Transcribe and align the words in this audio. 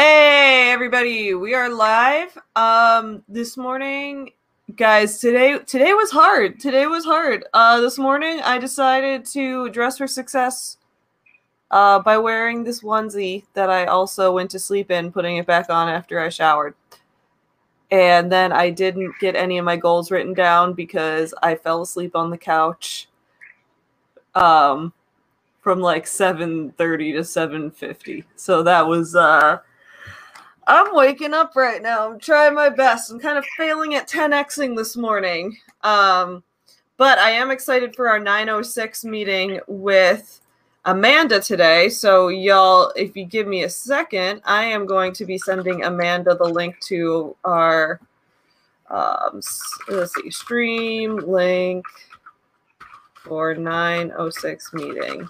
Hey 0.00 0.70
everybody, 0.72 1.34
we 1.34 1.52
are 1.52 1.68
live. 1.68 2.38
Um 2.56 3.22
this 3.28 3.58
morning 3.58 4.30
guys, 4.74 5.18
today 5.18 5.58
today 5.58 5.92
was 5.92 6.10
hard. 6.10 6.58
Today 6.58 6.86
was 6.86 7.04
hard. 7.04 7.44
Uh 7.52 7.82
this 7.82 7.98
morning 7.98 8.40
I 8.40 8.56
decided 8.56 9.26
to 9.34 9.68
dress 9.68 9.98
for 9.98 10.06
success 10.06 10.78
uh 11.70 11.98
by 11.98 12.16
wearing 12.16 12.64
this 12.64 12.82
onesie 12.82 13.44
that 13.52 13.68
I 13.68 13.84
also 13.84 14.32
went 14.32 14.50
to 14.52 14.58
sleep 14.58 14.90
in, 14.90 15.12
putting 15.12 15.36
it 15.36 15.44
back 15.46 15.68
on 15.68 15.90
after 15.90 16.18
I 16.18 16.30
showered. 16.30 16.74
And 17.90 18.32
then 18.32 18.52
I 18.52 18.70
didn't 18.70 19.12
get 19.20 19.36
any 19.36 19.58
of 19.58 19.66
my 19.66 19.76
goals 19.76 20.10
written 20.10 20.32
down 20.32 20.72
because 20.72 21.34
I 21.42 21.56
fell 21.56 21.82
asleep 21.82 22.16
on 22.16 22.30
the 22.30 22.38
couch. 22.38 23.06
Um 24.34 24.94
from 25.60 25.80
like 25.80 26.06
7:30 26.06 27.12
to 27.12 27.22
7:50. 27.22 28.24
So 28.34 28.62
that 28.62 28.86
was 28.86 29.14
uh 29.14 29.58
I'm 30.70 30.94
waking 30.94 31.34
up 31.34 31.56
right 31.56 31.82
now. 31.82 32.08
I'm 32.08 32.20
trying 32.20 32.54
my 32.54 32.68
best. 32.68 33.10
I'm 33.10 33.18
kind 33.18 33.36
of 33.36 33.44
failing 33.56 33.96
at 33.96 34.08
10xing 34.08 34.76
this 34.76 34.96
morning. 34.96 35.56
Um, 35.82 36.44
but 36.96 37.18
I 37.18 37.32
am 37.32 37.50
excited 37.50 37.96
for 37.96 38.08
our 38.08 38.20
906 38.20 39.04
meeting 39.04 39.58
with 39.66 40.40
Amanda 40.84 41.40
today. 41.40 41.88
So, 41.88 42.28
y'all, 42.28 42.92
if 42.94 43.16
you 43.16 43.24
give 43.24 43.48
me 43.48 43.64
a 43.64 43.68
second, 43.68 44.42
I 44.44 44.62
am 44.62 44.86
going 44.86 45.12
to 45.14 45.24
be 45.24 45.38
sending 45.38 45.82
Amanda 45.82 46.36
the 46.36 46.44
link 46.44 46.78
to 46.82 47.34
our 47.42 48.00
um, 48.90 49.40
let's 49.88 50.14
see, 50.14 50.30
stream 50.30 51.16
link 51.16 51.84
for 53.24 53.56
906 53.56 54.72
meeting 54.72 55.28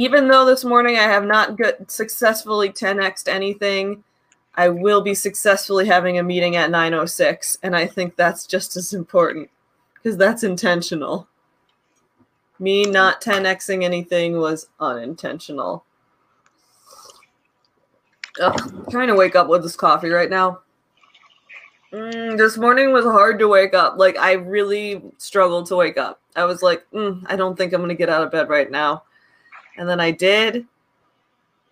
even 0.00 0.28
though 0.28 0.46
this 0.46 0.64
morning 0.64 0.96
I 0.96 1.02
have 1.02 1.26
not 1.26 1.58
successfully 1.88 2.70
10xed 2.70 3.28
anything, 3.28 4.02
I 4.54 4.70
will 4.70 5.02
be 5.02 5.14
successfully 5.14 5.86
having 5.86 6.18
a 6.18 6.22
meeting 6.22 6.56
at 6.56 6.70
906. 6.70 7.58
And 7.62 7.76
I 7.76 7.86
think 7.86 8.16
that's 8.16 8.46
just 8.46 8.78
as 8.78 8.94
important 8.94 9.50
because 9.92 10.16
that's 10.16 10.42
intentional. 10.42 11.28
Me 12.58 12.84
not 12.84 13.20
10xing 13.20 13.84
anything 13.84 14.38
was 14.38 14.70
unintentional. 14.80 15.84
Ugh, 18.40 18.86
trying 18.90 19.08
to 19.08 19.14
wake 19.14 19.36
up 19.36 19.48
with 19.48 19.62
this 19.62 19.76
coffee 19.76 20.08
right 20.08 20.30
now. 20.30 20.60
Mm, 21.92 22.38
this 22.38 22.56
morning 22.56 22.94
was 22.94 23.04
hard 23.04 23.38
to 23.38 23.48
wake 23.48 23.74
up. 23.74 23.98
Like, 23.98 24.16
I 24.16 24.32
really 24.32 25.02
struggled 25.18 25.66
to 25.66 25.76
wake 25.76 25.98
up. 25.98 26.22
I 26.36 26.44
was 26.44 26.62
like, 26.62 26.86
mm, 26.90 27.22
I 27.26 27.36
don't 27.36 27.54
think 27.54 27.74
I'm 27.74 27.82
going 27.82 27.90
to 27.90 27.94
get 27.94 28.08
out 28.08 28.22
of 28.22 28.32
bed 28.32 28.48
right 28.48 28.70
now. 28.70 29.02
And 29.80 29.88
then 29.88 29.98
I 29.98 30.10
did. 30.10 30.66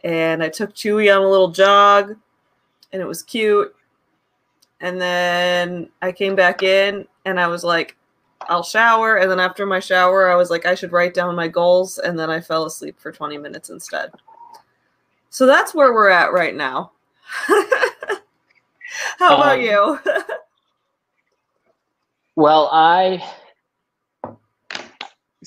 And 0.03 0.43
I 0.43 0.49
took 0.49 0.75
Chewy 0.75 1.15
on 1.15 1.23
a 1.23 1.29
little 1.29 1.51
jog, 1.51 2.17
and 2.91 3.03
it 3.03 3.05
was 3.05 3.23
cute. 3.23 3.77
And 4.81 4.99
then 4.99 5.91
I 6.01 6.13
came 6.13 6.35
back 6.35 6.63
in, 6.63 7.07
and 7.27 7.39
I 7.39 7.49
was 7.49 7.65
like, 7.65 7.97
I'll 8.41 8.63
shower. 8.63 9.17
And 9.17 9.31
then 9.31 9.39
after 9.39 9.67
my 9.67 9.79
shower, 9.79 10.31
I 10.31 10.37
was 10.37 10.49
like, 10.49 10.65
I 10.65 10.75
should 10.75 10.93
write 10.93 11.13
down 11.13 11.37
my 11.37 11.49
goals. 11.49 11.99
And 11.99 12.19
then 12.19 12.31
I 12.31 12.41
fell 12.41 12.65
asleep 12.65 12.99
for 12.99 13.13
20 13.13 13.37
minutes 13.37 13.69
instead. 13.69 14.11
So 15.29 15.45
that's 15.45 15.75
where 15.75 15.93
we're 15.93 16.09
at 16.09 16.33
right 16.33 16.55
now. 16.55 16.93
How 19.19 19.37
about 19.37 19.59
um, 19.59 19.61
you? 19.61 19.99
well, 22.37 22.71
I 22.73 23.23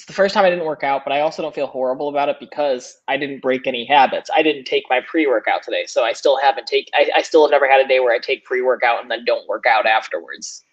it's 0.02 0.08
the 0.08 0.14
first 0.14 0.34
time 0.34 0.44
I 0.44 0.50
didn't 0.50 0.66
work 0.66 0.84
out, 0.84 1.04
but 1.04 1.14
I 1.14 1.20
also 1.20 1.44
don't 1.44 1.54
feel 1.54 1.68
horrible 1.68 2.10
about 2.10 2.28
it 2.28 2.38
because 2.40 2.98
I 3.08 3.18
didn't 3.18 3.40
break 3.40 3.68
any 3.68 3.86
habits. 3.86 4.32
I 4.36 4.42
didn't 4.42 4.66
take 4.66 4.86
my 4.90 5.00
pre-workout 5.00 5.62
today, 5.62 5.86
so 5.86 6.04
I 6.04 6.14
still 6.14 6.40
haven't 6.40 6.66
take. 6.66 6.90
I, 6.96 7.12
I 7.18 7.22
still 7.22 7.44
have 7.44 7.52
never 7.52 7.70
had 7.70 7.86
a 7.86 7.88
day 7.88 8.00
where 8.00 8.12
I 8.12 8.18
take 8.18 8.44
pre-workout 8.44 9.00
and 9.00 9.12
then 9.12 9.24
don't 9.26 9.48
work 9.48 9.66
out 9.68 9.86
afterwards. 9.86 10.64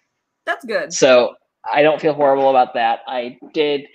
That's 0.47 0.65
good. 0.65 0.91
So 0.93 1.35
I 1.71 1.83
don't 1.83 2.01
feel 2.01 2.13
horrible 2.13 2.49
about 2.49 2.73
that. 2.73 3.01
I 3.07 3.37
did 3.53 3.85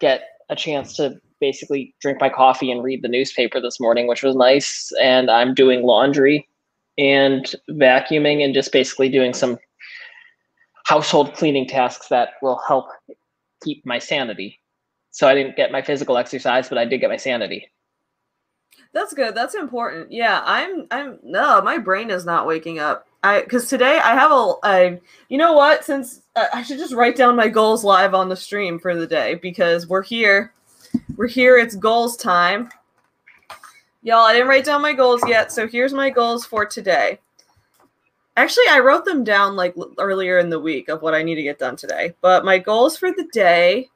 get 0.00 0.24
a 0.50 0.56
chance 0.56 0.94
to 0.96 1.18
basically 1.40 1.94
drink 2.02 2.20
my 2.20 2.28
coffee 2.28 2.70
and 2.70 2.84
read 2.84 3.00
the 3.00 3.08
newspaper 3.08 3.62
this 3.62 3.80
morning, 3.80 4.06
which 4.06 4.22
was 4.22 4.36
nice. 4.36 4.92
And 5.00 5.30
I'm 5.30 5.54
doing 5.54 5.82
laundry 5.82 6.46
and 6.98 7.54
vacuuming 7.70 8.44
and 8.44 8.52
just 8.52 8.70
basically 8.70 9.08
doing 9.08 9.32
some 9.32 9.56
household 10.84 11.32
cleaning 11.32 11.66
tasks 11.66 12.08
that 12.08 12.34
will 12.42 12.60
help 12.68 12.88
keep 13.62 13.86
my 13.86 13.98
sanity 13.98 14.60
so 15.14 15.28
I 15.28 15.34
didn't 15.36 15.54
get 15.54 15.70
my 15.70 15.80
physical 15.80 16.18
exercise, 16.18 16.68
but 16.68 16.76
I 16.76 16.84
did 16.84 16.98
get 16.98 17.08
my 17.08 17.16
sanity. 17.16 17.70
That's 18.92 19.14
good. 19.14 19.32
That's 19.32 19.54
important. 19.54 20.10
Yeah, 20.10 20.42
I'm. 20.44 20.88
I'm. 20.90 21.20
No, 21.22 21.62
my 21.62 21.78
brain 21.78 22.10
is 22.10 22.24
not 22.24 22.48
waking 22.48 22.80
up. 22.80 23.06
I 23.22 23.42
because 23.42 23.68
today 23.68 24.00
I 24.02 24.14
have 24.14 24.32
a. 24.32 24.54
I, 24.64 25.00
you 25.28 25.38
know 25.38 25.52
what? 25.52 25.84
Since 25.84 26.22
uh, 26.34 26.46
I 26.52 26.64
should 26.64 26.78
just 26.78 26.94
write 26.94 27.14
down 27.14 27.36
my 27.36 27.46
goals 27.46 27.84
live 27.84 28.12
on 28.12 28.28
the 28.28 28.34
stream 28.34 28.80
for 28.80 28.96
the 28.96 29.06
day 29.06 29.36
because 29.36 29.86
we're 29.86 30.02
here. 30.02 30.52
We're 31.16 31.28
here. 31.28 31.58
It's 31.58 31.76
goals 31.76 32.16
time. 32.16 32.70
Y'all, 34.02 34.26
I 34.26 34.32
didn't 34.32 34.48
write 34.48 34.64
down 34.64 34.82
my 34.82 34.94
goals 34.94 35.22
yet, 35.28 35.52
so 35.52 35.68
here's 35.68 35.94
my 35.94 36.10
goals 36.10 36.44
for 36.44 36.66
today. 36.66 37.20
Actually, 38.36 38.66
I 38.68 38.80
wrote 38.80 39.04
them 39.04 39.22
down 39.22 39.54
like 39.54 39.76
earlier 39.98 40.40
in 40.40 40.50
the 40.50 40.58
week 40.58 40.88
of 40.88 41.02
what 41.02 41.14
I 41.14 41.22
need 41.22 41.36
to 41.36 41.42
get 41.44 41.60
done 41.60 41.76
today. 41.76 42.14
But 42.20 42.44
my 42.44 42.58
goals 42.58 42.96
for 42.96 43.12
the 43.12 43.28
day 43.32 43.90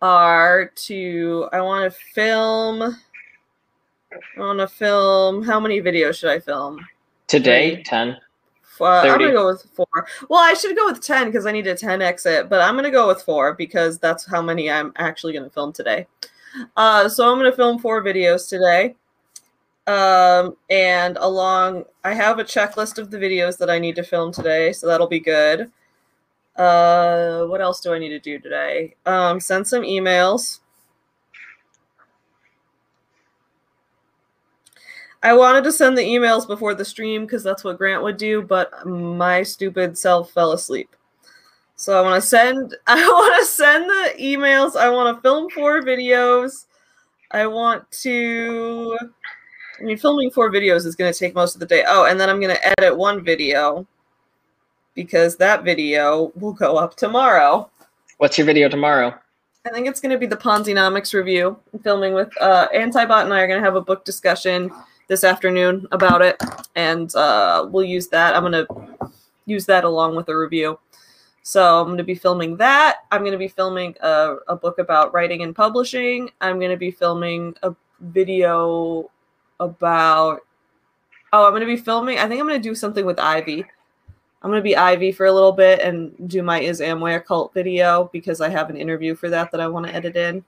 are 0.00 0.66
to 0.66 1.48
I 1.52 1.60
want 1.60 1.92
to 1.92 1.98
film. 2.14 2.82
I 4.12 4.40
want 4.40 4.58
to 4.60 4.68
film. 4.68 5.42
How 5.42 5.60
many 5.60 5.80
videos 5.80 6.18
should 6.18 6.30
I 6.30 6.40
film 6.40 6.84
today? 7.26 7.76
Three. 7.76 7.84
Ten. 7.84 8.16
Uh, 8.80 8.84
I'm 8.84 9.18
gonna 9.18 9.32
go 9.32 9.46
with 9.46 9.66
four. 9.74 9.86
Well, 10.28 10.40
I 10.40 10.54
should 10.54 10.76
go 10.76 10.86
with 10.86 11.02
ten 11.02 11.26
because 11.26 11.46
I 11.46 11.52
need 11.52 11.66
a 11.66 11.74
ten 11.74 12.00
exit, 12.00 12.48
but 12.48 12.60
I'm 12.60 12.76
gonna 12.76 12.90
go 12.90 13.08
with 13.08 13.22
four 13.22 13.54
because 13.54 13.98
that's 13.98 14.24
how 14.24 14.40
many 14.40 14.70
I'm 14.70 14.92
actually 14.96 15.32
gonna 15.32 15.50
film 15.50 15.72
today. 15.72 16.06
Uh, 16.76 17.08
so 17.08 17.30
I'm 17.30 17.38
gonna 17.38 17.52
film 17.52 17.78
four 17.78 18.02
videos 18.02 18.48
today. 18.48 18.94
Um, 19.88 20.56
and 20.68 21.16
along, 21.16 21.84
I 22.04 22.12
have 22.12 22.38
a 22.38 22.44
checklist 22.44 22.98
of 22.98 23.10
the 23.10 23.16
videos 23.16 23.56
that 23.58 23.70
I 23.70 23.78
need 23.78 23.96
to 23.96 24.02
film 24.02 24.32
today, 24.32 24.72
so 24.72 24.86
that'll 24.86 25.08
be 25.08 25.20
good. 25.20 25.70
Uh, 26.58 27.46
what 27.46 27.60
else 27.60 27.80
do 27.80 27.94
I 27.94 28.00
need 28.00 28.08
to 28.08 28.18
do 28.18 28.40
today? 28.40 28.96
Um, 29.06 29.38
send 29.38 29.66
some 29.66 29.82
emails. 29.82 30.58
I 35.22 35.32
wanted 35.34 35.64
to 35.64 35.72
send 35.72 35.96
the 35.96 36.02
emails 36.02 36.46
before 36.46 36.74
the 36.74 36.84
stream 36.84 37.22
because 37.22 37.42
that's 37.44 37.64
what 37.64 37.78
Grant 37.78 38.02
would 38.02 38.16
do, 38.16 38.42
but 38.42 38.86
my 38.86 39.42
stupid 39.44 39.96
self 39.96 40.32
fell 40.32 40.52
asleep. 40.52 40.94
So 41.76 41.96
I 41.96 42.02
want 42.02 42.20
to 42.20 42.28
send 42.28 42.74
I 42.88 43.06
want 43.06 43.40
to 43.40 43.46
send 43.46 43.88
the 43.88 44.14
emails. 44.20 44.76
I 44.76 44.90
want 44.90 45.16
to 45.16 45.22
film 45.22 45.48
four 45.50 45.82
videos. 45.82 46.66
I 47.30 47.46
want 47.46 47.88
to 48.02 48.98
I 49.80 49.82
mean 49.84 49.96
filming 49.96 50.32
four 50.32 50.50
videos 50.50 50.86
is 50.86 50.96
going 50.96 51.12
to 51.12 51.18
take 51.18 51.36
most 51.36 51.54
of 51.54 51.60
the 51.60 51.66
day. 51.66 51.84
Oh, 51.86 52.06
and 52.06 52.18
then 52.18 52.28
I'm 52.28 52.40
going 52.40 52.54
to 52.54 52.80
edit 52.80 52.96
one 52.96 53.24
video 53.24 53.86
because 54.98 55.36
that 55.36 55.62
video 55.62 56.32
will 56.34 56.52
go 56.52 56.76
up 56.76 56.96
tomorrow. 56.96 57.70
What's 58.16 58.36
your 58.36 58.44
video 58.44 58.68
tomorrow? 58.68 59.14
I 59.64 59.70
think 59.70 59.86
it's 59.86 60.00
going 60.00 60.10
to 60.10 60.18
be 60.18 60.26
the 60.26 60.36
Ponzinomics 60.36 61.14
review. 61.14 61.56
I'm 61.72 61.78
filming 61.78 62.14
with 62.14 62.30
uh, 62.40 62.66
Antibot 62.74 63.22
and 63.22 63.32
I 63.32 63.42
are 63.42 63.46
going 63.46 63.60
to 63.60 63.64
have 63.64 63.76
a 63.76 63.80
book 63.80 64.04
discussion 64.04 64.72
this 65.06 65.22
afternoon 65.22 65.86
about 65.92 66.20
it, 66.20 66.42
and 66.74 67.14
uh, 67.14 67.68
we'll 67.70 67.84
use 67.84 68.08
that. 68.08 68.34
I'm 68.34 68.42
going 68.42 68.66
to 68.66 69.12
use 69.46 69.66
that 69.66 69.84
along 69.84 70.16
with 70.16 70.28
a 70.30 70.36
review. 70.36 70.80
So 71.44 71.80
I'm 71.80 71.86
going 71.86 71.98
to 71.98 72.02
be 72.02 72.16
filming 72.16 72.56
that. 72.56 72.96
I'm 73.12 73.20
going 73.20 73.30
to 73.30 73.38
be 73.38 73.46
filming 73.46 73.94
a, 74.00 74.38
a 74.48 74.56
book 74.56 74.80
about 74.80 75.14
writing 75.14 75.44
and 75.44 75.54
publishing. 75.54 76.28
I'm 76.40 76.58
going 76.58 76.72
to 76.72 76.76
be 76.76 76.90
filming 76.90 77.54
a 77.62 77.72
video 78.00 79.08
about. 79.60 80.40
Oh, 81.32 81.44
I'm 81.44 81.52
going 81.52 81.60
to 81.60 81.66
be 81.66 81.76
filming. 81.76 82.18
I 82.18 82.26
think 82.26 82.40
I'm 82.40 82.48
going 82.48 82.60
to 82.60 82.68
do 82.68 82.74
something 82.74 83.06
with 83.06 83.20
Ivy. 83.20 83.64
I'm 84.42 84.50
gonna 84.50 84.62
be 84.62 84.76
Ivy 84.76 85.10
for 85.10 85.26
a 85.26 85.32
little 85.32 85.52
bit 85.52 85.80
and 85.80 86.28
do 86.28 86.42
my 86.42 86.60
Is 86.60 86.80
Amway 86.80 87.24
cult 87.24 87.52
video 87.52 88.08
because 88.12 88.40
I 88.40 88.48
have 88.48 88.70
an 88.70 88.76
interview 88.76 89.14
for 89.14 89.28
that 89.30 89.50
that 89.50 89.60
I 89.60 89.66
want 89.66 89.86
to 89.86 89.94
edit 89.94 90.16
in. 90.16 90.44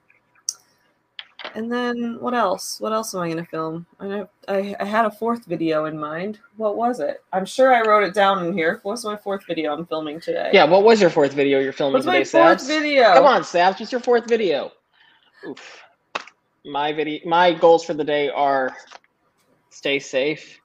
And 1.55 1.69
then 1.69 2.17
what 2.21 2.33
else? 2.33 2.79
What 2.79 2.93
else 2.93 3.13
am 3.13 3.21
I 3.21 3.29
gonna 3.29 3.43
film? 3.43 3.85
I, 3.99 4.25
I 4.47 4.75
I 4.79 4.85
had 4.85 5.05
a 5.05 5.11
fourth 5.11 5.43
video 5.45 5.85
in 5.85 5.99
mind. 5.99 6.39
What 6.55 6.77
was 6.77 7.01
it? 7.01 7.21
I'm 7.33 7.45
sure 7.45 7.73
I 7.73 7.81
wrote 7.81 8.03
it 8.03 8.13
down 8.13 8.45
in 8.45 8.53
here. 8.53 8.79
What's 8.83 9.03
my 9.03 9.17
fourth 9.17 9.45
video 9.45 9.73
I'm 9.73 9.85
filming 9.85 10.21
today? 10.21 10.51
Yeah, 10.53 10.63
what 10.63 10.83
was 10.83 11.01
your 11.01 11.09
fourth 11.09 11.33
video 11.33 11.59
you're 11.59 11.73
filming 11.73 11.93
What's 11.95 12.05
today, 12.05 12.19
my 12.19 12.23
fourth 12.23 12.59
Sabs? 12.59 12.67
video? 12.67 13.13
Come 13.13 13.25
on, 13.25 13.41
Sabs. 13.41 13.79
What's 13.79 13.91
your 13.91 14.01
fourth 14.01 14.29
video? 14.29 14.71
Oof. 15.45 15.81
My 16.63 16.93
video. 16.93 17.27
My 17.27 17.53
goals 17.53 17.83
for 17.83 17.95
the 17.95 18.05
day 18.05 18.29
are: 18.29 18.73
stay 19.71 19.99
safe, 19.99 20.61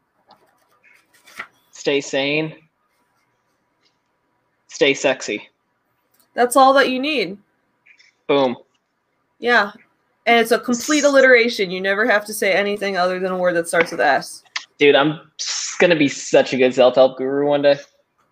stay 1.72 2.00
sane 2.00 2.65
stay 4.76 4.92
sexy. 4.92 5.48
That's 6.34 6.54
all 6.54 6.74
that 6.74 6.90
you 6.90 7.00
need. 7.00 7.38
Boom. 8.26 8.56
Yeah. 9.38 9.72
And 10.26 10.38
it's 10.38 10.52
a 10.52 10.58
complete 10.58 11.02
alliteration. 11.02 11.70
You 11.70 11.80
never 11.80 12.06
have 12.06 12.26
to 12.26 12.34
say 12.34 12.52
anything 12.52 12.98
other 12.98 13.18
than 13.18 13.32
a 13.32 13.38
word 13.38 13.54
that 13.54 13.68
starts 13.68 13.90
with 13.90 14.00
S. 14.00 14.42
Dude, 14.76 14.94
I'm 14.94 15.30
gonna 15.80 15.96
be 15.96 16.08
such 16.08 16.52
a 16.52 16.58
good 16.58 16.74
self-help 16.74 17.16
guru 17.16 17.46
one 17.46 17.62
day, 17.62 17.78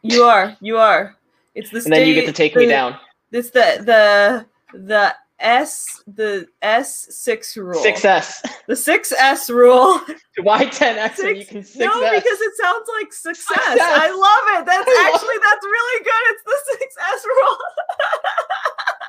You 0.02 0.24
are. 0.24 0.54
You 0.60 0.76
are. 0.76 1.16
It's 1.54 1.70
the 1.70 1.78
and 1.78 1.92
then 1.92 2.06
you 2.06 2.14
get 2.14 2.26
to 2.26 2.32
take 2.32 2.54
me 2.54 2.66
down. 2.66 2.98
It's 3.32 3.48
the 3.48 3.82
the 3.86 4.78
the 4.78 5.14
S 5.40 6.02
the 6.06 6.46
S 6.62 7.06
six 7.10 7.56
rule. 7.56 7.82
Six 7.82 8.04
S. 8.04 8.42
The 8.66 8.76
six 8.76 9.12
S 9.12 9.50
rule. 9.50 10.00
Why 10.42 10.66
ten 10.66 10.96
X 10.98 11.16
Six- 11.16 11.38
you 11.40 11.46
can 11.46 11.62
six 11.64 11.76
no, 11.76 12.00
S? 12.02 12.22
because 12.22 12.40
it 12.40 12.52
sounds 12.60 12.88
like 13.00 13.12
success. 13.12 13.56
Success. 13.56 13.80
I 13.80 14.10
love 14.10 14.60
it. 14.62 14.66
That's 14.66 14.88
I 14.88 15.10
actually 15.12 15.38
that's 15.38 15.64
really 15.64 16.04
good. 16.04 16.24
It's 16.30 16.44
the 16.44 16.78
six 16.78 16.96
S 17.14 17.24
rule. 17.26 17.58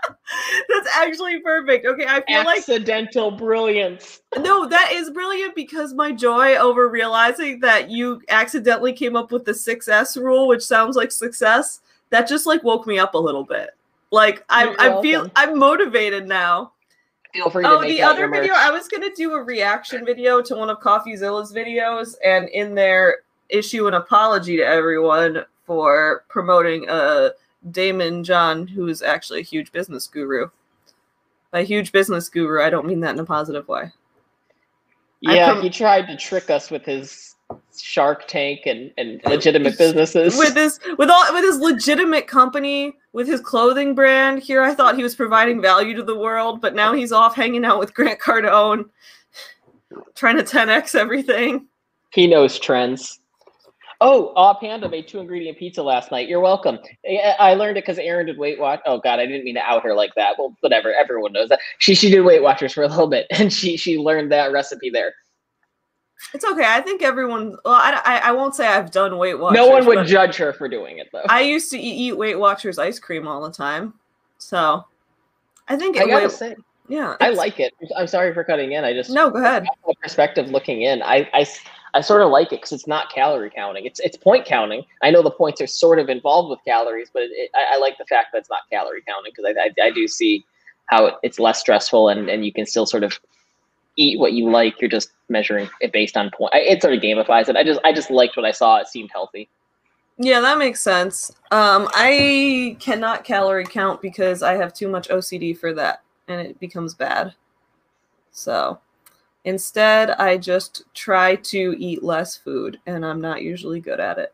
that's 0.70 0.88
actually 0.96 1.40
perfect. 1.42 1.86
Okay, 1.86 2.06
I 2.08 2.22
feel 2.22 2.44
like 2.44 2.60
Accidental 2.60 3.32
brilliance. 3.32 4.22
no, 4.40 4.68
that 4.68 4.92
is 4.94 5.10
brilliant 5.12 5.56
because 5.56 5.94
my 5.94 6.12
joy 6.12 6.56
over 6.56 6.90
realizing 6.90 7.60
that 7.62 7.90
you 7.90 8.22
accidentally 8.30 8.94
came 8.94 9.16
up 9.16 9.32
with 9.32 9.46
the 9.46 9.52
6S 9.52 10.22
rule, 10.22 10.48
which 10.48 10.64
sounds 10.64 10.96
like 10.96 11.12
success, 11.12 11.82
that 12.10 12.28
just 12.28 12.46
like 12.46 12.64
woke 12.64 12.88
me 12.88 12.98
up 13.00 13.14
a 13.14 13.18
little 13.18 13.44
bit. 13.44 13.70
Like 14.16 14.46
I 14.50 14.64
You're 14.64 14.82
I 14.82 15.02
feel. 15.02 15.32
I'm 15.36 15.60
motivated 15.60 16.26
now. 16.26 16.72
Feel 17.34 17.50
free 17.50 17.66
to 17.66 17.70
Oh, 17.70 17.80
make 17.82 17.90
the 17.90 18.02
other 18.02 18.30
video, 18.30 18.54
merch. 18.54 18.62
I 18.62 18.72
was 18.72 18.88
gonna 18.88 19.14
do 19.14 19.34
a 19.34 19.44
reaction 19.44 20.06
video 20.06 20.42
to 20.42 20.56
one 20.56 20.70
of 20.70 20.80
CoffeeZilla's 20.80 21.54
videos, 21.54 22.16
and 22.24 22.48
in 22.48 22.76
there 22.76 23.18
issue 23.50 23.88
an 23.88 23.94
apology 23.94 24.56
to 24.56 24.64
everyone 24.64 25.44
for 25.66 26.24
promoting 26.30 26.90
uh 26.90 27.32
Daymond 27.72 28.24
John, 28.24 28.68
who 28.68 28.88
is 28.88 29.02
actually 29.02 29.42
a 29.42 29.44
huge 29.44 29.74
business 29.74 30.08
guru. 30.08 30.48
A 31.52 31.64
huge 31.64 31.92
business 31.92 32.30
guru, 32.30 32.62
I 32.62 32.70
don't 32.70 32.88
mean 32.88 33.02
that 33.02 33.16
in 33.16 33.20
a 33.20 33.26
positive 33.26 33.68
way. 33.68 33.92
Yeah, 35.20 35.52
prom- 35.52 35.62
he 35.62 35.70
tried 35.70 36.08
to 36.08 36.16
trick 36.16 36.50
us 36.50 36.72
with 36.72 36.86
his 36.86 37.35
Shark 37.78 38.28
Tank 38.28 38.62
and, 38.66 38.92
and 38.98 39.22
legitimate 39.26 39.78
businesses. 39.78 40.38
with 40.38 40.54
this 40.54 40.80
with 40.98 41.10
all 41.10 41.34
with 41.34 41.44
his 41.44 41.60
legitimate 41.60 42.26
company 42.26 42.94
with 43.14 43.28
his 43.28 43.42
clothing 43.42 43.94
brand 43.94 44.42
here 44.42 44.62
i 44.62 44.74
thought 44.74 44.96
he 44.96 45.04
was 45.04 45.14
providing 45.14 45.62
value 45.62 45.94
to 45.96 46.02
the 46.02 46.18
world 46.18 46.62
but 46.62 46.74
now 46.74 46.94
he's 46.94 47.12
off 47.12 47.36
hanging 47.36 47.66
out 47.66 47.78
with 47.78 47.94
grant 47.94 48.20
cardone 48.20 48.86
trying 50.16 50.38
to 50.38 50.44
10x 50.44 50.96
everything 50.96 51.68
he 52.16 52.28
knows 52.28 52.58
trends. 52.58 53.20
Oh, 54.00 54.32
Aw 54.38 54.54
Panda 54.54 54.88
made 54.88 55.08
two 55.08 55.20
ingredient 55.20 55.58
pizza 55.58 55.84
last 55.84 56.12
night. 56.12 56.30
You're 56.30 56.40
welcome. 56.40 56.80
I 57.40 57.54
learned 57.56 57.78
it 57.78 57.84
because 57.84 57.98
Erin 57.98 58.28
did 58.28 58.38
Weight 58.38 58.58
Watch. 58.58 58.80
Oh 58.86 59.00
God, 59.00 59.20
I 59.20 59.26
didn't 59.26 59.44
mean 59.44 59.56
to 59.56 59.62
out 59.62 59.84
her 59.84 59.94
like 59.94 60.16
that. 60.16 60.36
Well, 60.38 60.56
whatever. 60.62 60.94
Everyone 60.94 61.34
knows 61.34 61.50
that. 61.50 61.60
She 61.80 61.94
she 61.94 62.10
did 62.10 62.22
Weight 62.22 62.42
Watchers 62.42 62.72
for 62.72 62.84
a 62.84 62.88
little 62.88 63.08
bit, 63.08 63.28
and 63.32 63.52
she 63.52 63.76
she 63.76 63.98
learned 63.98 64.32
that 64.32 64.54
recipe 64.54 64.90
there. 64.90 65.14
It's 66.34 66.46
okay 66.46 66.66
i 66.66 66.82
think 66.82 67.02
everyone 67.02 67.56
well 67.66 67.74
i, 67.76 68.02
I, 68.06 68.18
I 68.30 68.32
won't 68.32 68.56
say 68.56 68.68
i've 68.68 68.92
done 68.92 69.18
weight 69.18 69.36
watchers 69.36 69.58
no 69.58 69.68
one 69.68 69.86
would 69.86 70.08
judge 70.08 70.36
her 70.38 70.54
for 70.54 70.68
doing 70.68 70.98
it 71.00 71.10
though. 71.12 71.24
i 71.30 71.42
used 71.42 71.70
to 71.72 71.78
eat, 71.80 72.08
eat 72.08 72.18
weight 72.18 72.36
watchers 72.40 72.80
ice 72.80 73.00
cream 73.00 73.28
all 73.28 73.42
the 73.42 73.52
time 73.52 73.94
so 74.38 74.86
i 75.68 75.76
think 75.76 75.98
I 75.98 76.08
gotta 76.08 76.26
Weight- 76.28 76.32
say, 76.32 76.56
yeah 76.88 77.16
I 77.20 77.30
like 77.32 77.60
it. 77.60 77.74
I'm 77.98 78.08
sorry 78.08 78.34
for 78.34 78.44
cutting 78.44 78.74
in. 78.74 78.84
I 78.84 78.94
just 78.94 79.10
no 79.10 79.30
go 79.30 79.40
ahead 79.40 79.66
from 79.82 79.92
a 79.92 80.02
perspective 80.02 80.50
looking 80.52 80.84
in, 80.84 81.02
I, 81.02 81.28
I, 81.34 81.46
I 81.96 82.02
sort 82.02 82.22
of 82.22 82.30
like 82.30 82.48
it 82.48 82.58
because 82.58 82.74
it's 82.74 82.88
not 82.88 83.12
calorie 83.12 83.50
counting. 83.50 83.86
It's 83.86 84.00
it's 84.02 84.18
point 84.18 84.46
counting. 84.46 84.84
I 85.02 85.10
know 85.12 85.24
the 85.24 85.32
points 85.32 85.62
are 85.62 85.68
sort 85.68 85.98
of 85.98 86.10
involved 86.10 86.50
with 86.50 86.60
calories, 86.66 87.10
but 87.12 87.24
it, 87.24 87.32
it, 87.32 87.52
I, 87.56 87.76
I 87.76 87.78
like 87.78 87.98
the 87.98 88.06
fact 88.06 88.28
that 88.34 88.40
it's 88.40 88.50
not 88.50 88.70
calorie 88.70 89.02
counting 89.08 89.32
because 89.36 89.56
I, 89.58 89.84
I, 89.84 89.88
I 89.88 89.92
do 89.92 90.08
see 90.08 90.46
how 90.88 91.06
it, 91.08 91.16
it's 91.24 91.40
less 91.40 91.60
stressful 91.60 92.10
and, 92.10 92.30
and 92.30 92.46
you 92.46 92.54
can 92.54 92.66
still 92.66 92.86
sort 92.86 93.04
of 93.04 93.20
eat 93.96 94.20
what 94.20 94.34
you 94.34 94.50
like. 94.50 94.80
You're 94.82 94.90
just 94.90 95.12
measuring 95.30 95.70
it 95.82 95.92
based 95.92 96.18
on 96.18 96.32
point. 96.32 96.54
It 96.54 96.82
sort 96.82 96.94
of 96.94 97.02
gamifies 97.02 97.50
it. 97.50 97.56
I 97.56 97.64
just 97.64 97.80
I 97.84 97.94
just 97.94 98.12
liked 98.12 98.38
what 98.38 98.46
I 98.46 98.52
saw. 98.52 98.78
It 98.78 98.88
seemed 98.88 99.10
healthy. 99.12 99.50
Yeah, 100.18 100.40
that 100.40 100.58
makes 100.58 100.80
sense. 100.80 101.32
Um, 101.52 101.90
I 101.94 102.78
cannot 102.80 103.26
calorie 103.26 103.66
count 103.66 104.02
because 104.02 104.44
I 104.44 104.54
have 104.54 104.74
too 104.74 104.88
much 104.88 105.10
OCD 105.10 105.58
for 105.58 105.74
that, 105.74 106.04
and 106.28 106.40
it 106.40 106.60
becomes 106.60 106.94
bad. 106.94 107.34
So 108.32 108.80
instead, 109.44 110.12
I 110.12 110.38
just 110.38 110.84
try 110.94 111.36
to 111.36 111.76
eat 111.78 112.04
less 112.04 112.38
food, 112.38 112.80
and 112.86 113.06
I'm 113.06 113.20
not 113.20 113.42
usually 113.42 113.82
good 113.82 114.00
at 114.00 114.18
it. 114.18 114.34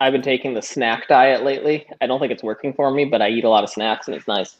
I've 0.00 0.12
been 0.12 0.22
taking 0.22 0.54
the 0.54 0.62
snack 0.62 1.08
diet 1.08 1.42
lately. 1.42 1.86
I 2.00 2.06
don't 2.06 2.20
think 2.20 2.30
it's 2.30 2.42
working 2.42 2.72
for 2.72 2.90
me, 2.90 3.04
but 3.04 3.20
I 3.20 3.30
eat 3.30 3.44
a 3.44 3.48
lot 3.48 3.64
of 3.64 3.70
snacks 3.70 4.06
and 4.06 4.16
it's 4.16 4.28
nice. 4.28 4.56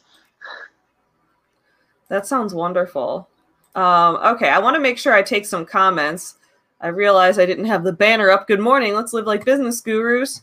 That 2.09 2.27
sounds 2.27 2.53
wonderful. 2.53 3.27
Um, 3.75 4.17
okay, 4.17 4.49
I 4.49 4.59
want 4.59 4.75
to 4.75 4.81
make 4.81 4.97
sure 4.97 5.13
I 5.13 5.21
take 5.21 5.45
some 5.45 5.65
comments. 5.65 6.35
I 6.81 6.87
realize 6.87 7.39
I 7.39 7.45
didn't 7.45 7.65
have 7.65 7.83
the 7.83 7.93
banner 7.93 8.29
up. 8.29 8.47
Good 8.47 8.59
morning. 8.59 8.93
Let's 8.93 9.13
live 9.13 9.25
like 9.27 9.45
business 9.45 9.81
gurus. 9.81 10.41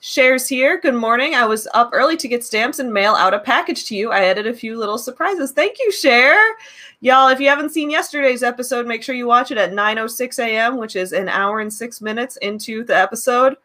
Shares 0.00 0.48
here. 0.48 0.78
Good 0.80 0.94
morning. 0.94 1.34
I 1.34 1.46
was 1.46 1.68
up 1.74 1.90
early 1.92 2.16
to 2.18 2.28
get 2.28 2.44
stamps 2.44 2.78
and 2.78 2.92
mail 2.92 3.14
out 3.14 3.34
a 3.34 3.38
package 3.38 3.86
to 3.86 3.96
you. 3.96 4.10
I 4.10 4.24
added 4.24 4.46
a 4.46 4.54
few 4.54 4.78
little 4.78 4.98
surprises. 4.98 5.52
Thank 5.52 5.78
you, 5.78 5.90
Share. 5.90 6.54
Y'all, 7.00 7.28
if 7.28 7.40
you 7.40 7.48
haven't 7.48 7.70
seen 7.70 7.90
yesterday's 7.90 8.42
episode, 8.42 8.86
make 8.86 9.02
sure 9.02 9.14
you 9.14 9.26
watch 9.26 9.50
it 9.50 9.58
at 9.58 9.72
9:06 9.72 10.38
a.m., 10.38 10.76
which 10.76 10.96
is 10.96 11.12
an 11.12 11.28
hour 11.28 11.60
and 11.60 11.72
6 11.72 12.00
minutes 12.00 12.36
into 12.38 12.84
the 12.84 12.96
episode. 12.96 13.56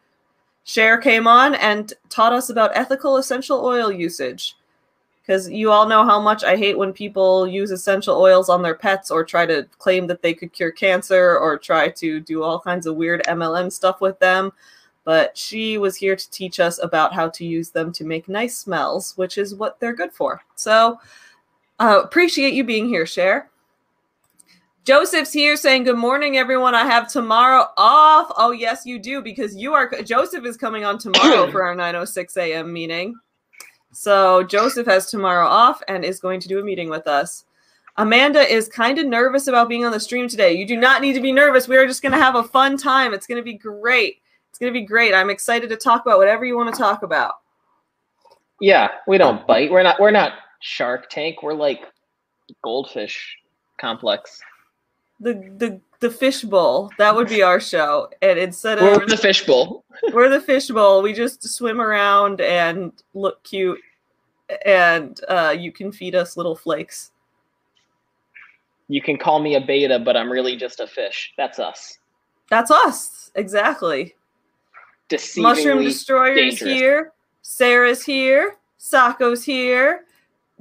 Share 0.64 0.98
came 0.98 1.26
on 1.26 1.54
and 1.56 1.92
taught 2.08 2.32
us 2.32 2.50
about 2.50 2.70
ethical 2.74 3.16
essential 3.16 3.64
oil 3.64 3.90
usage. 3.90 4.56
Because 5.22 5.48
you 5.48 5.70
all 5.70 5.86
know 5.86 6.04
how 6.04 6.20
much 6.20 6.42
I 6.42 6.56
hate 6.56 6.76
when 6.76 6.92
people 6.92 7.46
use 7.46 7.70
essential 7.70 8.16
oils 8.20 8.48
on 8.48 8.60
their 8.60 8.74
pets 8.74 9.08
or 9.08 9.24
try 9.24 9.46
to 9.46 9.68
claim 9.78 10.08
that 10.08 10.20
they 10.20 10.34
could 10.34 10.52
cure 10.52 10.72
cancer 10.72 11.38
or 11.38 11.58
try 11.58 11.90
to 11.90 12.18
do 12.18 12.42
all 12.42 12.58
kinds 12.58 12.86
of 12.86 12.96
weird 12.96 13.22
MLM 13.28 13.70
stuff 13.70 14.00
with 14.00 14.18
them. 14.18 14.52
But 15.04 15.36
she 15.38 15.78
was 15.78 15.96
here 15.96 16.16
to 16.16 16.30
teach 16.30 16.58
us 16.58 16.82
about 16.82 17.14
how 17.14 17.28
to 17.30 17.44
use 17.44 17.70
them 17.70 17.92
to 17.92 18.04
make 18.04 18.28
nice 18.28 18.58
smells, 18.58 19.16
which 19.16 19.38
is 19.38 19.54
what 19.54 19.78
they're 19.78 19.94
good 19.94 20.12
for. 20.12 20.42
So, 20.56 20.98
uh, 21.78 22.00
appreciate 22.02 22.54
you 22.54 22.64
being 22.64 22.88
here, 22.88 23.06
Cher. 23.06 23.48
Joseph's 24.84 25.32
here 25.32 25.56
saying, 25.56 25.84
Good 25.84 25.96
morning, 25.96 26.36
everyone. 26.36 26.74
I 26.74 26.84
have 26.84 27.08
tomorrow 27.08 27.68
off. 27.76 28.32
Oh, 28.36 28.50
yes, 28.50 28.84
you 28.84 28.98
do, 28.98 29.22
because 29.22 29.54
you 29.54 29.74
are 29.74 29.88
Joseph 30.02 30.44
is 30.44 30.56
coming 30.56 30.84
on 30.84 30.98
tomorrow 30.98 31.50
for 31.52 31.62
our 31.62 31.74
906 31.76 32.36
a.m. 32.36 32.72
meeting. 32.72 33.14
So 33.92 34.42
Joseph 34.42 34.86
has 34.86 35.10
tomorrow 35.10 35.46
off 35.46 35.82
and 35.88 36.04
is 36.04 36.20
going 36.20 36.40
to 36.40 36.48
do 36.48 36.58
a 36.58 36.64
meeting 36.64 36.88
with 36.88 37.06
us. 37.06 37.44
Amanda 37.98 38.40
is 38.40 38.68
kind 38.68 38.98
of 38.98 39.06
nervous 39.06 39.48
about 39.48 39.68
being 39.68 39.84
on 39.84 39.92
the 39.92 40.00
stream 40.00 40.26
today. 40.28 40.54
You 40.54 40.66
do 40.66 40.76
not 40.76 41.02
need 41.02 41.12
to 41.12 41.20
be 41.20 41.30
nervous. 41.30 41.68
We 41.68 41.76
are 41.76 41.86
just 41.86 42.02
going 42.02 42.12
to 42.12 42.18
have 42.18 42.34
a 42.34 42.42
fun 42.42 42.78
time. 42.78 43.12
It's 43.12 43.26
going 43.26 43.36
to 43.36 43.44
be 43.44 43.54
great. 43.54 44.16
It's 44.48 44.58
going 44.58 44.72
to 44.72 44.78
be 44.78 44.86
great. 44.86 45.14
I'm 45.14 45.30
excited 45.30 45.68
to 45.68 45.76
talk 45.76 46.02
about 46.06 46.18
whatever 46.18 46.44
you 46.44 46.56
want 46.56 46.74
to 46.74 46.78
talk 46.78 47.02
about. 47.02 47.34
Yeah, 48.60 48.88
we 49.06 49.18
don't 49.18 49.46
bite. 49.46 49.70
We're 49.70 49.82
not 49.82 50.00
we're 50.00 50.10
not 50.10 50.34
Shark 50.60 51.10
Tank. 51.10 51.42
We're 51.42 51.52
like 51.52 51.80
goldfish 52.62 53.36
complex. 53.80 54.40
The 55.20 55.34
the 55.58 55.80
the 56.00 56.10
fishbowl. 56.10 56.90
That 56.96 57.14
would 57.14 57.28
be 57.28 57.42
our 57.42 57.60
show. 57.60 58.08
And 58.22 58.38
instead 58.38 58.80
We're 58.80 59.02
of 59.02 59.08
the 59.08 59.16
fishbowl. 59.16 59.84
We're 60.12 60.28
the 60.28 60.40
fishbowl, 60.40 61.02
we 61.02 61.12
just 61.12 61.42
swim 61.48 61.80
around 61.80 62.40
and 62.40 62.92
look 63.14 63.42
cute 63.44 63.80
and 64.64 65.20
uh, 65.28 65.54
you 65.56 65.72
can 65.72 65.92
feed 65.92 66.14
us 66.14 66.36
little 66.36 66.56
flakes. 66.56 67.12
You 68.88 69.00
can 69.00 69.16
call 69.16 69.40
me 69.40 69.54
a 69.54 69.60
beta, 69.60 69.98
but 69.98 70.16
I'm 70.16 70.30
really 70.30 70.56
just 70.56 70.80
a 70.80 70.86
fish. 70.86 71.32
That's 71.36 71.58
us. 71.58 71.98
That's 72.50 72.70
us. 72.70 73.30
Exactly. 73.34 74.14
Mushroom 75.36 75.82
Destroyer's 75.82 76.36
dangerous. 76.36 76.72
here. 76.72 77.12
Sarah's 77.42 78.04
here. 78.04 78.56
Sako's 78.78 79.44
here. 79.44 80.04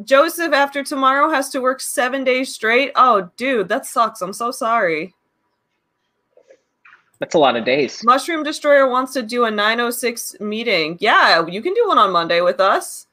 Joseph, 0.03 0.53
after 0.53 0.83
tomorrow, 0.83 1.29
has 1.29 1.49
to 1.49 1.61
work 1.61 1.79
seven 1.79 2.23
days 2.23 2.53
straight. 2.53 2.91
Oh, 2.95 3.29
dude, 3.37 3.69
that 3.69 3.85
sucks. 3.85 4.21
I'm 4.21 4.33
so 4.33 4.51
sorry. 4.51 5.13
That's 7.21 7.35
a 7.35 7.37
lot 7.37 7.55
of 7.55 7.63
days. 7.65 8.03
Mushroom 8.03 8.41
Destroyer 8.41 8.89
wants 8.89 9.13
to 9.13 9.21
do 9.21 9.45
a 9.45 9.51
906 9.51 10.37
meeting. 10.39 10.97
Yeah, 10.99 11.45
you 11.45 11.61
can 11.61 11.75
do 11.75 11.87
one 11.87 11.99
on 11.99 12.11
Monday 12.11 12.41
with 12.41 12.59
us. 12.59 13.05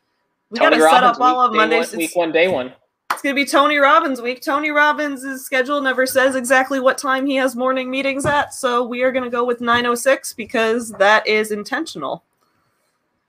We 0.50 0.58
got 0.58 0.70
to 0.70 0.80
set 0.80 1.04
up 1.04 1.20
all 1.20 1.42
of 1.42 1.52
Mondays. 1.52 1.90
one- 1.90 1.98
week 1.98 2.16
one, 2.16 2.32
day 2.32 2.48
one. 2.48 2.72
it's 3.10 3.20
going 3.20 3.36
to 3.36 3.38
be 3.38 3.44
Tony 3.44 3.76
Robbins 3.76 4.22
week. 4.22 4.40
Tony 4.40 4.70
Robbins' 4.70 5.44
schedule 5.44 5.82
never 5.82 6.06
says 6.06 6.36
exactly 6.36 6.80
what 6.80 6.96
time 6.96 7.26
he 7.26 7.36
has 7.36 7.54
morning 7.54 7.90
meetings 7.90 8.24
at, 8.24 8.54
so 8.54 8.82
we 8.82 9.02
are 9.02 9.12
going 9.12 9.24
to 9.24 9.30
go 9.30 9.44
with 9.44 9.60
906 9.60 10.32
because 10.32 10.90
that 10.92 11.26
is 11.26 11.50
intentional. 11.52 12.24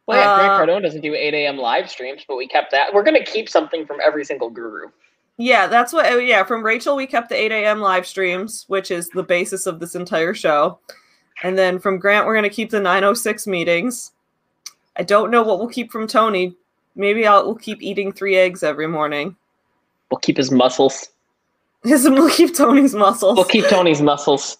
Well, 0.07 0.17
yeah, 0.17 0.31
Uh, 0.31 0.37
Grant 0.57 0.69
Cardone 0.69 0.81
doesn't 0.83 1.01
do 1.01 1.13
8 1.13 1.33
a.m. 1.33 1.57
live 1.57 1.89
streams, 1.89 2.23
but 2.25 2.37
we 2.37 2.47
kept 2.47 2.71
that. 2.71 2.93
We're 2.93 3.03
gonna 3.03 3.23
keep 3.23 3.47
something 3.49 3.85
from 3.85 3.97
every 4.03 4.23
single 4.25 4.49
guru. 4.49 4.87
Yeah, 5.39 5.67
that's 5.67 5.93
what. 5.93 6.05
oh, 6.07 6.17
Yeah, 6.17 6.43
from 6.43 6.63
Rachel, 6.63 6.97
we 6.97 7.07
kept 7.07 7.29
the 7.29 7.35
8 7.35 7.53
a.m. 7.53 7.79
live 7.79 8.05
streams, 8.05 8.65
which 8.67 8.91
is 8.91 9.07
the 9.07 9.23
basis 9.23 9.65
of 9.65 9.79
this 9.79 9.95
entire 9.95 10.33
show. 10.33 10.79
And 11.43 11.57
then 11.57 11.79
from 11.79 11.97
Grant, 11.97 12.25
we're 12.25 12.33
going 12.33 12.43
to 12.43 12.49
keep 12.49 12.69
the 12.69 12.81
906 12.81 13.47
meetings. 13.47 14.11
I 14.97 15.03
don't 15.03 15.31
know 15.31 15.41
what 15.41 15.57
we'll 15.57 15.69
keep 15.69 15.93
from 15.93 16.07
Tony. 16.07 16.57
Maybe 16.93 17.25
I'll 17.25 17.45
we'll 17.45 17.55
keep 17.55 17.81
eating 17.81 18.11
three 18.11 18.35
eggs 18.35 18.63
every 18.63 18.87
morning. 18.87 19.33
We'll 20.11 20.19
keep 20.19 20.35
his 20.35 20.51
muscles. 20.51 21.07
we'll 21.85 22.29
keep 22.29 22.53
Tony's 22.53 22.93
muscles. 22.93 23.37
We'll 23.37 23.45
keep 23.45 23.67
Tony's 23.69 24.01
muscles. 24.01 24.57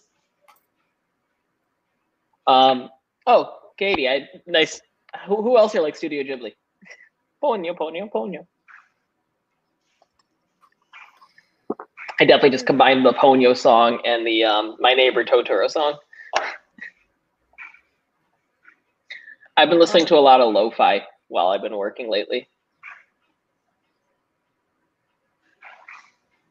Um, 2.48 2.89
oh, 3.27 3.57
Katie, 3.77 4.07
I 4.07 4.29
nice. 4.48 4.79
Who, 5.27 5.41
who 5.41 5.57
else 5.57 5.74
here 5.74 5.81
like 5.81 5.98
Studio 5.98 6.24
Ghibli? 6.24 6.53
Ponyo, 7.43 7.75
Ponyo, 7.77 8.09
Ponyo. 8.09 8.48
I 12.19 12.25
definitely 12.25 12.49
just 12.49 12.65
combined 12.65 13.05
the 13.05 13.13
Ponyo 13.13 13.55
song 13.55 13.99
and 14.03 14.27
the 14.27 14.43
um, 14.43 14.75
My 14.79 14.93
Neighbor 14.93 15.23
Totoro 15.23 15.69
song. 15.69 15.97
I've 19.55 19.69
been 19.69 19.79
listening 19.79 20.05
to 20.07 20.15
a 20.15 20.19
lot 20.19 20.41
of 20.41 20.53
lo-fi 20.53 21.01
while 21.29 21.47
I've 21.49 21.61
been 21.61 21.77
working 21.77 22.09
lately. 22.09 22.49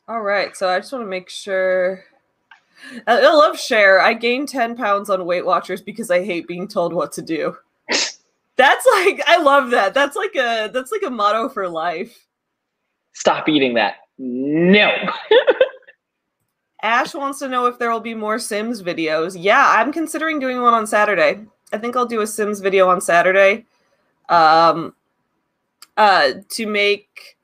All 0.09 0.23
right, 0.23 0.57
so 0.57 0.71
I 0.71 0.79
just 0.79 0.91
want 0.91 1.05
to 1.05 1.09
make 1.09 1.29
sure. 1.29 2.05
I 3.07 3.21
I 3.21 3.33
love 3.35 3.59
share. 3.61 4.01
I 4.01 4.15
gained 4.15 4.49
10 4.49 4.75
pounds 4.75 5.11
on 5.11 5.27
Weight 5.27 5.45
Watchers 5.45 5.83
because 5.83 6.11
I 6.11 6.25
hate 6.25 6.47
being 6.47 6.67
told 6.67 6.95
what 6.95 7.13
to 7.13 7.23
do. 7.23 7.59
That's 8.57 8.87
like 8.93 9.23
I 9.27 9.37
love 9.43 9.71
that. 9.71 9.95
That's 9.95 10.17
like 10.17 10.35
a 10.35 10.69
that's 10.73 10.91
like 10.91 11.05
a 11.07 11.11
motto 11.11 11.49
for 11.49 11.69
life. 11.69 12.27
Stop 13.13 13.49
eating 13.49 13.75
that. 13.75 13.97
No. 14.19 14.91
Ash 16.83 17.15
wants 17.15 17.39
to 17.41 17.49
know 17.49 17.67
if 17.67 17.79
there 17.79 17.91
will 17.91 18.01
be 18.01 18.15
more 18.15 18.39
Sims 18.39 18.83
videos. 18.83 19.37
Yeah, 19.39 19.73
I'm 19.77 19.93
considering 19.93 20.39
doing 20.39 20.61
one 20.63 20.75
on 20.75 20.87
Saturday. 20.87 21.41
I 21.73 21.79
think 21.79 21.97
I'll 21.97 22.07
do 22.07 22.21
a 22.21 22.27
Sims 22.27 22.61
video 22.61 22.89
on 22.89 23.01
Saturday. 23.01 23.67
Um 24.29 24.95
uh 25.97 26.33
to 26.51 26.67
make 26.67 27.37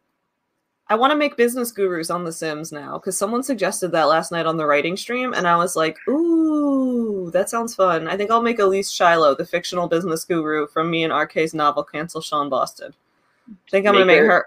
I 0.89 0.97
want 0.97 1.13
to 1.13 1.17
make 1.17 1.37
business 1.39 1.73
gurus 1.73 2.11
on 2.11 2.25
The 2.25 2.33
Sims 2.33 2.71
now 2.71 2.99
because 2.99 3.17
someone 3.17 3.43
suggested 3.43 3.89
that 3.93 4.05
last 4.05 4.31
night 4.31 4.45
on 4.45 4.59
the 4.59 4.67
writing 4.67 4.99
stream, 4.99 5.33
and 5.33 5.49
I 5.49 5.57
was 5.57 5.77
like, 5.77 5.97
"Ooh, 6.09 7.31
that 7.31 7.49
sounds 7.49 7.75
fun." 7.75 8.07
I 8.07 8.19
think 8.19 8.31
I'll 8.31 8.43
make 8.43 8.59
Elise 8.59 8.91
Shiloh, 8.93 9.35
the 9.35 9.47
fictional 9.47 9.89
business 9.89 10.27
guru 10.27 10.67
from 10.67 10.91
me 10.91 11.03
and 11.03 11.13
RK's 11.13 11.55
novel 11.55 11.85
"Cancel 11.85 12.21
Sean 12.21 12.51
Boston." 12.51 12.93
I 13.51 13.71
think 13.71 13.87
I'm 13.87 13.95
gonna 13.95 14.05
Make 14.05 14.21
make 14.21 14.31
her- 14.31 14.47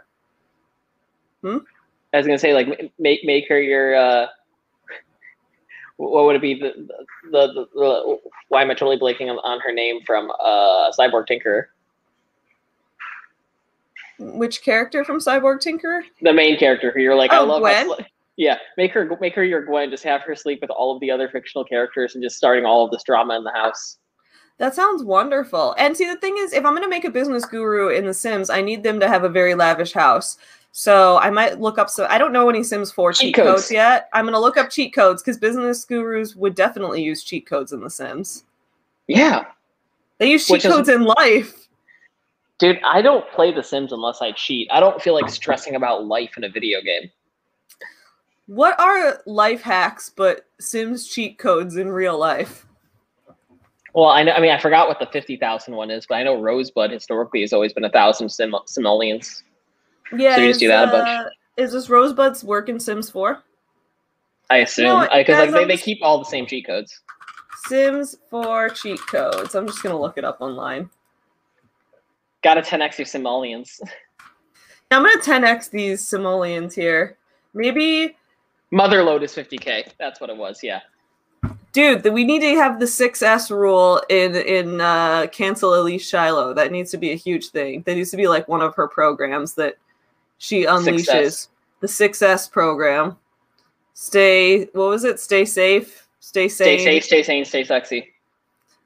her. 1.42 1.62
I 2.18 2.20
was 2.20 2.28
gonna 2.28 2.40
say 2.40 2.54
like 2.54 2.92
make 3.00 3.24
make 3.24 3.48
her 3.48 3.62
your 3.62 3.96
uh, 3.96 4.28
what 5.98 6.26
would 6.26 6.36
it 6.36 6.42
be 6.42 6.56
the 6.60 6.74
the, 7.32 7.48
the, 7.54 7.66
the 7.76 8.18
why 8.50 8.62
am 8.64 8.72
I 8.72 8.74
totally 8.74 8.98
blanking 8.98 9.30
on, 9.30 9.38
on 9.40 9.60
her 9.62 9.72
name 9.74 10.00
from 10.06 10.32
uh 10.44 10.92
Cyborg 10.98 11.28
Tinkerer 11.30 11.66
Which 14.20 14.62
character 14.64 15.04
from 15.04 15.20
Cyborg 15.20 15.60
Tinker? 15.62 16.04
the 16.22 16.34
main 16.34 16.58
character 16.58 16.92
who 16.92 17.02
you're 17.02 17.16
like 17.16 17.32
I 17.32 17.38
Oh, 17.38 17.46
love 17.46 17.62
Gwen? 17.62 17.90
yeah 18.36 18.58
make 18.78 18.92
her 18.94 19.10
make 19.22 19.36
her 19.36 19.44
your 19.44 19.64
Gwen 19.66 19.90
just 19.92 20.04
have 20.04 20.22
her 20.24 20.36
sleep 20.36 20.62
with 20.62 20.70
all 20.72 20.94
of 20.96 21.00
the 21.02 21.12
other 21.12 21.30
fictional 21.30 21.64
characters 21.64 22.16
and 22.16 22.24
just 22.24 22.36
starting 22.38 22.66
all 22.66 22.86
of 22.86 22.92
this 22.92 23.04
drama 23.04 23.36
in 23.38 23.44
the 23.44 23.52
house 23.52 23.98
That 24.60 24.74
sounds 24.74 25.04
wonderful. 25.04 25.76
And 25.78 25.96
see, 25.96 26.06
the 26.12 26.20
thing 26.20 26.36
is, 26.40 26.52
if 26.52 26.66
I'm 26.66 26.74
going 26.74 26.82
to 26.82 26.90
make 26.90 27.06
a 27.06 27.12
business 27.12 27.46
guru 27.46 27.90
in 27.90 28.08
The 28.08 28.14
Sims, 28.14 28.50
I 28.50 28.62
need 28.62 28.82
them 28.82 29.00
to 29.02 29.08
have 29.08 29.24
a 29.24 29.30
very 29.30 29.54
lavish 29.54 29.94
house. 29.94 30.36
So 30.80 31.18
I 31.18 31.32
might 31.32 31.60
look 31.60 31.80
up. 31.80 31.90
So 31.90 32.06
I 32.08 32.20
don't 32.20 32.32
know 32.32 32.50
any 32.52 32.62
Sims 32.62 32.92
4 32.92 33.12
cheat, 33.12 33.20
Cheat 33.30 33.36
codes. 33.36 33.62
codes. 33.64 33.72
yet. 33.72 34.10
I'm 34.14 34.26
going 34.26 34.36
to 34.36 34.40
look 34.40 34.58
up 34.58 34.70
cheat 34.70 34.94
codes 34.94 35.24
because 35.24 35.36
business 35.36 35.84
gurus 35.84 36.36
would 36.36 36.54
definitely 36.54 37.02
use 37.02 37.24
cheat 37.24 37.48
codes 37.48 37.74
in 37.74 37.80
The 37.82 37.90
Sims. 37.90 38.44
yeah 39.08 39.46
They 40.20 40.30
use 40.30 40.46
cheat 40.46 40.52
Which 40.54 40.66
is- 40.66 40.72
codes 40.72 40.88
in 40.90 41.04
life. 41.04 41.68
dude 42.60 42.80
I 42.86 43.02
don't 43.02 43.28
play 43.32 43.52
The 43.52 43.64
Sims 43.64 43.92
unless 43.92 44.22
I 44.22 44.34
cheat 44.34 44.68
I 44.72 44.80
don't 44.80 45.02
feel 45.02 45.16
like 45.16 45.28
stressing 45.32 45.74
about 45.76 46.06
life 46.06 46.38
in 46.38 46.44
a 46.44 46.50
video 46.50 46.80
game 46.82 47.10
What 48.46 48.80
are 48.80 49.24
life 49.26 49.62
hacks 49.64 50.12
but 50.16 50.46
Sims 50.60 51.08
cheat 51.08 51.40
codes 51.40 51.78
in 51.78 51.90
real 51.90 52.20
life? 52.20 52.68
well 53.96 54.10
I 54.10 54.22
know 54.22 54.34
I 54.34 54.40
mean 54.42 54.52
I 54.52 54.60
forgot 54.60 54.88
what 54.88 55.00
the 55.00 55.08
fifty 55.08 55.38
thousand 55.38 55.76
one 55.76 55.90
is 55.90 56.06
but 56.06 56.16
I 56.20 56.24
know 56.24 56.40
Rosebud 56.40 56.92
historically 56.92 57.42
has 57.42 57.52
always 57.52 57.74
been 57.74 57.86
a 57.86 57.90
thousand 57.90 58.30
sim- 58.30 58.54
simoleons 58.68 59.42
Yeah, 60.16 60.36
So 60.36 60.42
you 60.42 60.48
just 60.50 60.58
is, 60.58 60.62
do 60.62 60.68
that 60.70 60.88
a 60.90 60.92
bunch. 60.92 61.08
uh, 61.08 61.30
Is 61.58 61.72
this 61.72 61.90
Rosebud's 61.90 62.44
work 62.44 62.70
in 62.70 62.80
Sims 62.80 63.10
4? 63.10 63.42
I 64.50 64.58
assume 64.58 65.02
because 65.14 65.52
like 65.52 65.52
they, 65.52 65.66
they 65.66 65.78
keep 65.78 66.00
all 66.02 66.20
the 66.20 66.26
same 66.26 66.46
cheat 66.46 66.66
codes. 66.66 67.02
Sims 67.66 68.16
4 68.30 68.70
cheat 68.70 69.00
codes. 69.08 69.56
I'm 69.56 69.68
just 69.68 69.84
going 69.84 69.94
to 69.94 70.02
look 70.02 70.18
it 70.18 70.24
up 70.24 70.38
online. 70.40 70.90
Got 72.44 72.54
to 72.54 72.62
10x 72.62 72.98
your 73.00 73.06
simoleons. 73.06 73.82
I'm 74.92 75.04
gonna 75.04 75.22
10x 75.22 75.70
these 75.70 76.08
simoleons 76.08 76.74
here. 76.74 77.18
Maybe, 77.54 78.16
Motherlode 78.72 79.22
is 79.24 79.34
50k. 79.34 79.90
That's 80.00 80.22
what 80.22 80.30
it 80.30 80.38
was. 80.38 80.64
Yeah. 80.64 80.80
dude, 81.74 82.06
we 82.06 82.24
need 82.24 82.40
to 82.40 82.56
have 82.56 82.80
the 82.80 82.86
6S 82.86 83.50
rule 83.50 84.02
in 84.10 84.36
in 84.36 84.80
uh, 84.80 85.28
cancel 85.28 85.76
Elise 85.76 86.08
Shiloh. 86.08 86.54
That 86.54 86.72
needs 86.72 86.92
to 86.92 86.98
be 86.98 87.12
a 87.12 87.16
huge 87.16 87.50
thing. 87.50 87.82
That 87.86 87.96
needs 87.96 88.12
to 88.12 88.18
be 88.18 88.30
like 88.30 88.48
one 88.48 88.62
of 88.62 88.76
her 88.76 88.88
programs 88.88 89.56
that 89.56 89.76
she 90.38 90.66
unleashes. 90.66 91.08
6S. 91.08 91.48
The 91.80 91.88
6S 91.88 92.52
program. 92.52 93.18
Stay. 93.94 94.66
What 94.74 94.90
was 94.90 95.04
it? 95.04 95.20
Stay 95.20 95.46
safe. 95.46 96.08
Stay 96.20 96.50
sane. 96.50 96.80
Stay 96.80 96.84
safe, 96.84 97.04
stay 97.06 97.24
sane, 97.24 97.46
stay 97.46 97.64
sexy. 97.64 98.14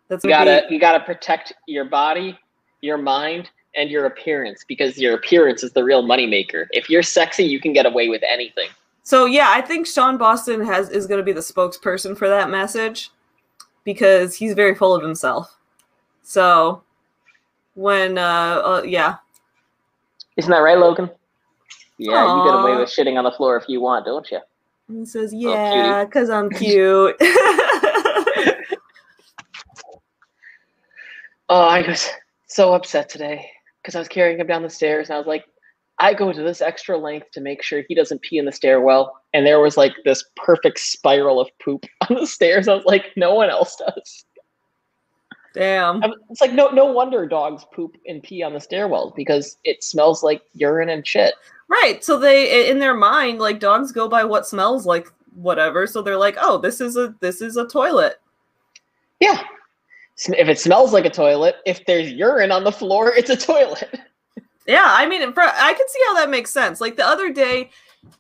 That's 0.09 0.23
You 0.23 0.29
gotta 0.29 0.65
be- 0.67 0.75
you 0.75 0.79
gotta 0.79 0.99
protect 0.99 1.53
your 1.65 1.85
body, 1.85 2.37
your 2.81 2.97
mind, 2.97 3.49
and 3.75 3.89
your 3.89 4.05
appearance 4.05 4.63
because 4.67 4.97
your 4.97 5.15
appearance 5.15 5.63
is 5.63 5.71
the 5.71 5.83
real 5.83 6.03
moneymaker. 6.03 6.67
If 6.71 6.89
you're 6.89 7.01
sexy, 7.01 7.43
you 7.43 7.59
can 7.59 7.73
get 7.73 7.85
away 7.85 8.09
with 8.09 8.21
anything. 8.29 8.67
So 9.03 9.25
yeah, 9.25 9.47
I 9.49 9.61
think 9.61 9.87
Sean 9.87 10.17
Boston 10.17 10.63
has 10.65 10.89
is 10.89 11.07
going 11.07 11.17
to 11.19 11.23
be 11.23 11.31
the 11.31 11.41
spokesperson 11.41 12.15
for 12.15 12.29
that 12.29 12.49
message 12.49 13.09
because 13.83 14.35
he's 14.35 14.53
very 14.53 14.75
full 14.75 14.93
of 14.93 15.01
himself. 15.01 15.57
So 16.21 16.83
when 17.73 18.17
uh, 18.17 18.61
uh 18.63 18.83
yeah, 18.85 19.15
Isn't 20.37 20.51
that 20.51 20.59
right, 20.59 20.77
Logan? 20.77 21.09
Yeah, 22.01 22.37
you 22.37 22.43
get 22.51 22.59
away 22.59 22.77
with 22.77 22.89
shitting 22.89 23.17
on 23.17 23.23
the 23.23 23.31
floor 23.31 23.57
if 23.57 23.67
you 23.69 23.79
want, 23.81 24.05
don't 24.05 24.29
you? 24.31 24.39
he 24.91 25.05
says 25.05 25.31
oh, 25.33 25.37
cutie. 25.37 25.47
yeah 25.47 26.05
cuz 26.05 26.29
I'm 26.29 26.49
cute. 26.61 27.15
Oh, 31.49 31.63
I 31.67 31.85
was 31.85 32.07
so 32.47 32.73
upset 32.73 33.09
today 33.09 33.49
because 33.81 33.93
I 33.95 33.99
was 33.99 34.07
carrying 34.07 34.39
him 34.39 34.47
down 34.47 34.63
the 34.63 34.69
stairs 34.69 35.09
and 35.09 35.15
I 35.15 35.17
was 35.17 35.27
like, 35.27 35.43
I 35.99 36.13
go 36.13 36.31
to 36.31 36.41
this 36.41 36.61
extra 36.61 36.97
length 36.97 37.31
to 37.31 37.41
make 37.41 37.61
sure 37.61 37.83
he 37.87 37.93
doesn't 37.93 38.21
pee 38.21 38.37
in 38.37 38.45
the 38.45 38.53
stairwell. 38.53 39.19
And 39.33 39.45
there 39.45 39.59
was 39.59 39.75
like 39.75 39.91
this 40.05 40.23
perfect 40.37 40.79
spiral 40.79 41.41
of 41.41 41.49
poop 41.63 41.85
on 42.09 42.15
the 42.15 42.25
stairs. 42.25 42.67
I 42.69 42.73
was 42.75 42.85
like, 42.85 43.07
no 43.17 43.33
one 43.35 43.49
else 43.49 43.75
does. 43.75 44.25
Damn. 45.53 46.01
I'm- 46.01 46.13
It's 46.29 46.39
like 46.39 46.53
no 46.53 46.69
no 46.69 46.85
wonder 46.85 47.25
dogs 47.27 47.65
poop 47.73 47.97
and 48.07 48.23
pee 48.23 48.41
on 48.41 48.53
the 48.53 48.59
stairwells 48.59 49.13
because 49.15 49.57
it 49.65 49.83
smells 49.83 50.23
like 50.23 50.41
urine 50.53 50.87
and 50.87 51.05
shit. 51.05 51.33
Right. 51.71 52.03
So 52.03 52.19
they 52.19 52.69
in 52.69 52.79
their 52.79 52.93
mind 52.93 53.39
like 53.39 53.61
dogs 53.61 53.93
go 53.93 54.09
by 54.09 54.25
what 54.25 54.45
smells 54.45 54.85
like 54.85 55.07
whatever. 55.35 55.87
So 55.87 56.01
they're 56.01 56.17
like, 56.17 56.35
"Oh, 56.41 56.57
this 56.57 56.81
is 56.81 56.97
a 56.97 57.15
this 57.21 57.41
is 57.41 57.55
a 57.55 57.65
toilet." 57.65 58.19
Yeah. 59.21 59.41
If 60.27 60.49
it 60.49 60.59
smells 60.59 60.91
like 60.91 61.05
a 61.05 61.09
toilet, 61.09 61.55
if 61.65 61.85
there's 61.85 62.11
urine 62.11 62.51
on 62.51 62.65
the 62.65 62.71
floor, 62.73 63.13
it's 63.15 63.29
a 63.29 63.37
toilet. 63.37 64.01
Yeah, 64.67 64.85
I 64.85 65.07
mean, 65.07 65.21
I 65.23 65.73
can 65.73 65.87
see 65.87 65.99
how 66.07 66.13
that 66.15 66.29
makes 66.29 66.51
sense. 66.51 66.81
Like 66.81 66.95
the 66.95 67.07
other 67.07 67.31
day, 67.31 67.71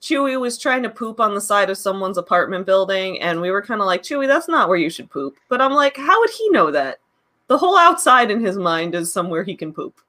Chewy 0.01 0.39
was 0.39 0.57
trying 0.57 0.81
to 0.83 0.89
poop 0.89 1.19
on 1.19 1.35
the 1.35 1.41
side 1.41 1.69
of 1.69 1.77
someone's 1.77 2.17
apartment 2.17 2.65
building, 2.65 3.21
and 3.21 3.39
we 3.39 3.51
were 3.51 3.61
kind 3.61 3.81
of 3.81 3.85
like, 3.87 4.01
Chewy, 4.01 4.27
that's 4.27 4.47
not 4.47 4.67
where 4.67 4.77
you 4.77 4.89
should 4.89 5.11
poop. 5.11 5.35
But 5.49 5.61
I'm 5.61 5.73
like, 5.73 5.97
how 5.97 6.19
would 6.19 6.31
he 6.31 6.49
know 6.49 6.71
that? 6.71 6.99
The 7.47 7.57
whole 7.57 7.77
outside 7.77 8.31
in 8.31 8.43
his 8.43 8.57
mind 8.57 8.95
is 8.95 9.13
somewhere 9.13 9.43
he 9.43 9.55
can 9.55 9.71
poop. 9.71 10.01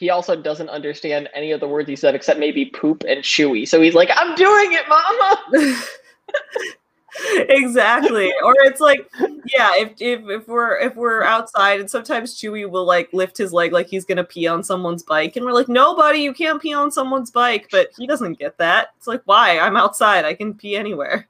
He 0.00 0.08
also 0.08 0.34
doesn't 0.34 0.70
understand 0.70 1.28
any 1.34 1.52
of 1.52 1.60
the 1.60 1.68
words 1.68 1.86
he 1.86 1.94
said 1.94 2.14
except 2.14 2.40
maybe 2.40 2.64
poop 2.64 3.04
and 3.06 3.22
chewy. 3.22 3.68
So 3.68 3.82
he's 3.82 3.92
like, 3.92 4.08
I'm 4.16 4.34
doing 4.34 4.72
it, 4.72 4.88
mama. 4.88 5.82
exactly. 7.50 8.32
Or 8.42 8.54
it's 8.60 8.80
like, 8.80 9.06
yeah, 9.44 9.68
if, 9.74 9.92
if 10.00 10.26
if 10.26 10.48
we're 10.48 10.78
if 10.78 10.96
we're 10.96 11.22
outside 11.22 11.80
and 11.80 11.90
sometimes 11.90 12.40
Chewy 12.40 12.66
will 12.66 12.86
like 12.86 13.12
lift 13.12 13.36
his 13.36 13.52
leg 13.52 13.74
like 13.74 13.88
he's 13.88 14.06
gonna 14.06 14.24
pee 14.24 14.46
on 14.46 14.64
someone's 14.64 15.02
bike, 15.02 15.36
and 15.36 15.44
we're 15.44 15.52
like, 15.52 15.68
no, 15.68 15.94
buddy, 15.94 16.20
you 16.20 16.32
can't 16.32 16.62
pee 16.62 16.72
on 16.72 16.90
someone's 16.90 17.30
bike. 17.30 17.68
But 17.70 17.90
he 17.98 18.06
doesn't 18.06 18.38
get 18.38 18.56
that. 18.56 18.94
It's 18.96 19.06
like, 19.06 19.20
why? 19.26 19.58
I'm 19.58 19.76
outside. 19.76 20.24
I 20.24 20.32
can 20.32 20.54
pee 20.54 20.76
anywhere. 20.76 21.28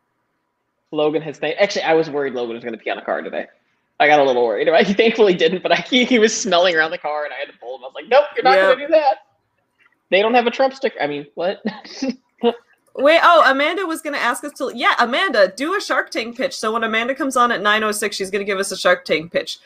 Logan 0.92 1.22
has 1.22 1.40
th- 1.40 1.56
actually 1.58 1.82
I 1.82 1.94
was 1.94 2.08
worried 2.08 2.34
Logan 2.34 2.54
was 2.54 2.62
gonna 2.62 2.78
pee 2.78 2.90
on 2.90 2.98
a 2.98 3.04
car 3.04 3.20
today. 3.20 3.48
I 4.00 4.06
got 4.08 4.18
a 4.18 4.24
little 4.24 4.44
worried. 4.44 4.66
Thankfully, 4.66 4.84
he 4.88 4.94
thankfully 4.94 5.34
didn't, 5.34 5.62
but 5.62 5.70
I, 5.72 5.76
he, 5.76 6.04
he 6.04 6.18
was 6.18 6.34
smelling 6.38 6.74
around 6.74 6.90
the 6.90 6.98
car 6.98 7.24
and 7.24 7.32
I 7.32 7.36
had 7.36 7.52
to 7.52 7.58
pull 7.58 7.76
him. 7.76 7.84
I 7.84 7.86
was 7.86 7.94
like, 7.94 8.08
Nope, 8.08 8.24
you're 8.34 8.42
not 8.44 8.54
Yep. 8.56 8.76
gonna 8.76 8.86
do 8.88 8.92
that. 8.92 9.16
They 10.10 10.22
don't 10.22 10.34
have 10.34 10.46
a 10.46 10.50
Trump 10.50 10.74
sticker. 10.74 11.00
I 11.00 11.06
mean, 11.06 11.26
what? 11.34 11.62
Wait, 12.96 13.20
oh, 13.22 13.44
Amanda 13.48 13.86
was 13.86 14.02
going 14.02 14.14
to 14.14 14.20
ask 14.20 14.42
us 14.42 14.52
to. 14.54 14.72
Yeah, 14.74 14.94
Amanda, 14.98 15.52
do 15.56 15.76
a 15.76 15.80
Shark 15.80 16.10
Tank 16.10 16.36
pitch. 16.36 16.56
So 16.56 16.72
when 16.72 16.82
Amanda 16.82 17.14
comes 17.14 17.36
on 17.36 17.52
at 17.52 17.60
9.06, 17.60 18.12
she's 18.14 18.30
going 18.30 18.40
to 18.40 18.44
give 18.44 18.58
us 18.58 18.72
a 18.72 18.76
Shark 18.76 19.04
Tank 19.04 19.30
pitch. 19.32 19.58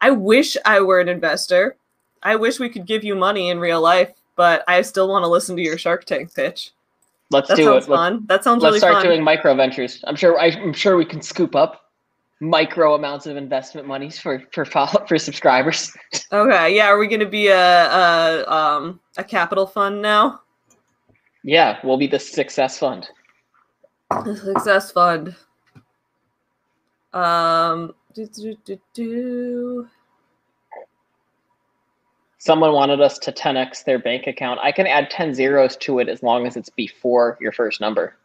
I 0.00 0.10
wish 0.10 0.56
I 0.64 0.80
were 0.80 0.98
an 0.98 1.08
investor. 1.10 1.76
I 2.22 2.36
wish 2.36 2.58
we 2.58 2.70
could 2.70 2.86
give 2.86 3.04
you 3.04 3.14
money 3.14 3.50
in 3.50 3.60
real 3.60 3.82
life, 3.82 4.12
but 4.36 4.64
I 4.66 4.80
still 4.82 5.08
want 5.08 5.22
to 5.24 5.28
listen 5.28 5.54
to 5.56 5.62
your 5.62 5.76
Shark 5.76 6.06
Tank 6.06 6.34
pitch. 6.34 6.70
Let's 7.30 7.48
That 7.48 7.56
do 7.58 7.64
sounds 7.64 7.86
it. 7.86 7.90
Let's, 7.90 8.00
fun. 8.00 8.24
That 8.26 8.42
sounds 8.44 8.62
let's 8.62 8.70
really 8.70 8.78
start 8.78 8.94
fun. 8.94 9.04
doing 9.04 9.22
micro 9.22 9.54
ventures. 9.54 10.02
I'm 10.04 10.16
sure 10.16 10.38
I, 10.40 10.46
I'm 10.46 10.72
sure 10.72 10.96
we 10.96 11.04
can 11.04 11.20
scoop 11.20 11.54
up 11.54 11.81
micro 12.42 12.94
amounts 12.94 13.26
of 13.26 13.36
investment 13.36 13.86
monies 13.86 14.18
for 14.18 14.42
for 14.52 14.64
follow, 14.64 15.06
for 15.06 15.16
subscribers. 15.16 15.96
Okay, 16.32 16.74
yeah, 16.74 16.86
are 16.86 16.98
we 16.98 17.08
gonna 17.08 17.28
be 17.28 17.48
a, 17.48 17.86
a 17.86 18.52
um 18.52 19.00
a 19.16 19.24
capital 19.24 19.66
fund 19.66 20.02
now? 20.02 20.40
Yeah, 21.44 21.78
we'll 21.84 21.98
be 21.98 22.06
the 22.06 22.18
success 22.18 22.78
fund. 22.78 23.08
The 24.10 24.34
success 24.36 24.90
fund. 24.90 25.36
Um 27.12 27.94
do, 28.14 28.26
do, 28.26 28.56
do, 28.64 28.78
do. 28.94 29.88
Someone 32.38 32.72
wanted 32.72 33.00
us 33.00 33.18
to 33.20 33.30
10x 33.32 33.84
their 33.84 33.98
bank 33.98 34.26
account. 34.26 34.58
I 34.62 34.72
can 34.72 34.86
add 34.86 35.10
10 35.10 35.34
zeros 35.34 35.76
to 35.76 36.00
it 36.00 36.08
as 36.08 36.22
long 36.22 36.46
as 36.46 36.56
it's 36.56 36.70
before 36.70 37.38
your 37.40 37.52
first 37.52 37.80
number. 37.80 38.16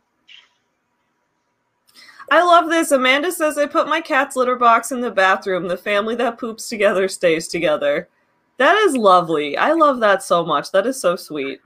I 2.30 2.44
love 2.44 2.70
this. 2.70 2.92
Amanda 2.92 3.32
says, 3.32 3.58
I 3.58 3.66
put 3.66 3.88
my 3.88 4.02
cat's 4.02 4.36
litter 4.36 4.58
box 4.58 4.92
in 4.92 5.00
the 5.00 5.12
bathroom. 5.12 5.68
The 5.68 5.78
family 5.78 6.16
that 6.16 6.38
poops 6.38 6.68
together 6.68 7.08
stays 7.08 7.48
together. 7.48 8.10
That 8.58 8.76
is 8.76 8.98
lovely. 8.98 9.56
I 9.56 9.72
love 9.72 10.00
that 10.00 10.24
so 10.24 10.46
much. 10.46 10.72
That 10.72 10.88
is 10.88 11.00
so 11.00 11.16
sweet. 11.16 11.62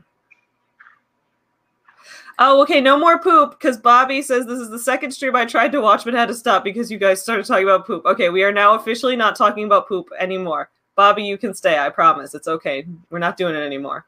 Oh, 2.37 2.61
okay. 2.61 2.81
No 2.81 2.97
more 2.97 3.19
poop 3.19 3.51
because 3.51 3.77
Bobby 3.77 4.21
says 4.21 4.45
this 4.45 4.59
is 4.59 4.69
the 4.69 4.79
second 4.79 5.11
stream 5.11 5.35
I 5.35 5.45
tried 5.45 5.71
to 5.71 5.81
watch 5.81 6.03
but 6.03 6.13
had 6.13 6.27
to 6.27 6.33
stop 6.33 6.63
because 6.63 6.91
you 6.91 6.97
guys 6.97 7.21
started 7.21 7.45
talking 7.45 7.63
about 7.63 7.87
poop. 7.87 8.05
Okay, 8.05 8.29
we 8.29 8.43
are 8.43 8.51
now 8.51 8.75
officially 8.75 9.15
not 9.15 9.35
talking 9.35 9.65
about 9.65 9.87
poop 9.87 10.09
anymore. 10.19 10.69
Bobby, 10.95 11.23
you 11.23 11.37
can 11.37 11.53
stay. 11.53 11.79
I 11.79 11.89
promise. 11.89 12.35
It's 12.35 12.47
okay. 12.47 12.85
We're 13.09 13.19
not 13.19 13.37
doing 13.37 13.55
it 13.55 13.59
anymore. 13.59 14.05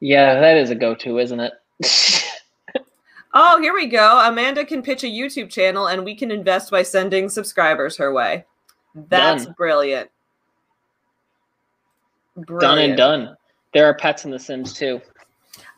Yeah, 0.00 0.38
that 0.40 0.56
is 0.56 0.70
a 0.70 0.74
go 0.74 0.94
to, 0.96 1.18
isn't 1.18 1.40
it? 1.40 1.52
oh, 3.34 3.60
here 3.60 3.74
we 3.74 3.86
go. 3.86 4.20
Amanda 4.26 4.64
can 4.64 4.82
pitch 4.82 5.04
a 5.04 5.08
YouTube 5.08 5.50
channel 5.50 5.88
and 5.88 6.04
we 6.04 6.14
can 6.14 6.30
invest 6.30 6.70
by 6.70 6.82
sending 6.82 7.28
subscribers 7.28 7.96
her 7.96 8.12
way. 8.12 8.44
That's 8.94 9.44
Done. 9.44 9.54
brilliant. 9.56 10.10
done 12.60 12.78
and 12.78 12.96
done. 12.96 13.36
There 13.72 13.86
are 13.86 13.94
pets 13.94 14.24
in 14.24 14.30
The 14.30 14.38
Sims 14.38 14.72
too. 14.72 15.00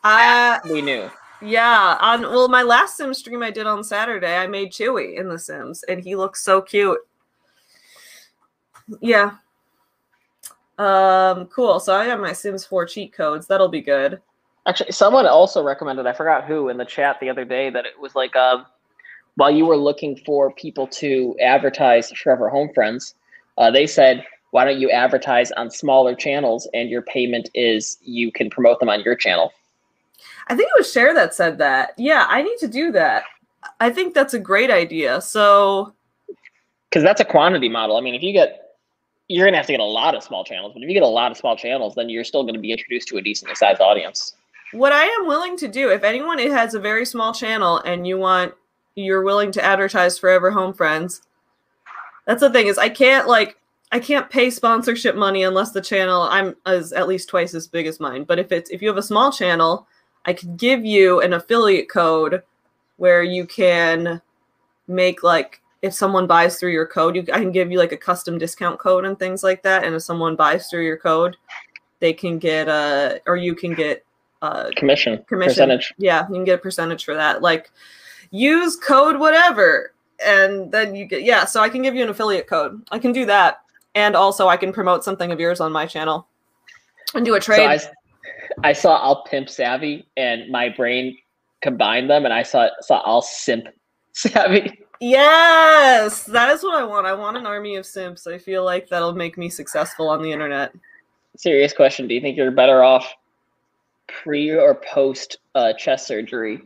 Uh, 0.04 0.58
We 0.70 0.82
knew. 0.82 1.10
yeah. 1.42 1.96
On 2.00 2.22
well, 2.22 2.48
my 2.48 2.62
last 2.62 2.96
Sim 2.96 3.12
stream 3.14 3.42
I 3.42 3.50
did 3.50 3.66
on 3.66 3.82
Saturday, 3.82 4.36
I 4.36 4.46
made 4.46 4.70
Chewy 4.70 5.18
in 5.18 5.28
The 5.28 5.38
Sims, 5.38 5.82
and 5.84 6.02
he 6.02 6.14
looks 6.14 6.42
so 6.42 6.60
cute. 6.60 6.98
Yeah. 9.00 9.32
Um. 10.78 11.46
Cool. 11.46 11.80
So 11.80 11.94
I 11.94 12.04
have 12.04 12.20
my 12.20 12.32
Sims 12.34 12.64
4 12.66 12.84
cheat 12.86 13.12
codes. 13.14 13.46
That'll 13.46 13.68
be 13.68 13.80
good. 13.80 14.20
Actually, 14.66 14.92
someone 14.92 15.26
also 15.26 15.62
recommended, 15.62 16.06
I 16.06 16.12
forgot 16.12 16.44
who 16.44 16.68
in 16.68 16.76
the 16.76 16.84
chat 16.84 17.18
the 17.20 17.30
other 17.30 17.44
day, 17.44 17.70
that 17.70 17.86
it 17.86 17.98
was 18.00 18.14
like 18.14 18.34
um, 18.34 18.66
while 19.36 19.50
you 19.50 19.64
were 19.64 19.76
looking 19.76 20.16
for 20.26 20.52
people 20.52 20.86
to 20.88 21.36
advertise 21.40 22.10
Forever 22.10 22.48
Home 22.48 22.70
Friends, 22.74 23.14
uh, 23.58 23.70
they 23.70 23.86
said, 23.86 24.24
why 24.50 24.64
don't 24.64 24.80
you 24.80 24.90
advertise 24.90 25.52
on 25.52 25.70
smaller 25.70 26.14
channels 26.14 26.68
and 26.72 26.88
your 26.88 27.02
payment 27.02 27.50
is 27.54 27.98
you 28.02 28.32
can 28.32 28.48
promote 28.50 28.80
them 28.80 28.88
on 28.88 29.02
your 29.02 29.14
channel? 29.14 29.52
I 30.48 30.56
think 30.56 30.68
it 30.68 30.78
was 30.78 30.90
Share 30.90 31.12
that 31.14 31.34
said 31.34 31.58
that. 31.58 31.92
Yeah, 31.98 32.24
I 32.28 32.42
need 32.42 32.58
to 32.58 32.68
do 32.68 32.92
that. 32.92 33.24
I 33.80 33.90
think 33.90 34.14
that's 34.14 34.34
a 34.34 34.38
great 34.38 34.70
idea. 34.70 35.20
So 35.20 35.92
Because 36.88 37.02
that's 37.02 37.20
a 37.20 37.24
quantity 37.24 37.68
model. 37.68 37.96
I 37.96 38.00
mean, 38.00 38.14
if 38.14 38.22
you 38.22 38.32
get, 38.32 38.76
you're 39.28 39.44
going 39.44 39.52
to 39.52 39.58
have 39.58 39.66
to 39.66 39.72
get 39.72 39.80
a 39.80 39.84
lot 39.84 40.14
of 40.14 40.22
small 40.22 40.44
channels, 40.44 40.72
but 40.72 40.82
if 40.82 40.88
you 40.88 40.94
get 40.94 41.02
a 41.02 41.06
lot 41.06 41.30
of 41.30 41.36
small 41.36 41.56
channels, 41.56 41.94
then 41.94 42.08
you're 42.08 42.24
still 42.24 42.44
going 42.44 42.54
to 42.54 42.60
be 42.60 42.72
introduced 42.72 43.08
to 43.08 43.18
a 43.18 43.22
decently 43.22 43.54
sized 43.56 43.80
audience. 43.80 44.34
What 44.72 44.92
I 44.92 45.04
am 45.04 45.26
willing 45.26 45.56
to 45.58 45.68
do, 45.68 45.90
if 45.90 46.02
anyone 46.02 46.38
has 46.38 46.74
a 46.74 46.80
very 46.80 47.06
small 47.06 47.32
channel 47.32 47.78
and 47.78 48.06
you 48.06 48.18
want 48.18 48.54
you're 48.94 49.22
willing 49.22 49.52
to 49.52 49.64
advertise 49.64 50.18
Forever 50.18 50.50
Home 50.50 50.72
Friends, 50.72 51.22
that's 52.24 52.40
the 52.40 52.50
thing 52.50 52.66
is 52.66 52.78
I 52.78 52.88
can't 52.88 53.28
like 53.28 53.56
I 53.92 54.00
can't 54.00 54.28
pay 54.28 54.50
sponsorship 54.50 55.14
money 55.14 55.44
unless 55.44 55.72
the 55.72 55.80
channel 55.80 56.22
I'm 56.22 56.56
is 56.66 56.92
at 56.92 57.08
least 57.08 57.28
twice 57.28 57.54
as 57.54 57.68
big 57.68 57.86
as 57.86 58.00
mine. 58.00 58.24
But 58.24 58.38
if 58.38 58.52
it's 58.52 58.70
if 58.70 58.82
you 58.82 58.88
have 58.88 58.96
a 58.96 59.02
small 59.02 59.30
channel, 59.30 59.86
I 60.24 60.32
could 60.32 60.56
give 60.56 60.84
you 60.84 61.20
an 61.20 61.32
affiliate 61.32 61.88
code 61.88 62.42
where 62.96 63.22
you 63.22 63.46
can 63.46 64.20
make 64.88 65.22
like 65.22 65.60
if 65.82 65.92
someone 65.92 66.26
buys 66.26 66.58
through 66.58 66.72
your 66.72 66.86
code, 66.86 67.14
you 67.14 67.24
I 67.32 67.38
can 67.38 67.52
give 67.52 67.70
you 67.70 67.78
like 67.78 67.92
a 67.92 67.96
custom 67.96 68.38
discount 68.38 68.80
code 68.80 69.04
and 69.04 69.18
things 69.18 69.44
like 69.44 69.62
that. 69.62 69.84
And 69.84 69.94
if 69.94 70.02
someone 70.02 70.34
buys 70.34 70.68
through 70.68 70.84
your 70.84 70.96
code, 70.96 71.36
they 72.00 72.12
can 72.12 72.38
get 72.38 72.68
uh 72.68 73.18
or 73.26 73.36
you 73.36 73.54
can 73.54 73.74
get 73.74 74.05
uh 74.42 74.70
Commission, 74.76 75.24
commission. 75.28 75.50
percentage. 75.50 75.94
Yeah, 75.98 76.26
you 76.28 76.34
can 76.34 76.44
get 76.44 76.56
a 76.56 76.62
percentage 76.62 77.04
for 77.04 77.14
that. 77.14 77.42
Like 77.42 77.70
use 78.30 78.76
code 78.76 79.18
whatever 79.18 79.92
and 80.24 80.72
then 80.72 80.94
you 80.94 81.04
get 81.04 81.22
yeah, 81.22 81.44
so 81.44 81.60
I 81.60 81.68
can 81.68 81.82
give 81.82 81.94
you 81.94 82.02
an 82.02 82.08
affiliate 82.08 82.46
code. 82.46 82.82
I 82.90 82.98
can 82.98 83.12
do 83.12 83.26
that. 83.26 83.62
And 83.94 84.14
also 84.14 84.48
I 84.48 84.56
can 84.56 84.72
promote 84.72 85.04
something 85.04 85.32
of 85.32 85.40
yours 85.40 85.60
on 85.60 85.72
my 85.72 85.86
channel 85.86 86.26
and 87.14 87.24
do 87.24 87.34
a 87.34 87.40
So 87.40 87.54
trade. 87.54 87.66
I, 88.62 88.68
I 88.68 88.72
saw 88.72 88.96
I'll 89.02 89.24
pimp 89.24 89.48
savvy 89.48 90.06
and 90.16 90.50
my 90.50 90.68
brain 90.68 91.16
combined 91.62 92.10
them 92.10 92.24
and 92.24 92.34
I 92.34 92.42
saw 92.42 92.68
saw 92.80 93.02
I'll 93.04 93.22
simp 93.22 93.66
savvy. 94.12 94.84
yes, 95.00 96.24
that 96.24 96.50
is 96.50 96.62
what 96.62 96.74
I 96.74 96.84
want. 96.84 97.06
I 97.06 97.12
want 97.14 97.36
an 97.36 97.46
army 97.46 97.76
of 97.76 97.84
simps. 97.86 98.26
I 98.26 98.38
feel 98.38 98.64
like 98.64 98.88
that'll 98.88 99.14
make 99.14 99.36
me 99.38 99.48
successful 99.50 100.08
on 100.08 100.22
the 100.22 100.30
internet. 100.32 100.72
Serious 101.36 101.72
question. 101.72 102.08
Do 102.08 102.14
you 102.14 102.20
think 102.20 102.36
you're 102.36 102.50
better 102.50 102.82
off 102.82 103.06
pre 104.08 104.50
or 104.50 104.74
post 104.74 105.38
uh, 105.54 105.72
chest 105.74 106.06
surgery 106.06 106.60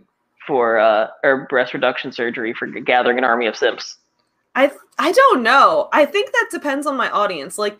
for 0.47 0.79
uh, 0.79 1.09
or 1.23 1.47
breast 1.49 1.75
reduction 1.75 2.13
surgery 2.13 2.53
for 2.53 2.67
gathering 2.67 3.19
an 3.19 3.25
army 3.25 3.47
of 3.47 3.57
simps? 3.57 3.99
I 4.55 4.71
I 4.99 5.13
don't 5.13 5.43
know. 5.43 5.89
I 5.93 6.05
think 6.05 6.33
that 6.33 6.49
depends 6.51 6.87
on 6.87 6.97
my 6.97 7.11
audience. 7.11 7.59
Like 7.59 7.79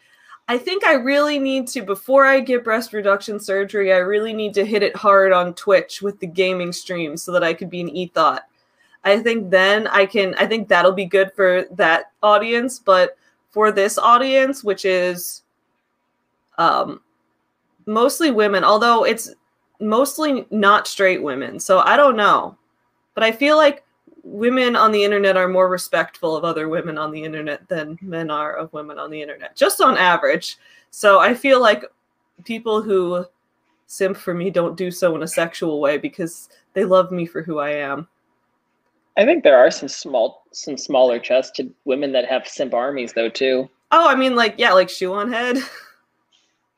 I 0.49 0.59
think 0.59 0.85
I 0.85 0.95
really 0.95 1.39
need 1.39 1.69
to 1.69 1.83
before 1.83 2.27
I 2.27 2.41
get 2.41 2.65
breast 2.65 2.93
reduction 2.93 3.39
surgery, 3.41 3.93
I 3.93 3.99
really 3.99 4.33
need 4.33 4.55
to 4.55 4.65
hit 4.65 4.83
it 4.83 4.97
hard 4.97 5.33
on 5.33 5.55
Twitch 5.55 6.03
with 6.03 6.19
the 6.21 6.27
gaming 6.27 6.73
stream 6.73 7.17
so 7.17 7.33
that 7.33 7.45
I 7.45 7.55
could 7.55 7.71
be 7.71 7.81
an 7.81 7.89
e-thought. 7.89 8.47
I 9.05 9.19
think 9.21 9.51
then 9.51 9.87
I 9.89 10.07
can 10.07 10.35
I 10.37 10.47
think 10.47 10.69
that'll 10.69 10.93
be 10.93 11.07
good 11.07 11.33
for 11.35 11.65
that 11.73 12.13
audience, 12.23 12.79
but 12.79 13.17
for 13.51 13.73
this 13.73 13.99
audience, 13.99 14.63
which 14.63 14.85
is 14.85 15.43
um 16.59 17.01
mostly 17.87 18.31
women, 18.31 18.65
although 18.65 19.05
it's 19.05 19.35
mostly 19.81 20.47
not 20.51 20.87
straight 20.87 21.23
women. 21.23 21.59
So 21.59 21.81
I 21.81 21.97
don't 21.97 22.17
know. 22.17 22.57
But 23.15 23.25
I 23.25 23.33
feel 23.33 23.57
like 23.57 23.85
women 24.23 24.77
on 24.77 24.93
the 24.93 25.03
internet 25.03 25.37
are 25.37 25.49
more 25.49 25.69
respectful 25.69 26.37
of 26.37 26.45
other 26.45 26.69
women 26.69 26.99
on 26.99 27.11
the 27.11 27.23
internet 27.23 27.69
than 27.69 27.99
men 28.03 28.31
are 28.31 28.55
of 28.55 28.73
women 28.73 28.99
on 28.99 29.11
the 29.11 29.21
internet, 29.21 29.57
just 29.57 29.81
on 29.81 29.97
average. 29.97 30.59
So 30.91 31.19
I 31.19 31.35
feel 31.35 31.61
like 31.61 31.85
people 32.45 32.83
who 32.83 33.25
simp 33.87 34.17
for 34.17 34.35
me 34.35 34.51
don't 34.51 34.77
do 34.77 34.91
so 34.91 35.17
in 35.17 35.23
a 35.23 35.29
sexual 35.29 35.81
way 35.81 35.99
because 35.99 36.49
they 36.75 36.85
love 36.85 37.11
me 37.11 37.27
for 37.27 37.43
who 37.43 37.59
I 37.59 37.71
am. 37.71 38.07
I 39.17 39.25
think 39.25 39.43
there 39.43 39.59
are 39.59 39.71
some 39.71 39.89
small 39.89 40.45
some 40.53 40.77
smaller 40.77 41.19
chested 41.19 41.73
women 41.85 42.13
that 42.13 42.27
have 42.27 42.47
simp 42.47 42.75
armies 42.75 43.13
though 43.13 43.29
too. 43.29 43.69
Oh, 43.93 44.09
I 44.09 44.15
mean, 44.15 44.37
like, 44.37 44.55
yeah, 44.57 44.73
like 44.73 44.89
shoe 44.89 45.13
on 45.13 45.33
head. 45.33 45.59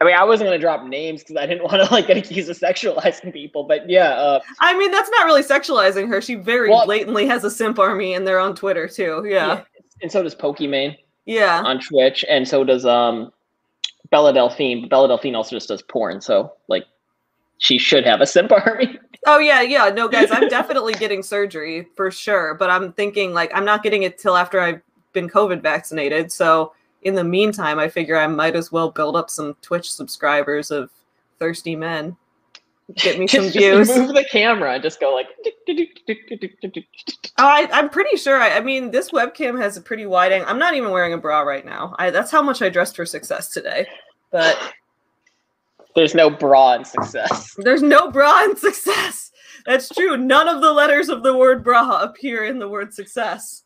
I 0.03 0.05
mean, 0.05 0.17
I 0.17 0.25
wasn't 0.25 0.49
gonna 0.49 0.59
drop 0.59 0.85
names 0.85 1.23
because 1.23 1.37
I 1.37 1.47
didn't 1.47 1.63
want 1.71 1.81
to 1.81 1.95
like 1.95 2.09
get 2.09 2.17
accused 2.17 2.51
of 2.51 2.59
sexualizing 2.59 3.33
people, 3.33 3.63
but 3.63 3.89
yeah, 3.89 4.11
uh, 4.11 4.41
I 4.59 4.77
mean, 4.77 4.91
that's 4.91 5.09
not 5.11 5.27
really 5.27 5.43
sexualizing 5.43 6.09
her. 6.09 6.21
She 6.21 6.35
very 6.35 6.71
Well- 6.71 6.87
blatantly 6.87 7.27
has 7.27 7.45
a 7.45 7.51
simp 7.51 7.79
army, 7.79 8.15
and 8.15 8.27
they're 8.27 8.41
on 8.41 8.57
Twitter 8.57 8.89
too. 8.89 9.25
Yeah, 9.25 9.63
and 10.03 10.11
so 10.11 10.23
does 10.25 10.35
Pokimane 10.35 10.97
yeah. 11.25 11.63
on 11.65 11.79
Twitch, 11.79 12.25
and 12.29 12.49
so 12.49 12.65
does 12.65 12.85
um 12.85 13.33
Bella 14.11 14.33
Delphine. 14.33 14.81
But 14.81 14.91
Bella 14.91 15.07
Delphine 15.07 15.37
also 15.37 15.55
just 15.55 15.69
does 15.69 15.83
porn, 15.83 16.21
so 16.21 16.53
like 16.67 16.85
she 17.59 17.79
should 17.79 18.05
have 18.05 18.21
a 18.21 18.27
simp 18.27 18.51
army. 18.67 18.99
Oh 19.25 19.39
yeah, 19.39 19.61
yeah. 19.63 19.89
No, 19.89 20.09
guys, 20.09 20.31
I'm 20.33 20.49
definitely 20.49 20.95
getting 20.95 21.23
surgery 21.23 21.87
for 21.95 22.11
sure. 22.11 22.55
But 22.55 22.71
I'm 22.71 22.93
thinking 22.93 23.33
like 23.35 23.53
I'm 23.55 23.65
not 23.65 23.85
getting 23.85 24.03
it 24.03 24.19
till 24.19 24.37
after 24.37 24.59
I've 24.59 24.81
been 25.13 25.29
COVID 25.29 25.63
vaccinated. 25.63 26.33
So 26.33 26.73
in 27.03 27.15
the 27.15 27.25
meantime, 27.25 27.79
I 27.79 27.89
figure 27.89 28.17
I 28.17 28.27
might 28.27 28.57
as 28.57 28.71
well 28.73 28.91
build 28.91 29.17
up 29.17 29.31
some 29.31 29.57
Twitch 29.63 29.93
subscribers 29.93 30.71
of 30.71 30.91
thirsty 31.39 31.77
men. 31.77 32.17
Get 32.97 33.19
me 33.19 33.27
some 33.27 33.49
views. 33.49 33.89
Just 33.89 33.99
move 33.99 34.15
the 34.15 34.25
camera 34.31 34.75
and 34.75 34.83
just 34.83 35.01
go 35.01 35.15
like. 35.15 35.29
Oh, 37.39 37.47
I, 37.47 37.69
I'm 37.73 37.89
pretty 37.89 38.17
sure. 38.17 38.39
I, 38.39 38.57
I 38.57 38.61
mean, 38.61 38.91
this 38.91 39.11
webcam 39.11 39.61
has 39.61 39.77
a 39.77 39.81
pretty 39.81 40.05
wide 40.05 40.33
angle. 40.33 40.49
I'm 40.51 40.59
not 40.59 40.75
even 40.75 40.91
wearing 40.91 41.13
a 41.13 41.19
bra 41.19 41.41
right 41.41 41.65
now. 41.65 41.95
I, 41.99 42.11
that's 42.11 42.31
how 42.31 42.43
much 42.43 42.61
I 42.61 42.69
dressed 42.69 42.97
for 42.97 43.07
success 43.07 43.49
today. 43.49 43.87
But 44.31 44.59
There's 45.95 46.15
no 46.15 46.29
bra 46.31 46.75
in 46.75 46.85
success. 46.85 47.55
there's 47.59 47.83
no 47.83 48.11
bra 48.11 48.45
in 48.45 48.57
success. 48.57 49.31
That's 49.67 49.89
true. 49.89 50.17
None 50.17 50.49
of 50.49 50.61
the 50.61 50.73
letters 50.73 51.09
of 51.09 51.23
the 51.23 51.37
word 51.37 51.63
bra 51.63 52.03
appear 52.03 52.45
in 52.45 52.59
the 52.59 52.69
word 52.69 52.93
success. 52.93 53.63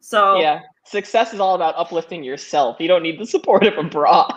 So 0.00 0.40
Yeah, 0.40 0.60
success 0.86 1.34
is 1.34 1.40
all 1.40 1.54
about 1.54 1.74
uplifting 1.76 2.22
yourself. 2.24 2.76
You 2.80 2.88
don't 2.88 3.02
need 3.02 3.18
the 3.18 3.26
support 3.26 3.66
of 3.66 3.76
a 3.78 3.82
bra. 3.82 4.28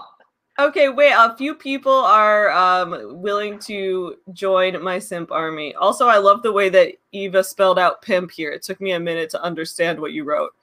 Okay, 0.57 0.89
wait. 0.89 1.13
A 1.13 1.35
few 1.37 1.55
people 1.55 1.93
are 1.93 2.51
um, 2.51 3.21
willing 3.21 3.59
to 3.59 4.17
join 4.33 4.83
my 4.83 4.99
simp 4.99 5.31
army. 5.31 5.73
Also, 5.75 6.07
I 6.07 6.17
love 6.17 6.43
the 6.43 6.51
way 6.51 6.67
that 6.69 6.95
Eva 7.13 7.43
spelled 7.45 7.79
out 7.79 8.01
pimp 8.01 8.31
here. 8.31 8.51
It 8.51 8.61
took 8.63 8.81
me 8.81 8.91
a 8.91 8.99
minute 8.99 9.29
to 9.29 9.41
understand 9.41 9.99
what 10.01 10.11
you 10.11 10.25
wrote. 10.25 10.53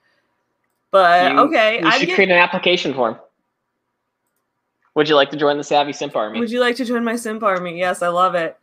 But 0.90 1.32
You- 1.32 1.38
okay, 1.40 1.80
You 1.80 1.86
I'm 1.86 1.98
should 1.98 2.08
get- 2.08 2.14
create 2.14 2.30
an 2.30 2.36
application 2.36 2.92
form. 2.92 3.18
Would 4.94 5.08
you 5.08 5.14
like 5.14 5.30
to 5.30 5.36
join 5.36 5.56
the 5.58 5.64
Savvy 5.64 5.92
Simp 5.92 6.14
Army? 6.16 6.40
Would 6.40 6.50
you 6.50 6.60
like 6.60 6.76
to 6.76 6.84
join 6.84 7.04
my 7.04 7.16
simp 7.16 7.42
army? 7.42 7.78
Yes, 7.78 8.00
I 8.02 8.08
love 8.08 8.34
it. 8.34 8.56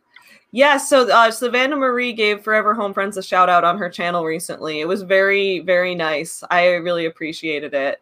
Yes, 0.54 0.88
so 0.88 1.10
uh, 1.10 1.32
Savannah 1.32 1.74
Marie 1.74 2.12
gave 2.12 2.44
Forever 2.44 2.74
Home 2.74 2.94
Friends 2.94 3.16
a 3.16 3.22
shout 3.24 3.48
out 3.48 3.64
on 3.64 3.76
her 3.76 3.90
channel 3.90 4.24
recently. 4.24 4.78
It 4.78 4.86
was 4.86 5.02
very, 5.02 5.58
very 5.58 5.96
nice. 5.96 6.44
I 6.48 6.74
really 6.74 7.06
appreciated 7.06 7.74
it. 7.74 8.00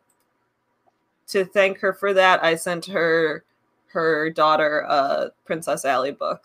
To 1.29 1.47
thank 1.47 1.79
her 1.79 1.95
for 1.95 2.13
that, 2.13 2.45
I 2.45 2.57
sent 2.57 2.85
her 2.85 3.47
her 3.87 4.29
daughter 4.29 4.81
a 4.81 5.31
Princess 5.47 5.87
Alley 5.87 6.11
book. 6.11 6.43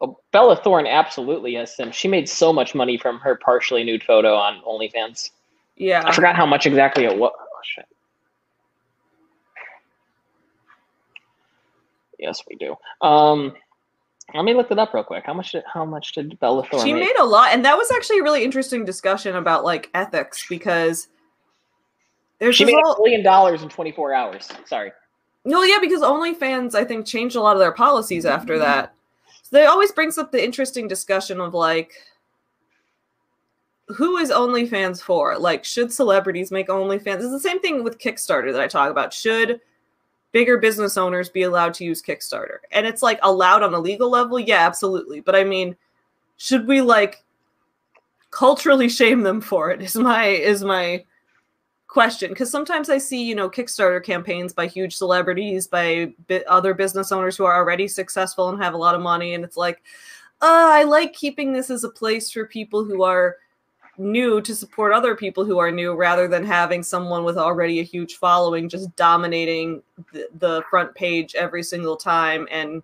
Oh, 0.00 0.18
Bella 0.32 0.56
Thorne 0.56 0.86
absolutely 0.86 1.52
has 1.56 1.76
Sims. 1.76 1.94
She 1.94 2.08
made 2.08 2.26
so 2.26 2.50
much 2.50 2.74
money 2.74 2.96
from 2.96 3.18
her 3.18 3.36
partially 3.36 3.84
nude 3.84 4.02
photo 4.02 4.36
on 4.36 4.62
OnlyFans. 4.62 5.32
Yeah. 5.76 6.02
I 6.06 6.12
forgot 6.12 6.34
how 6.34 6.46
much 6.46 6.64
exactly 6.64 7.04
it 7.04 7.14
was. 7.14 7.32
Oh, 7.38 7.60
shit. 7.62 7.84
Yes, 12.18 12.42
we 12.48 12.56
do. 12.56 12.74
Um, 13.02 13.52
let 14.34 14.44
me 14.44 14.54
look 14.54 14.70
it 14.70 14.78
up 14.78 14.94
real 14.94 15.04
quick. 15.04 15.24
How 15.26 15.34
much 15.34 15.52
did 15.52 15.64
how 15.72 15.84
much 15.84 16.12
did 16.12 16.38
Bella 16.40 16.64
Thorne 16.66 16.84
she 16.84 16.92
make? 16.92 17.04
made 17.04 17.16
a 17.18 17.24
lot 17.24 17.52
and 17.52 17.64
that 17.64 17.76
was 17.76 17.90
actually 17.90 18.20
a 18.20 18.22
really 18.22 18.44
interesting 18.44 18.84
discussion 18.84 19.36
about 19.36 19.64
like 19.64 19.90
ethics 19.94 20.46
because 20.48 21.08
there's 22.40 22.56
She 22.56 22.64
made 22.64 22.74
a 22.74 22.94
billion 22.96 23.22
dollars 23.22 23.62
in 23.62 23.68
24 23.68 24.14
hours. 24.14 24.48
Sorry. 24.64 24.92
No, 25.44 25.62
yeah, 25.62 25.78
because 25.80 26.00
OnlyFans, 26.00 26.74
I 26.74 26.84
think, 26.84 27.06
changed 27.06 27.36
a 27.36 27.40
lot 27.40 27.54
of 27.54 27.60
their 27.60 27.72
policies 27.72 28.26
after 28.26 28.54
mm-hmm. 28.54 28.62
that. 28.62 28.94
So 29.42 29.56
that 29.56 29.68
always 29.68 29.92
brings 29.92 30.18
up 30.18 30.32
the 30.32 30.42
interesting 30.42 30.88
discussion 30.88 31.40
of 31.40 31.54
like, 31.54 31.92
who 33.88 34.16
is 34.16 34.30
OnlyFans 34.30 35.02
for? 35.02 35.38
Like, 35.38 35.64
should 35.64 35.92
celebrities 35.92 36.50
make 36.50 36.68
OnlyFans? 36.68 37.16
It's 37.16 37.30
the 37.30 37.40
same 37.40 37.60
thing 37.60 37.84
with 37.84 37.98
Kickstarter 37.98 38.52
that 38.52 38.60
I 38.60 38.68
talk 38.68 38.90
about. 38.90 39.12
Should 39.12 39.60
bigger 40.32 40.58
business 40.58 40.96
owners 40.96 41.28
be 41.28 41.42
allowed 41.42 41.74
to 41.74 41.84
use 41.84 42.02
Kickstarter? 42.02 42.58
And 42.72 42.86
it's 42.86 43.02
like 43.02 43.18
allowed 43.22 43.62
on 43.62 43.74
a 43.74 43.80
legal 43.80 44.10
level? 44.10 44.38
Yeah, 44.38 44.66
absolutely. 44.66 45.20
But 45.20 45.36
I 45.36 45.44
mean, 45.44 45.76
should 46.36 46.66
we 46.66 46.80
like 46.80 47.24
culturally 48.30 48.88
shame 49.00 49.22
them 49.22 49.40
for 49.40 49.70
it? 49.70 49.82
Is 49.82 49.96
my 49.96 50.26
is 50.26 50.64
my 50.64 51.04
question 51.90 52.30
because 52.30 52.50
sometimes 52.50 52.88
I 52.88 52.98
see, 52.98 53.22
you 53.22 53.34
know, 53.34 53.50
Kickstarter 53.50 54.02
campaigns 54.02 54.52
by 54.52 54.66
huge 54.66 54.96
celebrities, 54.96 55.66
by 55.66 56.12
bi- 56.28 56.44
other 56.48 56.72
business 56.72 57.10
owners 57.10 57.36
who 57.36 57.44
are 57.44 57.56
already 57.56 57.88
successful 57.88 58.48
and 58.48 58.62
have 58.62 58.74
a 58.74 58.78
lot 58.78 58.94
of 58.94 59.00
money, 59.00 59.34
and 59.34 59.44
it's 59.44 59.56
like, 59.56 59.82
uh, 60.40 60.70
I 60.72 60.84
like 60.84 61.12
keeping 61.12 61.52
this 61.52 61.68
as 61.68 61.84
a 61.84 61.90
place 61.90 62.30
for 62.30 62.46
people 62.46 62.84
who 62.84 63.02
are 63.02 63.36
new 64.00 64.40
to 64.40 64.54
support 64.54 64.92
other 64.92 65.14
people 65.14 65.44
who 65.44 65.58
are 65.58 65.70
new, 65.70 65.94
rather 65.94 66.26
than 66.26 66.44
having 66.44 66.82
someone 66.82 67.22
with 67.22 67.36
already 67.36 67.80
a 67.80 67.84
huge 67.84 68.16
following 68.16 68.68
just 68.68 68.94
dominating 68.96 69.82
the, 70.12 70.28
the 70.38 70.62
front 70.70 70.94
page 70.94 71.34
every 71.34 71.62
single 71.62 71.96
time, 71.96 72.48
and 72.50 72.82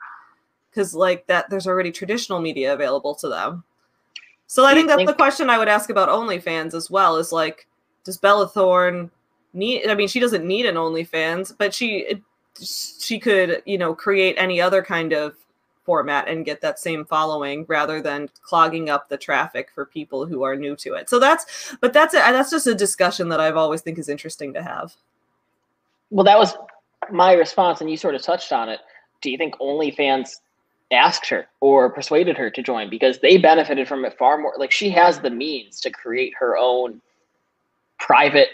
because 0.70 0.94
like 0.94 1.26
that, 1.26 1.48
there's 1.48 1.66
already 1.66 1.90
traditional 1.90 2.40
media 2.40 2.72
available 2.74 3.14
to 3.16 3.28
them. 3.28 3.64
So 4.46 4.64
I 4.64 4.74
think 4.74 4.88
that's 4.88 5.04
the 5.04 5.14
question 5.14 5.50
I 5.50 5.58
would 5.58 5.68
ask 5.68 5.90
about 5.90 6.08
OnlyFans 6.08 6.74
as 6.74 6.90
well. 6.90 7.16
Is 7.16 7.32
like 7.32 7.66
does 8.04 8.18
Bella 8.18 8.46
Thorne 8.46 9.10
need? 9.54 9.88
I 9.88 9.94
mean, 9.94 10.08
she 10.08 10.20
doesn't 10.20 10.46
need 10.46 10.66
an 10.66 10.76
OnlyFans, 10.76 11.54
but 11.56 11.74
she 11.74 12.22
she 12.60 13.18
could 13.18 13.62
you 13.66 13.78
know 13.78 13.94
create 13.94 14.36
any 14.38 14.60
other 14.60 14.82
kind 14.82 15.12
of 15.12 15.34
format 15.86 16.28
and 16.28 16.44
get 16.44 16.60
that 16.60 16.78
same 16.78 17.04
following 17.04 17.64
rather 17.68 18.02
than 18.02 18.28
clogging 18.42 18.90
up 18.90 19.08
the 19.08 19.16
traffic 19.16 19.70
for 19.74 19.86
people 19.86 20.26
who 20.26 20.42
are 20.42 20.56
new 20.56 20.76
to 20.76 20.94
it. 20.94 21.08
So 21.08 21.18
that's 21.18 21.74
but 21.80 21.92
that's 21.92 22.12
a, 22.12 22.18
that's 22.18 22.50
just 22.50 22.66
a 22.66 22.74
discussion 22.74 23.30
that 23.30 23.40
I've 23.40 23.56
always 23.56 23.80
think 23.80 23.98
is 23.98 24.08
interesting 24.08 24.52
to 24.54 24.62
have. 24.62 24.94
Well, 26.10 26.24
that 26.24 26.38
was 26.38 26.54
my 27.10 27.32
response, 27.32 27.80
and 27.80 27.90
you 27.90 27.96
sort 27.96 28.14
of 28.14 28.22
touched 28.22 28.52
on 28.52 28.68
it. 28.68 28.80
Do 29.22 29.30
you 29.30 29.38
think 29.38 29.56
OnlyFans 29.58 30.36
asked 30.92 31.28
her 31.28 31.46
or 31.60 31.90
persuaded 31.90 32.36
her 32.36 32.50
to 32.50 32.62
join 32.62 32.90
because 32.90 33.18
they 33.20 33.38
benefited 33.38 33.88
from 33.88 34.04
it 34.04 34.16
far 34.18 34.38
more? 34.38 34.54
Like 34.58 34.70
she 34.70 34.90
has 34.90 35.20
the 35.20 35.30
means 35.30 35.80
to 35.80 35.90
create 35.90 36.34
her 36.38 36.56
own 36.56 37.00
private 37.98 38.48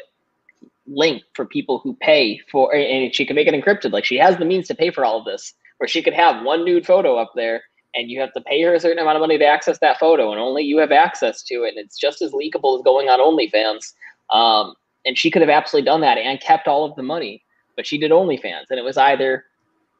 link 0.87 1.23
for 1.35 1.45
people 1.45 1.79
who 1.79 1.95
pay 2.01 2.40
for, 2.51 2.75
and 2.75 3.14
she 3.14 3.27
can 3.27 3.37
make 3.37 3.49
it 3.49 3.55
encrypted. 3.55 3.92
Like 3.92 4.05
she 4.05 4.16
has 4.16 4.37
the 4.37 4.45
means 4.45 4.68
to 4.68 4.75
pay 4.75 4.90
for 4.90 5.05
all 5.05 5.18
of 5.18 5.25
this, 5.25 5.55
where 5.83 5.88
she 5.88 6.03
could 6.03 6.14
have 6.14 6.45
one 6.45 6.64
nude 6.64 6.87
photo 6.87 7.16
up 7.16 7.33
there. 7.35 7.62
And 7.95 8.11
you 8.11 8.21
have 8.21 8.33
to 8.33 8.40
pay 8.40 8.62
her 8.62 8.73
a 8.73 8.81
certain 8.81 9.01
amount 9.01 9.16
of 9.16 9.21
money 9.21 9.37
to 9.37 9.45
access 9.45 9.79
that 9.81 9.99
photo, 9.99 10.31
and 10.31 10.40
only 10.40 10.62
you 10.62 10.79
have 10.79 10.92
access 10.92 11.42
to 11.42 11.64
it. 11.64 11.75
And 11.77 11.79
it's 11.85 11.99
just 11.99 12.23
as 12.23 12.33
leakable 12.33 12.79
as 12.79 12.83
going 12.85 13.09
on 13.09 13.18
OnlyFans. 13.18 13.92
Um, 14.35 14.75
and 15.05 15.18
she 15.18 15.31
could 15.31 15.42
have 15.42 15.51
absolutely 15.51 15.85
done 15.85 16.01
that 16.01 16.16
and 16.16 16.40
kept 16.40 16.68
all 16.68 16.87
of 16.87 16.97
the 16.97 17.03
money 17.03 17.42
but 17.77 17.87
she 17.87 17.99
did 17.99 18.11
OnlyFans, 18.11 18.66
and 18.71 18.79
it 18.79 18.85
was 18.85 18.97
either 18.97 19.45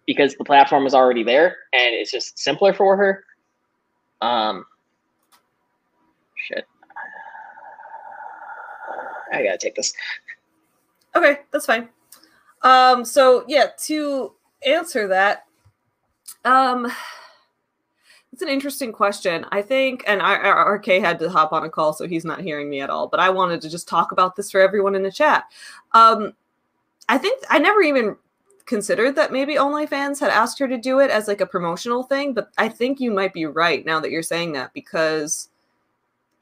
because 0.07 0.35
the 0.35 0.45
platform 0.45 0.85
was 0.85 0.95
already 0.95 1.23
there 1.23 1.57
and 1.73 1.95
it's 1.95 2.11
just 2.11 2.38
simpler 2.38 2.73
for 2.73 2.97
her. 2.97 3.25
Um, 4.21 4.66
shit, 6.37 6.66
I 9.33 9.42
gotta 9.42 9.59
take 9.59 9.75
this. 9.75 9.92
Okay, 11.14 11.40
that's 11.51 11.66
fine. 11.66 11.88
Um, 12.62 13.05
so 13.05 13.45
yeah, 13.49 13.66
to 13.85 14.33
answer 14.64 15.09
that, 15.09 15.45
um, 16.44 16.90
it's 18.32 18.42
an 18.42 18.48
interesting 18.48 18.92
question. 18.92 19.46
I 19.52 19.62
think, 19.62 20.04
and 20.06 20.22
I- 20.22 20.50
RK 20.74 21.00
had 21.00 21.18
to 21.20 21.30
hop 21.30 21.52
on 21.52 21.64
a 21.64 21.70
call, 21.70 21.92
so 21.92 22.06
he's 22.06 22.24
not 22.24 22.40
hearing 22.40 22.70
me 22.70 22.80
at 22.80 22.90
all. 22.90 23.08
But 23.08 23.20
I 23.20 23.30
wanted 23.30 23.61
to 23.62 23.70
just 23.70 23.88
talk 23.88 24.12
about 24.12 24.37
this 24.37 24.50
for 24.50 24.61
everyone 24.61 24.94
in 24.94 25.02
the 25.02 25.12
chat. 25.12 25.44
Um, 25.92 26.32
I 27.08 27.18
think 27.18 27.42
I 27.50 27.58
never 27.58 27.82
even 27.82 28.16
considered 28.64 29.16
that 29.16 29.32
maybe 29.32 29.56
OnlyFans 29.56 30.20
had 30.20 30.30
asked 30.30 30.58
her 30.58 30.68
to 30.68 30.78
do 30.78 31.00
it 31.00 31.11
as 31.11 31.28
like 31.28 31.40
a 31.40 31.46
promotional 31.46 32.04
thing, 32.04 32.32
but 32.32 32.50
I 32.56 32.68
think 32.68 33.00
you 33.00 33.11
might 33.11 33.32
be 33.32 33.44
right 33.46 33.85
now 33.85 34.00
that 34.00 34.11
you're 34.11 34.22
saying 34.22 34.52
that 34.52 34.72
because 34.72 35.50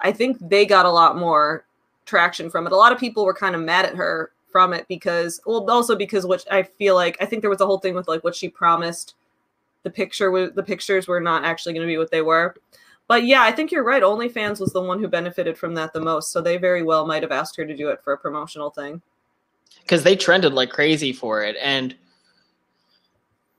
I 0.01 0.13
think 0.13 0.39
they 0.41 0.67
got 0.67 0.87
a 0.87 0.91
lot 0.91 1.19
more 1.19 1.67
traction 2.07 2.51
from 2.51 2.67
it. 2.67 2.73
A 2.73 2.77
lot 2.77 2.93
of 2.93 2.99
people 2.99 3.25
were 3.25 3.35
kind 3.35 3.55
of 3.55 3.61
mad 3.61 3.85
at 3.85 3.97
her 3.97 4.33
from 4.51 4.73
it 4.73 4.87
because, 4.89 5.41
well, 5.47 5.69
also 5.71 5.97
because 5.97 6.27
what 6.27 6.45
I 6.51 6.63
feel 6.63 6.95
like 6.95 7.17
I 7.21 7.27
think 7.27 7.41
there 7.41 7.51
was 7.51 7.61
a 7.61 7.67
whole 7.67 7.79
thing 7.79 7.95
with 7.95 8.09
like 8.09 8.25
what 8.25 8.37
she 8.37 8.49
promised. 8.49 9.15
The 9.83 9.91
picture 9.91 10.31
was 10.31 10.53
the 10.53 10.63
pictures 10.63 11.09
were 11.09 11.21
not 11.21 11.45
actually 11.45 11.73
going 11.73 11.87
to 11.87 11.91
be 11.91 11.99
what 11.99 12.11
they 12.11 12.23
were. 12.23 12.55
But 13.09 13.25
yeah, 13.25 13.43
I 13.43 13.51
think 13.51 13.73
you're 13.73 13.83
right. 13.83 14.03
OnlyFans 14.03 14.61
was 14.61 14.73
the 14.73 14.83
one 14.83 15.01
who 15.01 15.09
benefited 15.09 15.59
from 15.59 15.75
that 15.75 15.93
the 15.93 16.01
most, 16.01 16.31
so 16.31 16.41
they 16.41 16.59
very 16.59 16.83
well 16.83 17.07
might 17.07 17.23
have 17.23 17.33
asked 17.33 17.57
her 17.57 17.67
to 17.67 17.77
do 17.77 17.89
it 17.89 18.03
for 18.05 18.13
a 18.13 18.19
promotional 18.19 18.71
thing. 18.71 19.03
because 19.83 20.03
they 20.03 20.17
trended 20.17 20.53
like 20.53 20.71
crazy 20.71 21.13
for 21.13 21.43
it 21.43 21.57
and 21.61 21.97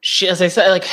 she 0.01 0.27
as 0.27 0.41
i 0.41 0.47
said 0.47 0.69
like 0.69 0.87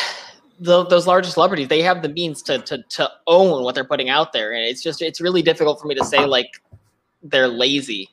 the, 0.60 0.84
those 0.86 1.06
larger 1.06 1.30
celebrities 1.30 1.68
they 1.68 1.82
have 1.82 2.02
the 2.02 2.08
means 2.08 2.42
to, 2.42 2.58
to 2.58 2.82
to 2.88 3.08
own 3.26 3.62
what 3.62 3.74
they're 3.74 3.84
putting 3.84 4.08
out 4.08 4.32
there 4.32 4.52
and 4.52 4.64
it's 4.64 4.82
just 4.82 5.00
it's 5.00 5.20
really 5.20 5.42
difficult 5.42 5.80
for 5.80 5.86
me 5.86 5.94
to 5.94 6.04
say 6.04 6.24
like 6.24 6.60
they're 7.22 7.48
lazy 7.48 8.08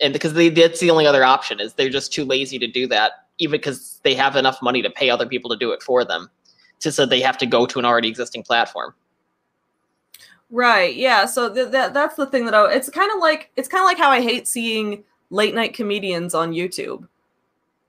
and 0.00 0.12
because 0.12 0.34
they 0.34 0.48
that's 0.50 0.80
the 0.80 0.90
only 0.90 1.06
other 1.06 1.24
option 1.24 1.60
is 1.60 1.72
they're 1.74 1.88
just 1.88 2.12
too 2.12 2.24
lazy 2.24 2.58
to 2.58 2.66
do 2.66 2.86
that 2.86 3.26
even 3.38 3.52
because 3.58 4.00
they 4.02 4.14
have 4.14 4.36
enough 4.36 4.60
money 4.60 4.82
to 4.82 4.90
pay 4.90 5.08
other 5.08 5.26
people 5.26 5.48
to 5.48 5.56
do 5.56 5.72
it 5.72 5.82
for 5.82 6.04
them 6.04 6.28
just 6.80 6.96
so 6.96 7.06
they 7.06 7.20
have 7.20 7.38
to 7.38 7.46
go 7.46 7.66
to 7.66 7.78
an 7.78 7.84
already 7.84 8.08
existing 8.08 8.42
platform 8.42 8.94
Right. 10.50 10.94
Yeah. 10.96 11.26
So 11.26 11.52
th- 11.52 11.70
that 11.72 11.92
that's 11.92 12.16
the 12.16 12.26
thing 12.26 12.44
that 12.46 12.54
I. 12.54 12.72
It's 12.72 12.88
kind 12.88 13.10
of 13.12 13.20
like 13.20 13.50
it's 13.56 13.68
kind 13.68 13.82
of 13.82 13.86
like 13.86 13.98
how 13.98 14.10
I 14.10 14.20
hate 14.20 14.48
seeing 14.48 15.04
late 15.30 15.54
night 15.54 15.74
comedians 15.74 16.34
on 16.34 16.52
YouTube. 16.52 17.06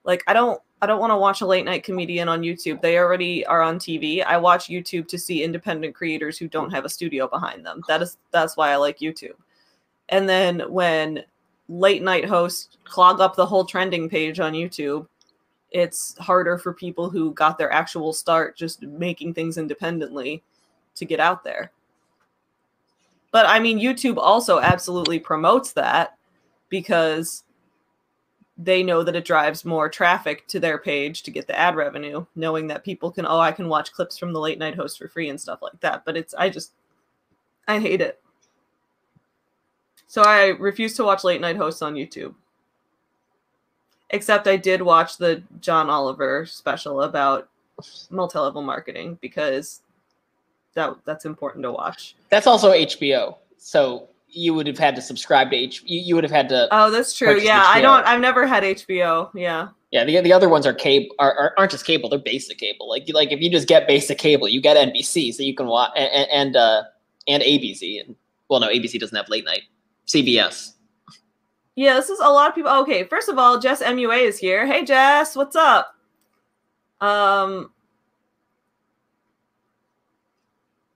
Like 0.03 0.23
I 0.27 0.33
don't 0.33 0.61
I 0.81 0.85
don't 0.85 0.99
want 0.99 1.11
to 1.11 1.17
watch 1.17 1.41
a 1.41 1.45
late 1.45 1.63
night 1.65 1.83
comedian 1.83 2.27
on 2.27 2.41
YouTube. 2.41 2.81
They 2.81 2.97
already 2.97 3.45
are 3.45 3.61
on 3.61 3.79
TV. 3.79 4.25
I 4.25 4.37
watch 4.37 4.67
YouTube 4.67 5.07
to 5.09 5.17
see 5.17 5.43
independent 5.43 5.95
creators 5.95 6.37
who 6.37 6.49
don't 6.49 6.71
have 6.71 6.83
a 6.83 6.89
studio 6.89 7.27
behind 7.27 7.65
them. 7.65 7.81
That 7.87 8.01
is 8.01 8.17
that's 8.31 8.57
why 8.57 8.71
I 8.71 8.75
like 8.75 8.99
YouTube. 8.99 9.35
And 10.09 10.27
then 10.27 10.61
when 10.69 11.23
late 11.69 12.01
night 12.01 12.25
hosts 12.25 12.77
clog 12.83 13.21
up 13.21 13.35
the 13.35 13.45
whole 13.45 13.63
trending 13.63 14.09
page 14.09 14.41
on 14.41 14.51
YouTube, 14.53 15.07
it's 15.71 16.17
harder 16.17 16.57
for 16.57 16.73
people 16.73 17.09
who 17.09 17.33
got 17.33 17.57
their 17.57 17.71
actual 17.71 18.13
start 18.13 18.57
just 18.57 18.81
making 18.81 19.33
things 19.33 19.57
independently 19.57 20.43
to 20.95 21.05
get 21.05 21.19
out 21.19 21.43
there. 21.43 21.71
But 23.31 23.45
I 23.47 23.59
mean, 23.59 23.79
YouTube 23.79 24.17
also 24.17 24.59
absolutely 24.59 25.19
promotes 25.19 25.73
that 25.73 26.17
because 26.69 27.43
they 28.57 28.83
know 28.83 29.03
that 29.03 29.15
it 29.15 29.23
drives 29.23 29.63
more 29.63 29.87
traffic 29.87 30.45
to 30.47 30.59
their 30.59 30.77
page 30.77 31.23
to 31.23 31.31
get 31.31 31.47
the 31.47 31.57
ad 31.57 31.75
revenue, 31.75 32.25
knowing 32.35 32.67
that 32.67 32.83
people 32.83 33.09
can, 33.09 33.25
oh, 33.25 33.39
I 33.39 33.53
can 33.53 33.69
watch 33.69 33.93
clips 33.93 34.17
from 34.17 34.33
the 34.33 34.39
late 34.39 34.59
night 34.59 34.75
host 34.75 34.97
for 34.97 35.07
free 35.07 35.29
and 35.29 35.39
stuff 35.39 35.61
like 35.61 35.79
that. 35.79 36.03
But 36.05 36.17
it's, 36.17 36.33
I 36.33 36.49
just, 36.49 36.73
I 37.67 37.79
hate 37.79 38.01
it. 38.01 38.19
So 40.07 40.23
I 40.23 40.47
refuse 40.47 40.95
to 40.95 41.03
watch 41.03 41.23
late 41.23 41.39
night 41.39 41.55
hosts 41.55 41.81
on 41.81 41.93
YouTube. 41.93 42.33
Except 44.11 44.47
I 44.47 44.57
did 44.57 44.81
watch 44.81 45.17
the 45.17 45.43
John 45.61 45.89
Oliver 45.89 46.45
special 46.45 47.01
about 47.03 47.49
multi-level 48.09 48.61
marketing 48.61 49.17
because 49.21 49.81
that 50.73 50.95
that's 51.05 51.25
important 51.25 51.63
to 51.63 51.71
watch. 51.71 52.15
that's 52.29 52.45
also 52.45 52.71
hbo 52.71 53.35
so 53.57 54.07
you 54.31 54.53
would 54.53 54.67
have 54.67 54.77
had 54.77 54.95
to 54.95 55.01
subscribe 55.01 55.49
to 55.51 55.57
H. 55.57 55.81
You, 55.85 55.99
you 56.01 56.15
would 56.15 56.23
have 56.23 56.31
had 56.31 56.49
to. 56.49 56.67
Oh, 56.71 56.91
that's 56.91 57.17
true. 57.17 57.39
Yeah, 57.39 57.63
I 57.65 57.81
don't. 57.81 58.05
I've 58.05 58.21
never 58.21 58.45
had 58.45 58.61
HBO. 58.63 59.31
Yeah. 59.33 59.69
Yeah, 59.91 60.05
the, 60.05 60.21
the 60.21 60.31
other 60.31 60.47
ones 60.49 60.67
are 60.67 60.73
cable 60.73 61.15
are, 61.17 61.33
are 61.33 61.53
aren't 61.57 61.71
just 61.71 61.83
cable; 61.83 62.09
they're 62.09 62.19
basic 62.19 62.59
cable. 62.59 62.87
Like 62.87 63.07
you- 63.07 63.15
like 63.15 63.31
if 63.31 63.41
you 63.41 63.49
just 63.49 63.67
get 63.67 63.87
basic 63.87 64.19
cable, 64.19 64.47
you 64.47 64.61
get 64.61 64.77
NBC, 64.77 65.33
so 65.33 65.41
you 65.41 65.55
can 65.55 65.65
watch 65.65 65.91
and 65.95 66.29
and 66.31 66.55
uh, 66.55 66.83
and 67.27 67.41
ABC. 67.41 68.05
And 68.05 68.15
well, 68.49 68.59
no, 68.59 68.67
ABC 68.67 68.99
doesn't 68.99 69.17
have 69.17 69.29
late 69.29 69.45
night. 69.45 69.63
CBS. 70.07 70.73
Yeah, 71.79 71.93
this 71.93 72.09
is 72.09 72.19
a 72.19 72.27
lot 72.27 72.49
of 72.49 72.55
people. 72.55 72.71
Okay, 72.81 73.05
first 73.05 73.29
of 73.29 73.39
all, 73.39 73.57
Jess 73.57 73.81
MUA 73.81 74.23
is 74.23 74.37
here. 74.37 74.67
Hey, 74.67 74.83
Jess, 74.83 75.33
what's 75.33 75.55
up? 75.55 75.95
Um, 76.99 77.71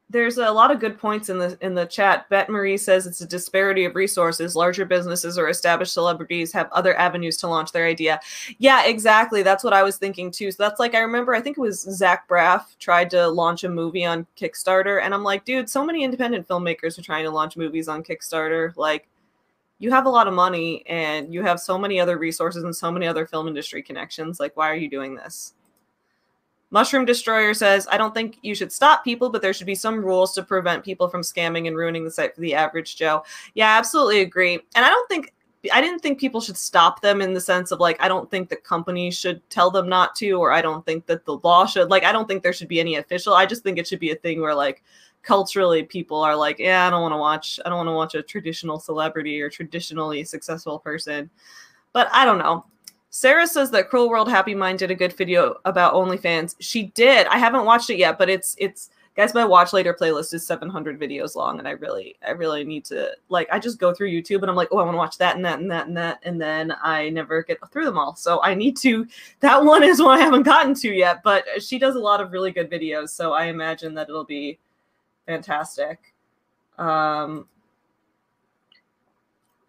there's 0.10 0.38
a 0.38 0.52
lot 0.52 0.72
of 0.72 0.82
good 0.82 1.00
points 1.00 1.30
in 1.30 1.40
the 1.40 1.58
in 1.62 1.74
the 1.74 1.86
chat. 1.86 2.30
Bet 2.30 2.50
Marie 2.50 2.76
says 2.76 3.08
it's 3.08 3.22
a 3.22 3.26
disparity 3.26 3.86
of 3.86 3.96
resources. 3.96 4.58
Larger 4.58 4.84
businesses 4.84 5.38
or 5.38 5.48
established 5.48 5.94
celebrities 5.94 6.52
have 6.52 6.70
other 6.74 7.00
avenues 7.00 7.38
to 7.38 7.48
launch 7.48 7.72
their 7.72 7.86
idea. 7.86 8.20
Yeah, 8.58 8.86
exactly. 8.86 9.42
That's 9.42 9.64
what 9.64 9.72
I 9.72 9.84
was 9.84 9.96
thinking 9.96 10.32
too. 10.32 10.52
So 10.52 10.62
that's 10.64 10.82
like 10.82 10.96
I 10.96 11.00
remember. 11.00 11.34
I 11.34 11.40
think 11.40 11.58
it 11.58 11.62
was 11.62 11.80
Zach 11.80 12.28
Braff 12.28 12.78
tried 12.78 13.10
to 13.12 13.30
launch 13.30 13.64
a 13.64 13.70
movie 13.70 14.04
on 14.04 14.28
Kickstarter, 14.38 15.02
and 15.02 15.14
I'm 15.14 15.24
like, 15.24 15.46
dude, 15.46 15.70
so 15.70 15.86
many 15.86 16.04
independent 16.04 16.46
filmmakers 16.46 17.00
are 17.00 17.04
trying 17.04 17.24
to 17.24 17.32
launch 17.32 17.56
movies 17.56 17.88
on 17.88 18.04
Kickstarter. 18.04 18.76
Like, 18.76 19.08
you 19.80 19.92
have 19.92 20.06
a 20.06 20.10
lot 20.10 20.28
of 20.28 20.34
money 20.34 20.84
and 20.88 21.34
you 21.34 21.42
have 21.44 21.60
so 21.60 21.78
many 21.78 22.00
other 22.00 22.18
resources 22.18 22.64
and 22.64 22.76
so 22.76 22.92
many 22.92 23.08
other 23.08 23.26
film 23.26 23.48
industry 23.48 23.82
connections. 23.82 24.40
Like, 24.40 24.56
why 24.56 24.70
are 24.70 24.76
you 24.76 24.90
doing 24.90 25.16
this? 25.16 25.54
Mushroom 26.74 27.06
Destroyer 27.06 27.54
says, 27.54 27.88
I 27.92 28.00
don't 28.00 28.16
think 28.16 28.40
you 28.42 28.56
should 28.56 28.72
stop 28.72 29.04
people, 29.04 29.30
but 29.30 29.44
there 29.44 29.54
should 29.54 29.68
be 29.68 29.76
some 29.76 30.04
rules 30.04 30.34
to 30.34 30.42
prevent 30.42 30.84
people 30.84 31.08
from 31.08 31.22
scamming 31.22 31.68
and 31.68 31.78
ruining 31.78 32.04
the 32.04 32.10
site 32.10 32.34
for 32.34 32.42
the 32.42 32.56
average 32.56 32.96
Joe. 32.96 33.24
Yeah, 33.54 33.78
absolutely 33.78 34.22
agree. 34.22 34.54
And 34.54 34.84
I 34.84 34.90
don't 34.90 35.08
think 35.08 35.34
I 35.72 35.80
didn't 35.82 36.00
think 36.00 36.20
people 36.20 36.42
should 36.42 36.58
stop 36.58 37.02
them 37.02 37.22
in 37.22 37.34
the 37.34 37.40
sense 37.40 37.72
of 37.72 37.80
like 37.80 38.02
I 38.02 38.08
don't 38.08 38.30
think 38.30 38.50
the 38.50 38.56
company 38.56 39.12
should 39.12 39.48
tell 39.50 39.70
them 39.70 39.88
not 39.88 40.16
to, 40.16 40.32
or 40.32 40.52
I 40.52 40.62
don't 40.62 40.86
think 40.86 41.06
that 41.06 41.26
the 41.26 41.38
law 41.38 41.66
should 41.66 41.90
like 41.90 42.04
I 42.04 42.12
don't 42.12 42.28
think 42.28 42.42
there 42.42 42.54
should 42.54 42.68
be 42.68 42.80
any 42.80 42.96
official. 42.96 43.34
I 43.34 43.46
just 43.46 43.64
think 43.64 43.78
it 43.78 43.88
should 43.88 44.00
be 44.00 44.12
a 44.12 44.16
thing 44.16 44.42
where 44.42 44.56
like 44.56 44.84
culturally 45.24 45.84
people 45.84 46.22
are 46.22 46.36
like, 46.36 46.60
yeah, 46.60 46.86
I 46.86 46.90
don't 46.90 47.02
want 47.02 47.14
to 47.14 47.18
watch 47.18 47.60
I 47.66 47.70
don't 47.70 47.78
want 47.78 47.88
to 47.88 47.94
watch 47.94 48.16
a 48.16 48.22
traditional 48.22 48.80
celebrity 48.80 49.42
or 49.42 49.50
traditionally 49.50 50.24
successful 50.24 50.78
person. 50.78 51.30
But 51.94 52.10
I 52.12 52.26
don't 52.26 52.40
know. 52.40 52.66
Sarah 53.10 53.48
says 53.48 53.70
that 53.72 53.90
Cruel 53.90 54.10
World 54.10 54.30
Happy 54.30 54.56
Mind 54.56 54.80
did 54.80 54.90
a 54.92 54.96
good 54.96 55.14
video 55.14 55.58
about 55.66 55.94
OnlyFans. 55.94 56.56
She 56.60 56.88
did. 56.96 57.28
I 57.28 57.38
haven't 57.38 57.66
watched 57.66 57.90
it 57.90 57.98
yet, 57.98 58.18
but 58.18 58.30
it's 58.30 58.56
it's 58.58 58.90
guys 59.16 59.36
my 59.36 59.46
watch 59.46 59.74
later 59.74 59.94
playlist 59.94 60.34
is 60.34 60.46
700 60.48 61.00
videos 61.00 61.36
long 61.36 61.60
and 61.60 61.68
I 61.68 61.72
really 61.72 62.16
I 62.26 62.32
really 62.32 62.64
need 62.64 62.84
to 62.86 63.12
like 63.30 63.48
I 63.52 63.60
just 63.60 63.80
go 63.80 63.94
through 63.94 64.10
YouTube 64.10 64.42
and 64.42 64.50
I'm 64.50 64.56
like, 64.56 64.70
"Oh, 64.72 64.80
I 64.80 64.84
want 64.84 64.96
to 64.96 64.98
watch 64.98 65.18
that 65.20 65.36
and 65.36 65.46
that 65.46 65.60
and 65.60 65.70
that 65.72 65.88
and 65.88 65.96
that." 65.96 66.20
And 66.24 66.42
then 66.42 66.76
I 66.82 67.10
never 67.10 67.44
get 67.44 67.60
through 67.72 67.86
them 67.86 68.00
all. 68.00 68.16
So 68.16 68.42
I 68.42 68.56
need 68.56 68.76
to 68.78 69.08
that 69.40 69.64
one 69.64 69.84
is 69.84 70.02
one 70.02 70.20
I 70.20 70.22
haven't 70.24 70.44
gotten 70.44 70.74
to 70.76 70.90
yet, 70.92 71.22
but 71.24 71.46
she 71.62 71.80
does 71.80 71.96
a 71.96 72.00
lot 72.00 72.20
of 72.20 72.32
really 72.32 72.52
good 72.52 72.70
videos, 72.70 73.10
so 73.10 73.34
I 73.34 73.46
imagine 73.46 73.94
that 73.94 74.10
it'll 74.10 74.26
be 74.26 74.60
fantastic. 75.26 76.14
Um 76.78 77.48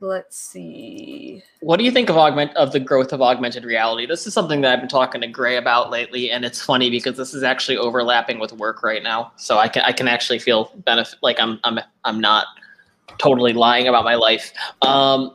let's 0.01 0.37
see. 0.37 1.43
What 1.61 1.79
do 1.79 1.85
you 1.85 1.91
think 1.91 2.09
of 2.11 2.17
augment 2.17 2.55
of 2.57 2.73
the 2.73 2.81
growth 2.81 3.13
of 3.13 3.23
augmented 3.23 3.65
reality? 3.65 4.07
This 4.07 4.27
is 4.27 4.35
something 4.35 4.61
that 4.61 4.73
I've 4.73 4.81
been 4.81 4.89
talking 4.89 5.21
to 5.23 5.27
Gray 5.27 5.57
about 5.57 5.91
lately, 5.91 6.31
and 6.31 6.45
it's 6.45 6.63
funny 6.63 6.91
because 6.91 7.17
this 7.17 7.35
is 7.35 7.43
actually 7.43 7.79
overlapping 7.79 8.39
with 8.39 8.53
work 8.53 8.83
right 8.83 9.03
now. 9.03 9.33
So 9.37 9.59
I 9.59 9.69
can 9.69 9.83
I 9.83 9.93
can 9.93 10.09
actually 10.09 10.39
feel 10.39 10.71
benefit 10.85 11.19
like 11.23 11.41
I'm 11.41 11.59
I'm 11.65 11.81
I'm 12.05 12.21
not 12.21 12.47
totally 13.19 13.53
lying 13.53 13.89
about 13.89 14.05
my 14.05 14.15
life. 14.15 14.53
Um, 14.83 15.35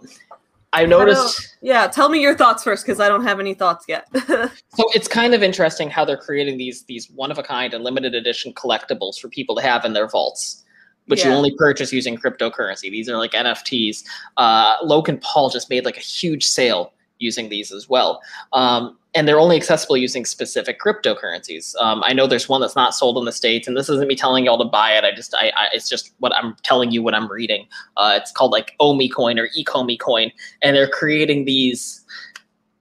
I 0.72 0.86
noticed. 0.86 1.58
Yeah, 1.62 1.88
tell 1.88 2.10
me 2.10 2.22
your 2.22 2.36
thoughts 2.36 2.64
first 2.64 2.86
because 2.86 3.00
I 3.00 3.08
don't 3.08 3.24
have 3.24 3.40
any 3.40 3.54
thoughts 3.54 3.86
yet. 3.88 4.08
So 4.76 4.86
it's 4.94 5.08
kind 5.10 5.34
of 5.34 5.44
interesting 5.44 5.90
how 5.90 6.06
they're 6.06 6.16
creating 6.16 6.58
these 6.58 6.84
these 6.86 7.10
one 7.12 7.32
of 7.32 7.38
a 7.38 7.44
kind 7.44 7.74
and 7.74 7.84
limited 7.84 8.16
edition 8.16 8.54
collectibles 8.54 9.20
for 9.20 9.28
people 9.28 9.56
to 9.56 9.62
have 9.62 9.84
in 9.84 9.92
their 9.94 10.08
vaults, 10.08 10.64
which 11.08 11.26
you 11.26 11.32
only 11.32 11.54
purchase 11.58 11.92
using 11.92 12.16
cryptocurrency. 12.16 12.90
These 12.90 13.10
are 13.10 13.18
like 13.18 13.32
NFTs. 13.32 14.04
Uh, 14.38 14.78
Logan 14.84 15.18
Paul 15.18 15.50
just 15.50 15.70
made 15.70 15.84
like 15.84 15.98
a 15.98 16.02
huge 16.02 16.46
sale 16.46 16.94
using 17.20 17.50
these 17.50 17.72
as 17.72 17.88
well, 17.88 18.22
um, 18.54 18.98
and 19.16 19.28
they're 19.28 19.40
only 19.40 19.56
accessible 19.56 19.98
using 19.98 20.26
specific 20.26 20.80
cryptocurrencies. 20.80 21.76
Um, 21.80 22.04
I 22.06 22.14
know 22.14 22.28
there's 22.28 22.50
one 22.50 22.62
that's 22.62 22.76
not 22.76 22.94
sold 22.94 23.18
in 23.18 23.26
the 23.26 23.32
states, 23.32 23.68
and 23.68 23.76
this 23.76 23.90
isn't 23.90 24.08
me 24.08 24.16
telling 24.16 24.46
y'all 24.46 24.58
to 24.58 24.66
buy 24.70 24.92
it. 24.92 25.04
I 25.04 25.12
just 25.14 25.34
I, 25.36 25.52
I 25.56 25.68
it's 25.74 25.90
just 25.90 26.14
what 26.20 26.36
I'm 26.36 26.56
telling 26.64 26.92
you 26.92 27.04
what 27.04 27.14
I'm 27.14 27.30
reading. 27.32 27.68
Uh, 27.98 28.18
it's 28.20 28.32
called 28.32 28.52
like 28.52 28.76
Omi 28.80 29.10
Coin 29.10 29.38
or 29.40 29.48
Ecomi 29.58 30.00
Coin, 30.00 30.32
and 30.62 30.76
they're 30.76 30.90
creating 30.90 31.46
these 31.46 32.06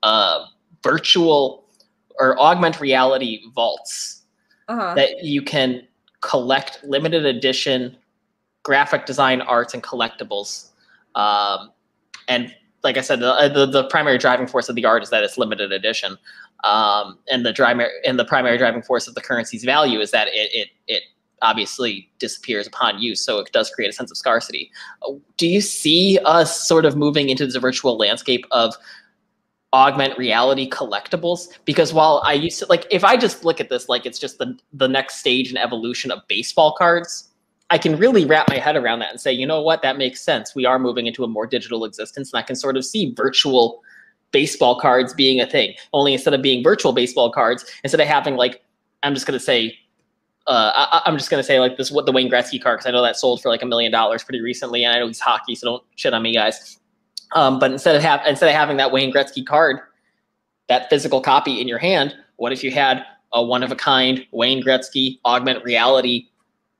uh, 0.03 0.45
virtual 0.83 1.65
or 2.19 2.39
augment 2.39 2.79
reality 2.79 3.41
vaults 3.53 4.23
uh-huh. 4.67 4.93
that 4.95 5.23
you 5.23 5.41
can 5.41 5.87
collect 6.21 6.83
limited 6.83 7.25
edition 7.25 7.95
graphic 8.63 9.05
design 9.05 9.41
arts 9.41 9.73
and 9.73 9.83
collectibles 9.83 10.69
um, 11.15 11.71
and 12.27 12.53
like 12.83 12.97
i 12.97 13.01
said 13.01 13.19
the, 13.19 13.49
the, 13.53 13.65
the 13.65 13.83
primary 13.89 14.17
driving 14.17 14.47
force 14.47 14.69
of 14.69 14.75
the 14.75 14.85
art 14.85 15.03
is 15.03 15.09
that 15.09 15.23
it's 15.23 15.37
limited 15.37 15.71
edition. 15.71 16.17
Um, 16.63 17.17
and 17.31 17.45
the 17.45 17.53
primary 17.53 17.89
and 18.05 18.19
the 18.19 18.25
primary 18.25 18.57
driving 18.57 18.81
force 18.81 19.07
of 19.07 19.15
the 19.15 19.21
currency's 19.21 19.63
value 19.63 19.99
is 19.99 20.11
that 20.11 20.27
it 20.29 20.49
it, 20.53 20.69
it 20.87 21.03
obviously 21.41 22.09
disappears 22.19 22.67
upon 22.67 22.99
use 22.99 23.23
so 23.23 23.39
it 23.39 23.49
does 23.53 23.69
create 23.69 23.89
a 23.89 23.93
sense 23.93 24.11
of 24.11 24.17
scarcity. 24.17 24.69
Uh, 25.07 25.13
do 25.37 25.47
you 25.47 25.61
see 25.61 26.19
us 26.25 26.67
sort 26.67 26.85
of 26.85 26.97
moving 26.97 27.29
into 27.29 27.47
the 27.47 27.59
virtual 27.61 27.97
landscape 27.97 28.45
of 28.51 28.75
augment 29.71 30.17
reality 30.17 30.69
collectibles? 30.69 31.47
Because 31.63 31.93
while 31.93 32.21
I 32.25 32.33
used 32.33 32.59
to 32.59 32.65
like 32.67 32.85
if 32.91 33.05
I 33.05 33.15
just 33.15 33.45
look 33.45 33.61
at 33.61 33.69
this 33.69 33.87
like 33.87 34.05
it's 34.05 34.19
just 34.19 34.37
the 34.37 34.57
the 34.73 34.87
next 34.87 35.19
stage 35.19 35.49
in 35.49 35.55
evolution 35.55 36.11
of 36.11 36.19
baseball 36.27 36.75
cards, 36.77 37.28
I 37.69 37.77
can 37.77 37.97
really 37.97 38.25
wrap 38.25 38.49
my 38.49 38.57
head 38.57 38.75
around 38.75 38.99
that 38.99 39.11
and 39.11 39.21
say, 39.21 39.31
you 39.31 39.45
know 39.45 39.61
what, 39.61 39.81
that 39.83 39.97
makes 39.97 40.21
sense. 40.21 40.55
We 40.55 40.65
are 40.65 40.79
moving 40.79 41.05
into 41.05 41.23
a 41.23 41.27
more 41.27 41.45
digital 41.45 41.85
existence, 41.85 42.33
and 42.33 42.39
I 42.39 42.41
can 42.41 42.55
sort 42.55 42.77
of 42.77 42.85
see 42.85 43.13
virtual 43.13 43.83
baseball 44.31 44.79
cards 44.79 45.13
being 45.13 45.39
a 45.39 45.45
thing. 45.45 45.75
Only 45.93 46.13
instead 46.13 46.33
of 46.33 46.41
being 46.41 46.63
virtual 46.63 46.93
baseball 46.93 47.31
cards, 47.31 47.65
instead 47.83 47.99
of 47.99 48.07
having 48.07 48.35
like 48.35 48.63
I'm 49.03 49.13
just 49.13 49.25
gonna 49.25 49.39
say. 49.39 49.77
Uh, 50.47 50.71
I, 50.73 51.01
I'm 51.05 51.15
just 51.15 51.29
gonna 51.29 51.43
say 51.43 51.59
like 51.59 51.77
this: 51.77 51.91
what 51.91 52.07
the 52.07 52.11
Wayne 52.11 52.29
Gretzky 52.29 52.61
card 52.61 52.79
because 52.79 52.87
I 52.87 52.91
know 52.91 53.03
that 53.03 53.17
sold 53.17 53.41
for 53.41 53.49
like 53.49 53.61
a 53.61 53.67
million 53.67 53.91
dollars 53.91 54.23
pretty 54.23 54.41
recently, 54.41 54.83
and 54.83 54.95
I 54.95 54.99
know 54.99 55.05
he's 55.05 55.19
hockey, 55.19 55.53
so 55.53 55.67
don't 55.67 55.83
shit 55.95 56.13
on 56.13 56.23
me, 56.23 56.33
guys. 56.33 56.79
Um, 57.33 57.59
but 57.59 57.71
instead 57.71 57.95
of 57.95 58.01
have 58.01 58.21
instead 58.25 58.49
of 58.49 58.55
having 58.55 58.77
that 58.77 58.91
Wayne 58.91 59.13
Gretzky 59.13 59.45
card, 59.45 59.79
that 60.67 60.89
physical 60.89 61.21
copy 61.21 61.61
in 61.61 61.67
your 61.67 61.77
hand, 61.77 62.15
what 62.37 62.51
if 62.51 62.63
you 62.63 62.71
had 62.71 63.05
a 63.33 63.43
one 63.43 63.61
of 63.61 63.71
a 63.71 63.75
kind 63.75 64.25
Wayne 64.31 64.63
Gretzky 64.63 65.19
augment 65.23 65.63
reality 65.63 66.28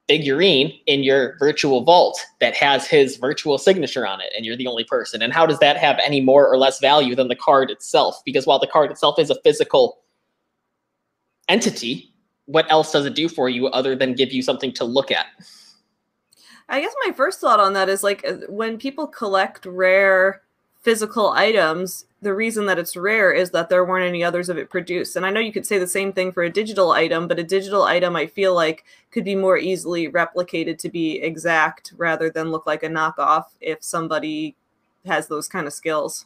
figurine 0.09 0.73
in 0.87 1.03
your 1.03 1.37
virtual 1.37 1.83
vault 1.83 2.19
that 2.39 2.55
has 2.55 2.87
his 2.87 3.17
virtual 3.17 3.59
signature 3.59 4.07
on 4.07 4.19
it, 4.19 4.33
and 4.35 4.43
you're 4.43 4.57
the 4.57 4.65
only 4.65 4.83
person? 4.83 5.21
And 5.21 5.31
how 5.31 5.45
does 5.45 5.59
that 5.59 5.77
have 5.77 5.99
any 6.03 6.19
more 6.19 6.47
or 6.51 6.57
less 6.57 6.79
value 6.79 7.15
than 7.15 7.27
the 7.27 7.35
card 7.35 7.69
itself? 7.69 8.19
Because 8.25 8.47
while 8.47 8.57
the 8.57 8.67
card 8.67 8.89
itself 8.89 9.19
is 9.19 9.29
a 9.29 9.39
physical 9.43 9.99
entity, 11.47 12.11
what 12.45 12.69
else 12.71 12.91
does 12.91 13.05
it 13.05 13.13
do 13.13 13.29
for 13.29 13.49
you 13.49 13.67
other 13.67 13.95
than 13.95 14.15
give 14.15 14.33
you 14.33 14.41
something 14.41 14.73
to 14.73 14.83
look 14.83 15.11
at? 15.11 15.27
I 16.69 16.81
guess 16.81 16.93
my 17.05 17.13
first 17.13 17.39
thought 17.39 17.59
on 17.59 17.73
that 17.73 17.87
is 17.87 18.03
like 18.03 18.25
uh, 18.27 18.37
when 18.49 18.79
people 18.79 19.05
collect 19.05 19.67
rare 19.67 20.41
physical 20.81 21.29
items, 21.29 22.05
the 22.21 22.33
reason 22.33 22.65
that 22.65 22.79
it's 22.79 22.97
rare 22.97 23.31
is 23.31 23.51
that 23.51 23.69
there 23.69 23.85
weren't 23.85 24.07
any 24.07 24.23
others 24.23 24.49
of 24.49 24.57
it 24.57 24.69
produced. 24.69 25.15
And 25.15 25.25
I 25.25 25.29
know 25.29 25.39
you 25.39 25.53
could 25.53 25.65
say 25.65 25.77
the 25.77 25.87
same 25.87 26.11
thing 26.11 26.31
for 26.31 26.43
a 26.43 26.49
digital 26.49 26.91
item, 26.91 27.27
but 27.27 27.39
a 27.39 27.43
digital 27.43 27.83
item 27.83 28.15
I 28.15 28.27
feel 28.27 28.53
like 28.53 28.83
could 29.11 29.23
be 29.23 29.35
more 29.35 29.57
easily 29.57 30.09
replicated 30.09 30.77
to 30.79 30.89
be 30.89 31.21
exact 31.21 31.93
rather 31.97 32.29
than 32.29 32.51
look 32.51 32.65
like 32.65 32.83
a 32.83 32.87
knockoff 32.89 33.45
if 33.61 33.83
somebody 33.83 34.55
has 35.05 35.27
those 35.27 35.47
kind 35.47 35.67
of 35.67 35.73
skills. 35.73 36.25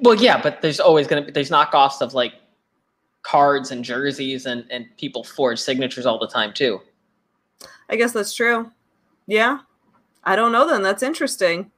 Well, 0.00 0.14
yeah, 0.14 0.40
but 0.40 0.60
there's 0.62 0.80
always 0.80 1.06
going 1.06 1.22
to 1.22 1.26
be 1.26 1.32
there's 1.32 1.50
knockoffs 1.50 2.00
of 2.00 2.14
like 2.14 2.34
cards 3.22 3.70
and 3.70 3.84
jerseys 3.84 4.46
and 4.46 4.64
and 4.70 4.86
people 4.98 5.24
forge 5.24 5.58
signatures 5.58 6.04
all 6.04 6.18
the 6.18 6.28
time 6.28 6.52
too. 6.52 6.80
I 7.88 7.96
guess 7.96 8.12
that's 8.12 8.34
true. 8.34 8.70
Yeah. 9.26 9.60
I 10.24 10.36
don't 10.36 10.52
know 10.52 10.66
then. 10.68 10.82
That's 10.82 11.02
interesting. 11.02 11.70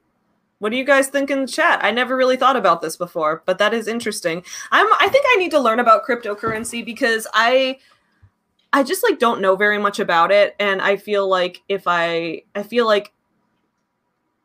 What 0.59 0.69
do 0.69 0.77
you 0.77 0.83
guys 0.83 1.07
think 1.07 1.29
in 1.29 1.41
the 1.41 1.47
chat? 1.47 1.83
I 1.83 1.91
never 1.91 2.15
really 2.17 2.37
thought 2.37 2.55
about 2.55 2.81
this 2.81 2.97
before, 2.97 3.43
but 3.45 3.59
that 3.59 3.73
is 3.73 3.87
interesting. 3.87 4.43
I'm 4.71 4.87
I 4.99 5.07
think 5.09 5.25
I 5.29 5.35
need 5.35 5.51
to 5.51 5.59
learn 5.59 5.79
about 5.79 6.05
cryptocurrency 6.05 6.83
because 6.83 7.27
I 7.33 7.77
I 8.73 8.83
just 8.83 9.03
like 9.03 9.19
don't 9.19 9.41
know 9.41 9.55
very 9.55 9.77
much 9.77 9.99
about 9.99 10.31
it 10.31 10.55
and 10.59 10.81
I 10.81 10.97
feel 10.97 11.27
like 11.27 11.61
if 11.69 11.83
I 11.85 12.41
I 12.55 12.63
feel 12.63 12.85
like 12.85 13.13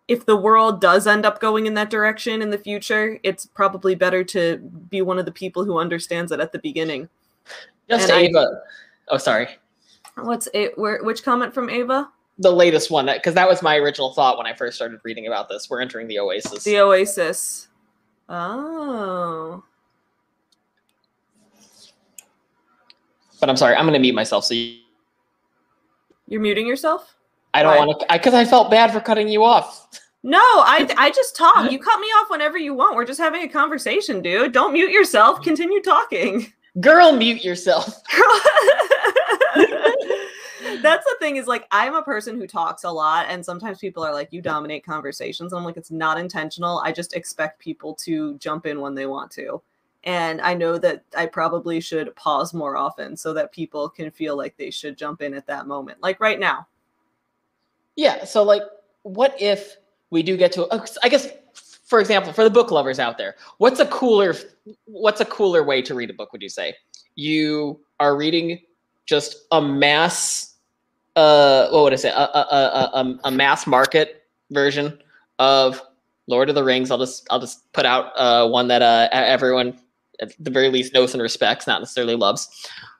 if 0.08 0.26
the 0.26 0.36
world 0.36 0.80
does 0.80 1.06
end 1.06 1.24
up 1.24 1.40
going 1.40 1.66
in 1.66 1.74
that 1.74 1.88
direction 1.88 2.42
in 2.42 2.50
the 2.50 2.58
future, 2.58 3.18
it's 3.22 3.46
probably 3.46 3.94
better 3.94 4.22
to 4.24 4.58
be 4.90 5.00
one 5.00 5.18
of 5.18 5.24
the 5.24 5.32
people 5.32 5.64
who 5.64 5.78
understands 5.78 6.30
it 6.32 6.40
at 6.40 6.52
the 6.52 6.58
beginning. 6.58 7.08
Just 7.88 8.10
And 8.10 8.12
I- 8.12 8.22
Ava. 8.22 8.60
oh, 9.08 9.16
sorry. 9.16 9.48
What's 10.16 10.48
it 10.52 10.76
where 10.76 11.02
which 11.02 11.22
comment 11.24 11.54
from 11.54 11.70
Ava? 11.70 12.10
The 12.42 12.52
latest 12.52 12.90
one 12.90 13.06
that 13.06 13.18
because 13.18 13.34
that 13.34 13.48
was 13.48 13.62
my 13.62 13.76
original 13.76 14.12
thought 14.12 14.36
when 14.36 14.46
I 14.46 14.54
first 14.54 14.76
started 14.76 15.00
reading 15.04 15.26
about 15.26 15.48
this. 15.48 15.70
We're 15.70 15.80
entering 15.80 16.08
the 16.08 16.18
Oasis. 16.18 16.64
The 16.64 16.78
Oasis. 16.78 17.68
Oh. 18.28 19.62
but 23.42 23.50
I'm 23.50 23.56
sorry, 23.56 23.74
I'm 23.74 23.82
going 23.82 23.94
to 23.94 23.98
mute 23.98 24.14
myself. 24.14 24.44
So 24.44 24.54
you, 24.54 24.78
You're 26.28 26.40
muting 26.40 26.64
yourself? 26.64 27.16
I 27.52 27.64
don't 27.64 27.76
want 27.76 28.00
to 28.00 28.06
because 28.12 28.34
I 28.34 28.44
felt 28.44 28.70
bad 28.70 28.92
for 28.92 29.00
cutting 29.00 29.26
you 29.26 29.42
off. 29.42 29.88
No, 30.22 30.38
I 30.38 30.88
I 30.96 31.10
just 31.10 31.34
talk. 31.34 31.70
You 31.70 31.80
cut 31.80 31.98
me 31.98 32.06
off 32.06 32.30
whenever 32.30 32.56
you 32.56 32.72
want. 32.72 32.94
We're 32.94 33.04
just 33.04 33.18
having 33.18 33.42
a 33.42 33.48
conversation, 33.48 34.22
dude. 34.22 34.52
Don't 34.52 34.72
mute 34.72 34.92
yourself. 34.92 35.42
Continue 35.42 35.82
talking. 35.82 36.52
Girl, 36.80 37.10
mute 37.16 37.44
yourself. 37.44 38.00
That's 40.80 41.04
the 41.04 41.16
thing 41.18 41.36
is 41.36 41.46
like 41.46 41.66
I'm 41.70 41.94
a 41.94 42.02
person 42.02 42.36
who 42.36 42.46
talks 42.46 42.84
a 42.84 42.90
lot 42.90 43.26
and 43.28 43.44
sometimes 43.44 43.78
people 43.78 44.02
are 44.02 44.12
like 44.12 44.32
you 44.32 44.40
dominate 44.40 44.84
conversations. 44.84 45.52
I'm 45.52 45.64
like 45.64 45.76
it's 45.76 45.90
not 45.90 46.18
intentional. 46.18 46.78
I 46.78 46.92
just 46.92 47.14
expect 47.14 47.58
people 47.58 47.94
to 47.96 48.38
jump 48.38 48.66
in 48.66 48.80
when 48.80 48.94
they 48.94 49.06
want 49.06 49.30
to. 49.32 49.62
And 50.04 50.40
I 50.40 50.54
know 50.54 50.78
that 50.78 51.04
I 51.16 51.26
probably 51.26 51.80
should 51.80 52.14
pause 52.16 52.52
more 52.52 52.76
often 52.76 53.16
so 53.16 53.32
that 53.34 53.52
people 53.52 53.88
can 53.88 54.10
feel 54.10 54.36
like 54.36 54.56
they 54.56 54.70
should 54.70 54.98
jump 54.98 55.22
in 55.22 55.34
at 55.34 55.46
that 55.46 55.66
moment. 55.66 56.02
Like 56.02 56.20
right 56.20 56.40
now. 56.40 56.66
Yeah. 57.96 58.24
So, 58.24 58.42
like, 58.42 58.62
what 59.02 59.40
if 59.40 59.76
we 60.10 60.22
do 60.22 60.36
get 60.36 60.52
to? 60.52 60.66
I 61.02 61.08
guess, 61.08 61.28
for 61.84 62.00
example, 62.00 62.32
for 62.32 62.42
the 62.42 62.50
book 62.50 62.70
lovers 62.70 62.98
out 62.98 63.18
there, 63.18 63.36
what's 63.58 63.80
a 63.80 63.86
cooler, 63.86 64.34
what's 64.86 65.20
a 65.20 65.24
cooler 65.24 65.62
way 65.62 65.82
to 65.82 65.94
read 65.94 66.10
a 66.10 66.14
book? 66.14 66.32
Would 66.32 66.42
you 66.42 66.48
say 66.48 66.74
you 67.14 67.78
are 68.00 68.16
reading 68.16 68.60
just 69.06 69.46
a 69.52 69.60
mass, 69.60 70.51
uh, 71.16 71.68
what 71.70 71.84
would 71.84 71.92
I 71.92 71.96
say, 71.96 72.10
a 72.10 72.14
a, 72.14 72.90
a, 72.94 73.18
a, 73.24 73.30
mass 73.30 73.66
market 73.66 74.24
version 74.50 74.98
of 75.38 75.80
Lord 76.26 76.48
of 76.48 76.54
the 76.54 76.64
Rings? 76.64 76.90
I'll 76.90 76.98
just 76.98 77.26
I'll 77.30 77.40
just 77.40 77.70
put 77.72 77.84
out 77.84 78.12
uh, 78.16 78.48
one 78.48 78.68
that 78.68 78.82
uh, 78.82 79.08
everyone 79.12 79.78
at 80.20 80.32
the 80.38 80.50
very 80.50 80.70
least 80.70 80.94
knows 80.94 81.12
and 81.12 81.22
respects, 81.22 81.66
not 81.66 81.80
necessarily 81.80 82.14
loves. 82.14 82.48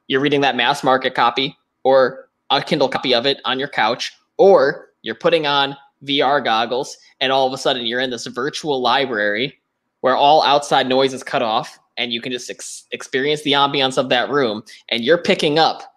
You're 0.09 0.20
reading 0.20 0.40
that 0.42 0.57
mass 0.57 0.83
market 0.83 1.14
copy 1.14 1.57
or 1.85 2.29
a 2.51 2.62
Kindle 2.62 2.88
copy 2.88 3.14
of 3.14 3.27
it 3.27 3.40
on 3.44 3.59
your 3.59 3.68
couch, 3.68 4.12
or 4.37 4.90
you're 5.03 5.14
putting 5.14 5.46
on 5.46 5.77
VR 6.05 6.42
goggles 6.44 6.96
and 7.20 7.33
all 7.33 7.46
of 7.46 7.53
a 7.53 7.59
sudden 7.59 7.87
you're 7.87 8.01
in 8.01 8.11
this 8.11 8.27
virtual 8.27 8.81
library 8.81 9.59
where 10.01 10.16
all 10.16 10.42
outside 10.42 10.88
noise 10.88 11.14
is 11.14 11.22
cut 11.22 11.42
off 11.42 11.79
and 11.96 12.12
you 12.12 12.20
can 12.20 12.33
just 12.33 12.51
ex- 12.51 12.85
experience 12.90 13.42
the 13.42 13.53
ambiance 13.53 13.98
of 13.98 14.09
that 14.09 14.29
room 14.31 14.62
and 14.88 15.05
you're 15.05 15.18
picking 15.18 15.59
up 15.59 15.94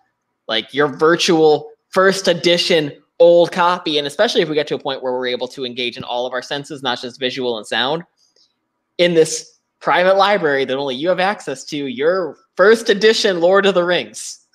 like 0.47 0.71
your 0.73 0.87
virtual 0.87 1.71
first 1.95 2.27
edition 2.27 2.91
old 3.19 3.53
copy 3.53 3.97
and 3.97 4.05
especially 4.05 4.41
if 4.41 4.49
we 4.49 4.53
get 4.53 4.67
to 4.67 4.75
a 4.75 4.79
point 4.79 5.01
where 5.01 5.13
we're 5.13 5.27
able 5.27 5.47
to 5.47 5.63
engage 5.63 5.95
in 5.95 6.03
all 6.03 6.27
of 6.27 6.33
our 6.33 6.41
senses 6.41 6.83
not 6.83 6.99
just 6.99 7.17
visual 7.17 7.57
and 7.57 7.65
sound 7.65 8.03
in 8.97 9.13
this 9.13 9.59
private 9.79 10.17
library 10.17 10.65
that 10.65 10.75
only 10.75 10.93
you 10.93 11.07
have 11.07 11.21
access 11.21 11.63
to 11.63 11.87
your 11.87 12.35
first 12.57 12.89
edition 12.89 13.39
lord 13.39 13.65
of 13.65 13.75
the 13.75 13.83
rings 13.85 14.45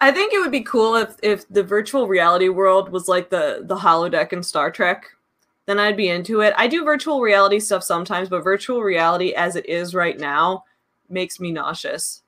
I 0.00 0.12
think 0.12 0.32
it 0.32 0.38
would 0.40 0.50
be 0.50 0.62
cool 0.62 0.96
if 0.96 1.16
if 1.22 1.46
the 1.50 1.62
virtual 1.62 2.08
reality 2.08 2.48
world 2.48 2.88
was 2.90 3.06
like 3.06 3.28
the 3.28 3.62
the 3.64 3.76
holodeck 3.76 4.30
in 4.34 4.42
Star 4.42 4.70
Trek. 4.70 5.06
Then 5.64 5.78
I'd 5.78 5.96
be 5.96 6.10
into 6.10 6.42
it. 6.42 6.52
I 6.58 6.66
do 6.66 6.84
virtual 6.84 7.22
reality 7.22 7.60
stuff 7.60 7.82
sometimes, 7.82 8.28
but 8.28 8.44
virtual 8.44 8.82
reality 8.82 9.32
as 9.32 9.56
it 9.56 9.66
is 9.66 9.94
right 9.94 10.18
now 10.20 10.64
makes 11.08 11.40
me 11.40 11.50
nauseous. 11.50 12.22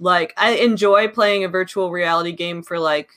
Like 0.00 0.34
I 0.36 0.52
enjoy 0.52 1.08
playing 1.08 1.44
a 1.44 1.48
virtual 1.48 1.90
reality 1.90 2.32
game 2.32 2.62
for 2.62 2.78
like 2.78 3.10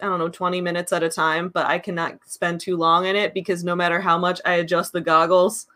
I 0.00 0.06
don't 0.06 0.18
know 0.18 0.28
20 0.28 0.60
minutes 0.60 0.92
at 0.92 1.02
a 1.02 1.08
time, 1.08 1.48
but 1.48 1.66
I 1.66 1.78
cannot 1.78 2.18
spend 2.26 2.60
too 2.60 2.76
long 2.76 3.06
in 3.06 3.16
it 3.16 3.32
because 3.32 3.64
no 3.64 3.76
matter 3.76 4.00
how 4.00 4.18
much 4.18 4.40
I 4.44 4.54
adjust 4.54 4.92
the 4.92 5.00
goggles, 5.00 5.66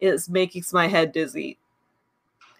it's 0.00 0.28
making 0.28 0.64
my 0.72 0.86
head 0.86 1.12
dizzy 1.12 1.58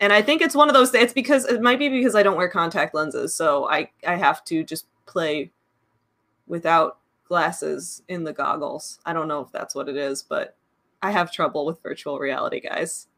and 0.00 0.12
I 0.12 0.22
think 0.22 0.42
it's 0.42 0.54
one 0.54 0.68
of 0.68 0.74
those. 0.74 0.92
It's 0.94 1.12
because 1.12 1.44
it 1.46 1.62
might 1.62 1.78
be 1.78 1.88
because 1.88 2.14
I 2.14 2.22
don't 2.22 2.36
wear 2.36 2.48
contact 2.48 2.94
lenses, 2.94 3.34
so 3.34 3.68
I 3.68 3.90
I 4.06 4.16
have 4.16 4.44
to 4.46 4.64
just 4.64 4.86
play 5.06 5.50
without 6.46 6.98
glasses 7.26 8.02
in 8.08 8.24
the 8.24 8.32
goggles. 8.32 8.98
I 9.06 9.12
don't 9.12 9.28
know 9.28 9.40
if 9.40 9.52
that's 9.52 9.74
what 9.74 9.88
it 9.88 9.96
is, 9.96 10.22
but 10.22 10.56
I 11.02 11.10
have 11.10 11.32
trouble 11.32 11.64
with 11.64 11.82
virtual 11.82 12.18
reality, 12.18 12.60
guys. 12.60 13.08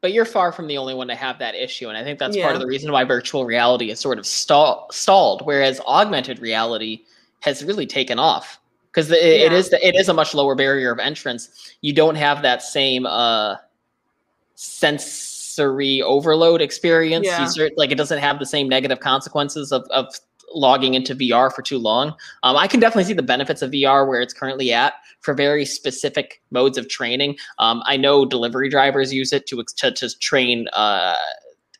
But 0.00 0.12
you're 0.12 0.24
far 0.24 0.52
from 0.52 0.66
the 0.68 0.78
only 0.78 0.94
one 0.94 1.08
to 1.08 1.14
have 1.14 1.38
that 1.38 1.54
issue 1.54 1.88
and 1.88 1.96
i 1.96 2.04
think 2.04 2.18
that's 2.18 2.36
part 2.36 2.54
of 2.54 2.60
the 2.60 2.66
reason 2.66 2.92
why 2.92 3.04
virtual 3.04 3.44
reality 3.44 3.90
is 3.90 3.98
sort 4.00 4.18
of 4.18 4.26
stall- 4.26 4.86
stalled 4.92 5.42
whereas 5.44 5.80
augmented 5.86 6.38
reality 6.40 7.02
has 7.40 7.64
really 7.64 7.86
taken 7.86 8.18
off 8.18 8.60
because 8.92 9.10
it, 9.10 9.18
it 9.22 9.52
Yeah. 9.52 9.58
is 9.58 9.70
the, 9.70 9.86
it 9.86 9.94
is 9.94 10.08
a 10.08 10.14
much 10.14 10.34
lower 10.34 10.54
barrier 10.54 10.92
of 10.92 10.98
entrance 10.98 11.74
you 11.80 11.92
don't 11.92 12.14
have 12.16 12.42
that 12.42 12.62
same 12.62 13.06
uh 13.06 13.56
sensory 14.54 16.02
overload 16.02 16.60
experience 16.60 17.26
Yeah. 17.26 17.40
you 17.42 17.46
cert- 17.46 17.76
like 17.76 17.90
it 17.90 17.96
doesn't 17.96 18.18
have 18.18 18.38
the 18.38 18.46
same 18.46 18.68
negative 18.68 19.00
consequences 19.00 19.72
of, 19.72 19.82
of 19.90 20.14
logging 20.54 20.94
into 20.94 21.14
vr 21.14 21.52
for 21.52 21.62
too 21.62 21.78
long 21.78 22.14
um, 22.42 22.56
i 22.56 22.66
can 22.66 22.80
definitely 22.80 23.04
see 23.04 23.12
the 23.12 23.22
benefits 23.22 23.62
of 23.62 23.70
vr 23.70 24.06
where 24.08 24.20
it's 24.20 24.34
currently 24.34 24.72
at 24.72 24.94
for 25.20 25.34
very 25.34 25.64
specific 25.64 26.40
modes 26.50 26.78
of 26.78 26.88
training 26.88 27.36
um, 27.58 27.82
I 27.86 27.96
know 27.96 28.24
delivery 28.24 28.68
drivers 28.68 29.12
use 29.12 29.32
it 29.32 29.46
to 29.48 29.62
to, 29.78 29.90
to 29.90 30.18
train 30.18 30.68
uh, 30.72 31.14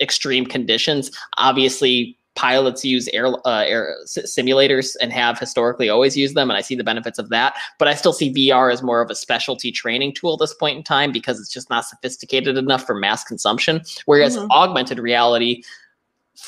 extreme 0.01 0.47
conditions. 0.47 1.11
Obviously, 1.37 2.17
pilots 2.35 2.85
use 2.85 3.09
air, 3.09 3.27
uh, 3.47 3.65
air 3.67 3.97
simulators 4.07 4.95
and 5.03 5.13
have 5.13 5.39
historically 5.39 5.89
always 5.89 6.17
used 6.17 6.37
them, 6.37 6.51
and 6.51 6.57
I 6.57 6.61
see 6.61 6.77
the 6.77 6.85
benefits 6.85 7.19
of 7.19 7.31
that. 7.31 7.57
But 7.79 7.89
I 7.89 7.95
still 7.95 8.13
see 8.13 8.33
VR 8.33 8.73
as 8.73 8.83
more 8.83 9.01
of 9.01 9.11
a 9.11 9.15
specialty 9.15 9.73
training 9.73 10.15
tool 10.15 10.35
at 10.35 10.39
this 10.39 10.55
point 10.55 10.77
in 10.77 10.85
time 10.85 11.11
because 11.11 11.41
it's 11.41 11.53
just 11.53 11.69
not 11.69 11.85
sophisticated 11.85 12.57
enough 12.57 12.87
for 12.87 12.95
mass 12.95 13.25
consumption. 13.25 13.83
Whereas 14.07 14.37
Mhm. 14.37 14.49
augmented 14.51 14.99
reality. 14.99 15.63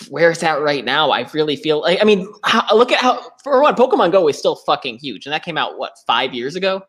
Where 0.09 0.31
it's 0.31 0.43
at 0.43 0.61
right 0.61 0.85
now, 0.85 1.11
I 1.11 1.29
really 1.33 1.57
feel 1.57 1.81
like 1.81 2.01
I 2.01 2.05
mean, 2.05 2.33
how, 2.45 2.65
look 2.75 2.93
at 2.93 3.01
how 3.01 3.33
for 3.43 3.61
one, 3.61 3.75
Pokemon 3.75 4.13
Go 4.13 4.29
is 4.29 4.39
still 4.39 4.57
fucking 4.57 4.99
huge, 4.99 5.27
and 5.27 5.33
that 5.33 5.45
came 5.45 5.59
out 5.59 5.79
what 5.79 5.99
five 6.07 6.33
years 6.33 6.57
ago. 6.57 6.83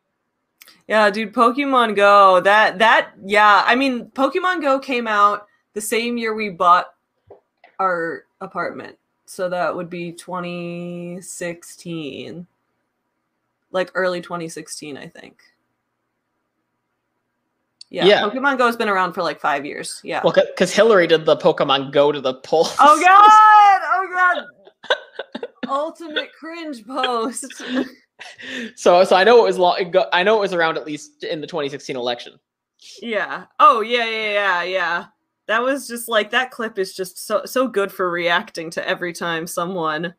Yeah, 0.88 1.10
dude, 1.10 1.32
Pokemon 1.32 1.96
Go. 1.96 2.40
That 2.40 2.78
that 2.78 3.12
yeah, 3.24 3.62
I 3.66 3.74
mean, 3.74 4.06
Pokemon 4.10 4.62
Go 4.62 4.78
came 4.78 5.06
out 5.06 5.46
the 5.74 5.80
same 5.80 6.16
year 6.16 6.34
we 6.34 6.50
bought 6.50 6.86
our 7.78 8.24
apartment. 8.40 8.98
So 9.26 9.48
that 9.48 9.74
would 9.74 9.88
be 9.88 10.12
2016. 10.12 12.46
Like 13.70 13.90
early 13.94 14.20
2016, 14.20 14.98
I 14.98 15.08
think. 15.08 15.42
Yeah, 17.92 18.06
Yeah. 18.06 18.22
Pokemon 18.22 18.56
Go 18.56 18.66
has 18.66 18.76
been 18.76 18.88
around 18.88 19.12
for 19.12 19.22
like 19.22 19.38
5 19.38 19.66
years. 19.66 20.00
Yeah. 20.02 20.22
Well, 20.24 20.32
because 20.34 20.72
Hillary 20.72 21.06
did 21.06 21.26
the 21.26 21.36
Pokemon 21.36 21.92
Go 21.92 22.10
to 22.10 22.20
the 22.20 22.34
polls. 22.34 22.74
Oh 22.80 23.00
god! 23.00 23.80
Oh 23.94 24.08
god! 24.10 25.44
Ultimate 25.68 26.30
cringe 26.32 26.84
post. 26.86 27.62
so 28.76 29.04
so 29.04 29.16
I 29.16 29.24
know 29.24 29.40
it 29.40 29.44
was 29.44 29.58
long. 29.58 29.94
I 30.12 30.22
know 30.22 30.36
it 30.36 30.40
was 30.40 30.52
around 30.54 30.76
at 30.78 30.86
least 30.86 31.22
in 31.24 31.40
the 31.40 31.46
2016 31.46 31.94
election. 31.96 32.38
Yeah. 33.02 33.44
Oh 33.60 33.80
yeah, 33.82 34.06
yeah, 34.06 34.32
yeah, 34.32 34.62
yeah. 34.62 35.04
That 35.48 35.62
was 35.62 35.86
just 35.86 36.08
like 36.08 36.30
that 36.30 36.50
clip 36.50 36.78
is 36.78 36.94
just 36.94 37.26
so 37.26 37.44
so 37.44 37.68
good 37.68 37.92
for 37.92 38.10
reacting 38.10 38.70
to 38.70 38.88
every 38.88 39.12
time 39.12 39.46
someone 39.46 40.14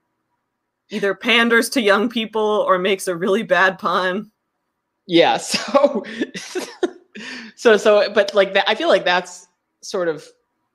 either 0.91 1.15
panders 1.15 1.69
to 1.69 1.81
young 1.81 2.07
people 2.09 2.63
or 2.67 2.77
makes 2.77 3.07
a 3.07 3.15
really 3.15 3.41
bad 3.43 3.79
pun. 3.79 4.31
Yeah. 5.07 5.37
So 5.37 6.03
so 7.55 7.77
so, 7.77 8.11
but 8.13 8.33
like 8.33 8.53
that, 8.53 8.69
I 8.69 8.75
feel 8.75 8.87
like 8.87 9.05
that's 9.05 9.47
sort 9.81 10.07
of 10.07 10.27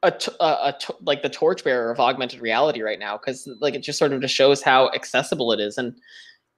a, 0.03 0.13
a, 0.41 0.75
like 1.03 1.23
the 1.23 1.29
torchbearer 1.29 1.91
of 1.91 1.99
augmented 1.99 2.41
reality 2.41 2.83
right 2.83 2.99
now 2.99 3.17
because 3.17 3.49
like 3.61 3.75
it 3.75 3.83
just 3.83 3.99
sort 3.99 4.13
of 4.13 4.21
just 4.21 4.35
shows 4.35 4.63
how 4.63 4.91
accessible 4.91 5.53
it 5.53 5.61
is. 5.61 5.79
And 5.79 5.95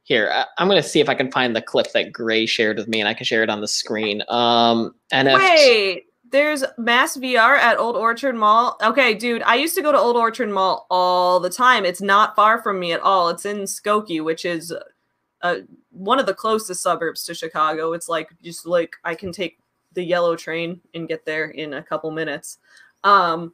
here 0.02 0.30
I, 0.32 0.44
I'm 0.58 0.68
gonna 0.68 0.82
see 0.82 1.00
if 1.00 1.08
I 1.08 1.14
can 1.14 1.30
find 1.30 1.54
the 1.54 1.62
clip 1.62 1.92
that 1.92 2.12
Gray 2.12 2.46
shared 2.46 2.76
with 2.76 2.88
me, 2.88 3.00
and 3.00 3.08
I 3.08 3.14
can 3.14 3.24
share 3.24 3.42
it 3.42 3.50
on 3.50 3.60
the 3.60 3.68
screen. 3.68 4.22
Um, 4.28 4.94
NFT. 5.12 5.38
Wait, 5.38 6.04
there's 6.30 6.64
mass 6.78 7.16
VR 7.16 7.56
at 7.56 7.78
Old 7.78 7.96
Orchard 7.96 8.34
Mall. 8.34 8.76
Okay, 8.82 9.14
dude, 9.14 9.42
I 9.42 9.56
used 9.56 9.74
to 9.74 9.82
go 9.82 9.92
to 9.92 9.98
Old 9.98 10.16
Orchard 10.16 10.50
Mall 10.50 10.86
all 10.90 11.40
the 11.40 11.50
time. 11.50 11.84
It's 11.84 12.00
not 12.00 12.36
far 12.36 12.62
from 12.62 12.78
me 12.78 12.92
at 12.92 13.00
all. 13.00 13.28
It's 13.30 13.44
in 13.44 13.58
Skokie, 13.60 14.22
which 14.22 14.44
is 14.44 14.72
uh, 15.42 15.56
one 15.90 16.18
of 16.18 16.26
the 16.26 16.34
closest 16.34 16.82
suburbs 16.82 17.24
to 17.24 17.34
Chicago. 17.34 17.92
It's 17.92 18.08
like 18.08 18.30
just 18.42 18.66
like 18.66 18.96
I 19.04 19.14
can 19.14 19.32
take 19.32 19.58
the 19.92 20.02
yellow 20.02 20.36
train 20.36 20.80
and 20.94 21.08
get 21.08 21.24
there 21.24 21.46
in 21.50 21.74
a 21.74 21.82
couple 21.82 22.10
minutes. 22.10 22.58
Um, 23.04 23.52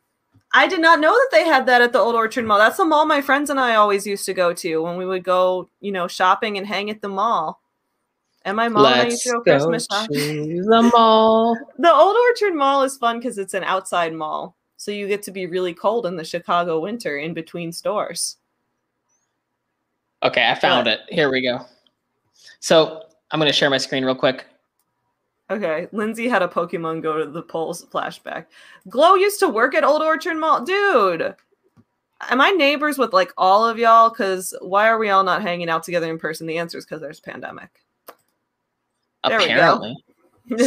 I 0.53 0.67
did 0.67 0.81
not 0.81 1.01
know 1.01 1.13
that 1.13 1.29
they 1.33 1.45
had 1.45 1.67
that 1.67 1.83
at 1.83 1.93
the 1.93 1.99
Old 1.99 2.15
Orchard 2.15 2.47
Mall. 2.47 2.59
That's 2.59 2.77
the 2.77 2.85
mall 2.85 3.07
my 3.07 3.21
friends 3.21 3.51
and 3.51 3.59
I 3.61 3.75
always 3.75 4.07
used 4.07 4.27
to 4.27 4.35
go 4.35 4.53
to 4.55 4.83
when 4.83 4.97
we 4.97 5.07
would 5.07 5.25
go, 5.25 5.69
you 5.81 5.93
know, 5.93 6.09
shopping 6.09 6.57
and 6.59 6.67
hang 6.67 6.91
at 6.91 7.01
the 7.03 7.09
mall. 7.09 7.61
And 8.45 8.57
my 8.57 8.69
mom 8.69 8.87
and 8.87 9.03
I 9.03 9.05
used 9.07 9.25
to 9.25 9.31
go 9.33 9.41
Christmas 9.41 9.87
shopping. 9.91 10.65
the 10.65 10.83
mall. 10.95 11.59
The 11.79 11.93
Old 11.93 12.17
Orchard 12.17 12.55
Mall 12.55 12.83
is 12.85 12.97
fun 12.97 13.19
because 13.19 13.39
it's 13.39 13.55
an 13.55 13.65
outside 13.65 14.13
mall. 14.15 14.57
So 14.77 14.93
you 14.93 15.09
get 15.09 15.23
to 15.25 15.33
be 15.33 15.47
really 15.47 15.75
cold 15.75 16.07
in 16.07 16.17
the 16.17 16.25
Chicago 16.25 16.81
winter 16.81 17.19
in 17.19 17.35
between 17.35 17.73
stores. 17.73 18.37
Okay, 20.23 20.49
I 20.49 20.55
found 20.55 20.87
What? 20.87 21.01
it. 21.01 21.01
Here 21.09 21.31
we 21.31 21.43
go. 21.43 21.67
So 22.61 23.03
I'm 23.31 23.41
going 23.41 23.51
to 23.51 23.57
share 23.57 23.71
my 23.71 23.79
screen 23.79 24.05
real 24.05 24.15
quick. 24.15 24.47
Okay, 25.49 25.87
Lindsay 25.93 26.29
had 26.29 26.43
a 26.43 26.49
Pokemon 26.49 27.03
Go 27.03 27.19
to 27.19 27.31
the 27.31 27.43
polls 27.43 27.85
flashback. 27.85 28.47
Glow 28.89 29.15
used 29.15 29.39
to 29.41 29.49
work 29.49 29.75
at 29.75 29.85
Old 29.85 30.03
Orchard 30.03 30.37
Mall. 30.37 30.65
Dude, 30.65 31.35
am 32.29 32.41
I 32.41 32.51
neighbors 32.51 32.99
with 32.99 33.13
like 33.13 33.33
all 33.37 33.67
of 33.67 33.79
y'all? 33.79 34.11
Because 34.11 34.55
why 34.61 34.89
are 34.89 34.99
we 34.99 35.11
all 35.11 35.23
not 35.23 35.43
hanging 35.43 35.69
out 35.69 35.85
together 35.85 36.11
in 36.11 36.19
person? 36.19 36.47
The 36.47 36.59
answer 36.59 36.79
is 36.79 36.85
because 36.85 37.01
there's 37.01 37.21
pandemic. 37.21 37.71
There 39.27 39.39
we 39.39 39.47
go. 39.47 39.53
Apparently. 39.55 39.97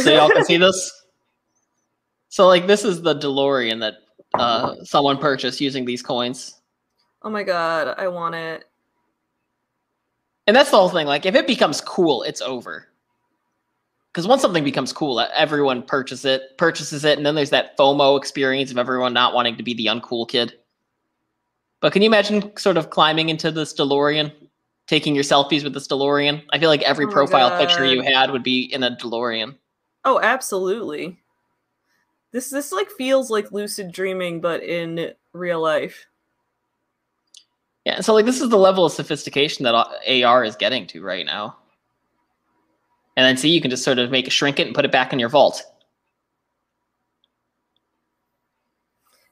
so 0.02 0.12
y'all 0.14 0.30
can 0.30 0.44
see 0.44 0.56
this. 0.56 1.04
So 2.28 2.46
like 2.46 2.66
this 2.66 2.84
is 2.84 3.02
the 3.02 3.16
DeLorean 3.16 3.80
that 3.80 3.94
uh, 4.34 4.76
someone 4.84 5.18
purchased 5.18 5.60
using 5.60 5.84
these 5.84 6.02
coins. 6.02 6.60
oh 7.22 7.30
my 7.30 7.42
god, 7.42 7.94
I 7.98 8.08
want 8.08 8.34
it. 8.34 8.64
And 10.46 10.56
that's 10.56 10.70
the 10.70 10.78
whole 10.78 10.88
thing. 10.88 11.06
Like, 11.06 11.26
if 11.26 11.36
it 11.36 11.46
becomes 11.46 11.80
cool, 11.80 12.24
it's 12.24 12.40
over. 12.40 12.88
Because 14.12 14.26
once 14.26 14.42
something 14.42 14.64
becomes 14.64 14.92
cool, 14.92 15.20
everyone 15.20 15.82
purchases 15.82 16.24
it, 16.24 16.58
purchases 16.58 17.04
it, 17.04 17.16
and 17.16 17.24
then 17.24 17.36
there's 17.36 17.50
that 17.50 17.76
FOMO 17.78 18.18
experience 18.18 18.70
of 18.70 18.78
everyone 18.78 19.12
not 19.12 19.34
wanting 19.34 19.56
to 19.56 19.62
be 19.62 19.72
the 19.72 19.86
uncool 19.86 20.28
kid. 20.28 20.54
But 21.80 21.92
can 21.92 22.02
you 22.02 22.08
imagine 22.08 22.56
sort 22.56 22.76
of 22.76 22.90
climbing 22.90 23.28
into 23.28 23.52
this 23.52 23.72
DeLorean, 23.72 24.32
taking 24.88 25.14
your 25.14 25.24
selfies 25.24 25.62
with 25.62 25.74
this 25.74 25.86
DeLorean? 25.86 26.42
I 26.50 26.58
feel 26.58 26.68
like 26.68 26.82
every 26.82 27.06
Oh 27.06 27.10
profile 27.10 27.56
picture 27.56 27.86
you 27.86 28.02
had 28.02 28.32
would 28.32 28.42
be 28.42 28.62
in 28.64 28.82
a 28.82 28.96
DeLorean. 28.96 29.56
Oh, 30.04 30.20
absolutely. 30.20 31.18
This 32.32 32.50
this 32.50 32.72
like 32.72 32.90
feels 32.90 33.30
like 33.30 33.52
lucid 33.52 33.92
dreaming, 33.92 34.40
but 34.40 34.62
in 34.62 35.12
real 35.32 35.60
life. 35.60 36.06
Yeah, 37.84 38.00
so 38.00 38.12
like 38.12 38.26
this 38.26 38.40
is 38.40 38.50
the 38.50 38.58
level 38.58 38.84
of 38.84 38.92
sophistication 38.92 39.64
that 39.64 39.74
AR 39.74 40.44
is 40.44 40.56
getting 40.56 40.86
to 40.88 41.02
right 41.02 41.24
now. 41.24 41.56
And 43.20 43.26
then 43.26 43.36
see, 43.36 43.50
you 43.50 43.60
can 43.60 43.70
just 43.70 43.84
sort 43.84 43.98
of 43.98 44.10
make 44.10 44.26
it 44.26 44.30
shrink 44.30 44.58
it 44.58 44.66
and 44.66 44.74
put 44.74 44.86
it 44.86 44.90
back 44.90 45.12
in 45.12 45.18
your 45.18 45.28
vault. 45.28 45.62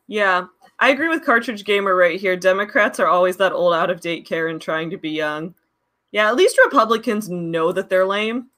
Yeah, 0.07 0.45
I 0.79 0.91
agree 0.91 1.09
with 1.09 1.25
Cartridge 1.25 1.65
Gamer 1.65 1.97
right 1.97 2.21
here. 2.21 2.37
Democrats 2.37 3.01
are 3.01 3.07
always 3.07 3.39
that 3.39 3.53
old, 3.53 3.73
out 3.73 3.89
of 3.89 4.03
date 4.03 4.27
Karen 4.27 4.59
trying 4.59 4.91
to 4.91 4.99
be 4.99 5.09
young. 5.09 5.55
Yeah, 6.13 6.29
at 6.29 6.37
least 6.37 6.61
Republicans 6.63 7.31
know 7.31 7.73
that 7.73 7.89
they're 7.89 8.05
lame. 8.05 8.51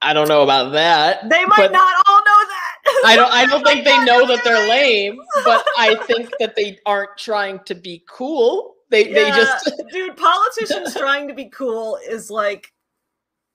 I 0.00 0.12
don't 0.12 0.28
know 0.28 0.42
about 0.42 0.70
that. 0.70 1.28
They 1.28 1.44
might 1.44 1.72
not 1.72 1.94
all 2.06 2.18
know 2.18 2.46
that. 2.46 3.02
I 3.04 3.16
don't. 3.16 3.32
I 3.32 3.44
don't 3.44 3.64
think 3.64 3.84
they 3.84 4.04
know 4.04 4.24
that 4.24 4.44
they're 4.44 4.68
lame, 4.70 5.18
but 5.44 5.66
I 5.76 5.96
think 6.06 6.30
that 6.38 6.54
they 6.54 6.78
aren't 6.86 7.18
trying 7.18 7.58
to 7.64 7.74
be 7.74 8.04
cool. 8.08 8.76
They 8.90 9.12
they 9.12 9.30
just 9.30 9.68
dude, 9.90 10.16
politicians 10.16 10.94
trying 10.96 11.26
to 11.26 11.34
be 11.34 11.46
cool 11.46 11.98
is 12.08 12.30
like 12.30 12.72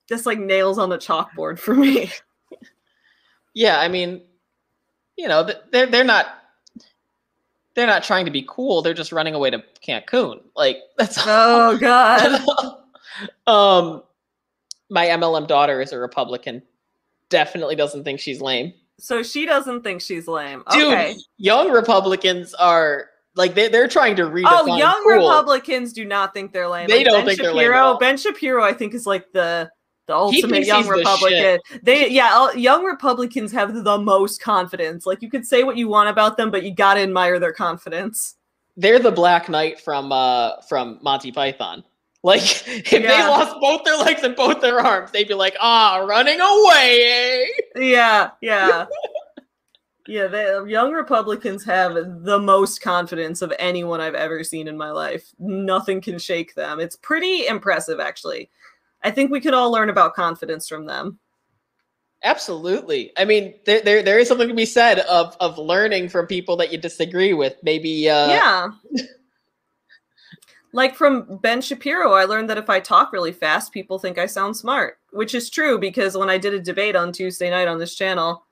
just 0.08 0.26
like 0.26 0.40
nails 0.40 0.78
on 0.78 0.90
the 0.90 0.98
chalkboard 0.98 1.60
for 1.60 1.74
me. 1.74 2.12
yeah. 3.54 3.80
I 3.80 3.88
mean, 3.88 4.22
you 5.18 5.28
know, 5.28 5.50
they're 5.72 5.88
they're 5.88 6.04
not 6.04 6.28
they're 7.76 7.88
not 7.88 8.04
trying 8.04 8.26
to 8.26 8.32
be 8.32 8.46
cool. 8.48 8.82
They're 8.82 8.94
just 8.94 9.12
running 9.12 9.36
away 9.36 9.52
to 9.52 9.64
Cancun. 9.86 10.42
Like 10.56 10.78
that's 10.98 11.18
Oh 11.26 11.78
god. 11.78 12.42
um, 13.48 14.04
my 14.90 15.08
MLM 15.08 15.48
daughter 15.48 15.82
is 15.82 15.92
a 15.92 16.00
Republican. 16.00 16.62
Definitely 17.30 17.76
doesn't 17.76 18.04
think 18.04 18.20
she's 18.20 18.42
lame. 18.42 18.74
So 19.00 19.22
she 19.22 19.46
doesn't 19.46 19.84
think 19.84 20.02
she's 20.02 20.28
lame. 20.28 20.64
Dude, 20.72 20.94
Okay. 20.94 21.16
young 21.38 21.72
Republicans 21.72 22.54
are 22.56 23.10
like 23.36 23.54
they 23.54 23.68
they're 23.68 23.88
trying 23.88 24.16
to 24.16 24.26
read. 24.26 24.48
Oh, 24.50 24.66
young 24.78 25.04
cool. 25.04 25.14
Republicans 25.14 25.94
do 25.94 26.04
not 26.06 26.34
think 26.34 26.52
they're 26.52 26.68
lame. 26.68 26.88
They 26.88 27.00
Like, 27.00 27.06
don't 27.06 27.20
ben 27.20 27.26
think 27.28 27.42
they're 27.42 27.54
lame 27.54 27.74
all. 27.74 28.00
Ben 28.00 28.18
Shapiro, 28.18 28.64
I 28.64 28.74
think, 28.74 28.96
is 28.96 29.06
like 29.06 29.32
the 29.34 29.70
the 30.08 30.16
ultimate 30.16 30.66
young 30.66 30.80
he's 30.80 30.88
the 30.88 30.94
Republican. 30.94 31.60
They, 31.84 32.10
yeah, 32.10 32.52
young 32.54 32.84
Republicans 32.86 33.52
have 33.52 33.84
the 33.84 33.98
most 33.98 34.42
confidence. 34.42 35.06
Like 35.06 35.22
you 35.22 35.30
could 35.30 35.46
say 35.46 35.64
what 35.64 35.78
you 35.78 35.88
want 35.88 36.10
about 36.10 36.38
them, 36.38 36.50
but 36.50 36.64
you 36.64 36.74
gotta 36.74 37.02
admire 37.02 37.40
their 37.40 37.54
confidence. 37.54 38.36
they're 38.78 39.00
the 39.00 39.12
Black 39.12 39.50
Knight 39.50 39.80
from 39.80 40.12
uh 40.12 40.62
from 40.70 41.00
Monty 41.02 41.32
Python. 41.32 41.84
Like 42.24 42.42
if 42.68 42.90
they 42.90 43.28
lost 43.28 43.56
both 43.62 43.84
their 43.84 43.98
legs 43.98 44.24
and 44.24 44.36
both 44.36 44.62
their 44.62 44.80
arms, 44.80 45.12
they'd 45.12 45.28
be 45.28 45.34
like, 45.34 45.56
ah, 45.60 45.98
running 45.98 46.40
away. 46.40 47.46
eh?" 47.76 47.82
Yeah, 47.82 48.32
yeah. 48.42 48.86
Yeah, 50.10 50.28
the 50.28 50.66
young 50.70 50.94
Republicans 50.94 51.66
have 51.66 52.24
the 52.24 52.40
most 52.40 52.82
confidence 52.82 53.42
of 53.42 53.52
anyone 53.60 54.00
I've 54.00 54.16
ever 54.16 54.42
seen 54.42 54.70
in 54.70 54.78
my 54.78 54.90
life. 54.90 55.34
Nothing 55.38 56.00
can 56.00 56.18
shake 56.18 56.56
them. 56.56 56.80
It's 56.80 56.96
pretty 56.96 57.46
impressive, 57.46 58.00
actually. 58.00 58.50
I 59.04 59.12
think 59.12 59.32
we 59.32 59.42
could 59.42 59.54
all 59.54 59.72
learn 59.72 59.90
about 59.90 60.16
confidence 60.16 60.68
from 60.68 60.86
them. 60.86 61.20
Absolutely. 62.24 63.12
I 63.16 63.26
mean, 63.26 63.54
there, 63.66 63.82
there 63.82 64.02
there 64.02 64.20
is 64.20 64.28
something 64.28 64.48
to 64.48 64.54
be 64.54 64.66
said 64.66 65.00
of 65.02 65.38
of 65.40 65.58
learning 65.58 66.10
from 66.10 66.26
people 66.26 66.58
that 66.58 66.72
you 66.72 66.78
disagree 66.78 67.34
with. 67.34 67.56
Maybe 67.62 68.10
uh 68.10 68.28
yeah. 68.28 68.68
like 70.74 70.96
from 70.96 71.38
Ben 71.42 71.62
Shapiro, 71.62 72.14
I 72.14 72.26
learned 72.26 72.50
that 72.50 72.58
if 72.58 72.70
I 72.70 72.80
talk 72.80 73.14
really 73.14 73.32
fast, 73.32 73.72
people 73.72 74.00
think 74.00 74.18
I 74.18 74.26
sound 74.26 74.58
smart, 74.58 74.98
which 75.12 75.36
is 75.36 75.50
true 75.50 75.78
because 75.78 76.18
when 76.18 76.30
I 76.30 76.40
did 76.40 76.54
a 76.56 76.60
debate 76.60 76.96
on 76.96 77.12
Tuesday 77.12 77.52
night 77.52 77.68
on 77.68 77.78
this 77.78 77.96
channel, 77.96 78.47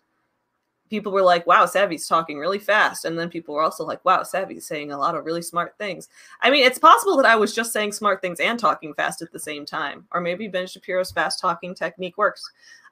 people 0.89 1.11
were 1.11 1.21
like, 1.21 1.47
wow, 1.47 1.65
Savvy's 1.65 2.07
talking 2.07 2.37
really 2.37 2.59
fast. 2.59 3.05
And 3.05 3.17
then 3.17 3.29
people 3.29 3.55
were 3.55 3.61
also 3.61 3.83
like, 3.83 4.03
wow, 4.05 4.23
Savvy's 4.23 4.67
saying 4.67 4.91
a 4.91 4.97
lot 4.97 5.15
of 5.15 5.25
really 5.25 5.41
smart 5.41 5.75
things. 5.77 6.07
I 6.41 6.49
mean, 6.49 6.63
it's 6.63 6.79
possible 6.79 7.17
that 7.17 7.25
I 7.25 7.35
was 7.35 7.55
just 7.55 7.73
saying 7.73 7.93
smart 7.93 8.21
things 8.21 8.39
and 8.39 8.59
talking 8.59 8.93
fast 8.93 9.21
at 9.21 9.31
the 9.31 9.39
same 9.39 9.65
time. 9.65 10.05
Or 10.11 10.21
maybe 10.21 10.47
Ben 10.47 10.67
Shapiro's 10.67 11.11
fast 11.11 11.39
talking 11.39 11.73
technique 11.73 12.17
works. 12.17 12.43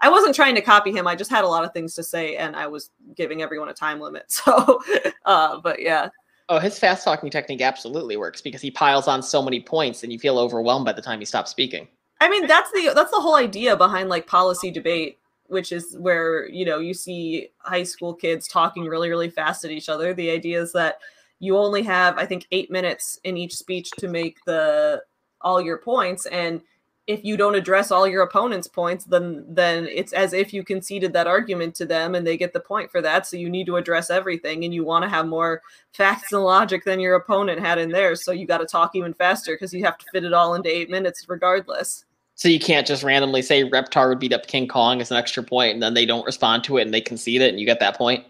I 0.01 0.09
wasn't 0.09 0.35
trying 0.35 0.55
to 0.55 0.61
copy 0.61 0.91
him. 0.91 1.07
I 1.07 1.15
just 1.15 1.31
had 1.31 1.43
a 1.43 1.47
lot 1.47 1.63
of 1.63 1.73
things 1.73 1.93
to 1.95 2.03
say 2.03 2.35
and 2.35 2.55
I 2.55 2.67
was 2.67 2.89
giving 3.15 3.41
everyone 3.41 3.69
a 3.69 3.73
time 3.73 3.99
limit. 3.99 4.25
So, 4.43 4.81
uh, 5.25 5.61
but 5.61 5.81
yeah. 5.81 6.09
oh 6.49 6.59
his 6.59 6.77
fast 6.77 7.05
talking 7.05 7.29
technique 7.29 7.61
absolutely 7.61 8.17
works 8.17 8.41
because 8.41 8.61
he 8.61 8.71
piles 8.71 9.07
on 9.07 9.21
so 9.21 9.41
many 9.41 9.61
points 9.61 10.03
and 10.03 10.11
you 10.11 10.19
feel 10.19 10.37
overwhelmed 10.37 10.85
by 10.85 10.91
the 10.91 11.01
time 11.01 11.19
he 11.19 11.25
stops 11.25 11.51
speaking. 11.51 11.87
I 12.19 12.29
mean, 12.29 12.47
that's 12.47 12.71
the 12.71 12.91
that's 12.95 13.11
the 13.11 13.19
whole 13.19 13.35
idea 13.35 13.75
behind 13.75 14.09
like 14.09 14.27
policy 14.27 14.71
debate, 14.71 15.19
which 15.54 15.72
is 15.72 15.95
where 15.99 16.49
you 16.49 16.66
know 16.66 16.80
you 16.80 16.93
see 16.93 17.49
high 17.60 17.84
school 17.84 18.14
kids 18.14 18.47
talking 18.47 18.86
really 18.86 19.10
really 19.10 19.30
fast 19.30 19.64
at 19.64 19.72
each 19.72 19.89
other. 19.89 20.14
The 20.14 20.32
idea 20.32 20.62
is 20.62 20.74
that 20.74 20.97
you 21.39 21.58
only 21.58 21.84
have 21.84 22.18
I 22.18 22.26
think 22.26 22.47
eight 22.51 22.70
minutes 22.72 23.20
in 23.24 23.38
each 23.38 23.56
speech 23.56 23.89
to 23.99 24.08
make 24.08 24.43
the 24.45 25.04
all 25.41 25.62
your 25.62 25.78
points, 25.78 26.26
and 26.26 26.62
if 27.06 27.24
you 27.26 27.36
don't 27.36 27.56
address 27.56 27.91
all 27.91 28.08
your 28.08 28.24
opponent's 28.24 28.68
points, 28.68 29.04
then 29.06 29.45
then 29.49 29.88
it's 29.88 30.14
as 30.14 30.32
if 30.34 30.54
you 30.54 30.64
conceded 30.64 31.12
that 31.14 31.28
argument 31.28 31.76
to 31.76 31.86
them, 31.86 32.16
and 32.16 32.26
they 32.26 32.38
get 32.38 32.54
the 32.54 32.60
point 32.60 32.89
for 32.89 33.01
that. 33.01 33.28
So 33.28 33.36
you 33.36 33.49
need 33.49 33.66
to 33.66 33.76
address 33.76 34.10
everything, 34.10 34.64
and 34.64 34.74
you 34.74 34.86
want 34.86 35.04
to 35.04 35.10
have 35.10 35.28
more 35.28 35.62
facts 35.93 36.32
and 36.32 36.43
logic 36.43 36.86
than 36.86 37.01
your 37.01 37.16
opponent 37.16 37.60
had 37.60 37.78
in 37.78 37.89
theirs. 37.89 38.24
So 38.24 38.32
you 38.32 38.47
got 38.47 38.60
to 38.60 38.66
talk 38.66 38.95
even 38.95 39.14
faster 39.14 39.54
because 39.54 39.74
you 39.74 39.84
have 39.84 39.97
to 39.97 40.06
fit 40.12 40.24
it 40.24 40.34
all 40.34 40.56
into 40.56 40.70
eight 40.70 40.89
minutes, 40.89 41.26
regardless. 41.28 42.06
So 42.36 42.49
you 42.49 42.59
can't 42.59 42.88
just 42.88 43.03
randomly 43.03 43.41
say 43.41 43.63
Reptar 43.63 44.09
would 44.09 44.19
beat 44.19 44.34
up 44.34 44.47
King 44.47 44.67
Kong 44.67 45.01
as 45.01 45.11
an 45.11 45.17
extra 45.17 45.43
point 45.43 45.73
and 45.73 45.84
then 45.84 45.93
they 45.93 46.05
don't 46.05 46.25
respond 46.25 46.63
to 46.65 46.77
it 46.77 46.81
and 46.84 46.93
they 46.93 47.01
concede 47.01 47.41
it 47.41 47.49
and 47.49 47.59
you 47.59 47.65
get 47.65 47.79
that 47.79 47.97
point. 47.97 48.25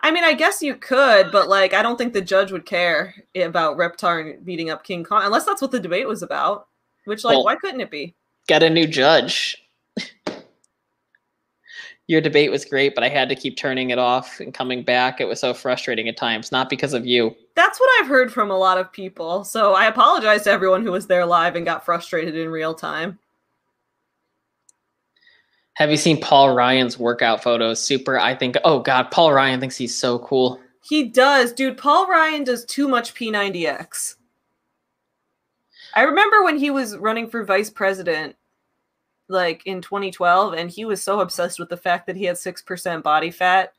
I 0.00 0.10
mean, 0.10 0.24
I 0.24 0.34
guess 0.34 0.62
you 0.62 0.74
could, 0.74 1.30
but 1.32 1.48
like, 1.48 1.74
I 1.74 1.82
don't 1.82 1.96
think 1.96 2.12
the 2.12 2.20
judge 2.20 2.52
would 2.52 2.66
care 2.66 3.14
about 3.36 3.76
Reptar 3.76 4.44
beating 4.44 4.70
up 4.70 4.84
King 4.84 5.04
Kong 5.04 5.22
unless 5.24 5.44
that's 5.44 5.62
what 5.62 5.70
the 5.70 5.80
debate 5.80 6.08
was 6.08 6.22
about. 6.22 6.66
Which, 7.04 7.24
like, 7.24 7.36
Well- 7.36 7.44
why 7.44 7.56
couldn't 7.56 7.80
it 7.80 7.90
be? 7.90 8.14
Get 8.46 8.62
a 8.62 8.70
new 8.70 8.86
judge. 8.86 9.56
Your 12.08 12.20
debate 12.20 12.50
was 12.50 12.64
great, 12.64 12.94
but 12.94 13.04
I 13.04 13.08
had 13.08 13.28
to 13.28 13.36
keep 13.36 13.56
turning 13.56 13.90
it 13.90 13.98
off 13.98 14.40
and 14.40 14.52
coming 14.52 14.82
back. 14.82 15.20
It 15.20 15.26
was 15.26 15.38
so 15.38 15.54
frustrating 15.54 16.08
at 16.08 16.16
times, 16.16 16.50
not 16.50 16.68
because 16.68 16.92
of 16.92 17.06
you. 17.06 17.36
That's 17.60 17.78
what 17.78 17.90
I've 18.00 18.08
heard 18.08 18.32
from 18.32 18.50
a 18.50 18.56
lot 18.56 18.78
of 18.78 18.90
people. 18.90 19.44
So 19.44 19.74
I 19.74 19.84
apologize 19.84 20.44
to 20.44 20.50
everyone 20.50 20.82
who 20.82 20.92
was 20.92 21.06
there 21.06 21.26
live 21.26 21.56
and 21.56 21.66
got 21.66 21.84
frustrated 21.84 22.34
in 22.34 22.48
real 22.48 22.72
time. 22.72 23.18
Have 25.74 25.90
you 25.90 25.98
seen 25.98 26.18
Paul 26.18 26.54
Ryan's 26.54 26.98
workout 26.98 27.42
photos? 27.42 27.78
Super. 27.78 28.18
I 28.18 28.34
think, 28.34 28.56
oh 28.64 28.80
God, 28.80 29.10
Paul 29.10 29.34
Ryan 29.34 29.60
thinks 29.60 29.76
he's 29.76 29.94
so 29.94 30.20
cool. 30.20 30.58
He 30.82 31.04
does, 31.04 31.52
dude. 31.52 31.76
Paul 31.76 32.06
Ryan 32.08 32.44
does 32.44 32.64
too 32.64 32.88
much 32.88 33.14
P90X. 33.14 34.14
I 35.94 36.02
remember 36.04 36.42
when 36.42 36.56
he 36.58 36.70
was 36.70 36.96
running 36.96 37.28
for 37.28 37.44
vice 37.44 37.68
president, 37.68 38.36
like 39.28 39.66
in 39.66 39.82
2012, 39.82 40.54
and 40.54 40.70
he 40.70 40.86
was 40.86 41.02
so 41.02 41.20
obsessed 41.20 41.58
with 41.58 41.68
the 41.68 41.76
fact 41.76 42.06
that 42.06 42.16
he 42.16 42.24
had 42.24 42.36
6% 42.36 43.02
body 43.02 43.30
fat. 43.30 43.74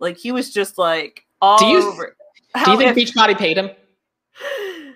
Like, 0.00 0.16
he 0.16 0.32
was 0.32 0.52
just 0.52 0.76
like 0.76 1.24
all 1.40 1.56
Do 1.58 1.66
you- 1.66 1.92
over. 1.92 2.16
Do 2.64 2.70
you 2.72 2.78
think 2.78 2.96
if- 2.96 3.14
Beachbody 3.14 3.36
paid 3.36 3.58
him? 3.58 3.70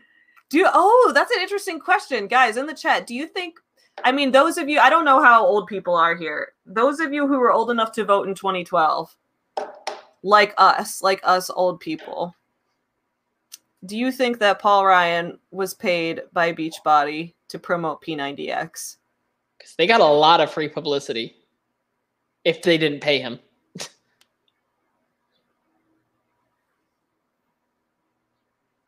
Do 0.50 0.58
you, 0.58 0.68
oh, 0.72 1.12
that's 1.14 1.34
an 1.34 1.40
interesting 1.40 1.80
question, 1.80 2.26
guys 2.26 2.56
in 2.58 2.66
the 2.66 2.74
chat. 2.74 3.06
Do 3.06 3.14
you 3.14 3.26
think? 3.26 3.58
I 4.04 4.12
mean, 4.12 4.30
those 4.32 4.58
of 4.58 4.68
you, 4.68 4.80
I 4.80 4.90
don't 4.90 5.04
know 5.04 5.22
how 5.22 5.46
old 5.46 5.66
people 5.66 5.94
are 5.94 6.14
here. 6.14 6.52
Those 6.66 7.00
of 7.00 7.12
you 7.12 7.26
who 7.26 7.38
were 7.38 7.52
old 7.52 7.70
enough 7.70 7.92
to 7.92 8.04
vote 8.04 8.28
in 8.28 8.34
2012, 8.34 9.14
like 10.22 10.54
us, 10.58 11.02
like 11.02 11.20
us 11.24 11.50
old 11.50 11.80
people. 11.80 12.34
do 13.84 13.96
you 13.96 14.12
think 14.12 14.38
that 14.38 14.60
Paul 14.60 14.86
Ryan 14.86 15.38
was 15.50 15.74
paid 15.74 16.22
by 16.32 16.52
Beachbody 16.52 17.34
to 17.48 17.58
promote 17.58 18.02
P90X? 18.02 18.96
Because 19.58 19.74
they 19.76 19.86
got 19.86 20.00
a 20.00 20.04
lot 20.06 20.40
of 20.40 20.50
free 20.50 20.68
publicity 20.68 21.34
if 22.44 22.62
they 22.62 22.78
didn't 22.78 23.00
pay 23.00 23.18
him. 23.20 23.38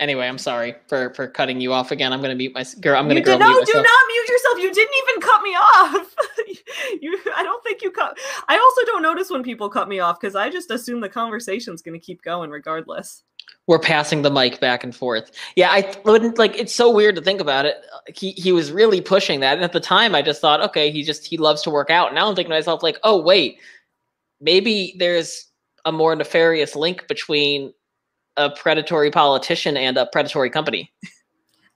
Anyway, 0.00 0.26
I'm 0.26 0.38
sorry 0.38 0.74
for 0.88 1.12
for 1.14 1.28
cutting 1.28 1.60
you 1.60 1.72
off 1.72 1.90
again. 1.90 2.12
I'm 2.12 2.20
gonna 2.20 2.34
mute 2.34 2.54
my 2.54 2.64
girl. 2.80 2.96
I'm 2.96 3.08
gonna 3.08 3.20
you 3.20 3.24
girl 3.24 3.38
did, 3.38 3.44
no, 3.44 3.52
do 3.52 3.60
myself. 3.60 3.84
not 3.84 4.00
mute 4.08 4.28
yourself. 4.28 4.58
You 4.58 4.72
didn't 4.72 4.94
even 5.02 5.20
cut 5.20 5.42
me 5.42 5.50
off. 5.50 6.14
you, 7.00 7.18
I 7.36 7.42
don't 7.42 7.62
think 7.64 7.82
you 7.82 7.90
cut. 7.90 8.18
I 8.48 8.56
also 8.56 8.86
don't 8.86 9.02
notice 9.02 9.30
when 9.30 9.42
people 9.42 9.68
cut 9.68 9.88
me 9.88 10.00
off 10.00 10.20
because 10.20 10.36
I 10.36 10.50
just 10.50 10.70
assume 10.70 11.00
the 11.00 11.08
conversation's 11.08 11.82
going 11.82 11.98
to 11.98 12.04
keep 12.04 12.22
going 12.22 12.50
regardless. 12.50 13.22
We're 13.66 13.78
passing 13.78 14.22
the 14.22 14.30
mic 14.30 14.60
back 14.60 14.84
and 14.84 14.94
forth. 14.94 15.30
Yeah, 15.56 15.70
I 15.70 15.94
wouldn't 16.04 16.38
like. 16.38 16.56
It's 16.58 16.74
so 16.74 16.90
weird 16.90 17.16
to 17.16 17.22
think 17.22 17.40
about 17.40 17.64
it. 17.64 17.76
He 18.14 18.32
he 18.32 18.52
was 18.52 18.72
really 18.72 19.00
pushing 19.00 19.40
that, 19.40 19.54
and 19.54 19.64
at 19.64 19.72
the 19.72 19.80
time, 19.80 20.14
I 20.14 20.22
just 20.22 20.40
thought, 20.40 20.60
okay, 20.60 20.90
he 20.90 21.02
just 21.02 21.26
he 21.26 21.38
loves 21.38 21.62
to 21.62 21.70
work 21.70 21.88
out. 21.88 22.12
Now 22.14 22.28
I'm 22.28 22.34
thinking 22.34 22.50
to 22.50 22.56
myself, 22.56 22.82
like, 22.82 22.98
oh 23.04 23.20
wait, 23.20 23.58
maybe 24.40 24.94
there's 24.98 25.46
a 25.86 25.92
more 25.92 26.14
nefarious 26.14 26.76
link 26.76 27.06
between 27.08 27.72
a 28.36 28.50
predatory 28.50 29.10
politician 29.10 29.76
and 29.76 29.96
a 29.96 30.06
predatory 30.06 30.50
company. 30.50 30.92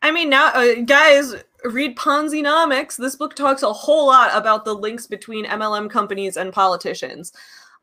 I 0.02 0.11
mean, 0.11 0.30
now, 0.30 0.52
uh, 0.54 0.74
guys, 0.84 1.34
read 1.64 1.96
Ponzinomics. 1.96 2.96
This 2.96 3.16
book 3.16 3.34
talks 3.34 3.62
a 3.62 3.72
whole 3.72 4.06
lot 4.06 4.30
about 4.34 4.64
the 4.64 4.74
links 4.74 5.06
between 5.06 5.44
MLM 5.44 5.90
companies 5.90 6.36
and 6.36 6.52
politicians. 6.52 7.32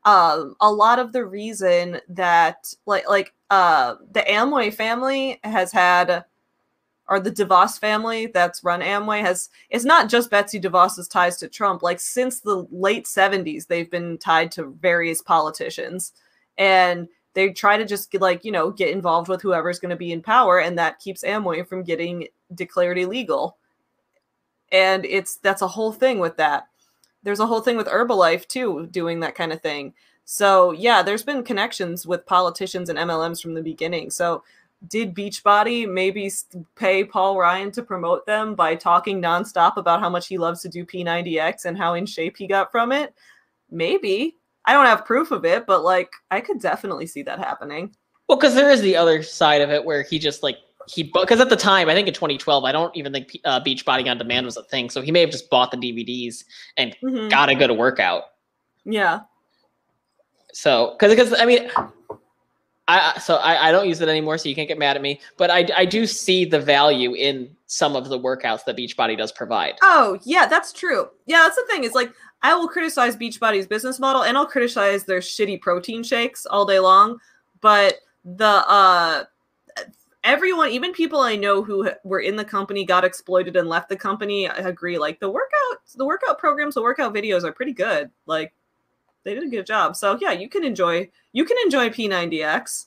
Um, 0.04 0.54
a 0.60 0.70
lot 0.70 0.98
of 0.98 1.12
the 1.12 1.26
reason 1.26 2.00
that, 2.08 2.72
like, 2.86 3.08
like 3.08 3.34
uh, 3.50 3.96
the 4.12 4.20
Amway 4.20 4.72
family 4.72 5.40
has 5.44 5.72
had, 5.72 6.24
or 7.08 7.20
the 7.20 7.30
DeVos 7.30 7.78
family 7.78 8.26
that's 8.26 8.64
run 8.64 8.80
Amway 8.80 9.20
has, 9.20 9.50
it's 9.68 9.84
not 9.84 10.08
just 10.08 10.30
Betsy 10.30 10.60
DeVos's 10.60 11.08
ties 11.08 11.36
to 11.38 11.48
Trump. 11.48 11.82
Like, 11.82 12.00
since 12.00 12.40
the 12.40 12.66
late 12.70 13.04
70s, 13.04 13.66
they've 13.66 13.90
been 13.90 14.16
tied 14.18 14.52
to 14.52 14.76
various 14.80 15.20
politicians. 15.20 16.12
And 16.56 17.08
they 17.36 17.50
try 17.50 17.76
to 17.76 17.84
just 17.84 18.12
like 18.14 18.44
you 18.46 18.50
know 18.50 18.70
get 18.70 18.88
involved 18.88 19.28
with 19.28 19.42
whoever's 19.42 19.78
going 19.78 19.90
to 19.90 19.96
be 19.96 20.10
in 20.10 20.22
power 20.22 20.58
and 20.58 20.78
that 20.78 20.98
keeps 20.98 21.22
amway 21.22 21.64
from 21.68 21.84
getting 21.84 22.26
declared 22.54 22.98
illegal. 22.98 23.58
And 24.72 25.04
it's 25.04 25.36
that's 25.36 25.62
a 25.62 25.68
whole 25.68 25.92
thing 25.92 26.18
with 26.18 26.38
that. 26.38 26.68
There's 27.22 27.40
a 27.40 27.46
whole 27.46 27.60
thing 27.60 27.76
with 27.76 27.88
herbalife 27.88 28.48
too 28.48 28.88
doing 28.90 29.20
that 29.20 29.34
kind 29.34 29.52
of 29.52 29.60
thing. 29.60 29.92
So 30.24 30.72
yeah 30.72 31.02
there's 31.02 31.22
been 31.22 31.44
connections 31.44 32.06
with 32.06 32.24
politicians 32.24 32.88
and 32.88 32.98
mlms 32.98 33.42
from 33.42 33.52
the 33.52 33.62
beginning. 33.62 34.10
So 34.10 34.42
did 34.88 35.14
beachbody 35.14 35.86
maybe 35.90 36.30
pay 36.74 37.04
paul 37.04 37.38
ryan 37.38 37.70
to 37.72 37.82
promote 37.82 38.24
them 38.24 38.54
by 38.54 38.74
talking 38.74 39.20
nonstop 39.20 39.76
about 39.76 40.00
how 40.00 40.08
much 40.08 40.26
he 40.28 40.38
loves 40.38 40.62
to 40.62 40.70
do 40.70 40.86
p90x 40.86 41.66
and 41.66 41.76
how 41.76 41.92
in 41.94 42.06
shape 42.06 42.38
he 42.38 42.46
got 42.46 42.72
from 42.72 42.92
it? 42.92 43.14
Maybe 43.70 44.36
I 44.66 44.72
don't 44.72 44.86
have 44.86 45.04
proof 45.04 45.30
of 45.30 45.44
it, 45.44 45.66
but 45.66 45.84
like 45.84 46.10
I 46.30 46.40
could 46.40 46.60
definitely 46.60 47.06
see 47.06 47.22
that 47.22 47.38
happening. 47.38 47.94
Well, 48.28 48.36
because 48.38 48.54
there 48.54 48.70
is 48.70 48.80
the 48.80 48.96
other 48.96 49.22
side 49.22 49.60
of 49.60 49.70
it 49.70 49.84
where 49.84 50.02
he 50.02 50.18
just 50.18 50.42
like 50.42 50.56
he 50.88 51.04
because 51.04 51.40
at 51.40 51.48
the 51.48 51.56
time 51.56 51.88
I 51.88 51.94
think 51.94 52.08
in 52.08 52.14
2012 52.14 52.64
I 52.64 52.72
don't 52.72 52.94
even 52.96 53.12
think 53.12 53.36
uh, 53.44 53.60
Beachbody 53.60 54.10
on 54.10 54.18
Demand 54.18 54.46
was 54.46 54.56
a 54.56 54.64
thing, 54.64 54.90
so 54.90 55.00
he 55.02 55.10
may 55.12 55.20
have 55.20 55.30
just 55.30 55.48
bought 55.50 55.70
the 55.70 55.76
DVDs 55.76 56.44
and 56.76 56.96
Mhm. 57.02 57.30
got 57.30 57.48
a 57.48 57.54
good 57.54 57.70
workout. 57.72 58.24
Yeah. 58.84 59.20
So 60.52 60.96
because 60.98 61.10
because 61.14 61.40
I 61.40 61.44
mean. 61.44 61.70
I, 62.88 63.18
so 63.18 63.34
I, 63.34 63.68
I 63.68 63.72
don't 63.72 63.88
use 63.88 64.00
it 64.00 64.08
anymore, 64.08 64.38
so 64.38 64.48
you 64.48 64.54
can't 64.54 64.68
get 64.68 64.78
mad 64.78 64.94
at 64.94 65.02
me. 65.02 65.20
But 65.36 65.50
I, 65.50 65.68
I 65.76 65.84
do 65.86 66.06
see 66.06 66.44
the 66.44 66.60
value 66.60 67.14
in 67.14 67.50
some 67.66 67.96
of 67.96 68.08
the 68.08 68.16
workouts 68.16 68.64
that 68.66 68.76
Beachbody 68.76 69.18
does 69.18 69.32
provide. 69.32 69.74
Oh, 69.82 70.20
yeah, 70.22 70.46
that's 70.46 70.72
true. 70.72 71.08
Yeah, 71.26 71.38
that's 71.38 71.56
the 71.56 71.64
thing. 71.66 71.82
Is 71.82 71.94
like 71.94 72.12
I 72.42 72.54
will 72.54 72.68
criticize 72.68 73.16
Beachbody's 73.16 73.66
business 73.66 73.98
model 73.98 74.22
and 74.22 74.36
I'll 74.36 74.46
criticize 74.46 75.04
their 75.04 75.20
shitty 75.20 75.60
protein 75.60 76.02
shakes 76.02 76.46
all 76.46 76.64
day 76.64 76.78
long, 76.78 77.18
but 77.60 77.96
the 78.24 78.46
uh 78.46 79.24
everyone, 80.24 80.70
even 80.70 80.92
people 80.92 81.20
I 81.20 81.36
know 81.36 81.62
who 81.62 81.90
were 82.04 82.20
in 82.20 82.36
the 82.36 82.44
company 82.44 82.84
got 82.84 83.04
exploited 83.04 83.56
and 83.56 83.68
left 83.68 83.88
the 83.88 83.96
company, 83.96 84.48
I 84.48 84.56
agree 84.56 84.98
like 84.98 85.20
the 85.20 85.30
workout 85.30 85.78
the 85.94 86.04
workout 86.04 86.38
programs, 86.38 86.74
the 86.74 86.82
workout 86.82 87.14
videos 87.14 87.44
are 87.44 87.52
pretty 87.52 87.72
good. 87.72 88.10
Like 88.26 88.52
they 89.24 89.34
did 89.34 89.44
a 89.44 89.48
good 89.48 89.66
job. 89.66 89.96
So, 89.96 90.18
yeah, 90.20 90.32
you 90.32 90.48
can 90.48 90.64
enjoy 90.64 91.08
you 91.32 91.44
can 91.44 91.56
enjoy 91.64 91.88
P90X. 91.88 92.86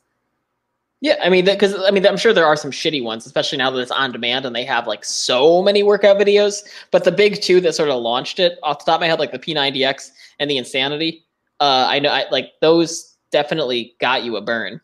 Yeah, 1.01 1.15
I 1.23 1.29
mean, 1.29 1.45
because 1.45 1.75
I 1.75 1.91
mean, 1.91 2.05
I'm 2.05 2.17
sure 2.17 2.33
there 2.33 2.45
are 2.45 2.57
some 2.57 2.71
shitty 2.71 3.01
ones, 3.01 3.25
especially 3.25 3.57
now 3.57 3.71
that 3.71 3.79
it's 3.79 3.91
on 3.91 4.11
demand 4.11 4.45
and 4.45 4.53
they 4.53 4.65
have 4.65 4.85
like 4.85 5.05
so 5.05 5.63
many 5.63 5.81
workout 5.81 6.17
videos. 6.17 6.61
But 6.91 7.05
the 7.05 7.11
big 7.11 7.41
two 7.41 7.61
that 7.61 7.73
sort 7.73 7.89
of 7.89 8.01
launched 8.01 8.39
it 8.39 8.59
off 8.63 8.79
the 8.79 8.85
top 8.85 8.95
of 8.95 9.01
my 9.01 9.07
head, 9.07 9.19
like 9.19 9.31
the 9.31 9.39
P90X 9.39 10.11
and 10.39 10.51
the 10.51 10.57
Insanity, 10.57 11.25
uh, 11.61 11.87
I 11.89 11.99
know, 11.99 12.09
I, 12.09 12.25
like 12.31 12.51
those 12.59 13.15
definitely 13.31 13.95
got 14.01 14.23
you 14.25 14.35
a 14.35 14.41
burn. 14.41 14.81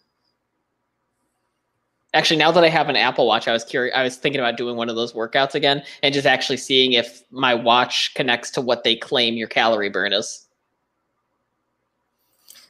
Actually, 2.14 2.38
now 2.38 2.52
that 2.52 2.64
I 2.64 2.70
have 2.70 2.88
an 2.88 2.96
Apple 2.96 3.28
Watch, 3.28 3.50
I 3.50 3.52
was 3.52 3.66
curious. 3.66 3.94
I 3.94 4.02
was 4.04 4.16
thinking 4.16 4.40
about 4.40 4.56
doing 4.56 4.78
one 4.78 4.88
of 4.88 4.96
those 4.96 5.12
workouts 5.12 5.54
again 5.54 5.84
and 6.02 6.14
just 6.14 6.26
actually 6.26 6.56
seeing 6.56 6.94
if 6.94 7.24
my 7.30 7.54
watch 7.54 8.14
connects 8.16 8.52
to 8.52 8.62
what 8.62 8.86
they 8.86 8.96
claim 8.96 9.34
your 9.34 9.50
calorie 9.50 9.90
burn 9.90 10.14
is. 10.14 10.45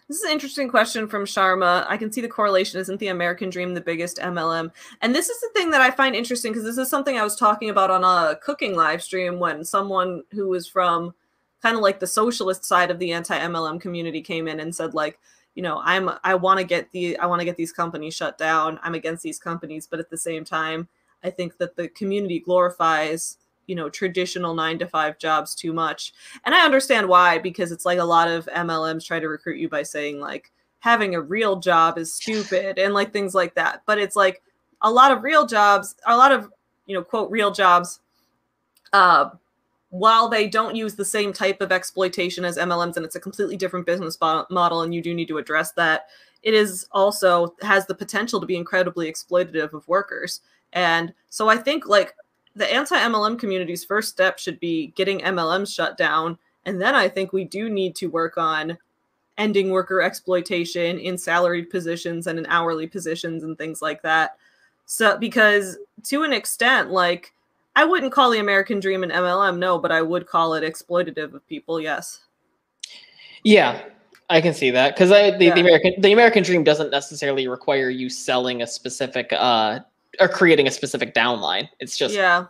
This 0.08 0.18
is 0.18 0.24
an 0.24 0.32
interesting 0.32 0.70
question 0.70 1.08
from 1.08 1.26
Sharma. 1.26 1.84
I 1.90 1.98
can 1.98 2.12
see 2.12 2.22
the 2.22 2.28
correlation. 2.28 2.80
Isn't 2.80 3.00
the 3.00 3.08
American 3.08 3.50
dream 3.50 3.74
the 3.74 3.82
biggest 3.82 4.18
MLM? 4.18 4.72
And 5.02 5.16
this 5.16 5.30
is 5.30 5.42
the 5.42 5.50
thing 5.56 5.72
that 5.72 5.82
I 5.82 5.90
find 5.90 6.16
interesting 6.16 6.52
because 6.52 6.64
this 6.64 6.78
is 6.78 6.90
something 6.90 7.18
I 7.18 7.24
was 7.24 7.36
talking 7.36 7.72
about 7.72 7.90
on 7.90 8.04
a 8.04 8.36
cooking 8.36 8.76
live 8.76 9.02
stream 9.02 9.40
when 9.40 9.66
someone 9.66 10.22
who 10.32 10.48
was 10.48 10.68
from 10.68 11.16
kind 11.64 11.76
of 11.76 11.82
like 11.82 12.00
the 12.00 12.06
socialist 12.06 12.66
side 12.66 12.92
of 12.92 13.00
the 13.00 13.14
anti-MLM 13.14 13.82
community 13.82 14.22
came 14.22 14.48
in 14.48 14.60
and 14.60 14.76
said 14.76 14.94
like, 14.94 15.18
you 15.56 15.64
know, 15.64 15.82
I'm 15.84 16.12
I 16.24 16.36
want 16.36 16.60
to 16.60 16.66
get 16.66 16.92
the 16.92 17.18
I 17.18 17.26
want 17.26 17.40
to 17.40 17.46
get 17.46 17.58
these 17.58 17.72
companies 17.72 18.14
shut 18.14 18.38
down. 18.38 18.80
I'm 18.84 18.94
against 18.94 19.24
these 19.24 19.40
companies, 19.40 19.88
but 19.88 20.00
at 20.00 20.12
the 20.12 20.18
same 20.18 20.46
time, 20.46 20.88
I 21.24 21.32
think 21.32 21.58
that 21.58 21.76
the 21.76 21.88
community 21.88 22.40
glorifies 22.40 23.38
you 23.68 23.76
know 23.76 23.90
traditional 23.90 24.54
nine 24.54 24.80
to 24.80 24.88
five 24.88 25.18
jobs 25.18 25.56
too 25.56 25.74
much. 25.74 26.14
And 26.44 26.54
i 26.54 26.64
understand 26.66 27.08
why 27.08 27.38
because 27.38 27.72
it's 27.72 27.86
like 27.86 28.00
a 28.00 28.04
lot 28.04 28.28
of 28.28 28.46
mlms 28.48 29.06
try 29.06 29.20
to 29.20 29.28
recruit 29.28 29.58
you 29.58 29.70
by 29.70 29.84
saying 29.84 30.20
like 30.20 30.52
having 30.80 31.16
a 31.16 31.22
real 31.22 31.56
job 31.60 31.98
is 31.98 32.14
stupid 32.14 32.78
and 32.78 32.94
like 32.94 33.12
things 33.12 33.34
like 33.34 33.56
that. 33.56 33.82
But 33.88 33.98
it's 33.98 34.16
like 34.16 34.44
a 34.82 34.92
lot 34.92 35.12
of 35.12 35.24
real 35.24 35.46
jobs 35.46 35.96
a 36.06 36.16
lot 36.16 36.32
of 36.32 36.52
you 36.86 36.96
know 36.96 37.04
quote 37.04 37.32
real 37.32 37.52
jobs 37.52 38.00
uh 38.94 39.30
while 39.90 40.28
they 40.28 40.48
don't 40.48 40.76
use 40.76 40.96
the 40.96 41.06
same 41.06 41.32
type 41.32 41.62
of 41.62 41.72
exploitation 41.72 42.44
as 42.44 42.58
mlms 42.58 42.98
and 42.98 43.06
it's 43.06 43.16
a 43.16 43.20
completely 43.20 43.58
different 43.58 43.86
business 43.86 44.18
model 44.22 44.82
and 44.82 44.94
you 44.94 45.02
do 45.02 45.14
need 45.14 45.28
to 45.28 45.38
address 45.38 45.72
that 45.72 46.08
it 46.46 46.54
is 46.54 46.88
also 46.92 47.56
has 47.62 47.88
the 47.88 47.96
potential 47.96 48.40
to 48.40 48.46
be 48.46 48.56
incredibly 48.56 49.12
exploitative 49.12 49.74
of 49.74 49.88
workers. 49.88 50.42
And 50.74 51.14
so 51.30 51.50
i 51.50 51.58
think 51.58 51.88
like 51.88 52.14
the 52.56 52.72
anti-MLM 52.74 53.38
community's 53.38 53.84
first 53.84 54.10
step 54.10 54.40
should 54.40 54.60
be 54.60 54.88
getting 54.96 55.20
MLMs 55.20 55.74
shut 55.74 55.98
down, 55.98 56.38
and 56.66 56.82
then 56.82 56.96
I 56.96 57.10
think 57.10 57.34
we 57.34 57.44
do 57.44 57.70
need 57.70 57.96
to 57.98 58.08
work 58.08 58.38
on 58.38 58.78
ending 59.38 59.70
worker 59.70 60.02
exploitation 60.02 60.98
in 60.98 61.18
salaried 61.18 61.70
positions 61.70 62.28
and 62.28 62.40
in 62.40 62.46
hourly 62.48 62.88
positions 62.88 63.44
and 63.44 63.58
things 63.58 63.82
like 63.82 64.02
that. 64.02 64.38
So 64.86 65.18
because 65.18 65.78
to 66.04 66.24
an 66.24 66.32
extent, 66.32 66.92
like 66.92 67.34
I 67.76 67.84
wouldn't 67.84 68.14
call 68.14 68.32
the 68.32 68.40
American 68.40 68.80
dream 68.80 69.04
an 69.04 69.10
MLM, 69.10 69.58
no, 69.58 69.78
but 69.78 69.92
I 69.92 70.02
would 70.02 70.26
call 70.26 70.54
it 70.54 70.64
exploitative 70.64 71.34
of 71.34 71.46
people, 71.48 71.82
yes. 71.82 72.22
Yeah, 73.44 73.82
I 74.30 74.40
can 74.40 74.54
see 74.54 74.72
that 74.72 74.96
because 74.96 75.12
I 75.12 75.32
the, 75.32 75.46
Yeah. 75.46 75.56
the 75.56 75.62
American 75.62 76.02
the 76.02 76.14
American 76.14 76.44
dream 76.44 76.64
doesn't 76.64 76.92
necessarily 76.92 77.48
require 77.48 77.90
you 77.90 78.10
selling 78.10 78.62
a 78.62 78.68
specific 78.68 79.28
uh 79.34 79.80
or 80.20 80.28
creating 80.28 80.68
a 80.68 80.72
specific 80.72 81.14
downline. 81.14 81.70
It's 81.80 81.98
just 81.98 82.16
yeah. 82.16 82.46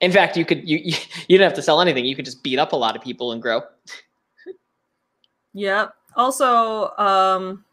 in 0.00 0.12
fact 0.12 0.36
you 0.36 0.44
could 0.44 0.68
you 0.68 0.78
you, 0.78 0.94
you 1.28 1.38
don't 1.38 1.44
have 1.44 1.54
to 1.54 1.62
sell 1.62 1.80
anything. 1.80 2.04
You 2.04 2.16
could 2.16 2.24
just 2.24 2.42
beat 2.42 2.58
up 2.58 2.72
a 2.72 2.76
lot 2.76 2.96
of 2.96 3.02
people 3.02 3.32
and 3.32 3.42
grow. 3.42 3.62
Yep. 5.52 5.94
Also, 6.16 6.90
um, 6.96 7.64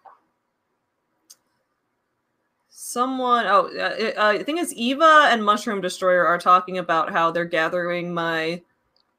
someone. 2.70 3.46
Oh, 3.48 3.70
uh, 3.78 4.20
uh, 4.20 4.28
I 4.40 4.44
think 4.44 4.60
it's 4.60 4.74
Eva 4.76 5.28
and 5.30 5.44
Mushroom 5.44 5.82
Destroyer 5.82 6.26
are 6.26 6.38
talking 6.38 6.78
about 6.78 7.12
how 7.12 7.32
they're 7.32 7.46
gathering 7.46 8.14
my 8.14 8.62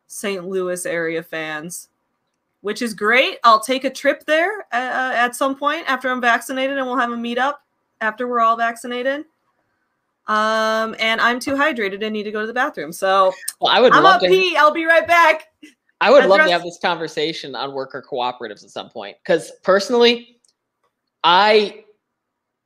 St. 0.07 0.47
Louis 0.47 0.84
area 0.86 1.22
fans, 1.22 1.89
which 2.62 2.82
is 2.82 2.95
great. 2.95 3.39
I'll 3.45 3.61
take 3.61 3.84
a 3.84 3.91
trip 3.91 4.24
there 4.26 4.61
uh, 4.72 5.12
at 5.14 5.36
some 5.36 5.55
point 5.55 5.89
after 5.89 6.09
I'm 6.11 6.20
vaccinated, 6.20 6.78
and 6.78 6.86
we'll 6.86 6.97
have 6.97 7.12
a 7.12 7.16
meetup 7.16 7.57
after 8.01 8.28
we're 8.28 8.40
all 8.40 8.57
vaccinated. 8.57 9.24
Um, 10.26 10.94
and 11.01 11.20
I'm 11.20 11.40
too 11.40 11.55
hydrated 11.55 12.03
and 12.03 12.12
need 12.12 12.24
to 12.24 12.30
go 12.30 12.42
to 12.42 12.46
the 12.46 12.53
bathroom, 12.53 12.92
so 12.92 13.32
Well, 13.61 13.72
I 13.72 13.80
would 13.80 13.94
I'm 13.94 14.03
love 14.03 14.16
up 14.16 14.20
to 14.22 14.28
pee. 14.28 14.57
I'll 14.57 14.72
be 14.72 14.84
right 14.84 15.07
back. 15.07 15.46
I 16.01 16.11
would 16.11 16.26
love 16.26 16.40
to 16.40 16.51
have 16.51 16.62
this 16.62 16.78
conversation 16.80 17.55
on 17.55 17.72
worker 17.72 18.05
cooperatives 18.09 18.62
at 18.62 18.70
some 18.70 18.90
point 18.90 19.16
because 19.22 19.51
personally, 19.62 20.38
I 21.24 21.84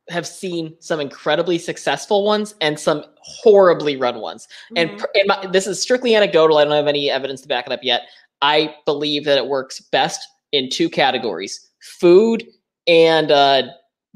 have 0.09 0.27
seen 0.27 0.75
some 0.81 1.01
incredibly 1.01 1.57
successful 1.59 2.25
ones 2.25 2.57
and 2.61 2.79
some 2.79 3.05
horribly 3.21 3.97
run 3.97 4.19
ones. 4.19 4.49
Mhm. 4.73 4.83
And, 4.83 4.91
and 5.15 5.27
my, 5.27 5.47
this 5.47 5.67
is 5.67 5.81
strictly 5.81 6.15
anecdotal. 6.15 6.59
I 6.59 6.65
don't 6.65 6.73
have 6.73 6.89
any 6.89 7.11
evidence 7.11 7.41
to 7.43 7.49
back 7.49 7.67
it 7.67 7.73
up 7.73 7.81
yet. 7.83 8.03
I 8.43 8.75
believe 8.85 9.25
that 9.25 9.39
it 9.39 9.47
works 9.47 9.81
best 9.81 10.27
in 10.51 10.69
two 10.69 10.91
categories: 10.91 11.71
food 11.81 12.47
and 12.89 13.31
uh, 13.31 13.63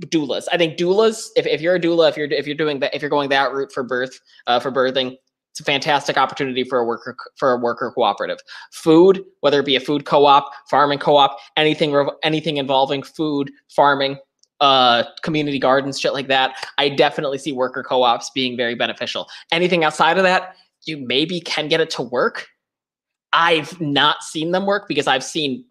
doulas. 0.02 0.46
I 0.52 0.58
think 0.58 0.78
doulas. 0.78 1.28
If, 1.36 1.46
if 1.46 1.60
you're 1.60 1.74
a 1.74 1.80
doula, 1.80 2.08
if 2.08 2.16
you're 2.16 2.28
if 2.30 2.46
you're 2.46 2.56
doing 2.56 2.80
that, 2.80 2.94
if 2.94 3.02
you're 3.02 3.10
going 3.10 3.28
that 3.30 3.52
route 3.52 3.72
for 3.72 3.82
birth, 3.82 4.20
uh, 4.46 4.60
for 4.60 4.70
birthing, 4.70 5.16
it's 5.52 5.60
a 5.60 5.64
fantastic 5.64 6.18
opportunity 6.18 6.64
for 6.64 6.78
a 6.78 6.84
worker 6.84 7.16
for 7.36 7.52
a 7.52 7.56
worker 7.56 7.90
cooperative. 7.94 8.38
Food, 8.72 9.24
whether 9.40 9.60
it 9.60 9.66
be 9.66 9.76
a 9.76 9.80
food 9.80 10.04
co-op, 10.04 10.50
farming 10.68 10.98
co-op, 10.98 11.38
anything 11.56 12.08
anything 12.22 12.58
involving 12.58 13.02
food, 13.02 13.50
farming, 13.70 14.18
uh, 14.60 15.04
community 15.22 15.58
gardens, 15.58 15.98
shit 15.98 16.12
like 16.12 16.28
that. 16.28 16.66
I 16.78 16.90
definitely 16.90 17.38
see 17.38 17.52
worker 17.52 17.82
co-ops 17.82 18.30
being 18.34 18.56
very 18.56 18.74
beneficial. 18.74 19.28
Anything 19.50 19.84
outside 19.84 20.18
of 20.18 20.24
that, 20.24 20.56
you 20.84 20.98
maybe 20.98 21.40
can 21.40 21.68
get 21.68 21.80
it 21.80 21.90
to 21.90 22.02
work. 22.02 22.48
I've 23.32 23.80
not 23.80 24.22
seen 24.22 24.52
them 24.52 24.66
work 24.66 24.88
because 24.88 25.06
I've 25.06 25.24
seen 25.24 25.64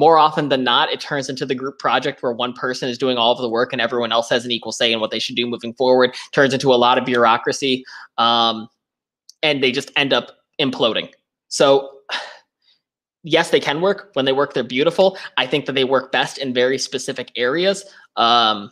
more 0.00 0.16
often 0.16 0.48
than 0.48 0.64
not, 0.64 0.90
it 0.90 0.98
turns 0.98 1.28
into 1.28 1.44
the 1.44 1.54
group 1.54 1.78
project 1.78 2.22
where 2.22 2.32
one 2.32 2.54
person 2.54 2.88
is 2.88 2.96
doing 2.96 3.18
all 3.18 3.32
of 3.32 3.38
the 3.38 3.50
work 3.50 3.70
and 3.70 3.82
everyone 3.82 4.12
else 4.12 4.30
has 4.30 4.46
an 4.46 4.50
equal 4.50 4.72
say 4.72 4.90
in 4.90 4.98
what 4.98 5.10
they 5.10 5.18
should 5.18 5.36
do 5.36 5.46
moving 5.46 5.74
forward. 5.74 6.16
Turns 6.32 6.54
into 6.54 6.72
a 6.72 6.76
lot 6.76 6.96
of 6.96 7.04
bureaucracy, 7.04 7.84
um, 8.16 8.66
and 9.42 9.62
they 9.62 9.70
just 9.70 9.90
end 9.96 10.14
up 10.14 10.30
imploding. 10.58 11.10
So, 11.48 11.90
yes, 13.24 13.50
they 13.50 13.60
can 13.60 13.82
work. 13.82 14.08
When 14.14 14.24
they 14.24 14.32
work, 14.32 14.54
they're 14.54 14.64
beautiful. 14.64 15.18
I 15.36 15.46
think 15.46 15.66
that 15.66 15.74
they 15.74 15.84
work 15.84 16.12
best 16.12 16.38
in 16.38 16.54
very 16.54 16.78
specific 16.78 17.30
areas. 17.36 17.84
Um, 18.16 18.70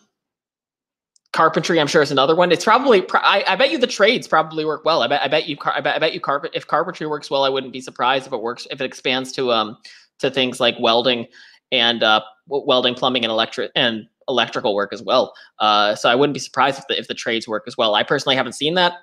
carpentry, 1.35 1.79
I'm 1.79 1.89
sure, 1.89 2.01
is 2.01 2.11
another 2.11 2.35
one. 2.35 2.53
It's 2.53 2.65
probably, 2.65 3.05
I, 3.13 3.45
I 3.47 3.55
bet 3.55 3.71
you 3.71 3.77
the 3.77 3.87
trades 3.87 4.27
probably 4.27 4.65
work 4.65 4.87
well. 4.87 5.03
I 5.03 5.09
bet, 5.09 5.21
I 5.21 5.29
bet 5.29 5.47
you, 5.47 5.59
I 5.67 5.83
bet, 5.83 5.95
I 5.95 5.99
bet 5.99 6.15
you 6.15 6.21
carpet. 6.21 6.53
If 6.55 6.67
carpentry 6.67 7.07
works 7.07 7.31
well, 7.31 7.45
I 7.45 7.51
wouldn't 7.51 7.75
be 7.75 7.83
surprised 7.83 8.27
if 8.27 8.33
it 8.33 8.41
works 8.41 8.67
if 8.71 8.81
it 8.81 8.85
expands 8.85 9.31
to 9.33 9.53
um 9.53 9.77
to 10.19 10.31
things 10.31 10.61
like 10.61 10.77
welding 10.81 11.27
and 11.71 12.03
uh, 12.03 12.21
welding, 12.47 12.95
plumbing, 12.95 13.25
and 13.25 13.31
electric 13.31 13.71
and 13.75 14.07
electrical 14.29 14.75
work 14.75 14.93
as 14.93 15.03
well. 15.03 15.35
Uh, 15.59 15.95
so 15.95 16.09
I 16.09 16.15
wouldn't 16.15 16.35
be 16.35 16.41
surprised 16.41 16.79
if 16.79 16.87
the, 16.89 16.99
if 16.99 17.09
the 17.09 17.15
trades 17.15 17.49
work 17.49 17.65
as 17.67 17.77
well. 17.77 17.95
I 17.95 18.03
personally 18.03 18.37
haven't 18.37 18.55
seen 18.55 18.75
that 18.75 18.95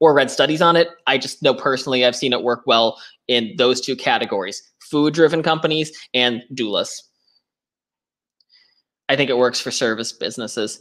or 0.00 0.14
read 0.14 0.30
studies 0.30 0.60
on 0.60 0.76
it. 0.76 0.88
I 1.06 1.16
just 1.16 1.42
know 1.42 1.54
personally 1.54 2.04
I've 2.04 2.16
seen 2.16 2.32
it 2.32 2.42
work 2.42 2.62
well 2.66 3.00
in 3.28 3.54
those 3.56 3.80
two 3.80 3.96
categories: 3.96 4.62
food-driven 4.80 5.42
companies 5.42 5.92
and 6.12 6.42
doulas. 6.54 6.90
I 9.08 9.16
think 9.16 9.30
it 9.30 9.36
works 9.38 9.60
for 9.60 9.70
service 9.70 10.12
businesses. 10.12 10.80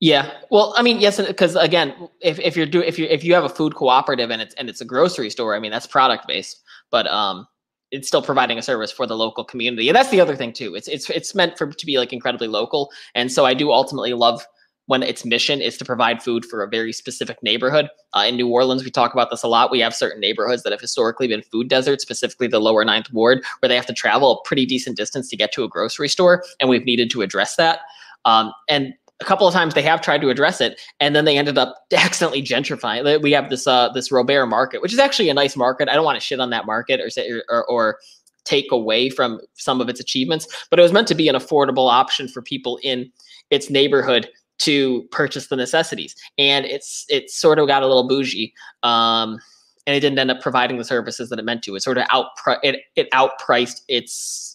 Yeah. 0.00 0.30
Well, 0.50 0.74
I 0.76 0.82
mean, 0.82 1.00
yes, 1.00 1.20
because 1.20 1.56
again, 1.56 1.94
if, 2.20 2.38
if 2.38 2.56
you're 2.56 2.66
doing 2.66 2.86
if 2.86 2.98
you 2.98 3.06
if 3.06 3.24
you 3.24 3.34
have 3.34 3.44
a 3.44 3.48
food 3.48 3.74
cooperative 3.74 4.30
and 4.30 4.42
it's 4.42 4.54
and 4.54 4.68
it's 4.68 4.80
a 4.80 4.84
grocery 4.84 5.30
store, 5.30 5.54
I 5.54 5.60
mean 5.60 5.70
that's 5.70 5.86
product 5.86 6.26
based, 6.26 6.62
but 6.90 7.06
um, 7.06 7.46
it's 7.94 8.08
still 8.08 8.22
providing 8.22 8.58
a 8.58 8.62
service 8.62 8.90
for 8.90 9.06
the 9.06 9.16
local 9.16 9.44
community, 9.44 9.88
and 9.88 9.96
that's 9.96 10.10
the 10.10 10.20
other 10.20 10.36
thing 10.36 10.52
too. 10.52 10.74
It's 10.74 10.88
it's 10.88 11.08
it's 11.10 11.34
meant 11.34 11.56
for 11.56 11.66
to 11.66 11.86
be 11.86 11.98
like 11.98 12.12
incredibly 12.12 12.48
local, 12.48 12.90
and 13.14 13.30
so 13.30 13.46
I 13.46 13.54
do 13.54 13.70
ultimately 13.70 14.12
love 14.12 14.44
when 14.86 15.02
its 15.02 15.24
mission 15.24 15.62
is 15.62 15.78
to 15.78 15.84
provide 15.84 16.22
food 16.22 16.44
for 16.44 16.62
a 16.62 16.68
very 16.68 16.92
specific 16.92 17.42
neighborhood. 17.42 17.88
Uh, 18.12 18.26
in 18.28 18.36
New 18.36 18.48
Orleans, 18.48 18.84
we 18.84 18.90
talk 18.90 19.14
about 19.14 19.30
this 19.30 19.42
a 19.42 19.48
lot. 19.48 19.70
We 19.70 19.80
have 19.80 19.94
certain 19.94 20.20
neighborhoods 20.20 20.62
that 20.62 20.72
have 20.72 20.80
historically 20.80 21.26
been 21.26 21.40
food 21.40 21.68
deserts, 21.68 22.02
specifically 22.02 22.48
the 22.48 22.60
lower 22.60 22.84
ninth 22.84 23.10
ward, 23.12 23.42
where 23.60 23.68
they 23.68 23.76
have 23.76 23.86
to 23.86 23.94
travel 23.94 24.32
a 24.32 24.46
pretty 24.46 24.66
decent 24.66 24.98
distance 24.98 25.30
to 25.30 25.36
get 25.36 25.52
to 25.52 25.64
a 25.64 25.68
grocery 25.68 26.08
store, 26.08 26.44
and 26.60 26.68
we've 26.68 26.84
needed 26.84 27.10
to 27.10 27.22
address 27.22 27.56
that. 27.56 27.80
Um, 28.26 28.52
and 28.68 28.94
a 29.20 29.24
couple 29.24 29.46
of 29.46 29.54
times 29.54 29.74
they 29.74 29.82
have 29.82 30.00
tried 30.00 30.20
to 30.20 30.30
address 30.30 30.60
it, 30.60 30.80
and 31.00 31.14
then 31.14 31.24
they 31.24 31.38
ended 31.38 31.58
up 31.58 31.76
accidentally 31.92 32.42
gentrifying. 32.42 33.22
We 33.22 33.32
have 33.32 33.50
this 33.50 33.66
uh, 33.66 33.90
this 33.90 34.10
Robert 34.10 34.46
market, 34.46 34.82
which 34.82 34.92
is 34.92 34.98
actually 34.98 35.28
a 35.28 35.34
nice 35.34 35.56
market. 35.56 35.88
I 35.88 35.94
don't 35.94 36.04
want 36.04 36.16
to 36.16 36.24
shit 36.24 36.40
on 36.40 36.50
that 36.50 36.66
market 36.66 37.00
or 37.00 37.10
say 37.10 37.30
or, 37.48 37.64
or 37.66 37.98
take 38.44 38.70
away 38.70 39.08
from 39.08 39.40
some 39.54 39.80
of 39.80 39.88
its 39.88 40.00
achievements, 40.00 40.66
but 40.68 40.78
it 40.78 40.82
was 40.82 40.92
meant 40.92 41.08
to 41.08 41.14
be 41.14 41.28
an 41.28 41.34
affordable 41.34 41.90
option 41.90 42.28
for 42.28 42.42
people 42.42 42.78
in 42.82 43.10
its 43.50 43.70
neighborhood 43.70 44.28
to 44.58 45.02
purchase 45.10 45.48
the 45.48 45.56
necessities, 45.56 46.14
and 46.38 46.64
it's 46.66 47.06
it 47.08 47.30
sort 47.30 47.58
of 47.58 47.66
got 47.66 47.82
a 47.82 47.86
little 47.86 48.08
bougie. 48.08 48.52
Um, 48.82 49.38
and 49.86 49.94
it 49.94 50.00
didn't 50.00 50.18
end 50.18 50.30
up 50.30 50.40
providing 50.40 50.78
the 50.78 50.84
services 50.84 51.28
that 51.28 51.38
it 51.38 51.44
meant 51.44 51.62
to. 51.64 51.74
It 51.74 51.82
sort 51.82 51.98
of 51.98 52.06
out 52.10 52.26
it 52.62 52.80
it 52.96 53.10
outpriced 53.10 53.82
its 53.88 54.53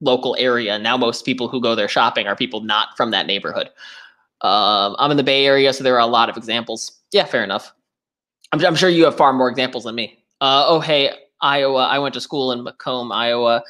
local 0.00 0.36
area. 0.38 0.78
Now 0.78 0.96
most 0.96 1.24
people 1.24 1.48
who 1.48 1.60
go 1.60 1.74
there 1.74 1.88
shopping 1.88 2.26
are 2.26 2.36
people 2.36 2.60
not 2.60 2.96
from 2.96 3.10
that 3.10 3.26
neighborhood. 3.26 3.70
Um, 4.40 4.94
I'm 4.98 5.10
in 5.10 5.16
the 5.16 5.24
Bay 5.24 5.46
Area, 5.46 5.72
so 5.72 5.82
there 5.82 5.96
are 5.96 6.00
a 6.00 6.06
lot 6.06 6.28
of 6.28 6.36
examples. 6.36 7.00
Yeah, 7.12 7.24
fair 7.24 7.42
enough. 7.42 7.72
I'm, 8.52 8.64
I'm 8.64 8.76
sure 8.76 8.88
you 8.88 9.04
have 9.04 9.16
far 9.16 9.32
more 9.32 9.48
examples 9.48 9.84
than 9.84 9.94
me. 9.94 10.22
Uh, 10.40 10.64
oh, 10.66 10.80
hey, 10.80 11.12
Iowa. 11.40 11.86
I 11.86 11.98
went 11.98 12.14
to 12.14 12.20
school 12.20 12.52
in 12.52 12.62
Macomb, 12.62 13.10
Iowa. 13.10 13.62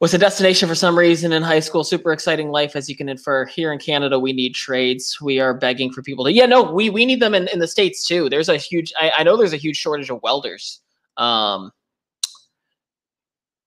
Was 0.00 0.12
a 0.12 0.18
destination 0.18 0.68
for 0.68 0.74
some 0.74 0.98
reason 0.98 1.32
in 1.32 1.42
high 1.42 1.60
school. 1.60 1.84
Super 1.84 2.12
exciting 2.12 2.50
life, 2.50 2.76
as 2.76 2.88
you 2.88 2.96
can 2.96 3.08
infer. 3.08 3.46
Here 3.46 3.72
in 3.72 3.78
Canada, 3.78 4.18
we 4.18 4.32
need 4.32 4.54
trades. 4.54 5.18
We 5.20 5.38
are 5.38 5.54
begging 5.54 5.92
for 5.92 6.02
people 6.02 6.24
to. 6.24 6.32
Yeah, 6.32 6.46
no, 6.46 6.62
we 6.62 6.90
we 6.90 7.06
need 7.06 7.20
them 7.20 7.34
in, 7.34 7.48
in 7.48 7.58
the 7.58 7.68
states 7.68 8.06
too. 8.06 8.28
There's 8.28 8.48
a 8.48 8.56
huge. 8.56 8.92
I, 9.00 9.12
I 9.18 9.22
know 9.22 9.36
there's 9.36 9.52
a 9.52 9.58
huge 9.58 9.76
shortage 9.76 10.10
of 10.10 10.20
welders. 10.22 10.80
Um, 11.16 11.70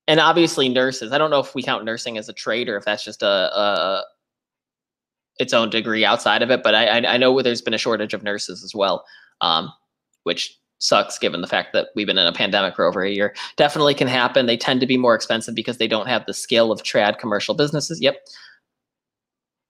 and 0.07 0.19
obviously 0.19 0.69
nurses. 0.69 1.11
I 1.11 1.17
don't 1.17 1.29
know 1.29 1.39
if 1.39 1.53
we 1.53 1.61
count 1.61 1.83
nursing 1.83 2.17
as 2.17 2.29
a 2.29 2.33
trade 2.33 2.69
or 2.69 2.77
if 2.77 2.85
that's 2.85 3.03
just 3.03 3.21
a, 3.21 3.27
a 3.27 4.03
its 5.39 5.53
own 5.53 5.69
degree 5.69 6.05
outside 6.05 6.41
of 6.41 6.49
it. 6.49 6.63
But 6.63 6.73
I, 6.73 7.05
I, 7.05 7.17
know 7.17 7.41
there's 7.41 7.61
been 7.61 7.73
a 7.73 7.77
shortage 7.77 8.13
of 8.13 8.23
nurses 8.23 8.63
as 8.63 8.73
well, 8.73 9.05
um, 9.41 9.71
which 10.23 10.57
sucks 10.79 11.19
given 11.19 11.41
the 11.41 11.47
fact 11.47 11.73
that 11.73 11.89
we've 11.95 12.07
been 12.07 12.17
in 12.17 12.25
a 12.27 12.33
pandemic 12.33 12.75
for 12.75 12.85
over 12.85 13.03
a 13.03 13.11
year. 13.11 13.35
Definitely 13.55 13.93
can 13.93 14.07
happen. 14.07 14.45
They 14.45 14.57
tend 14.57 14.79
to 14.81 14.87
be 14.87 14.97
more 14.97 15.15
expensive 15.15 15.55
because 15.55 15.77
they 15.77 15.87
don't 15.87 16.07
have 16.07 16.25
the 16.25 16.33
scale 16.33 16.71
of 16.71 16.83
trad 16.83 17.19
commercial 17.19 17.53
businesses. 17.53 18.01
Yep. 18.01 18.15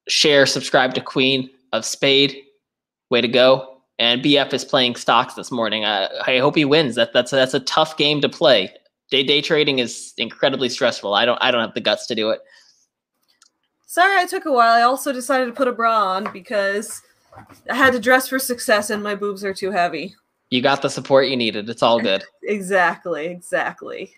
Share, 0.08 0.46
subscribe 0.46 0.94
to 0.94 1.02
Queen 1.02 1.50
of 1.74 1.84
Spade. 1.84 2.38
Way 3.10 3.22
to 3.22 3.28
go. 3.28 3.82
And 4.00 4.22
BF 4.22 4.54
is 4.54 4.64
playing 4.64 4.96
stocks 4.96 5.34
this 5.34 5.52
morning. 5.52 5.84
I, 5.84 6.08
I 6.26 6.38
hope 6.38 6.56
he 6.56 6.66
wins. 6.66 6.96
That 6.96 7.14
that's 7.14 7.32
that's 7.32 7.56
a 7.56 7.60
tough 7.62 7.98
game 7.98 8.22
to 8.22 8.30
play 8.30 8.72
day 9.10 9.24
day 9.24 9.41
trading 9.41 9.80
is 9.80 10.14
incredibly 10.18 10.70
stressful. 10.70 11.14
I 11.14 11.26
don't 11.26 11.38
I 11.41 11.51
don't 11.51 11.62
have 11.62 11.74
the 11.74 11.82
guts 11.82 12.08
to 12.08 12.16
do 12.16 12.30
it. 12.30 12.39
Sorry, 13.86 14.18
I 14.18 14.26
took 14.26 14.45
a 14.45 14.51
while. 14.51 14.74
I 14.74 14.82
also 14.82 15.14
decided 15.14 15.45
to 15.45 15.53
put 15.53 15.68
a 15.68 15.72
bra 15.72 16.16
on 16.16 16.32
because 16.34 17.01
I 17.70 17.76
had 17.76 17.93
to 17.93 17.99
dress 17.99 18.28
for 18.28 18.39
success 18.39 18.89
and 18.89 19.01
my 19.01 19.16
boobs 19.16 19.43
are 19.43 19.53
too 19.53 19.72
heavy. 19.72 20.16
You 20.49 20.62
got 20.62 20.82
the 20.82 20.89
support 20.89 21.28
you 21.28 21.36
needed. 21.36 21.70
It's 21.70 21.84
all 21.84 21.99
good. 21.99 22.24
Exactly, 22.43 23.26
exactly. 23.28 24.14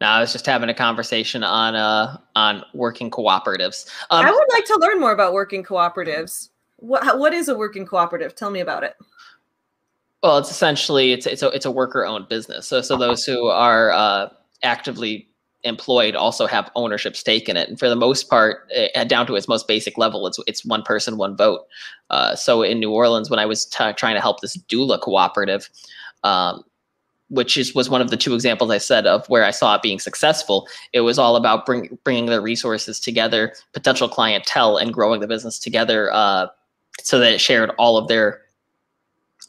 Now 0.00 0.14
I 0.16 0.20
was 0.20 0.32
just 0.32 0.46
having 0.46 0.68
a 0.68 0.74
conversation 0.74 1.44
on 1.44 1.76
uh 1.76 2.16
on 2.34 2.64
working 2.74 3.08
cooperatives. 3.10 3.88
Um, 4.10 4.26
I 4.26 4.30
would 4.32 4.48
like 4.50 4.64
to 4.66 4.78
learn 4.80 4.98
more 4.98 5.12
about 5.12 5.32
working 5.32 5.62
cooperatives. 5.62 6.48
What 6.76 7.18
what 7.18 7.32
is 7.32 7.48
a 7.48 7.56
working 7.56 7.86
cooperative? 7.86 8.34
Tell 8.34 8.50
me 8.50 8.60
about 8.60 8.82
it. 8.82 8.96
Well, 10.24 10.38
it's 10.38 10.50
essentially 10.50 11.12
it's 11.12 11.26
it's 11.26 11.42
a 11.42 11.48
it's 11.50 11.66
a 11.66 11.70
worker 11.70 12.06
owned 12.06 12.30
business. 12.30 12.66
So 12.66 12.80
so 12.80 12.96
those 12.96 13.26
who 13.26 13.48
are 13.48 13.92
uh, 13.92 14.30
actively 14.62 15.28
employed 15.64 16.16
also 16.16 16.46
have 16.46 16.70
ownership 16.76 17.14
stake 17.14 17.46
in 17.46 17.58
it, 17.58 17.68
and 17.68 17.78
for 17.78 17.90
the 17.90 17.96
most 17.96 18.30
part, 18.30 18.66
uh, 18.96 19.04
down 19.04 19.26
to 19.26 19.34
its 19.34 19.48
most 19.48 19.68
basic 19.68 19.98
level, 19.98 20.26
it's 20.26 20.38
it's 20.46 20.64
one 20.64 20.82
person, 20.82 21.18
one 21.18 21.36
vote. 21.36 21.66
Uh, 22.08 22.34
so 22.34 22.62
in 22.62 22.80
New 22.80 22.90
Orleans, 22.90 23.28
when 23.28 23.38
I 23.38 23.44
was 23.44 23.66
t- 23.66 23.92
trying 23.98 24.14
to 24.14 24.20
help 24.22 24.40
this 24.40 24.56
doula 24.56 24.98
cooperative. 24.98 25.68
Um, 26.24 26.64
which 27.28 27.56
is 27.56 27.74
was 27.74 27.90
one 27.90 28.00
of 28.00 28.10
the 28.10 28.16
two 28.16 28.34
examples 28.34 28.70
I 28.70 28.78
said 28.78 29.06
of 29.06 29.26
where 29.28 29.44
I 29.44 29.50
saw 29.50 29.74
it 29.74 29.82
being 29.82 29.98
successful. 29.98 30.68
It 30.92 31.00
was 31.00 31.18
all 31.18 31.36
about 31.36 31.66
bring, 31.66 31.98
bringing 32.04 32.26
the 32.26 32.40
resources 32.40 33.00
together, 33.00 33.54
potential 33.72 34.08
clientele, 34.08 34.76
and 34.76 34.92
growing 34.92 35.20
the 35.20 35.26
business 35.26 35.58
together, 35.58 36.12
uh, 36.12 36.46
so 37.02 37.18
that 37.18 37.32
it 37.32 37.40
shared 37.40 37.70
all 37.76 37.96
of 37.96 38.08
their 38.08 38.43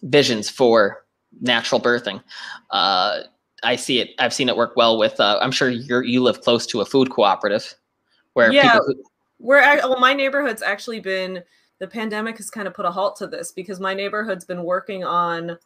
visions 0.05 0.49
for 0.49 1.05
natural 1.41 1.81
birthing. 1.81 2.23
Uh, 2.71 3.21
I 3.63 3.75
see 3.75 3.99
it. 3.99 4.11
I've 4.19 4.33
seen 4.33 4.47
it 4.47 4.55
work 4.55 4.75
well 4.75 4.97
with. 4.97 5.19
Uh, 5.19 5.39
I'm 5.41 5.51
sure 5.51 5.69
you 5.69 6.01
you 6.01 6.23
live 6.23 6.41
close 6.41 6.65
to 6.67 6.81
a 6.81 6.85
food 6.85 7.09
cooperative, 7.09 7.75
where 8.33 8.51
yeah, 8.51 8.73
people. 8.73 8.85
Who, 8.87 9.03
where 9.37 9.61
well, 9.77 9.99
my 9.99 10.13
neighborhood's 10.13 10.61
actually 10.61 10.99
been. 10.99 11.43
The 11.79 11.87
pandemic 11.87 12.37
has 12.37 12.49
kind 12.49 12.67
of 12.69 12.73
put 12.73 12.85
a 12.85 12.91
halt 12.91 13.17
to 13.17 13.27
this 13.27 13.51
because 13.51 13.81
my 13.81 13.93
neighborhood's 13.93 14.45
been 14.45 14.63
working 14.63 15.03
on 15.03 15.57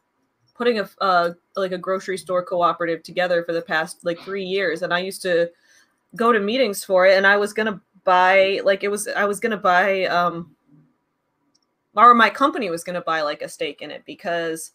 putting 0.55 0.79
a 0.79 0.89
uh, 1.01 1.31
like 1.55 1.71
a 1.71 1.77
grocery 1.77 2.17
store 2.17 2.43
cooperative 2.43 3.03
together 3.03 3.43
for 3.43 3.53
the 3.53 3.61
past 3.61 4.03
like 4.03 4.19
three 4.21 4.43
years, 4.43 4.81
and 4.81 4.93
I 4.93 4.99
used 4.99 5.21
to 5.23 5.49
go 6.15 6.31
to 6.31 6.39
meetings 6.39 6.83
for 6.83 7.05
it, 7.05 7.17
and 7.17 7.27
I 7.27 7.37
was 7.37 7.53
gonna 7.53 7.81
buy 8.05 8.61
like 8.63 8.83
it 8.83 8.89
was 8.89 9.07
I 9.07 9.25
was 9.25 9.39
gonna 9.39 9.57
buy 9.57 10.05
um 10.05 10.55
or 11.95 12.13
my 12.13 12.29
company 12.29 12.69
was 12.69 12.83
going 12.83 12.95
to 12.95 13.01
buy 13.01 13.21
like 13.21 13.41
a 13.41 13.49
stake 13.49 13.81
in 13.81 13.91
it 13.91 14.03
because 14.05 14.71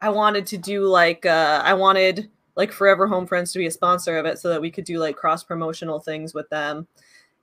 I 0.00 0.10
wanted 0.10 0.46
to 0.48 0.58
do 0.58 0.86
like 0.86 1.24
uh 1.26 1.62
I 1.64 1.74
wanted 1.74 2.30
like 2.56 2.72
Forever 2.72 3.06
Home 3.06 3.26
Friends 3.26 3.52
to 3.52 3.58
be 3.58 3.66
a 3.66 3.70
sponsor 3.70 4.16
of 4.18 4.26
it 4.26 4.38
so 4.38 4.48
that 4.48 4.60
we 4.60 4.70
could 4.70 4.84
do 4.84 4.98
like 4.98 5.16
cross 5.16 5.44
promotional 5.44 6.00
things 6.00 6.34
with 6.34 6.48
them. 6.50 6.86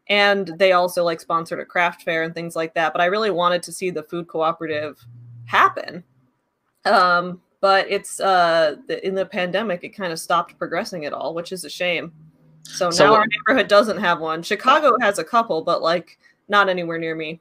and 0.07 0.47
they 0.57 0.73
also 0.73 1.03
like 1.03 1.21
sponsored 1.21 1.59
a 1.59 1.65
craft 1.65 2.03
fair 2.03 2.23
and 2.23 2.33
things 2.35 2.55
like 2.55 2.73
that. 2.73 2.91
But 2.93 3.01
I 3.01 3.05
really 3.05 3.31
wanted 3.31 3.63
to 3.63 3.71
see 3.71 3.89
the 3.89 4.03
food 4.03 4.27
cooperative 4.27 4.99
happen. 5.45 6.03
Um, 6.85 7.41
but 7.61 7.87
it's 7.89 8.19
uh 8.19 8.75
in 9.03 9.15
the 9.15 9.25
pandemic 9.25 9.83
it 9.83 9.89
kind 9.89 10.11
of 10.11 10.19
stopped 10.19 10.57
progressing 10.57 11.05
at 11.05 11.13
all, 11.13 11.33
which 11.33 11.51
is 11.51 11.63
a 11.65 11.69
shame. 11.69 12.11
So, 12.63 12.89
So 12.91 13.05
now 13.05 13.15
our 13.15 13.25
neighborhood 13.27 13.69
doesn't 13.69 13.99
have 13.99 14.19
one. 14.19 14.43
Chicago 14.43 14.95
has 15.01 15.19
a 15.19 15.23
couple, 15.23 15.63
but 15.63 15.81
like 15.81 16.17
not 16.49 16.69
anywhere 16.69 16.97
near 16.97 17.15
me. 17.15 17.39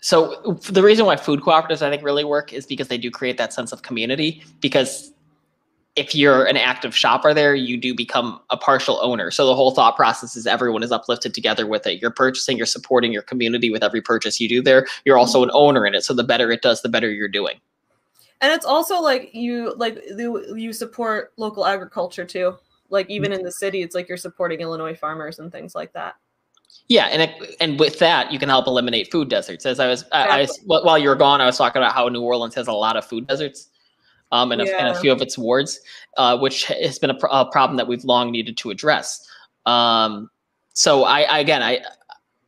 So 0.00 0.58
the 0.68 0.82
reason 0.82 1.06
why 1.06 1.16
food 1.16 1.40
cooperatives 1.40 1.82
I 1.82 1.90
think 1.90 2.02
really 2.02 2.24
work 2.24 2.52
is 2.52 2.66
because 2.66 2.88
they 2.88 2.98
do 2.98 3.10
create 3.10 3.36
that 3.36 3.52
sense 3.52 3.70
of 3.72 3.82
community. 3.82 4.42
Because 4.60 5.12
if 5.96 6.14
you're 6.14 6.46
an 6.46 6.56
active 6.56 6.96
shopper 6.96 7.34
there, 7.34 7.54
you 7.54 7.76
do 7.76 7.94
become 7.94 8.40
a 8.50 8.56
partial 8.56 8.98
owner. 9.02 9.30
So 9.30 9.46
the 9.46 9.54
whole 9.54 9.72
thought 9.72 9.96
process 9.96 10.36
is 10.36 10.46
everyone 10.46 10.82
is 10.82 10.92
uplifted 10.92 11.34
together 11.34 11.66
with 11.66 11.86
it. 11.86 12.00
You're 12.00 12.12
purchasing, 12.12 12.56
you're 12.56 12.66
supporting 12.66 13.12
your 13.12 13.22
community 13.22 13.70
with 13.70 13.82
every 13.82 14.00
purchase 14.00 14.40
you 14.40 14.48
do 14.48 14.62
there. 14.62 14.86
You're 15.04 15.18
also 15.18 15.42
an 15.42 15.50
owner 15.52 15.84
in 15.84 15.94
it. 15.94 16.04
So 16.04 16.14
the 16.14 16.24
better 16.24 16.50
it 16.50 16.62
does, 16.62 16.80
the 16.80 16.88
better 16.88 17.10
you're 17.10 17.28
doing. 17.28 17.60
And 18.40 18.52
it's 18.52 18.64
also 18.64 19.00
like 19.00 19.34
you 19.34 19.74
like 19.76 20.02
you, 20.16 20.56
you 20.56 20.72
support 20.72 21.32
local 21.36 21.66
agriculture 21.66 22.24
too. 22.24 22.56
Like 22.88 23.10
even 23.10 23.30
mm-hmm. 23.32 23.40
in 23.40 23.44
the 23.44 23.52
city, 23.52 23.82
it's 23.82 23.94
like 23.94 24.08
you're 24.08 24.16
supporting 24.16 24.60
Illinois 24.60 24.96
farmers 24.96 25.38
and 25.38 25.52
things 25.52 25.74
like 25.74 25.92
that. 25.92 26.14
Yeah, 26.88 27.06
and 27.06 27.22
it, 27.22 27.56
and 27.60 27.78
with 27.78 28.00
that, 28.00 28.32
you 28.32 28.38
can 28.38 28.48
help 28.48 28.66
eliminate 28.66 29.12
food 29.12 29.28
deserts. 29.28 29.64
As 29.64 29.78
I 29.78 29.86
was, 29.86 30.04
I, 30.10 30.42
I 30.42 30.46
while 30.64 30.98
you 30.98 31.08
were 31.08 31.14
gone, 31.14 31.40
I 31.40 31.46
was 31.46 31.56
talking 31.56 31.80
about 31.80 31.92
how 31.92 32.08
New 32.08 32.22
Orleans 32.22 32.54
has 32.56 32.66
a 32.66 32.72
lot 32.72 32.96
of 32.96 33.04
food 33.04 33.28
deserts, 33.28 33.68
um, 34.32 34.50
and, 34.50 34.60
a, 34.60 34.78
and 34.78 34.88
a 34.88 35.00
few 35.00 35.12
of 35.12 35.22
its 35.22 35.38
wards, 35.38 35.78
uh, 36.16 36.36
which 36.36 36.64
has 36.66 36.98
been 36.98 37.10
a, 37.10 37.14
pr- 37.14 37.28
a 37.30 37.46
problem 37.46 37.76
that 37.76 37.86
we've 37.86 38.04
long 38.04 38.32
needed 38.32 38.56
to 38.56 38.70
address. 38.70 39.24
Um, 39.66 40.30
so 40.72 41.04
I, 41.04 41.22
I 41.22 41.38
again, 41.38 41.62
I, 41.62 41.80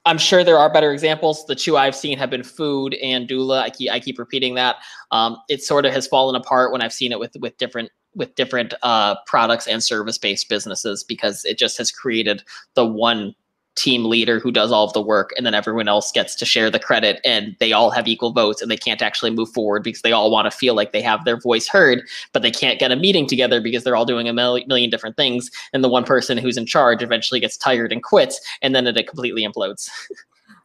I'm 0.05 0.18
sure 0.18 0.43
there 0.43 0.59
are 0.59 0.73
better 0.73 0.93
examples. 0.93 1.47
The 1.47 1.55
two 1.55 1.77
I've 1.77 1.95
seen 1.95 2.18
have 2.18 2.31
been 2.31 2.43
food 2.43 2.95
and 2.95 3.29
doula. 3.29 3.62
I 3.62 3.70
keep, 3.70 3.93
I 3.93 4.01
keep 4.01 4.18
repeating 4.18 4.55
that. 4.57 4.77
Um, 5.12 5.37
it 5.49 5.62
sort 5.62 5.87
of 5.87 5.93
has 5.93 6.07
fallen 6.09 6.35
apart 6.35 6.73
when 6.73 6.83
I've 6.83 6.93
seen 6.93 7.12
it 7.12 7.20
with 7.20 7.37
with 7.39 7.57
different 7.59 7.91
with 8.14 8.35
different 8.35 8.75
uh, 8.83 9.14
products 9.27 9.66
and 9.66 9.83
service 9.83 10.18
based 10.18 10.49
businesses 10.49 11.05
because 11.05 11.45
it 11.45 11.59
just 11.59 11.79
has 11.79 11.93
created 11.93 12.43
the 12.75 12.85
one 12.85 13.35
team 13.75 14.05
leader 14.05 14.39
who 14.39 14.51
does 14.51 14.70
all 14.70 14.85
of 14.85 14.93
the 14.93 15.01
work 15.01 15.31
and 15.37 15.47
then 15.47 15.55
everyone 15.55 15.89
else 15.89 16.12
gets 16.12 16.35
to 16.35 16.45
share 16.45 16.70
the 16.70 16.79
credit 16.79 17.20
and 17.25 17.57
they 17.59 17.73
all 17.73 17.91
have 17.91 18.07
equal 18.07 18.33
votes 18.33 18.61
and 18.61 18.70
they 18.70 18.77
can't 18.77 19.01
actually 19.01 19.31
move 19.31 19.49
forward 19.51 19.83
because 19.83 20.03
they 20.03 20.12
all 20.12 20.31
want 20.31 20.45
to 20.45 20.57
feel 20.57 20.75
like 20.75 20.93
they 20.93 21.01
have 21.01 21.25
their 21.25 21.39
voice 21.39 21.66
heard 21.66 22.03
but 22.35 22.43
they 22.43 22.51
can't 22.51 22.79
get 22.79 22.93
a 22.93 22.97
meeting 22.97 23.27
together 23.27 23.62
because 23.62 23.83
they're 23.83 23.97
all 23.97 24.05
doing 24.05 24.29
a 24.29 24.33
mil- 24.33 24.61
million 24.66 24.91
different 24.91 25.16
things 25.16 25.51
and 25.73 25.83
the 25.83 25.89
one 25.89 26.05
person 26.05 26.37
who's 26.37 26.59
in 26.59 26.66
charge 26.66 27.03
eventually 27.03 27.41
gets 27.41 27.57
tired 27.57 27.93
and 27.93 28.03
quits 28.03 28.41
and 28.61 28.75
then 28.75 28.87
it 28.87 29.09
completely 29.09 29.43
implodes 29.43 29.89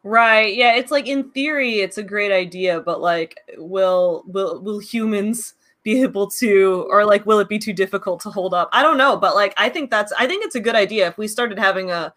Right. 0.03 0.55
Yeah, 0.55 0.75
it's 0.75 0.91
like 0.91 1.07
in 1.07 1.31
theory 1.31 1.79
it's 1.79 1.97
a 1.97 2.03
great 2.03 2.31
idea, 2.31 2.79
but 2.79 3.01
like 3.01 3.39
will 3.57 4.23
will 4.25 4.61
will 4.61 4.79
humans 4.79 5.53
be 5.83 6.01
able 6.01 6.29
to 6.31 6.87
or 6.89 7.05
like 7.05 7.25
will 7.25 7.39
it 7.39 7.49
be 7.49 7.59
too 7.59 7.73
difficult 7.73 8.21
to 8.21 8.29
hold 8.29 8.53
up? 8.53 8.69
I 8.71 8.83
don't 8.83 8.97
know, 8.97 9.17
but 9.17 9.35
like 9.35 9.53
I 9.57 9.67
think 9.67 9.89
that's 9.91 10.13
I 10.13 10.25
think 10.25 10.45
it's 10.45 10.55
a 10.55 10.61
good 10.61 10.75
idea 10.75 11.07
if 11.07 11.17
we 11.17 11.27
started 11.27 11.59
having 11.59 11.91
a 11.91 12.13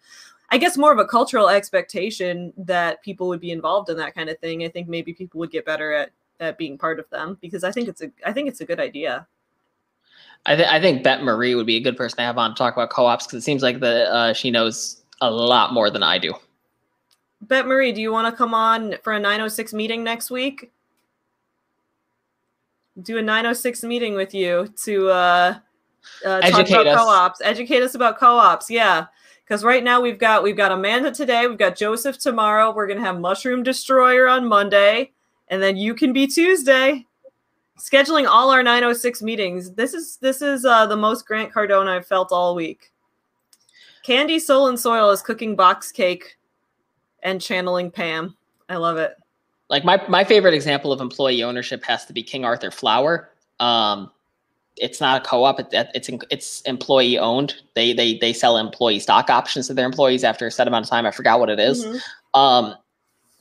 I 0.51 0.57
guess 0.57 0.77
more 0.77 0.91
of 0.91 0.99
a 0.99 1.05
cultural 1.05 1.49
expectation 1.49 2.51
that 2.57 3.01
people 3.01 3.29
would 3.29 3.39
be 3.39 3.51
involved 3.51 3.89
in 3.89 3.97
that 3.97 4.13
kind 4.13 4.29
of 4.29 4.37
thing. 4.39 4.63
I 4.63 4.67
think 4.69 4.89
maybe 4.89 5.13
people 5.13 5.39
would 5.39 5.51
get 5.51 5.65
better 5.65 5.93
at 5.93 6.11
at 6.41 6.57
being 6.57 6.77
part 6.77 6.99
of 6.99 7.09
them 7.09 7.37
because 7.39 7.63
I 7.63 7.71
think 7.71 7.87
it's 7.87 8.01
a 8.01 8.11
I 8.25 8.33
think 8.33 8.49
it's 8.49 8.61
a 8.61 8.65
good 8.65 8.79
idea. 8.79 9.27
I, 10.45 10.55
th- 10.55 10.67
I 10.67 10.81
think 10.81 11.03
Bet 11.03 11.23
Marie 11.23 11.53
would 11.53 11.67
be 11.67 11.75
a 11.75 11.79
good 11.79 11.95
person 11.95 12.17
to 12.17 12.23
have 12.23 12.37
on 12.37 12.51
to 12.51 12.55
talk 12.55 12.73
about 12.73 12.89
co-ops 12.89 13.27
because 13.27 13.43
it 13.43 13.45
seems 13.45 13.61
like 13.61 13.79
the 13.79 14.11
uh, 14.11 14.33
she 14.33 14.51
knows 14.51 15.03
a 15.21 15.29
lot 15.29 15.71
more 15.71 15.89
than 15.89 16.03
I 16.03 16.17
do. 16.17 16.33
Bet 17.43 17.67
Marie, 17.67 17.91
do 17.91 18.01
you 18.01 18.11
want 18.11 18.31
to 18.31 18.35
come 18.35 18.53
on 18.53 18.95
for 19.03 19.13
a 19.13 19.19
906 19.19 19.73
meeting 19.73 20.03
next 20.03 20.31
week? 20.31 20.71
Do 23.01 23.17
a 23.17 23.21
906 23.21 23.83
meeting 23.83 24.15
with 24.15 24.33
you 24.33 24.67
to 24.83 25.09
uh, 25.09 25.55
uh, 26.25 26.41
talk 26.41 26.59
Educate 26.59 26.73
about 26.73 26.87
us. 26.87 26.99
co-ops. 26.99 27.41
Educate 27.43 27.83
us 27.83 27.95
about 27.95 28.17
co-ops. 28.17 28.69
Yeah, 28.69 29.05
because 29.51 29.65
right 29.65 29.83
now 29.83 29.99
we've 29.99 30.17
got 30.17 30.43
we've 30.43 30.55
got 30.55 30.71
Amanda 30.71 31.11
today. 31.11 31.45
We've 31.45 31.57
got 31.57 31.75
Joseph 31.75 32.17
tomorrow. 32.17 32.73
We're 32.73 32.87
gonna 32.87 33.01
have 33.01 33.19
Mushroom 33.19 33.63
Destroyer 33.63 34.29
on 34.29 34.47
Monday, 34.47 35.11
and 35.49 35.61
then 35.61 35.75
you 35.75 35.93
can 35.93 36.13
be 36.13 36.25
Tuesday. 36.25 37.05
Scheduling 37.77 38.27
all 38.27 38.49
our 38.51 38.63
906 38.63 39.21
meetings. 39.21 39.73
This 39.73 39.93
is 39.93 40.15
this 40.21 40.41
is 40.41 40.63
uh, 40.63 40.85
the 40.85 40.95
most 40.95 41.27
Grant 41.27 41.51
Cardone 41.51 41.89
I've 41.89 42.07
felt 42.07 42.31
all 42.31 42.55
week. 42.55 42.93
Candy 44.03 44.39
Soul 44.39 44.69
and 44.69 44.79
Soil 44.79 45.09
is 45.09 45.21
cooking 45.21 45.57
box 45.57 45.91
cake 45.91 46.37
and 47.21 47.41
channeling 47.41 47.91
Pam. 47.91 48.37
I 48.69 48.77
love 48.77 48.95
it. 48.95 49.17
Like 49.69 49.83
my 49.83 50.01
my 50.07 50.23
favorite 50.23 50.53
example 50.53 50.93
of 50.93 51.01
employee 51.01 51.43
ownership 51.43 51.83
has 51.83 52.05
to 52.05 52.13
be 52.13 52.23
King 52.23 52.45
Arthur 52.45 52.71
Flour. 52.71 53.33
Um, 53.59 54.11
it's 54.81 54.99
not 54.99 55.21
a 55.21 55.25
co-op; 55.25 55.59
it, 55.59 55.67
it's 55.93 56.09
it's 56.29 56.61
employee 56.61 57.17
owned. 57.17 57.55
They 57.75 57.93
they 57.93 58.17
they 58.17 58.33
sell 58.33 58.57
employee 58.57 58.99
stock 58.99 59.29
options 59.29 59.67
to 59.67 59.73
their 59.73 59.85
employees 59.85 60.23
after 60.23 60.47
a 60.47 60.51
set 60.51 60.67
amount 60.67 60.85
of 60.85 60.89
time. 60.89 61.05
I 61.05 61.11
forgot 61.11 61.39
what 61.39 61.49
it 61.49 61.59
is. 61.59 61.85
Mhm. 61.85 62.01
Um, 62.33 62.75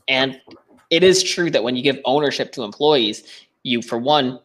and 0.06 0.40
it 0.90 1.02
is 1.02 1.22
true 1.22 1.50
that 1.50 1.62
when 1.64 1.76
you 1.76 1.82
give 1.82 1.98
ownership 2.04 2.52
to 2.52 2.62
employees, 2.62 3.22
you, 3.62 3.80
for 3.80 3.98
one, 3.98 4.38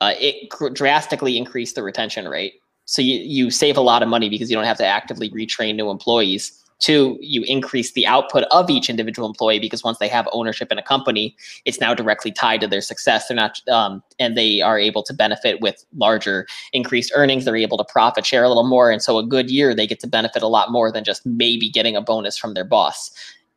uh, 0.00 0.14
it 0.18 0.48
gr- 0.48 0.68
drastically 0.68 1.36
increase 1.36 1.72
the 1.72 1.82
retention 1.82 2.28
rate. 2.28 2.54
So 2.84 3.02
you, 3.02 3.18
you 3.18 3.50
save 3.50 3.76
a 3.76 3.80
lot 3.80 4.02
of 4.02 4.08
money 4.08 4.28
because 4.28 4.50
you 4.50 4.56
don't 4.56 4.64
have 4.64 4.78
to 4.78 4.86
actively 4.86 5.30
retrain 5.30 5.76
new 5.76 5.90
employees. 5.90 6.59
Two, 6.80 7.18
you 7.20 7.44
increase 7.46 7.92
the 7.92 8.06
output 8.06 8.44
of 8.50 8.70
each 8.70 8.88
individual 8.88 9.28
employee 9.28 9.58
because 9.58 9.84
once 9.84 9.98
they 9.98 10.08
have 10.08 10.26
ownership 10.32 10.72
in 10.72 10.78
a 10.78 10.82
company, 10.82 11.36
it's 11.66 11.78
now 11.78 11.92
directly 11.92 12.32
tied 12.32 12.62
to 12.62 12.66
their 12.66 12.80
success. 12.80 13.28
They're 13.28 13.36
not, 13.36 13.60
um, 13.68 14.02
and 14.18 14.36
they 14.36 14.62
are 14.62 14.78
able 14.78 15.02
to 15.02 15.12
benefit 15.12 15.60
with 15.60 15.84
larger 15.94 16.46
increased 16.72 17.12
earnings. 17.14 17.44
They're 17.44 17.56
able 17.56 17.78
to 17.78 17.84
profit 17.84 18.24
share 18.24 18.44
a 18.44 18.48
little 18.48 18.66
more. 18.66 18.90
And 18.90 19.02
so 19.02 19.18
a 19.18 19.26
good 19.26 19.50
year, 19.50 19.74
they 19.74 19.86
get 19.86 20.00
to 20.00 20.06
benefit 20.06 20.42
a 20.42 20.48
lot 20.48 20.72
more 20.72 20.90
than 20.90 21.04
just 21.04 21.24
maybe 21.26 21.68
getting 21.68 21.96
a 21.96 22.00
bonus 22.00 22.38
from 22.38 22.54
their 22.54 22.64
boss 22.64 23.10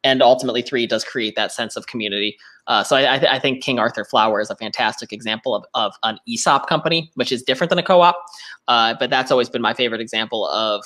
and 0.03 0.21
ultimately 0.21 0.61
three 0.61 0.86
does 0.86 1.03
create 1.03 1.36
that 1.36 1.51
sense 1.51 1.76
of 1.76 1.88
community 1.88 2.38
uh, 2.67 2.84
so 2.84 2.95
I, 2.95 3.15
I, 3.15 3.19
th- 3.19 3.32
I 3.32 3.39
think 3.39 3.63
king 3.63 3.80
arthur 3.80 4.05
flour 4.05 4.41
is 4.41 4.49
a 4.49 4.55
fantastic 4.55 5.13
example 5.13 5.55
of, 5.55 5.65
of 5.74 5.93
an 6.03 6.19
esop 6.28 6.67
company 6.67 7.11
which 7.15 7.32
is 7.32 7.41
different 7.41 7.69
than 7.69 7.80
a 7.80 7.84
co-op 7.84 8.17
uh, 8.67 8.95
but 8.99 9.09
that's 9.09 9.32
always 9.32 9.49
been 9.49 9.61
my 9.61 9.74
favorite 9.74 10.01
example 10.01 10.47
of 10.49 10.84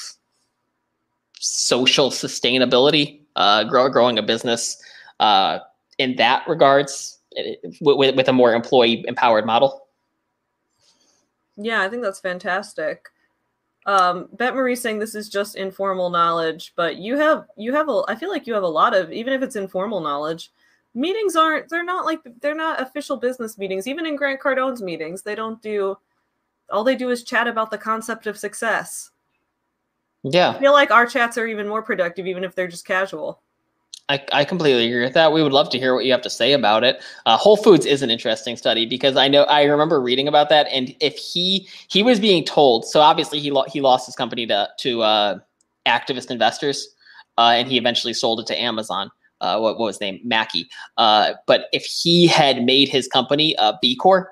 social 1.39 2.09
sustainability 2.09 3.21
uh, 3.35 3.63
grow, 3.63 3.89
growing 3.89 4.17
a 4.17 4.23
business 4.23 4.77
uh, 5.19 5.59
in 5.97 6.15
that 6.15 6.47
regards 6.47 7.19
it- 7.31 7.59
with, 7.81 8.15
with 8.15 8.27
a 8.27 8.33
more 8.33 8.53
employee 8.53 9.03
empowered 9.07 9.45
model 9.45 9.87
Yeah, 11.57 11.81
I 11.81 11.89
think 11.89 12.03
that's 12.03 12.19
fantastic. 12.19 13.09
Um, 13.85 14.27
Bet 14.33 14.53
Marie 14.53 14.75
saying 14.75 14.99
this 14.99 15.15
is 15.15 15.29
just 15.29 15.55
informal 15.55 16.09
knowledge, 16.09 16.73
but 16.75 16.97
you 16.97 17.17
have 17.17 17.45
you 17.55 17.73
have 17.73 17.87
a 17.87 18.03
I 18.09 18.15
feel 18.15 18.29
like 18.29 18.45
you 18.45 18.53
have 18.53 18.63
a 18.63 18.67
lot 18.67 18.93
of 18.93 19.11
even 19.13 19.33
if 19.33 19.41
it's 19.41 19.55
informal 19.55 20.01
knowledge. 20.01 20.51
Meetings 20.93 21.35
aren't 21.37 21.69
they're 21.69 21.85
not 21.85 22.05
like 22.05 22.19
they're 22.41 22.53
not 22.53 22.81
official 22.81 23.15
business 23.15 23.57
meetings. 23.57 23.87
Even 23.87 24.05
in 24.05 24.17
Grant 24.17 24.41
Cardone's 24.41 24.81
meetings, 24.81 25.21
they 25.21 25.35
don't 25.35 25.61
do 25.61 25.97
all 26.69 26.83
they 26.83 26.97
do 26.97 27.09
is 27.11 27.23
chat 27.23 27.47
about 27.47 27.71
the 27.71 27.77
concept 27.77 28.27
of 28.27 28.37
success. 28.37 29.11
Yeah 30.31 30.51
I 30.51 30.59
feel 30.59 30.73
like 30.73 30.91
our 30.91 31.05
chats 31.05 31.37
are 31.37 31.47
even 31.47 31.67
more 31.67 31.81
productive, 31.81 32.27
even 32.27 32.43
if 32.43 32.55
they're 32.55 32.67
just 32.67 32.85
casual. 32.85 33.41
I, 34.09 34.23
I 34.31 34.45
completely 34.45 34.87
agree 34.87 35.03
with 35.03 35.13
that. 35.15 35.33
We 35.33 35.43
would 35.43 35.51
love 35.51 35.69
to 35.71 35.77
hear 35.77 35.93
what 35.93 36.05
you 36.05 36.13
have 36.13 36.21
to 36.21 36.29
say 36.29 36.53
about 36.53 36.85
it. 36.85 37.01
Uh, 37.25 37.35
Whole 37.35 37.57
Foods 37.57 37.85
is 37.85 38.01
an 38.01 38.09
interesting 38.09 38.55
study 38.55 38.85
because 38.85 39.17
I 39.17 39.27
know 39.27 39.43
I 39.43 39.63
remember 39.63 39.99
reading 39.99 40.29
about 40.29 40.47
that, 40.49 40.67
and 40.71 40.95
if 41.01 41.17
he 41.17 41.67
he 41.89 42.03
was 42.03 42.19
being 42.19 42.45
told, 42.45 42.85
so 42.85 43.01
obviously 43.01 43.39
he 43.39 43.51
lo- 43.51 43.65
he 43.67 43.81
lost 43.81 44.05
his 44.05 44.15
company 44.15 44.47
to 44.47 44.69
to 44.79 45.01
uh, 45.01 45.39
activist 45.85 46.31
investors, 46.31 46.95
uh, 47.37 47.53
and 47.55 47.67
he 47.67 47.77
eventually 47.77 48.13
sold 48.13 48.39
it 48.39 48.47
to 48.47 48.59
Amazon. 48.59 49.11
Uh, 49.41 49.59
what, 49.59 49.77
what 49.77 49.85
was 49.85 49.95
his 49.97 50.01
name? 50.01 50.19
Mackey. 50.23 50.67
Uh, 50.97 51.33
but 51.45 51.65
if 51.73 51.83
he 51.83 52.27
had 52.27 52.63
made 52.63 52.89
his 52.89 53.07
company 53.07 53.55
a 53.59 53.77
B 53.81 53.95
Corp, 53.95 54.29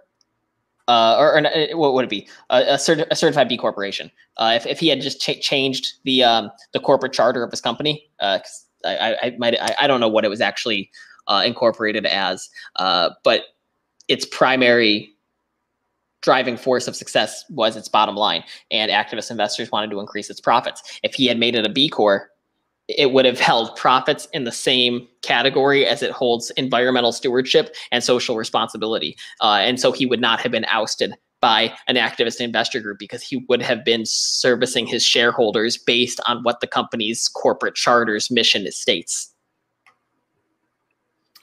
uh, 0.88 1.18
or, 1.18 1.34
or 1.34 1.46
uh, 1.46 1.78
what 1.78 1.94
would 1.94 2.06
it 2.06 2.10
be? 2.10 2.28
A, 2.50 2.76
certi- 2.76 3.08
a 3.10 3.16
certified 3.16 3.48
B 3.48 3.58
corporation. 3.58 4.12
Uh, 4.38 4.54
if, 4.56 4.66
if 4.66 4.80
he 4.80 4.88
had 4.88 5.02
just 5.02 5.22
cha- 5.22 5.40
changed 5.42 5.94
the 6.04 6.24
um, 6.24 6.52
the 6.74 6.80
corporate 6.80 7.14
charter 7.14 7.44
of 7.44 7.52
his 7.52 7.62
company, 7.62 8.08
uh, 8.20 8.40
I, 8.86 9.16
I, 9.22 9.36
might 9.38 9.60
I, 9.60 9.76
I 9.82 9.88
don't 9.88 10.00
know 10.00 10.10
what 10.10 10.26
it 10.26 10.30
was 10.30 10.42
actually 10.42 10.92
uh, 11.28 11.44
incorporated 11.46 12.06
as, 12.06 12.50
but 12.78 13.42
its 14.08 14.26
primary 14.26 15.12
driving 16.22 16.58
force 16.58 16.88
of 16.88 16.96
success 16.96 17.46
was 17.52 17.76
its 17.76 17.88
bottom 17.88 18.16
line, 18.16 18.44
and 18.72 18.92
activist 18.92 19.30
investors 19.30 19.72
wanted 19.72 19.92
to 19.92 20.00
increase 20.00 20.30
its 20.30 20.42
profits. 20.42 21.00
If 21.04 21.14
he 21.14 21.28
had 21.28 21.38
made 21.38 21.56
it 21.56 21.66
a 21.66 21.70
B 21.70 21.88
Corp, 21.88 22.24
it 22.88 23.12
would 23.12 23.26
have 23.26 23.40
held 23.40 23.76
profits 23.76 24.28
in 24.34 24.44
the 24.44 24.52
same 24.52 25.08
category 25.22 25.86
as 25.86 26.04
it 26.04 26.12
holds 26.12 26.52
environmental 26.52 27.12
stewardship 27.12 27.76
and 27.92 28.04
social 28.04 28.36
responsibility, 28.36 29.16
uh, 29.42 29.60
and 29.62 29.80
so 29.80 29.92
he 29.92 30.06
would 30.06 30.22
not 30.22 30.40
have 30.40 30.52
been 30.52 30.66
ousted 30.66 31.14
by 31.42 31.74
an 31.88 31.96
activist 31.96 32.40
investor 32.40 32.80
group 32.80 32.98
because 32.98 33.22
he 33.22 33.46
would 33.50 33.62
have 33.62 33.86
been 33.86 34.04
servicing 34.06 34.88
his 34.88 35.04
shareholders 35.04 35.78
based 35.78 36.20
on 36.26 36.42
what 36.44 36.60
the 36.60 36.68
company's 36.68 37.28
corporate 37.28 37.76
charter's 37.76 38.32
mission 38.32 38.72
states. 38.72 39.32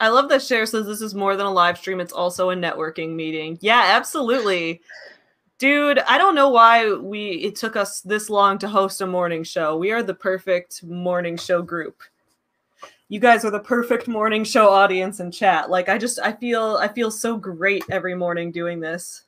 I 0.00 0.08
love 0.08 0.28
that 0.30 0.42
Cher 0.42 0.66
says 0.66 0.86
this 0.86 1.00
is 1.00 1.14
more 1.14 1.36
than 1.36 1.46
a 1.46 1.52
live 1.52 1.78
stream, 1.78 2.00
it's 2.00 2.12
also 2.12 2.50
a 2.50 2.56
networking 2.56 3.14
meeting. 3.14 3.58
Yeah, 3.60 3.84
absolutely. 3.94 4.80
Dude, 5.62 6.00
I 6.08 6.18
don't 6.18 6.34
know 6.34 6.48
why 6.48 6.92
we 6.92 7.34
it 7.34 7.54
took 7.54 7.76
us 7.76 8.00
this 8.00 8.28
long 8.28 8.58
to 8.58 8.68
host 8.68 9.00
a 9.00 9.06
morning 9.06 9.44
show. 9.44 9.76
We 9.76 9.92
are 9.92 10.02
the 10.02 10.12
perfect 10.12 10.82
morning 10.82 11.36
show 11.36 11.62
group. 11.62 12.02
You 13.08 13.20
guys 13.20 13.44
are 13.44 13.50
the 13.52 13.60
perfect 13.60 14.08
morning 14.08 14.42
show 14.42 14.70
audience 14.70 15.20
and 15.20 15.32
chat. 15.32 15.70
Like 15.70 15.88
I 15.88 15.98
just 15.98 16.18
I 16.18 16.32
feel 16.32 16.78
I 16.80 16.88
feel 16.88 17.12
so 17.12 17.36
great 17.36 17.84
every 17.92 18.16
morning 18.16 18.50
doing 18.50 18.80
this. 18.80 19.22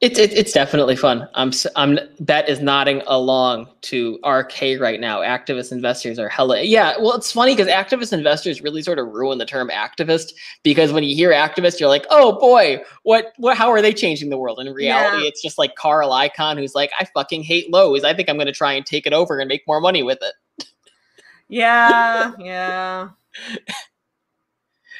It's 0.00 0.18
it, 0.18 0.32
it's 0.32 0.52
definitely 0.52 0.96
fun. 0.96 1.28
I'm 1.34 1.52
I'm 1.76 1.98
that 2.20 2.48
is 2.48 2.60
nodding 2.60 3.02
along 3.06 3.68
to 3.82 4.18
RK 4.24 4.80
right 4.80 4.98
now. 4.98 5.20
Activist 5.20 5.72
investors 5.72 6.18
are 6.18 6.28
hella 6.30 6.62
yeah. 6.62 6.94
Well, 6.98 7.14
it's 7.16 7.32
funny 7.32 7.54
because 7.54 7.68
activist 7.70 8.14
investors 8.14 8.62
really 8.62 8.80
sort 8.80 8.98
of 8.98 9.08
ruin 9.08 9.36
the 9.36 9.44
term 9.44 9.68
activist 9.68 10.32
because 10.62 10.90
when 10.90 11.04
you 11.04 11.14
hear 11.14 11.32
activist, 11.32 11.80
you're 11.80 11.90
like, 11.90 12.06
oh 12.08 12.38
boy, 12.40 12.82
what 13.02 13.34
what? 13.36 13.58
How 13.58 13.70
are 13.70 13.82
they 13.82 13.92
changing 13.92 14.30
the 14.30 14.38
world? 14.38 14.58
In 14.58 14.72
reality, 14.72 15.22
yeah. 15.22 15.28
it's 15.28 15.42
just 15.42 15.58
like 15.58 15.74
Carl 15.74 16.10
Icahn 16.12 16.56
who's 16.56 16.74
like, 16.74 16.90
I 16.98 17.04
fucking 17.04 17.42
hate 17.42 17.70
Lowe's. 17.70 18.02
I 18.02 18.14
think 18.14 18.30
I'm 18.30 18.36
going 18.36 18.46
to 18.46 18.52
try 18.52 18.72
and 18.72 18.86
take 18.86 19.06
it 19.06 19.12
over 19.12 19.38
and 19.38 19.48
make 19.48 19.66
more 19.66 19.82
money 19.82 20.02
with 20.02 20.18
it. 20.22 20.66
Yeah, 21.48 22.32
yeah. 22.38 23.10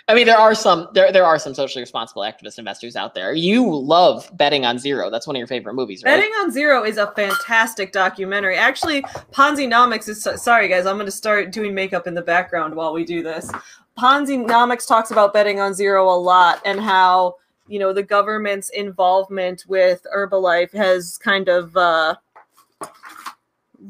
I 0.08 0.14
mean, 0.14 0.26
there 0.26 0.38
are 0.38 0.54
some 0.54 0.88
there 0.92 1.12
there 1.12 1.24
are 1.24 1.38
some 1.38 1.54
socially 1.54 1.82
responsible 1.82 2.22
activist 2.22 2.58
investors 2.58 2.96
out 2.96 3.14
there. 3.14 3.32
You 3.32 3.68
love 3.72 4.30
betting 4.34 4.64
on 4.64 4.78
zero. 4.78 5.10
That's 5.10 5.26
one 5.26 5.36
of 5.36 5.38
your 5.38 5.46
favorite 5.46 5.74
movies, 5.74 6.02
right? 6.02 6.16
Betting 6.16 6.32
on 6.40 6.50
Zero 6.50 6.84
is 6.84 6.96
a 6.96 7.12
fantastic 7.12 7.92
documentary. 7.92 8.56
Actually, 8.56 9.02
Ponzinomics 9.32 10.08
is 10.08 10.26
sorry 10.42 10.68
guys. 10.68 10.86
I'm 10.86 10.96
going 10.96 11.06
to 11.06 11.12
start 11.12 11.52
doing 11.52 11.74
makeup 11.74 12.06
in 12.06 12.14
the 12.14 12.22
background 12.22 12.74
while 12.74 12.92
we 12.92 13.04
do 13.04 13.22
this. 13.22 13.50
Ponzinomics 13.98 14.86
talks 14.86 15.10
about 15.10 15.32
betting 15.32 15.60
on 15.60 15.74
zero 15.74 16.08
a 16.08 16.16
lot 16.16 16.60
and 16.64 16.80
how 16.80 17.36
you 17.68 17.78
know 17.78 17.92
the 17.92 18.02
government's 18.02 18.70
involvement 18.70 19.64
with 19.68 20.04
Herbalife 20.12 20.72
has 20.72 21.18
kind 21.18 21.48
of 21.48 21.76
uh, 21.76 22.16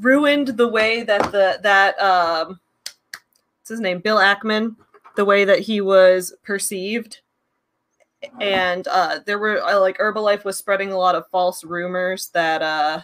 ruined 0.00 0.48
the 0.48 0.68
way 0.68 1.02
that 1.02 1.32
the 1.32 1.60
that 1.62 1.98
um, 1.98 2.60
what's 3.60 3.70
his 3.70 3.80
name, 3.80 4.00
Bill 4.00 4.18
Ackman 4.18 4.76
the 5.16 5.24
way 5.24 5.44
that 5.44 5.60
he 5.60 5.80
was 5.80 6.34
perceived. 6.42 7.20
And 8.40 8.86
uh, 8.88 9.20
there 9.24 9.38
were 9.38 9.62
uh, 9.62 9.80
like 9.80 9.98
herbalife 9.98 10.44
was 10.44 10.58
spreading 10.58 10.92
a 10.92 10.98
lot 10.98 11.14
of 11.14 11.28
false 11.28 11.64
rumors 11.64 12.28
that 12.28 12.62
uh, 12.62 13.00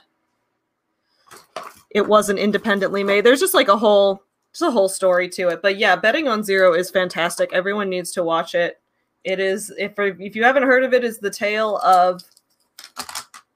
it 1.90 2.06
wasn't 2.06 2.38
independently 2.38 3.02
made. 3.02 3.24
There's 3.24 3.40
just 3.40 3.54
like 3.54 3.68
a 3.68 3.76
whole 3.76 4.22
just 4.52 4.62
a 4.62 4.70
whole 4.70 4.88
story 4.88 5.28
to 5.30 5.48
it. 5.48 5.62
But 5.62 5.78
yeah 5.78 5.96
betting 5.96 6.28
on 6.28 6.42
zero 6.42 6.74
is 6.74 6.90
fantastic. 6.90 7.52
Everyone 7.52 7.88
needs 7.88 8.12
to 8.12 8.22
watch 8.22 8.54
it. 8.54 8.80
It 9.24 9.40
is 9.40 9.72
if 9.78 9.98
if 9.98 10.36
you 10.36 10.44
haven't 10.44 10.64
heard 10.64 10.84
of 10.84 10.92
it 10.92 11.02
is 11.02 11.18
the 11.18 11.30
tale 11.30 11.78
of 11.78 12.22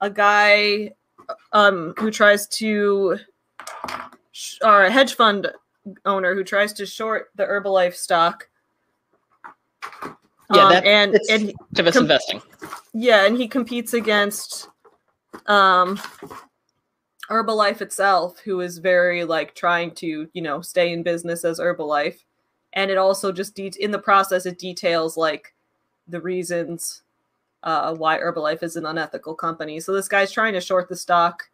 a 0.00 0.10
guy 0.10 0.92
um, 1.52 1.94
who 1.98 2.10
tries 2.10 2.46
to 2.48 3.18
or 4.64 4.84
a 4.84 4.90
hedge 4.90 5.14
fund 5.14 5.50
owner 6.04 6.34
who 6.34 6.44
tries 6.44 6.72
to 6.74 6.86
short 6.86 7.30
the 7.34 7.44
Herbalife 7.44 7.94
stock. 7.94 8.48
Yeah, 10.52 10.66
um, 10.66 10.82
and 10.84 11.18
and 11.30 11.52
activist 11.74 11.92
com- 11.92 12.02
investing. 12.02 12.42
Yeah, 12.92 13.24
and 13.26 13.36
he 13.36 13.46
competes 13.46 13.94
against 13.94 14.68
um 15.46 16.00
Herbalife 17.28 17.80
itself, 17.80 18.40
who 18.40 18.60
is 18.60 18.78
very 18.78 19.24
like 19.24 19.54
trying 19.54 19.92
to 19.96 20.28
you 20.32 20.42
know 20.42 20.60
stay 20.60 20.92
in 20.92 21.02
business 21.02 21.44
as 21.44 21.60
Herbalife, 21.60 22.24
and 22.72 22.90
it 22.90 22.98
also 22.98 23.30
just 23.30 23.54
de- 23.54 23.72
in 23.78 23.92
the 23.92 23.98
process 23.98 24.46
it 24.46 24.58
details 24.58 25.16
like 25.16 25.54
the 26.08 26.20
reasons 26.20 27.02
uh, 27.62 27.94
why 27.94 28.18
Herbalife 28.18 28.62
is 28.62 28.76
an 28.76 28.86
unethical 28.86 29.34
company. 29.34 29.80
So 29.80 29.92
this 29.92 30.08
guy's 30.08 30.32
trying 30.32 30.54
to 30.54 30.60
short 30.60 30.88
the 30.88 30.96
stock. 30.96 31.48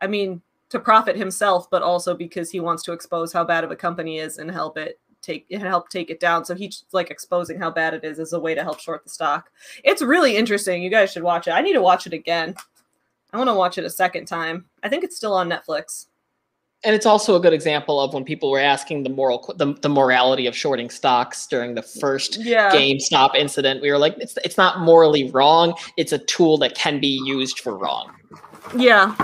I 0.00 0.06
mean, 0.06 0.42
to 0.72 0.80
profit 0.80 1.16
himself, 1.16 1.70
but 1.70 1.82
also 1.82 2.14
because 2.14 2.50
he 2.50 2.58
wants 2.58 2.82
to 2.82 2.92
expose 2.92 3.32
how 3.32 3.44
bad 3.44 3.62
of 3.62 3.70
a 3.70 3.76
company 3.76 4.18
is 4.18 4.38
and 4.38 4.50
help 4.50 4.76
it 4.76 4.98
take 5.20 5.46
and 5.50 5.62
help 5.62 5.88
take 5.90 6.10
it 6.10 6.18
down. 6.18 6.44
So 6.44 6.54
he's 6.54 6.84
like 6.92 7.10
exposing 7.10 7.58
how 7.58 7.70
bad 7.70 7.94
it 7.94 8.04
is 8.04 8.18
as 8.18 8.32
a 8.32 8.40
way 8.40 8.54
to 8.54 8.62
help 8.62 8.80
short 8.80 9.04
the 9.04 9.10
stock. 9.10 9.50
It's 9.84 10.02
really 10.02 10.36
interesting. 10.36 10.82
You 10.82 10.90
guys 10.90 11.12
should 11.12 11.22
watch 11.22 11.46
it. 11.46 11.52
I 11.52 11.60
need 11.60 11.74
to 11.74 11.82
watch 11.82 12.06
it 12.06 12.14
again. 12.14 12.56
I 13.32 13.36
want 13.38 13.48
to 13.48 13.54
watch 13.54 13.78
it 13.78 13.84
a 13.84 13.90
second 13.90 14.26
time. 14.26 14.64
I 14.82 14.88
think 14.88 15.04
it's 15.04 15.16
still 15.16 15.34
on 15.34 15.48
Netflix. 15.48 16.06
And 16.84 16.96
it's 16.96 17.06
also 17.06 17.36
a 17.36 17.40
good 17.40 17.52
example 17.52 18.00
of 18.00 18.12
when 18.12 18.24
people 18.24 18.50
were 18.50 18.58
asking 18.58 19.04
the 19.04 19.10
moral 19.10 19.54
the, 19.56 19.74
the 19.74 19.88
morality 19.88 20.46
of 20.46 20.56
shorting 20.56 20.90
stocks 20.90 21.46
during 21.46 21.74
the 21.74 21.82
first 21.82 22.38
yeah. 22.38 22.72
GameStop 22.72 23.36
incident. 23.36 23.82
We 23.82 23.90
were 23.90 23.98
like, 23.98 24.16
it's 24.18 24.36
it's 24.42 24.56
not 24.56 24.80
morally 24.80 25.30
wrong. 25.30 25.74
It's 25.96 26.12
a 26.12 26.18
tool 26.18 26.56
that 26.58 26.74
can 26.74 26.98
be 26.98 27.22
used 27.24 27.60
for 27.60 27.76
wrong. 27.76 28.10
Yeah. 28.76 29.14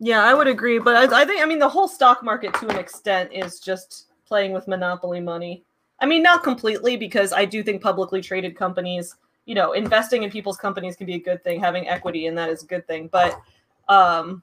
Yeah, 0.00 0.22
I 0.24 0.34
would 0.34 0.48
agree, 0.48 0.78
but 0.78 0.96
I, 0.96 1.22
I 1.22 1.24
think 1.24 1.42
I 1.42 1.46
mean 1.46 1.58
the 1.58 1.68
whole 1.68 1.88
stock 1.88 2.22
market 2.22 2.52
to 2.54 2.68
an 2.68 2.76
extent 2.78 3.32
is 3.32 3.60
just 3.60 4.06
playing 4.26 4.52
with 4.52 4.68
monopoly 4.68 5.20
money. 5.20 5.64
I 6.00 6.06
mean, 6.06 6.22
not 6.22 6.42
completely 6.42 6.96
because 6.96 7.32
I 7.32 7.44
do 7.44 7.62
think 7.62 7.80
publicly 7.80 8.20
traded 8.20 8.56
companies, 8.56 9.16
you 9.46 9.54
know, 9.54 9.72
investing 9.72 10.24
in 10.24 10.30
people's 10.30 10.56
companies 10.56 10.96
can 10.96 11.06
be 11.06 11.14
a 11.14 11.20
good 11.20 11.44
thing, 11.44 11.60
having 11.60 11.88
equity 11.88 12.26
and 12.26 12.36
that 12.36 12.50
is 12.50 12.62
a 12.62 12.66
good 12.66 12.86
thing, 12.86 13.08
but 13.12 13.40
um 13.88 14.42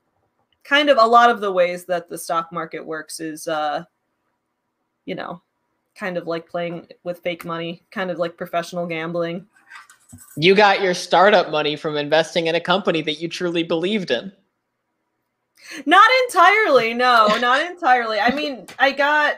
kind 0.64 0.89
of 0.89 0.97
a 0.99 1.06
lot 1.06 1.30
of 1.30 1.41
the 1.41 1.52
ways 1.52 1.86
that 1.86 2.08
the 2.08 2.18
stock 2.18 2.52
market 2.52 2.86
works 2.86 3.20
is 3.20 3.47
uh 3.47 3.84
you 5.06 5.16
know, 5.16 5.41
kind 5.95 6.18
of 6.18 6.28
like 6.28 6.47
playing 6.47 6.88
with 7.04 7.20
fake 7.20 7.43
money, 7.43 7.84
kind 7.91 8.12
of 8.12 8.20
like 8.20 8.38
professional 8.38 8.86
gambling. 8.86 9.45
You 10.38 10.56
got 10.56 10.82
your 10.82 10.93
startup 10.93 11.52
money 11.52 11.76
from 11.76 11.97
investing 11.97 12.47
in 12.47 12.56
a 12.56 12.62
company 12.62 13.02
that 13.02 13.22
you 13.22 13.28
truly 13.28 13.64
believed 13.64 14.12
in. 14.12 14.32
Not 15.86 16.09
entirely. 16.26 16.93
No, 16.93 17.28
not 17.39 17.66
entirely. 17.66 18.20
I 18.20 18.34
mean, 18.34 18.68
I 18.80 18.91
got 18.91 19.38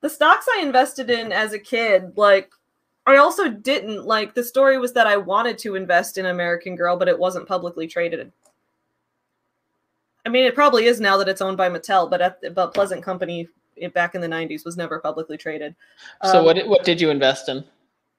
the 0.00 0.10
stocks 0.10 0.46
I 0.56 0.60
invested 0.62 1.10
in 1.10 1.32
as 1.32 1.52
a 1.52 1.58
kid, 1.58 2.12
like 2.16 2.52
I 3.06 3.16
also 3.18 3.48
didn't 3.48 4.04
like 4.04 4.34
the 4.34 4.42
story 4.42 4.78
was 4.78 4.92
that 4.94 5.06
I 5.06 5.16
wanted 5.16 5.58
to 5.58 5.76
invest 5.76 6.18
in 6.18 6.26
American 6.26 6.74
Girl, 6.74 6.96
but 6.96 7.08
it 7.08 7.18
wasn't 7.18 7.46
publicly 7.46 7.86
traded. 7.86 8.32
I 10.24 10.28
mean, 10.28 10.44
it 10.44 10.56
probably 10.56 10.86
is 10.86 11.00
now 11.00 11.16
that 11.18 11.28
it's 11.28 11.40
owned 11.40 11.56
by 11.56 11.70
Mattel, 11.70 12.10
but 12.10 12.20
at 12.20 12.54
but 12.54 12.74
Pleasant 12.74 13.02
Company 13.02 13.48
it, 13.76 13.94
back 13.94 14.16
in 14.16 14.20
the 14.20 14.26
'90s 14.26 14.64
was 14.64 14.76
never 14.76 14.98
publicly 14.98 15.36
traded. 15.36 15.76
So 16.24 16.40
um, 16.40 16.44
what 16.44 16.66
what 16.66 16.84
did 16.84 17.00
you 17.00 17.10
invest 17.10 17.48
in? 17.48 17.64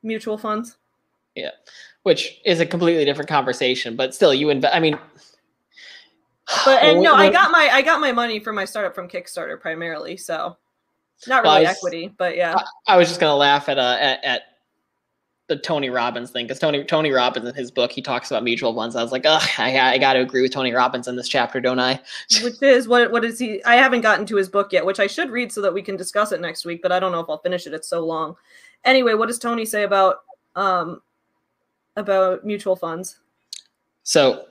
Mutual 0.04 0.38
funds. 0.38 0.78
Yeah, 1.36 1.52
which 2.04 2.40
is 2.46 2.62
a 2.62 2.66
completely 2.66 3.04
different 3.04 3.30
conversation, 3.30 3.98
but 3.98 4.16
still, 4.16 4.34
you 4.34 4.50
invest. 4.50 4.74
I 4.74 4.80
mean, 4.80 4.98
but 6.66 6.84
and 6.84 7.02
no, 7.02 7.14
I 7.14 7.30
got 7.30 7.52
my 7.52 7.70
I 7.72 7.82
got 7.82 8.00
my 8.00 8.12
money 8.12 8.40
for 8.40 8.54
my 8.54 8.66
startup 8.66 8.96
from 8.96 9.08
Kickstarter 9.08 9.60
primarily, 9.60 10.18
so 10.18 10.58
not 11.28 11.44
really 11.44 11.56
well, 11.56 11.62
was, 11.62 11.78
equity, 11.78 12.14
but 12.18 12.38
yeah. 12.38 12.56
I, 12.88 12.94
I, 12.94 12.98
was 12.98 13.08
just 13.08 13.20
gonna 13.20 13.36
laugh 13.36 13.70
at 13.70 13.78
uh 13.78 13.98
at, 14.00 14.24
at 14.24 14.42
the 15.48 15.56
Tony 15.58 15.90
Robbins 15.90 16.30
thing 16.32 16.46
because 16.46 16.60
Tony 16.60 16.84
Tony 16.84 17.12
Robbins 17.12 17.48
in 17.48 17.56
his 17.56 17.72
book 17.72 17.92
he 17.92 18.02
talks 18.02 18.30
about 18.30 18.44
mutual 18.44 18.74
funds. 18.76 18.96
I 18.96 19.02
was 19.02 19.12
like, 19.12 19.26
ugh, 19.26 19.48
I, 19.58 19.94
I 19.94 19.98
got 19.98 20.14
to 20.14 20.20
agree 20.20 20.42
with 20.42 20.52
Tony 20.52 20.74
Robbins 20.74 21.08
in 21.08 21.16
this 21.16 21.30
chapter, 21.30 21.62
don't 21.62 21.80
I? 21.80 22.00
which 22.44 22.62
is 22.62 22.88
what 22.88 23.12
what 23.12 23.24
is 23.24 23.40
he? 23.40 23.64
I 23.64 23.76
haven't 23.76 24.02
gotten 24.02 24.26
to 24.28 24.36
his 24.36 24.50
book 24.50 24.74
yet, 24.74 24.86
which 24.86 25.00
I 25.00 25.08
should 25.08 25.30
read 25.30 25.52
so 25.52 25.62
that 25.62 25.74
we 25.74 25.82
can 25.82 25.96
discuss 25.96 26.32
it 26.32 26.42
next 26.42 26.66
week. 26.66 26.82
But 26.82 26.92
I 26.92 27.00
don't 27.00 27.12
know 27.12 27.22
if 27.22 27.30
I'll 27.30 27.40
finish 27.40 27.66
it. 27.66 27.74
It's 27.74 27.88
so 27.88 28.06
long. 28.06 28.36
Anyway, 28.84 29.14
what 29.14 29.28
does 29.28 29.40
Tony 29.40 29.66
say 29.66 29.84
about 29.84 30.18
um 30.56 31.02
about 31.96 32.46
mutual 32.46 32.76
funds? 32.76 33.20
So 34.04 34.46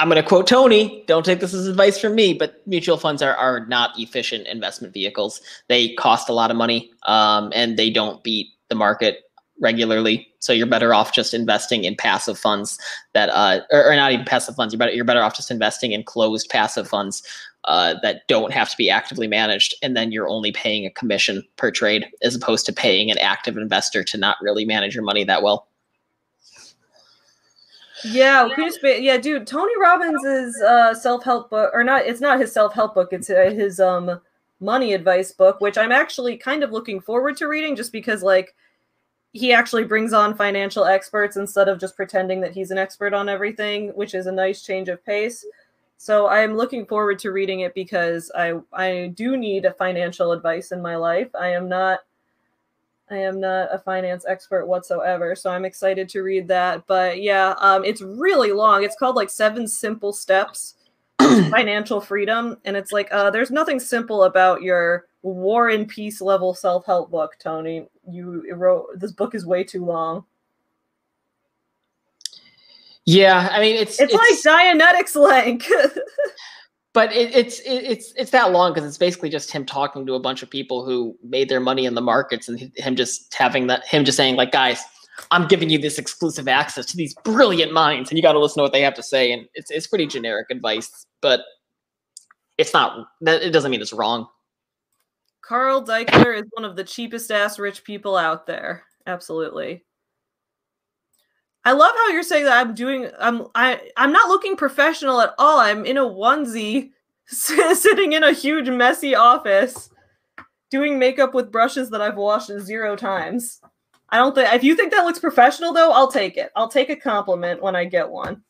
I'm 0.00 0.08
going 0.08 0.20
to 0.20 0.26
quote 0.26 0.46
Tony. 0.46 1.04
Don't 1.06 1.26
take 1.26 1.40
this 1.40 1.52
as 1.52 1.66
advice 1.66 2.00
from 2.00 2.14
me, 2.14 2.32
but 2.32 2.66
mutual 2.66 2.96
funds 2.96 3.20
are, 3.20 3.36
are 3.36 3.66
not 3.66 3.90
efficient 3.98 4.46
investment 4.46 4.94
vehicles. 4.94 5.42
They 5.68 5.92
cost 5.96 6.30
a 6.30 6.32
lot 6.32 6.50
of 6.50 6.56
money 6.56 6.90
um, 7.02 7.52
and 7.54 7.78
they 7.78 7.90
don't 7.90 8.24
beat 8.24 8.46
the 8.70 8.74
market 8.74 9.18
regularly. 9.60 10.26
So 10.38 10.54
you're 10.54 10.66
better 10.66 10.94
off 10.94 11.12
just 11.12 11.34
investing 11.34 11.84
in 11.84 11.96
passive 11.96 12.38
funds 12.38 12.78
that, 13.12 13.28
uh, 13.28 13.60
or, 13.70 13.92
or, 13.92 13.94
not 13.94 14.10
even 14.12 14.24
passive 14.24 14.56
funds. 14.56 14.72
You're 14.72 14.78
better, 14.78 14.92
you're 14.92 15.04
better 15.04 15.22
off 15.22 15.36
just 15.36 15.50
investing 15.50 15.92
in 15.92 16.02
closed 16.02 16.48
passive 16.48 16.88
funds 16.88 17.22
uh, 17.64 17.96
that 18.02 18.22
don't 18.26 18.54
have 18.54 18.70
to 18.70 18.76
be 18.78 18.88
actively 18.88 19.26
managed. 19.26 19.74
And 19.82 19.94
then 19.94 20.12
you're 20.12 20.30
only 20.30 20.50
paying 20.50 20.86
a 20.86 20.90
commission 20.90 21.42
per 21.56 21.70
trade 21.70 22.06
as 22.22 22.34
opposed 22.34 22.64
to 22.64 22.72
paying 22.72 23.10
an 23.10 23.18
active 23.18 23.58
investor 23.58 24.02
to 24.04 24.16
not 24.16 24.38
really 24.40 24.64
manage 24.64 24.94
your 24.94 25.04
money 25.04 25.24
that 25.24 25.42
well. 25.42 25.68
Yeah, 28.04 28.48
yeah, 28.82 29.16
dude. 29.18 29.46
Tony 29.46 29.78
Robbins' 29.78 30.24
is 30.24 30.62
uh, 30.62 30.94
self 30.94 31.24
help 31.24 31.50
book, 31.50 31.70
or 31.74 31.84
not? 31.84 32.06
It's 32.06 32.20
not 32.20 32.40
his 32.40 32.52
self 32.52 32.74
help 32.74 32.94
book. 32.94 33.12
It's 33.12 33.30
uh, 33.30 33.50
his 33.54 33.80
um 33.80 34.20
money 34.60 34.92
advice 34.92 35.32
book, 35.32 35.60
which 35.60 35.78
I'm 35.78 35.92
actually 35.92 36.36
kind 36.36 36.62
of 36.62 36.70
looking 36.70 37.00
forward 37.00 37.36
to 37.38 37.48
reading, 37.48 37.76
just 37.76 37.92
because 37.92 38.22
like 38.22 38.54
he 39.32 39.52
actually 39.52 39.84
brings 39.84 40.12
on 40.12 40.34
financial 40.34 40.84
experts 40.84 41.36
instead 41.36 41.68
of 41.68 41.78
just 41.78 41.96
pretending 41.96 42.40
that 42.40 42.52
he's 42.52 42.70
an 42.70 42.78
expert 42.78 43.14
on 43.14 43.28
everything, 43.28 43.88
which 43.90 44.14
is 44.14 44.26
a 44.26 44.32
nice 44.32 44.62
change 44.62 44.88
of 44.88 45.04
pace. 45.04 45.44
So 45.98 46.28
I'm 46.28 46.56
looking 46.56 46.86
forward 46.86 47.18
to 47.20 47.30
reading 47.30 47.60
it 47.60 47.74
because 47.74 48.30
I 48.34 48.54
I 48.72 49.12
do 49.14 49.36
need 49.36 49.66
a 49.66 49.74
financial 49.74 50.32
advice 50.32 50.72
in 50.72 50.80
my 50.80 50.96
life. 50.96 51.28
I 51.38 51.48
am 51.48 51.68
not 51.68 52.00
I 53.10 53.16
am 53.16 53.40
not 53.40 53.74
a 53.74 53.78
finance 53.78 54.24
expert 54.28 54.66
whatsoever, 54.66 55.34
so 55.34 55.50
I'm 55.50 55.64
excited 55.64 56.08
to 56.10 56.22
read 56.22 56.46
that. 56.48 56.86
But 56.86 57.20
yeah, 57.20 57.54
um, 57.58 57.84
it's 57.84 58.02
really 58.02 58.52
long. 58.52 58.84
It's 58.84 58.96
called 58.96 59.16
like 59.16 59.30
Seven 59.30 59.66
Simple 59.66 60.12
Steps 60.12 60.74
to 61.18 61.44
Financial 61.50 62.00
Freedom, 62.00 62.56
and 62.64 62.76
it's 62.76 62.92
like 62.92 63.08
uh, 63.12 63.30
there's 63.30 63.50
nothing 63.50 63.80
simple 63.80 64.24
about 64.24 64.62
your 64.62 65.06
War 65.22 65.70
and 65.70 65.88
Peace 65.88 66.20
level 66.20 66.54
self 66.54 66.86
help 66.86 67.10
book, 67.10 67.36
Tony. 67.40 67.88
You 68.08 68.44
wrote 68.54 68.86
this 68.94 69.12
book 69.12 69.34
is 69.34 69.44
way 69.44 69.64
too 69.64 69.84
long. 69.84 70.24
Yeah, 73.06 73.48
I 73.50 73.60
mean 73.60 73.74
it's 73.74 74.00
It's, 74.00 74.14
like 74.14 74.34
Dianetics 74.44 75.16
length. 75.16 75.68
but 76.92 77.12
it, 77.12 77.34
it's 77.34 77.60
it, 77.60 77.84
it's 77.84 78.12
it's 78.16 78.30
that 78.30 78.52
long 78.52 78.72
because 78.72 78.86
it's 78.86 78.98
basically 78.98 79.28
just 79.28 79.50
him 79.50 79.64
talking 79.64 80.06
to 80.06 80.14
a 80.14 80.20
bunch 80.20 80.42
of 80.42 80.50
people 80.50 80.84
who 80.84 81.16
made 81.22 81.48
their 81.48 81.60
money 81.60 81.86
in 81.86 81.94
the 81.94 82.00
markets 82.00 82.48
and 82.48 82.72
him 82.76 82.96
just 82.96 83.32
having 83.34 83.66
that 83.66 83.86
him 83.86 84.04
just 84.04 84.16
saying 84.16 84.36
like 84.36 84.52
guys 84.52 84.82
i'm 85.30 85.46
giving 85.46 85.70
you 85.70 85.78
this 85.78 85.98
exclusive 85.98 86.48
access 86.48 86.86
to 86.86 86.96
these 86.96 87.14
brilliant 87.24 87.72
minds 87.72 88.10
and 88.10 88.18
you 88.18 88.22
got 88.22 88.32
to 88.32 88.38
listen 88.38 88.58
to 88.58 88.62
what 88.62 88.72
they 88.72 88.82
have 88.82 88.94
to 88.94 89.02
say 89.02 89.32
and 89.32 89.46
it's, 89.54 89.70
it's 89.70 89.86
pretty 89.86 90.06
generic 90.06 90.46
advice 90.50 91.06
but 91.20 91.40
it's 92.58 92.72
not 92.72 93.08
that 93.20 93.42
it 93.42 93.50
doesn't 93.50 93.70
mean 93.70 93.80
it's 93.80 93.92
wrong 93.92 94.26
Carl 95.50 95.84
Deichler 95.84 96.38
is 96.38 96.46
one 96.52 96.64
of 96.64 96.76
the 96.76 96.84
cheapest 96.84 97.32
ass 97.32 97.58
rich 97.58 97.82
people 97.82 98.16
out 98.16 98.46
there. 98.46 98.84
Absolutely. 99.08 99.82
I 101.64 101.72
love 101.72 101.92
how 101.94 102.08
you're 102.08 102.22
saying 102.22 102.44
that 102.44 102.58
I'm 102.58 102.74
doing 102.74 103.10
I'm 103.18 103.46
I 103.54 103.90
I'm 103.96 104.12
not 104.12 104.28
looking 104.28 104.56
professional 104.56 105.20
at 105.20 105.34
all. 105.38 105.58
I'm 105.58 105.84
in 105.84 105.98
a 105.98 106.04
onesie 106.04 106.90
sitting 107.26 108.12
in 108.12 108.24
a 108.24 108.32
huge 108.32 108.68
messy 108.68 109.14
office 109.14 109.90
doing 110.70 110.98
makeup 110.98 111.34
with 111.34 111.52
brushes 111.52 111.90
that 111.90 112.00
I've 112.00 112.16
washed 112.16 112.50
zero 112.60 112.96
times. 112.96 113.60
I 114.08 114.16
don't 114.16 114.34
think 114.34 114.52
if 114.52 114.64
you 114.64 114.74
think 114.74 114.92
that 114.92 115.04
looks 115.04 115.18
professional 115.18 115.72
though, 115.72 115.92
I'll 115.92 116.10
take 116.10 116.36
it. 116.36 116.50
I'll 116.56 116.68
take 116.68 116.90
a 116.90 116.96
compliment 116.96 117.62
when 117.62 117.76
I 117.76 117.84
get 117.84 118.08
one. 118.08 118.42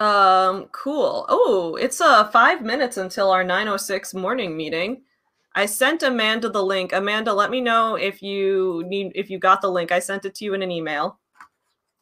Um, 0.00 0.66
cool. 0.72 1.26
Oh, 1.28 1.76
it's 1.80 2.00
uh 2.00 2.28
five 2.28 2.62
minutes 2.62 2.96
until 2.96 3.30
our 3.30 3.44
906 3.44 4.14
morning 4.14 4.56
meeting. 4.56 5.02
I 5.54 5.66
sent 5.66 6.02
Amanda 6.02 6.48
the 6.48 6.62
link. 6.62 6.92
Amanda, 6.92 7.32
let 7.32 7.50
me 7.50 7.60
know 7.60 7.96
if 7.96 8.22
you 8.22 8.84
need 8.86 9.12
if 9.14 9.28
you 9.28 9.38
got 9.38 9.60
the 9.60 9.70
link. 9.70 9.92
I 9.92 9.98
sent 9.98 10.24
it 10.24 10.34
to 10.36 10.44
you 10.44 10.54
in 10.54 10.62
an 10.62 10.70
email. 10.70 11.18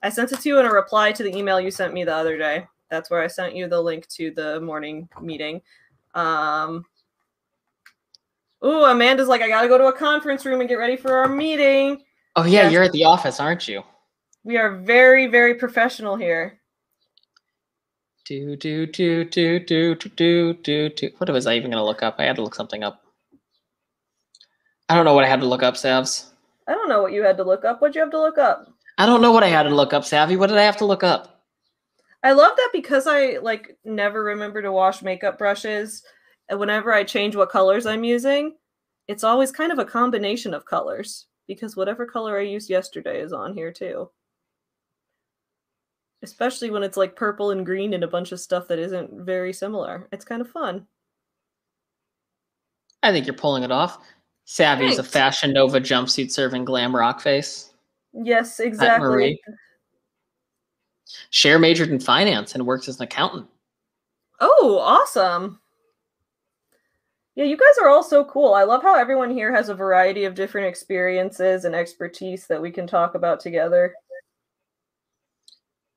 I 0.03 0.09
sent 0.09 0.33
it 0.33 0.41
to 0.41 0.49
you 0.49 0.59
in 0.59 0.67
a 0.67 0.73
reply 0.73 1.13
to 1.13 1.23
the 1.23 1.37
email 1.37 1.61
you 1.61 1.71
sent 1.71 1.93
me 1.93 2.05
the 2.05 2.15
other 2.15 2.39
day. 2.39 2.67
That's 2.91 3.11
where 3.11 3.23
I 3.23 3.27
sent 3.27 3.55
you 3.55 3.69
the 3.69 3.81
link 3.81 4.09
to 4.09 4.31
the 4.31 4.61
morning 4.61 5.09
meeting. 5.21 5.61
Um, 6.15 6.85
ooh, 8.65 8.85
Amanda's 8.85 9.29
like, 9.29 9.43
I 9.43 9.49
gotta 9.49 9.69
go 9.69 9.79
to 9.79 9.87
a 9.87 9.93
conference 9.93 10.47
room 10.47 10.61
and 10.61 10.69
get 10.69 10.77
ready 10.77 10.97
for 10.97 11.15
our 11.15 11.29
meeting. 11.29 12.03
Oh 12.37 12.45
yeah, 12.45 12.63
yes. 12.63 12.73
you're 12.73 12.83
at 12.83 12.93
the 12.93 13.05
office, 13.05 13.41
aren't 13.41 13.69
you? 13.69 13.83
We 14.45 14.57
are 14.57 14.77
very, 14.77 15.27
very 15.27 15.55
professional 15.55 16.17
here. 16.17 16.61
Do 18.25 18.57
do 18.57 18.87
do 18.87 19.25
do 19.25 19.59
do 19.59 19.97
do 19.97 20.55
do 20.55 20.89
do. 20.89 21.11
What 21.19 21.31
was 21.31 21.47
I 21.47 21.57
even 21.57 21.71
gonna 21.73 21.85
look 21.85 22.03
up? 22.03 22.17
I 22.19 22.25
had 22.25 22.37
to 22.37 22.43
look 22.43 22.55
something 22.55 22.85
up 22.85 23.03
i 24.91 24.95
don't 24.95 25.07
know 25.07 25.15
what 25.15 25.25
i 25.25 25.29
had 25.29 25.41
to 25.41 25.47
look 25.47 25.63
up 25.63 25.75
savs 25.75 26.27
I 26.69 26.75
don't 26.75 26.89
know 26.89 27.03
what 27.03 27.13
you 27.13 27.25
had 27.25 27.37
to 27.39 27.43
look 27.43 27.65
up. 27.65 27.81
What'd 27.81 27.97
you 27.97 28.01
have 28.03 28.13
to 28.13 28.21
look 28.21 28.39
up? 28.39 28.67
i 28.99 29.07
don't 29.07 29.23
know 29.23 29.33
what 29.33 29.43
i 29.43 29.49
had 29.49 29.63
to 29.65 29.75
look 29.75 29.93
up 29.95 30.05
savvy 30.05 30.37
what 30.37 30.49
did 30.49 30.59
i 30.59 30.63
have 30.63 30.77
to 30.79 30.85
look 30.85 31.03
up 31.03 31.41
I 32.23 32.33
love 32.33 32.53
that 32.55 32.69
because 32.75 33.07
I 33.07 33.39
like 33.39 33.79
never 33.83 34.23
remember 34.23 34.61
to 34.61 34.71
wash 34.71 35.01
makeup 35.01 35.39
brushes. 35.39 36.03
And 36.51 36.61
whenever 36.61 36.93
I 36.93 37.03
change 37.03 37.35
what 37.35 37.49
colors 37.49 37.87
I'm 37.87 38.05
using, 38.05 38.57
it's 39.09 39.25
always 39.25 39.51
kind 39.51 39.73
of 39.73 39.79
a 39.79 39.87
combination 39.87 40.53
of 40.53 40.67
colors 40.67 41.29
because 41.49 41.77
whatever 41.77 42.05
color 42.05 42.39
I 42.39 42.43
used 42.43 42.69
yesterday 42.69 43.23
is 43.23 43.33
on 43.33 43.55
here 43.55 43.73
too. 43.73 44.11
Especially 46.23 46.71
when 46.71 46.83
it's 46.83 46.99
like 46.99 47.17
purple 47.17 47.53
and 47.53 47.65
green 47.65 47.95
and 47.95 48.05
a 48.05 48.09
bunch 48.09 48.33
of 48.33 48.41
stuff 48.41 48.69
that 48.69 48.79
isn't 48.79 49.25
very 49.25 49.55
similar. 49.55 50.07
It's 50.13 50.25
kind 50.25 50.43
of 50.43 50.51
fun. 50.51 50.87
i 53.03 53.11
think 53.13 53.27
you're 53.27 53.35
pulling 53.35 53.63
it 53.63 53.73
off 53.73 53.99
savvy 54.51 54.87
is 54.87 54.99
a 54.99 55.05
fashion 55.05 55.53
nova 55.53 55.81
jumpsuit 55.81 56.31
serving 56.31 56.65
glam 56.65 56.95
rock 56.95 57.21
face 57.21 57.71
Yes, 58.13 58.61
exactly. 58.61 59.09
Marie. 59.09 59.43
Cher 61.31 61.59
majored 61.59 61.91
in 61.91 62.01
finance 62.01 62.55
and 62.55 62.67
works 62.67 62.89
as 62.89 62.97
an 62.97 63.05
accountant. 63.05 63.47
Oh, 64.41 64.79
awesome. 64.79 65.61
Yeah, 67.35 67.45
you 67.45 67.57
guys 67.57 67.79
are 67.81 67.89
all 67.89 68.03
so 68.03 68.25
cool. 68.25 68.55
I 68.55 68.65
love 68.65 68.83
how 68.83 68.97
everyone 68.97 69.31
here 69.31 69.55
has 69.55 69.69
a 69.69 69.75
variety 69.75 70.25
of 70.25 70.35
different 70.35 70.67
experiences 70.67 71.65
and 71.65 71.75
expertise 71.75 72.47
that 72.49 72.61
we 72.61 72.71
can 72.71 72.87
talk 72.87 73.15
about 73.15 73.41
together. 73.41 73.95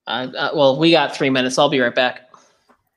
Uh, 0.06 0.28
uh, 0.38 0.50
well, 0.54 0.78
we 0.78 0.92
got 0.92 1.16
three 1.16 1.30
minutes. 1.30 1.58
I'll 1.58 1.70
be 1.70 1.80
right 1.80 1.94
back. 1.94 2.30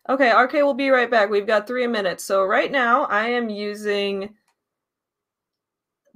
Okay, 0.09 0.31
RK 0.31 0.55
will 0.55 0.75
be 0.75 0.91
right 0.91 1.11
back. 1.11 1.31
We've 1.31 1.47
got 1.47 1.67
three 1.67 1.87
minutes. 1.87 2.25
So 2.25 2.45
right 2.45 2.71
now 2.71 3.05
I 3.05 3.29
am 3.29 3.49
using. 3.49 4.35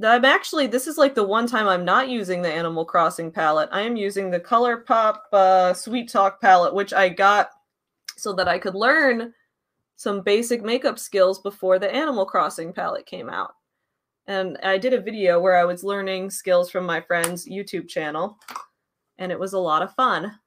I'm 0.03 0.25
actually 0.25 0.67
this 0.67 0.87
is 0.87 0.99
like 0.99 1.15
the 1.15 1.25
one 1.25 1.47
time 1.47 1.69
I'm 1.69 1.85
not 1.85 2.09
using 2.09 2.43
the 2.43 2.53
Animal 2.53 2.85
Crossing 2.85 3.31
palette. 3.31 3.69
I 3.73 3.83
am 3.83 3.97
using 3.97 4.31
the 4.31 4.41
ColourPop 4.41 5.19
uh, 5.33 5.75
Sweet 5.75 6.11
Talk 6.11 6.41
palette, 6.41 6.75
which 6.75 6.93
I 6.93 7.09
got 7.09 7.51
so 8.17 8.33
that 8.35 8.49
I 8.49 8.59
could 8.59 8.75
learn 8.75 9.33
some 9.97 10.23
basic 10.23 10.63
makeup 10.63 10.99
skills 10.99 11.41
before 11.41 11.79
the 11.79 11.93
Animal 11.95 12.25
Crossing 12.25 12.73
palette 12.73 13.07
came 13.07 13.29
out. 13.29 13.53
And 14.27 14.59
I 14.63 14.79
did 14.79 14.95
a 14.95 15.01
video 15.01 15.41
where 15.41 15.57
I 15.57 15.65
was 15.65 15.85
learning 15.85 16.31
skills 16.31 16.71
from 16.71 16.87
my 16.87 17.01
friend's 17.01 17.49
YouTube 17.49 17.89
channel, 17.89 18.39
and 19.19 19.33
it 19.33 19.39
was 19.39 19.53
a 19.53 19.59
lot 19.59 19.83
of 19.83 19.95
fun. 19.95 20.39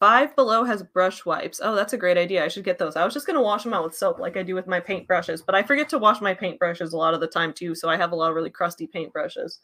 Five 0.00 0.36
Below 0.36 0.62
has 0.62 0.82
brush 0.84 1.24
wipes. 1.24 1.60
Oh, 1.62 1.74
that's 1.74 1.92
a 1.92 1.98
great 1.98 2.16
idea. 2.16 2.44
I 2.44 2.48
should 2.48 2.64
get 2.64 2.78
those. 2.78 2.94
I 2.94 3.04
was 3.04 3.14
just 3.14 3.26
going 3.26 3.36
to 3.36 3.42
wash 3.42 3.64
them 3.64 3.74
out 3.74 3.82
with 3.82 3.96
soap 3.96 4.20
like 4.20 4.36
I 4.36 4.44
do 4.44 4.54
with 4.54 4.68
my 4.68 4.78
paint 4.78 5.08
brushes, 5.08 5.42
but 5.42 5.56
I 5.56 5.62
forget 5.64 5.88
to 5.88 5.98
wash 5.98 6.20
my 6.20 6.34
paint 6.34 6.58
brushes 6.58 6.92
a 6.92 6.96
lot 6.96 7.14
of 7.14 7.20
the 7.20 7.26
time 7.26 7.52
too, 7.52 7.74
so 7.74 7.88
I 7.88 7.96
have 7.96 8.12
a 8.12 8.16
lot 8.16 8.30
of 8.30 8.36
really 8.36 8.50
crusty 8.50 8.86
paint 8.86 9.12
brushes. 9.12 9.60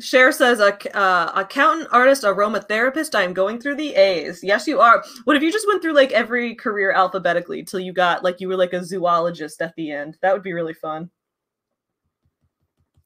Cher 0.00 0.30
says, 0.30 0.60
uh, 0.60 0.76
uh, 0.94 1.32
accountant, 1.34 1.88
artist, 1.90 2.24
aromatherapist. 2.24 3.14
I 3.14 3.22
am 3.22 3.32
going 3.32 3.58
through 3.58 3.76
the 3.76 3.94
A's. 3.94 4.42
Yes, 4.42 4.66
you 4.66 4.80
are. 4.80 5.02
What 5.24 5.36
if 5.36 5.42
you 5.42 5.50
just 5.50 5.66
went 5.66 5.80
through 5.80 5.94
like 5.94 6.12
every 6.12 6.54
career 6.54 6.92
alphabetically 6.92 7.62
till 7.62 7.80
you 7.80 7.92
got 7.92 8.22
like 8.22 8.40
you 8.40 8.48
were 8.48 8.56
like 8.56 8.74
a 8.74 8.84
zoologist 8.84 9.62
at 9.62 9.74
the 9.76 9.92
end? 9.92 10.18
That 10.20 10.34
would 10.34 10.42
be 10.42 10.52
really 10.52 10.74
fun. 10.74 11.10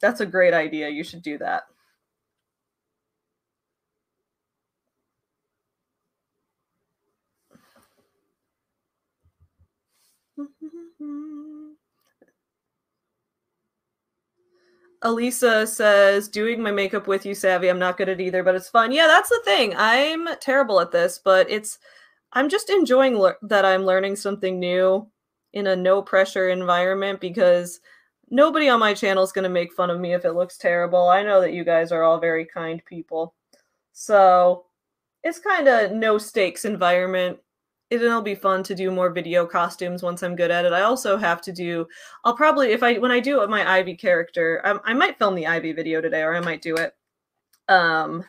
That's 0.01 0.21
a 0.21 0.27
great 0.27 0.55
idea. 0.55 0.89
You 0.89 1.05
should 1.05 1.23
do 1.23 1.39
that. 1.39 1.65
Elisa 15.03 15.67
says, 15.67 16.29
doing 16.29 16.63
my 16.63 16.71
makeup 16.71 17.07
with 17.07 17.25
you, 17.25 17.35
Savvy. 17.35 17.69
I'm 17.69 17.79
not 17.79 17.97
good 17.97 18.09
at 18.09 18.21
either, 18.21 18.43
but 18.43 18.55
it's 18.55 18.69
fun. 18.69 18.93
Yeah, 18.93 19.07
that's 19.07 19.31
the 19.31 19.41
thing. 19.45 19.75
I'm 19.77 20.29
terrible 20.41 20.81
at 20.81 20.93
this, 20.93 21.19
but 21.23 21.51
it's, 21.51 21.79
I'm 22.33 22.49
just 22.49 22.69
enjoying 22.69 23.19
lear- 23.19 23.39
that 23.43 23.65
I'm 23.65 23.85
learning 23.85 24.17
something 24.17 24.61
new 24.61 25.09
in 25.53 25.69
a 25.69 25.77
no 25.77 26.03
pressure 26.03 26.51
environment 26.51 27.21
because 27.21 27.81
nobody 28.31 28.69
on 28.69 28.79
my 28.79 28.95
channel 28.95 29.25
is 29.25 29.33
going 29.33 29.43
to 29.45 29.49
make 29.49 29.73
fun 29.73 29.91
of 29.91 30.01
me 30.01 30.13
if 30.13 30.25
it 30.25 30.35
looks 30.35 30.59
terrible. 30.59 31.09
I 31.09 31.23
know 31.23 31.41
that 31.41 31.55
you 31.55 31.65
guys 31.65 31.93
are 31.93 32.03
all 32.03 32.21
very 32.21 32.45
kind 32.45 32.85
people. 32.85 33.35
So 33.93 34.67
it's 35.25 35.39
kind 35.39 35.67
of 35.67 35.93
no 35.93 36.19
stakes 36.19 36.65
environment. 36.65 37.39
It'll 37.91 38.23
be 38.23 38.37
fun 38.37 38.63
to 38.65 38.75
do 38.75 38.93
more 38.93 39.11
video 39.11 39.45
costumes 39.45 40.03
once 40.03 40.23
I'm 40.23 40.37
good 40.37 40.53
at 40.53 40.65
it. 40.65 40.73
I 40.73 40.83
also 40.83 41.17
have 41.17 41.41
to 41.43 41.53
do 41.53 41.87
I'll 42.25 42.37
probably 42.37 42.71
if 42.71 42.85
I 42.85 42.99
when 42.99 43.11
I 43.11 43.19
do 43.19 43.45
my 43.49 43.69
Ivy 43.69 43.97
character, 43.97 44.63
I, 44.65 44.79
I 44.91 44.95
might 44.95 45.19
film 45.19 45.35
the 45.35 45.49
Ivy 45.49 45.73
video 45.73 46.01
today, 46.01 46.23
or 46.23 46.35
I 46.35 46.41
might 46.41 46.63
do 46.63 46.77
it. 46.77 46.95
Um, 47.69 48.25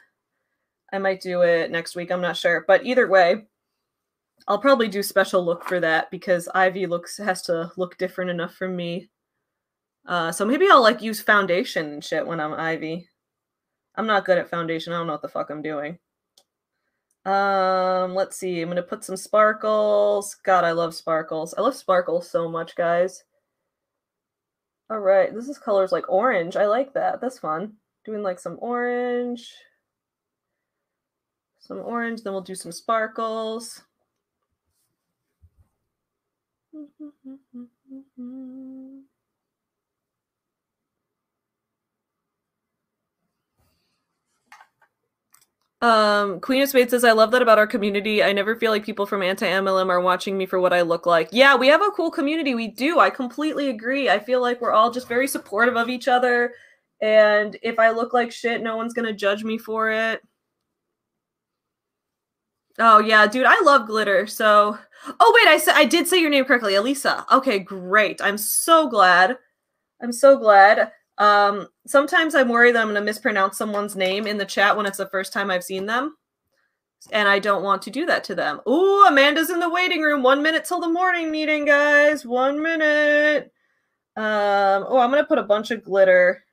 I 0.91 0.97
might 0.97 1.21
do 1.21 1.41
it 1.41 1.71
next 1.71 1.95
week. 1.95 2.11
I'm 2.11 2.21
not 2.21 2.37
sure, 2.37 2.65
but 2.67 2.85
either 2.85 3.07
way, 3.07 3.45
I'll 4.47 4.59
probably 4.59 4.87
do 4.87 5.03
special 5.03 5.43
look 5.43 5.63
for 5.63 5.79
that 5.79 6.09
because 6.11 6.49
Ivy 6.53 6.87
looks 6.87 7.17
has 7.17 7.41
to 7.43 7.71
look 7.77 7.97
different 7.97 8.31
enough 8.31 8.55
from 8.55 8.75
me. 8.75 9.09
Uh, 10.07 10.31
so 10.31 10.45
maybe 10.45 10.67
I'll 10.69 10.81
like 10.81 11.01
use 11.01 11.21
foundation 11.21 11.93
and 11.93 12.03
shit 12.03 12.25
when 12.25 12.39
I'm 12.39 12.53
Ivy. 12.53 13.07
I'm 13.95 14.07
not 14.07 14.25
good 14.25 14.37
at 14.37 14.49
foundation. 14.49 14.93
I 14.93 14.97
don't 14.97 15.07
know 15.07 15.13
what 15.13 15.21
the 15.21 15.29
fuck 15.29 15.49
I'm 15.49 15.61
doing. 15.61 15.99
Um, 17.25 18.15
let's 18.15 18.37
see. 18.37 18.61
I'm 18.61 18.69
gonna 18.69 18.81
put 18.83 19.03
some 19.03 19.17
sparkles. 19.17 20.35
God, 20.43 20.63
I 20.63 20.71
love 20.71 20.95
sparkles. 20.95 21.53
I 21.57 21.61
love 21.61 21.75
sparkles 21.75 22.29
so 22.29 22.49
much, 22.49 22.75
guys. 22.75 23.23
All 24.89 24.99
right, 24.99 25.33
this 25.33 25.47
is 25.47 25.57
colors 25.57 25.91
like 25.91 26.09
orange. 26.09 26.55
I 26.57 26.65
like 26.67 26.93
that. 26.93 27.21
That's 27.21 27.39
fun. 27.39 27.73
Doing 28.05 28.23
like 28.23 28.39
some 28.39 28.57
orange, 28.61 29.53
some 31.59 31.79
orange. 31.79 32.23
Then 32.23 32.33
we'll 32.33 32.41
do 32.41 32.55
some 32.55 32.71
sparkles. 32.71 33.83
Um, 45.81 46.39
Queen 46.41 46.61
of 46.61 46.69
Spades 46.69 46.91
says, 46.91 47.03
I 47.03 47.11
love 47.11 47.31
that 47.31 47.41
about 47.41 47.57
our 47.57 47.65
community. 47.65 48.23
I 48.23 48.33
never 48.33 48.55
feel 48.55 48.71
like 48.71 48.85
people 48.85 49.07
from 49.07 49.23
anti 49.23 49.47
MLM 49.47 49.89
are 49.89 49.99
watching 49.99 50.37
me 50.37 50.45
for 50.45 50.59
what 50.59 50.73
I 50.73 50.81
look 50.81 51.07
like. 51.07 51.29
Yeah, 51.31 51.55
we 51.55 51.67
have 51.69 51.81
a 51.81 51.89
cool 51.89 52.11
community. 52.11 52.53
We 52.53 52.67
do. 52.67 52.99
I 52.99 53.09
completely 53.09 53.69
agree. 53.69 54.07
I 54.09 54.19
feel 54.19 54.41
like 54.41 54.61
we're 54.61 54.73
all 54.73 54.91
just 54.91 55.07
very 55.07 55.27
supportive 55.27 55.75
of 55.75 55.89
each 55.89 56.07
other. 56.07 56.53
And 57.01 57.57
if 57.63 57.79
I 57.79 57.89
look 57.89 58.13
like 58.13 58.31
shit, 58.31 58.61
no 58.61 58.77
one's 58.77 58.93
going 58.93 59.07
to 59.07 59.13
judge 59.13 59.43
me 59.43 59.57
for 59.57 59.89
it. 59.89 60.21
Oh, 62.77 62.99
yeah, 62.99 63.27
dude, 63.27 63.45
I 63.47 63.59
love 63.61 63.87
glitter. 63.87 64.27
So, 64.27 64.77
oh, 65.19 65.33
wait, 65.35 65.51
I 65.51 65.57
said 65.57 65.75
I 65.75 65.85
did 65.85 66.07
say 66.07 66.19
your 66.21 66.29
name 66.29 66.45
correctly, 66.45 66.75
Elisa. 66.75 67.25
Okay, 67.31 67.59
great. 67.59 68.21
I'm 68.21 68.37
so 68.37 68.87
glad. 68.87 69.37
I'm 70.01 70.11
so 70.13 70.37
glad. 70.37 70.91
Um, 71.21 71.67
sometimes 71.85 72.33
I'm 72.33 72.49
worried 72.49 72.73
that 72.73 72.81
I'm 72.81 72.87
going 72.87 72.95
to 72.95 73.01
mispronounce 73.01 73.55
someone's 73.55 73.95
name 73.95 74.25
in 74.25 74.39
the 74.39 74.45
chat 74.45 74.75
when 74.75 74.87
it's 74.87 74.97
the 74.97 75.09
first 75.09 75.31
time 75.31 75.51
I've 75.51 75.63
seen 75.63 75.85
them. 75.85 76.15
And 77.11 77.29
I 77.29 77.37
don't 77.37 77.63
want 77.63 77.83
to 77.83 77.91
do 77.91 78.07
that 78.07 78.23
to 78.25 78.35
them. 78.35 78.59
Ooh, 78.67 79.05
Amanda's 79.05 79.51
in 79.51 79.59
the 79.59 79.69
waiting 79.69 80.01
room. 80.01 80.23
One 80.23 80.41
minute 80.41 80.65
till 80.65 80.79
the 80.79 80.89
morning 80.89 81.29
meeting, 81.29 81.65
guys. 81.65 82.25
One 82.25 82.61
minute. 82.61 83.51
Um, 84.17 84.85
oh, 84.87 84.97
I'm 84.97 85.11
going 85.11 85.21
to 85.21 85.27
put 85.27 85.37
a 85.37 85.43
bunch 85.43 85.69
of 85.69 85.83
glitter 85.83 86.43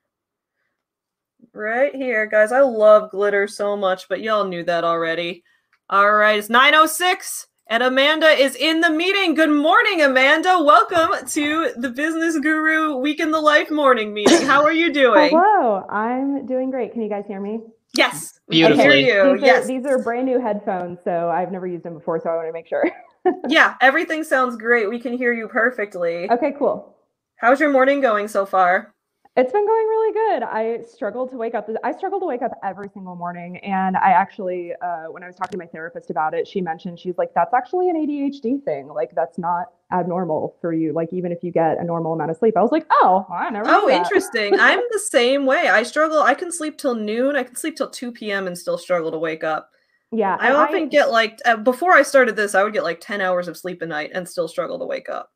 right 1.54 1.94
here, 1.94 2.26
guys. 2.26 2.52
I 2.52 2.60
love 2.60 3.10
glitter 3.10 3.48
so 3.48 3.74
much, 3.74 4.06
but 4.06 4.20
y'all 4.20 4.46
knew 4.46 4.64
that 4.64 4.84
already. 4.84 5.44
All 5.88 6.12
right, 6.12 6.38
it's 6.38 6.50
906. 6.50 7.47
And 7.70 7.82
Amanda 7.82 8.28
is 8.28 8.54
in 8.54 8.80
the 8.80 8.88
meeting. 8.88 9.34
Good 9.34 9.50
morning, 9.50 10.00
Amanda. 10.00 10.56
Welcome 10.62 11.26
to 11.26 11.72
the 11.76 11.90
Business 11.90 12.38
Guru 12.38 12.96
Week 12.96 13.20
in 13.20 13.30
the 13.30 13.42
Life 13.42 13.70
morning 13.70 14.14
meeting. 14.14 14.40
How 14.46 14.64
are 14.64 14.72
you 14.72 14.90
doing? 14.90 15.28
Hello, 15.28 15.84
I'm 15.90 16.46
doing 16.46 16.70
great. 16.70 16.94
Can 16.94 17.02
you 17.02 17.10
guys 17.10 17.24
hear 17.28 17.42
me? 17.42 17.60
Yes, 17.94 18.40
beautifully. 18.48 18.82
I 18.82 18.90
hear 18.90 19.26
you. 19.26 19.34
These 19.34 19.44
yes, 19.44 19.64
are, 19.64 19.68
these 19.68 19.84
are 19.84 20.02
brand 20.02 20.24
new 20.24 20.40
headphones, 20.40 21.00
so 21.04 21.28
I've 21.28 21.52
never 21.52 21.66
used 21.66 21.84
them 21.84 21.92
before, 21.92 22.18
so 22.18 22.30
I 22.30 22.36
want 22.36 22.48
to 22.48 22.54
make 22.54 22.66
sure. 22.66 22.90
yeah, 23.48 23.74
everything 23.82 24.24
sounds 24.24 24.56
great. 24.56 24.88
We 24.88 24.98
can 24.98 25.12
hear 25.12 25.34
you 25.34 25.46
perfectly. 25.46 26.30
Okay, 26.30 26.54
cool. 26.58 26.96
How's 27.36 27.60
your 27.60 27.70
morning 27.70 28.00
going 28.00 28.28
so 28.28 28.46
far? 28.46 28.94
It's 29.38 29.52
been 29.52 29.64
going 29.64 29.86
really 29.86 30.12
good. 30.12 30.42
I 30.42 30.82
struggle 30.82 31.24
to 31.28 31.36
wake 31.36 31.54
up. 31.54 31.70
I 31.84 31.92
struggle 31.92 32.18
to 32.18 32.26
wake 32.26 32.42
up 32.42 32.58
every 32.64 32.88
single 32.92 33.14
morning. 33.14 33.58
And 33.58 33.96
I 33.96 34.10
actually, 34.10 34.72
uh, 34.82 35.04
when 35.12 35.22
I 35.22 35.28
was 35.28 35.36
talking 35.36 35.52
to 35.52 35.58
my 35.58 35.70
therapist 35.70 36.10
about 36.10 36.34
it, 36.34 36.48
she 36.48 36.60
mentioned, 36.60 36.98
she's 36.98 37.16
like, 37.18 37.32
that's 37.36 37.54
actually 37.54 37.88
an 37.88 37.94
ADHD 37.94 38.64
thing. 38.64 38.88
Like, 38.88 39.10
that's 39.14 39.38
not 39.38 39.66
abnormal 39.92 40.56
for 40.60 40.72
you. 40.72 40.92
Like, 40.92 41.12
even 41.12 41.30
if 41.30 41.44
you 41.44 41.52
get 41.52 41.78
a 41.78 41.84
normal 41.84 42.14
amount 42.14 42.32
of 42.32 42.36
sleep. 42.36 42.56
I 42.56 42.62
was 42.62 42.72
like, 42.72 42.84
oh, 42.90 43.26
I 43.32 43.48
never 43.50 43.70
Oh, 43.70 43.88
interesting. 43.88 44.58
I'm 44.58 44.80
the 44.90 44.98
same 44.98 45.46
way. 45.46 45.68
I 45.68 45.84
struggle. 45.84 46.20
I 46.20 46.34
can 46.34 46.50
sleep 46.50 46.76
till 46.76 46.96
noon. 46.96 47.36
I 47.36 47.44
can 47.44 47.54
sleep 47.54 47.76
till 47.76 47.90
2 47.90 48.10
p.m. 48.10 48.48
and 48.48 48.58
still 48.58 48.76
struggle 48.76 49.12
to 49.12 49.18
wake 49.18 49.44
up. 49.44 49.70
Yeah. 50.10 50.36
I 50.40 50.50
often 50.50 50.82
I, 50.82 50.86
get 50.86 51.12
like, 51.12 51.38
uh, 51.44 51.58
before 51.58 51.92
I 51.92 52.02
started 52.02 52.34
this, 52.34 52.56
I 52.56 52.64
would 52.64 52.72
get 52.72 52.82
like 52.82 53.00
10 53.00 53.20
hours 53.20 53.46
of 53.46 53.56
sleep 53.56 53.82
a 53.82 53.86
night 53.86 54.10
and 54.12 54.28
still 54.28 54.48
struggle 54.48 54.80
to 54.80 54.84
wake 54.84 55.08
up. 55.08 55.30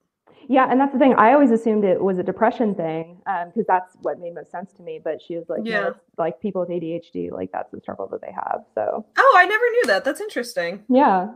Yeah, 0.53 0.71
and 0.71 0.79
that's 0.79 0.93
the 0.93 0.99
thing. 0.99 1.15
I 1.15 1.33
always 1.33 1.51
assumed 1.51 1.83
it 1.83 1.99
was 1.99 2.19
a 2.19 2.23
depression 2.23 2.75
thing 2.75 3.17
because 3.25 3.57
um, 3.57 3.65
that's 3.67 3.97
what 4.03 4.21
made 4.21 4.35
most 4.35 4.51
sense 4.51 4.71
to 4.75 4.83
me. 4.83 5.01
But 5.03 5.23
she 5.23 5.35
was 5.35 5.49
like, 5.49 5.63
yeah, 5.65 5.81
no, 5.81 5.95
like 6.19 6.43
people 6.43 6.61
with 6.61 6.69
ADHD, 6.69 7.31
like 7.33 7.51
that's 7.53 7.71
the 7.73 7.81
struggle 7.81 8.07
that 8.09 8.21
they 8.21 8.33
have. 8.33 8.61
So. 8.75 9.07
Oh, 9.17 9.37
I 9.39 9.47
never 9.47 9.65
knew 9.71 9.85
that. 9.87 10.05
That's 10.05 10.21
interesting. 10.21 10.85
Yeah. 10.91 11.31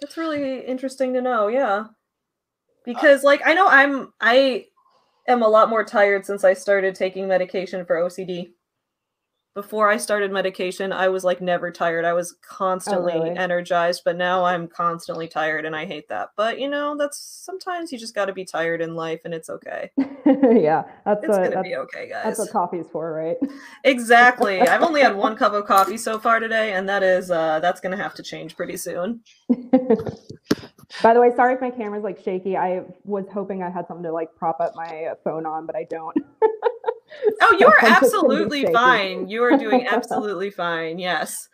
That's 0.00 0.16
really 0.16 0.66
interesting 0.66 1.14
to 1.14 1.20
know. 1.20 1.46
Yeah, 1.46 1.84
because 2.84 3.22
like 3.22 3.40
I 3.44 3.54
know 3.54 3.68
I'm 3.68 4.12
I 4.20 4.66
am 5.28 5.42
a 5.42 5.48
lot 5.48 5.70
more 5.70 5.84
tired 5.84 6.26
since 6.26 6.42
I 6.42 6.54
started 6.54 6.96
taking 6.96 7.28
medication 7.28 7.84
for 7.84 7.94
OCD 7.94 8.50
before 9.54 9.90
I 9.90 9.96
started 9.96 10.30
medication, 10.30 10.92
I 10.92 11.08
was 11.08 11.24
like 11.24 11.40
never 11.40 11.72
tired. 11.72 12.04
I 12.04 12.12
was 12.12 12.36
constantly 12.40 13.14
oh, 13.14 13.24
really? 13.24 13.36
energized, 13.36 14.02
but 14.04 14.16
now 14.16 14.44
I'm 14.44 14.68
constantly 14.68 15.26
tired 15.26 15.64
and 15.64 15.74
I 15.74 15.86
hate 15.86 16.08
that. 16.08 16.30
But 16.36 16.60
you 16.60 16.68
know, 16.68 16.96
that's 16.96 17.18
sometimes 17.18 17.90
you 17.90 17.98
just 17.98 18.14
got 18.14 18.26
to 18.26 18.32
be 18.32 18.44
tired 18.44 18.80
in 18.80 18.94
life 18.94 19.22
and 19.24 19.34
it's 19.34 19.50
okay. 19.50 19.90
yeah, 20.24 20.84
that's 21.04 21.24
it's 21.24 21.36
going 21.36 21.50
to 21.50 21.62
be 21.62 21.74
okay, 21.74 22.08
guys. 22.08 22.24
That's 22.24 22.38
what 22.38 22.50
coffee's 22.50 22.86
for, 22.92 23.12
right? 23.12 23.36
exactly. 23.82 24.60
I've 24.68 24.82
only 24.82 25.00
had 25.00 25.16
one 25.16 25.36
cup 25.36 25.52
of 25.52 25.66
coffee 25.66 25.96
so 25.98 26.20
far 26.20 26.38
today 26.38 26.74
and 26.74 26.88
that 26.88 27.02
is 27.02 27.30
uh 27.30 27.58
that's 27.58 27.80
going 27.80 27.96
to 27.96 28.02
have 28.02 28.14
to 28.14 28.22
change 28.22 28.56
pretty 28.56 28.76
soon. 28.76 29.20
By 31.02 31.14
the 31.14 31.20
way, 31.20 31.30
sorry 31.34 31.54
if 31.54 31.60
my 31.60 31.70
camera's 31.70 32.04
like 32.04 32.22
shaky. 32.22 32.56
I 32.56 32.82
was 33.04 33.24
hoping 33.32 33.64
I 33.64 33.70
had 33.70 33.88
something 33.88 34.04
to 34.04 34.12
like 34.12 34.34
prop 34.36 34.60
up 34.60 34.74
my 34.76 35.12
phone 35.24 35.44
on, 35.44 35.66
but 35.66 35.74
I 35.74 35.84
don't. 35.90 36.16
Oh, 37.40 37.56
you 37.58 37.66
are 37.82 37.84
absolutely 37.84 38.72
fine. 38.72 39.28
You 39.28 39.42
are 39.44 39.56
doing 39.56 39.86
absolutely 39.90 40.50
fine. 40.50 40.98
Yes. 40.98 41.48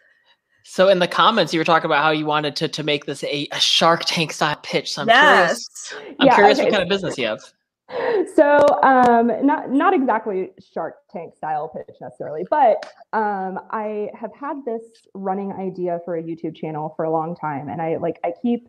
So 0.64 0.88
in 0.88 0.98
the 0.98 1.08
comments, 1.08 1.54
you 1.54 1.60
were 1.60 1.64
talking 1.64 1.86
about 1.86 2.02
how 2.02 2.10
you 2.10 2.26
wanted 2.26 2.56
to 2.56 2.68
to 2.68 2.82
make 2.82 3.06
this 3.06 3.22
a, 3.24 3.46
a 3.52 3.60
Shark 3.60 4.04
Tank 4.04 4.32
style 4.32 4.58
pitch. 4.62 4.92
So 4.92 5.02
I'm 5.02 5.08
yes. 5.08 5.88
curious. 5.88 6.16
I'm 6.18 6.26
yeah, 6.26 6.34
curious 6.34 6.58
okay. 6.58 6.64
what 6.64 6.72
kind 6.72 6.82
of 6.82 6.88
business 6.88 7.16
you 7.16 7.26
have. 7.26 7.40
So 8.34 8.58
um, 8.82 9.30
not 9.46 9.70
not 9.70 9.94
exactly 9.94 10.50
Shark 10.74 10.96
Tank 11.12 11.36
style 11.36 11.68
pitch 11.68 11.96
necessarily, 12.00 12.44
but 12.50 12.92
um, 13.12 13.60
I 13.70 14.10
have 14.18 14.34
had 14.34 14.64
this 14.64 14.82
running 15.14 15.52
idea 15.52 16.00
for 16.04 16.16
a 16.16 16.22
YouTube 16.22 16.56
channel 16.56 16.92
for 16.96 17.04
a 17.04 17.10
long 17.10 17.36
time, 17.36 17.68
and 17.68 17.80
I 17.80 17.96
like 17.96 18.18
I 18.24 18.32
keep 18.42 18.68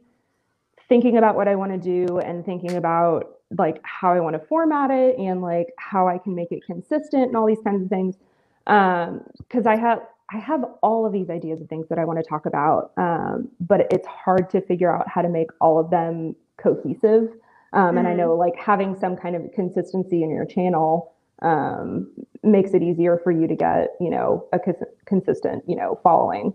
thinking 0.87 1.17
about 1.17 1.35
what 1.35 1.47
I 1.47 1.55
want 1.55 1.71
to 1.71 1.77
do 1.77 2.19
and 2.19 2.45
thinking 2.45 2.73
about 2.73 3.36
like 3.57 3.79
how 3.83 4.11
I 4.11 4.19
want 4.19 4.39
to 4.39 4.45
format 4.47 4.91
it 4.91 5.17
and 5.17 5.41
like 5.41 5.67
how 5.77 6.07
I 6.07 6.17
can 6.17 6.35
make 6.35 6.51
it 6.51 6.65
consistent 6.65 7.27
and 7.27 7.35
all 7.35 7.45
these 7.45 7.61
kinds 7.63 7.83
of 7.83 7.89
things. 7.89 8.15
Um, 8.67 9.23
because 9.37 9.65
I 9.65 9.77
have 9.77 9.99
I 10.29 10.39
have 10.39 10.65
all 10.83 11.05
of 11.05 11.13
these 11.13 11.29
ideas 11.29 11.61
of 11.61 11.69
things 11.69 11.87
that 11.87 11.97
I 11.97 12.03
want 12.03 12.19
to 12.19 12.23
talk 12.23 12.45
about, 12.45 12.91
um, 12.97 13.47
but 13.61 13.87
it's 13.93 14.05
hard 14.07 14.49
to 14.49 14.59
figure 14.59 14.93
out 14.93 15.07
how 15.07 15.21
to 15.21 15.29
make 15.29 15.49
all 15.61 15.79
of 15.79 15.89
them 15.89 16.35
cohesive. 16.57 17.29
Um, 17.71 17.89
mm-hmm. 17.89 17.97
And 17.99 18.07
I 18.09 18.13
know 18.13 18.35
like 18.35 18.55
having 18.57 18.93
some 18.99 19.15
kind 19.15 19.37
of 19.37 19.49
consistency 19.53 20.23
in 20.23 20.29
your 20.29 20.45
channel 20.45 21.13
um, 21.41 22.11
makes 22.43 22.73
it 22.73 22.83
easier 22.83 23.19
for 23.23 23.31
you 23.31 23.47
to 23.47 23.55
get 23.55 23.95
you 24.01 24.09
know 24.09 24.45
a 24.51 24.59
cons- 24.59 24.83
consistent 25.05 25.63
you 25.67 25.75
know 25.75 25.99
following. 26.03 26.53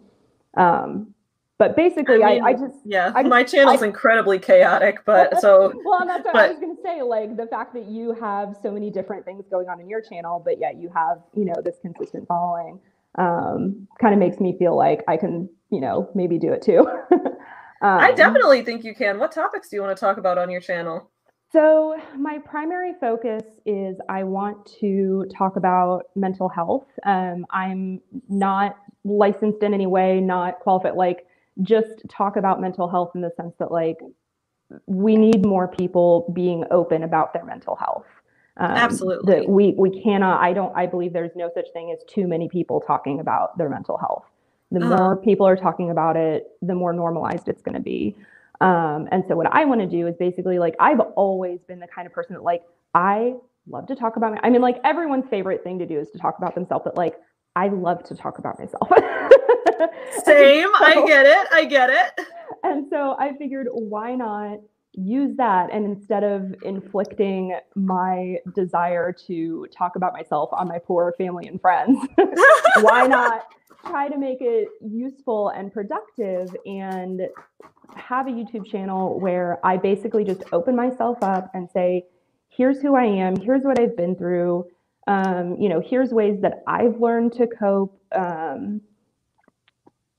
Um, 0.56 1.14
but 1.62 1.76
basically, 1.76 2.24
I, 2.24 2.34
mean, 2.34 2.44
I, 2.44 2.48
I, 2.48 2.52
just 2.54 2.74
yeah, 2.84 3.12
I, 3.14 3.22
my 3.22 3.44
channel's 3.44 3.82
I, 3.82 3.86
incredibly 3.86 4.40
chaotic. 4.40 5.04
But 5.06 5.40
so 5.40 5.72
well, 5.84 6.04
that's 6.04 6.24
what 6.24 6.32
but, 6.32 6.44
I 6.44 6.48
was 6.48 6.58
gonna 6.58 6.74
say. 6.82 7.02
Like 7.02 7.36
the 7.36 7.46
fact 7.46 7.72
that 7.74 7.84
you 7.86 8.14
have 8.14 8.56
so 8.60 8.72
many 8.72 8.90
different 8.90 9.24
things 9.24 9.44
going 9.48 9.68
on 9.68 9.80
in 9.80 9.88
your 9.88 10.00
channel, 10.00 10.42
but 10.44 10.58
yet 10.58 10.76
you 10.76 10.90
have 10.92 11.18
you 11.36 11.44
know 11.44 11.54
this 11.64 11.76
consistent 11.80 12.26
following, 12.26 12.80
um, 13.16 13.86
kind 14.00 14.12
of 14.12 14.18
makes 14.18 14.40
me 14.40 14.56
feel 14.58 14.76
like 14.76 15.04
I 15.06 15.16
can 15.16 15.48
you 15.70 15.80
know 15.80 16.10
maybe 16.16 16.36
do 16.36 16.52
it 16.52 16.62
too. 16.62 16.80
um, 17.12 17.30
I 17.80 18.10
definitely 18.10 18.62
think 18.62 18.82
you 18.82 18.92
can. 18.92 19.20
What 19.20 19.30
topics 19.30 19.68
do 19.68 19.76
you 19.76 19.82
want 19.82 19.96
to 19.96 20.00
talk 20.00 20.16
about 20.16 20.38
on 20.38 20.50
your 20.50 20.60
channel? 20.60 21.12
So, 21.52 21.96
my 22.18 22.38
primary 22.38 22.94
focus 23.00 23.44
is 23.66 23.98
I 24.08 24.24
want 24.24 24.66
to 24.80 25.26
talk 25.32 25.54
about 25.54 26.06
mental 26.16 26.48
health. 26.48 26.86
Um, 27.04 27.46
I'm 27.50 28.00
not 28.28 28.74
licensed 29.04 29.62
in 29.62 29.74
any 29.74 29.86
way, 29.86 30.20
not 30.20 30.58
qualified. 30.58 30.94
Like, 30.94 31.26
just 31.60 32.02
talk 32.08 32.36
about 32.36 32.60
mental 32.60 32.88
health 32.88 33.10
in 33.14 33.20
the 33.20 33.30
sense 33.36 33.54
that 33.58 33.70
like 33.70 33.98
we 34.86 35.16
need 35.16 35.44
more 35.44 35.68
people 35.68 36.32
being 36.34 36.64
open 36.70 37.02
about 37.02 37.32
their 37.34 37.44
mental 37.44 37.76
health. 37.76 38.06
Um, 38.56 38.70
Absolutely. 38.70 39.32
That 39.32 39.48
we 39.48 39.74
we 39.78 40.02
cannot. 40.02 40.42
I 40.42 40.52
don't. 40.52 40.76
I 40.76 40.86
believe 40.86 41.12
there's 41.12 41.34
no 41.34 41.50
such 41.54 41.66
thing 41.72 41.90
as 41.90 42.04
too 42.04 42.26
many 42.26 42.48
people 42.48 42.80
talking 42.80 43.20
about 43.20 43.56
their 43.56 43.68
mental 43.68 43.96
health. 43.96 44.24
The 44.70 44.80
uh-huh. 44.80 44.96
more 44.96 45.16
people 45.16 45.46
are 45.46 45.56
talking 45.56 45.90
about 45.90 46.16
it, 46.16 46.50
the 46.60 46.74
more 46.74 46.92
normalized 46.92 47.48
it's 47.48 47.62
going 47.62 47.74
to 47.74 47.80
be. 47.80 48.16
Um, 48.60 49.08
and 49.10 49.24
so 49.26 49.36
what 49.36 49.48
I 49.52 49.64
want 49.64 49.80
to 49.80 49.86
do 49.86 50.06
is 50.06 50.16
basically 50.16 50.58
like 50.58 50.74
I've 50.78 51.00
always 51.00 51.60
been 51.66 51.80
the 51.80 51.86
kind 51.86 52.06
of 52.06 52.12
person 52.12 52.34
that 52.34 52.42
like 52.42 52.62
I 52.94 53.34
love 53.68 53.86
to 53.88 53.94
talk 53.94 54.16
about. 54.16 54.32
My, 54.32 54.40
I 54.42 54.50
mean, 54.50 54.60
like 54.60 54.78
everyone's 54.84 55.28
favorite 55.28 55.64
thing 55.64 55.78
to 55.78 55.86
do 55.86 55.98
is 55.98 56.10
to 56.10 56.18
talk 56.18 56.38
about 56.38 56.54
themselves, 56.54 56.82
but 56.84 56.96
like 56.96 57.14
I 57.54 57.68
love 57.68 58.02
to 58.04 58.14
talk 58.14 58.38
about 58.38 58.58
myself. 58.58 58.88
Same. 60.24 60.68
So, 60.78 60.84
I 60.84 61.04
get 61.06 61.26
it. 61.26 61.48
I 61.52 61.64
get 61.64 61.90
it. 61.90 62.26
And 62.62 62.86
so 62.90 63.16
I 63.18 63.32
figured, 63.36 63.68
why 63.72 64.14
not 64.14 64.58
use 64.92 65.36
that? 65.36 65.72
And 65.72 65.84
instead 65.84 66.22
of 66.22 66.54
inflicting 66.62 67.58
my 67.74 68.36
desire 68.54 69.12
to 69.26 69.66
talk 69.76 69.96
about 69.96 70.12
myself 70.12 70.50
on 70.52 70.68
my 70.68 70.78
poor 70.78 71.14
family 71.18 71.46
and 71.48 71.60
friends, 71.60 71.98
why 72.80 73.06
not 73.06 73.46
try 73.86 74.08
to 74.08 74.16
make 74.16 74.38
it 74.40 74.68
useful 74.80 75.48
and 75.50 75.72
productive 75.72 76.54
and 76.66 77.22
have 77.96 78.26
a 78.26 78.30
YouTube 78.30 78.70
channel 78.70 79.18
where 79.18 79.58
I 79.64 79.76
basically 79.76 80.24
just 80.24 80.44
open 80.52 80.76
myself 80.76 81.18
up 81.22 81.50
and 81.54 81.68
say, 81.70 82.04
here's 82.48 82.80
who 82.80 82.94
I 82.94 83.04
am, 83.04 83.36
here's 83.36 83.64
what 83.64 83.80
I've 83.80 83.96
been 83.96 84.14
through. 84.14 84.66
Um, 85.06 85.56
you 85.58 85.68
know, 85.68 85.80
here's 85.80 86.10
ways 86.10 86.40
that 86.42 86.62
I've 86.66 87.00
learned 87.00 87.32
to 87.34 87.46
cope. 87.46 88.00
Um, 88.12 88.80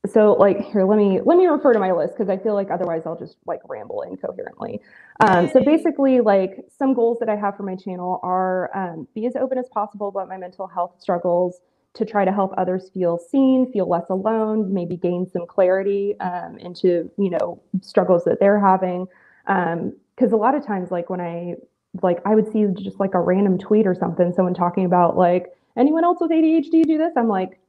so 0.06 0.34
like 0.34 0.60
here, 0.60 0.84
let 0.84 0.98
me 0.98 1.22
let 1.24 1.38
me 1.38 1.46
refer 1.46 1.72
to 1.72 1.80
my 1.80 1.94
list 1.94 2.14
because 2.14 2.30
I 2.30 2.38
feel 2.38 2.54
like 2.54 2.70
otherwise 2.70 3.04
I'll 3.06 3.18
just 3.18 3.38
like 3.46 3.62
ramble 3.70 4.02
incoherently. 4.02 4.82
Um, 5.22 5.50
so 5.50 5.64
basically, 5.64 6.20
like 6.20 6.66
some 6.78 6.94
goals 6.94 7.20
that 7.20 7.30
I 7.30 7.38
have 7.38 7.56
for 7.56 7.64
my 7.64 7.76
channel 7.76 8.20
are 8.22 8.70
um, 8.76 9.08
be 9.16 9.26
as 9.28 9.38
open 9.38 9.58
as 9.58 9.70
possible 9.70 10.10
about 10.10 10.28
my 10.28 10.36
mental 10.36 10.68
health 10.68 10.96
struggles 11.00 11.62
to 11.94 12.06
try 12.06 12.26
to 12.26 12.34
help 12.34 12.54
others 12.58 12.90
feel 12.94 13.18
seen, 13.18 13.72
feel 13.72 13.88
less 13.88 14.10
alone, 14.10 14.74
maybe 14.74 14.98
gain 14.98 15.30
some 15.32 15.46
clarity 15.48 16.20
um, 16.20 16.58
into 16.58 17.10
you 17.18 17.30
know 17.30 17.62
struggles 17.82 18.26
that 18.26 18.42
they're 18.42 18.60
having. 18.60 19.08
Because 19.46 20.34
um, 20.34 20.34
a 20.34 20.38
lot 20.38 20.54
of 20.54 20.66
times, 20.66 20.92
like 20.92 21.10
when 21.10 21.22
I 21.22 21.56
like 22.02 22.20
I 22.26 22.36
would 22.36 22.52
see 22.52 22.66
just 22.82 23.00
like 23.00 23.14
a 23.14 23.20
random 23.20 23.58
tweet 23.58 23.86
or 23.86 23.96
something, 23.96 24.34
someone 24.34 24.54
talking 24.54 24.86
about 24.86 25.18
like 25.18 25.54
anyone 25.78 26.04
else 26.04 26.18
with 26.20 26.32
ADHD 26.32 26.84
do 26.84 26.98
this. 26.98 27.14
I'm 27.16 27.28
like, 27.28 27.60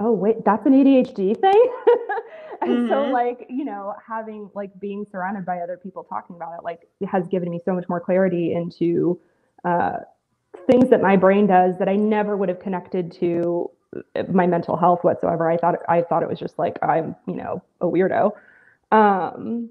oh 0.00 0.12
wait, 0.12 0.44
that's 0.44 0.66
an 0.66 0.72
ADHD 0.72 1.38
thing. 1.38 1.72
and 2.62 2.70
mm-hmm. 2.70 2.88
so 2.88 3.02
like 3.04 3.46
you 3.48 3.64
know 3.64 3.94
having 4.06 4.50
like 4.54 4.70
being 4.80 5.04
surrounded 5.10 5.44
by 5.44 5.58
other 5.58 5.76
people 5.76 6.04
talking 6.04 6.36
about 6.36 6.56
it 6.56 6.62
like 6.62 6.88
it 7.00 7.06
has 7.06 7.26
given 7.26 7.50
me 7.50 7.60
so 7.64 7.74
much 7.74 7.84
more 7.88 8.00
clarity 8.00 8.54
into 8.54 9.20
uh, 9.64 9.98
things 10.66 10.88
that 10.90 11.02
my 11.02 11.16
brain 11.16 11.46
does 11.46 11.78
that 11.78 11.88
I 11.88 11.96
never 11.96 12.36
would 12.36 12.48
have 12.48 12.60
connected 12.60 13.12
to 13.12 13.70
uh, 14.16 14.22
my 14.32 14.46
mental 14.46 14.76
health 14.76 15.04
whatsoever. 15.04 15.50
I 15.50 15.56
thought 15.56 15.76
I 15.88 16.02
thought 16.02 16.22
it 16.22 16.28
was 16.28 16.38
just 16.38 16.58
like 16.58 16.78
I'm, 16.82 17.14
you 17.26 17.36
know, 17.36 17.62
a 17.80 17.86
weirdo. 17.86 18.32
Um, 18.92 19.70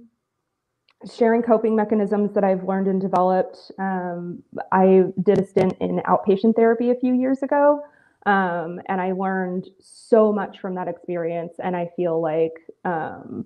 sharing 1.12 1.42
coping 1.42 1.76
mechanisms 1.76 2.34
that 2.34 2.44
I've 2.44 2.64
learned 2.64 2.88
and 2.88 3.02
developed. 3.02 3.72
Um, 3.80 4.44
I 4.72 5.04
did 5.22 5.40
a 5.40 5.46
stint 5.46 5.76
in 5.80 6.02
outpatient 6.08 6.56
therapy 6.56 6.92
a 6.92 6.96
few 6.96 7.14
years 7.14 7.44
ago, 7.44 7.82
um, 8.26 8.80
and 8.88 9.02
I 9.02 9.12
learned 9.12 9.70
so 9.80 10.32
much 10.32 10.60
from 10.60 10.76
that 10.76 10.88
experience. 10.88 11.54
And 11.60 11.76
I 11.76 11.90
feel 11.96 12.22
like 12.22 12.54
um, 12.86 13.46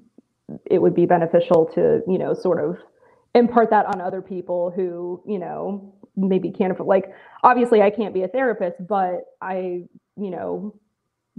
it 0.66 0.82
would 0.82 0.96
be 0.96 1.06
beneficial 1.06 1.66
to, 1.76 2.02
you 2.08 2.18
know, 2.18 2.34
sort 2.34 2.64
of 2.64 2.78
impart 3.36 3.70
that 3.70 3.86
on 3.86 4.02
other 4.02 4.22
people 4.22 4.72
who, 4.72 5.22
you 5.26 5.40
know, 5.40 5.94
maybe 6.16 6.50
can't 6.52 6.72
afford 6.72 6.88
like 6.88 7.14
obviously 7.44 7.82
I 7.82 7.92
can't 7.92 8.14
be 8.14 8.24
a 8.24 8.28
therapist, 8.28 8.76
but 8.88 9.26
I, 9.42 9.84
you 10.20 10.32
know, 10.32 10.74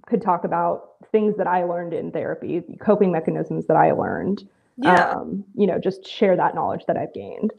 could 0.06 0.22
talk 0.22 0.44
about 0.44 0.96
things 1.10 1.36
that 1.36 1.46
I 1.46 1.64
learned 1.64 1.92
in 1.92 2.12
therapy, 2.12 2.62
coping 2.80 3.10
mechanisms 3.10 3.66
that 3.66 3.76
I 3.76 3.92
learned. 3.92 4.48
Yeah. 4.78 5.10
Um, 5.10 5.44
you 5.54 5.66
know, 5.66 5.78
just 5.78 6.06
share 6.06 6.36
that 6.36 6.54
knowledge 6.54 6.86
that 6.86 6.96
I've 6.96 7.12
gained. 7.12 7.52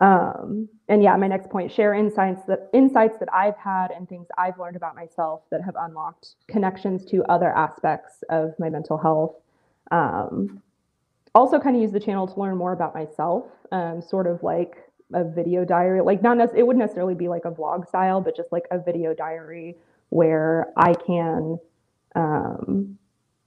Um, 0.00 0.68
and 0.88 1.02
yeah, 1.02 1.14
my 1.16 1.28
next 1.28 1.50
point, 1.50 1.70
share 1.70 1.94
insights 1.94 2.44
that 2.46 2.68
insights 2.72 3.18
that 3.18 3.32
I've 3.32 3.56
had 3.56 3.90
and 3.92 4.08
things 4.08 4.26
I've 4.36 4.58
learned 4.58 4.76
about 4.76 4.96
myself 4.96 5.42
that 5.50 5.62
have 5.62 5.76
unlocked 5.78 6.34
connections 6.48 7.04
to 7.06 7.22
other 7.24 7.54
aspects 7.54 8.24
of 8.30 8.54
my 8.58 8.68
mental 8.68 8.98
health. 8.98 9.36
Um, 9.90 10.62
also 11.34 11.60
kind 11.60 11.76
of 11.76 11.82
use 11.82 11.92
the 11.92 12.00
channel 12.00 12.26
to 12.26 12.40
learn 12.40 12.56
more 12.56 12.72
about 12.72 12.94
myself, 12.94 13.44
um, 13.70 14.02
sort 14.02 14.26
of 14.26 14.42
like 14.42 14.76
a 15.14 15.24
video 15.24 15.64
diary 15.64 16.00
like 16.00 16.22
not 16.22 16.36
nec- 16.36 16.50
it 16.54 16.62
wouldn't 16.66 16.82
necessarily 16.82 17.14
be 17.14 17.28
like 17.28 17.44
a 17.44 17.50
vlog 17.50 17.86
style 17.86 18.20
but 18.20 18.36
just 18.36 18.50
like 18.52 18.64
a 18.70 18.78
video 18.78 19.14
diary 19.14 19.76
where 20.08 20.72
i 20.76 20.94
can 20.94 21.58
um, 22.14 22.98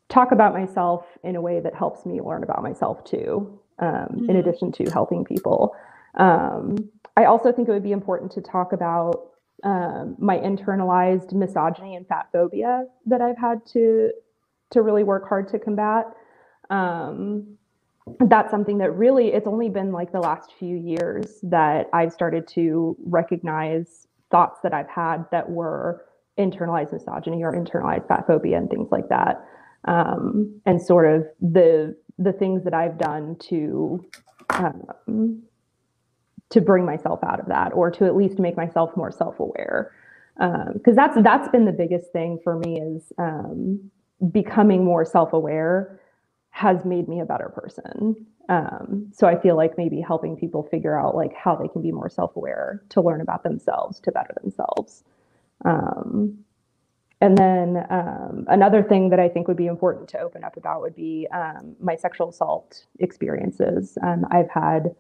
talk 0.10 0.32
about 0.32 0.54
myself 0.54 1.06
in 1.24 1.36
a 1.36 1.42
way 1.42 1.60
that 1.60 1.74
helps 1.76 2.06
me 2.06 2.22
learn 2.22 2.44
about 2.44 2.62
myself 2.62 3.04
too 3.04 3.60
um, 3.80 3.90
mm-hmm. 3.90 4.30
in 4.30 4.36
addition 4.38 4.72
to 4.72 4.84
helping 4.92 5.24
people 5.24 5.76
um, 6.16 6.76
i 7.18 7.26
also 7.26 7.52
think 7.52 7.68
it 7.68 7.72
would 7.72 7.84
be 7.84 7.92
important 7.92 8.32
to 8.32 8.42
talk 8.42 8.74
about 8.74 9.32
um, 9.64 10.16
my 10.20 10.38
internalized 10.38 11.34
misogyny 11.34 11.96
and 11.96 12.08
fat 12.08 12.28
phobia 12.32 12.86
that 13.06 13.22
i've 13.22 13.38
had 13.38 13.66
to 13.66 14.12
to 14.72 14.82
really 14.82 15.04
work 15.04 15.28
hard 15.28 15.48
to 15.48 15.60
combat 15.60 16.06
um, 16.70 17.58
that's 18.28 18.52
something 18.52 18.78
that 18.78 18.92
really 18.96 19.34
it's 19.34 19.48
only 19.48 19.70
been 19.70 19.92
like 19.92 20.12
the 20.12 20.20
last 20.20 20.54
few 20.60 20.78
years 20.78 21.40
that 21.44 21.90
I've 21.92 22.14
started 22.14 22.48
to 22.50 22.96
recognize 23.04 24.08
thoughts 24.30 24.60
that 24.64 24.74
I've 24.74 24.90
had 24.90 25.26
that 25.32 25.50
were 25.50 26.06
internalized 26.38 26.94
misogyny 26.94 27.44
or 27.44 27.54
internalized 27.54 28.08
fat 28.08 28.28
phobia 28.28 28.58
and 28.58 28.70
things 28.70 28.90
like 28.92 29.10
that. 29.10 29.44
Um, 29.86 30.62
and 30.66 30.82
sort 30.82 31.06
of 31.06 31.28
the 31.40 31.96
the 32.18 32.34
things 32.34 32.64
that 32.64 32.74
I've 32.74 32.98
done 32.98 33.36
to 33.50 34.04
um, 34.50 35.44
to 36.50 36.62
bring 36.62 36.86
myself 36.86 37.20
out 37.24 37.40
of 37.40 37.48
that 37.48 37.74
or 37.74 37.92
to 37.92 38.06
at 38.06 38.16
least 38.16 38.40
make 38.40 38.56
myself 38.56 38.96
more 38.96 39.12
self-aware 39.12 39.92
because 40.38 40.88
um, 40.88 40.96
that's 40.96 41.18
that's 41.24 41.48
been 41.50 41.66
the 41.66 41.72
biggest 41.72 42.12
thing 42.12 42.40
for 42.44 42.58
me 42.58 42.80
is 42.80 43.14
um, 43.18 43.80
becoming 44.32 44.84
more 44.84 45.06
self-aware 45.06 46.00
has 46.52 46.86
made 46.86 47.10
me 47.10 47.20
a 47.20 47.26
better 47.26 47.50
person. 47.50 48.26
Um, 48.48 49.12
so 49.14 49.28
I 49.28 49.38
feel 49.40 49.58
like 49.58 49.78
maybe 49.78 50.00
helping 50.00 50.38
people 50.38 50.64
figure 50.64 50.98
out 50.98 51.16
like 51.16 51.34
how 51.34 51.56
they 51.56 51.68
can 51.68 51.82
be 51.82 51.92
more 51.92 52.10
self-aware 52.10 52.82
to 52.90 53.02
learn 53.02 53.20
about 53.20 53.44
themselves 53.44 54.00
to 54.02 54.12
better 54.12 54.34
themselves. 54.42 55.04
Um, 55.66 56.45
and 57.22 57.38
then 57.38 57.86
um, 57.90 58.46
another 58.50 58.84
thing 58.84 59.10
that 59.10 59.20
I 59.20 59.30
think 59.30 59.48
would 59.48 59.58
be 59.58 59.68
important 59.68 60.10
to 60.10 60.20
open 60.20 60.44
up 60.44 60.58
about 60.58 60.82
would 60.82 60.96
be 60.96 61.28
um, 61.34 61.76
my 61.80 61.96
sexual 61.96 62.30
assault 62.30 62.86
experiences. 63.00 63.98
Um, 64.04 64.26
I've 64.32 64.50
had 64.50 64.96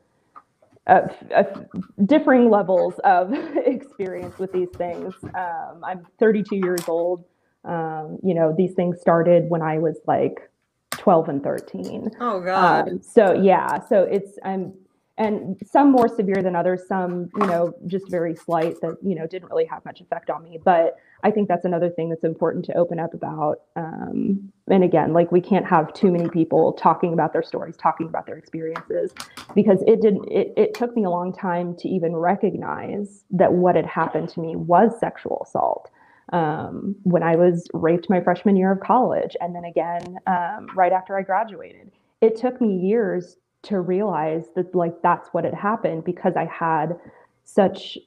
differing 2.05 2.49
levels 2.49 2.93
of 3.03 3.33
experience 3.65 4.37
with 4.37 4.51
these 4.51 4.69
things. 4.77 5.13
Um, 5.35 5.83
I'm 5.83 6.05
32 6.19 6.57
years 6.57 6.87
old. 6.87 7.25
you 7.65 8.33
know, 8.33 8.53
these 8.55 8.73
things 8.73 9.01
started 9.01 9.49
when 9.49 9.61
I 9.61 9.77
was 9.79 9.97
like 10.07 10.49
12 10.91 11.29
and 11.29 11.43
13. 11.43 12.11
Oh 12.19 12.39
God. 12.41 12.89
Um, 12.89 13.01
so 13.01 13.33
yeah, 13.33 13.79
so 13.87 14.03
it's 14.03 14.37
I'm 14.43 14.73
and 15.17 15.57
some 15.65 15.91
more 15.91 16.09
severe 16.09 16.41
than 16.41 16.55
others, 16.55 16.87
some, 16.87 17.29
you 17.37 17.47
know, 17.47 17.73
just 17.87 18.09
very 18.09 18.35
slight 18.35 18.79
that, 18.81 18.97
you 19.01 19.15
know, 19.15 19.25
didn't 19.25 19.49
really 19.49 19.65
have 19.65 19.83
much 19.85 20.01
effect 20.01 20.29
on 20.29 20.43
me. 20.43 20.59
But 20.63 20.97
I 21.25 21.31
think 21.31 21.47
that's 21.47 21.65
another 21.65 21.89
thing 21.89 22.09
that's 22.09 22.23
important 22.23 22.65
to 22.65 22.77
open 22.77 22.99
up 22.99 23.15
about. 23.15 23.61
Um, 23.75 24.51
and 24.69 24.83
again, 24.83 25.11
like 25.11 25.31
we 25.31 25.41
can't 25.41 25.65
have 25.65 25.91
too 25.93 26.11
many 26.11 26.29
people 26.29 26.73
talking 26.73 27.13
about 27.13 27.33
their 27.33 27.41
stories, 27.41 27.75
talking 27.75 28.07
about 28.07 28.27
their 28.27 28.37
experiences, 28.37 29.11
because 29.55 29.83
it 29.87 30.01
didn't, 30.01 30.31
it, 30.31 30.53
it 30.55 30.75
took 30.75 30.95
me 30.95 31.03
a 31.03 31.09
long 31.09 31.33
time 31.33 31.75
to 31.77 31.89
even 31.89 32.15
recognize 32.15 33.23
that 33.31 33.51
what 33.51 33.75
had 33.75 33.87
happened 33.87 34.29
to 34.29 34.39
me 34.39 34.55
was 34.55 34.99
sexual 34.99 35.41
assault 35.47 35.89
um, 36.31 36.95
when 37.01 37.23
I 37.23 37.35
was 37.35 37.67
raped 37.73 38.07
my 38.07 38.21
freshman 38.21 38.55
year 38.55 38.71
of 38.71 38.79
college, 38.81 39.35
and 39.41 39.55
then 39.55 39.65
again 39.65 40.19
um, 40.27 40.69
right 40.75 40.91
after 40.91 41.17
I 41.17 41.23
graduated. 41.23 41.91
It 42.21 42.35
took 42.35 42.61
me 42.61 42.77
years 42.77 43.37
to 43.63 43.79
realize 43.79 44.45
that 44.55 44.75
like 44.75 45.01
that's 45.01 45.29
what 45.29 45.43
had 45.43 45.55
happened 45.55 46.03
because 46.03 46.35
I 46.35 46.45
had 46.45 46.99
such 47.45 47.97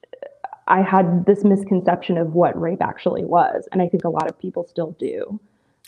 I 0.69 0.81
had 0.81 1.25
this 1.25 1.43
misconception 1.43 2.17
of 2.17 2.33
what 2.33 2.59
rape 2.59 2.81
actually 2.81 3.25
was, 3.25 3.67
and 3.71 3.81
I 3.81 3.89
think 3.89 4.03
a 4.03 4.09
lot 4.09 4.29
of 4.29 4.39
people 4.39 4.65
still 4.65 4.95
do. 4.99 5.39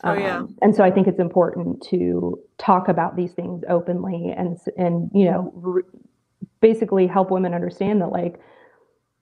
Oh 0.04 0.14
yeah. 0.14 0.40
Um, 0.40 0.56
and 0.62 0.76
so 0.76 0.84
I 0.84 0.92
think 0.92 1.08
it's 1.08 1.20
important 1.20 1.84
to 1.90 2.40
talk 2.58 2.88
about 2.88 3.16
these 3.16 3.34
things 3.34 3.64
openly 3.70 4.34
and 4.36 4.58
and 4.78 5.12
you 5.14 5.26
know 5.26 5.52
re- 5.54 5.84
basically 6.60 7.08
help 7.08 7.30
women 7.30 7.54
understand 7.54 8.02
that 8.02 8.08
like 8.08 8.40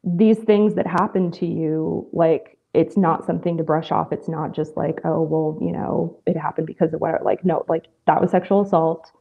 these 0.04 0.38
things 0.38 0.76
that 0.76 0.88
happen 0.88 1.32
to 1.32 1.46
you 1.46 2.08
like 2.14 2.58
it's 2.74 2.96
not 2.96 3.26
something 3.26 3.58
to 3.58 3.64
brush 3.64 3.92
off. 3.92 4.12
It's 4.12 4.30
not 4.30 4.54
just 4.54 4.78
like, 4.78 5.00
oh, 5.04 5.24
well, 5.24 5.58
you 5.60 5.72
know, 5.72 6.20
it 6.28 6.38
happened 6.38 6.68
because 6.68 6.94
of 6.94 7.02
what, 7.02 7.24
like, 7.26 7.44
no, 7.44 7.66
like 7.68 7.86
that 8.06 8.22
was 8.22 8.30
sexual 8.30 8.62
assault. 8.62 9.12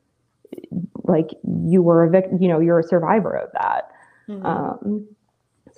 Like 1.04 1.30
you 1.42 1.80
were 1.80 2.04
a 2.04 2.10
victim, 2.10 2.42
you 2.42 2.48
know, 2.48 2.60
you're 2.60 2.78
a 2.78 2.84
survivor 2.84 3.34
of 3.34 3.50
that. 3.54 3.90
Mm-hmm. 4.28 4.44
Um, 4.44 5.08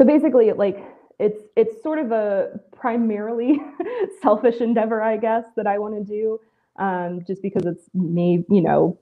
so 0.01 0.07
basically, 0.07 0.51
like, 0.53 0.83
it's 1.19 1.43
it's 1.57 1.83
sort 1.83 1.99
of 1.99 2.11
a 2.11 2.59
primarily 2.75 3.61
selfish 4.23 4.63
endeavor, 4.63 5.03
I 5.03 5.19
guess, 5.19 5.45
that 5.57 5.67
I 5.67 5.79
want 5.79 5.95
to 5.95 6.03
do, 6.03 6.41
um, 6.79 7.21
just 7.27 7.43
because 7.43 7.67
it's 7.67 7.85
me, 7.93 8.43
you 8.49 8.63
know, 8.63 8.99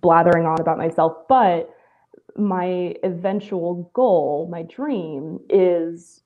blathering 0.00 0.46
on 0.46 0.58
about 0.58 0.78
myself. 0.78 1.18
But 1.28 1.68
my 2.34 2.94
eventual 3.04 3.90
goal, 3.92 4.48
my 4.50 4.62
dream, 4.62 5.38
is 5.50 6.22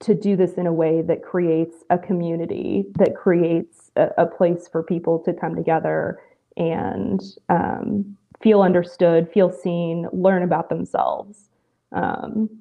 to 0.00 0.14
do 0.14 0.36
this 0.36 0.58
in 0.58 0.66
a 0.66 0.72
way 0.72 1.00
that 1.00 1.22
creates 1.22 1.76
a 1.88 1.96
community, 1.96 2.84
that 2.98 3.16
creates 3.16 3.90
a, 3.96 4.08
a 4.18 4.26
place 4.26 4.68
for 4.68 4.82
people 4.82 5.18
to 5.20 5.32
come 5.32 5.56
together 5.56 6.20
and 6.58 7.22
um, 7.48 8.18
feel 8.42 8.60
understood, 8.60 9.30
feel 9.32 9.50
seen, 9.50 10.08
learn 10.12 10.42
about 10.42 10.68
themselves. 10.68 11.48
Um, 11.92 12.59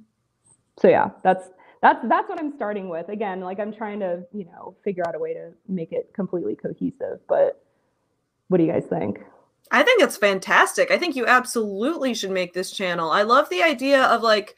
so 0.79 0.87
yeah, 0.87 1.09
that's 1.23 1.49
that's 1.81 1.99
that's 2.07 2.29
what 2.29 2.39
I'm 2.39 2.53
starting 2.55 2.89
with. 2.89 3.09
Again, 3.09 3.41
like 3.41 3.59
I'm 3.59 3.73
trying 3.73 3.99
to 3.99 4.23
you 4.33 4.45
know 4.45 4.75
figure 4.83 5.03
out 5.07 5.15
a 5.15 5.19
way 5.19 5.33
to 5.33 5.51
make 5.67 5.91
it 5.91 6.11
completely 6.13 6.55
cohesive. 6.55 7.19
But 7.27 7.63
what 8.47 8.57
do 8.57 8.63
you 8.63 8.71
guys 8.71 8.85
think? 8.85 9.19
I 9.71 9.83
think 9.83 10.01
it's 10.01 10.17
fantastic. 10.17 10.89
I 10.89 10.97
think 10.97 11.15
you 11.15 11.27
absolutely 11.27 12.13
should 12.13 12.31
make 12.31 12.53
this 12.53 12.71
channel. 12.71 13.11
I 13.11 13.21
love 13.23 13.49
the 13.49 13.63
idea 13.63 14.03
of 14.03 14.21
like 14.21 14.55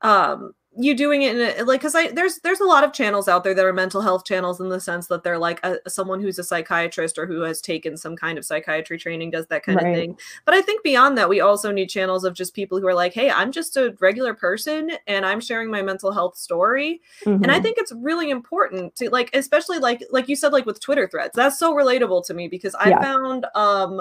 um 0.00 0.52
you 0.74 0.94
doing 0.96 1.20
it 1.20 1.36
in 1.36 1.60
a, 1.60 1.64
like 1.64 1.80
because 1.80 1.94
i 1.94 2.10
there's 2.12 2.38
there's 2.38 2.60
a 2.60 2.64
lot 2.64 2.82
of 2.82 2.94
channels 2.94 3.28
out 3.28 3.44
there 3.44 3.52
that 3.52 3.64
are 3.66 3.74
mental 3.74 4.00
health 4.00 4.24
channels 4.24 4.58
in 4.58 4.70
the 4.70 4.80
sense 4.80 5.06
that 5.08 5.22
they're 5.22 5.36
like 5.36 5.60
a, 5.66 5.76
someone 5.86 6.18
who's 6.18 6.38
a 6.38 6.44
psychiatrist 6.44 7.18
or 7.18 7.26
who 7.26 7.42
has 7.42 7.60
taken 7.60 7.94
some 7.94 8.16
kind 8.16 8.38
of 8.38 8.44
psychiatry 8.44 8.96
training 8.96 9.30
does 9.30 9.46
that 9.48 9.62
kind 9.64 9.76
Right. 9.76 9.88
of 9.88 9.94
thing 9.94 10.18
but 10.46 10.54
i 10.54 10.62
think 10.62 10.82
beyond 10.82 11.18
that 11.18 11.28
we 11.28 11.40
also 11.40 11.70
need 11.72 11.88
channels 11.90 12.24
of 12.24 12.32
just 12.32 12.54
people 12.54 12.80
who 12.80 12.86
are 12.86 12.94
like 12.94 13.12
hey 13.12 13.30
i'm 13.30 13.52
just 13.52 13.76
a 13.76 13.94
regular 14.00 14.32
person 14.32 14.92
and 15.06 15.26
i'm 15.26 15.40
sharing 15.40 15.70
my 15.70 15.82
mental 15.82 16.10
health 16.10 16.38
story 16.38 17.02
and 17.26 17.50
i 17.50 17.58
Mhm. 17.58 17.62
think 17.62 17.76
it's 17.78 17.92
really 17.92 18.30
important 18.30 18.96
to 18.96 19.10
like 19.10 19.28
especially 19.34 19.78
like 19.78 20.02
like 20.10 20.26
you 20.28 20.36
said 20.36 20.54
like 20.54 20.64
with 20.64 20.80
twitter 20.80 21.06
threads 21.06 21.32
that's 21.34 21.58
so 21.58 21.74
relatable 21.74 22.24
to 22.26 22.32
me 22.34 22.48
because 22.48 22.74
i 22.76 22.88
Yeah. 22.88 23.00
found 23.02 23.44
um 23.54 24.00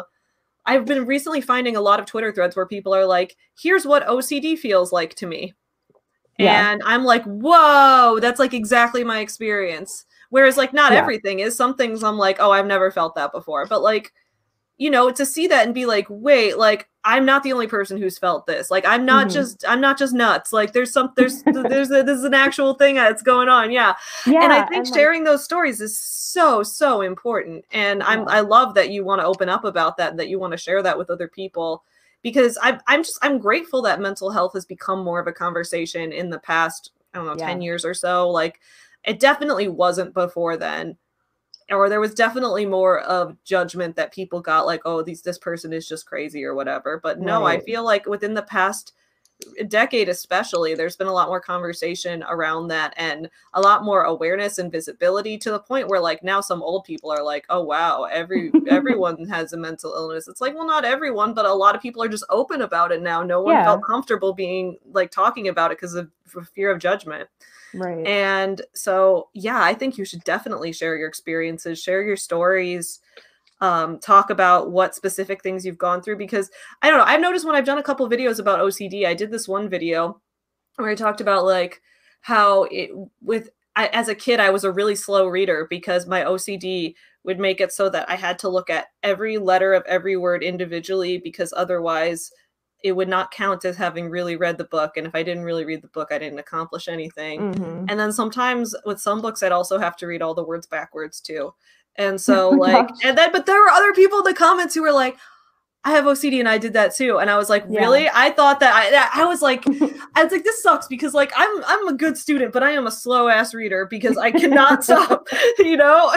i've 0.65 0.85
been 0.85 1.05
recently 1.05 1.41
finding 1.41 1.75
a 1.75 1.81
lot 1.81 1.99
of 1.99 2.05
twitter 2.05 2.31
threads 2.31 2.55
where 2.55 2.65
people 2.65 2.95
are 2.95 3.05
like 3.05 3.35
here's 3.59 3.85
what 3.85 4.07
ocd 4.07 4.57
feels 4.57 4.93
like 4.93 5.15
to 5.15 5.25
me 5.27 5.53
Yeah. 6.37 6.71
and 6.71 6.81
i'm 6.85 7.03
like 7.03 7.23
whoa 7.25 8.19
that's 8.21 8.39
like 8.39 8.53
exactly 8.53 9.03
my 9.03 9.19
experience. 9.19 10.05
Whereas 10.29 10.57
like 10.57 10.73
not 10.73 10.91
Yeah. 10.93 10.99
everything 10.99 11.39
is. 11.39 11.55
Some 11.55 11.75
things 11.75 12.03
i'm 12.03 12.17
like 12.17 12.37
oh 12.39 12.51
i've 12.51 12.65
never 12.67 12.89
felt 12.91 13.15
that 13.15 13.31
before. 13.31 13.65
But 13.65 13.81
like 13.81 14.13
you 14.77 14.89
know 14.89 15.11
to 15.11 15.25
see 15.25 15.45
that 15.47 15.65
and 15.65 15.75
be 15.75 15.85
like 15.85 16.07
wait 16.09 16.57
like 16.57 16.89
i'm 17.03 17.23
not 17.23 17.43
the 17.43 17.53
only 17.53 17.67
person 17.67 17.97
who's 17.97 18.17
felt 18.17 18.47
this. 18.47 18.71
Like 18.71 18.85
i'm 18.87 19.05
not 19.05 19.27
Mhm. 19.27 19.33
just 19.33 19.65
i'm 19.67 19.81
not 19.81 19.99
just 19.99 20.13
nuts. 20.13 20.51
Like 20.53 20.73
there's 20.73 20.91
some 20.93 21.11
there's 21.15 21.43
there's 21.43 21.91
a, 21.91 22.01
this 22.01 22.17
is 22.17 22.23
an 22.23 22.33
actual 22.33 22.73
thing 22.75 22.95
that's 22.95 23.21
going 23.21 23.49
on. 23.49 23.69
Yeah. 23.71 23.93
Yeah, 24.25 24.43
and 24.43 24.53
i 24.53 24.65
think 24.67 24.85
like, 24.85 24.95
sharing 24.95 25.23
those 25.23 25.43
stories 25.43 25.81
is 25.81 25.99
so 25.99 26.63
so 26.63 27.01
important. 27.01 27.65
And 27.73 28.01
i'm 28.03 28.27
i 28.29 28.39
love 28.39 28.73
that 28.75 28.89
you 28.89 29.03
want 29.03 29.19
to 29.21 29.25
open 29.25 29.49
up 29.49 29.65
about 29.65 29.97
that 29.97 30.11
and 30.11 30.19
that 30.19 30.29
you 30.29 30.39
want 30.39 30.51
to 30.51 30.57
share 30.57 30.81
that 30.81 30.97
with 30.97 31.09
other 31.11 31.27
people 31.27 31.83
because 32.21 32.57
i'm 32.61 32.79
i'm 32.87 33.03
just 33.03 33.17
i'm 33.21 33.37
grateful 33.39 33.81
that 33.81 34.01
mental 34.01 34.31
health 34.31 34.53
has 34.53 34.65
become 34.65 35.03
more 35.03 35.19
of 35.19 35.27
a 35.27 35.31
conversation 35.33 36.11
in 36.11 36.29
the 36.29 36.39
past 36.39 36.91
i 37.13 37.17
don't 37.17 37.27
know 37.27 37.35
Yeah. 37.37 37.47
10 37.47 37.61
years 37.61 37.85
or 37.85 37.93
so 37.93 38.29
like 38.29 38.59
it 39.03 39.19
definitely 39.19 39.67
wasn't 39.67 40.13
before 40.13 40.57
then 40.57 40.97
or 41.69 41.87
there 41.89 42.01
was 42.01 42.13
definitely 42.13 42.65
more 42.65 42.99
of 43.01 43.35
judgment 43.43 43.95
that 43.95 44.13
people 44.13 44.41
got 44.41 44.65
like 44.65 44.81
oh 44.85 45.01
these 45.01 45.21
this 45.21 45.37
person 45.37 45.73
is 45.73 45.87
just 45.87 46.05
crazy 46.05 46.43
or 46.43 46.53
whatever 46.53 46.99
but 47.01 47.19
no 47.19 47.45
i 47.45 47.59
feel 47.59 47.83
like 47.83 48.05
within 48.05 48.33
the 48.33 48.41
past 48.43 48.93
decade 49.67 50.07
especially 50.09 50.75
there's 50.75 50.95
been 50.95 51.07
a 51.07 51.13
lot 51.13 51.27
more 51.27 51.41
conversation 51.41 52.23
around 52.29 52.67
that 52.67 52.93
and 52.97 53.29
a 53.53 53.61
lot 53.61 53.83
more 53.83 54.03
awareness 54.03 54.57
and 54.57 54.71
visibility 54.71 55.37
to 55.37 55.51
the 55.51 55.59
point 55.59 55.87
where 55.87 55.99
like 55.99 56.23
now 56.23 56.39
some 56.39 56.61
old 56.61 56.83
people 56.83 57.11
are 57.11 57.23
like 57.23 57.45
oh 57.49 57.63
wow 57.63 58.03
every 58.03 58.51
everyone 58.67 59.27
has 59.27 59.53
a 59.53 59.57
mental 59.57 59.93
illness 59.93 60.27
it's 60.27 60.41
like 60.41 60.53
well 60.53 60.65
not 60.65 60.85
everyone 60.85 61.33
but 61.33 61.45
a 61.45 61.53
lot 61.53 61.75
of 61.75 61.81
people 61.81 62.01
are 62.03 62.07
just 62.07 62.25
open 62.29 62.61
about 62.61 62.91
it 62.91 63.01
now 63.01 63.23
no 63.23 63.41
one 63.41 63.55
Yeah. 63.55 63.65
felt 63.65 63.83
comfortable 63.83 64.33
being 64.33 64.77
like 64.91 65.11
talking 65.11 65.47
about 65.47 65.71
it 65.71 65.77
because 65.77 65.95
of 65.95 66.09
fear 66.53 66.71
of 66.71 66.79
judgment 66.79 67.27
right. 67.73 68.05
and 68.07 68.61
so, 68.73 69.29
yeah, 69.33 69.61
I 69.61 69.73
think 69.73 69.97
you 69.97 70.05
should 70.05 70.23
definitely 70.23 70.73
share 70.73 70.95
your 70.95 71.07
experiences, 71.07 71.81
share 71.81 72.01
your 72.03 72.15
stories, 72.17 72.99
um, 73.61 73.99
talk 73.99 74.29
about 74.29 74.71
what 74.71 74.95
specific 74.95 75.41
things 75.41 75.65
you've 75.65 75.77
gone 75.77 76.01
through. 76.01 76.17
Because 76.17 76.49
I 76.81 76.89
don't 76.89 76.97
know, 76.97 77.05
I've 77.05 77.21
noticed 77.21 77.45
when 77.45 77.55
I've 77.55 77.65
done 77.65 77.77
a 77.77 77.83
couple 77.83 78.09
videos 78.09 78.39
about 78.39 78.59
OCD, 78.59 79.05
I 79.05 79.13
did 79.13 79.31
this 79.31 79.47
one 79.47 79.69
video 79.69 80.21
where 80.75 80.89
I 80.89 80.95
talked 80.95 81.21
about 81.21 81.45
like 81.45 81.81
how 82.21 82.63
it 82.71 82.91
with 83.21 83.49
I, 83.75 83.87
as 83.87 84.09
a 84.09 84.15
kid 84.15 84.39
I 84.39 84.49
was 84.49 84.63
a 84.63 84.71
really 84.71 84.95
slow 84.95 85.27
reader 85.27 85.67
because 85.69 86.05
my 86.07 86.23
OCD 86.23 86.95
would 87.23 87.39
make 87.39 87.61
it 87.61 87.71
so 87.71 87.89
that 87.89 88.09
I 88.09 88.15
had 88.15 88.39
to 88.39 88.49
look 88.49 88.69
at 88.69 88.87
every 89.03 89.37
letter 89.37 89.73
of 89.73 89.83
every 89.85 90.17
word 90.17 90.43
individually 90.43 91.17
because 91.17 91.53
otherwise 91.55 92.31
it 92.83 92.93
would 92.93 93.07
not 93.07 93.31
count 93.31 93.63
as 93.63 93.77
having 93.77 94.09
really 94.09 94.35
read 94.35 94.57
the 94.57 94.63
book 94.65 94.97
and 94.97 95.05
if 95.05 95.13
I 95.13 95.21
didn't 95.23 95.43
really 95.43 95.65
read 95.65 95.83
the 95.83 95.87
book 95.89 96.09
I 96.11 96.17
didn't 96.17 96.39
accomplish 96.39 96.87
anything. 96.87 97.53
Mhm. 97.53 97.85
And 97.89 97.99
then 97.99 98.11
sometimes 98.11 98.75
with 98.85 98.99
some 98.99 99.21
books, 99.21 99.43
I'd 99.43 99.51
also 99.51 99.77
have 99.77 99.95
to 99.97 100.07
read 100.07 100.21
all 100.21 100.33
the 100.33 100.43
words 100.43 100.67
backwards 100.67 101.21
too. 101.21 101.53
And 101.97 102.19
so, 102.27 102.49
Oh 102.49 102.55
like, 102.57 102.87
gosh. 102.87 102.97
and 103.03 103.17
then, 103.17 103.31
but 103.31 103.45
there 103.45 103.59
were 103.61 103.69
other 103.69 103.93
people 103.93 104.19
in 104.19 104.23
the 104.25 104.33
comments 104.33 104.75
who 104.75 104.81
were 104.81 104.91
like, 104.91 105.17
I 105.83 105.91
have 105.91 106.05
OCD 106.05 106.37
and 106.39 106.47
I 106.47 106.59
did 106.59 106.73
that 106.73 106.93
too. 106.95 107.17
And 107.17 107.27
I 107.27 107.37
was 107.37 107.49
like, 107.49 107.65
Yeah. 107.67 107.79
really? 107.79 108.07
I 108.13 108.29
thought 108.29 108.59
that 108.59 108.71
I, 109.15 109.23
I 109.23 109.25
was 109.25 109.41
like, 109.41 109.63
I 110.15 110.23
was 110.23 110.31
like, 110.31 110.43
this 110.43 110.61
sucks 110.61 110.87
because 110.87 111.15
like 111.15 111.31
I'm 111.35 111.63
I'm 111.65 111.87
a 111.87 111.93
good 111.93 112.17
student, 112.19 112.53
but 112.53 112.61
I 112.61 112.71
am 112.71 112.85
a 112.85 112.91
slow 112.91 113.27
ass 113.29 113.55
reader 113.55 113.87
because 113.89 114.15
I 114.15 114.29
cannot 114.29 114.83
stop, 114.85 115.27
you 115.57 115.77
know? 115.77 116.13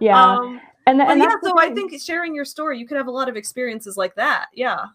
Yeah. 0.00 0.22
Um, 0.36 0.60
and 0.86 0.98
th- 1.00 1.08
but 1.08 1.12
and 1.12 1.20
yeah, 1.20 1.34
the 1.42 1.48
so 1.48 1.58
I 1.58 1.70
think 1.74 2.00
sharing 2.00 2.32
your 2.34 2.44
story, 2.44 2.78
you 2.78 2.86
could 2.86 2.96
have 2.96 3.08
a 3.08 3.10
lot 3.10 3.28
of 3.28 3.36
experiences 3.36 3.96
like 3.96 4.14
that. 4.14 4.46
Yeah. 4.54 4.86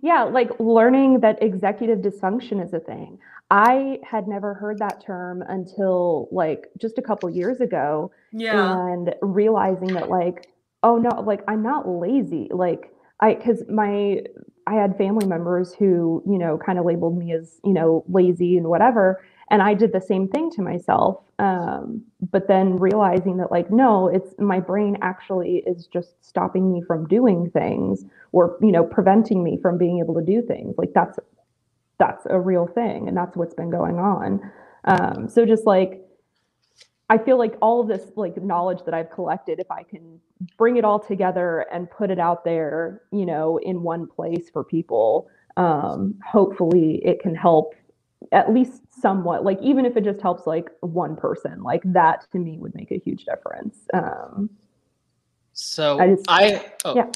Yeah, 0.00 0.22
like 0.22 0.50
learning 0.60 1.18
that 1.20 1.42
executive 1.42 1.98
dysfunction 1.98 2.64
is 2.64 2.72
a 2.72 2.78
thing. 2.78 3.18
I 3.50 3.98
had 4.04 4.28
never 4.28 4.54
heard 4.54 4.78
that 4.78 5.02
term 5.04 5.42
until 5.48 6.28
like 6.30 6.68
just 6.78 6.98
a 6.98 7.02
couple 7.02 7.30
years 7.30 7.60
ago 7.60 8.10
Yeah. 8.32 8.54
and 8.54 9.14
realizing 9.22 9.94
that 9.94 10.08
like 10.10 10.48
oh 10.82 10.96
no, 10.98 11.20
like 11.22 11.42
I'm 11.48 11.62
not 11.62 11.88
lazy. 11.88 12.48
Like 12.52 12.92
I 13.20 13.34
cuz 13.34 13.62
my 13.68 14.22
I 14.66 14.74
had 14.74 14.98
family 14.98 15.26
members 15.26 15.74
who, 15.74 16.22
you 16.26 16.38
know, 16.38 16.58
kind 16.58 16.78
of 16.78 16.84
labeled 16.84 17.16
me 17.16 17.32
as, 17.32 17.58
you 17.64 17.72
know, 17.72 18.04
lazy 18.08 18.58
and 18.58 18.68
whatever, 18.68 19.22
and 19.50 19.62
I 19.62 19.72
did 19.74 19.92
the 19.92 20.00
same 20.00 20.28
thing 20.28 20.50
to 20.52 20.62
myself. 20.62 21.22
Um, 21.38 22.02
but 22.30 22.48
then 22.48 22.76
realizing 22.76 23.38
that 23.38 23.50
like 23.50 23.70
no, 23.70 24.08
it's 24.08 24.34
my 24.38 24.60
brain 24.60 24.98
actually 25.02 25.62
is 25.66 25.86
just 25.86 26.22
stopping 26.24 26.70
me 26.72 26.82
from 26.82 27.06
doing 27.08 27.50
things 27.50 28.04
or 28.32 28.58
you 28.60 28.72
know 28.72 28.84
preventing 28.84 29.42
me 29.42 29.56
from 29.60 29.78
being 29.78 29.98
able 30.00 30.14
to 30.14 30.22
do 30.22 30.42
things 30.42 30.74
like 30.76 30.92
that's 30.94 31.18
that's 31.98 32.26
a 32.30 32.38
real 32.38 32.66
thing 32.66 33.08
and 33.08 33.16
that's 33.16 33.36
what's 33.36 33.54
been 33.54 33.70
going 33.70 33.98
on 33.98 34.40
um, 34.84 35.28
so 35.28 35.44
just 35.44 35.66
like 35.66 36.02
i 37.10 37.18
feel 37.18 37.38
like 37.38 37.56
all 37.60 37.80
of 37.80 37.88
this 37.88 38.10
like 38.16 38.36
knowledge 38.42 38.80
that 38.84 38.94
i've 38.94 39.10
collected 39.10 39.58
if 39.58 39.70
i 39.70 39.82
can 39.82 40.20
bring 40.56 40.76
it 40.76 40.84
all 40.84 40.98
together 41.00 41.66
and 41.72 41.90
put 41.90 42.10
it 42.10 42.18
out 42.18 42.44
there 42.44 43.02
you 43.12 43.26
know 43.26 43.58
in 43.58 43.82
one 43.82 44.06
place 44.06 44.50
for 44.52 44.64
people 44.64 45.28
um, 45.56 46.14
hopefully 46.24 47.04
it 47.04 47.20
can 47.20 47.34
help 47.34 47.74
at 48.32 48.52
least 48.52 48.82
somewhat 48.90 49.44
like 49.44 49.58
even 49.62 49.84
if 49.84 49.96
it 49.96 50.04
just 50.04 50.20
helps 50.20 50.46
like 50.46 50.70
one 50.80 51.16
person 51.16 51.62
like 51.62 51.82
that 51.84 52.26
to 52.30 52.38
me 52.38 52.58
would 52.58 52.74
make 52.74 52.90
a 52.92 52.98
huge 52.98 53.24
difference 53.24 53.78
um, 53.94 54.48
So 55.52 56.00
I 56.00 56.16
I, 56.28 56.66
oh, 56.84 56.94
yeah. 56.94 57.06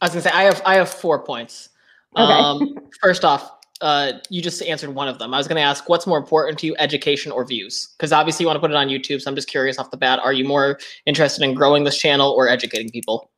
I 0.00 0.06
was 0.06 0.10
gonna 0.10 0.22
say 0.22 0.30
I 0.30 0.42
have 0.44 0.62
I 0.66 0.74
have 0.76 0.90
four 0.90 1.24
points. 1.24 1.68
Okay. 2.16 2.32
Um, 2.32 2.76
first 3.00 3.24
off, 3.24 3.52
uh, 3.82 4.12
you 4.30 4.40
just 4.40 4.62
answered 4.62 4.94
one 4.94 5.08
of 5.08 5.18
them. 5.18 5.34
I 5.34 5.36
was 5.38 5.48
gonna 5.48 5.60
ask 5.60 5.88
what's 5.88 6.06
more 6.06 6.18
important 6.18 6.58
to 6.60 6.66
you, 6.66 6.76
education 6.78 7.32
or 7.32 7.44
views? 7.44 7.88
Because 7.98 8.12
obviously 8.12 8.44
you 8.44 8.46
want 8.46 8.56
to 8.56 8.60
put 8.60 8.70
it 8.70 8.76
on 8.76 8.88
YouTube. 8.88 9.20
So 9.20 9.30
I'm 9.30 9.34
just 9.34 9.48
curious 9.48 9.78
off 9.78 9.90
the 9.90 9.96
bat. 9.96 10.20
Are 10.20 10.32
you 10.32 10.44
more 10.44 10.78
interested 11.04 11.44
in 11.44 11.54
growing 11.54 11.84
this 11.84 11.98
channel 11.98 12.30
or 12.30 12.48
educating 12.48 12.90
people? 12.90 13.30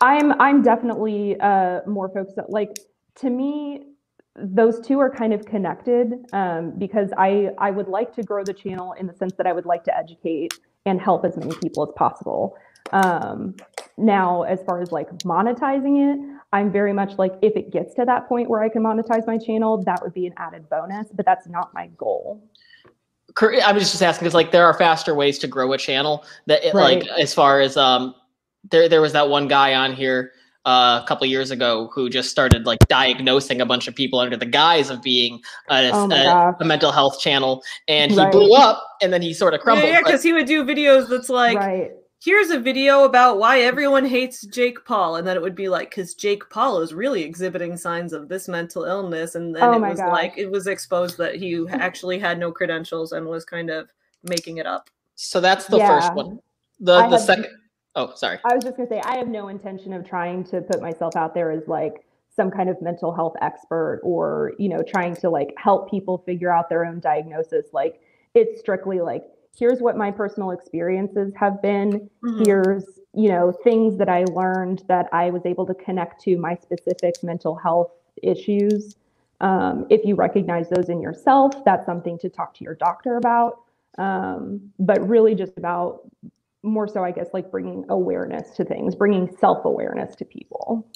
I'm 0.00 0.40
I'm 0.40 0.62
definitely 0.62 1.38
uh, 1.40 1.80
more 1.86 2.08
focused 2.08 2.38
on 2.38 2.46
like 2.48 2.78
to 3.16 3.30
me 3.30 3.82
those 4.38 4.80
two 4.80 4.98
are 5.00 5.10
kind 5.10 5.32
of 5.32 5.46
connected 5.46 6.12
um, 6.32 6.72
because 6.78 7.10
I 7.16 7.50
I 7.58 7.70
would 7.70 7.88
like 7.88 8.14
to 8.14 8.22
grow 8.22 8.44
the 8.44 8.54
channel 8.54 8.92
in 8.92 9.06
the 9.06 9.14
sense 9.14 9.34
that 9.38 9.46
I 9.46 9.52
would 9.52 9.66
like 9.66 9.84
to 9.84 9.96
educate 9.96 10.54
and 10.84 11.00
help 11.00 11.24
as 11.24 11.36
many 11.36 11.54
people 11.56 11.82
as 11.82 11.92
possible. 11.96 12.56
Um, 12.92 13.56
now, 13.96 14.42
as 14.42 14.62
far 14.62 14.80
as 14.80 14.92
like 14.92 15.10
monetizing 15.18 16.14
it, 16.14 16.35
I'm 16.56 16.72
very 16.72 16.92
much 16.94 17.18
like 17.18 17.34
if 17.42 17.54
it 17.54 17.70
gets 17.70 17.94
to 17.96 18.04
that 18.06 18.28
point 18.28 18.48
where 18.48 18.62
I 18.62 18.68
can 18.70 18.82
monetize 18.82 19.26
my 19.26 19.36
channel, 19.36 19.82
that 19.84 20.02
would 20.02 20.14
be 20.14 20.26
an 20.26 20.32
added 20.38 20.68
bonus, 20.70 21.06
but 21.12 21.26
that's 21.26 21.46
not 21.46 21.72
my 21.74 21.88
goal. 21.98 22.42
Cur- 23.34 23.60
I 23.62 23.72
was 23.72 23.90
just 23.90 24.02
asking 24.02 24.24
because 24.24 24.34
like 24.34 24.52
there 24.52 24.64
are 24.64 24.72
faster 24.74 25.14
ways 25.14 25.38
to 25.40 25.46
grow 25.46 25.72
a 25.74 25.78
channel 25.78 26.24
that 26.46 26.64
it, 26.64 26.72
Right. 26.74 27.02
like 27.04 27.08
as 27.18 27.34
far 27.34 27.60
as 27.60 27.76
um 27.76 28.14
there 28.70 28.88
there 28.88 29.02
was 29.02 29.12
that 29.12 29.28
one 29.28 29.48
guy 29.48 29.74
on 29.74 29.92
here 29.92 30.32
uh, 30.64 31.00
a 31.04 31.06
couple 31.06 31.26
years 31.26 31.50
ago 31.52 31.90
who 31.94 32.08
just 32.08 32.30
started 32.30 32.64
like 32.66 32.78
diagnosing 32.88 33.60
a 33.60 33.66
bunch 33.66 33.86
of 33.86 33.94
people 33.94 34.18
under 34.18 34.36
the 34.36 34.46
guise 34.46 34.88
of 34.90 35.00
being 35.02 35.40
a, 35.68 35.90
Oh 35.92 36.10
a- 36.10 36.56
a 36.58 36.64
mental 36.64 36.90
health 36.90 37.20
channel 37.20 37.62
and 37.86 38.10
he 38.10 38.18
Right. 38.18 38.32
blew 38.32 38.52
up 38.54 38.82
and 39.02 39.12
then 39.12 39.20
he 39.22 39.32
sort 39.34 39.52
of 39.54 39.58
Yeah, 39.58 39.62
crumbled. 39.64 39.88
yeah, 39.88 39.98
but- 40.00 40.06
because 40.06 40.22
he 40.22 40.32
would 40.32 40.46
do 40.46 40.64
videos 40.64 41.08
that's 41.08 41.28
like, 41.28 41.58
right. 41.58 41.92
Here's 42.22 42.50
a 42.50 42.58
video 42.58 43.04
about 43.04 43.38
why 43.38 43.60
everyone 43.60 44.04
hates 44.04 44.44
Jake 44.46 44.84
Paul, 44.84 45.16
and 45.16 45.26
then 45.26 45.36
it 45.36 45.42
would 45.42 45.54
be 45.54 45.68
like, 45.68 45.90
because 45.90 46.14
Jake 46.14 46.48
Paul 46.50 46.80
is 46.80 46.92
really 46.94 47.22
exhibiting 47.22 47.76
signs 47.76 48.12
of 48.12 48.28
this 48.28 48.48
mental 48.48 48.84
illness, 48.84 49.34
and 49.34 49.54
then 49.54 49.62
Oh 49.62 49.72
it 49.74 49.80
was 49.90 49.98
gosh. 49.98 50.12
like 50.12 50.34
it 50.36 50.50
was 50.50 50.66
exposed 50.66 51.18
that 51.18 51.36
he 51.36 51.64
actually 51.70 52.18
had 52.18 52.38
no 52.38 52.50
credentials 52.50 53.12
and 53.12 53.26
was 53.26 53.44
kind 53.44 53.70
of 53.70 53.88
making 54.22 54.56
it 54.58 54.66
up. 54.66 54.90
So 55.14 55.40
that's 55.40 55.66
the 55.66 55.78
Yeah. 55.78 55.88
first 56.00 56.14
one. 56.14 56.40
The 56.80 56.94
I 56.94 57.08
the 57.08 57.16
had- 57.16 57.26
second 57.26 57.46
oh 57.94 58.12
sorry. 58.14 58.38
I 58.44 58.54
was 58.54 58.64
just 58.64 58.76
gonna 58.76 58.88
say 58.88 59.00
I 59.04 59.16
have 59.16 59.28
no 59.28 59.48
intention 59.48 59.92
of 59.92 60.06
trying 60.06 60.44
to 60.44 60.60
put 60.62 60.82
myself 60.82 61.16
out 61.16 61.32
there 61.34 61.50
as 61.50 61.66
like 61.68 62.04
some 62.34 62.50
kind 62.50 62.68
of 62.68 62.80
mental 62.82 63.14
health 63.14 63.34
expert 63.40 64.00
or 64.02 64.52
you 64.58 64.68
know 64.68 64.82
trying 64.82 65.16
to 65.16 65.30
like 65.30 65.54
help 65.56 65.90
people 65.90 66.18
figure 66.26 66.52
out 66.52 66.68
their 66.68 66.84
own 66.84 67.00
diagnosis. 67.00 67.66
Like 67.72 68.00
it's 68.34 68.60
strictly 68.60 69.00
like 69.00 69.24
here's 69.58 69.80
what 69.80 69.96
my 69.96 70.10
personal 70.10 70.50
experiences 70.50 71.32
have 71.34 71.60
been. 71.62 72.08
Mhm. 72.22 72.46
Here's 72.46 73.00
you 73.14 73.28
know 73.30 73.50
things 73.50 73.96
that 73.96 74.08
I 74.08 74.24
learned 74.24 74.84
that 74.88 75.08
I 75.12 75.30
was 75.30 75.46
able 75.46 75.66
to 75.66 75.74
connect 75.74 76.20
to 76.22 76.36
my 76.36 76.54
specific 76.54 77.14
mental 77.22 77.54
health 77.54 77.90
issues. 78.22 78.96
Um, 79.40 79.86
if 79.90 80.04
you 80.04 80.14
recognize 80.14 80.68
those 80.68 80.88
in 80.88 81.00
yourself, 81.00 81.64
that's 81.64 81.84
something 81.86 82.18
to 82.18 82.28
talk 82.28 82.54
to 82.54 82.64
your 82.64 82.74
doctor 82.74 83.16
about. 83.16 83.60
Um, 83.98 84.72
but 84.78 85.06
really, 85.06 85.34
just 85.34 85.56
about 85.56 86.10
more 86.62 86.88
so, 86.88 87.04
I 87.04 87.10
guess, 87.12 87.28
like 87.32 87.50
bringing 87.50 87.84
awareness 87.88 88.50
to 88.56 88.64
things, 88.64 88.94
bringing 88.94 89.34
self 89.38 89.64
awareness 89.64 90.14
to 90.16 90.24
people. 90.24 90.86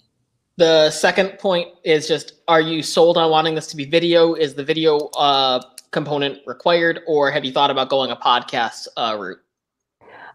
The 0.60 0.90
second 0.90 1.38
point 1.38 1.68
is 1.84 2.06
just 2.06 2.34
are 2.46 2.60
you 2.60 2.82
sold 2.82 3.16
on 3.16 3.30
wanting 3.30 3.54
this 3.54 3.66
to 3.68 3.76
be 3.78 3.86
video? 3.86 4.34
Is 4.34 4.52
the 4.52 4.62
video 4.62 4.98
uh, 5.16 5.62
component 5.90 6.46
required, 6.46 7.00
or 7.06 7.30
have 7.30 7.46
you 7.46 7.50
thought 7.50 7.70
about 7.70 7.88
going 7.88 8.10
a 8.10 8.16
podcast 8.16 8.86
uh, 8.98 9.16
route? 9.18 9.38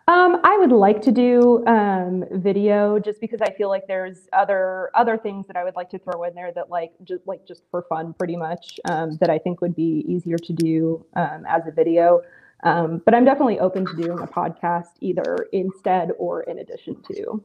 Um, 0.07 0.41
I 0.43 0.57
would 0.57 0.71
like 0.71 0.99
to 1.03 1.11
do 1.11 1.63
um, 1.67 2.25
video 2.31 2.97
just 2.97 3.21
because 3.21 3.39
I 3.39 3.51
feel 3.51 3.69
like 3.69 3.85
there's 3.85 4.27
other 4.33 4.89
other 4.95 5.15
things 5.15 5.45
that 5.45 5.57
I 5.57 5.63
would 5.63 5.75
like 5.75 5.91
to 5.91 5.99
throw 5.99 6.23
in 6.23 6.33
there 6.33 6.51
that 6.53 6.71
like 6.71 6.93
just 7.03 7.27
like 7.27 7.45
just 7.47 7.61
for 7.69 7.83
fun, 7.83 8.15
pretty 8.17 8.35
much 8.35 8.79
um, 8.89 9.17
that 9.17 9.29
I 9.29 9.37
think 9.37 9.61
would 9.61 9.75
be 9.75 10.03
easier 10.07 10.39
to 10.39 10.53
do 10.53 11.05
um, 11.15 11.45
as 11.47 11.67
a 11.67 11.71
video. 11.71 12.23
Um, 12.63 12.99
but 13.05 13.13
I'm 13.13 13.25
definitely 13.25 13.59
open 13.59 13.85
to 13.85 13.95
doing 13.95 14.17
a 14.17 14.27
podcast 14.27 14.93
either 15.01 15.49
instead 15.51 16.13
or 16.17 16.41
in 16.41 16.57
addition 16.57 16.99
to. 17.13 17.43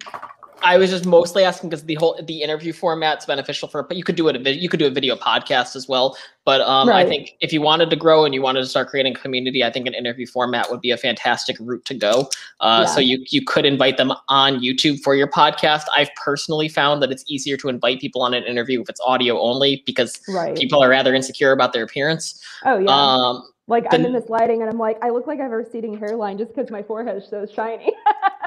I 0.63 0.79
was 0.79 0.91
just 0.91 1.07
mostly 1.07 1.45
asking 1.45 1.71
because 1.71 1.85
the 1.85 1.95
whole 1.95 2.21
the 2.23 2.43
interview 2.43 2.73
format's 2.73 3.27
beneficial 3.27 3.69
for, 3.69 3.83
but 3.83 3.97
you 3.97 4.05
could 4.05 4.17
do 4.17 4.29
it 4.29 4.47
a 4.47 4.55
you 4.55 4.69
could 4.69 4.81
do 4.81 4.87
a 4.87 4.91
video 4.91 5.17
podcast 5.17 5.77
as 5.77 5.89
well. 5.89 6.17
But 6.45 6.61
um, 6.63 6.89
right. 6.89 7.07
I 7.07 7.09
think 7.09 7.37
if 7.41 7.53
you 7.53 7.61
wanted 7.61 7.91
to 7.91 7.97
grow 7.97 8.25
and 8.25 8.35
you 8.35 8.43
wanted 8.43 8.61
to 8.61 8.67
start 8.67 8.89
creating 8.89 9.15
community, 9.15 9.63
I 9.63 9.71
think 9.71 9.87
an 9.87 9.95
interview 9.95 10.27
format 10.27 10.71
would 10.71 10.81
be 10.81 10.91
a 10.91 10.97
fantastic 10.97 11.57
route 11.61 11.85
to 11.85 11.95
go. 11.95 12.29
Uh, 12.61 12.85
yeah. 12.85 12.95
So 12.95 13.01
you 13.01 13.25
you 13.29 13.45
could 13.45 13.65
invite 13.65 13.97
them 13.97 14.13
on 14.29 14.61
YouTube 14.61 15.01
for 15.01 15.15
your 15.15 15.29
podcast. 15.29 15.85
I've 15.95 16.11
personally 16.15 16.69
found 16.69 17.03
that 17.03 17.11
it's 17.11 17.25
easier 17.29 17.57
to 17.59 17.69
invite 17.69 18.01
people 18.01 18.23
on 18.23 18.35
an 18.35 18.45
interview 18.45 18.81
if 18.81 18.89
it's 18.89 19.01
audio 19.05 19.39
only 19.41 19.83
because 19.87 20.21
right. 20.29 20.57
people 20.57 20.83
are 20.83 20.89
rather 20.89 21.15
insecure 21.15 21.53
about 21.53 21.73
their 21.73 21.85
appearance. 21.85 22.43
Oh 22.65 22.79
yeah. 22.79 22.91
Um, 22.91 23.43
like 23.71 23.89
the, 23.89 23.97
I'm 23.97 24.05
in 24.05 24.13
this 24.13 24.29
lighting 24.29 24.63
and 24.63 24.71
I'm 24.71 24.79
like, 24.79 24.99
I 25.01 25.11
look 25.11 25.29
like 25.29 25.39
I 25.39 25.45
have 25.45 25.53
a 25.53 25.57
receding 25.57 25.97
hairline 25.97 26.39
just 26.39 26.55
because 26.55 26.71
my 26.71 26.83
forehead 26.83 27.17
is 27.17 27.29
so 27.31 27.47
shiny. 27.47 27.93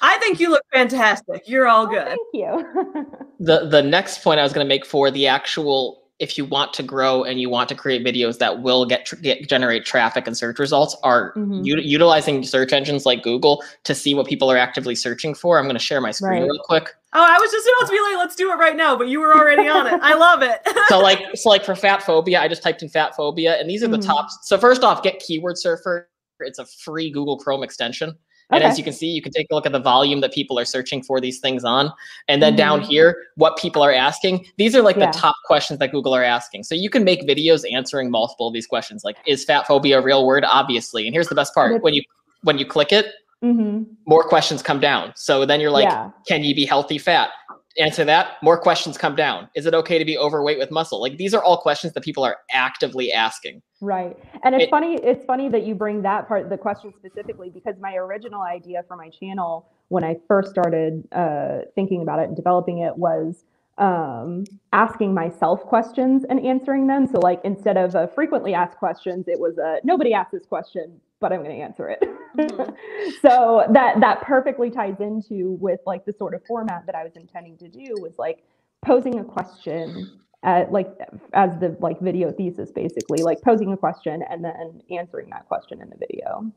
I 0.00 0.18
think 0.18 0.40
you 0.40 0.50
look 0.50 0.62
fantastic. 0.72 1.48
You're 1.48 1.68
all 1.68 1.86
oh, 1.86 1.90
good. 1.90 2.06
thank 2.06 2.20
you. 2.32 3.06
the 3.40 3.66
the 3.66 3.82
next 3.82 4.22
point 4.22 4.40
I 4.40 4.42
was 4.42 4.52
going 4.52 4.64
to 4.64 4.68
make 4.68 4.86
for 4.86 5.10
the 5.10 5.26
actual 5.26 6.00
if 6.20 6.36
you 6.36 6.44
want 6.44 6.74
to 6.74 6.82
grow 6.82 7.24
and 7.24 7.40
you 7.40 7.48
want 7.48 7.68
to 7.70 7.74
create 7.74 8.04
videos 8.04 8.38
that 8.38 8.62
will 8.62 8.84
get, 8.84 9.06
tr- 9.06 9.16
get 9.16 9.48
generate 9.48 9.86
traffic 9.86 10.26
and 10.26 10.36
search 10.36 10.58
results 10.58 10.94
are 11.02 11.32
mm-hmm. 11.32 11.64
u- 11.64 11.78
utilizing 11.78 12.44
search 12.44 12.74
engines 12.74 13.06
like 13.06 13.22
Google 13.22 13.64
to 13.84 13.94
see 13.94 14.14
what 14.14 14.26
people 14.26 14.50
are 14.52 14.58
actively 14.58 14.94
searching 14.94 15.34
for. 15.34 15.58
I'm 15.58 15.64
going 15.64 15.76
to 15.76 15.82
share 15.82 16.00
my 16.00 16.10
screen 16.10 16.42
right. 16.42 16.50
real 16.50 16.60
quick. 16.62 16.90
Oh, 17.14 17.24
I 17.26 17.38
was 17.38 17.50
just 17.50 17.66
about 17.66 17.86
to 17.86 17.92
be 17.92 18.00
like, 18.02 18.18
let's 18.18 18.36
do 18.36 18.52
it 18.52 18.56
right 18.56 18.76
now, 18.76 18.96
but 18.96 19.08
you 19.08 19.18
were 19.18 19.34
already 19.34 19.66
on 19.66 19.86
it. 19.86 19.98
I 20.02 20.14
love 20.14 20.42
it. 20.42 20.60
so 20.88 21.00
like, 21.00 21.24
so 21.34 21.48
like 21.48 21.64
for 21.64 21.74
fat 21.74 22.02
phobia, 22.02 22.40
I 22.40 22.48
just 22.48 22.62
typed 22.62 22.82
in 22.82 22.90
fat 22.90 23.16
phobia, 23.16 23.58
and 23.58 23.68
these 23.68 23.82
are 23.82 23.86
mm-hmm. 23.86 24.00
the 24.00 24.06
top. 24.06 24.28
So 24.42 24.58
first 24.58 24.84
off, 24.84 25.02
get 25.02 25.18
Keyword 25.20 25.56
Surfer. 25.56 26.08
It's 26.40 26.58
a 26.58 26.66
free 26.66 27.10
Google 27.10 27.38
Chrome 27.38 27.62
extension. 27.62 28.16
And 28.50 28.62
okay. 28.62 28.70
as 28.70 28.78
you 28.78 28.84
can 28.84 28.92
see, 28.92 29.06
you 29.06 29.22
can 29.22 29.32
take 29.32 29.46
a 29.50 29.54
look 29.54 29.66
at 29.66 29.72
the 29.72 29.80
volume 29.80 30.20
that 30.20 30.32
people 30.32 30.58
are 30.58 30.64
searching 30.64 31.02
for 31.02 31.20
these 31.20 31.38
things 31.38 31.64
on. 31.64 31.92
And 32.28 32.42
then 32.42 32.52
mm-hmm. 32.52 32.58
down 32.58 32.80
here, 32.82 33.16
what 33.36 33.56
people 33.56 33.82
are 33.82 33.92
asking. 33.92 34.46
These 34.56 34.74
are 34.74 34.82
like 34.82 34.96
yeah. 34.96 35.10
the 35.10 35.18
top 35.18 35.36
questions 35.44 35.78
that 35.78 35.92
Google 35.92 36.14
are 36.14 36.24
asking. 36.24 36.64
So 36.64 36.74
you 36.74 36.90
can 36.90 37.04
make 37.04 37.22
videos 37.26 37.64
answering 37.72 38.10
multiple 38.10 38.48
of 38.48 38.54
these 38.54 38.66
questions. 38.66 39.04
Like, 39.04 39.18
is 39.26 39.44
fat 39.44 39.66
phobia 39.66 39.98
a 39.98 40.02
real 40.02 40.26
word? 40.26 40.44
Obviously. 40.44 41.06
And 41.06 41.14
here's 41.14 41.28
the 41.28 41.34
best 41.34 41.54
part. 41.54 41.82
When 41.82 41.94
you 41.94 42.02
when 42.42 42.58
you 42.58 42.64
click 42.64 42.92
it, 42.92 43.06
mm-hmm. 43.44 43.84
more 44.06 44.24
questions 44.24 44.62
come 44.62 44.80
down. 44.80 45.12
So 45.14 45.44
then 45.44 45.60
you're 45.60 45.70
like, 45.70 45.84
yeah. 45.84 46.10
can 46.26 46.42
you 46.42 46.54
be 46.54 46.64
healthy 46.64 46.98
fat? 46.98 47.30
answer 47.78 48.04
that, 48.04 48.36
more 48.42 48.60
questions 48.60 48.98
come 48.98 49.14
down. 49.14 49.48
Is 49.54 49.66
it 49.66 49.74
okay 49.74 49.98
to 49.98 50.04
be 50.04 50.18
overweight 50.18 50.58
with 50.58 50.70
muscle? 50.70 51.00
Like 51.00 51.16
these 51.16 51.34
are 51.34 51.42
all 51.42 51.58
questions 51.58 51.92
that 51.94 52.02
people 52.02 52.24
are 52.24 52.38
actively 52.50 53.12
asking. 53.12 53.62
Right. 53.80 54.16
And 54.42 54.54
it's 54.54 54.64
it, 54.64 54.70
funny, 54.70 54.94
it's 55.02 55.24
funny 55.24 55.48
that 55.48 55.64
you 55.64 55.74
bring 55.74 56.02
that 56.02 56.28
part, 56.28 56.50
the 56.50 56.58
question 56.58 56.92
specifically, 56.98 57.48
because 57.48 57.76
my 57.80 57.94
original 57.94 58.42
idea 58.42 58.84
for 58.86 58.96
my 58.96 59.08
channel 59.08 59.66
when 59.88 60.04
I 60.04 60.16
first 60.28 60.50
started 60.50 61.08
uh, 61.12 61.60
thinking 61.74 62.02
about 62.02 62.20
it 62.20 62.28
and 62.28 62.36
developing 62.36 62.78
it 62.78 62.96
was 62.96 63.44
um, 63.78 64.44
asking 64.72 65.14
myself 65.14 65.62
questions 65.62 66.24
and 66.28 66.44
answering 66.44 66.86
them. 66.86 67.06
So 67.06 67.18
like 67.18 67.40
instead 67.42 67.76
of 67.76 67.96
uh, 67.96 68.06
frequently 68.06 68.54
asked 68.54 68.76
questions, 68.76 69.26
it 69.26 69.40
was 69.40 69.56
a 69.58 69.78
nobody 69.82 70.12
asked 70.12 70.32
this 70.32 70.44
question, 70.44 71.00
but 71.18 71.32
I'm 71.32 71.42
going 71.42 71.56
to 71.56 71.62
answer 71.62 71.88
it. 71.88 72.02
Mm-hmm. 72.36 72.70
so 73.22 73.64
that 73.72 74.00
that 74.00 74.20
perfectly 74.22 74.70
ties 74.70 75.00
into 75.00 75.52
with 75.60 75.80
like 75.86 76.04
the 76.04 76.12
sort 76.12 76.34
of 76.34 76.44
format 76.46 76.84
that 76.86 76.94
I 76.94 77.02
was 77.02 77.16
intending 77.16 77.56
to 77.58 77.68
do 77.68 77.94
was 77.98 78.12
like 78.18 78.44
posing 78.84 79.18
a 79.18 79.24
question 79.24 80.20
at 80.42 80.72
like 80.72 80.88
as 81.34 81.58
the 81.58 81.76
like 81.80 82.00
video 82.00 82.32
thesis 82.32 82.70
basically 82.70 83.22
like 83.22 83.40
posing 83.42 83.72
a 83.72 83.76
question 83.76 84.22
and 84.30 84.44
then 84.44 84.80
answering 84.90 85.28
that 85.30 85.46
question 85.46 85.82
in 85.82 85.90
the 85.90 85.96
video. 85.96 86.50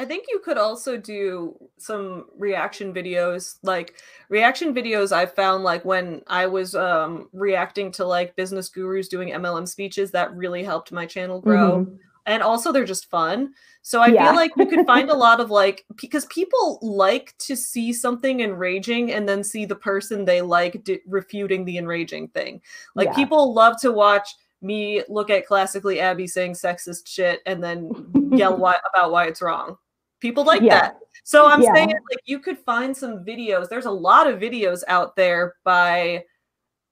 I 0.00 0.04
think 0.04 0.24
you 0.28 0.40
could 0.40 0.58
also 0.58 0.96
do 0.96 1.56
some 1.78 2.26
reaction 2.36 2.92
videos. 2.92 3.58
Like 3.62 3.94
reaction 4.28 4.74
videos 4.74 5.12
I 5.12 5.26
found 5.26 5.62
like 5.62 5.84
when 5.84 6.22
I 6.26 6.46
was 6.46 6.74
um 6.74 7.28
reacting 7.32 7.92
to 7.92 8.04
like 8.04 8.34
business 8.34 8.68
gurus 8.68 9.08
doing 9.08 9.28
MLM 9.28 9.68
speeches 9.68 10.10
that 10.10 10.34
really 10.34 10.64
helped 10.64 10.90
my 10.90 11.06
channel 11.06 11.40
grow. 11.40 11.80
Mm-hmm 11.80 11.94
and 12.26 12.42
also 12.42 12.72
they're 12.72 12.84
just 12.84 13.10
fun. 13.10 13.52
So 13.82 14.00
I 14.00 14.06
yeah. 14.06 14.26
feel 14.26 14.36
like 14.36 14.52
you 14.56 14.66
can 14.66 14.86
find 14.86 15.10
a 15.10 15.14
lot 15.14 15.40
of 15.40 15.50
like 15.50 15.84
because 16.00 16.26
people 16.26 16.78
like 16.80 17.34
to 17.38 17.56
see 17.56 17.92
something 17.92 18.40
enraging 18.40 19.12
and 19.12 19.28
then 19.28 19.44
see 19.44 19.66
the 19.66 19.76
person 19.76 20.24
they 20.24 20.40
like 20.40 20.82
di- 20.84 21.00
refuting 21.06 21.64
the 21.64 21.78
enraging 21.78 22.28
thing. 22.28 22.60
Like 22.94 23.08
yeah. 23.08 23.14
people 23.14 23.52
love 23.52 23.80
to 23.82 23.92
watch 23.92 24.28
me 24.62 25.02
look 25.08 25.28
at 25.28 25.46
classically 25.46 26.00
Abby 26.00 26.26
saying 26.26 26.54
sexist 26.54 27.06
shit 27.06 27.40
and 27.44 27.62
then 27.62 27.90
yell 28.32 28.56
why, 28.56 28.76
about 28.94 29.12
why 29.12 29.26
it's 29.26 29.42
wrong. 29.42 29.76
People 30.20 30.44
like 30.44 30.62
yeah. 30.62 30.80
that. 30.80 30.98
So 31.22 31.46
I'm 31.46 31.62
saying 31.62 31.88
like 31.88 32.20
you 32.24 32.38
could 32.38 32.58
find 32.58 32.96
some 32.96 33.24
videos. 33.24 33.68
There's 33.68 33.84
a 33.84 33.90
lot 33.90 34.26
of 34.26 34.40
videos 34.40 34.82
out 34.88 35.16
there 35.16 35.56
by 35.64 36.24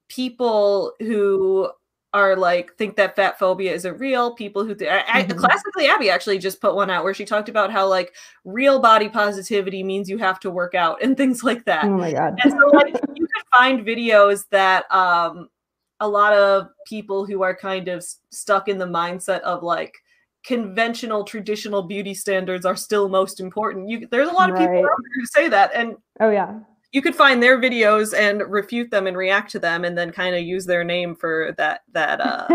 people 0.09 0.93
who 1.01 1.71
are 2.15 2.37
like 2.37 2.75
think 2.77 2.97
that 2.97 3.17
fat 3.17 3.39
phobia 3.39 3.73
isn't 3.73 3.99
real. 3.99 4.35
People 4.35 4.65
who 4.65 4.75
th- 4.75 4.91
mm-hmm. 4.91 5.17
I, 5.17 5.23
classically 5.25 5.89
Abby 5.89 6.11
actually 6.11 6.39
just 6.39 6.61
put 6.61 6.75
one 6.75 6.91
out 6.91 7.05
where 7.05 7.15
she 7.15 7.25
talked 7.25 7.49
about 7.49 7.73
how 7.73 7.87
like 7.87 8.15
real 8.45 8.81
body 8.81 9.09
positivity 9.09 9.83
means 9.83 10.11
you 10.11 10.19
have 10.19 10.39
to 10.41 10.51
work 10.51 10.75
out 10.75 11.03
and 11.03 11.17
things 11.17 11.43
like 11.43 11.65
that. 11.65 11.85
Oh 11.85 11.97
my 11.97 12.13
god! 12.13 12.39
And 12.43 12.53
so 12.53 12.67
like 12.69 12.95
you 13.15 13.27
can 13.27 13.45
find 13.57 13.87
videos 13.87 14.45
that 14.51 14.91
um 14.93 15.49
a 16.01 16.09
lot 16.09 16.33
of 16.33 16.69
people 16.87 17.25
who 17.25 17.43
are 17.43 17.57
kind 17.57 17.89
of 17.89 18.05
stuck 18.31 18.69
in 18.69 18.77
the 18.77 18.87
mindset 18.87 19.41
of 19.41 19.63
like 19.63 19.95
conventional 20.45 21.23
traditional 21.23 21.83
beauty 21.83 22.13
standards 22.13 22.67
are 22.67 22.77
still 22.77 23.09
most 23.09 23.41
important. 23.41 23.89
You 23.89 24.07
there's 24.11 24.29
a 24.29 24.33
lot 24.33 24.51
of 24.51 24.57
right. 24.57 24.69
people 24.69 24.91
who 25.15 25.27
say 25.27 25.49
that 25.49 25.71
and 25.75 25.97
oh 26.21 26.31
yeah 26.31 26.59
you 26.93 27.01
could 27.01 27.17
find 27.17 27.43
their 27.43 27.59
videos 27.61 28.17
and 28.17 28.43
refute 28.51 28.91
them 28.91 29.07
and 29.07 29.17
react 29.17 29.51
to 29.51 29.59
them 29.59 29.85
and 29.85 29.97
then 29.97 30.13
kind 30.13 30.37
of 30.37 30.43
use 30.43 30.67
their 30.67 30.85
name 30.85 31.17
for 31.17 31.53
that 31.57 31.83
that 31.93 32.21
uh 32.21 32.47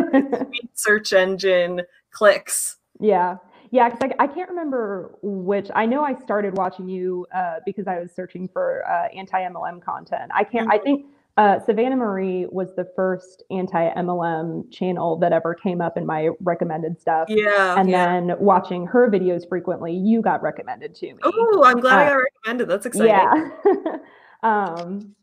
search 0.73 1.11
engine 1.11 1.81
clicks 2.11 2.77
yeah 2.99 3.37
yeah 3.71 3.89
because 3.89 4.11
I, 4.19 4.23
I, 4.23 4.27
can't 4.27 4.49
remember 4.49 5.17
which 5.21 5.69
i 5.75 5.85
know 5.85 6.03
i 6.03 6.13
started 6.13 6.55
watching 6.57 6.87
you 6.87 7.27
uh, 7.35 7.55
because 7.65 7.87
i 7.87 7.99
was 7.99 8.11
searching 8.11 8.47
for 8.47 8.87
uh, 8.87 9.07
anti-mlm 9.15 9.81
content 9.83 10.31
i 10.33 10.43
can't 10.43 10.69
mm-hmm. 10.69 10.71
i 10.71 10.77
think 10.77 11.05
uh, 11.37 11.59
Savannah 11.63 11.95
Marie 11.95 12.47
was 12.49 12.73
the 12.75 12.91
first 12.95 13.43
anti 13.51 13.93
MLM 13.93 14.71
channel 14.71 15.17
that 15.17 15.31
ever 15.31 15.53
came 15.53 15.81
up 15.81 15.95
in 15.95 16.03
my 16.03 16.29
recommended 16.39 16.99
stuff. 16.99 17.27
Yeah. 17.29 17.79
And 17.79 17.87
yeah. 17.87 18.07
then 18.07 18.39
watching 18.39 18.87
her 18.87 19.07
videos 19.07 19.47
frequently, 19.47 19.93
you 19.93 20.23
got 20.23 20.41
recommended 20.41 20.95
to 20.95 21.13
me. 21.13 21.19
Oh, 21.21 21.61
I'm 21.63 21.79
glad 21.79 21.93
uh, 21.93 22.01
I 22.01 22.09
got 22.09 22.15
recommended. 22.15 22.67
That's 22.67 22.87
exciting. 22.87 23.11
Yeah. 23.11 23.97
um, 24.43 25.15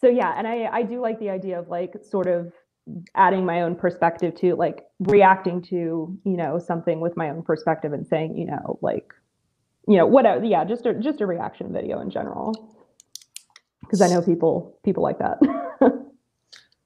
so 0.00 0.08
yeah, 0.08 0.34
and 0.36 0.46
I 0.46 0.68
I 0.72 0.82
do 0.82 1.00
like 1.00 1.18
the 1.18 1.30
idea 1.30 1.58
of 1.58 1.68
like 1.68 1.94
sort 2.02 2.26
of 2.26 2.52
adding 3.14 3.44
my 3.44 3.62
own 3.62 3.76
perspective 3.76 4.34
to 4.34 4.54
like 4.54 4.86
reacting 5.00 5.62
to 5.62 5.76
you 6.24 6.36
know 6.36 6.58
something 6.58 7.00
with 7.00 7.16
my 7.16 7.30
own 7.30 7.42
perspective 7.42 7.92
and 7.92 8.06
saying 8.06 8.36
you 8.36 8.46
know 8.46 8.78
like 8.82 9.12
you 9.86 9.96
know 9.96 10.06
whatever 10.06 10.44
yeah 10.44 10.64
just 10.64 10.86
a 10.86 10.94
just 10.94 11.20
a 11.20 11.26
reaction 11.26 11.72
video 11.72 12.00
in 12.00 12.10
general 12.10 12.52
because 13.90 14.00
I 14.00 14.08
know 14.08 14.22
people 14.22 14.78
people 14.84 15.02
like 15.02 15.18
that. 15.18 15.38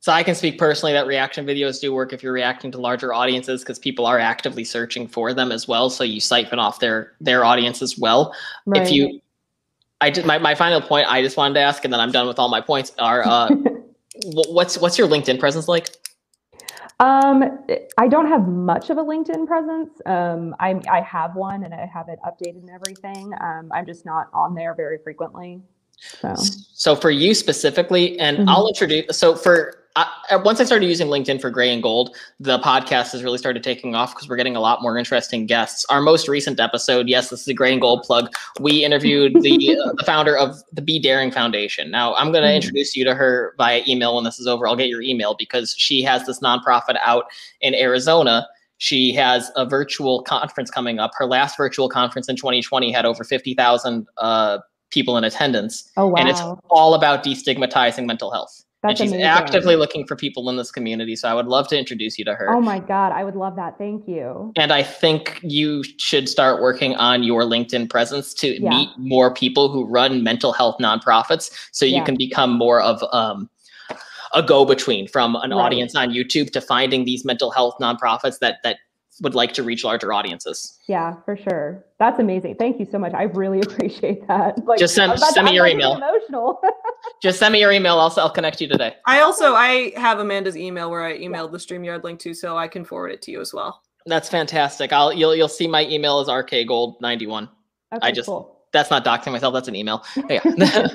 so 0.00 0.12
I 0.12 0.22
can 0.22 0.34
speak 0.34 0.58
personally 0.58 0.94
that 0.94 1.06
reaction 1.06 1.46
videos 1.46 1.80
do 1.80 1.92
work 1.92 2.12
if 2.12 2.22
you're 2.22 2.32
reacting 2.32 2.70
to 2.72 2.78
larger 2.78 3.12
audiences 3.12 3.62
because 3.62 3.78
people 3.78 4.06
are 4.06 4.18
actively 4.18 4.64
searching 4.64 5.06
for 5.06 5.34
them 5.34 5.52
as 5.52 5.68
well. 5.68 5.90
So 5.90 6.02
you 6.02 6.20
siphon 6.20 6.58
off 6.58 6.80
their 6.80 7.12
their 7.20 7.44
audience 7.44 7.82
as 7.82 7.98
well. 7.98 8.34
Right. 8.66 8.82
If 8.82 8.92
you 8.92 9.20
I 10.04 10.10
did 10.10 10.26
my, 10.26 10.36
my 10.36 10.54
final 10.54 10.82
point 10.82 11.06
I 11.08 11.22
just 11.22 11.38
wanted 11.38 11.54
to 11.54 11.60
ask, 11.60 11.82
and 11.82 11.92
then 11.92 11.98
I'm 11.98 12.12
done 12.12 12.26
with 12.26 12.38
all 12.38 12.50
my 12.50 12.60
points. 12.60 12.92
Are 12.98 13.26
uh, 13.26 13.48
what's 14.26 14.76
what's 14.76 14.98
your 14.98 15.08
LinkedIn 15.08 15.40
presence 15.40 15.66
like? 15.66 15.96
Um, 17.00 17.58
I 17.96 18.06
don't 18.06 18.28
have 18.28 18.46
much 18.46 18.90
of 18.90 18.98
a 18.98 19.02
LinkedIn 19.02 19.46
presence. 19.46 19.90
Um, 20.04 20.54
I 20.60 20.78
I 20.90 21.00
have 21.00 21.34
one 21.36 21.64
and 21.64 21.72
I 21.72 21.86
have 21.86 22.10
it 22.10 22.18
updated 22.22 22.60
and 22.60 22.70
everything. 22.70 23.32
Um, 23.40 23.72
I'm 23.72 23.86
just 23.86 24.04
not 24.04 24.28
on 24.34 24.54
there 24.54 24.74
very 24.74 24.98
frequently. 24.98 25.62
So, 25.96 26.34
so 26.34 26.94
for 26.94 27.10
you 27.10 27.32
specifically, 27.32 28.18
and 28.20 28.38
mm-hmm. 28.38 28.48
I'll 28.50 28.68
introduce. 28.68 29.16
So 29.16 29.34
for 29.34 29.83
I, 29.96 30.36
once 30.36 30.60
I 30.60 30.64
started 30.64 30.86
using 30.86 31.06
LinkedIn 31.06 31.40
for 31.40 31.50
Gray 31.50 31.72
and 31.72 31.80
Gold, 31.80 32.16
the 32.40 32.58
podcast 32.58 33.12
has 33.12 33.22
really 33.22 33.38
started 33.38 33.62
taking 33.62 33.94
off 33.94 34.12
because 34.12 34.28
we're 34.28 34.36
getting 34.36 34.56
a 34.56 34.60
lot 34.60 34.82
more 34.82 34.98
interesting 34.98 35.46
guests. 35.46 35.86
Our 35.88 36.00
most 36.00 36.26
recent 36.26 36.58
episode, 36.58 37.08
yes, 37.08 37.30
this 37.30 37.42
is 37.42 37.48
a 37.48 37.54
Gray 37.54 37.72
and 37.72 37.80
Gold 37.80 38.02
plug. 38.02 38.34
We 38.58 38.84
interviewed 38.84 39.40
the 39.40 39.78
uh, 39.84 39.92
the 39.96 40.04
founder 40.04 40.36
of 40.36 40.56
the 40.72 40.82
Be 40.82 40.98
Daring 40.98 41.30
Foundation. 41.30 41.92
Now, 41.92 42.14
I'm 42.16 42.32
going 42.32 42.42
to 42.42 42.48
mm-hmm. 42.48 42.56
introduce 42.56 42.96
you 42.96 43.04
to 43.04 43.14
her 43.14 43.54
via 43.56 43.82
email 43.86 44.16
when 44.16 44.24
this 44.24 44.40
is 44.40 44.48
over. 44.48 44.66
I'll 44.66 44.74
get 44.74 44.88
your 44.88 45.02
email 45.02 45.36
because 45.38 45.74
she 45.78 46.02
has 46.02 46.26
this 46.26 46.40
nonprofit 46.40 46.96
out 47.04 47.26
in 47.60 47.74
Arizona. 47.74 48.48
She 48.78 49.12
has 49.12 49.52
a 49.54 49.64
virtual 49.64 50.22
conference 50.22 50.70
coming 50.70 50.98
up. 50.98 51.12
Her 51.16 51.26
last 51.26 51.56
virtual 51.56 51.88
conference 51.88 52.28
in 52.28 52.34
2020 52.34 52.90
had 52.90 53.06
over 53.06 53.22
50,000 53.22 54.08
uh, 54.18 54.58
people 54.90 55.16
in 55.16 55.22
attendance. 55.22 55.88
Oh, 55.96 56.08
wow. 56.08 56.16
And 56.16 56.28
it's 56.28 56.40
all 56.68 56.94
about 56.94 57.22
destigmatizing 57.22 58.06
mental 58.06 58.32
health. 58.32 58.64
That's 58.84 59.00
and 59.00 59.08
she's 59.08 59.12
amazing. 59.12 59.26
actively 59.26 59.76
looking 59.76 60.06
for 60.06 60.14
people 60.14 60.50
in 60.50 60.58
this 60.58 60.70
community. 60.70 61.16
So 61.16 61.26
I 61.26 61.32
would 61.32 61.46
love 61.46 61.68
to 61.68 61.78
introduce 61.78 62.18
you 62.18 62.24
to 62.26 62.34
her. 62.34 62.50
Oh 62.50 62.60
my 62.60 62.80
God, 62.80 63.12
I 63.12 63.24
would 63.24 63.34
love 63.34 63.56
that. 63.56 63.78
Thank 63.78 64.06
you. 64.06 64.52
And 64.56 64.74
I 64.74 64.82
think 64.82 65.40
you 65.42 65.82
should 65.98 66.28
start 66.28 66.60
working 66.60 66.94
on 66.96 67.22
your 67.22 67.44
LinkedIn 67.44 67.88
presence 67.88 68.34
to 68.34 68.62
yeah. 68.62 68.68
meet 68.68 68.90
more 68.98 69.32
people 69.32 69.70
who 69.70 69.86
run 69.86 70.22
mental 70.22 70.52
health 70.52 70.76
nonprofits 70.80 71.50
so 71.72 71.86
you 71.86 71.94
yeah. 71.94 72.04
can 72.04 72.16
become 72.16 72.58
more 72.58 72.82
of 72.82 73.02
um, 73.14 73.48
a 74.34 74.42
go-between 74.42 75.08
from 75.08 75.34
an 75.36 75.50
right. 75.50 75.56
audience 75.56 75.96
on 75.96 76.10
YouTube 76.10 76.50
to 76.50 76.60
finding 76.60 77.06
these 77.06 77.24
mental 77.24 77.50
health 77.50 77.76
nonprofits 77.80 78.38
that 78.40 78.58
that 78.64 78.80
would 79.20 79.34
like 79.34 79.52
to 79.54 79.62
reach 79.62 79.84
larger 79.84 80.12
audiences. 80.12 80.78
Yeah, 80.86 81.14
for 81.24 81.36
sure. 81.36 81.84
That's 81.98 82.18
amazing. 82.18 82.56
Thank 82.56 82.80
you 82.80 82.86
so 82.90 82.98
much. 82.98 83.14
I 83.14 83.24
really 83.24 83.60
appreciate 83.66 84.26
that. 84.28 84.64
Like, 84.64 84.78
just 84.78 84.94
send, 84.94 85.18
send 85.18 85.46
me 85.46 85.54
your 85.54 85.66
email. 85.66 85.96
Emotional. 85.96 86.60
just 87.22 87.38
send 87.38 87.52
me 87.52 87.60
your 87.60 87.72
email. 87.72 87.98
I'll, 87.98 88.12
I'll 88.18 88.30
connect 88.30 88.60
you 88.60 88.68
today. 88.68 88.96
I 89.06 89.20
also 89.20 89.54
I 89.54 89.92
have 89.96 90.18
Amanda's 90.18 90.56
email 90.56 90.90
where 90.90 91.04
I 91.04 91.18
emailed 91.18 91.52
the 91.52 91.58
StreamYard 91.58 92.02
link 92.04 92.20
to, 92.20 92.34
so 92.34 92.56
I 92.56 92.68
can 92.68 92.84
forward 92.84 93.10
it 93.10 93.22
to 93.22 93.30
you 93.30 93.40
as 93.40 93.54
well. 93.54 93.82
That's 94.06 94.28
fantastic. 94.28 94.92
I'll 94.92 95.12
you'll 95.12 95.34
you'll 95.34 95.48
see 95.48 95.66
my 95.66 95.86
email 95.86 96.20
is 96.20 96.28
rkgold91. 96.28 97.42
Okay, 97.42 97.50
I 98.02 98.12
just 98.12 98.26
cool. 98.26 98.66
that's 98.72 98.90
not 98.90 99.04
doxing 99.04 99.32
myself. 99.32 99.54
That's 99.54 99.68
an 99.68 99.76
email. 99.76 100.04
Yeah. 100.28 100.94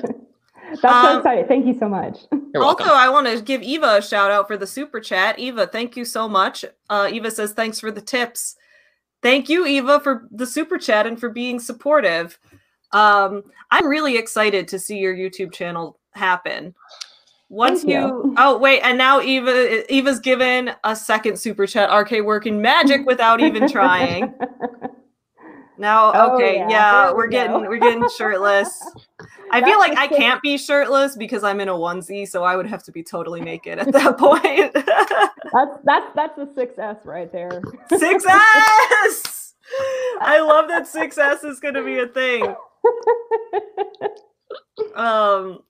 That's 0.82 0.94
um, 0.94 1.04
so 1.04 1.18
exciting. 1.18 1.46
Thank 1.46 1.66
you 1.66 1.78
so 1.78 1.88
much. 1.88 2.18
also, 2.56 2.84
I 2.84 3.08
want 3.08 3.26
to 3.26 3.42
give 3.42 3.62
Eva 3.62 3.96
a 3.98 4.02
shout 4.02 4.30
out 4.30 4.46
for 4.46 4.56
the 4.56 4.66
super 4.66 5.00
chat. 5.00 5.38
Eva, 5.38 5.66
thank 5.66 5.96
you 5.96 6.04
so 6.04 6.28
much. 6.28 6.64
Uh, 6.88 7.08
Eva 7.12 7.30
says, 7.30 7.52
thanks 7.52 7.80
for 7.80 7.90
the 7.90 8.00
tips. 8.00 8.56
Thank 9.22 9.48
you, 9.48 9.66
Eva, 9.66 10.00
for 10.00 10.26
the 10.30 10.46
super 10.46 10.78
chat 10.78 11.06
and 11.06 11.20
for 11.20 11.28
being 11.28 11.60
supportive. 11.60 12.38
Um, 12.92 13.44
I'm 13.70 13.86
really 13.86 14.16
excited 14.16 14.68
to 14.68 14.78
see 14.78 14.98
your 14.98 15.14
YouTube 15.14 15.52
channel 15.52 15.98
happen. 16.12 16.74
Once 17.48 17.82
you, 17.82 17.98
you, 17.98 18.34
oh 18.38 18.56
wait, 18.58 18.80
and 18.80 18.96
now 18.96 19.20
Eva 19.20 19.92
Eva's 19.92 20.20
given 20.20 20.70
a 20.84 20.94
second 20.94 21.36
super 21.36 21.66
chat. 21.66 21.90
RK 21.92 22.24
working 22.24 22.62
magic 22.62 23.04
without 23.06 23.40
even 23.40 23.68
trying. 23.70 24.32
Now, 25.80 26.12
oh, 26.12 26.34
okay, 26.34 26.58
yeah, 26.58 26.68
yeah 26.68 27.10
we're 27.10 27.26
we 27.26 27.32
getting 27.32 27.60
we're 27.62 27.78
getting 27.78 28.06
shirtless. 28.18 28.86
I 29.52 29.62
feel 29.62 29.78
like 29.78 29.96
I 29.98 30.08
can't 30.08 30.40
be 30.42 30.56
shirtless 30.56 31.16
because 31.16 31.44
I'm 31.44 31.60
in 31.60 31.68
a 31.68 31.74
onesie, 31.74 32.26
so 32.28 32.44
I 32.44 32.56
would 32.56 32.66
have 32.66 32.82
to 32.84 32.92
be 32.92 33.02
totally 33.02 33.40
naked 33.40 33.78
at 33.78 33.92
that 33.92 34.18
point. 34.18 34.72
that's 34.74 35.78
that's 35.84 36.14
that's 36.14 36.38
a 36.38 36.54
success 36.54 36.96
right 37.04 37.30
there. 37.32 37.60
Success! 37.88 39.54
I 40.20 40.40
love 40.40 40.68
that 40.68 40.86
success 40.86 41.44
is 41.44 41.60
going 41.60 41.74
to 41.74 41.84
be 41.84 41.98
a 41.98 42.06
thing. 42.06 42.54
Um, 44.96 45.60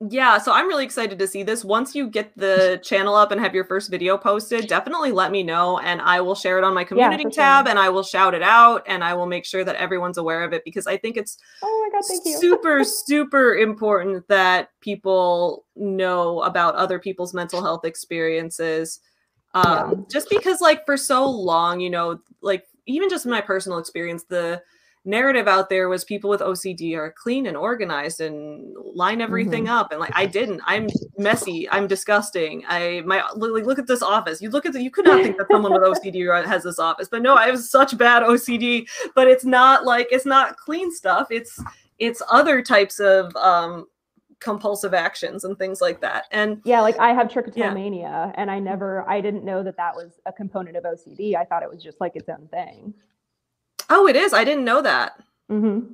yeah, 0.00 0.38
so 0.38 0.52
I'm 0.52 0.68
really 0.68 0.84
excited 0.84 1.18
to 1.18 1.26
see 1.26 1.42
this. 1.42 1.64
Once 1.64 1.92
you 1.92 2.08
get 2.08 2.30
the 2.36 2.80
channel 2.84 3.16
up 3.16 3.32
and 3.32 3.40
have 3.40 3.52
your 3.52 3.64
first 3.64 3.90
video 3.90 4.16
posted, 4.16 4.68
definitely 4.68 5.10
let 5.10 5.32
me 5.32 5.42
know 5.42 5.78
and 5.80 6.00
I 6.00 6.20
will 6.20 6.36
share 6.36 6.56
it 6.56 6.62
on 6.62 6.72
my 6.72 6.84
community 6.84 7.24
yeah, 7.24 7.30
tab 7.30 7.66
sure. 7.66 7.70
and 7.70 7.80
I 7.80 7.88
will 7.88 8.04
shout 8.04 8.32
it 8.32 8.42
out 8.42 8.84
and 8.86 9.02
I 9.02 9.14
will 9.14 9.26
make 9.26 9.44
sure 9.44 9.64
that 9.64 9.74
everyone's 9.74 10.16
aware 10.16 10.44
of 10.44 10.52
it 10.52 10.62
because 10.64 10.86
I 10.86 10.98
think 10.98 11.16
it's 11.16 11.36
oh 11.64 11.90
my 11.92 11.98
god, 11.98 12.06
thank 12.06 12.24
you. 12.24 12.38
super 12.38 12.84
super 12.84 13.56
important 13.56 14.28
that 14.28 14.68
people 14.80 15.64
know 15.74 16.42
about 16.42 16.76
other 16.76 17.00
people's 17.00 17.34
mental 17.34 17.60
health 17.60 17.84
experiences. 17.84 19.00
Um, 19.54 19.64
yeah. 19.66 20.04
just 20.08 20.30
because 20.30 20.60
like 20.60 20.86
for 20.86 20.96
so 20.96 21.28
long, 21.28 21.80
you 21.80 21.90
know, 21.90 22.20
like 22.40 22.62
even 22.86 23.08
just 23.10 23.26
my 23.26 23.40
personal 23.40 23.78
experience, 23.78 24.22
the 24.28 24.62
narrative 25.04 25.48
out 25.48 25.68
there 25.68 25.88
was 25.88 26.04
people 26.04 26.28
with 26.28 26.40
OCD 26.40 26.96
are 26.96 27.14
clean 27.16 27.46
and 27.46 27.56
organized 27.56 28.20
and 28.20 28.74
line 28.94 29.20
everything 29.20 29.64
mm-hmm. 29.64 29.72
up 29.72 29.90
and 29.90 30.00
like 30.00 30.12
I 30.14 30.26
didn't. 30.26 30.60
I'm 30.64 30.88
messy. 31.16 31.68
I'm 31.70 31.86
disgusting. 31.86 32.64
I 32.68 33.02
my 33.06 33.22
like 33.34 33.64
look 33.64 33.78
at 33.78 33.86
this 33.86 34.02
office. 34.02 34.42
You 34.42 34.50
look 34.50 34.66
at 34.66 34.72
the 34.72 34.82
you 34.82 34.90
could 34.90 35.04
not 35.04 35.22
think 35.22 35.38
that 35.38 35.46
someone 35.50 35.72
with 35.72 35.82
OCD 35.82 36.46
has 36.46 36.62
this 36.62 36.78
office 36.78 37.08
but 37.08 37.22
no 37.22 37.34
I 37.34 37.46
have 37.46 37.60
such 37.60 37.96
bad 37.96 38.22
OCD 38.22 38.88
but 39.14 39.28
it's 39.28 39.44
not 39.44 39.84
like 39.84 40.08
it's 40.10 40.26
not 40.26 40.56
clean 40.56 40.92
stuff. 40.92 41.28
It's 41.30 41.62
it's 41.98 42.22
other 42.30 42.62
types 42.62 43.00
of 43.00 43.34
um 43.36 43.86
compulsive 44.40 44.94
actions 44.94 45.44
and 45.44 45.58
things 45.58 45.80
like 45.80 46.00
that. 46.00 46.24
And 46.30 46.60
yeah 46.64 46.80
like 46.80 46.98
i 46.98 47.12
have 47.12 47.28
trichotillomania 47.28 48.00
yeah. 48.02 48.32
and 48.36 48.50
i 48.50 48.58
never 48.58 49.08
i 49.08 49.20
didn't 49.20 49.44
know 49.44 49.62
that 49.62 49.76
that 49.76 49.94
was 49.94 50.20
a 50.26 50.32
component 50.32 50.76
of 50.76 50.84
ocd 50.84 51.34
i 51.34 51.44
thought 51.44 51.62
it 51.62 51.70
was 51.70 51.82
just 51.82 52.00
like 52.00 52.14
its 52.14 52.28
own 52.28 52.48
thing 52.50 52.94
Oh, 53.90 54.06
it 54.06 54.16
is. 54.16 54.32
I 54.32 54.44
didn't 54.44 54.64
know 54.64 54.82
that. 54.82 55.22
Mm-hmm. 55.50 55.92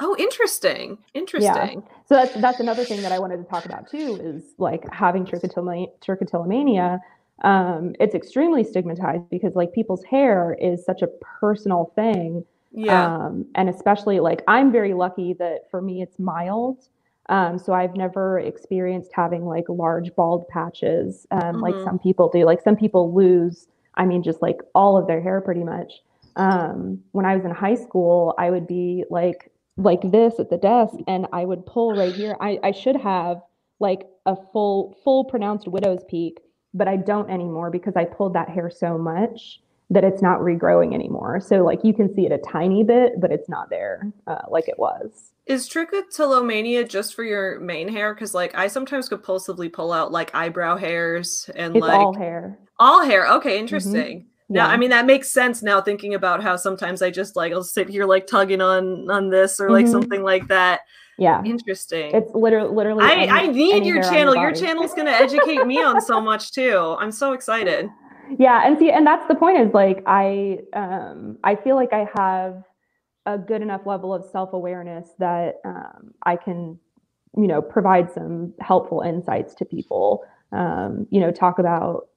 Oh, 0.00 0.16
interesting. 0.18 0.98
Interesting. 1.14 1.82
Yeah. 1.82 1.94
So 2.06 2.14
that's 2.16 2.34
that's 2.34 2.60
another 2.60 2.84
thing 2.84 3.02
that 3.02 3.12
I 3.12 3.18
wanted 3.18 3.38
to 3.38 3.44
talk 3.44 3.64
about 3.64 3.88
too 3.88 4.18
is 4.22 4.54
like 4.58 4.84
having 4.92 5.24
trichotillomania. 5.24 7.00
um, 7.42 7.94
it's 8.00 8.14
extremely 8.14 8.64
stigmatized 8.64 9.28
because 9.30 9.54
like 9.54 9.72
people's 9.72 10.04
hair 10.04 10.56
is 10.60 10.84
such 10.84 11.02
a 11.02 11.06
personal 11.40 11.92
thing. 11.94 12.44
Yeah. 12.72 13.06
Um, 13.06 13.46
and 13.54 13.68
especially 13.68 14.20
like 14.20 14.42
I'm 14.48 14.72
very 14.72 14.94
lucky 14.94 15.32
that 15.34 15.70
for 15.70 15.80
me 15.80 16.02
it's 16.02 16.18
mild. 16.18 16.88
Um, 17.28 17.58
so 17.58 17.72
I've 17.72 17.96
never 17.96 18.38
experienced 18.38 19.10
having 19.14 19.46
like 19.46 19.64
large 19.68 20.14
bald 20.14 20.46
patches 20.48 21.26
um, 21.30 21.40
mm-hmm. 21.40 21.60
like 21.60 21.74
some 21.84 21.98
people 21.98 22.28
do. 22.28 22.44
Like 22.44 22.62
some 22.62 22.76
people 22.76 23.14
lose, 23.14 23.68
I 23.94 24.04
mean, 24.04 24.22
just 24.22 24.42
like 24.42 24.58
all 24.74 24.98
of 24.98 25.06
their 25.06 25.22
hair 25.22 25.40
pretty 25.40 25.64
much 25.64 26.02
um, 26.36 27.00
when 27.12 27.26
I 27.26 27.36
was 27.36 27.44
in 27.44 27.50
high 27.50 27.74
school, 27.74 28.34
I 28.38 28.50
would 28.50 28.66
be 28.66 29.04
like 29.10 29.50
like 29.76 30.02
this 30.12 30.38
at 30.38 30.50
the 30.50 30.56
desk, 30.56 30.94
and 31.06 31.26
I 31.32 31.44
would 31.44 31.66
pull 31.66 31.96
right 31.96 32.14
here. 32.14 32.36
I, 32.40 32.58
I 32.62 32.72
should 32.72 32.96
have 32.96 33.42
like 33.80 34.06
a 34.26 34.36
full 34.52 34.96
full 35.02 35.24
pronounced 35.24 35.68
widow's 35.68 36.04
peak, 36.08 36.40
but 36.72 36.88
I 36.88 36.96
don't 36.96 37.30
anymore 37.30 37.70
because 37.70 37.96
I 37.96 38.04
pulled 38.04 38.34
that 38.34 38.48
hair 38.48 38.70
so 38.70 38.96
much 38.96 39.60
that 39.90 40.04
it's 40.04 40.22
not 40.22 40.40
regrowing 40.40 40.94
anymore. 40.94 41.40
So 41.40 41.62
like 41.62 41.84
you 41.84 41.92
can 41.92 42.12
see 42.14 42.26
it 42.26 42.32
a 42.32 42.38
tiny 42.38 42.82
bit, 42.84 43.20
but 43.20 43.30
it's 43.30 43.48
not 43.48 43.70
there 43.70 44.10
uh, 44.26 44.42
like 44.48 44.68
it 44.68 44.78
was. 44.78 45.32
Is 45.46 45.68
trichotillomania 45.68 46.88
just 46.88 47.14
for 47.14 47.22
your 47.22 47.60
main 47.60 47.88
hair? 47.88 48.14
Because 48.14 48.32
like 48.32 48.54
I 48.56 48.68
sometimes 48.68 49.08
compulsively 49.08 49.72
pull 49.72 49.92
out 49.92 50.10
like 50.10 50.34
eyebrow 50.34 50.76
hairs 50.76 51.50
and 51.54 51.76
it's 51.76 51.82
like 51.82 51.98
all 51.98 52.14
hair. 52.14 52.58
All 52.78 53.04
hair. 53.04 53.26
Okay, 53.26 53.58
interesting. 53.58 54.20
Mm-hmm. 54.20 54.28
Yeah. 54.48 54.66
I 54.66 54.76
mean 54.76 54.90
that 54.90 55.06
makes 55.06 55.30
sense 55.30 55.62
now 55.62 55.80
thinking 55.80 56.14
about 56.14 56.42
how 56.42 56.56
sometimes 56.56 57.00
I 57.02 57.10
just 57.10 57.34
like 57.34 57.52
I'll 57.52 57.62
sit 57.62 57.88
here 57.88 58.04
like 58.04 58.26
tugging 58.26 58.60
on 58.60 59.10
on 59.10 59.30
this 59.30 59.58
or 59.58 59.70
like 59.70 59.84
mm-hmm. 59.84 59.92
something 59.92 60.22
like 60.22 60.48
that. 60.48 60.80
Yeah. 61.18 61.42
Interesting. 61.44 62.14
It's 62.14 62.32
literally 62.34 62.74
literally 62.74 63.04
I, 63.04 63.12
any, 63.12 63.30
I 63.30 63.46
need 63.46 63.86
your 63.86 64.02
channel. 64.02 64.34
Your, 64.34 64.50
your 64.50 64.54
channel's 64.54 64.92
gonna 64.94 65.10
educate 65.12 65.66
me 65.66 65.82
on 65.82 66.00
so 66.00 66.20
much 66.20 66.52
too. 66.52 66.96
I'm 66.98 67.12
so 67.12 67.32
excited. 67.32 67.88
Yeah, 68.38 68.66
and 68.66 68.78
see, 68.78 68.90
and 68.90 69.06
that's 69.06 69.26
the 69.28 69.34
point 69.34 69.58
is 69.58 69.72
like 69.72 70.02
I 70.06 70.58
um 70.74 71.38
I 71.44 71.56
feel 71.56 71.76
like 71.76 71.92
I 71.92 72.08
have 72.16 72.64
a 73.26 73.38
good 73.38 73.62
enough 73.62 73.86
level 73.86 74.12
of 74.12 74.24
self-awareness 74.30 75.08
that 75.18 75.56
um 75.64 76.12
I 76.24 76.36
can, 76.36 76.78
you 77.36 77.46
know, 77.46 77.62
provide 77.62 78.12
some 78.12 78.52
helpful 78.60 79.00
insights 79.00 79.54
to 79.56 79.64
people. 79.64 80.24
Um, 80.52 81.06
you 81.10 81.20
know, 81.20 81.32
talk 81.32 81.58
about 81.58 82.08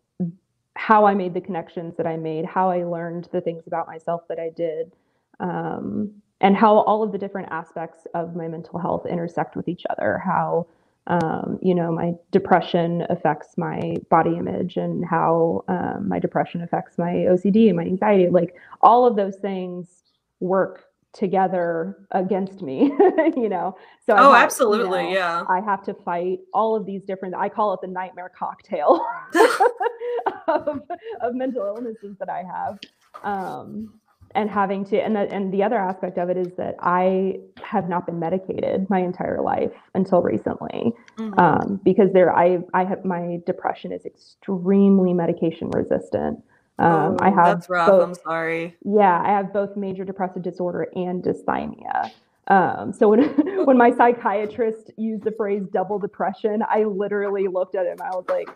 how 0.78 1.06
I 1.06 1.14
made 1.16 1.34
the 1.34 1.42
connections 1.42 1.96
that 1.98 2.08
I 2.08 2.18
made, 2.18 2.46
how 2.46 2.70
I 2.70 2.84
learned 2.84 3.30
the 3.32 3.42
things 3.42 3.64
about 3.68 3.88
myself 3.88 4.22
that 4.30 4.40
I 4.40 4.50
did, 4.56 4.94
um, 5.40 6.12
and 6.40 6.56
how 6.56 6.78
all 6.80 7.04
of 7.04 7.12
the 7.12 7.18
different 7.18 7.50
aspects 7.52 8.06
of 8.14 8.36
my 8.36 8.48
mental 8.48 8.80
health 8.80 9.06
intersect 9.06 9.56
with 9.56 9.68
each 9.68 9.84
other. 9.90 10.22
How 10.24 10.68
um, 11.08 11.60
you 11.62 11.74
know 11.74 11.92
my 11.92 12.14
depression 12.32 13.06
affects 13.10 13.58
my 13.58 13.96
body 14.10 14.38
image, 14.38 14.78
and 14.78 15.04
how 15.04 15.64
um, 15.68 16.08
my 16.08 16.20
depression 16.20 16.62
affects 16.62 16.98
my 16.98 17.12
OCD 17.12 17.68
and 17.68 17.78
my 17.78 17.84
anxiety. 17.84 18.30
Like 18.30 18.56
all 18.82 19.06
of 19.06 19.16
those 19.16 19.38
things 19.38 20.04
work 20.40 20.87
together 21.14 21.98
against 22.12 22.62
me 22.62 22.84
you 23.36 23.50
know 23.50 23.76
so 24.06 24.14
oh 24.16 24.34
have, 24.34 24.44
absolutely 24.44 25.00
you 25.00 25.08
know, 25.08 25.14
yeah 25.14 25.44
i 25.50 25.60
have 25.62 25.84
to 25.84 25.94
fight 25.94 26.40
all 26.54 26.76
of 26.76 26.86
these 26.86 27.02
different 27.04 27.34
i 27.36 27.50
call 27.50 27.74
it 27.74 27.80
the 27.82 27.88
nightmare 27.88 28.32
cocktail 28.38 29.04
of, 30.48 30.82
of, 31.22 31.34
mental 31.34 31.66
illnesses 31.66 32.16
that 32.20 32.30
i 32.30 32.44
have 32.44 32.78
um 33.24 33.90
and 34.36 34.50
having 34.50 34.86
to 34.86 35.02
and 35.02 35.16
the, 35.16 35.22
and 35.34 35.54
the 35.54 35.64
other 35.64 35.78
aspect 35.78 36.18
of 36.18 36.30
it 36.30 36.38
is 36.38 36.54
that 36.58 36.76
I 36.80 37.40
have 37.64 37.90
not 37.90 38.06
been 38.06 38.20
medicated 38.20 38.90
my 38.90 39.00
entire 39.00 39.42
life 39.42 39.72
until 39.96 40.22
recently 40.22 40.94
Mhm. 41.18 41.40
um, 41.40 41.80
because 41.84 42.12
there 42.14 42.36
I 42.36 42.60
I 42.74 42.84
have 42.84 43.06
my 43.06 43.40
depression 43.46 43.92
is 43.92 44.06
extremely 44.06 45.14
medication 45.14 45.70
resistant. 45.72 46.44
Um, 46.80 47.18
I 47.20 47.30
Oh, 47.32 47.36
have 47.36 47.46
that's 47.60 47.70
rough. 47.70 47.88
both- 47.90 48.04
I'm 48.04 48.14
sorry. 48.16 48.76
yeah, 48.86 49.22
I 49.24 49.30
have 49.30 49.52
both 49.52 49.76
major 49.76 50.06
depressive 50.06 50.44
disorder 50.44 50.88
and 50.96 51.24
dysthymia. 51.24 52.12
Um, 52.50 52.94
so 52.94 53.10
when 53.10 53.24
when 53.66 53.78
my 53.78 53.92
psychiatrist 53.92 54.92
used 54.98 55.24
the 55.24 55.32
phrase 55.32 55.64
double 55.74 56.00
depression, 56.00 56.64
I 56.70 56.84
literally 56.84 57.48
looked 57.48 57.76
at 57.76 57.86
him. 57.86 57.98
I 58.02 58.16
was 58.16 58.26
like, 58.30 58.48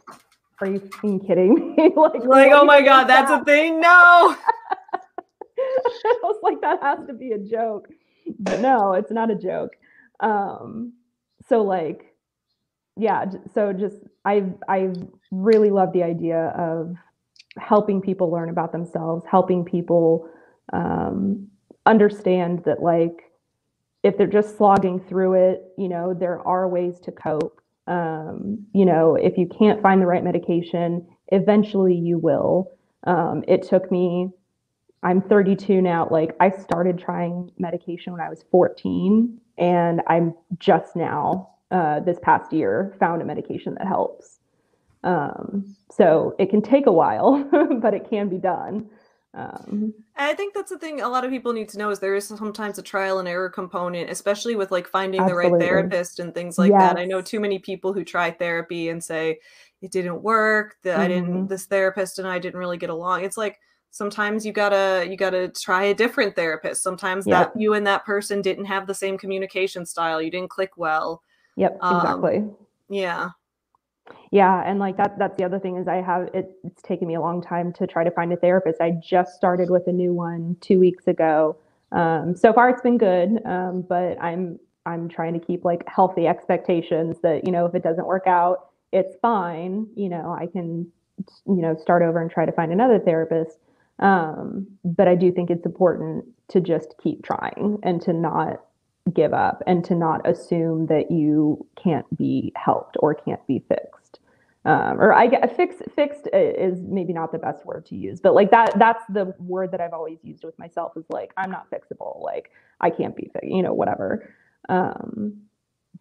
"Are 0.62 0.68
you 0.68 0.80
kidding 1.28 1.76
me?" 1.76 1.92
like, 1.96 2.24
Like, 2.24 2.52
oh 2.54 2.64
my 2.64 2.82
god, 2.82 3.06
that's 3.06 3.30
that? 3.32 3.42
a 3.42 3.46
thing. 3.46 3.80
No. 3.82 4.36
I 5.60 6.20
was 6.24 6.40
like, 6.44 6.62
that 6.62 6.82
has 6.82 7.00
to 7.08 7.14
be 7.14 7.32
a 7.32 7.38
joke. 7.38 7.88
But 8.40 8.62
no, 8.62 8.94
it's 8.94 9.12
not 9.12 9.30
a 9.32 9.36
joke. 9.36 9.72
Um, 10.20 10.94
so 11.50 11.62
like, 11.64 12.16
yeah, 12.98 13.26
so 13.54 13.74
just 13.74 13.98
I 14.26 14.46
I 14.68 14.94
really 15.32 15.70
love 15.70 15.92
the 15.94 16.04
idea 16.04 16.48
of 16.58 16.96
helping 17.58 18.02
people 18.02 18.32
learn 18.32 18.50
about 18.50 18.72
themselves, 18.72 19.26
helping 19.30 19.66
people 19.66 20.30
um, 20.74 21.48
understand 21.86 22.64
that 22.66 22.82
like 22.82 23.32
if 24.04 24.18
they're 24.18 24.28
just 24.28 24.58
slogging 24.58 25.00
through 25.00 25.34
it, 25.34 25.64
you 25.78 25.90
know, 25.90 26.14
there 26.14 26.46
are 26.48 26.68
ways 26.68 27.00
to 27.02 27.12
cope. 27.12 27.62
Um, 27.88 28.66
you 28.74 28.86
know, 28.86 29.16
if 29.16 29.38
you 29.38 29.48
can't 29.48 29.82
find 29.82 30.02
the 30.02 30.06
right 30.06 30.24
medication, 30.24 31.08
eventually 31.28 31.96
you 31.96 32.18
will. 32.18 32.72
Um, 33.06 33.44
it 33.48 33.64
took 33.64 33.92
me 33.92 34.30
I'm 35.04 35.22
32 35.22 35.82
now. 35.82 36.08
Like 36.10 36.36
I 36.40 36.50
started 36.52 37.00
trying 37.00 37.52
medication 37.58 38.14
when 38.14 38.22
I 38.22 38.30
was 38.30 38.44
14, 38.52 39.40
and 39.58 40.02
I'm 40.08 40.36
just 40.60 40.96
now, 40.96 41.50
uh, 41.72 42.02
this 42.02 42.20
past 42.22 42.54
year, 42.54 42.96
found 43.00 43.22
a 43.22 43.26
medication 43.26 43.76
that 43.76 43.88
helps. 43.88 44.40
Um, 45.04 45.76
so 45.92 46.36
it 46.40 46.50
can 46.50 46.62
take 46.62 46.86
a 46.86 46.92
while, 46.92 47.44
but 47.82 47.94
it 47.94 48.10
can 48.10 48.30
be 48.30 48.38
done. 48.38 48.90
Um, 49.34 49.94
I 50.16 50.34
think 50.34 50.54
that's 50.54 50.70
the 50.70 50.78
thing 50.78 51.02
a 51.02 51.08
lot 51.10 51.24
of 51.24 51.32
people 51.32 51.54
need 51.54 51.70
to 51.70 51.78
know 51.78 51.90
is 51.90 52.00
there 52.00 52.16
is 52.16 52.28
sometimes 52.28 52.78
a 52.78 52.84
trial 52.84 53.20
and 53.20 53.28
error 53.28 53.50
component, 53.50 54.10
especially 54.10 54.56
with 54.56 54.70
like 54.70 54.88
finding 54.88 55.26
the 55.26 55.34
right 55.34 55.52
therapist 55.60 56.20
and 56.20 56.34
things 56.34 56.58
like 56.58 56.78
that. 56.78 56.98
I 56.98 57.06
know 57.06 57.22
too 57.22 57.40
many 57.40 57.60
people 57.60 57.94
who 57.94 58.04
try 58.04 58.30
therapy 58.30 58.90
and 58.90 59.04
say 59.04 59.40
it 59.82 59.92
didn't 59.92 60.22
work, 60.22 60.76
that 60.84 61.00
I 61.00 61.08
didn't 61.08 61.46
Mhm. 61.46 61.48
this 61.48 61.66
therapist 61.66 62.20
and 62.20 62.28
I 62.28 62.40
didn't 62.40 62.60
really 62.60 62.78
get 62.78 62.90
along. 62.92 63.24
It's 63.24 63.38
like 63.38 63.60
sometimes 63.90 64.46
you 64.46 64.52
gotta 64.54 65.08
you 65.10 65.18
gotta 65.18 65.48
try 65.50 65.84
a 65.86 65.94
different 65.96 66.36
therapist. 66.36 66.84
Sometimes 66.84 67.26
Yep. 67.26 67.54
that 67.54 67.60
you 67.60 67.74
and 67.74 67.88
that 67.88 68.06
person 68.06 68.42
didn't 68.42 68.66
have 68.66 68.88
the 68.88 68.94
same 68.94 69.18
communication 69.18 69.86
style. 69.86 70.22
You 70.22 70.30
didn't 70.30 70.50
click 70.52 70.72
well. 70.78 71.24
yep, 71.56 71.78
Um, 71.82 71.98
exactly. 71.98 72.46
Yeah. 72.90 73.30
Yeah, 74.32 74.64
and 74.66 74.80
like 74.80 74.98
that 74.98 75.18
that's 75.18 75.38
the 75.38 75.44
other 75.44 75.60
thing 75.60 75.78
is 75.78 75.88
I 75.88 75.98
have 76.02 76.30
it, 76.34 76.52
it's 76.64 76.82
taken 76.82 77.08
me 77.08 77.16
a 77.16 77.22
long 77.22 77.42
time 77.42 77.74
to 77.74 77.88
try 77.88 78.04
to 78.04 78.12
find 78.12 78.32
a 78.34 78.38
therapist. 78.38 78.82
I 78.82 78.92
just 79.04 79.36
started 79.36 79.70
with 79.70 79.88
a 79.88 79.92
new 79.92 80.14
one 80.14 80.58
2 80.62 80.80
weeks 80.80 81.08
ago. 81.08 81.58
Um, 81.92 82.36
so 82.36 82.54
far 82.54 82.70
it's 82.70 82.82
been 82.82 82.98
good, 82.98 83.42
um, 83.46 83.84
but 83.88 84.22
I'm 84.22 84.60
I'm 84.86 85.10
trying 85.10 85.34
to 85.34 85.46
keep 85.46 85.64
like 85.66 85.88
healthy 85.88 86.28
expectations 86.28 87.18
that, 87.22 87.46
you 87.46 87.52
know, 87.52 87.66
if 87.66 87.76
it 87.76 87.84
doesn't 87.84 88.08
work 88.08 88.26
out, 88.26 88.70
it's 88.92 89.16
fine, 89.22 89.88
you 89.96 90.10
know, 90.10 90.36
I 90.40 90.48
can 90.48 90.92
you 91.46 91.62
know, 91.62 91.76
start 91.76 92.02
over 92.02 92.22
and 92.22 92.32
try 92.32 92.46
to 92.46 92.52
find 92.52 92.72
another 92.72 93.00
therapist. 93.00 93.58
Um, 94.00 94.68
but 94.84 95.08
I 95.08 95.16
do 95.16 95.32
think 95.32 95.50
it's 95.50 95.66
important 95.66 96.26
to 96.50 96.60
just 96.60 96.96
keep 97.02 97.24
trying 97.24 97.78
and 97.84 98.02
to 98.02 98.14
not 98.14 98.62
give 99.14 99.34
up 99.34 99.62
and 99.68 99.84
to 99.86 99.96
not 99.96 100.28
assume 100.28 100.88
that 100.88 101.12
you 101.12 101.66
can't 101.82 102.06
be 102.18 102.52
helped 102.56 102.98
or 103.00 103.14
can't 103.14 103.46
be 103.48 103.64
fixed. 103.68 104.01
Um, 104.64 105.02
or 105.02 105.12
I 105.12 105.26
get 105.26 105.56
fixed 105.56 105.82
fixed 105.96 106.28
is 106.34 106.80
maybe 106.84 107.14
not 107.14 107.32
the 107.32 107.40
best 107.40 107.66
word 107.66 107.86
to 107.88 107.96
use, 107.96 108.20
but 108.20 108.36
like 108.36 108.52
that 108.52 108.78
that's 108.78 109.04
the 109.10 109.34
word 109.40 109.72
that 109.72 109.82
I've 109.82 109.94
always 109.94 110.20
used 110.22 110.44
with 110.44 110.58
myself 110.60 110.94
is 110.96 111.06
like 111.10 111.34
I'm 111.36 111.50
not 111.50 111.68
fixable, 111.72 112.22
like 112.22 112.52
I 112.80 112.92
can't 112.92 113.16
be 113.16 113.30
fixed, 113.34 113.50
you 113.50 113.64
know, 113.64 113.74
whatever. 113.74 114.32
Um, 114.70 115.42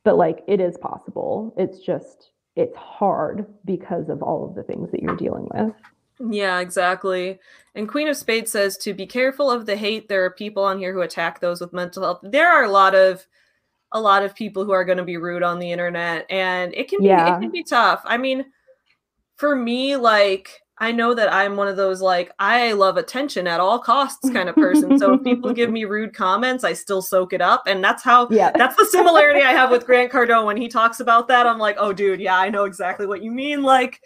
but 0.05 0.16
like 0.16 0.45
it 0.47 0.61
is 0.61 0.77
possible. 0.77 1.55
It's 1.57 1.78
just 1.78 2.32
it's 2.55 2.77
hard 2.77 3.47
because 3.65 4.11
of 4.11 4.23
all 4.23 4.47
of 4.47 4.55
the 4.55 4.62
things 4.62 4.91
that 4.91 5.03
you're 5.03 5.16
dealing 5.16 5.49
with. 5.55 5.73
Yeah, 6.28 6.61
exactly. 6.61 7.39
And 7.74 7.89
Queen 7.89 8.09
of 8.09 8.16
Spades 8.16 8.53
says 8.53 8.77
to 8.78 8.93
be 8.93 9.07
careful 9.07 9.51
of 9.51 9.65
the 9.65 9.77
hate. 9.77 10.11
There 10.11 10.24
are 10.27 10.31
people 10.31 10.65
on 10.65 10.78
here 10.78 10.93
who 10.93 11.01
attack 11.01 11.41
those 11.41 11.62
with 11.62 11.73
mental 11.73 12.03
health. 12.03 12.20
There 12.23 12.51
are 12.51 12.65
a 12.65 12.70
lot 12.70 12.95
of 12.95 13.27
a 13.92 14.00
lot 14.00 14.22
of 14.22 14.34
people 14.34 14.64
who 14.64 14.72
are 14.72 14.84
going 14.84 14.98
to 14.98 15.04
be 15.04 15.16
rude 15.16 15.42
on 15.42 15.58
the 15.58 15.70
internet 15.70 16.24
and 16.30 16.72
it 16.74 16.88
can 16.88 17.00
be 17.00 17.06
Yeah. 17.06 17.36
it 17.36 17.40
can 17.40 17.50
be 17.50 17.62
tough. 17.62 18.02
I 18.04 18.16
mean, 18.16 18.44
for 19.36 19.56
me 19.56 19.96
like 19.96 20.60
I 20.82 20.92
know 20.92 21.12
that 21.12 21.30
I'm 21.30 21.56
one 21.56 21.68
of 21.68 21.76
those 21.76 22.00
like 22.00 22.32
I 22.38 22.72
love 22.72 22.96
attention 22.96 23.46
at 23.46 23.60
all 23.60 23.78
costs 23.78 24.30
kind 24.30 24.48
of 24.48 24.54
person. 24.54 24.98
so 24.98 25.14
if 25.14 25.22
people 25.24 25.52
give 25.52 25.70
me 25.78 25.84
rude 25.84 26.14
comments, 26.14 26.64
I 26.64 26.72
still 26.72 27.02
soak 27.02 27.32
it 27.32 27.40
up 27.42 27.64
and 27.66 27.82
that's 27.84 28.02
how 28.02 28.28
Yeah. 28.30 28.50
that's 28.54 28.76
the 28.76 28.86
similarity 28.86 29.42
I 29.42 29.52
have 29.52 29.70
with 29.70 29.84
Grant 29.86 30.10
Cardone 30.10 30.46
when 30.46 30.56
he 30.56 30.68
talks 30.68 31.00
about 31.00 31.28
that. 31.28 31.46
I'm 31.46 31.58
like, 31.58 31.76
"Oh 31.78 31.92
dude, 31.92 32.20
yeah, 32.20 32.38
I 32.38 32.48
know 32.48 32.64
exactly 32.64 33.06
what 33.06 33.22
you 33.22 33.30
mean." 33.30 33.62
Like 33.62 34.00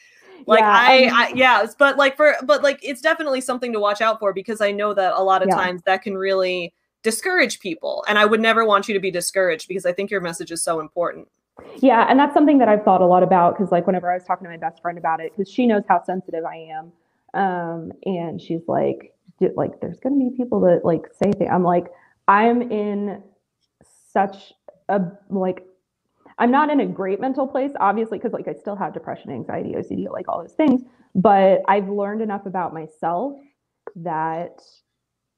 like 0.47 0.61
Yeah, 0.61 0.71
I, 0.77 0.93
and- 0.95 1.15
I 1.17 1.29
yeah 1.35 1.67
but 1.79 1.97
like 1.97 2.17
for 2.17 2.35
but 2.45 2.63
like 2.63 2.81
it's 2.83 3.01
definitely 3.01 3.41
something 3.41 3.73
to 3.73 3.79
watch 3.81 4.01
out 4.03 4.19
for 4.19 4.33
because 4.35 4.61
i 4.61 4.71
know 4.73 4.93
that 4.93 5.15
a 5.15 5.23
lot 5.23 5.43
of 5.43 5.49
Yeah. 5.49 5.55
times 5.57 5.81
that 5.87 6.03
can 6.03 6.17
really 6.19 6.75
discourage 7.05 7.61
people 7.61 8.05
and 8.09 8.19
i 8.19 8.25
would 8.25 8.41
never 8.41 8.65
want 8.65 8.89
you 8.89 8.95
to 8.95 9.01
be 9.01 9.13
discouraged 9.13 9.69
because 9.69 9.87
i 9.87 9.93
think 9.93 10.11
your 10.11 10.21
message 10.21 10.51
is 10.51 10.63
so 10.63 10.81
important 10.81 11.29
Yeah, 11.81 12.07
and 12.09 12.19
that's 12.19 12.35
something 12.35 12.59
that 12.59 12.69
I've 12.69 12.83
thought 12.83 13.01
a 13.01 13.07
lot 13.07 13.23
about 13.23 13.57
because, 13.57 13.71
like, 13.71 13.87
whenever 13.87 14.11
I 14.11 14.15
was 14.15 14.25
talking 14.25 14.45
to 14.45 14.51
my 14.51 14.57
best 14.57 14.83
friend 14.83 14.99
about 14.99 15.21
it, 15.21 15.33
because 15.33 15.49
she 15.49 15.67
knows 15.67 15.85
how 15.89 16.03
sensitive 16.03 16.45
I 16.45 16.57
am, 16.57 16.93
um, 17.35 17.93
and 18.05 18.41
she's 18.41 18.63
like, 18.67 19.15
like, 19.55 19.81
there's 19.81 20.01
gonna 20.01 20.17
be 20.17 20.31
people 20.37 20.61
that 20.61 20.85
like 20.85 21.03
say 21.23 21.31
things. 21.33 21.51
I'm 21.53 21.63
like, 21.65 21.87
I'm 22.29 22.63
in 22.73 23.23
such 24.13 24.53
a 24.89 25.01
like, 25.31 25.65
I'm 26.39 26.51
not 26.51 26.71
in 26.71 26.81
a 26.81 26.87
great 26.87 27.21
mental 27.21 27.47
place, 27.47 27.73
obviously, 27.81 28.19
because 28.19 28.33
like 28.33 28.49
I 28.49 28.55
still 28.55 28.77
have 28.77 28.93
depression, 28.95 29.31
anxiety, 29.31 29.75
OCD, 29.75 30.11
like 30.11 30.29
all 30.29 30.41
those 30.41 30.55
things. 30.55 30.83
But 31.15 31.63
I've 31.69 31.89
learned 31.89 32.23
enough 32.23 32.47
about 32.47 32.73
myself 32.75 33.35
that 33.97 34.61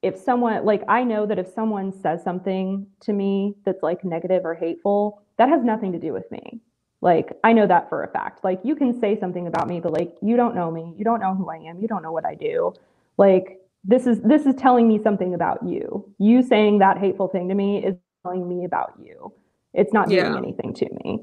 if 0.02 0.16
someone 0.16 0.64
like 0.64 0.82
I 0.88 1.04
know 1.04 1.26
that 1.26 1.38
if 1.38 1.48
someone 1.48 1.92
says 1.92 2.22
something 2.22 2.86
to 3.00 3.12
me 3.12 3.54
that's 3.64 3.82
like 3.82 4.04
negative 4.04 4.44
or 4.44 4.54
hateful, 4.54 5.22
that 5.38 5.48
has 5.48 5.62
nothing 5.64 5.92
to 5.92 5.98
do 5.98 6.12
with 6.12 6.30
me. 6.30 6.60
Like 7.00 7.32
I 7.44 7.52
know 7.52 7.66
that 7.66 7.88
for 7.88 8.02
a 8.04 8.08
fact. 8.08 8.44
Like 8.44 8.60
you 8.64 8.76
can 8.76 8.98
say 9.00 9.18
something 9.18 9.46
about 9.46 9.68
me, 9.68 9.80
but 9.80 9.92
like 9.92 10.14
you 10.22 10.36
don't 10.36 10.54
know 10.54 10.70
me, 10.70 10.94
you 10.96 11.04
don't 11.04 11.20
know 11.20 11.34
who 11.34 11.50
I 11.50 11.56
am, 11.58 11.80
you 11.80 11.88
don't 11.88 12.02
know 12.02 12.12
what 12.12 12.24
I 12.24 12.34
do. 12.34 12.72
Like 13.18 13.60
this 13.84 14.06
is 14.06 14.20
this 14.22 14.46
is 14.46 14.54
telling 14.56 14.88
me 14.88 15.00
something 15.02 15.34
about 15.34 15.66
you. 15.66 16.12
You 16.18 16.42
saying 16.42 16.78
that 16.80 16.98
hateful 16.98 17.28
thing 17.28 17.48
to 17.48 17.54
me 17.54 17.84
is 17.84 17.96
telling 18.24 18.48
me 18.48 18.64
about 18.64 18.94
you. 19.02 19.32
It's 19.74 19.92
not 19.92 20.10
doing 20.10 20.36
Yeah. 20.36 20.36
anything 20.36 20.74
to 20.74 20.86
me. 21.04 21.20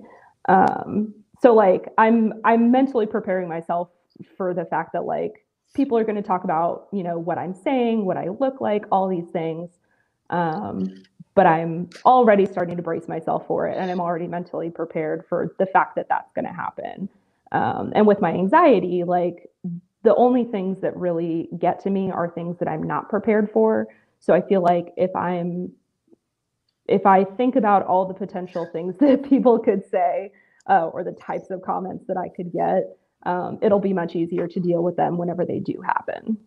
Um, 0.50 1.14
so 1.42 1.54
like 1.54 1.88
I'm 1.98 2.34
I'm 2.46 2.72
mentally 2.72 3.06
preparing 3.06 3.50
myself 3.50 3.90
for 4.38 4.54
the 4.54 4.66
fact 4.66 4.94
that 4.94 5.06
like 5.06 5.43
people 5.74 5.98
are 5.98 6.04
going 6.04 6.16
to 6.16 6.22
talk 6.22 6.44
about 6.44 6.88
you 6.92 7.04
know 7.04 7.18
what 7.20 7.38
i'm 7.38 7.54
saying 7.54 8.06
what 8.06 8.18
i 8.18 8.28
look 8.28 8.62
like 8.62 8.86
all 8.92 9.08
these 9.08 9.30
things. 9.32 9.70
Um, 10.30 11.04
but 11.36 11.46
i'm 11.46 11.90
already 12.06 12.46
starting 12.46 12.78
to 12.78 12.84
brace 12.84 13.08
myself 13.08 13.48
for 13.48 13.68
it 13.68 13.78
and 13.78 13.92
i'm 13.92 14.00
already 14.02 14.28
mentally 14.28 14.70
prepared 14.70 15.26
for 15.28 15.56
the 15.60 15.66
fact 15.68 15.96
that 15.96 16.08
that's 16.10 16.32
going 16.34 16.46
to 16.46 16.54
happen. 16.54 17.10
Um, 17.52 17.92
and 17.96 18.08
with 18.08 18.22
my 18.22 18.32
anxiety 18.34 19.04
like 19.04 19.50
the 20.04 20.16
only 20.16 20.44
things 20.44 20.82
that 20.82 20.96
really 20.98 21.50
get 21.60 21.80
to 21.82 21.90
me 21.90 22.12
are 22.12 22.30
things 22.30 22.58
that 22.60 22.68
i'm 22.68 22.84
not 22.84 23.10
prepared 23.10 23.50
for. 23.52 23.88
So 24.20 24.34
i 24.34 24.42
feel 24.42 24.62
like 24.62 24.94
if 24.98 25.16
i'm 25.16 25.72
if 26.88 27.06
i 27.06 27.24
think 27.24 27.56
about 27.56 27.86
all 27.86 28.06
the 28.08 28.14
potential 28.14 28.70
things 28.74 28.96
that 29.00 29.28
people 29.30 29.60
could 29.60 29.84
say 29.90 30.32
uh, 30.70 30.88
or 30.88 31.04
the 31.04 31.12
types 31.14 31.50
of 31.52 31.62
comments 31.62 32.06
that 32.08 32.18
i 32.18 32.30
could 32.30 32.52
get 32.52 32.98
um, 33.26 33.60
it'll 33.62 33.80
be 33.80 33.94
much 33.94 34.16
easier 34.16 34.48
to 34.48 34.60
deal 34.60 34.84
with 34.84 34.96
them 34.96 35.18
whenever 35.18 35.46
they 35.46 35.60
do 35.60 35.82
happen. 35.82 36.38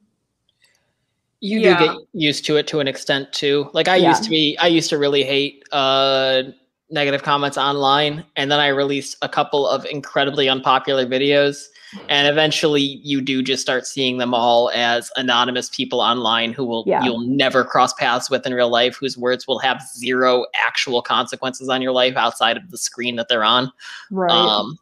You 1.40 1.60
Yeah. 1.60 1.78
do 1.78 1.86
get 1.86 1.96
used 2.12 2.44
to 2.46 2.56
it 2.56 2.66
to 2.68 2.80
an 2.80 2.88
extent 2.88 3.32
too. 3.32 3.68
Like 3.72 3.88
I 3.88 3.96
Yeah. 3.96 4.08
used 4.08 4.24
to 4.24 4.30
be, 4.30 4.56
I 4.58 4.68
used 4.68 4.88
to 4.90 4.98
really 4.98 5.22
hate 5.22 5.64
uh, 5.72 6.44
negative 6.90 7.22
comments 7.22 7.58
online, 7.58 8.24
and 8.36 8.50
then 8.50 8.60
I 8.60 8.68
released 8.68 9.16
a 9.22 9.28
couple 9.28 9.66
of 9.66 9.84
incredibly 9.86 10.48
unpopular 10.48 11.04
videos, 11.04 11.66
and 12.08 12.26
eventually 12.28 12.80
you 12.80 13.20
do 13.20 13.42
just 13.42 13.60
start 13.60 13.86
seeing 13.86 14.18
them 14.18 14.32
all 14.32 14.70
as 14.74 15.10
anonymous 15.16 15.68
people 15.68 16.00
online 16.00 16.52
who 16.52 16.64
will 16.64 16.84
Yeah. 16.86 17.02
you'll 17.02 17.20
never 17.20 17.64
cross 17.64 17.92
paths 17.94 18.30
with 18.30 18.46
in 18.46 18.54
real 18.54 18.70
life, 18.70 18.96
whose 18.96 19.18
words 19.18 19.46
will 19.46 19.58
have 19.58 19.82
zero 19.96 20.46
actual 20.66 21.02
consequences 21.02 21.68
on 21.68 21.82
your 21.82 21.92
life 21.92 22.16
outside 22.16 22.56
of 22.56 22.70
the 22.70 22.78
screen 22.78 23.16
that 23.16 23.28
they're 23.28 23.44
on. 23.44 23.70
Right. 24.10 24.30
Um, 24.32 24.78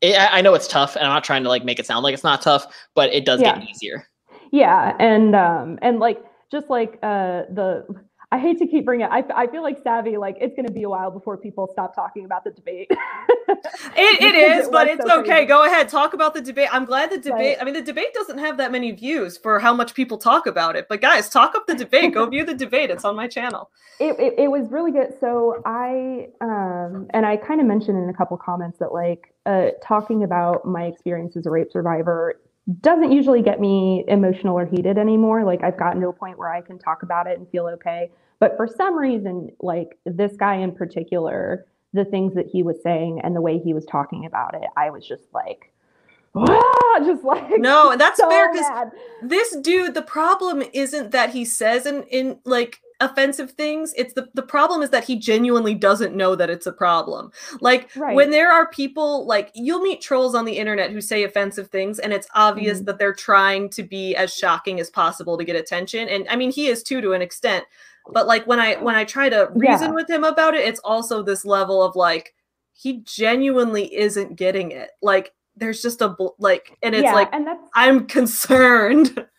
it, 0.00 0.16
I 0.18 0.38
I 0.38 0.40
know 0.42 0.54
it's 0.54 0.68
tough, 0.68 0.96
and 0.96 1.04
I'm 1.04 1.12
not 1.12 1.24
trying 1.24 1.42
to 1.44 1.48
like 1.48 1.64
make 1.64 1.78
it 1.78 1.86
sound 1.86 2.02
like 2.04 2.14
it's 2.14 2.24
not 2.24 2.42
tough, 2.42 2.66
but 2.94 3.12
it 3.12 3.24
does 3.24 3.40
Yeah. 3.40 3.58
get 3.58 3.68
easier. 3.68 4.08
yeah, 4.52 4.96
and 4.98 5.34
um, 5.34 5.78
and 5.82 5.98
like 5.98 6.22
just 6.50 6.70
like 6.70 6.98
uh, 7.02 7.42
the 7.50 7.84
I 8.32 8.38
hate 8.38 8.58
to 8.58 8.66
keep 8.66 8.84
bringing 8.84 9.06
it. 9.06 9.10
I, 9.12 9.24
I 9.34 9.46
feel 9.46 9.62
like 9.62 9.78
savvy, 9.82 10.16
like 10.16 10.36
it's 10.40 10.54
going 10.56 10.66
to 10.66 10.72
be 10.72 10.82
a 10.82 10.88
while 10.88 11.12
before 11.12 11.36
people 11.36 11.68
stop 11.70 11.94
talking 11.94 12.24
about 12.24 12.42
the 12.42 12.50
debate. 12.50 12.88
it, 13.48 14.22
it 14.22 14.34
is, 14.34 14.66
it 14.66 14.72
but 14.72 14.88
it's 14.88 15.04
so 15.06 15.20
okay. 15.20 15.30
Crazy. 15.30 15.46
Go 15.46 15.64
ahead. 15.64 15.88
Talk 15.88 16.12
about 16.12 16.34
the 16.34 16.40
debate. 16.40 16.68
I'm 16.72 16.84
glad 16.84 17.10
the 17.10 17.18
debate, 17.18 17.58
I 17.60 17.64
mean, 17.64 17.74
the 17.74 17.82
debate 17.82 18.12
doesn't 18.14 18.38
have 18.38 18.56
that 18.56 18.72
many 18.72 18.90
views 18.90 19.36
for 19.38 19.60
how 19.60 19.72
much 19.72 19.94
people 19.94 20.18
talk 20.18 20.46
about 20.48 20.74
it. 20.74 20.86
But 20.88 21.00
guys, 21.00 21.28
talk 21.28 21.54
up 21.54 21.68
the 21.68 21.76
debate. 21.76 22.14
Go 22.14 22.26
view 22.30 22.44
the 22.44 22.54
debate. 22.54 22.90
It's 22.90 23.04
on 23.04 23.14
my 23.14 23.28
channel. 23.28 23.70
It, 24.00 24.18
it, 24.18 24.34
it 24.38 24.50
was 24.50 24.70
really 24.72 24.90
good. 24.90 25.14
So 25.20 25.62
I, 25.64 26.28
um, 26.40 27.06
and 27.10 27.24
I 27.24 27.36
kind 27.36 27.60
of 27.60 27.66
mentioned 27.66 28.02
in 28.02 28.10
a 28.10 28.14
couple 28.14 28.36
comments 28.36 28.78
that 28.80 28.92
like 28.92 29.32
uh, 29.46 29.70
talking 29.82 30.24
about 30.24 30.64
my 30.64 30.84
experience 30.84 31.36
as 31.36 31.46
a 31.46 31.50
rape 31.50 31.70
survivor 31.72 32.40
doesn't 32.80 33.12
usually 33.12 33.42
get 33.42 33.60
me 33.60 34.04
emotional 34.08 34.58
or 34.58 34.66
heated 34.66 34.98
anymore. 34.98 35.44
Like 35.44 35.62
I've 35.62 35.78
gotten 35.78 36.00
to 36.00 36.08
a 36.08 36.12
point 36.12 36.36
where 36.38 36.52
I 36.52 36.60
can 36.60 36.78
talk 36.78 37.02
about 37.02 37.26
it 37.26 37.38
and 37.38 37.48
feel 37.48 37.66
okay. 37.68 38.10
But 38.40 38.56
for 38.56 38.66
some 38.66 38.96
reason, 38.98 39.50
like 39.60 39.98
this 40.04 40.36
guy 40.36 40.56
in 40.56 40.72
particular, 40.72 41.66
the 41.92 42.04
things 42.04 42.34
that 42.34 42.46
he 42.46 42.62
was 42.62 42.82
saying 42.82 43.20
and 43.22 43.36
the 43.36 43.40
way 43.40 43.58
he 43.58 43.72
was 43.72 43.86
talking 43.86 44.26
about 44.26 44.54
it, 44.54 44.68
I 44.76 44.90
was 44.90 45.06
just 45.06 45.32
like, 45.32 45.72
ah, 46.34 47.00
just 47.04 47.24
like 47.24 47.58
no, 47.58 47.92
and 47.92 48.00
that's 48.00 48.18
so 48.18 48.28
fair 48.28 48.52
because 48.52 48.90
this 49.22 49.56
dude, 49.56 49.94
the 49.94 50.02
problem 50.02 50.62
isn't 50.72 51.12
that 51.12 51.30
he 51.30 51.44
says 51.44 51.86
in 51.86 52.02
in 52.04 52.40
like 52.44 52.80
offensive 53.00 53.50
things 53.50 53.92
it's 53.96 54.14
the 54.14 54.26
the 54.32 54.42
problem 54.42 54.80
is 54.80 54.88
that 54.88 55.04
he 55.04 55.16
genuinely 55.16 55.74
doesn't 55.74 56.16
know 56.16 56.34
that 56.34 56.48
it's 56.48 56.66
a 56.66 56.72
problem 56.72 57.30
like 57.60 57.90
right. 57.94 58.14
when 58.14 58.30
there 58.30 58.50
are 58.50 58.70
people 58.70 59.26
like 59.26 59.50
you'll 59.54 59.82
meet 59.82 60.00
trolls 60.00 60.34
on 60.34 60.46
the 60.46 60.56
internet 60.56 60.90
who 60.90 61.00
say 61.00 61.22
offensive 61.22 61.68
things 61.68 61.98
and 61.98 62.12
it's 62.12 62.26
obvious 62.34 62.78
mm-hmm. 62.78 62.86
that 62.86 62.98
they're 62.98 63.12
trying 63.12 63.68
to 63.68 63.82
be 63.82 64.16
as 64.16 64.34
shocking 64.34 64.80
as 64.80 64.88
possible 64.88 65.36
to 65.36 65.44
get 65.44 65.56
attention 65.56 66.08
and 66.08 66.26
i 66.30 66.36
mean 66.36 66.50
he 66.50 66.68
is 66.68 66.82
too 66.82 67.02
to 67.02 67.12
an 67.12 67.20
extent 67.20 67.64
but 68.12 68.26
like 68.26 68.46
when 68.46 68.58
i 68.58 68.76
when 68.76 68.94
i 68.94 69.04
try 69.04 69.28
to 69.28 69.50
reason 69.54 69.88
yeah. 69.88 69.94
with 69.94 70.08
him 70.08 70.24
about 70.24 70.54
it 70.54 70.66
it's 70.66 70.80
also 70.80 71.22
this 71.22 71.44
level 71.44 71.82
of 71.82 71.96
like 71.96 72.34
he 72.72 73.02
genuinely 73.04 73.94
isn't 73.94 74.36
getting 74.36 74.70
it 74.70 74.90
like 75.02 75.34
there's 75.54 75.82
just 75.82 76.00
a 76.00 76.16
like 76.38 76.78
and 76.82 76.94
it's 76.94 77.04
yeah, 77.04 77.12
like 77.12 77.28
and 77.32 77.46
that's 77.46 77.68
i'm 77.74 78.06
concerned 78.06 79.26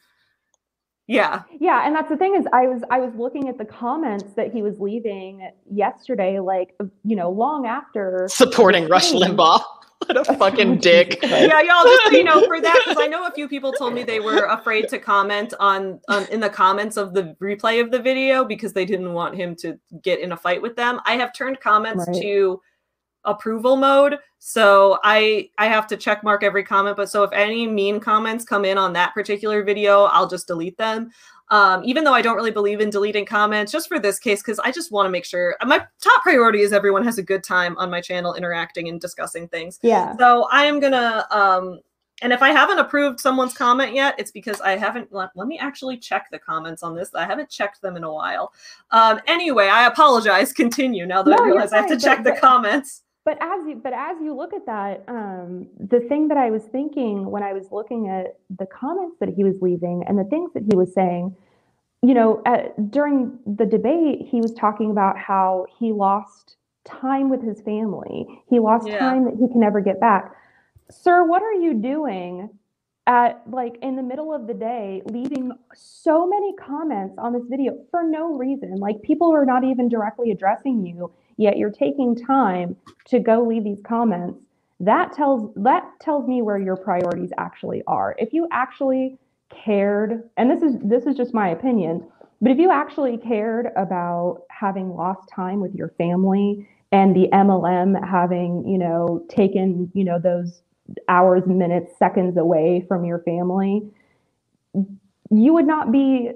yeah. 1.08 1.44
Yeah 1.60 1.86
and 1.86 1.96
that's 1.96 2.10
the 2.10 2.18
thing 2.18 2.36
is 2.36 2.46
i 2.54 2.68
was 2.68 2.82
i 2.92 3.00
was 3.00 3.14
looking 3.16 3.48
at 3.48 3.58
the 3.58 3.66
comments 3.66 4.34
that 4.36 4.52
he 4.52 4.62
was 4.62 4.80
leaving 4.80 5.50
yesterday 5.72 6.40
like 6.40 6.76
you 7.04 7.16
know 7.16 7.30
long 7.30 7.66
after 7.66 8.28
supporting 8.30 8.88
rush 8.88 9.12
limbaugh. 9.12 9.62
What 10.06 10.30
a 10.30 10.38
fucking 10.38 10.78
dick. 10.80 11.18
Yeah 11.24 11.62
y'all 11.62 11.84
just 11.84 12.12
you 12.12 12.24
know 12.24 12.46
for 12.46 12.62
that 12.62 12.82
because 12.86 13.02
i 13.02 13.08
know 13.08 13.26
a 13.26 13.32
few 13.32 13.48
people 13.48 13.72
told 13.72 13.94
me 13.94 14.04
they 14.04 14.20
were 14.20 14.46
afraid 14.46 14.90
to 14.90 15.00
comment 15.00 15.54
on, 15.60 16.00
on 16.08 16.26
in 16.28 16.40
the 16.40 16.50
comments 16.50 16.98
of 16.98 17.14
the 17.14 17.36
replay 17.42 17.82
of 17.82 17.90
the 17.90 18.00
video 18.00 18.46
because 18.46 18.74
they 18.74 18.86
didn't 18.86 19.14
want 19.14 19.36
him 19.36 19.56
to 19.56 19.80
get 20.04 20.20
in 20.20 20.34
a 20.34 20.38
fight 20.38 20.62
with 20.62 20.76
them. 20.76 21.00
I 21.06 21.14
have 21.14 21.34
turned 21.34 21.60
comments 21.60 22.06
right. 22.08 22.22
to 22.22 22.62
approval 23.28 23.76
mode. 23.76 24.18
So 24.40 25.00
I 25.04 25.50
I 25.58 25.68
have 25.68 25.86
to 25.88 25.98
check 25.98 26.24
mark 26.24 26.44
every 26.44 26.64
comment. 26.64 26.98
But 26.98 27.10
so 27.10 27.24
if 27.24 27.32
any 27.34 27.68
mean 27.68 28.00
comments 28.00 28.46
come 28.46 28.66
in 28.66 28.78
on 28.78 28.94
that 28.94 29.14
particular 29.14 29.64
video, 29.64 30.04
I'll 30.06 30.28
just 30.28 30.48
delete 30.48 30.78
them. 30.78 31.12
Um, 31.50 31.82
even 31.86 32.04
though 32.04 32.14
I 32.14 32.22
don't 32.22 32.36
really 32.36 32.52
believe 32.52 32.82
in 32.82 32.90
deleting 32.90 33.26
comments, 33.26 33.72
just 33.72 33.88
for 33.88 34.00
this 34.00 34.20
case, 34.20 34.42
because 34.42 34.60
I 34.60 34.72
just 34.72 34.92
want 34.92 35.06
to 35.06 35.10
make 35.10 35.24
sure 35.24 35.56
my 35.66 35.80
top 36.02 36.24
priority 36.24 36.62
is 36.62 36.74
everyone 36.74 37.06
has 37.06 37.18
a 37.18 37.24
good 37.24 37.44
time 37.44 37.78
on 37.78 37.90
my 37.90 38.02
channel 38.02 38.34
interacting 38.34 38.90
and 38.90 39.00
discussing 39.00 39.48
things. 39.48 39.80
Yeah. 39.82 40.18
So 40.18 40.48
I 40.52 40.66
am 40.66 40.80
gonna 40.80 41.26
um 41.32 41.80
and 42.22 42.34
if 42.34 42.42
I 42.42 42.50
haven't 42.50 42.80
approved 42.80 43.20
someone's 43.20 43.54
comment 43.54 43.94
yet, 43.94 44.16
it's 44.18 44.32
because 44.32 44.60
I 44.62 44.76
haven't. 44.76 45.14
Let, 45.14 45.30
let, 45.36 45.48
me 45.48 45.60
actually 45.60 45.98
check 45.98 46.28
the 46.32 46.40
comments 46.40 46.82
on 46.82 46.96
this. 46.96 47.14
I 47.14 47.26
haven't 47.26 47.50
checked 47.50 47.80
them 47.84 47.96
in 47.96 48.04
a 48.04 48.12
while. 48.12 48.54
Um, 48.90 49.22
anyway, 49.28 49.68
I 49.68 49.86
apologize. 49.86 50.52
Continue 50.58 51.06
now 51.06 51.22
that 51.22 51.30
no, 51.30 51.44
I 51.44 51.46
realize 51.46 51.74
I 51.74 51.78
have 51.78 51.90
to 51.90 52.00
check 52.00 52.24
the 52.24 52.32
comments 52.34 53.04
but 53.28 53.38
as 53.42 53.68
you 53.68 53.76
but 53.76 53.92
as 53.92 54.16
you 54.22 54.34
look 54.34 54.54
at 54.54 54.66
that 54.66 55.04
um, 55.10 55.68
the 55.78 56.00
thing 56.08 56.30
that 56.30 56.38
i 56.38 56.50
was 56.50 56.64
thinking 56.64 57.30
when 57.30 57.44
i 57.44 57.52
was 57.52 57.68
looking 57.74 58.08
at 58.08 58.40
the 58.58 58.66
comments 58.68 59.18
that 59.20 59.28
he 59.28 59.44
was 59.44 59.56
leaving 59.62 60.02
and 60.08 60.18
the 60.18 60.24
things 60.24 60.50
that 60.54 60.64
he 60.64 60.78
was 60.78 60.94
saying 60.94 61.36
you 62.02 62.14
know 62.14 62.42
at, 62.46 62.90
during 62.90 63.38
the 63.46 63.66
debate 63.66 64.26
he 64.26 64.40
was 64.40 64.54
talking 64.54 64.90
about 64.92 65.18
how 65.18 65.66
he 65.78 65.92
lost 65.92 66.56
time 66.86 67.30
with 67.30 67.44
his 67.44 67.60
family 67.62 68.26
he 68.50 68.60
lost 68.60 68.88
yeah. 68.88 68.98
time 68.98 69.26
that 69.26 69.34
he 69.34 69.46
can 69.50 69.60
never 69.60 69.82
get 69.82 70.00
back 70.00 70.34
sir 70.90 71.26
what 71.26 71.44
are 71.44 71.54
you 71.66 71.74
doing 71.74 72.50
at 73.08 73.42
like 73.50 73.78
in 73.82 73.96
the 73.96 74.04
middle 74.04 74.34
of 74.34 74.48
the 74.48 74.54
day 74.54 75.02
leaving 75.06 75.52
so 75.74 76.28
many 76.28 76.54
comments 76.56 77.16
on 77.18 77.34
this 77.34 77.46
video 77.50 77.74
for 77.92 78.04
no 78.04 78.36
reason. 78.36 78.76
Like 78.76 79.02
people 79.04 79.34
are 79.34 79.46
not 79.46 79.64
even 79.64 79.90
directly 79.90 80.32
addressing 80.32 80.86
you 80.86 81.12
yet 81.38 81.58
you're 81.58 81.72
taking 81.72 82.16
time 82.16 82.76
to 83.06 83.20
go 83.20 83.44
leave 83.44 83.64
these 83.64 83.82
comments. 83.88 84.40
That 84.82 85.14
tells 85.14 85.54
that 85.56 85.86
tells 86.02 86.28
me 86.28 86.44
where 86.44 86.60
your 86.60 86.78
priorities 86.78 87.32
actually 87.40 87.84
are. 87.88 88.16
If 88.20 88.34
you 88.34 88.48
actually 88.52 89.18
cared 89.50 90.30
and 90.38 90.52
this 90.52 90.64
is 90.64 90.78
this 90.84 91.06
is 91.06 91.16
just 91.16 91.34
my 91.34 91.50
opinion 91.50 92.06
but 92.42 92.52
if 92.52 92.60
you 92.60 92.72
actually 92.72 93.18
cared 93.18 93.68
about 93.76 94.44
having 94.52 94.96
lost 94.96 95.30
time 95.34 95.60
with 95.60 95.74
your 95.74 95.90
family 95.98 96.68
and 96.92 97.16
the 97.16 97.30
MLM 97.34 98.08
having, 98.08 98.68
you 98.68 98.78
know, 98.78 99.24
taken, 99.30 99.92
you 99.94 100.04
know, 100.04 100.20
those 100.20 100.62
hours, 101.08 101.46
minutes, 101.46 101.94
seconds 101.98 102.38
away 102.38 102.86
from 102.88 103.06
your 103.06 103.20
family, 103.20 103.90
you 105.32 105.54
would 105.54 105.68
not 105.68 105.92
be 105.92 106.32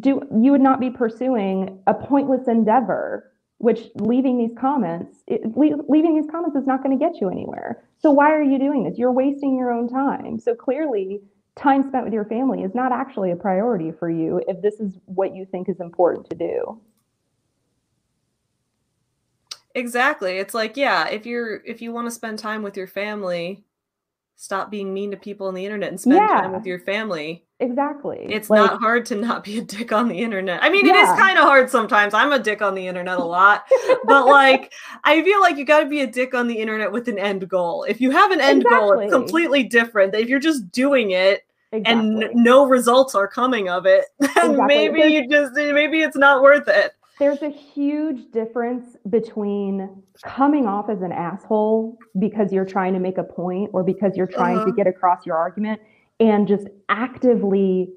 do 0.00 0.20
you 0.40 0.50
would 0.50 0.60
not 0.60 0.80
be 0.80 0.90
pursuing 0.90 1.80
a 1.86 1.94
pointless 1.94 2.48
endeavor 2.48 3.32
which 3.58 3.88
leaving 3.96 4.36
these 4.36 4.56
comments 4.58 5.18
it, 5.26 5.42
leaving 5.56 6.16
these 6.20 6.30
comments 6.30 6.56
is 6.56 6.66
not 6.66 6.82
going 6.82 6.96
to 6.96 7.02
get 7.02 7.20
you 7.20 7.30
anywhere. 7.30 7.84
So 7.98 8.10
why 8.10 8.32
are 8.32 8.42
you 8.42 8.58
doing 8.58 8.84
this? 8.84 8.98
You're 8.98 9.12
wasting 9.12 9.56
your 9.56 9.72
own 9.72 9.88
time. 9.88 10.38
So 10.38 10.54
clearly 10.54 11.22
time 11.56 11.86
spent 11.88 12.04
with 12.04 12.12
your 12.12 12.24
family 12.26 12.62
is 12.62 12.74
not 12.74 12.92
actually 12.92 13.30
a 13.30 13.36
priority 13.36 13.92
for 13.92 14.10
you 14.10 14.42
if 14.46 14.60
this 14.60 14.74
is 14.80 14.98
what 15.06 15.34
you 15.34 15.46
think 15.46 15.68
is 15.68 15.80
important 15.80 16.28
to 16.30 16.36
do 16.36 16.80
exactly 19.76 20.38
it's 20.38 20.54
like 20.54 20.76
yeah 20.76 21.06
if 21.08 21.26
you're 21.26 21.56
if 21.66 21.82
you 21.82 21.92
want 21.92 22.06
to 22.06 22.10
spend 22.10 22.38
time 22.38 22.62
with 22.62 22.76
your 22.76 22.86
family 22.86 23.62
stop 24.34 24.70
being 24.70 24.92
mean 24.92 25.10
to 25.10 25.16
people 25.16 25.46
on 25.46 25.54
the 25.54 25.64
internet 25.64 25.90
and 25.90 26.00
spend 26.00 26.16
yeah. 26.16 26.42
time 26.42 26.52
with 26.52 26.66
your 26.66 26.78
family 26.78 27.44
exactly 27.60 28.26
it's 28.28 28.48
like, 28.50 28.58
not 28.58 28.80
hard 28.80 29.04
to 29.04 29.14
not 29.14 29.44
be 29.44 29.58
a 29.58 29.62
dick 29.62 29.92
on 29.92 30.08
the 30.08 30.18
internet 30.18 30.62
i 30.62 30.70
mean 30.70 30.86
yeah. 30.86 30.92
it 30.92 30.96
is 30.96 31.18
kind 31.18 31.38
of 31.38 31.44
hard 31.44 31.70
sometimes 31.70 32.14
i'm 32.14 32.32
a 32.32 32.38
dick 32.38 32.62
on 32.62 32.74
the 32.74 32.86
internet 32.86 33.18
a 33.18 33.24
lot 33.24 33.64
but 34.04 34.26
like 34.26 34.72
i 35.04 35.22
feel 35.22 35.40
like 35.40 35.56
you 35.56 35.64
got 35.64 35.80
to 35.80 35.86
be 35.86 36.00
a 36.00 36.06
dick 36.06 36.34
on 36.34 36.48
the 36.48 36.54
internet 36.54 36.90
with 36.90 37.08
an 37.08 37.18
end 37.18 37.46
goal 37.48 37.84
if 37.84 38.00
you 38.00 38.10
have 38.10 38.30
an 38.30 38.40
end 38.40 38.62
exactly. 38.62 38.78
goal 38.78 39.00
it's 39.00 39.12
completely 39.12 39.62
different 39.62 40.14
if 40.14 40.28
you're 40.28 40.38
just 40.38 40.70
doing 40.70 41.10
it 41.10 41.46
exactly. 41.72 42.24
and 42.24 42.34
no 42.34 42.66
results 42.66 43.14
are 43.14 43.28
coming 43.28 43.68
of 43.68 43.86
it 43.86 44.06
then 44.18 44.30
exactly. 44.30 44.66
maybe 44.66 45.00
you 45.00 45.28
just 45.28 45.52
maybe 45.54 46.00
it's 46.00 46.16
not 46.16 46.42
worth 46.42 46.68
it 46.68 46.92
there's 47.18 47.42
a 47.42 47.48
huge 47.50 48.30
difference 48.30 48.96
between 49.08 50.02
coming 50.24 50.66
off 50.66 50.90
as 50.90 51.00
an 51.02 51.12
asshole 51.12 51.98
because 52.18 52.52
you're 52.52 52.66
trying 52.66 52.92
to 52.92 53.00
make 53.00 53.18
a 53.18 53.24
point 53.24 53.70
or 53.72 53.82
because 53.82 54.16
you're 54.16 54.26
trying 54.26 54.58
uh-huh. 54.58 54.66
to 54.66 54.72
get 54.72 54.86
across 54.86 55.24
your 55.24 55.36
argument 55.36 55.80
and 56.20 56.46
just 56.46 56.66
actively 56.88 57.90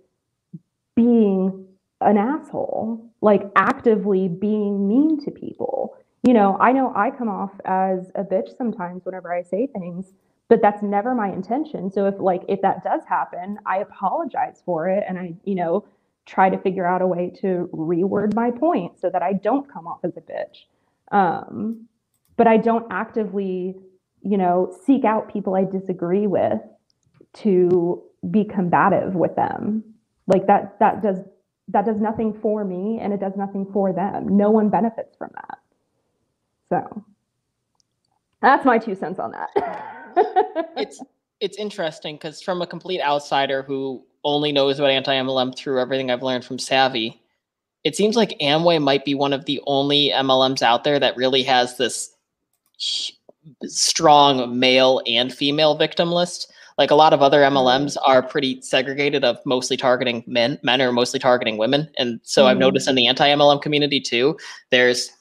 being 0.95 1.65
an 2.01 2.17
asshole, 2.17 3.09
like 3.21 3.43
actively 3.55 4.27
being 4.27 4.87
mean 4.87 5.19
to 5.23 5.31
people. 5.31 5.97
You 6.23 6.33
know, 6.33 6.57
I 6.59 6.71
know 6.71 6.93
I 6.95 7.11
come 7.11 7.29
off 7.29 7.51
as 7.65 8.11
a 8.15 8.23
bitch 8.23 8.55
sometimes 8.57 9.05
whenever 9.05 9.33
I 9.33 9.43
say 9.43 9.67
things, 9.67 10.13
but 10.47 10.61
that's 10.61 10.81
never 10.81 11.13
my 11.13 11.31
intention. 11.31 11.91
So 11.91 12.07
if 12.07 12.15
like 12.19 12.43
if 12.47 12.61
that 12.61 12.83
does 12.83 13.01
happen, 13.07 13.57
I 13.65 13.77
apologize 13.77 14.61
for 14.65 14.89
it 14.89 15.03
and 15.07 15.17
I, 15.17 15.33
you 15.43 15.55
know, 15.55 15.85
try 16.29 16.49
to 16.49 16.57
figure 16.59 16.85
out 16.85 17.01
a 17.01 17.07
way 17.07 17.31
to 17.41 17.69
reword 17.73 18.35
my 18.35 18.51
point 18.51 18.99
so 18.99 19.09
that 19.09 19.23
I 19.23 19.33
don't 19.33 19.71
come 19.71 19.87
off 19.87 19.99
as 20.03 20.13
a 20.15 20.21
bitch. 20.21 20.65
Um, 21.11 21.87
but 22.37 22.47
I 22.47 22.57
don't 22.57 22.85
actively, 22.91 23.75
you 24.21 24.37
know, 24.37 24.75
seek 24.85 25.05
out 25.05 25.31
people 25.33 25.55
I 25.55 25.65
disagree 25.65 26.27
with 26.27 26.59
to 27.35 28.03
be 28.29 28.43
combative 28.43 29.15
with 29.15 29.35
them. 29.35 29.83
Like 30.27 30.45
that 30.47 30.77
that 30.79 31.01
does 31.01 31.17
that 31.69 31.85
does 31.85 31.99
nothing 31.99 32.37
for 32.41 32.63
me 32.63 32.99
and 33.01 33.13
it 33.13 33.19
does 33.19 33.33
nothing 33.35 33.67
for 33.73 33.91
them. 33.91 34.37
No 34.37 34.51
one 34.51 34.69
benefits 34.69 35.15
from 35.17 35.31
that. 35.33 35.59
So 36.69 37.03
that's 38.41 38.65
my 38.65 38.77
two 38.77 38.95
cents 38.95 39.19
on 39.19 39.31
that. 39.31 39.49
it's 40.77 41.01
it's 41.39 41.57
interesting 41.57 42.15
because 42.15 42.41
from 42.41 42.61
a 42.61 42.67
complete 42.67 43.01
outsider 43.01 43.63
who 43.63 44.03
only 44.29 44.51
knows 44.51 44.79
about 44.79 44.91
anti-MLM 44.91 45.55
through 45.57 45.81
everything 45.81 46.11
I've 46.11 46.23
learned 46.23 46.45
from 46.45 46.59
Savvy, 46.59 47.21
it 47.83 47.95
seems 47.95 48.15
like 48.15 48.37
Amway 48.39 48.81
might 48.81 49.05
be 49.05 49.15
one 49.15 49.33
of 49.33 49.45
the 49.45 49.61
only 49.67 50.09
MLMs 50.09 50.61
out 50.61 50.83
there 50.83 50.99
that 50.99 51.15
really 51.15 51.43
has 51.43 51.77
this 51.77 52.11
strong 53.65 54.59
male 54.59 55.01
and 55.07 55.33
female 55.33 55.75
victim 55.75 56.11
list. 56.11 56.51
Like 56.77 56.91
a 56.91 56.95
lot 56.95 57.13
of 57.13 57.21
other 57.21 57.41
MLMs 57.41 57.97
are 58.05 58.21
pretty 58.23 58.61
segregated 58.61 59.23
of 59.23 59.37
mostly 59.45 59.75
targeting 59.75 60.23
men. 60.27 60.59
Men 60.63 60.81
are 60.81 60.91
mostly 60.93 61.19
targeting 61.19 61.57
women. 61.57 61.89
And 61.97 62.19
so 62.23 62.47
I've 62.47 62.57
Mhm. 62.57 62.61
noticed 62.61 62.87
in 62.87 62.95
the 62.95 63.07
anti 63.07 63.27
MLM 63.27 63.59
community 63.59 63.99
too, 63.99 64.37
there's 64.69 65.11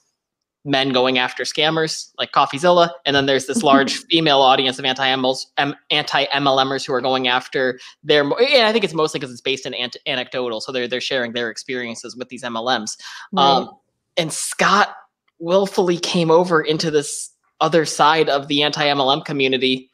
men 0.64 0.90
going 0.90 1.18
after 1.18 1.44
scammers 1.44 2.12
like 2.18 2.32
CoffeeZilla, 2.32 2.90
and 3.06 3.14
then 3.14 3.26
there's 3.26 3.46
this 3.46 3.62
large 3.62 3.96
female 4.10 4.40
audience 4.40 4.78
of 4.78 4.84
anti 4.84 5.06
anti 5.06 6.24
MLMers 6.26 6.86
who 6.86 6.92
are 6.92 7.00
going 7.00 7.28
after 7.28 7.78
their. 8.02 8.22
And 8.22 8.66
I 8.66 8.72
think 8.72 8.84
it's 8.84 8.94
mostly 8.94 9.20
because 9.20 9.32
it's 9.32 9.40
based 9.40 9.66
in 9.66 9.74
ant- 9.74 9.96
anecdotal, 10.06 10.60
so 10.60 10.72
they're 10.72 10.88
they're 10.88 11.00
sharing 11.00 11.32
their 11.32 11.50
experiences 11.50 12.16
with 12.16 12.28
these 12.28 12.42
MLMs. 12.42 12.98
Um, 13.36 13.70
and 14.16 14.32
Scott 14.32 14.94
willfully 15.38 15.98
came 15.98 16.30
over 16.30 16.60
into 16.60 16.90
this 16.90 17.30
other 17.60 17.84
side 17.84 18.28
of 18.28 18.48
the 18.48 18.62
anti 18.62 18.84
MLM 18.84 19.24
community 19.24 19.90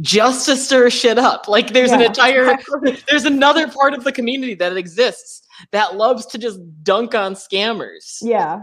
just 0.00 0.46
to 0.46 0.56
stir 0.56 0.90
shit 0.90 1.18
up. 1.18 1.48
Like 1.48 1.72
there's 1.72 1.92
an 1.92 2.02
entire 2.02 2.52
exactly. 2.52 2.98
there's 3.08 3.24
another 3.24 3.68
part 3.68 3.94
of 3.94 4.04
the 4.04 4.12
community 4.12 4.54
that 4.54 4.76
exists 4.76 5.42
that 5.70 5.96
loves 5.96 6.26
to 6.26 6.38
just 6.38 6.58
dunk 6.82 7.14
on 7.14 7.34
scammers. 7.34 8.18
yeah. 8.22 8.62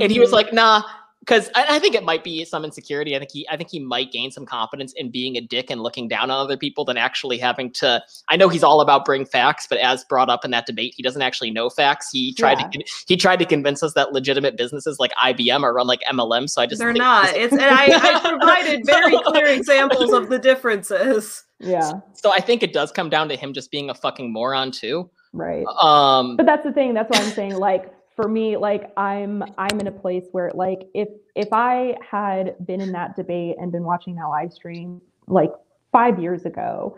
And 0.00 0.10
he 0.10 0.18
was 0.20 0.30
Mhm. 0.30 0.34
like, 0.34 0.52
nah, 0.52 0.82
because 1.20 1.48
I, 1.54 1.76
I 1.76 1.78
think 1.78 1.94
it 1.94 2.02
might 2.02 2.24
be 2.24 2.44
some 2.44 2.64
insecurity. 2.64 3.14
I 3.14 3.20
think 3.20 3.30
he 3.32 3.46
I 3.48 3.56
think 3.56 3.70
he 3.70 3.78
might 3.78 4.10
gain 4.10 4.32
some 4.32 4.44
confidence 4.44 4.92
in 4.94 5.10
being 5.12 5.36
a 5.36 5.40
dick 5.40 5.70
and 5.70 5.80
looking 5.80 6.08
down 6.08 6.30
on 6.32 6.38
other 6.44 6.56
people 6.56 6.84
than 6.84 6.96
actually 6.96 7.38
having 7.38 7.70
to. 7.74 8.02
I 8.28 8.36
know 8.36 8.48
he's 8.48 8.64
all 8.64 8.80
about 8.80 9.04
bring 9.04 9.24
facts, 9.24 9.66
but 9.70 9.78
as 9.78 10.02
brought 10.04 10.28
up 10.28 10.44
in 10.44 10.50
that 10.50 10.66
debate, 10.66 10.94
he 10.96 11.02
doesn't 11.02 11.22
actually 11.22 11.52
know 11.52 11.70
facts. 11.70 12.10
He 12.10 12.34
tried 12.34 12.58
Yeah. 12.58 12.68
to 12.72 12.84
he 13.06 13.16
tried 13.16 13.38
to 13.38 13.44
convince 13.44 13.84
us 13.84 13.92
that 13.94 14.12
legitimate 14.12 14.56
businesses 14.56 14.98
like 14.98 15.12
IBM 15.22 15.62
are 15.62 15.72
run 15.72 15.86
like 15.86 16.00
MLM. 16.10 16.48
So 16.50 16.60
I 16.60 16.66
just 16.66 16.80
they're 16.80 16.92
not. 16.92 17.28
It's 17.36 17.52
and 17.52 17.62
I, 17.62 17.86
I 17.92 18.20
provided 18.38 18.84
very 18.84 19.16
clear 19.24 19.46
examples 19.46 20.12
of 20.12 20.28
the 20.28 20.38
differences. 20.40 21.44
Yeah. 21.60 21.92
so 22.14 22.32
I 22.32 22.40
think 22.40 22.64
it 22.64 22.72
does 22.72 22.90
come 22.90 23.08
down 23.08 23.28
to 23.28 23.36
him 23.36 23.52
just 23.52 23.70
being 23.70 23.90
a 23.90 23.94
fucking 23.94 24.32
moron 24.32 24.72
too. 24.72 25.08
Right. 25.32 25.64
Um, 25.80 26.36
but 26.36 26.46
that's 26.46 26.64
the 26.64 26.72
thing 26.72 26.92
that's 26.94 27.08
why 27.10 27.24
i'm 27.24 27.30
saying 27.30 27.54
like 27.56 27.90
for 28.16 28.28
me 28.28 28.56
like 28.56 28.92
i'm 28.96 29.42
i'm 29.58 29.80
in 29.80 29.86
a 29.86 29.92
place 29.92 30.24
where 30.32 30.50
like 30.54 30.88
if 30.94 31.08
if 31.34 31.48
i 31.52 31.94
had 32.08 32.54
been 32.66 32.80
in 32.80 32.92
that 32.92 33.16
debate 33.16 33.56
and 33.58 33.72
been 33.72 33.84
watching 33.84 34.14
that 34.14 34.26
live 34.26 34.52
stream 34.52 35.00
like 35.26 35.52
five 35.90 36.18
years 36.18 36.44
ago 36.44 36.96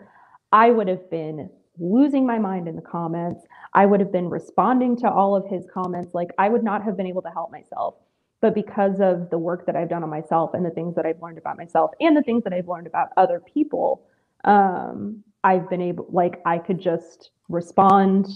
i 0.51 0.69
would 0.69 0.87
have 0.87 1.09
been 1.09 1.49
losing 1.79 2.25
my 2.25 2.39
mind 2.39 2.67
in 2.67 2.75
the 2.75 2.81
comments. 2.81 3.45
I 3.73 3.85
would 3.85 3.99
have 3.99 4.11
been 4.11 4.29
responding 4.29 4.95
to 4.97 5.09
all 5.09 5.35
of 5.35 5.45
his 5.47 5.65
comments. 5.73 6.13
Like 6.13 6.29
i 6.37 6.49
would 6.49 6.63
not 6.63 6.83
have 6.83 6.97
been 6.97 7.07
able 7.07 7.21
to 7.23 7.29
help 7.29 7.51
myself. 7.51 7.95
But 8.41 8.53
because 8.53 8.99
of 8.99 9.29
the 9.31 9.37
work 9.39 9.65
that 9.65 9.75
i've 9.75 9.89
done 9.89 10.03
on 10.03 10.09
myself 10.09 10.53
and 10.53 10.63
the 10.63 10.69
things 10.69 10.93
that 10.95 11.05
i've 11.05 11.19
learned 11.21 11.39
about 11.39 11.57
myself 11.57 11.91
and 11.99 12.15
the 12.15 12.21
things 12.21 12.43
that 12.43 12.53
i've 12.53 12.67
learned 12.67 12.85
about 12.85 13.09
other 13.17 13.41
people 13.53 14.05
um 14.43 15.23
i've 15.43 15.67
been 15.67 15.81
able 15.81 16.05
like 16.11 16.41
i 16.45 16.59
could 16.59 16.79
just 16.79 17.31
respond 17.49 18.27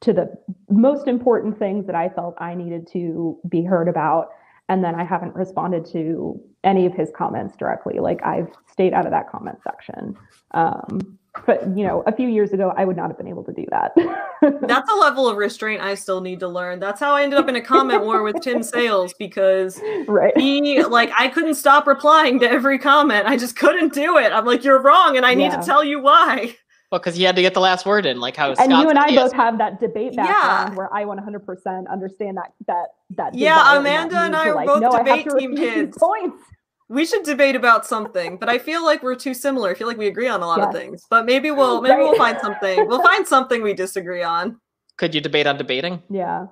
to 0.00 0.12
the 0.12 0.30
most 0.70 1.08
important 1.08 1.58
things 1.58 1.86
that 1.86 1.94
I 1.94 2.08
felt 2.08 2.34
I 2.38 2.54
needed 2.54 2.88
to 2.92 3.38
be 3.48 3.62
heard 3.62 3.88
about. 3.88 4.30
And 4.68 4.84
then 4.84 4.94
I 4.94 5.04
haven't 5.04 5.34
responded 5.34 5.86
to 5.92 6.40
any 6.62 6.86
of 6.86 6.92
his 6.92 7.10
comments 7.16 7.56
directly. 7.56 7.98
Like 7.98 8.22
I've 8.24 8.48
stayed 8.70 8.92
out 8.92 9.06
of 9.06 9.12
that 9.12 9.30
comment 9.30 9.58
section. 9.64 10.16
Um, 10.52 11.18
but 11.46 11.62
you 11.76 11.86
know, 11.86 12.02
a 12.06 12.12
few 12.12 12.28
years 12.28 12.52
ago, 12.52 12.72
I 12.76 12.84
would 12.84 12.96
not 12.96 13.08
have 13.08 13.16
been 13.16 13.28
able 13.28 13.44
to 13.44 13.52
do 13.52 13.64
that. 13.70 13.92
That's 14.62 14.90
a 14.90 14.94
level 14.94 15.28
of 15.28 15.36
restraint 15.36 15.80
I 15.82 15.94
still 15.94 16.20
need 16.20 16.40
to 16.40 16.48
learn. 16.48 16.80
That's 16.80 17.00
how 17.00 17.12
I 17.12 17.22
ended 17.22 17.38
up 17.38 17.48
in 17.48 17.56
a 17.56 17.60
comment 17.60 18.04
war 18.04 18.22
with 18.22 18.40
Tim 18.40 18.62
Sales 18.62 19.14
because 19.18 19.80
right. 20.06 20.36
he 20.36 20.82
like 20.84 21.10
I 21.18 21.28
couldn't 21.28 21.54
stop 21.54 21.86
replying 21.86 22.40
to 22.40 22.50
every 22.50 22.78
comment. 22.78 23.26
I 23.26 23.36
just 23.36 23.56
couldn't 23.56 23.92
do 23.92 24.18
it. 24.18 24.32
I'm 24.32 24.44
like, 24.44 24.64
you're 24.64 24.80
wrong, 24.82 25.16
and 25.16 25.24
I 25.24 25.34
need 25.34 25.44
Yeah. 25.44 25.60
to 25.60 25.66
tell 25.66 25.84
you 25.84 26.00
why. 26.00 26.56
Well, 26.90 26.98
because 27.00 27.16
he 27.16 27.22
had 27.22 27.36
to 27.36 27.42
get 27.42 27.54
the 27.54 27.60
last 27.60 27.84
word 27.84 28.06
in, 28.06 28.18
like 28.20 28.36
how 28.36 28.48
And 28.48 28.56
Scott's 28.56 28.70
you 28.82 28.88
and 28.88 28.98
I 28.98 29.08
yes. 29.08 29.24
both 29.24 29.32
have 29.34 29.58
that 29.58 29.78
debate 29.80 30.14
Yeah. 30.14 30.24
background 30.26 30.76
where 30.76 30.92
I 30.94 31.04
100% 31.04 31.88
understand 31.88 32.36
that 32.38 32.52
that 32.66 32.86
that. 33.16 33.34
Yeah, 33.34 33.56
desire 33.58 33.74
that 33.74 33.80
Amanda 33.80 34.18
and 34.20 34.36
I 34.36 34.48
are 34.48 34.54
like, 34.54 34.66
both 34.66 34.80
no, 34.80 34.90
I 34.90 34.96
have 34.98 35.06
debate 35.06 35.28
to 35.28 35.36
team 35.38 35.56
kids. 35.56 35.98
Points. 35.98 36.42
We 36.90 37.04
should 37.04 37.24
debate 37.24 37.54
about 37.56 37.84
something, 37.84 38.38
but 38.38 38.48
I 38.48 38.58
feel 38.58 38.82
like 38.82 39.02
we're 39.02 39.14
too 39.14 39.34
similar. 39.34 39.68
I 39.70 39.74
feel 39.74 39.86
like 39.86 39.98
we 39.98 40.06
agree 40.06 40.28
on 40.28 40.40
a 40.40 40.46
lot 40.46 40.60
of 40.60 40.72
things. 40.72 41.04
But 41.10 41.26
maybe 41.26 41.50
we'll 41.50 41.82
maybe 41.82 41.96
Right. 41.96 42.02
we'll 42.02 42.16
find 42.16 42.38
something. 42.40 42.88
We'll 42.88 43.02
find 43.02 43.26
something 43.28 43.62
we 43.62 43.74
disagree 43.74 44.22
on. 44.22 44.58
Could 44.96 45.14
you 45.14 45.20
debate 45.20 45.46
on 45.46 45.58
debating? 45.58 46.02
Yeah, 46.08 46.46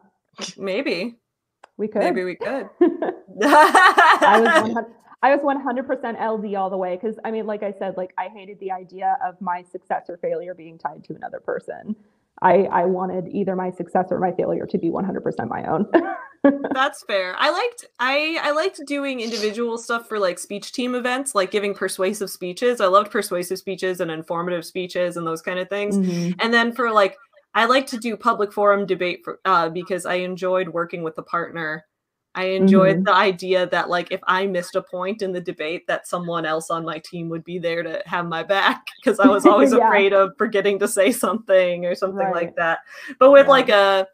Maybe. 0.58 1.16
we 1.78 1.88
could. 1.88 2.00
Maybe 2.02 2.22
we 2.24 2.34
could. 2.36 2.68
I 3.42 4.40
was 4.40 4.62
100, 4.70 4.86
I 5.22 5.34
was 5.34 5.40
100% 5.40 6.20
LD 6.20 6.54
all 6.54 6.70
the 6.70 6.76
way 6.76 6.96
because 6.96 7.16
I 7.24 7.30
mean, 7.30 7.46
like 7.46 7.62
I 7.62 7.72
said, 7.78 7.96
like 7.96 8.12
I 8.18 8.28
hated 8.28 8.60
the 8.60 8.70
idea 8.70 9.16
of 9.26 9.40
my 9.40 9.62
success 9.62 10.04
or 10.08 10.18
failure 10.18 10.54
being 10.54 10.78
tied 10.78 11.04
to 11.04 11.14
another 11.14 11.40
person. 11.40 11.96
I 12.42 12.64
I 12.64 12.84
wanted 12.84 13.28
either 13.28 13.56
my 13.56 13.70
success 13.70 14.08
or 14.10 14.18
my 14.18 14.32
failure 14.32 14.66
to 14.66 14.78
be 14.78 14.90
100% 14.90 15.48
my 15.48 15.64
own. 15.64 15.86
That's 16.72 17.02
fair. 17.04 17.34
I 17.38 17.50
liked 17.50 17.86
I 17.98 18.38
I 18.42 18.50
liked 18.52 18.80
doing 18.86 19.20
individual 19.20 19.78
stuff 19.78 20.06
for 20.06 20.18
like 20.18 20.38
speech 20.38 20.72
team 20.72 20.94
events, 20.94 21.34
like 21.34 21.50
giving 21.50 21.74
persuasive 21.74 22.30
speeches. 22.30 22.80
I 22.80 22.86
loved 22.86 23.10
persuasive 23.10 23.58
speeches 23.58 24.00
and 24.00 24.10
informative 24.10 24.64
speeches 24.64 25.16
and 25.16 25.26
those 25.26 25.40
kind 25.42 25.58
of 25.58 25.68
things. 25.70 25.96
Mhm. 25.96 26.34
And 26.38 26.52
then 26.52 26.72
for 26.72 26.92
like 26.92 27.16
I 27.54 27.64
like 27.64 27.86
to 27.88 27.96
do 27.98 28.16
public 28.18 28.52
forum 28.52 28.84
debate 28.84 29.22
for 29.24 29.40
uh 29.46 29.70
because 29.70 30.04
I 30.04 30.16
enjoyed 30.16 30.68
working 30.68 31.02
with 31.02 31.16
a 31.18 31.22
partner. 31.22 31.86
I 32.36 32.44
enjoyed 32.48 33.04
the 33.06 33.14
idea 33.14 33.66
that 33.70 33.88
like 33.88 34.12
if 34.12 34.20
I 34.26 34.46
missed 34.46 34.76
a 34.76 34.82
point 34.82 35.22
in 35.22 35.32
the 35.32 35.40
debate 35.40 35.86
that 35.86 36.06
someone 36.06 36.44
else 36.44 36.68
on 36.70 36.84
my 36.84 36.98
team 36.98 37.30
would 37.30 37.42
be 37.44 37.58
there 37.58 37.82
to 37.82 38.02
have 38.04 38.26
my 38.26 38.42
back 38.42 38.86
because 39.02 39.18
I 39.18 39.26
was 39.26 39.46
always 39.46 39.72
Yeah. 39.72 39.86
afraid 39.88 40.12
of 40.12 40.32
forgetting 40.36 40.78
to 40.80 40.86
say 40.88 41.10
something 41.12 41.86
or 41.86 41.94
something 41.94 42.18
Right. 42.18 42.34
like 42.34 42.56
that. 42.56 42.80
But 43.18 43.32
with 43.32 43.46
Yeah. 43.46 43.50
like 43.50 43.68
a 43.70 44.08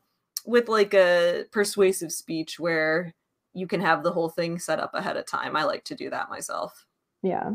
with 0.47 0.69
like 0.69 0.95
a 0.95 1.45
persuasive 1.51 2.13
speech 2.13 2.59
where 2.61 3.13
you 3.55 3.67
can 3.67 3.81
have 3.81 4.03
the 4.03 4.13
whole 4.13 4.29
thing 4.31 4.59
set 4.59 4.79
up 4.81 4.95
ahead 4.95 5.17
of 5.17 5.27
time. 5.27 5.57
I 5.57 5.65
like 5.65 5.85
to 5.85 5.95
do 5.95 6.09
that 6.11 6.31
myself. 6.31 6.87
Yeah. 7.23 7.51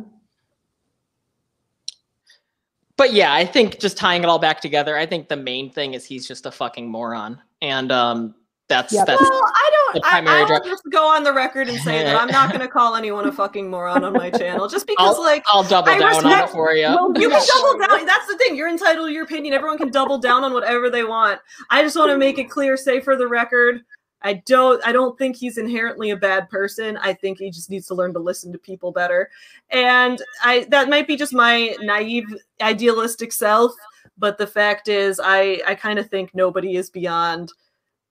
But 2.98 3.14
yeah, 3.14 3.34
I 3.34 3.46
think 3.46 3.80
just 3.80 3.96
tying 3.98 4.24
it 4.24 4.28
all 4.28 4.40
back 4.40 4.60
together, 4.60 4.98
I 4.98 5.06
think 5.06 5.30
the 5.30 5.36
main 5.38 5.70
thing 5.72 5.94
is 5.94 6.04
he's 6.06 6.28
just 6.28 6.46
a 6.46 6.52
fucking 6.52 6.90
moron. 6.90 7.42
And 7.62 7.92
um 7.92 8.36
that's 8.68 8.94
Yep. 8.94 9.06
that's 9.08 9.22
well, 9.22 9.32
I 9.44 9.70
don't. 9.94 10.06
I, 10.06 10.10
primary 10.10 10.42
I'll 10.44 10.64
just 10.64 10.84
go 10.92 11.08
on 11.08 11.24
the 11.24 11.32
record 11.34 11.70
and 11.70 11.80
say 11.80 12.04
that 12.04 12.16
I'm 12.22 12.28
not 12.28 12.50
going 12.50 12.62
to 12.66 12.68
call 12.68 12.96
anyone 12.96 13.28
a 13.28 13.32
fucking 13.32 13.70
moron 13.70 14.04
on 14.04 14.14
my 14.14 14.30
channel, 14.30 14.68
just 14.68 14.86
because, 14.88 15.16
I'll, 15.16 15.24
like, 15.24 15.44
I'll 15.48 15.64
double 15.64 15.90
I 15.90 16.00
down 16.00 16.16
on 16.16 16.26
it 16.26 16.30
respect- 16.30 16.52
for 16.52 16.74
you. 16.74 16.84
Well, 16.88 17.14
you 17.18 17.30
can 17.30 17.42
double 17.56 17.80
down. 17.80 18.06
That's 18.06 18.28
the 18.28 18.38
thing. 18.38 18.56
You're 18.56 18.70
entitled 18.70 19.08
to 19.08 19.14
your 19.14 19.24
opinion. 19.24 19.54
Everyone 19.54 19.78
can 19.78 19.90
double 19.90 20.18
down 20.18 20.44
on 20.44 20.54
whatever 20.54 20.90
they 20.90 21.04
want. 21.04 21.40
I 21.70 21.82
just 21.82 21.96
want 21.96 22.12
to 22.12 22.18
make 22.18 22.38
it 22.38 22.50
clear, 22.50 22.76
say 22.76 23.00
for 23.00 23.16
the 23.16 23.28
record, 23.28 23.82
I 24.22 24.34
don't. 24.46 24.86
I 24.86 24.92
don't 24.92 25.18
think 25.18 25.38
he's 25.38 25.58
inherently 25.58 26.10
a 26.10 26.18
bad 26.18 26.50
person. 26.50 26.98
I 26.98 27.14
think 27.14 27.40
he 27.40 27.50
just 27.52 27.70
needs 27.70 27.88
to 27.88 27.94
learn 27.96 28.14
to 28.14 28.20
listen 28.20 28.52
to 28.52 28.58
people 28.58 28.92
better. 28.92 29.30
And 29.70 30.22
I 30.44 30.66
that 30.70 30.90
might 30.90 31.08
be 31.08 31.16
just 31.16 31.34
my 31.34 31.76
naive, 31.82 32.26
idealistic 32.62 33.32
self. 33.32 33.72
But 34.18 34.38
the 34.40 34.48
fact 34.48 34.88
is, 34.90 35.22
I 35.24 35.62
I 35.66 35.76
kind 35.76 36.00
of 36.00 36.10
think 36.10 36.34
nobody 36.34 36.76
is 36.76 36.90
beyond 36.90 37.54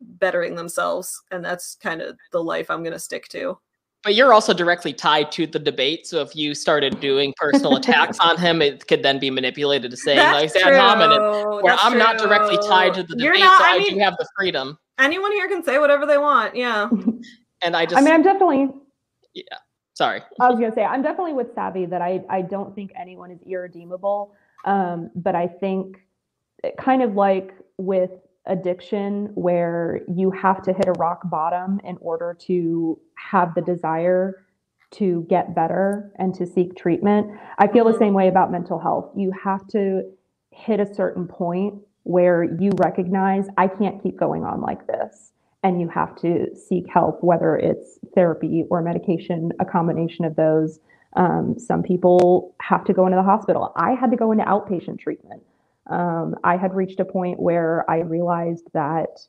bettering 0.00 0.54
themselves, 0.54 1.20
and 1.30 1.44
that's 1.44 1.74
kind 1.76 2.00
of 2.02 2.16
the 2.32 2.42
life 2.42 2.70
I'm 2.70 2.82
going 2.82 2.92
to 2.92 2.98
stick 2.98 3.28
to. 3.28 3.58
But 4.04 4.14
you're 4.14 4.32
also 4.32 4.52
directly 4.54 4.92
tied 4.92 5.32
to 5.32 5.46
the 5.48 5.58
debate. 5.58 6.06
So 6.06 6.20
if 6.22 6.36
you 6.36 6.54
started 6.54 7.00
doing 7.00 7.34
personal 7.38 7.74
attacks 7.76 8.18
on 8.20 8.36
him, 8.38 8.62
it 8.62 8.86
could 8.86 9.02
then 9.02 9.18
be 9.18 9.30
manipulated 9.30 9.90
to 9.90 9.96
saying 9.96 10.18
That's 10.18 10.54
like 10.54 10.64
ad 10.64 10.74
hominem. 10.74 11.62
Where 11.62 11.72
That's 11.74 11.84
I'm 11.84 11.98
not 11.98 12.18
directly 12.18 12.56
tied 12.68 12.94
to 12.94 13.02
true. 13.04 13.16
the 13.16 13.22
You're 13.24 13.32
debate, 13.32 13.44
not- 13.46 13.58
so 13.60 13.64
I, 13.66 13.74
I 13.74 13.78
mean, 13.78 13.94
do 13.94 13.98
have 14.00 14.14
the 14.18 14.28
freedom. 14.38 14.78
anyone 14.98 15.32
here 15.32 15.48
can 15.48 15.64
say 15.64 15.78
whatever 15.78 16.06
they 16.06 16.18
want. 16.18 16.54
Yeah. 16.54 16.88
And 17.62 17.74
I 17.74 17.86
just 17.86 17.96
I 17.96 18.02
mean, 18.02 18.12
I'm 18.12 18.22
definitely 18.22 18.68
Yeah. 19.32 19.42
sorry. 19.94 20.20
I 20.38 20.50
was 20.50 20.60
gonna 20.60 20.74
say 20.74 20.84
I'm 20.84 21.00
definitely 21.02 21.32
with 21.32 21.54
Savvy 21.54 21.86
that 21.86 22.02
I 22.02 22.22
I 22.28 22.42
don't 22.42 22.74
think 22.74 22.92
anyone 22.94 23.30
is 23.30 23.40
irredeemable. 23.46 24.34
Um, 24.66 25.10
but 25.16 25.34
I 25.34 25.46
think 25.48 25.96
it 26.62 26.76
kind 26.76 27.02
of 27.02 27.14
like 27.14 27.54
with 27.78 28.10
addiction 28.46 29.30
where 29.34 30.00
you 30.08 30.30
have 30.30 30.62
to 30.62 30.72
hit 30.72 30.86
a 30.86 30.92
rock 30.92 31.28
bottom 31.30 31.80
in 31.84 31.96
order 32.00 32.36
to 32.46 32.98
have 33.30 33.54
the 33.54 33.62
desire 33.62 34.44
to 34.92 35.26
get 35.28 35.54
better 35.54 36.12
and 36.18 36.34
to 36.34 36.46
seek 36.46 36.76
treatment. 36.76 37.30
I 37.58 37.66
feel 37.66 37.84
the 37.84 37.98
same 37.98 38.14
way 38.14 38.28
about 38.28 38.52
mental 38.52 38.78
health. 38.78 39.10
You 39.16 39.32
have 39.42 39.66
to 39.68 40.02
hit 40.50 40.80
a 40.80 40.94
certain 40.94 41.26
point 41.26 41.74
where 42.04 42.44
you 42.44 42.70
recognize 42.76 43.46
I 43.56 43.66
can't 43.66 44.02
keep 44.02 44.16
going 44.18 44.44
on 44.44 44.60
like 44.60 44.86
this 44.86 45.32
and 45.62 45.80
you 45.80 45.88
have 45.88 46.14
to 46.16 46.54
seek 46.54 46.84
help, 46.88 47.22
whether 47.22 47.56
it's 47.56 47.98
therapy 48.14 48.64
or 48.70 48.80
medication, 48.80 49.50
a 49.58 49.64
combination 49.64 50.24
of 50.24 50.36
those. 50.36 50.78
Um, 51.16 51.58
some 51.58 51.82
people 51.82 52.54
have 52.60 52.84
to 52.84 52.92
go 52.92 53.06
into 53.06 53.16
the 53.16 53.24
hospital. 53.24 53.72
I 53.74 53.92
had 53.92 54.10
to 54.12 54.16
go 54.16 54.30
into 54.30 54.44
outpatient 54.44 55.00
treatment. 55.00 55.42
Um, 55.88 56.34
I 56.44 56.56
had 56.56 56.74
reached 56.74 57.00
a 57.00 57.04
point 57.04 57.38
where 57.38 57.88
I 57.90 58.00
realized 58.00 58.68
that 58.72 59.20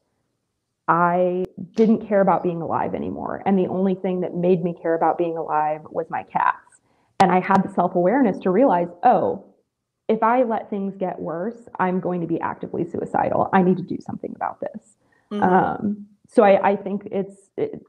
I 0.88 1.46
didn't 1.76 2.08
care 2.08 2.22
about 2.22 2.44
being 2.44 2.62
alive 2.62 2.96
anymore. 2.96 3.44
And 3.46 3.60
the 3.60 3.68
only 3.68 3.96
thing 3.96 4.22
that 4.22 4.34
made 4.36 4.64
me 4.64 4.74
care 4.82 4.96
about 4.96 5.18
being 5.18 5.38
alive 5.38 5.82
was 5.90 6.10
my 6.10 6.24
cats. 6.24 6.82
And 7.20 7.32
I 7.32 7.40
had 7.40 7.64
the 7.64 7.74
self 7.74 7.96
awareness 7.96 8.40
to 8.40 8.52
realize, 8.52 8.88
oh, 9.04 9.46
if 10.08 10.24
I 10.24 10.44
let 10.44 10.70
things 10.70 10.96
get 10.96 11.20
worse, 11.20 11.68
I'm 11.80 12.00
going 12.00 12.22
to 12.22 12.28
be 12.28 12.40
actively 12.40 12.90
suicidal. 12.90 13.50
I 13.52 13.62
need 13.62 13.78
to 13.78 13.84
do 13.84 13.98
something 14.00 14.34
about 14.36 14.62
this. 14.62 14.96
Mhm. 15.32 15.44
Um, 15.44 16.08
so 16.30 16.44
I, 16.44 16.72
I 16.72 16.76
think 16.76 17.08
it's 17.12 17.50
it, 17.58 17.82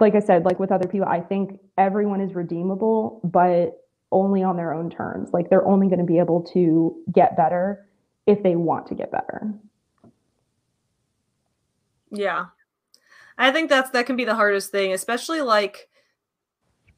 like 0.00 0.14
I 0.14 0.20
said, 0.20 0.44
like 0.44 0.58
with 0.58 0.72
other 0.72 0.88
people, 0.88 1.06
I 1.06 1.20
think 1.20 1.60
everyone 1.76 2.20
is 2.20 2.34
redeemable, 2.34 3.20
but 3.22 3.83
only 4.14 4.42
on 4.42 4.56
their 4.56 4.72
own 4.72 4.88
terms. 4.88 5.30
Like 5.32 5.50
they're 5.50 5.66
only 5.66 5.88
going 5.88 5.98
to 5.98 6.04
be 6.04 6.18
able 6.18 6.42
to 6.54 6.96
get 7.12 7.36
better 7.36 7.86
if 8.26 8.42
they 8.42 8.56
want 8.56 8.86
to 8.86 8.94
get 8.94 9.10
better. 9.10 9.52
Yeah. 12.10 12.46
I 13.36 13.50
think 13.50 13.68
that's 13.68 13.90
that 13.90 14.06
can 14.06 14.16
be 14.16 14.24
the 14.24 14.36
hardest 14.36 14.70
thing, 14.70 14.92
especially 14.92 15.42
like 15.42 15.88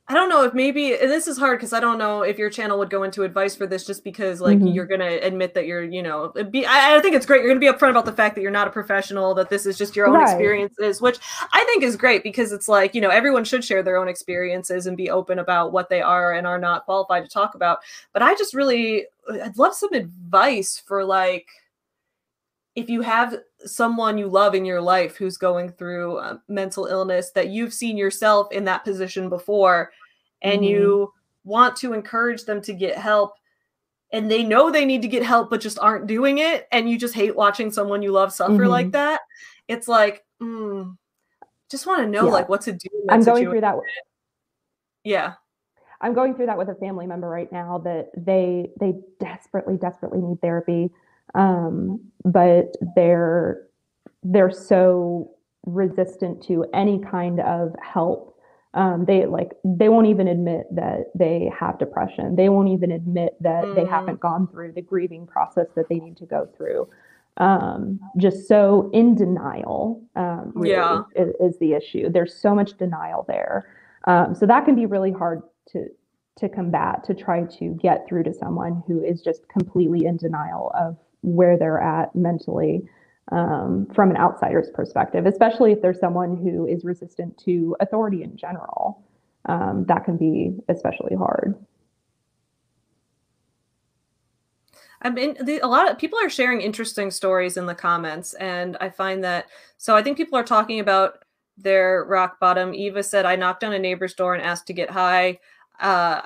I 0.09 0.15
don't 0.15 0.29
know 0.29 0.45
if 0.45 0.55
maybe 0.55 0.91
this 0.91 1.27
is 1.27 1.37
hard 1.37 1.59
because 1.59 1.73
I 1.73 1.81
don't 1.81 1.99
know 1.99 2.23
if 2.23 2.39
your 2.39 2.49
channel 2.49 2.79
would 2.79 2.91
go 2.91 3.03
into 3.03 3.25
advice 3.25 3.57
for 3.57 3.67
this 3.67 3.85
just 3.85 4.05
because 4.05 4.41
like 4.41 4.59
Mhm. 4.61 4.73
you're 4.73 4.87
gonna 4.87 5.19
admit 5.21 5.53
that 5.55 5.67
you're, 5.67 5.83
you 5.83 6.01
know, 6.01 6.29
be 6.51 6.65
I, 6.65 6.97
I 6.97 7.01
think 7.01 7.17
it's 7.17 7.27
great. 7.27 7.41
You're 7.43 7.49
gonna 7.51 7.59
be 7.59 7.67
upfront 7.67 7.91
about 7.91 8.05
the 8.05 8.13
fact 8.13 8.37
that 8.37 8.43
you're 8.43 8.53
not 8.53 8.69
a 8.69 8.71
professional, 8.71 9.35
that 9.35 9.51
this 9.51 9.67
is 9.67 9.77
just 9.77 9.97
your 9.97 10.07
own 10.07 10.15
Right. 10.15 10.23
experiences, 10.23 11.01
which 11.03 11.19
I 11.53 11.65
think 11.65 11.83
is 11.83 11.97
great 11.97 12.23
because 12.23 12.53
it's 12.53 12.69
like, 12.69 12.95
you 12.95 13.01
know, 13.01 13.11
everyone 13.11 13.45
should 13.45 13.65
share 13.65 13.83
their 13.83 13.97
own 13.97 14.07
experiences 14.09 14.87
and 14.87 14.97
be 14.97 15.11
open 15.11 15.41
about 15.41 15.73
what 15.73 15.89
they 15.89 16.03
are 16.03 16.33
and 16.35 16.47
are 16.47 16.59
not 16.59 16.85
qualified 16.85 17.25
to 17.25 17.29
talk 17.31 17.57
about. 17.57 17.81
But 18.13 18.23
I 18.23 18.35
just 18.37 18.55
really 18.55 19.07
I'd 19.43 19.59
love 19.59 19.75
some 19.75 19.93
advice 19.93 20.81
for 20.87 21.05
like 21.05 21.49
if 22.77 22.91
you 22.91 23.01
have 23.01 23.35
someone 23.65 24.19
you 24.19 24.29
love 24.29 24.55
in 24.55 24.65
your 24.65 24.81
life 24.83 25.17
who's 25.17 25.39
going 25.39 25.71
through 25.71 26.19
uh, 26.19 26.37
mental 26.47 26.85
illness 26.87 27.31
that 27.33 27.49
you've 27.49 27.73
seen 27.75 27.97
yourself 27.97 28.53
in 28.53 28.65
that 28.65 28.85
position 28.85 29.29
before 29.31 29.91
and 30.43 30.63
Mhm. 30.63 30.69
you 30.69 31.13
want 31.45 31.75
to 31.77 31.95
encourage 31.95 32.45
them 32.45 32.61
to 32.61 32.73
get 32.75 32.97
help 32.99 33.33
and 34.13 34.31
they 34.31 34.45
know 34.45 34.71
they 34.71 34.85
need 34.85 35.03
to 35.03 35.09
get 35.09 35.23
help 35.25 35.49
but 35.51 35.61
just 35.61 35.79
aren't 35.79 36.07
doing 36.07 36.39
it 36.39 36.69
and 36.71 36.89
you 36.89 36.99
just 36.99 37.15
hate 37.15 37.35
watching 37.35 37.73
someone 37.73 38.03
you 38.03 38.13
love 38.13 38.33
suffer 38.33 38.69
like 38.69 38.89
Mhm. 38.89 38.93
that 38.93 39.21
it's 39.69 39.89
like 39.89 40.25
mm, 40.41 40.97
just 41.71 41.87
want 41.87 42.03
to 42.03 42.09
know 42.09 42.27
Yeah. 42.27 42.33
like 42.33 42.49
what 42.49 42.61
to 42.63 42.73
do 42.73 42.89
i'm 43.09 43.23
going 43.25 43.37
situation. 43.37 43.51
through 43.51 43.61
that. 43.63 43.77
yeah 45.03 45.35
I'm 46.03 46.13
going 46.13 46.35
through 46.35 46.47
that 46.47 46.59
with 46.59 46.69
a 46.69 46.75
family 46.75 47.07
member 47.07 47.27
right 47.29 47.51
now 47.51 47.79
that 47.79 48.11
they 48.15 48.71
they 48.79 48.97
desperately 49.19 49.79
desperately 49.79 50.21
need 50.21 50.41
therapy 50.43 50.91
um, 51.37 52.01
but 52.25 52.75
they're 52.97 53.63
they're 54.25 54.51
so 54.51 55.31
resistant 55.67 56.43
to 56.45 56.65
any 56.75 56.99
kind 56.99 57.39
of 57.41 57.75
help. 57.81 58.33
Um, 58.75 59.05
they 59.07 59.27
like 59.27 59.53
they 59.65 59.89
won't 59.89 60.09
even 60.09 60.27
admit 60.29 60.67
that 60.75 61.07
they 61.15 61.51
have 61.59 61.79
depression. 61.79 62.35
They 62.37 62.49
won't 62.49 62.69
even 62.69 62.91
admit 62.91 63.37
that 63.41 63.63
they 63.77 63.85
Mm. 63.85 63.89
haven't 63.89 64.21
gone 64.21 64.49
through 64.49 64.73
the 64.73 64.83
grieving 64.83 65.27
process 65.27 65.67
that 65.77 65.89
they 65.89 66.01
need 66.01 66.17
to 66.19 66.27
go 66.27 66.47
through. 66.57 66.89
Um, 67.39 68.01
just 68.17 68.49
so 68.49 68.91
in 68.93 69.15
denial 69.15 70.03
um, 70.17 70.53
really 70.55 70.73
Yeah. 70.73 71.03
is, 71.15 71.35
is 71.39 71.59
the 71.59 71.75
issue. 71.75 72.09
There's 72.11 72.35
so 72.35 72.55
much 72.55 72.77
denial 72.79 73.25
there. 73.29 73.67
Um, 74.05 74.35
so 74.35 74.47
that 74.47 74.65
can 74.65 74.75
be 74.75 74.87
really 74.87 75.13
hard 75.13 75.43
to 75.73 75.89
to 76.37 76.49
combat 76.51 77.03
to 77.05 77.15
try 77.15 77.45
to 77.45 77.71
get 77.81 78.07
through 78.07 78.23
to 78.25 78.33
someone 78.35 78.83
who 78.87 79.03
is 79.03 79.23
just 79.23 79.49
completely 79.49 80.05
in 80.05 80.19
denial 80.19 80.71
of 80.75 80.97
where 81.23 81.59
they're 81.59 81.81
at 81.81 82.15
mentally 82.15 82.89
um, 83.33 83.87
from 83.95 84.11
an 84.11 84.17
outsider's 84.17 84.71
perspective, 84.71 85.27
especially 85.27 85.73
if 85.73 85.83
there's 85.83 85.99
someone 85.99 86.37
who 86.37 86.67
is 86.67 86.85
resistant 86.85 87.37
to 87.45 87.77
authority 87.81 88.23
in 88.23 88.37
general. 88.37 89.03
Um, 89.47 89.85
that 89.87 90.05
can 90.05 90.17
be 90.17 90.57
especially 90.69 91.17
hard. 91.17 91.55
I 95.03 95.11
mean, 95.11 95.37
the, 95.43 95.61
a 95.61 95.67
lot 95.67 95.91
of 95.91 95.99
people 95.99 96.19
are 96.21 96.31
sharing 96.31 96.61
interesting 96.61 97.11
stories 97.11 97.57
in 97.57 97.67
the 97.67 97.75
comments, 97.75 98.35
and 98.35 98.77
I 98.81 98.91
find 98.91 99.23
that 99.25 99.47
so. 99.77 99.95
I 99.95 100.03
think 100.03 100.17
people 100.17 100.39
are 100.39 100.45
talking 100.45 100.81
about 100.81 101.25
their 101.59 102.05
rock 102.09 102.41
bottom. 102.41 102.75
Eva 102.75 103.03
said, 103.03 103.25
"I 103.25 103.37
knocked 103.37 103.63
on 103.63 103.73
a 103.73 103.79
neighbor's 103.79 104.15
door 104.15 104.35
and 104.35 104.43
asked 104.43 104.67
to 104.69 104.73
get 104.73 104.91
high. 104.91 105.39
Uh, 105.79 106.23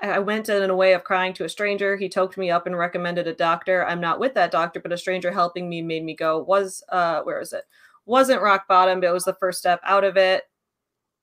I 0.00 0.18
went 0.18 0.48
in 0.48 0.70
a 0.70 0.76
way 0.76 0.94
of 0.94 1.04
crying 1.04 1.34
to 1.34 1.44
a 1.44 1.48
stranger. 1.48 1.96
He 1.96 2.08
toked 2.08 2.36
me 2.36 2.50
up 2.50 2.66
and 2.66 2.76
recommended 2.76 3.26
a 3.26 3.34
doctor. 3.34 3.84
I'm 3.86 4.00
not 4.00 4.20
with 4.20 4.34
that 4.34 4.50
doctor, 4.50 4.80
but 4.80 4.92
a 4.92 4.98
stranger 4.98 5.30
helping 5.30 5.68
me 5.68 5.82
made 5.82 6.04
me 6.04 6.14
go. 6.14 6.38
Was 6.42 6.82
uh, 6.88 7.22
where 7.22 7.40
is 7.40 7.52
it? 7.52 7.64
Wasn't 8.06 8.42
rock 8.42 8.66
bottom, 8.68 9.00
but 9.00 9.08
it 9.08 9.12
was 9.12 9.24
the 9.24 9.34
first 9.34 9.58
step 9.58 9.80
out 9.84 10.04
of 10.04 10.16
it." 10.16 10.44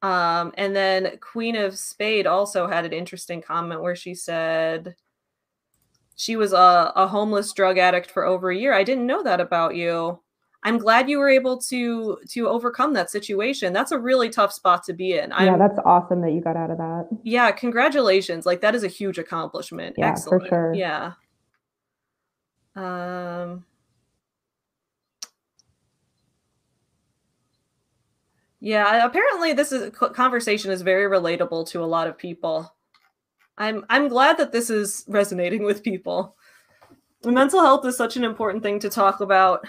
Um, 0.02 0.54
and 0.58 0.76
then 0.76 1.18
Queen 1.20 1.56
of 1.56 1.78
Spade 1.78 2.26
also 2.26 2.68
had 2.68 2.86
an 2.86 2.94
interesting 2.94 3.42
comment 3.42 3.82
where 3.82 3.96
she 3.96 4.16
said 4.16 4.96
she 6.16 6.36
was 6.36 6.54
a, 6.54 6.94
a 6.96 7.08
homeless 7.08 7.52
drug 7.54 7.78
addict 7.78 8.12
for 8.12 8.26
over 8.26 8.50
a 8.50 8.56
year. 8.56 8.74
I 8.74 8.84
didn't 8.84 9.08
know 9.08 9.24
that 9.24 9.42
about 9.42 9.76
you. 9.76 10.22
I'm 10.64 10.78
glad 10.78 11.10
you 11.10 11.20
were 11.20 11.30
able 11.30 11.58
to 11.62 12.18
to 12.30 12.48
overcome 12.48 12.94
that 12.94 13.10
situation. 13.10 13.72
That's 13.72 13.92
a 13.92 14.00
really 14.00 14.30
tough 14.30 14.52
spot 14.52 14.84
to 14.86 14.94
be 14.94 15.14
in. 15.14 15.30
yeah, 15.30 15.54
I'm, 15.54 15.60
that's 15.60 15.80
awesome 15.86 16.22
that 16.22 16.32
you 16.32 16.42
got 16.42 16.58
out 16.58 16.70
of 16.70 16.78
that. 16.78 17.08
yeah, 17.24 17.52
congratulations. 17.52 18.46
Like 18.46 18.62
that 18.62 18.76
is 18.76 18.84
a 18.84 18.88
huge 18.88 19.18
accomplishment. 19.18 19.96
Yeah, 19.98 20.16
for 20.16 20.46
sure. 20.48 20.74
Yeah. 20.74 21.14
Um 22.76 23.66
Yeah, 28.62 29.06
apparently 29.06 29.54
this 29.54 29.72
is 29.72 29.92
conversation 29.92 30.72
is 30.72 30.82
very 30.82 31.10
relatable 31.10 31.70
to 31.70 31.82
a 31.82 31.86
lot 31.86 32.08
of 32.08 32.18
people. 32.18 32.76
I'm 33.58 33.86
I'm 33.90 34.10
glad 34.10 34.38
that 34.38 34.52
this 34.52 34.70
is 34.70 35.06
resonating 35.08 35.64
with 35.64 35.84
people. 35.84 36.36
Mental 37.24 37.62
health 37.62 37.86
is 37.86 37.98
such 37.98 38.18
an 38.18 38.24
important 38.24 38.64
thing 38.64 38.80
to 38.80 38.90
talk 38.90 39.22
about. 39.22 39.66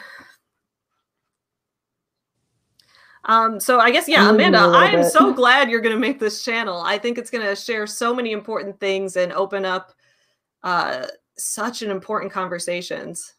Um, 3.25 3.61
so 3.61 3.79
I 3.81 3.91
guess 3.91 4.09
yeah, 4.09 4.29
Amanda, 4.31 4.59
I 4.59 4.87
am 4.87 5.05
so 5.05 5.33
glad 5.35 5.71
you're 5.71 5.81
gonna 5.81 5.97
make 5.99 6.19
this 6.19 6.43
channel. 6.43 6.81
I 6.81 6.99
think 6.99 7.19
it's 7.19 7.31
gonna 7.31 7.55
share 7.57 7.87
so 7.87 8.15
many 8.15 8.33
important 8.33 8.81
things 8.81 9.17
and 9.17 9.33
open 9.33 9.65
up 9.65 9.93
uh 10.63 11.07
such 11.37 11.83
an 11.83 11.91
important 11.91 12.33
conversations. 12.33 13.35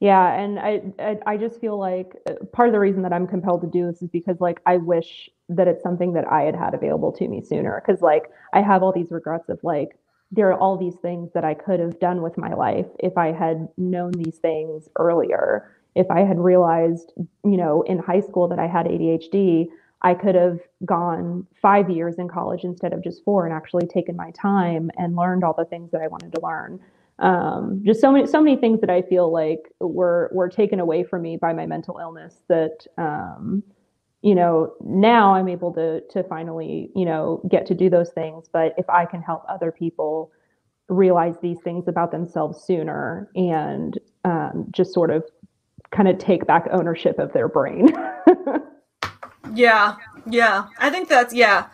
Yeah, 0.00 0.32
and 0.32 0.58
I, 0.60 0.82
I 1.00 1.18
I 1.26 1.36
just 1.36 1.60
feel 1.60 1.78
like 1.78 2.14
uh, 2.28 2.34
part 2.52 2.68
of 2.68 2.72
the 2.72 2.78
reason 2.78 3.02
that 3.02 3.12
I'm 3.12 3.26
compelled 3.26 3.62
to 3.62 3.66
do 3.66 3.86
this 3.86 4.00
is 4.02 4.10
because 4.10 4.40
like 4.40 4.60
I 4.66 4.76
wish 4.76 5.28
that 5.48 5.66
it's 5.66 5.82
something 5.82 6.12
that 6.12 6.30
I 6.30 6.42
had 6.42 6.54
had 6.54 6.74
available 6.74 7.12
to 7.12 7.26
me 7.26 7.42
sooner 7.42 7.82
because 7.84 8.02
like 8.02 8.30
I 8.52 8.60
have 8.62 8.82
all 8.82 8.92
these 8.92 9.10
regrets 9.10 9.48
of 9.48 9.58
like 9.62 9.98
there 10.30 10.50
are 10.52 10.58
all 10.60 10.76
these 10.76 10.96
things 10.96 11.30
that 11.34 11.44
I 11.44 11.54
could 11.54 11.80
have 11.80 11.98
done 11.98 12.22
with 12.22 12.36
my 12.38 12.52
life 12.52 12.86
if 13.00 13.16
I 13.16 13.32
had 13.32 13.68
known 13.76 14.12
these 14.12 14.38
things 14.38 14.88
earlier. 14.96 15.74
If 15.98 16.10
I 16.10 16.20
had 16.20 16.38
realized, 16.38 17.12
you 17.44 17.56
know, 17.56 17.82
in 17.82 17.98
high 17.98 18.20
school 18.20 18.46
that 18.48 18.58
I 18.58 18.66
had 18.68 18.86
ADHD, 18.86 19.66
I 20.02 20.14
could 20.14 20.36
have 20.36 20.60
gone 20.84 21.44
5 21.60 21.90
years 21.90 22.16
in 22.18 22.28
college 22.28 22.62
instead 22.62 22.92
of 22.92 23.02
just 23.02 23.24
4 23.24 23.46
and 23.46 23.54
actually 23.54 23.86
taken 23.86 24.14
my 24.14 24.30
time 24.30 24.90
and 24.96 25.16
learned 25.16 25.42
all 25.42 25.54
the 25.58 25.64
things 25.64 25.90
that 25.90 26.00
I 26.00 26.06
wanted 26.06 26.32
to 26.34 26.40
learn. 26.40 26.78
Um, 27.18 27.82
just 27.84 28.00
so 28.00 28.12
many 28.12 28.26
so 28.26 28.40
many 28.40 28.56
things 28.56 28.80
that 28.80 28.90
I 28.90 29.02
feel 29.02 29.32
like 29.32 29.72
were 29.80 30.30
were 30.32 30.48
taken 30.48 30.78
away 30.78 31.02
from 31.02 31.22
me 31.22 31.36
by 31.36 31.52
my 31.52 31.66
mental 31.66 31.98
illness 31.98 32.42
that 32.48 32.86
um, 32.96 33.64
you 34.22 34.36
know 34.36 34.74
now 34.80 35.34
I'm 35.34 35.48
able 35.48 35.72
to 35.74 36.00
to 36.10 36.22
finally 36.22 36.90
you 36.94 37.04
know 37.04 37.42
get 37.50 37.66
to 37.66 37.74
do 37.74 37.90
those 37.90 38.10
things. 38.10 38.48
But 38.52 38.74
if 38.78 38.88
I 38.88 39.04
can 39.04 39.20
help 39.20 39.42
other 39.48 39.72
people 39.72 40.30
realize 40.88 41.34
these 41.42 41.60
things 41.60 41.88
about 41.88 42.12
themselves 42.12 42.62
sooner 42.64 43.30
and 43.34 43.98
um, 44.24 44.66
just 44.70 44.94
sort 44.94 45.10
of 45.10 45.24
kind 45.90 46.08
of 46.08 46.18
take 46.18 46.46
back 46.46 46.68
ownership 46.70 47.18
of 47.18 47.32
their 47.32 47.48
brain 47.48 47.88
Yeah, 49.54 49.96
yeah. 50.28 50.66
I 50.78 50.90
think 50.90 51.08
that's 51.08 51.34
yeah. 51.34 51.66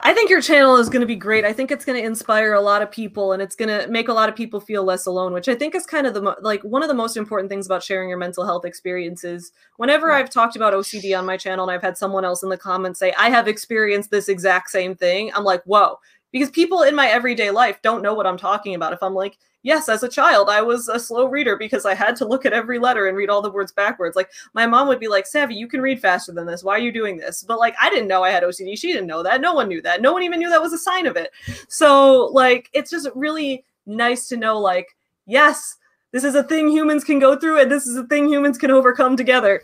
I 0.00 0.12
think 0.12 0.28
your 0.28 0.42
channel 0.42 0.76
is 0.76 0.90
going 0.90 1.00
to 1.00 1.06
be 1.06 1.16
great. 1.16 1.44
I 1.44 1.54
think 1.54 1.70
it's 1.70 1.84
going 1.84 1.98
to 1.98 2.06
inspire 2.06 2.52
a 2.52 2.60
lot 2.60 2.82
of 2.82 2.90
people 2.90 3.32
and 3.32 3.40
it's 3.40 3.56
going 3.56 3.70
to 3.70 3.88
make 3.88 4.08
a 4.08 4.12
lot 4.12 4.28
of 4.28 4.36
people 4.36 4.60
feel 4.60 4.84
less 4.84 5.06
alone, 5.06 5.32
which 5.32 5.48
I 5.48 5.54
think 5.54 5.74
is 5.74 5.86
kind 5.86 6.06
of 6.06 6.12
the 6.12 6.20
mo- 6.20 6.36
like 6.42 6.62
one 6.62 6.82
of 6.82 6.88
the 6.88 6.94
most 6.94 7.16
important 7.16 7.50
things 7.50 7.64
about 7.64 7.82
sharing 7.82 8.10
your 8.10 8.18
mental 8.18 8.44
health 8.44 8.66
experiences. 8.66 9.52
Whenever 9.78 10.12
I've 10.12 10.28
talked 10.28 10.54
about 10.54 10.74
OCD 10.74 11.18
on 11.18 11.24
my 11.24 11.38
channel 11.38 11.64
and 11.64 11.74
I've 11.74 11.82
had 11.82 11.96
someone 11.96 12.26
else 12.26 12.42
in 12.42 12.50
the 12.50 12.58
comments 12.58 13.00
say, 13.00 13.14
"I 13.18 13.30
have 13.30 13.48
experienced 13.48 14.10
this 14.10 14.28
exact 14.28 14.70
same 14.70 14.94
thing." 14.94 15.32
I'm 15.34 15.44
like, 15.44 15.62
"Whoa." 15.64 15.98
Because 16.36 16.50
people 16.50 16.82
in 16.82 16.94
my 16.94 17.06
everyday 17.06 17.50
life 17.50 17.80
don't 17.80 18.02
know 18.02 18.12
what 18.12 18.26
I'm 18.26 18.36
talking 18.36 18.74
about. 18.74 18.92
If 18.92 19.02
I'm 19.02 19.14
like, 19.14 19.38
yes, 19.62 19.88
as 19.88 20.02
a 20.02 20.08
child, 20.08 20.50
I 20.50 20.60
was 20.60 20.86
a 20.86 21.00
slow 21.00 21.24
reader 21.24 21.56
because 21.56 21.86
I 21.86 21.94
had 21.94 22.14
to 22.16 22.26
look 22.26 22.44
at 22.44 22.52
every 22.52 22.78
letter 22.78 23.06
and 23.06 23.16
read 23.16 23.30
all 23.30 23.40
the 23.40 23.50
words 23.50 23.72
backwards. 23.72 24.16
Like 24.16 24.30
my 24.52 24.66
mom 24.66 24.86
would 24.86 25.00
be 25.00 25.08
like, 25.08 25.26
Savvy, 25.26 25.54
you 25.54 25.66
can 25.66 25.80
read 25.80 25.98
faster 25.98 26.32
than 26.32 26.44
this. 26.44 26.62
Why 26.62 26.74
are 26.74 26.78
you 26.78 26.92
doing 26.92 27.16
this? 27.16 27.42
But 27.42 27.58
like, 27.58 27.74
I 27.80 27.88
didn't 27.88 28.08
know 28.08 28.22
I 28.22 28.32
had 28.32 28.42
OCD. 28.42 28.78
She 28.78 28.92
didn't 28.92 29.06
know 29.06 29.22
that. 29.22 29.40
No 29.40 29.54
one 29.54 29.66
knew 29.66 29.80
that. 29.80 30.02
No 30.02 30.12
one 30.12 30.24
even 30.24 30.38
knew 30.38 30.50
that 30.50 30.60
was 30.60 30.74
a 30.74 30.78
sign 30.78 31.06
of 31.06 31.16
it. 31.16 31.30
So 31.68 32.26
like, 32.34 32.68
it's 32.74 32.90
just 32.90 33.08
really 33.14 33.64
nice 33.86 34.28
to 34.28 34.36
know, 34.36 34.58
like, 34.58 34.94
yes, 35.24 35.78
this 36.12 36.22
is 36.22 36.34
a 36.34 36.42
thing 36.42 36.68
humans 36.68 37.02
can 37.02 37.18
go 37.18 37.34
through 37.38 37.62
and 37.62 37.72
this 37.72 37.86
is 37.86 37.96
a 37.96 38.04
thing 38.04 38.28
humans 38.28 38.58
can 38.58 38.70
overcome 38.70 39.16
together. 39.16 39.62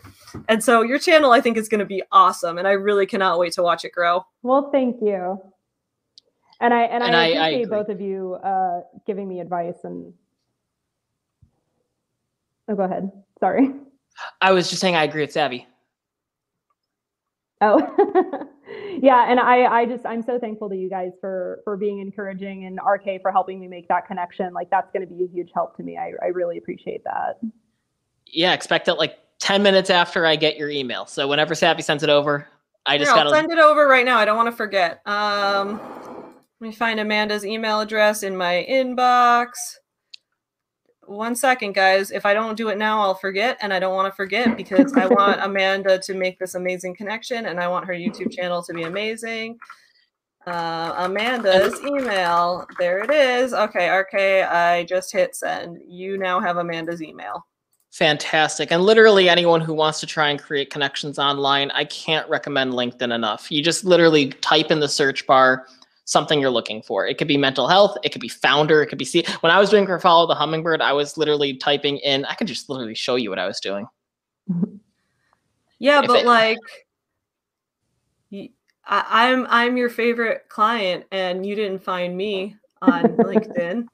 And 0.49 0.63
so 0.63 0.81
your 0.81 0.97
channel, 0.97 1.33
I 1.33 1.39
think, 1.39 1.55
is 1.55 1.69
going 1.69 1.81
to 1.81 1.85
be 1.85 2.01
awesome. 2.11 2.57
And 2.57 2.67
I 2.67 2.71
really 2.71 3.05
cannot 3.05 3.37
wait 3.37 3.53
to 3.53 3.61
watch 3.61 3.85
it 3.85 3.91
grow. 3.91 4.25
Well, 4.41 4.71
thank 4.71 4.97
you. 5.03 5.39
And 6.63 6.73
I 6.73 6.83
and, 6.83 7.03
And 7.03 7.13
I 7.15 7.19
I- 7.19 7.23
I 7.25 7.27
appreciate 7.49 7.69
both 7.69 7.89
of 7.89 7.99
you 7.99 8.35
uh, 8.35 8.81
giving 9.05 9.27
me 9.27 9.41
advice 9.41 9.83
and. 9.83 10.13
Oh, 12.69 12.75
go 12.75 12.83
ahead. 12.83 13.11
Sorry. 13.41 13.69
I 14.39 14.53
was 14.53 14.69
just 14.69 14.79
saying 14.79 14.95
I 14.95 15.03
agree 15.03 15.21
with 15.21 15.33
Savvy. 15.33 15.67
Oh, 17.59 18.47
yeah, 19.01 19.25
and 19.29 19.39
I, 19.39 19.65
I 19.65 19.85
just, 19.85 20.05
I'm 20.05 20.21
so 20.21 20.37
thankful 20.39 20.69
to 20.69 20.75
you 20.75 20.89
guys 20.89 21.11
for 21.19 21.59
for 21.65 21.75
being 21.75 21.99
encouraging 21.99 22.65
and 22.65 22.79
RK 22.85 23.21
for 23.21 23.31
helping 23.31 23.59
me 23.59 23.67
make 23.67 23.87
that 23.89 24.07
connection. 24.07 24.53
Like 24.53 24.69
that's 24.69 24.89
going 24.91 25.05
to 25.05 25.13
be 25.13 25.25
a 25.25 25.27
huge 25.27 25.51
help 25.53 25.75
to 25.77 25.83
me. 25.83 25.97
I, 25.97 26.13
I 26.21 26.27
really 26.27 26.57
appreciate 26.57 27.03
that. 27.03 27.39
Yeah, 28.27 28.53
expect 28.53 28.87
it 28.87 28.93
like 28.93 29.17
10 29.39 29.61
minutes 29.63 29.89
after 29.89 30.25
I 30.25 30.37
get 30.37 30.57
your 30.57 30.69
email. 30.69 31.05
So 31.05 31.27
whenever 31.27 31.55
Savvy 31.55 31.81
sends 31.81 32.03
it 32.03 32.09
over, 32.09 32.47
I 32.85 32.97
just 32.97 33.09
Here, 33.11 33.17
I'll 33.17 33.25
gotta 33.31 33.35
send 33.35 33.51
it 33.51 33.59
over 33.59 33.87
right 33.87 34.05
now. 34.05 34.17
I 34.17 34.25
don't 34.25 34.37
want 34.37 34.47
to 34.47 34.55
forget. 34.55 35.01
Um, 35.05 35.79
let 36.63 36.69
me 36.69 36.75
find 36.75 37.01
Amanda's 37.01 37.45
email 37.45 37.81
address 37.81 38.23
in 38.23 38.37
my 38.37 38.65
inbox. 38.69 39.49
One 41.05 41.35
second, 41.35 41.73
guys. 41.73 42.09
If 42.09 42.25
I 42.25 42.33
don't 42.33 42.55
do 42.55 42.69
it 42.69 42.77
now, 42.77 43.01
I'll 43.01 43.15
forget, 43.15 43.57
and 43.59 43.73
I 43.73 43.79
don't 43.79 43.95
want 43.95 44.09
to 44.09 44.15
forget 44.15 44.55
because 44.55 44.93
I 44.93 45.07
want 45.07 45.41
Amanda 45.43 45.99
to 45.99 46.13
make 46.13 46.39
this 46.39 46.55
amazing 46.55 46.95
connection, 46.95 47.47
and 47.47 47.59
I 47.59 47.67
want 47.67 47.85
her 47.87 47.93
YouTube 47.93 48.31
channel 48.31 48.63
to 48.63 48.73
be 48.73 48.83
amazing. 48.83 49.57
Uh, 50.47 50.93
Amanda's 50.99 51.81
email. 51.81 52.65
There 52.79 52.99
it 52.99 53.11
is. 53.11 53.53
Okay, 53.53 53.89
RK. 53.89 54.13
I 54.49 54.85
just 54.87 55.11
hit 55.11 55.35
send. 55.35 55.79
You 55.85 56.17
now 56.17 56.39
have 56.39 56.55
Amanda's 56.55 57.01
email. 57.01 57.45
fantastic. 57.91 58.71
And 58.71 58.83
literally 58.83 59.27
anyone 59.27 59.59
who 59.59 59.73
wants 59.73 59.99
to 59.99 60.07
try 60.07 60.29
and 60.29 60.41
create 60.41 60.69
connections 60.69 61.19
online, 61.19 61.71
I 61.71 61.83
can't 61.83 62.27
recommend 62.29 62.71
LinkedIn 62.71 63.13
enough. 63.13 63.51
You 63.51 63.61
just 63.61 63.83
literally 63.83 64.29
type 64.29 64.71
in 64.71 64.79
the 64.79 64.87
search 64.87 65.27
bar 65.27 65.67
something 66.05 66.39
you're 66.39 66.49
looking 66.49 66.81
for. 66.81 67.07
It 67.07 67.17
could 67.17 67.27
be 67.27 67.37
mental 67.37 67.67
health, 67.67 67.97
it 68.03 68.09
could 68.11 68.21
be 68.21 68.27
founder, 68.29 68.81
it 68.81 68.87
could 68.87 68.97
be 68.97 69.05
see 69.05 69.25
when 69.41 69.51
I 69.51 69.59
was 69.59 69.69
doing 69.69 69.85
for 69.85 69.99
follow 69.99 70.27
the 70.27 70.35
hummingbird, 70.35 70.81
I 70.81 70.93
was 70.93 71.17
literally 71.17 71.55
typing 71.55 71.97
in 71.97 72.25
I 72.25 72.33
could 72.35 72.47
just 72.47 72.69
literally 72.69 72.95
show 72.95 73.15
you 73.15 73.29
what 73.29 73.39
I 73.39 73.47
was 73.47 73.59
doing. 73.59 73.87
Yeah, 75.79 76.01
If 76.01 76.07
but 76.07 76.19
it- 76.21 76.25
like, 76.25 76.57
I'm 78.85 79.47
I'm 79.49 79.77
your 79.77 79.89
favorite 79.89 80.49
client, 80.49 81.05
and 81.11 81.45
you 81.45 81.55
didn't 81.55 81.83
find 81.83 82.15
me 82.17 82.57
on 82.81 83.03
LinkedIn. 83.17 83.87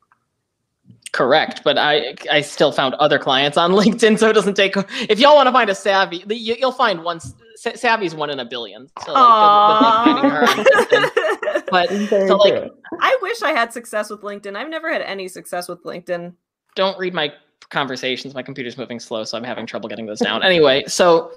Correct, 1.11 1.61
but 1.63 1.77
I 1.77 2.15
I 2.31 2.41
still 2.41 2.71
found 2.71 2.95
other 2.95 3.19
clients 3.19 3.57
on 3.57 3.71
LinkedIn, 3.81 4.17
so 4.17 4.29
it 4.29 4.33
doesn't 4.33 4.55
take. 4.55 4.75
If 5.09 5.19
y'all 5.19 5.35
want 5.35 5.47
to 5.47 5.51
find 5.53 5.69
a 5.69 5.75
savvy, 5.75 6.23
you, 6.27 6.55
you'll 6.59 6.71
find 6.71 7.03
one. 7.03 7.19
Sa- 7.59 7.75
Savvy's 7.75 8.15
one 8.15 8.29
in 8.29 8.39
a 8.39 8.45
billion. 8.45 8.87
So 9.03 9.11
like, 9.11 9.21
good, 9.21 9.33
good 9.67 9.81
luck 9.83 10.05
finding 10.05 10.31
her 10.31 10.41
on 10.43 10.65
LinkedIn. 10.65 11.03
Aw. 11.03 11.63
But 11.69 11.89
so 11.89 12.37
like. 12.37 12.71
I 13.01 13.17
wish 13.21 13.41
I 13.41 13.51
had 13.51 13.73
success 13.73 14.09
with 14.09 14.21
LinkedIn. 14.21 14.55
I've 14.55 14.69
never 14.69 14.89
had 14.91 15.01
any 15.01 15.27
success 15.27 15.67
with 15.67 15.83
LinkedIn. 15.83 16.33
don't 16.75 16.97
read 16.97 17.13
my 17.13 17.33
conversations. 17.69 18.33
My 18.33 18.43
computer's 18.43 18.77
moving 18.77 18.97
slow, 18.97 19.25
so 19.25 19.37
I'm 19.37 19.43
having 19.43 19.65
trouble 19.65 19.89
getting 19.89 20.05
those 20.05 20.19
down. 20.19 20.41
anyway, 20.41 20.85
so 20.87 21.33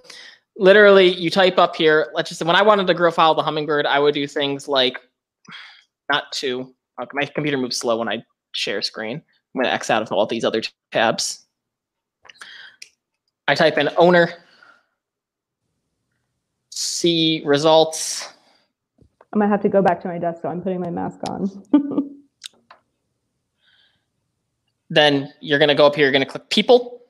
literally, 0.56 1.08
you 1.12 1.28
type 1.28 1.58
up 1.58 1.74
here. 1.74 2.12
Let's 2.14 2.28
just 2.28 2.38
say 2.38 2.46
when 2.46 2.54
I 2.54 2.62
wanted 2.62 2.86
to 2.86 2.94
grow 2.94 3.10
follow 3.10 3.34
the 3.34 3.42
hummingbird, 3.42 3.84
I 3.84 3.98
would 3.98 4.14
do 4.14 4.28
things 4.28 4.68
like 4.68 4.98
not 6.10 6.30
to. 6.34 6.72
Okay, 7.00 7.10
my 7.14 7.26
computer 7.26 7.58
moves 7.58 7.78
slow 7.78 7.98
when 7.98 8.08
I 8.08 8.22
share 8.52 8.80
screen. 8.80 9.16
I'm 9.16 9.60
going 9.60 9.64
to 9.64 9.72
X 9.72 9.90
out 9.90 10.02
of 10.02 10.12
all 10.12 10.26
these 10.26 10.44
other 10.44 10.62
tabs. 10.92 11.46
I 13.48 13.56
type 13.56 13.76
in 13.76 13.90
owner, 13.96 14.32
see 16.74 17.42
results. 17.44 18.28
I'm 19.32 19.40
gonna 19.40 19.50
have 19.50 19.62
to 19.62 19.68
go 19.68 19.82
back 19.82 20.00
to 20.02 20.08
my 20.08 20.18
desk, 20.18 20.42
so 20.42 20.48
I'm 20.48 20.60
putting 20.60 20.80
my 20.80 20.90
mask 20.90 21.20
on. 21.28 21.50
Then 24.92 25.32
you're 25.40 25.58
going 25.58 25.70
to 25.70 25.74
go 25.74 25.86
up 25.86 25.94
here. 25.94 26.04
You're 26.04 26.12
going 26.12 26.24
to 26.24 26.28
click 26.28 26.50
people. 26.50 27.00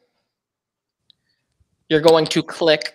You're 1.89 2.01
going 2.01 2.26
to 2.26 2.40
click. 2.40 2.94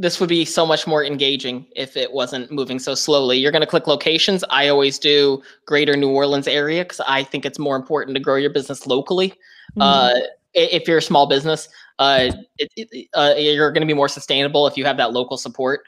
This 0.00 0.18
would 0.18 0.28
be 0.28 0.44
so 0.44 0.66
much 0.66 0.84
more 0.88 1.04
engaging 1.04 1.64
if 1.76 1.96
it 1.96 2.12
wasn't 2.12 2.50
moving 2.50 2.80
so 2.80 2.96
slowly. 2.96 3.38
You're 3.38 3.52
going 3.52 3.62
to 3.62 3.68
click 3.68 3.86
locations. 3.86 4.42
I 4.50 4.66
always 4.66 4.98
do 4.98 5.40
greater 5.64 5.96
New 5.96 6.10
Orleans 6.10 6.48
area 6.48 6.82
because 6.82 7.00
I 7.06 7.22
think 7.22 7.46
it's 7.46 7.60
more 7.60 7.76
important 7.76 8.16
to 8.16 8.20
grow 8.20 8.34
your 8.34 8.50
business 8.50 8.84
locally. 8.88 9.32
Uh, 9.78 10.14
if 10.54 10.88
you're 10.88 10.98
a 10.98 11.02
small 11.02 11.28
business, 11.28 11.68
uh, 11.98 12.30
it, 12.58 12.72
it, 12.76 13.08
uh, 13.14 13.34
you're 13.36 13.70
going 13.72 13.82
to 13.82 13.86
be 13.86 13.94
more 13.94 14.08
sustainable 14.08 14.66
if 14.66 14.76
you 14.76 14.84
have 14.84 14.96
that 14.96 15.12
local 15.12 15.36
support. 15.36 15.80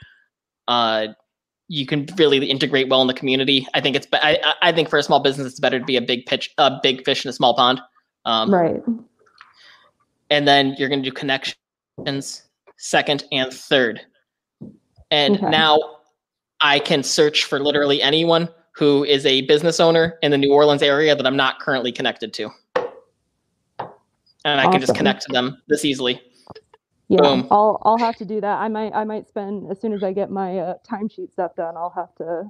Uh, 0.69 1.09
you 1.69 1.85
can 1.87 2.07
really 2.17 2.45
integrate 2.47 2.89
well 2.89 3.01
in 3.03 3.09
the 3.09 3.15
community. 3.15 3.67
I 3.75 3.81
think 3.81 3.97
it's. 3.97 4.07
be- 4.07 4.19
I, 4.23 4.39
I- 4.45 4.55
I 4.69 4.73
think 4.73 4.89
for 4.89 4.99
a 4.99 5.03
small 5.03 5.21
business, 5.21 5.47
it's 5.49 5.61
better 5.61 5.79
to 5.81 5.85
be 5.85 5.97
a 5.97 6.01
big 6.03 6.27
pitch, 6.27 6.53
a 6.59 6.79
big 6.83 7.05
fish 7.05 7.25
in 7.25 7.29
a 7.29 7.33
small 7.33 7.55
pond. 7.55 7.81
Um, 8.25 8.53
right. 8.53 8.83
and 10.31 10.49
then 10.49 10.75
you're 10.79 10.89
going 10.89 11.03
to 11.03 11.09
do 11.09 11.15
connections 11.15 12.43
second 12.77 13.25
and 13.33 13.53
third. 13.53 14.01
And 15.11 15.37
Okay. 15.37 15.49
now 15.51 15.79
I 16.61 16.79
can 16.81 17.03
search 17.05 17.45
for 17.45 17.61
literally 17.61 18.03
anyone 18.03 18.49
who 18.75 19.05
is 19.05 19.25
a 19.25 19.43
business 19.43 19.79
owner 19.81 20.19
in 20.23 20.31
the 20.33 20.39
New 20.39 20.53
Orleans 20.53 20.83
area 20.83 21.15
that 21.15 21.27
I'm 21.27 21.37
not 21.37 21.61
currently 21.61 21.93
connected 21.93 22.33
to. 22.35 22.51
And 24.47 24.61
I 24.61 24.71
can 24.71 24.81
just 24.81 24.95
connect 24.95 25.23
to 25.23 25.33
them 25.33 25.61
this 25.67 25.85
easily. 25.85 26.23
Yeah, 27.09 27.21
Boom. 27.21 27.49
I'll 27.51 27.83
I'll 27.85 27.99
have 27.99 28.17
to 28.19 28.25
do 28.25 28.41
that. 28.41 28.59
I 28.61 28.69
might 28.69 28.95
I 28.95 29.03
might 29.03 29.27
spend 29.27 29.69
as 29.69 29.81
soon 29.81 29.93
as 29.93 30.05
I 30.05 30.13
get 30.13 30.31
my 30.31 30.59
uh, 30.59 30.75
timesheet 30.89 31.33
stuff 31.33 31.57
done. 31.57 31.77
I'll 31.77 31.93
have 31.97 32.15
to 32.17 32.45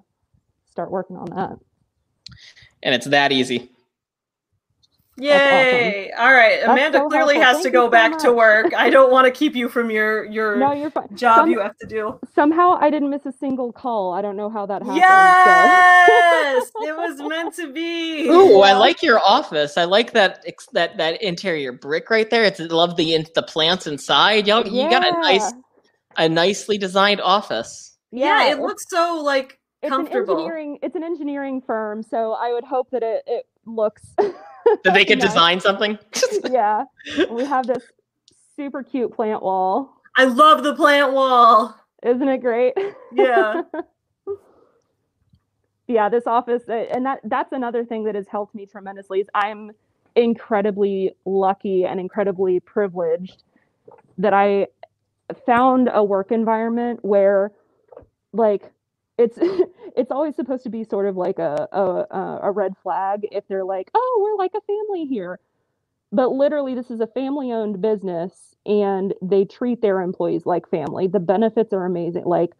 start 0.70 0.90
working 0.90 1.16
on 1.16 1.24
that. 1.30 1.58
And 2.82 2.94
it's 2.94 3.06
that 3.06 3.32
easy. 3.32 3.70
Yay! 5.18 6.10
All 6.18 6.32
right, 6.32 6.58
That's 6.60 6.68
Amanda 6.72 6.98
so 6.98 7.08
clearly 7.08 7.34
helpful. 7.36 7.44
has 7.54 7.54
Thank 7.56 7.64
to 7.64 7.70
go 7.70 7.86
so 7.86 7.90
back 7.90 8.18
to 8.18 8.32
work. 8.32 8.74
I 8.74 8.90
don't 8.90 9.10
want 9.10 9.24
to 9.24 9.30
keep 9.30 9.54
you 9.54 9.68
from 9.68 9.90
your 9.90 10.24
your 10.26 10.56
No, 10.56 10.72
you're 10.72 10.90
fine. 10.90 11.08
job 11.16 11.36
Some- 11.38 11.50
you 11.50 11.60
have 11.60 11.76
to 11.78 11.86
do. 11.86 12.18
somehow 12.34 12.76
I 12.80 12.90
didn't 12.90 13.08
miss 13.10 13.24
a 13.24 13.32
single 13.32 13.72
call. 13.72 14.12
I 14.12 14.20
don't 14.20 14.36
know 14.36 14.50
how 14.50 14.66
that 14.66 14.82
happened. 14.82 14.98
Yes, 14.98 16.70
it 16.82 16.96
was 16.96 17.18
meant 17.28 17.54
to 17.54 17.72
be. 17.72 18.28
Ooh, 18.28 18.60
I 18.60 18.72
like 18.74 19.02
your 19.02 19.18
office. 19.20 19.78
I 19.78 19.84
like 19.84 20.12
that 20.12 20.44
that 20.72 20.96
that 20.98 21.22
interior 21.22 21.72
brick 21.72 22.10
right 22.10 22.28
there. 22.28 22.44
It's 22.44 22.60
I 22.60 22.64
love 22.64 22.96
the 22.96 23.14
in- 23.14 23.26
the 23.34 23.42
plants 23.42 23.86
inside. 23.86 24.46
Y'all, 24.46 24.64
So, 24.64 24.70
you 24.70 24.90
got 24.90 25.06
a 25.06 25.12
nice 25.20 25.52
a 26.18 26.28
nicely 26.28 26.76
designed 26.78 27.20
office. 27.20 27.96
Yeah, 28.12 28.50
it 28.50 28.60
looks 28.60 28.84
so 28.88 29.20
like 29.22 29.58
it's 29.82 29.90
comfortable. 29.90 30.34
an 30.34 30.40
engineering 30.40 30.78
it's 30.82 30.94
an 30.96 31.02
engineering 31.04 31.62
firm, 31.66 32.02
so 32.02 32.32
I 32.32 32.52
would 32.52 32.64
hope 32.64 32.90
that 32.90 33.02
it 33.02 33.22
it 33.26 33.46
looks 33.66 34.02
That 34.84 34.94
they 34.94 35.04
could 35.04 35.18
nice. 35.18 35.28
design 35.28 35.60
something. 35.60 35.98
Yeah, 36.50 36.84
we 37.30 37.44
have 37.44 37.66
this 37.66 37.82
super 38.56 38.82
cute 38.82 39.14
plant 39.14 39.42
wall. 39.42 40.00
I 40.16 40.24
love 40.24 40.62
the 40.62 40.74
plant 40.74 41.12
wall. 41.12 41.78
Isn't 42.02 42.28
it 42.28 42.38
great? 42.38 42.74
Yeah. 43.12 43.62
yeah, 45.88 46.08
this 46.08 46.26
office, 46.26 46.62
uh, 46.68 46.72
and 46.72 47.04
that 47.06 47.20
that's 47.24 47.52
another 47.52 47.84
thing 47.84 48.04
that 48.04 48.14
has 48.14 48.26
helped 48.28 48.54
me 48.54 48.66
tremendously. 48.66 49.20
Is 49.20 49.28
I'm 49.34 49.72
incredibly 50.14 51.14
lucky 51.24 51.84
and 51.84 52.00
incredibly 52.00 52.60
privileged 52.60 53.42
that 54.18 54.32
I 54.32 54.68
found 55.44 55.90
a 55.92 56.02
work 56.02 56.32
environment 56.32 57.04
where, 57.04 57.52
like, 58.32 58.72
it's 59.18 59.38
it's 59.96 60.10
always 60.12 60.36
supposed 60.36 60.64
to 60.64 60.70
be 60.70 60.84
sort 60.84 61.06
of 61.06 61.16
like 61.16 61.38
a 61.38 61.68
a 61.72 61.82
a- 62.16 62.40
a 62.44 62.50
red 62.50 62.74
flag 62.82 63.26
if 63.32 63.46
they're 63.48 63.64
like, 63.64 63.90
oh, 63.94 64.20
we're 64.22 64.42
like 64.42 64.52
a 64.56 64.60
family 64.62 65.06
here. 65.06 65.40
But 66.12 66.32
literally, 66.32 66.74
this 66.74 66.90
is 66.90 67.00
a 67.00 67.06
family 67.08 67.52
owned 67.52 67.82
business 67.82 68.56
and 68.66 69.14
they 69.22 69.44
treat 69.44 69.82
their 69.82 70.00
employees 70.00 70.46
like 70.46 70.68
family. 70.70 71.06
The 71.08 71.20
benefits 71.20 71.72
are 71.72 71.86
amazing. 71.86 72.24
Like, 72.26 72.52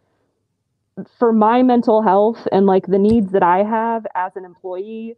for 1.19 1.31
my 1.31 1.63
mental 1.63 2.01
health 2.01 2.47
and 2.51 2.65
like 2.65 2.87
the 2.87 2.99
needs 2.99 3.31
that 3.31 3.43
I 3.43 3.63
have 3.63 4.05
as 4.15 4.35
an 4.35 4.45
employee, 4.45 5.15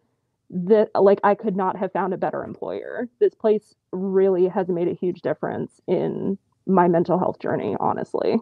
that 0.51 0.89
like 0.95 1.19
I 1.23 1.35
could 1.35 1.55
not 1.55 1.77
have 1.77 1.91
found 1.93 2.13
a 2.13 2.17
better 2.17 2.43
employer. 2.43 3.07
This 3.19 3.33
place 3.33 3.75
really 3.91 4.47
has 4.47 4.67
made 4.67 4.87
a 4.87 4.93
huge 4.93 5.21
difference 5.21 5.79
in 5.87 6.37
my 6.67 6.87
mental 6.87 7.17
health 7.19 7.39
journey, 7.39 7.75
honestly. 7.79 8.37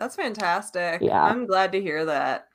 That's 0.00 0.16
fantastic. 0.16 1.02
Yeah. 1.02 1.22
I'm 1.22 1.44
glad 1.46 1.72
to 1.72 1.80
hear 1.80 2.06
that. 2.06 2.48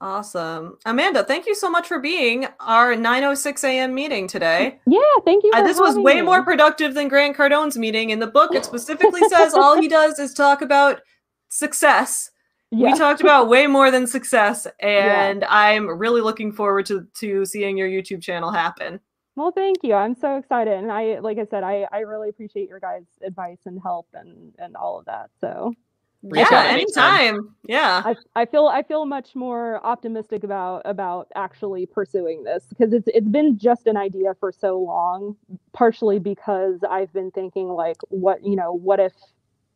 Awesome. 0.00 0.78
Amanda, 0.86 1.24
thank 1.24 1.46
you 1.46 1.56
so 1.56 1.68
much 1.68 1.88
for 1.88 1.98
being 1.98 2.46
our 2.60 2.94
9:06 2.94 3.64
a.m. 3.64 3.92
meeting 3.94 4.28
today. 4.28 4.78
Yeah, 4.86 5.00
thank 5.24 5.42
you. 5.42 5.50
Uh, 5.52 5.64
this 5.64 5.80
was 5.80 5.98
way 5.98 6.14
me. 6.16 6.22
more 6.22 6.44
productive 6.44 6.94
than 6.94 7.08
Grant 7.08 7.36
Cardone's 7.36 7.76
meeting. 7.76 8.10
In 8.10 8.20
the 8.20 8.28
book, 8.28 8.54
it 8.54 8.64
specifically 8.64 9.20
says 9.28 9.52
all 9.52 9.80
he 9.80 9.88
does 9.88 10.18
is 10.20 10.32
talk 10.32 10.62
about 10.62 11.00
success. 11.48 12.30
Yeah. 12.70 12.92
We 12.92 12.98
talked 12.98 13.20
about 13.20 13.48
way 13.48 13.66
more 13.66 13.90
than 13.90 14.06
success, 14.06 14.66
and 14.80 15.44
I'm 15.44 15.88
really 15.88 16.20
looking 16.20 16.52
forward 16.52 16.86
to 16.86 17.06
to 17.14 17.44
seeing 17.44 17.76
your 17.76 17.88
YouTube 17.88 18.22
channel 18.22 18.52
happen. 18.52 19.00
Well, 19.34 19.52
thank 19.52 19.78
you. 19.82 19.94
I'm 19.94 20.14
so 20.14 20.36
excited, 20.36 20.74
and 20.74 20.90
I, 20.90 21.18
like 21.18 21.38
I 21.38 21.46
said, 21.50 21.62
I, 21.64 21.86
I 21.92 22.00
really 22.00 22.28
appreciate 22.28 22.68
your 22.68 22.80
guys' 22.80 23.04
advice 23.22 23.58
and 23.66 23.80
help 23.82 24.06
and 24.14 24.54
and 24.58 24.76
all 24.76 24.98
of 24.98 25.04
that. 25.06 25.30
So, 25.40 25.74
Reach 26.22 26.46
yeah, 26.50 26.58
out 26.58 26.66
anytime. 26.66 27.20
anytime. 27.20 27.54
Yeah. 27.68 28.02
I, 28.04 28.16
I 28.34 28.44
feel 28.44 28.66
I 28.66 28.82
feel 28.82 29.06
much 29.06 29.36
more 29.36 29.84
optimistic 29.86 30.42
about 30.42 30.82
about 30.84 31.28
actually 31.36 31.86
pursuing 31.86 32.42
this 32.42 32.66
because 32.70 32.92
it's 32.92 33.06
it's 33.14 33.28
been 33.28 33.56
just 33.56 33.86
an 33.86 33.96
idea 33.96 34.34
for 34.40 34.50
so 34.50 34.80
long, 34.80 35.36
partially 35.72 36.18
because 36.18 36.80
I've 36.90 37.12
been 37.12 37.30
thinking 37.30 37.68
like 37.68 37.98
what 38.08 38.44
you 38.44 38.56
know 38.56 38.72
what 38.72 38.98
if 38.98 39.12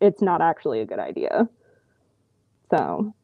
it's 0.00 0.20
not 0.20 0.40
actually 0.40 0.80
a 0.80 0.84
good 0.84 0.98
idea. 0.98 1.48
So 2.70 3.14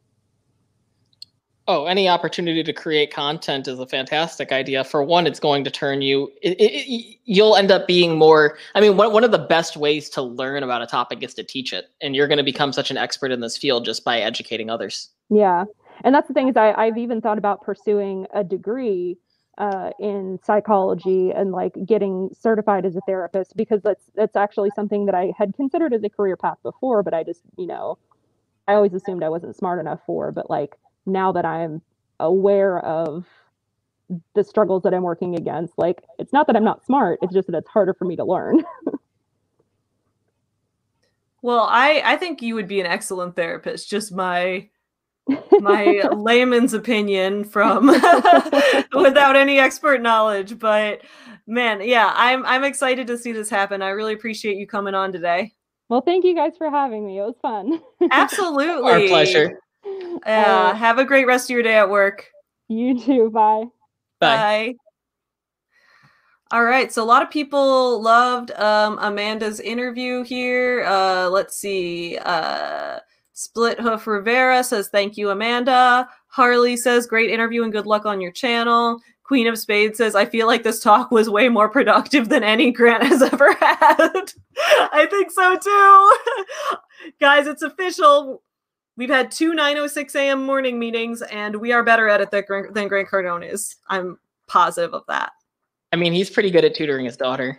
Oh, 1.71 1.85
any 1.85 2.09
opportunity 2.09 2.63
to 2.63 2.73
create 2.73 3.13
content 3.13 3.67
is 3.67 3.77
a 3.77 3.85
fantastic 3.85 4.51
idea. 4.51 4.83
For 4.83 5.03
one, 5.03 5.27
it's 5.27 5.39
going 5.39 5.63
to 5.65 5.69
turn 5.69 6.01
you. 6.01 6.31
It, 6.41 6.59
it, 6.59 7.19
you'll 7.25 7.55
end 7.55 7.69
up 7.69 7.85
being 7.85 8.17
more. 8.17 8.57
I 8.73 8.81
mean, 8.81 8.97
one 8.97 9.13
one 9.13 9.23
of 9.23 9.29
the 9.29 9.37
best 9.37 9.77
ways 9.77 10.09
to 10.09 10.23
learn 10.23 10.63
about 10.63 10.81
a 10.81 10.87
topic 10.87 11.21
is 11.21 11.35
to 11.35 11.43
teach 11.43 11.71
it, 11.71 11.91
and 12.01 12.15
you're 12.15 12.25
going 12.25 12.39
to 12.39 12.43
become 12.43 12.73
such 12.73 12.89
an 12.89 12.97
expert 12.97 13.31
in 13.31 13.41
this 13.41 13.55
field 13.55 13.85
just 13.85 14.03
by 14.03 14.19
educating 14.19 14.71
others. 14.71 15.09
yeah, 15.29 15.65
and 16.03 16.15
that's 16.15 16.27
the 16.27 16.33
thing 16.33 16.47
is 16.47 16.57
I 16.57 16.73
I've 16.73 16.97
even 16.97 17.21
thought 17.21 17.37
about 17.37 17.61
pursuing 17.61 18.25
a 18.33 18.43
degree 18.43 19.19
uh, 19.59 19.91
in 19.99 20.39
psychology 20.43 21.29
and 21.29 21.51
like 21.51 21.75
getting 21.85 22.31
certified 22.33 22.83
as 22.83 22.95
a 22.95 23.01
therapist 23.01 23.55
because 23.55 23.83
that's 23.83 24.05
that's 24.15 24.35
actually 24.35 24.71
something 24.75 25.05
that 25.05 25.13
I 25.13 25.33
had 25.37 25.53
considered 25.53 25.93
as 25.93 26.03
a 26.03 26.09
career 26.09 26.35
path 26.35 26.57
before, 26.63 27.03
but 27.03 27.13
I 27.13 27.23
just 27.23 27.43
you 27.57 27.67
know 27.67 27.99
I 28.67 28.73
always 28.73 28.95
assumed 28.95 29.21
I 29.21 29.29
wasn't 29.29 29.55
smart 29.55 29.79
enough 29.79 29.99
for. 30.07 30.31
But 30.31 30.49
like 30.49 30.75
now 31.05 31.31
that 31.31 31.45
I'm 31.45 31.81
aware 32.19 32.79
of 32.79 33.25
the 34.33 34.43
struggles 34.43 34.83
that 34.83 34.93
I'm 34.93 35.03
working 35.03 35.35
against, 35.35 35.73
like 35.77 36.03
it's 36.17 36.33
not 36.33 36.47
that 36.47 36.55
I'm 36.55 36.63
not 36.63 36.85
smart, 36.85 37.19
it's 37.21 37.33
just 37.33 37.47
that 37.47 37.57
it's 37.57 37.69
harder 37.69 37.93
for 37.93 38.05
me 38.05 38.15
to 38.15 38.23
learn. 38.23 38.63
Well, 41.41 41.67
I 41.69 42.01
I 42.03 42.17
think 42.17 42.41
you 42.41 42.55
would 42.55 42.67
be 42.67 42.79
an 42.79 42.85
excellent 42.85 43.35
therapist. 43.35 43.89
Just 43.89 44.11
my 44.11 44.67
my 45.59 46.03
layman's 46.11 46.73
opinion 46.73 47.43
from 47.45 47.87
without 48.93 49.35
any 49.35 49.59
expert 49.59 50.01
knowledge, 50.01 50.59
but 50.59 51.01
man, 51.47 51.81
yeah, 51.81 52.11
I'm 52.15 52.45
I'm 52.45 52.63
excited 52.63 53.07
to 53.07 53.17
see 53.17 53.31
this 53.31 53.49
happen. 53.49 53.81
I 53.81 53.89
really 53.89 54.13
appreciate 54.13 54.57
you 54.57 54.67
coming 54.67 54.95
on 54.95 55.13
today. 55.13 55.53
well, 55.87 56.01
thank 56.01 56.25
you 56.25 56.35
guys 56.35 56.57
for 56.57 56.69
having 56.69 57.05
me. 57.05 57.19
It 57.19 57.21
was 57.21 57.35
fun. 57.41 57.81
Absolutely. 58.11 58.91
Our 58.91 59.07
pleasure. 59.07 59.59
Yeah, 59.85 60.19
Uh, 60.25 60.73
have 60.75 60.99
a 60.99 61.05
great 61.05 61.25
rest 61.27 61.49
of 61.49 61.53
your 61.53 61.63
day 61.63 61.75
at 61.77 61.89
work. 61.89 62.25
you 62.67 62.99
too. 62.99 63.29
Bye. 63.31 63.65
Bye. 64.19 64.35
Bye. 64.37 64.75
All 66.51 66.63
right, 66.63 66.91
so 66.91 67.03
a 67.03 67.05
lot 67.05 67.21
of 67.21 67.29
people 67.29 68.01
loved 68.01 68.49
um, 68.51 68.97
Amanda's 69.01 69.59
interview 69.59 70.23
here. 70.23 70.83
Uh, 70.83 71.29
let's 71.29 71.55
see. 71.55 72.17
Uh, 72.17 72.99
Split 73.33 73.79
Hoof 73.79 74.07
Rivera 74.07 74.63
says, 74.63 74.89
Thank 74.89 75.15
you, 75.15 75.29
Amanda. 75.29 76.09
Harley 76.27 76.75
says, 76.75 77.05
Great 77.05 77.29
interview 77.29 77.63
and 77.63 77.71
good 77.71 77.85
luck 77.85 78.05
on 78.07 78.19
your 78.19 78.31
channel. 78.31 78.99
Queen 79.23 79.45
of 79.45 79.59
Spades 79.59 79.99
says, 79.99 80.15
I 80.15 80.25
feel 80.25 80.47
like 80.47 80.63
this 80.63 80.79
talk 80.81 81.11
was 81.11 81.29
way 81.29 81.49
more 81.49 81.69
productive 81.69 82.29
than 82.29 82.43
any 82.43 82.71
Grant 82.71 83.03
has 83.03 83.21
ever 83.21 83.53
had. 83.61 84.31
I 84.91 85.07
think 85.07 85.29
so 85.31 85.55
too. 85.55 86.77
Guys, 87.21 87.45
it's 87.45 87.61
official. 87.61 88.41
We've 88.99 89.09
had 89.09 89.31
two 89.31 89.53
9:06 89.53 90.13
a.m. 90.15 90.45
morning 90.45 90.77
meetings, 90.77 91.21
and 91.21 91.55
we 91.55 91.71
are 91.71 91.85
better 91.85 92.09
at 92.09 92.19
it 92.19 92.31
than 92.31 92.43
Grant, 92.45 92.73
than 92.73 92.89
Grant 92.89 93.07
Cardone 93.07 93.49
is. 93.49 93.77
I'm 93.87 94.19
positive 94.47 94.93
of 94.93 95.05
that. 95.07 95.31
I 95.93 95.95
mean, 95.95 96.11
he's 96.11 96.29
pretty 96.29 96.51
good 96.51 96.65
at 96.65 96.75
tutoring 96.75 97.05
his 97.05 97.15
daughter. 97.15 97.57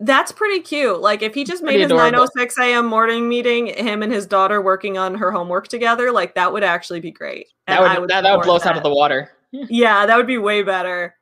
That's 0.00 0.32
pretty 0.32 0.58
cute. 0.58 1.00
Like 1.00 1.22
if 1.22 1.32
he 1.32 1.44
just 1.44 1.62
made 1.62 1.78
his 1.78 1.92
adorable. 1.92 2.26
9:06 2.36 2.58
a.m. 2.58 2.86
morning 2.86 3.28
meeting, 3.28 3.68
him 3.68 4.02
and 4.02 4.12
his 4.12 4.26
daughter 4.26 4.60
working 4.60 4.98
on 4.98 5.14
her 5.14 5.30
homework 5.30 5.68
together, 5.68 6.10
like 6.10 6.34
that 6.34 6.52
would 6.52 6.64
actually 6.64 6.98
be 6.98 7.12
great. 7.12 7.46
That 7.68 7.80
would, 7.80 7.90
I 7.92 8.06
that, 8.06 8.22
that 8.22 8.36
would 8.36 8.44
blow 8.44 8.56
us 8.56 8.66
out 8.66 8.76
of 8.76 8.82
the 8.82 8.92
water. 8.92 9.30
Yeah, 9.52 10.06
that 10.06 10.16
would 10.16 10.26
be 10.26 10.38
way 10.38 10.64
better. 10.64 11.14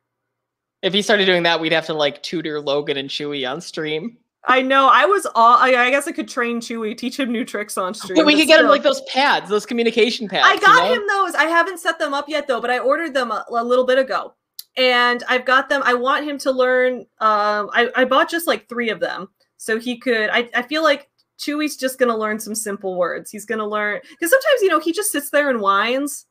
If 0.81 0.93
he 0.93 1.03
started 1.03 1.25
doing 1.25 1.43
that, 1.43 1.61
we'd 1.61 1.73
have 1.73 1.85
to 1.85 1.93
like 1.93 2.23
tutor 2.23 2.59
Logan 2.59 2.97
and 2.97 3.07
Chewy 3.07 3.47
on 3.47 3.61
stream. 3.61 4.17
I 4.47 4.61
know. 4.61 4.89
I 4.91 5.05
was 5.05 5.27
all. 5.35 5.57
I, 5.57 5.75
I 5.75 5.89
guess 5.89 6.07
I 6.07 6.13
could 6.13 6.27
train 6.27 6.61
Chewy, 6.61 6.97
teach 6.97 7.19
him 7.19 7.31
new 7.31 7.43
tricks 7.43 7.77
on 7.77 7.93
stream. 7.93 8.15
But 8.15 8.25
we 8.25 8.35
could 8.35 8.47
get 8.47 8.59
him 8.59 8.67
like 8.67 8.83
those 8.83 9.01
pads, 9.01 9.49
those 9.49 9.65
communication 9.65 10.27
pads. 10.27 10.45
I 10.47 10.53
you 10.53 10.61
got 10.61 10.83
know? 10.83 10.93
him 10.93 11.07
those. 11.07 11.35
I 11.35 11.43
haven't 11.43 11.79
set 11.79 11.99
them 11.99 12.13
up 12.13 12.29
yet 12.29 12.47
though, 12.47 12.61
but 12.61 12.71
I 12.71 12.79
ordered 12.79 13.13
them 13.13 13.31
a, 13.31 13.45
a 13.49 13.63
little 13.63 13.85
bit 13.85 13.99
ago. 13.99 14.33
And 14.77 15.23
I've 15.27 15.43
got 15.43 15.69
them. 15.69 15.81
I 15.83 15.95
want 15.95 16.23
him 16.25 16.37
to 16.37 16.51
learn. 16.51 16.99
Um, 17.19 17.69
I, 17.73 17.89
I 17.95 18.05
bought 18.05 18.29
just 18.29 18.45
like 18.45 18.69
three 18.69 18.89
of 18.89 18.99
them. 18.99 19.27
So 19.57 19.79
he 19.79 19.97
could, 19.97 20.29
I, 20.29 20.47
I 20.55 20.61
feel 20.61 20.83
like 20.83 21.09
Chewy's 21.39 21.75
just 21.75 21.97
going 21.97 22.11
to 22.11 22.15
learn 22.15 22.39
some 22.39 22.53
simple 22.53 22.95
words. 22.95 23.31
He's 23.31 23.45
going 23.45 23.57
to 23.57 23.65
learn, 23.65 23.99
because 24.11 24.29
sometimes, 24.29 24.61
you 24.61 24.69
know, 24.69 24.79
he 24.79 24.93
just 24.93 25.11
sits 25.11 25.31
there 25.31 25.49
and 25.49 25.59
whines 25.59 26.27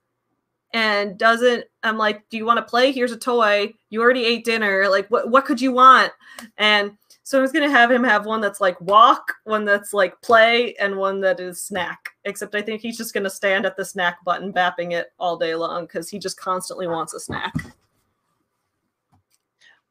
and 0.72 1.18
doesn't, 1.18 1.64
I'm 1.82 1.98
like, 1.98 2.22
do 2.30 2.36
you 2.36 2.46
want 2.46 2.58
to 2.58 2.62
play? 2.62 2.92
Here's 2.92 3.10
a 3.10 3.16
toy. 3.16 3.72
You 3.90 4.00
already 4.00 4.24
ate 4.24 4.44
dinner. 4.44 4.88
Like, 4.88 5.08
what, 5.08 5.28
what 5.28 5.44
could 5.44 5.60
you 5.60 5.72
want? 5.72 6.12
And 6.56 6.92
so 7.28 7.38
I 7.38 7.42
was 7.42 7.50
going 7.50 7.68
to 7.68 7.76
have 7.76 7.90
him 7.90 8.04
have 8.04 8.24
one 8.24 8.40
that's 8.40 8.60
like 8.60 8.80
walk, 8.80 9.32
one 9.42 9.64
that's 9.64 9.92
like 9.92 10.14
play, 10.22 10.76
and 10.76 10.94
one 10.96 11.20
that 11.22 11.40
is 11.40 11.60
snack. 11.60 12.10
Except 12.24 12.54
I 12.54 12.62
think 12.62 12.80
he's 12.80 12.96
just 12.96 13.12
going 13.12 13.24
to 13.24 13.30
stand 13.30 13.66
at 13.66 13.76
the 13.76 13.84
snack 13.84 14.24
button, 14.24 14.52
bapping 14.52 14.92
it 14.92 15.08
all 15.18 15.36
day 15.36 15.56
long 15.56 15.86
because 15.86 16.08
he 16.08 16.20
just 16.20 16.38
constantly 16.38 16.86
wants 16.86 17.14
a 17.14 17.18
snack. 17.18 17.52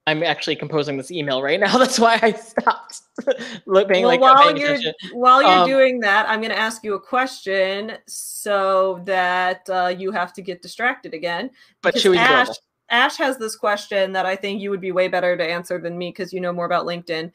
I'm 0.07 0.23
actually 0.23 0.55
composing 0.55 0.95
this 0.95 1.11
email 1.11 1.41
right 1.41 1.59
now. 1.59 1.77
That's 1.79 1.99
why 1.99 2.19
I 2.21 2.31
stopped 2.31 3.01
look- 3.65 3.89
paying 3.89 4.03
well, 4.05 4.11
like 4.11 4.21
while 4.21 4.55
you're 4.57 4.69
attention. 4.75 4.93
while 5.11 5.41
you're 5.41 5.51
Um, 5.51 5.67
doing 5.67 5.99
that, 6.01 6.29
I'm 6.29 6.39
going 6.39 6.53
to 6.53 6.57
ask 6.57 6.85
you 6.85 6.93
a 6.93 6.99
question 7.01 7.97
so 8.07 9.01
that 9.05 9.69
uh, 9.69 9.93
you 9.97 10.11
have 10.11 10.31
to 10.33 10.41
get 10.41 10.61
distracted 10.61 11.13
again. 11.13 11.49
But 11.81 11.95
Chewy's 11.95 12.17
Ash, 12.17 12.43
adorable. 12.43 12.55
Ash 12.89 13.17
has 13.17 13.37
this 13.37 13.55
question 13.55 14.11
that 14.13 14.25
I 14.25 14.35
think 14.35 14.61
you 14.61 14.69
would 14.69 14.81
be 14.81 14.91
way 14.91 15.07
better 15.07 15.35
to 15.35 15.43
answer 15.43 15.79
than 15.79 15.97
me 15.97 16.09
because 16.09 16.31
you 16.31 16.39
know 16.39 16.53
more 16.53 16.65
about 16.65 16.85
LinkedIn. 16.85 17.31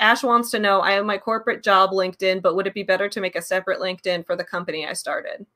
Ash 0.00 0.22
wants 0.22 0.50
to 0.50 0.58
know 0.58 0.80
I 0.80 0.92
have 0.92 1.04
my 1.04 1.18
corporate 1.18 1.62
job 1.62 1.90
LinkedIn, 1.90 2.42
but 2.42 2.56
would 2.56 2.66
it 2.66 2.74
be 2.74 2.82
better 2.82 3.08
to 3.08 3.20
make 3.20 3.36
a 3.36 3.42
separate 3.42 3.80
LinkedIn 3.80 4.26
for 4.26 4.36
the 4.36 4.44
company 4.44 4.86
I 4.86 4.92
started? 4.92 5.46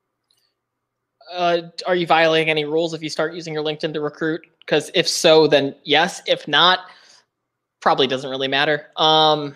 Uh, 1.32 1.62
are 1.86 1.97
you 1.97 2.06
violating 2.06 2.51
any 2.51 2.64
rules 2.64 2.94
if 2.94 3.02
you 3.02 3.10
start 3.10 3.35
using 3.35 3.52
your 3.52 3.64
LinkedIn 3.64 3.93
to 3.94 4.01
recruit? 4.01 4.47
Because 4.60 4.90
if 4.94 5.09
so, 5.09 5.47
then 5.47 5.74
yes. 5.85 6.23
If 6.27 6.47
not, 6.47 6.81
probably 7.81 8.06
doesn't 8.06 8.31
really 8.31 8.48
matter. 8.48 8.86
Um, 8.97 9.55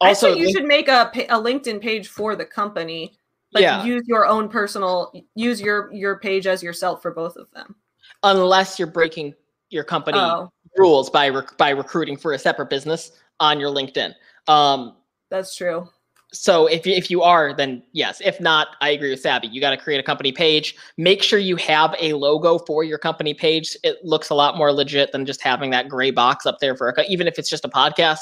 I 0.00 0.08
also, 0.08 0.34
you 0.34 0.50
should 0.52 0.64
make 0.64 0.88
a, 0.88 1.10
a 1.28 1.40
LinkedIn 1.40 1.80
page 1.80 2.08
for 2.08 2.36
the 2.36 2.44
company. 2.44 3.16
Like 3.52 3.62
yeah, 3.62 3.84
use 3.84 4.02
your 4.06 4.26
own 4.26 4.48
personal 4.48 5.12
use 5.36 5.60
your 5.60 5.92
your 5.92 6.18
page 6.18 6.48
as 6.48 6.62
yourself 6.62 7.00
for 7.00 7.12
both 7.12 7.36
of 7.36 7.48
them. 7.52 7.76
Unless 8.24 8.78
you're 8.78 8.88
breaking 8.88 9.34
your 9.70 9.84
company 9.84 10.18
Oh, 10.18 10.50
rules 10.76 11.08
by 11.10 11.28
rec- 11.28 11.56
by 11.56 11.70
recruiting 11.70 12.16
for 12.16 12.32
a 12.32 12.38
separate 12.38 12.68
business 12.70 13.12
on 13.40 13.60
your 13.60 13.70
LinkedIn. 13.70 14.12
Um, 14.48 14.96
that's 15.30 15.54
true. 15.56 15.88
so 16.32 16.66
if 16.66 16.84
you, 16.86 16.92
if 16.94 17.10
you 17.10 17.22
are, 17.22 17.54
then 17.54 17.82
yes. 17.92 18.20
If 18.24 18.40
not, 18.40 18.68
I 18.80 18.90
agree 18.90 19.10
with 19.10 19.20
Savvy. 19.20 19.46
You 19.48 19.60
got 19.60 19.70
to 19.70 19.76
create 19.76 19.98
a 19.98 20.02
company 20.02 20.32
page. 20.32 20.74
Make 20.98 21.22
sure 21.22 21.38
you 21.38 21.56
have 21.56 21.94
a 22.00 22.12
logo 22.14 22.58
for 22.58 22.82
your 22.84 22.98
company 22.98 23.34
page. 23.34 23.76
It 23.84 24.04
looks 24.04 24.30
a 24.30 24.34
lot 24.34 24.56
more 24.56 24.72
legit 24.72 25.12
than 25.12 25.26
just 25.26 25.40
having 25.42 25.70
that 25.70 25.88
gray 25.88 26.10
box 26.10 26.44
up 26.46 26.58
there 26.60 26.76
for 26.76 26.88
a, 26.90 27.02
even 27.08 27.26
if 27.26 27.38
it's 27.38 27.48
just 27.48 27.64
a 27.64 27.68
podcast. 27.68 28.20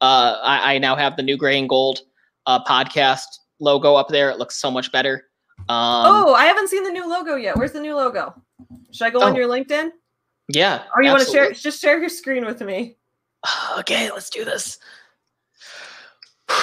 Uh, 0.00 0.38
I, 0.42 0.74
I 0.74 0.78
now 0.78 0.96
have 0.96 1.16
the 1.16 1.22
new 1.22 1.36
gray 1.36 1.58
and 1.58 1.68
gold 1.68 2.00
uh, 2.46 2.62
podcast 2.64 3.24
logo 3.58 3.94
up 3.96 4.08
there. 4.08 4.30
It 4.30 4.38
looks 4.38 4.56
so 4.56 4.70
much 4.70 4.90
better. 4.92 5.24
Um, 5.68 6.06
oh, 6.28 6.34
I 6.34 6.46
haven't 6.46 6.68
seen 6.68 6.84
the 6.84 6.90
new 6.90 7.06
logo 7.08 7.36
yet. 7.36 7.56
Where's 7.56 7.72
the 7.72 7.80
new 7.80 7.94
logo? 7.94 8.34
Should 8.92 9.06
I 9.06 9.10
go 9.10 9.20
on 9.22 9.32
Oh. 9.32 9.36
your 9.36 9.48
LinkedIn? 9.48 9.90
yeah. 10.52 10.82
Or 10.94 11.02
you 11.02 11.10
want 11.10 11.24
to 11.24 11.30
share? 11.30 11.52
Just 11.52 11.80
share 11.80 11.98
your 12.00 12.08
screen 12.08 12.44
with 12.44 12.60
me. 12.60 12.96
Okay, 13.78 14.10
let's 14.10 14.30
do 14.30 14.44
this. 14.44 14.78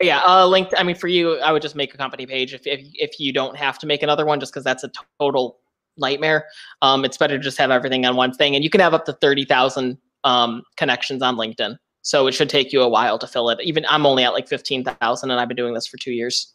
Yeah, 0.00 0.20
uh, 0.26 0.46
linked. 0.46 0.74
I 0.76 0.82
mean, 0.82 0.94
for 0.96 1.08
you, 1.08 1.38
I 1.38 1.52
would 1.52 1.62
just 1.62 1.74
make 1.74 1.94
a 1.94 1.96
company 1.96 2.26
page 2.26 2.52
if 2.52 2.66
if, 2.66 2.80
if 2.94 3.18
you 3.18 3.32
don't 3.32 3.56
have 3.56 3.78
to 3.78 3.86
make 3.86 4.02
another 4.02 4.26
one, 4.26 4.38
just 4.40 4.52
because 4.52 4.62
that's 4.64 4.84
a 4.84 4.90
total 5.18 5.58
nightmare. 5.96 6.44
Um, 6.82 7.04
it's 7.06 7.16
better 7.16 7.38
to 7.38 7.42
just 7.42 7.56
have 7.56 7.70
everything 7.70 8.04
on 8.04 8.14
one 8.14 8.32
thing, 8.34 8.54
and 8.54 8.62
you 8.62 8.68
can 8.68 8.80
have 8.82 8.92
up 8.92 9.06
to 9.06 9.14
thirty 9.14 9.46
thousand 9.46 9.96
um, 10.24 10.62
connections 10.76 11.22
on 11.22 11.36
LinkedIn. 11.36 11.78
So 12.02 12.26
it 12.26 12.32
should 12.32 12.50
take 12.50 12.74
you 12.74 12.82
a 12.82 12.88
while 12.88 13.18
to 13.18 13.26
fill 13.26 13.48
it. 13.48 13.58
Even 13.62 13.86
I'm 13.88 14.04
only 14.04 14.22
at 14.22 14.34
like 14.34 14.48
fifteen 14.48 14.84
thousand, 14.84 15.30
and 15.30 15.40
I've 15.40 15.48
been 15.48 15.56
doing 15.56 15.72
this 15.72 15.86
for 15.86 15.96
two 15.96 16.12
years. 16.12 16.54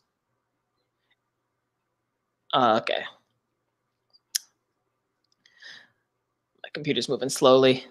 Uh, 2.53 2.79
okay. 2.81 3.03
My 6.63 6.69
computer's 6.73 7.09
moving 7.09 7.29
slowly 7.29 7.85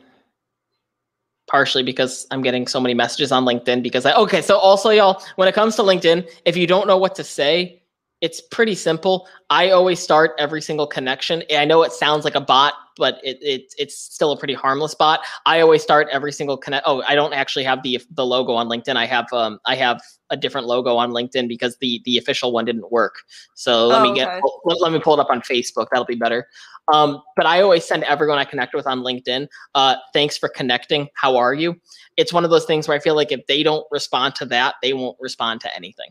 partially 1.51 1.83
because 1.83 2.27
I'm 2.31 2.43
getting 2.43 2.67
so 2.67 2.81
many 2.81 2.95
messages 2.95 3.33
on 3.33 3.45
LinkedIn 3.45 3.83
because 3.83 4.07
I 4.07 4.13
okay, 4.15 4.41
so 4.41 4.57
also 4.57 4.91
y'all, 4.91 5.21
when 5.35 5.49
it 5.49 5.55
comes 5.55 5.75
to 5.77 5.83
LinkedIn, 5.83 6.31
if 6.45 6.57
you 6.57 6.67
don't 6.67 6.87
know 6.87 6.97
what 6.97 7.17
to 7.17 7.25
say, 7.25 7.80
it's 8.21 8.41
pretty 8.41 8.75
simple. 8.75 9.27
I 9.49 9.71
always 9.71 9.99
start 9.99 10.33
every 10.39 10.61
single 10.61 10.87
connection. 10.87 11.43
I 11.55 11.65
know 11.65 11.83
it 11.83 11.93
sounds 11.93 12.25
like 12.25 12.35
a 12.35 12.41
bot, 12.41 12.75
but 12.97 13.19
it, 13.25 13.39
it 13.41 13.75
it's 13.79 13.97
still 13.99 14.33
a 14.33 14.37
pretty 14.37 14.53
harmless 14.53 14.95
bot. 14.95 15.21
I 15.47 15.61
always 15.61 15.83
start 15.83 16.09
every 16.13 16.33
single 16.33 16.59
connect. 16.59 16.85
Oh, 16.87 17.03
I 17.09 17.15
don't 17.15 17.33
actually 17.33 17.65
have 17.65 17.83
the 17.83 18.01
the 18.11 18.27
logo 18.27 18.53
on 18.53 18.69
LinkedIn. 18.69 18.97
I 18.97 19.07
have 19.07 19.27
um 19.33 19.59
I 19.67 19.75
have 19.77 20.03
a 20.29 20.37
different 20.37 20.67
logo 20.67 20.97
on 20.97 21.11
LinkedIn 21.13 21.49
because 21.49 21.77
the 21.79 22.03
the 22.05 22.19
official 22.19 22.53
one 22.53 22.67
didn't 22.67 22.93
work. 22.93 23.23
So 23.55 23.89
let 23.89 24.01
Oh, 24.01 24.03
me 24.03 24.15
get 24.15 24.29
okay. 24.29 24.41
let, 24.65 24.81
let 24.81 24.93
me 24.93 25.01
pull 25.01 25.15
it 25.15 25.21
up 25.21 25.31
on 25.31 25.41
Facebook. 25.41 25.87
That'll 25.91 26.05
be 26.05 26.15
better. 26.15 26.47
Um, 26.93 27.23
but 27.37 27.47
I 27.47 27.63
always 27.63 27.85
send 27.85 28.05
everyone 28.05 28.39
I 28.39 28.45
connect 28.45 28.75
with 28.75 28.87
on 28.87 29.01
LinkedIn. 29.01 29.47
Uh, 29.75 29.97
thanks 30.13 30.37
for 30.37 30.49
connecting. 30.49 31.09
How 31.15 31.37
are 31.37 31.55
you? 31.55 31.77
It's 32.17 32.33
one 32.33 32.45
of 32.45 32.51
those 32.51 32.65
things 32.65 32.89
where 32.89 32.97
I 32.97 33.01
feel 33.01 33.15
like 33.15 33.33
if 33.33 33.47
they 33.47 33.63
don't 33.63 33.87
respond 33.91 34.35
to 34.37 34.45
that, 34.47 34.75
they 34.83 34.93
won't 34.93 35.17
respond 35.21 35.61
to 35.63 35.75
anything. 35.75 36.11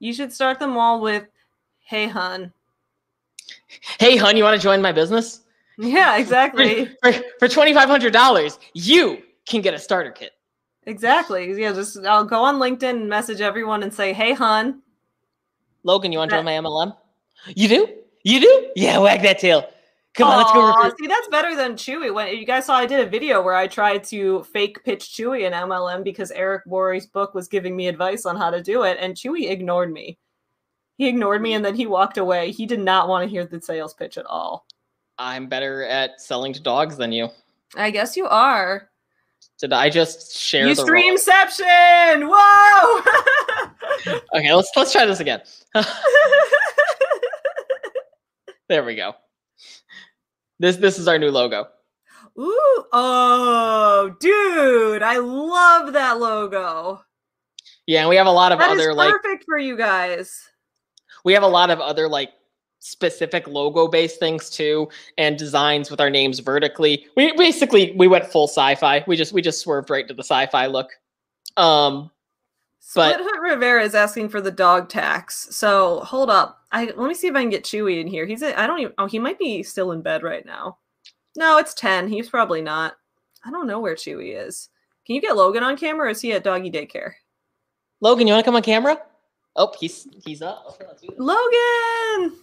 You 0.00 0.12
should 0.12 0.32
start 0.32 0.58
them 0.58 0.76
all 0.76 1.00
with, 1.00 1.24
"Hey, 1.80 2.06
hun." 2.06 2.52
Hey, 3.98 4.16
hun, 4.16 4.36
you 4.36 4.44
want 4.44 4.60
to 4.60 4.62
join 4.62 4.80
my 4.82 4.92
business? 4.92 5.40
Yeah, 5.78 6.16
exactly. 6.18 6.90
For, 7.02 7.12
for 7.38 7.48
twenty 7.48 7.72
five 7.74 7.88
hundred 7.88 8.12
dollars, 8.12 8.58
you 8.74 9.22
can 9.46 9.60
get 9.62 9.74
a 9.74 9.78
starter 9.78 10.10
kit. 10.10 10.32
exactly. 10.84 11.52
Yeah, 11.60 11.72
just 11.72 11.98
I'll 12.04 12.24
go 12.24 12.42
on 12.42 12.56
LinkedIn 12.56 12.90
and 12.90 13.08
message 13.08 13.40
everyone 13.40 13.82
and 13.82 13.92
say, 13.92 14.12
"Hey, 14.12 14.32
hun." 14.32 14.82
Logan, 15.84 16.12
you 16.12 16.18
want 16.18 16.30
to 16.30 16.36
join 16.36 16.44
my 16.44 16.52
MLM? 16.52 16.94
You 17.54 17.68
do? 17.68 17.88
You 18.24 18.40
do? 18.40 18.70
Yeah, 18.76 18.98
wag 18.98 19.22
that 19.22 19.38
tail. 19.38 19.68
Come 20.14 20.28
on, 20.28 20.38
let's 20.38 20.52
go. 20.52 20.66
Recruit. 20.66 20.94
See, 20.98 21.06
that's 21.06 21.28
better 21.28 21.54
than 21.54 21.74
Chewy. 21.74 22.12
When 22.12 22.36
you 22.36 22.44
guys 22.44 22.66
saw, 22.66 22.74
I 22.74 22.86
did 22.86 23.06
a 23.06 23.08
video 23.08 23.40
where 23.40 23.54
I 23.54 23.68
tried 23.68 24.02
to 24.04 24.42
fake 24.44 24.82
pitch 24.84 25.14
Chewy 25.16 25.42
in 25.46 25.52
MLM 25.52 26.02
because 26.02 26.32
Eric 26.32 26.64
Worre's 26.66 27.06
book 27.06 27.34
was 27.34 27.46
giving 27.46 27.76
me 27.76 27.86
advice 27.86 28.26
on 28.26 28.34
how 28.36 28.50
to 28.50 28.60
do 28.62 28.82
it, 28.82 28.98
and 29.00 29.14
Chewy 29.14 29.48
ignored 29.50 29.92
me. 29.92 30.18
He 30.96 31.06
ignored 31.06 31.40
me 31.40 31.52
and 31.54 31.64
then 31.64 31.76
he 31.76 31.86
walked 31.86 32.18
away. 32.18 32.50
He 32.50 32.66
did 32.66 32.80
not 32.80 33.08
want 33.08 33.22
to 33.22 33.30
hear 33.30 33.44
the 33.46 33.62
sales 33.62 33.94
pitch 33.94 34.18
at 34.18 34.26
all. 34.26 34.66
I'm 35.16 35.46
better 35.48 35.84
at 35.84 36.20
selling 36.20 36.52
to 36.54 36.60
dogs 36.60 36.96
than 36.96 37.12
you. 37.12 37.28
I 37.76 37.92
guess 37.92 38.16
you 38.16 38.26
are. 38.26 38.90
Did 39.60 39.72
I 39.72 39.90
just 39.90 40.36
share 40.36 40.66
You 40.66 40.74
the 40.74 40.82
role? 40.84 40.90
streamception! 40.90 42.28
Whoa! 42.28 43.02
Okay, 44.34 44.54
let's 44.54 44.70
let's 44.76 44.92
try 44.92 45.04
this 45.06 45.20
again. 45.20 45.40
there 48.68 48.84
we 48.84 48.94
go. 48.94 49.14
This 50.58 50.76
this 50.76 50.98
is 50.98 51.08
our 51.08 51.18
new 51.18 51.30
logo. 51.30 51.68
Ooh, 52.38 52.84
oh, 52.92 54.14
dude, 54.20 55.02
I 55.02 55.18
love 55.18 55.92
that 55.92 56.18
logo. 56.20 57.00
Yeah, 57.86 58.00
and 58.00 58.08
we 58.08 58.16
have 58.16 58.26
a 58.26 58.30
lot 58.30 58.52
of 58.52 58.58
That 58.58 58.70
other 58.70 58.94
like 58.94 59.12
perfect 59.12 59.44
for 59.44 59.58
you 59.58 59.76
guys. 59.76 60.48
we 61.24 61.32
have 61.32 61.42
a 61.42 61.48
lot 61.48 61.70
of 61.70 61.80
other 61.80 62.08
like 62.08 62.30
specific 62.80 63.48
logo 63.48 63.88
based 63.88 64.20
things 64.20 64.48
too 64.50 64.88
and 65.18 65.36
designs 65.36 65.90
with 65.90 66.00
our 66.00 66.08
names 66.10 66.38
vertically 66.38 67.06
we 67.16 67.32
basically 67.36 67.92
we 67.96 68.06
went 68.06 68.24
full 68.24 68.46
sci-fi 68.46 69.02
we 69.08 69.16
just 69.16 69.32
we 69.32 69.42
just 69.42 69.60
swerved 69.60 69.90
right 69.90 70.06
to 70.06 70.14
the 70.14 70.22
sci-fi 70.22 70.66
look 70.66 70.88
um 71.56 72.08
But- 72.94 73.14
Split 73.14 73.26
Hoof 73.26 73.40
Rivera 73.42 73.82
is 73.82 73.94
asking 73.94 74.28
for 74.30 74.40
the 74.40 74.50
dog 74.50 74.88
tax. 74.88 75.48
So 75.50 76.00
hold 76.00 76.30
up. 76.30 76.64
I 76.72 76.86
let 76.86 77.08
me 77.08 77.14
see 77.14 77.26
if 77.26 77.34
I 77.34 77.40
can 77.40 77.50
get 77.50 77.64
Chewy 77.64 78.00
in 78.00 78.06
here. 78.06 78.26
He's 78.26 78.42
I 78.42 78.64
I 78.64 78.66
don't 78.66 78.80
even 78.80 78.92
oh 78.98 79.06
he 79.06 79.18
might 79.18 79.38
be 79.38 79.62
still 79.62 79.92
in 79.92 80.02
bed 80.02 80.22
right 80.22 80.44
now. 80.46 80.78
No, 81.36 81.58
it's 81.58 81.74
10. 81.74 82.08
He's 82.08 82.28
probably 82.28 82.62
not. 82.62 82.96
I 83.44 83.50
don't 83.50 83.66
know 83.66 83.80
where 83.80 83.94
Chewy 83.94 84.34
is. 84.46 84.70
Can 85.06 85.14
you 85.14 85.20
get 85.20 85.36
Logan 85.36 85.62
on 85.62 85.76
camera 85.76 86.06
or 86.06 86.10
is 86.10 86.20
he 86.20 86.32
at 86.32 86.44
doggy 86.44 86.70
daycare? 86.70 87.12
logan 88.00 88.26
you 88.26 88.32
want 88.32 88.44
to 88.44 88.48
come 88.48 88.54
on 88.54 88.62
camera 88.62 88.96
oh 89.56 89.74
he's 89.80 90.06
he's 90.24 90.40
up 90.40 90.64
Okay, 90.70 90.84
let's 90.86 91.02
do. 91.02 91.08
Logan! 91.18 92.36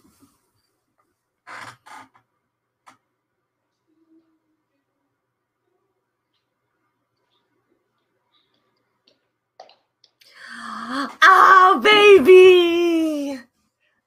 Oh, 10.58 11.80
baby! 11.82 13.38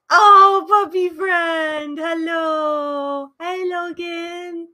Oh, 0.09 0.65
puppy 0.67 1.09
friend! 1.09 1.99
Hello! 1.99 3.29
Hey, 3.39 3.63
Logan! 3.65 4.69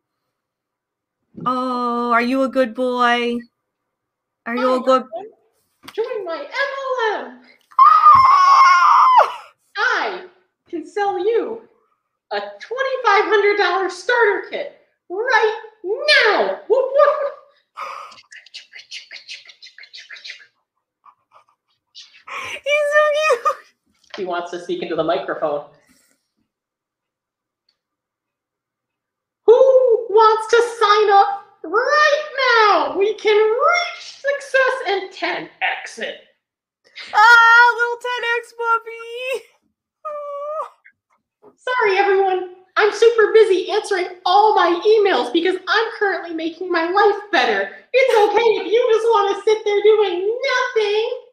Oh, 1.45 2.11
are 2.11 2.21
you 2.21 2.43
a 2.43 2.49
good 2.49 2.73
boy? 2.73 3.37
Are 4.45 4.55
you 4.55 4.75
a 4.75 4.79
good 4.81 5.03
boy? 5.09 5.23
Join 5.91 6.25
my 6.25 6.45
MLM. 6.45 7.39
I 9.77 10.25
can 10.69 10.87
sell 10.87 11.19
you 11.19 11.67
a 12.31 12.39
$2,500 12.39 13.91
starter 13.91 14.47
kit 14.49 14.81
right 15.09 15.61
now. 15.83 16.59
Whoop, 16.67 16.91
whoop. 16.93 17.35
He's 22.51 22.54
so 22.65 23.43
cute! 23.43 23.57
he 24.17 24.25
wants 24.25 24.51
to 24.51 24.61
speak 24.61 24.81
into 24.81 24.95
the 24.95 25.03
microphone 25.03 25.65
Who 29.45 30.07
wants 30.09 30.47
to 30.49 30.59
sign 30.79 31.09
up 31.11 31.45
right 31.63 32.23
now? 32.59 32.97
We 32.97 33.13
can 33.15 33.35
reach 33.35 34.01
success 34.01 34.75
and 34.87 35.11
10x 35.11 36.03
it. 36.03 36.15
Ah, 37.13 37.73
little 37.75 37.97
10x 37.97 38.53
puppy! 38.57 39.45
Oh. 40.07 40.67
Sorry, 41.55 41.97
everyone. 41.97 42.55
I'm 42.77 42.91
super 42.91 43.31
busy 43.33 43.71
answering 43.71 44.07
all 44.25 44.55
my 44.55 44.81
emails 44.85 45.31
because 45.31 45.55
I'm 45.67 45.91
currently 45.97 46.35
making 46.35 46.71
my 46.71 46.89
life 46.89 47.21
better. 47.31 47.71
It's 47.93 48.29
okay 48.29 48.47
if 48.61 48.71
you 48.71 48.89
just 48.93 49.05
want 49.05 49.35
to 49.35 49.43
sit 49.43 49.63
there 49.63 49.81
doing 49.81 50.39
nothing. 50.75 51.24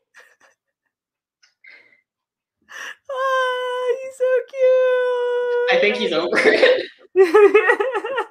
Ah, 3.15 3.95
he's 4.03 4.17
so 4.19 4.25
cute. 4.49 5.73
i 5.73 5.79
think 5.81 5.97
he's 5.97 6.13
over 6.13 6.37
it 6.39 6.87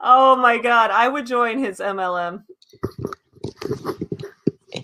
oh 0.00 0.34
my 0.36 0.58
god, 0.58 0.90
I 0.90 1.06
would 1.08 1.26
join 1.26 1.58
his 1.60 1.78
MLM. 1.78 2.42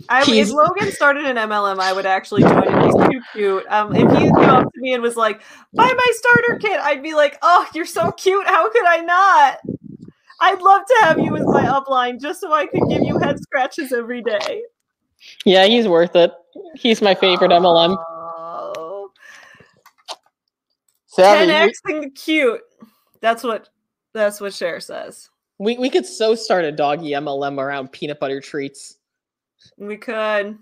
I, 0.09 0.25
if 0.29 0.51
Logan 0.51 0.93
started 0.93 1.25
an 1.25 1.35
MLM, 1.37 1.81
I 1.81 1.93
would 1.93 2.07
actually 2.07 2.43
join 2.43 2.63
him. 2.69 2.83
He's 2.85 2.95
too 2.95 3.21
cute. 3.33 3.67
Um, 3.69 3.93
if 3.97 4.09
he 4.13 4.19
came 4.27 4.35
up 4.37 4.73
to 4.73 4.81
me 4.81 4.95
and 4.95 5.03
was 5.03 5.17
like, 5.17 5.41
"Buy 5.73 5.93
my 5.93 6.13
starter 6.13 6.57
kit," 6.61 6.79
I'd 6.81 7.03
be 7.03 7.15
like, 7.15 7.37
"Oh, 7.43 7.67
you're 7.75 7.85
so 7.85 8.13
cute. 8.13 8.47
How 8.47 8.71
could 8.71 8.87
I 8.87 8.99
not?" 9.01 9.59
I'd 10.41 10.63
love 10.63 10.83
to 10.87 10.97
have 11.03 11.19
you 11.19 11.35
as 11.37 11.45
my 11.47 11.65
upline 11.65 12.21
just 12.21 12.41
so 12.41 12.53
I 12.53 12.67
could 12.67 12.83
give 12.89 13.03
you 13.03 13.19
head 13.19 13.41
scratches 13.41 13.93
every 13.93 14.23
day. 14.23 14.63
yeah 15.47 15.65
he's 15.67 15.89
worth 15.89 16.15
it 16.17 16.33
he's 16.75 17.01
my 17.01 17.15
favorite 17.15 17.51
mlm 17.51 17.97
Oh, 17.97 19.11
Savvy, 21.15 21.51
10x 21.51 21.73
and 21.87 22.15
cute. 22.15 22.61
That's 23.21 23.43
what 23.43 23.69
that's 24.13 24.41
what 24.41 24.55
Cher 24.55 24.81
says. 24.81 25.29
we, 25.59 25.79
we 25.79 25.91
could 25.91 26.07
so 26.07 26.35
start 26.35 26.65
a 26.65 26.73
doggy 26.73 27.11
mlm 27.11 27.59
around 27.59 27.93
peanut 27.93 28.21
butter 28.21 28.41
treats 28.41 28.97
We 29.79 29.97
could 29.97 30.59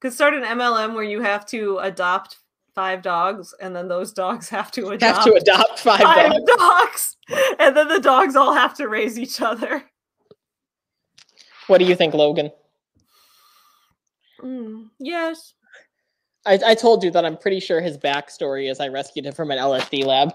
could 0.00 0.12
start 0.12 0.34
an 0.34 0.44
MLM 0.44 0.94
where 0.94 1.04
you 1.04 1.20
have 1.20 1.44
to 1.46 1.78
adopt 1.78 2.38
five 2.74 3.02
dogs, 3.02 3.54
and 3.60 3.76
then 3.76 3.86
those 3.86 4.12
dogs 4.12 4.48
have 4.56 4.70
to 4.72 4.88
adopt 4.88 5.16
have 5.16 5.24
to 5.26 5.34
adopt 5.34 5.80
five, 5.80 6.00
five 6.00 6.30
dogs 6.30 6.46
dogs, 6.56 7.16
and 7.58 7.76
then 7.76 7.88
the 7.88 8.00
dogs 8.00 8.36
all 8.36 8.54
have 8.54 8.74
to 8.74 8.88
raise 8.88 9.18
each 9.18 9.40
other. 9.40 9.84
what 11.66 11.78
do 11.78 11.84
you 11.84 11.94
think 11.94 12.14
logan 12.14 12.50
Mm, 14.42 14.88
yes. 14.98 15.52
I, 16.46 16.58
I 16.66 16.74
told 16.74 17.04
you 17.04 17.10
that 17.12 17.24
i'm 17.24 17.36
pretty 17.36 17.60
sure 17.60 17.80
his 17.80 17.98
backstory 17.98 18.70
is 18.70 18.80
i 18.80 18.88
rescued 18.88 19.26
him 19.26 19.34
from 19.34 19.50
an 19.50 19.58
lsd 19.58 20.04
lab 20.04 20.32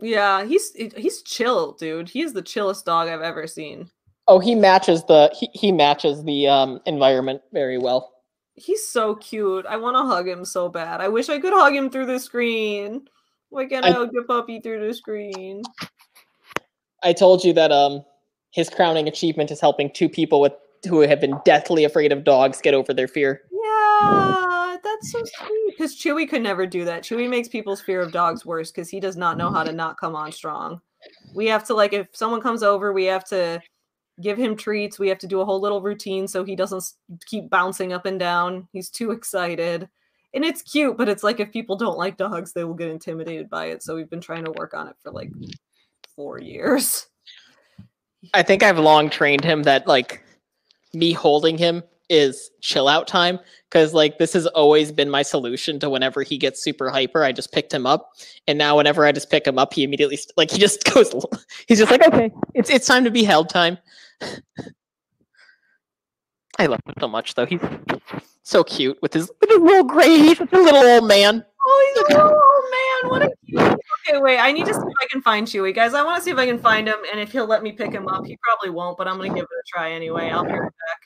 Yeah, 0.00 0.44
he's 0.44 0.72
he's 0.96 1.22
chill, 1.22 1.72
dude. 1.72 2.08
He's 2.08 2.32
the 2.32 2.40
chillest 2.42 2.84
dog 2.86 3.08
I've 3.08 3.20
ever 3.20 3.48
seen. 3.48 3.90
Oh, 4.28 4.38
he 4.38 4.54
matches 4.54 5.02
the 5.08 5.28
he, 5.36 5.48
he 5.52 5.72
matches 5.72 6.22
the 6.22 6.46
um 6.46 6.78
environment 6.86 7.42
very 7.52 7.78
well. 7.78 8.12
He's 8.54 8.86
so 8.86 9.16
cute. 9.16 9.66
I 9.66 9.76
want 9.76 9.96
to 9.96 10.04
hug 10.04 10.28
him 10.28 10.44
so 10.44 10.68
bad. 10.68 11.00
I 11.00 11.08
wish 11.08 11.28
I 11.28 11.40
could 11.40 11.52
hug 11.52 11.74
him 11.74 11.90
through 11.90 12.06
the 12.06 12.20
screen. 12.20 13.08
Why 13.50 13.66
can't 13.66 13.84
I, 13.84 13.88
I- 13.88 13.92
hug 13.92 14.10
the 14.12 14.22
puppy 14.22 14.60
through 14.60 14.86
the 14.86 14.94
screen? 14.94 15.62
I 17.02 17.12
told 17.12 17.42
you 17.42 17.52
that 17.54 17.72
um 17.72 18.04
his 18.52 18.70
crowning 18.70 19.08
achievement 19.08 19.50
is 19.50 19.60
helping 19.60 19.90
two 19.90 20.08
people 20.08 20.40
with 20.40 20.52
who 20.88 21.00
have 21.00 21.20
been 21.20 21.40
deathly 21.44 21.82
afraid 21.82 22.12
of 22.12 22.22
dogs 22.22 22.60
get 22.60 22.72
over 22.72 22.94
their 22.94 23.08
fear. 23.08 23.42
Yeah, 24.00 24.76
that's 24.82 25.12
so 25.12 25.22
sweet. 25.24 25.74
Because 25.76 25.96
Chewy 25.96 26.28
could 26.28 26.42
never 26.42 26.66
do 26.66 26.84
that. 26.84 27.02
Chewy 27.02 27.28
makes 27.28 27.48
people's 27.48 27.80
fear 27.80 28.00
of 28.00 28.12
dogs 28.12 28.44
worse 28.46 28.70
because 28.70 28.88
he 28.88 29.00
does 29.00 29.16
not 29.16 29.36
know 29.38 29.50
how 29.50 29.62
to 29.62 29.72
not 29.72 29.98
come 29.98 30.14
on 30.14 30.32
strong. 30.32 30.80
We 31.34 31.46
have 31.46 31.64
to 31.64 31.74
like 31.74 31.92
if 31.92 32.08
someone 32.12 32.40
comes 32.40 32.62
over, 32.62 32.92
we 32.92 33.04
have 33.04 33.24
to 33.26 33.60
give 34.20 34.36
him 34.36 34.56
treats. 34.56 34.98
We 34.98 35.08
have 35.08 35.18
to 35.18 35.26
do 35.28 35.40
a 35.40 35.44
whole 35.44 35.60
little 35.60 35.80
routine 35.80 36.26
so 36.26 36.44
he 36.44 36.56
doesn't 36.56 36.84
keep 37.26 37.48
bouncing 37.48 37.92
up 37.92 38.04
and 38.04 38.18
down. 38.18 38.68
He's 38.72 38.90
too 38.90 39.12
excited. 39.12 39.88
and 40.34 40.44
it's 40.44 40.62
cute, 40.62 40.96
but 40.96 41.08
it's 41.08 41.22
like 41.22 41.40
if 41.40 41.52
people 41.52 41.76
don't 41.76 41.98
like 41.98 42.16
dogs, 42.16 42.52
they 42.52 42.64
will 42.64 42.74
get 42.74 42.90
intimidated 42.90 43.48
by 43.48 43.66
it. 43.66 43.82
So 43.82 43.94
we've 43.94 44.10
been 44.10 44.20
trying 44.20 44.44
to 44.44 44.52
work 44.52 44.74
on 44.74 44.88
it 44.88 44.96
for 45.02 45.10
like 45.10 45.30
four 46.14 46.40
years. 46.40 47.06
I 48.34 48.42
think 48.42 48.62
I've 48.62 48.78
long 48.78 49.08
trained 49.10 49.44
him 49.44 49.62
that 49.62 49.86
like 49.86 50.22
me 50.92 51.12
holding 51.12 51.56
him 51.56 51.82
is 52.08 52.50
chill 52.60 52.88
out 52.88 53.06
time 53.06 53.38
because 53.68 53.92
like 53.92 54.18
this 54.18 54.32
has 54.32 54.46
always 54.48 54.90
been 54.90 55.10
my 55.10 55.22
solution 55.22 55.78
to 55.78 55.90
whenever 55.90 56.22
he 56.22 56.38
gets 56.38 56.62
super 56.62 56.88
hyper 56.90 57.22
i 57.22 57.32
just 57.32 57.52
picked 57.52 57.72
him 57.72 57.86
up 57.86 58.12
and 58.46 58.58
now 58.58 58.76
whenever 58.76 59.04
i 59.04 59.12
just 59.12 59.30
pick 59.30 59.46
him 59.46 59.58
up 59.58 59.74
he 59.74 59.84
immediately 59.84 60.18
like 60.36 60.50
he 60.50 60.58
just 60.58 60.84
goes 60.94 61.14
he's 61.66 61.78
just 61.78 61.90
like 61.90 62.06
okay 62.06 62.30
it's 62.54 62.70
it's 62.70 62.86
time 62.86 63.04
to 63.04 63.10
be 63.10 63.24
held 63.24 63.48
time 63.48 63.76
i 66.58 66.66
love 66.66 66.80
him 66.86 66.94
so 66.98 67.08
much 67.08 67.34
though 67.34 67.46
he's 67.46 67.60
so 68.42 68.64
cute 68.64 68.98
with 69.02 69.12
his 69.12 69.30
with 69.40 69.50
his 69.50 69.60
little 69.60 69.84
gray 69.84 70.18
he's 70.18 70.40
a 70.40 70.44
little 70.52 70.82
old 70.82 71.06
man 71.06 71.44
Oh, 71.70 71.92
he's 71.94 72.02
a 72.02 72.18
little 72.18 72.30
old 72.30 72.64
man. 72.70 73.10
What 73.10 73.22
a 73.22 73.30
cute. 73.44 73.60
Okay, 74.08 74.20
wait. 74.20 74.38
I 74.38 74.52
need 74.52 74.64
to 74.66 74.72
see 74.72 74.80
if 74.80 74.94
I 75.02 75.06
can 75.10 75.20
find 75.20 75.46
Chewy, 75.46 75.74
guys. 75.74 75.92
I 75.92 76.02
want 76.02 76.16
to 76.16 76.24
see 76.24 76.30
if 76.30 76.38
I 76.38 76.46
can 76.46 76.58
find 76.58 76.88
him, 76.88 76.96
and 77.10 77.20
if 77.20 77.32
he'll 77.32 77.46
let 77.46 77.62
me 77.62 77.72
pick 77.72 77.92
him 77.92 78.08
up. 78.08 78.24
He 78.24 78.38
probably 78.42 78.70
won't, 78.70 78.96
but 78.96 79.06
I'm 79.06 79.18
gonna 79.18 79.28
give 79.28 79.42
it 79.42 79.42
a 79.42 79.62
try 79.66 79.92
anyway. 79.92 80.30
I'll 80.30 80.44
be 80.44 80.52
right 80.52 80.62
back. 80.62 80.97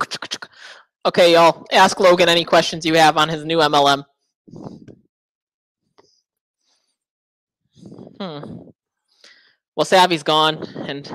okay 1.06 1.32
y'all 1.32 1.64
ask 1.72 1.98
logan 2.00 2.28
any 2.28 2.44
questions 2.44 2.84
you 2.84 2.94
have 2.94 3.16
on 3.16 3.28
his 3.28 3.44
new 3.44 3.58
mlm 3.58 4.04
hmm. 8.18 8.68
well 9.76 9.84
savvy's 9.84 10.22
gone 10.22 10.62
and 10.86 11.12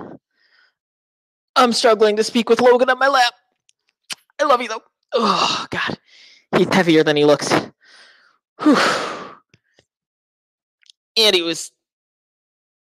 i'm 1.56 1.72
struggling 1.74 2.16
to 2.16 2.24
speak 2.24 2.50
with 2.50 2.62
logan 2.62 2.90
on 2.90 3.00
my 3.00 3.08
lap. 3.08 3.34
I 4.40 4.44
love 4.46 4.62
you 4.62 4.68
though. 4.68 4.84
Oh 5.14 5.66
god. 5.70 5.98
He's 6.58 6.74
heavier 6.74 7.04
than 7.04 7.16
he 7.16 7.26
looks. 7.26 7.52
Whew. 8.62 8.78
and 11.18 11.36
he 11.36 11.42
was 11.42 11.72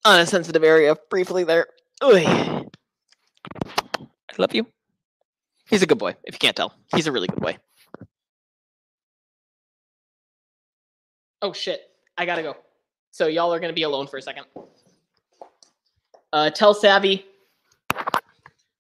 on 0.06 0.20
a 0.20 0.26
sensitive 0.26 0.64
area 0.64 0.96
briefly 1.10 1.44
there. 1.44 1.68
I 2.02 2.66
love 4.38 4.54
you 4.54 4.68
He's 5.70 5.82
a 5.82 5.86
good 5.86 5.98
boy, 5.98 6.16
if 6.24 6.34
you 6.36 6.40
can't 6.40 6.56
tell. 6.56 6.74
He's 6.96 7.08
a 7.08 7.12
really 7.12 7.28
good 7.28 7.42
boy. 7.42 7.58
Oh 11.42 11.54
shit. 11.54 11.82
I 12.18 12.26
gotta 12.26 12.42
go. 12.42 12.56
So 13.12 13.28
y'all 13.28 13.54
are 13.54 13.60
gonna 13.60 13.74
be 13.74 13.84
alone 13.84 14.08
for 14.08 14.18
a 14.18 14.22
second. 14.22 14.46
Uh 16.34 16.50
tell 16.50 16.74
Savvy 16.74 17.26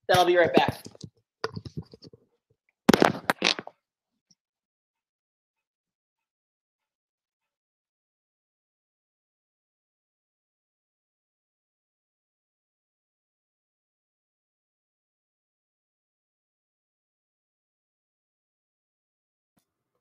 that 0.08 0.18
I'll 0.18 0.26
be 0.26 0.38
right 0.38 0.54
back. 0.54 0.84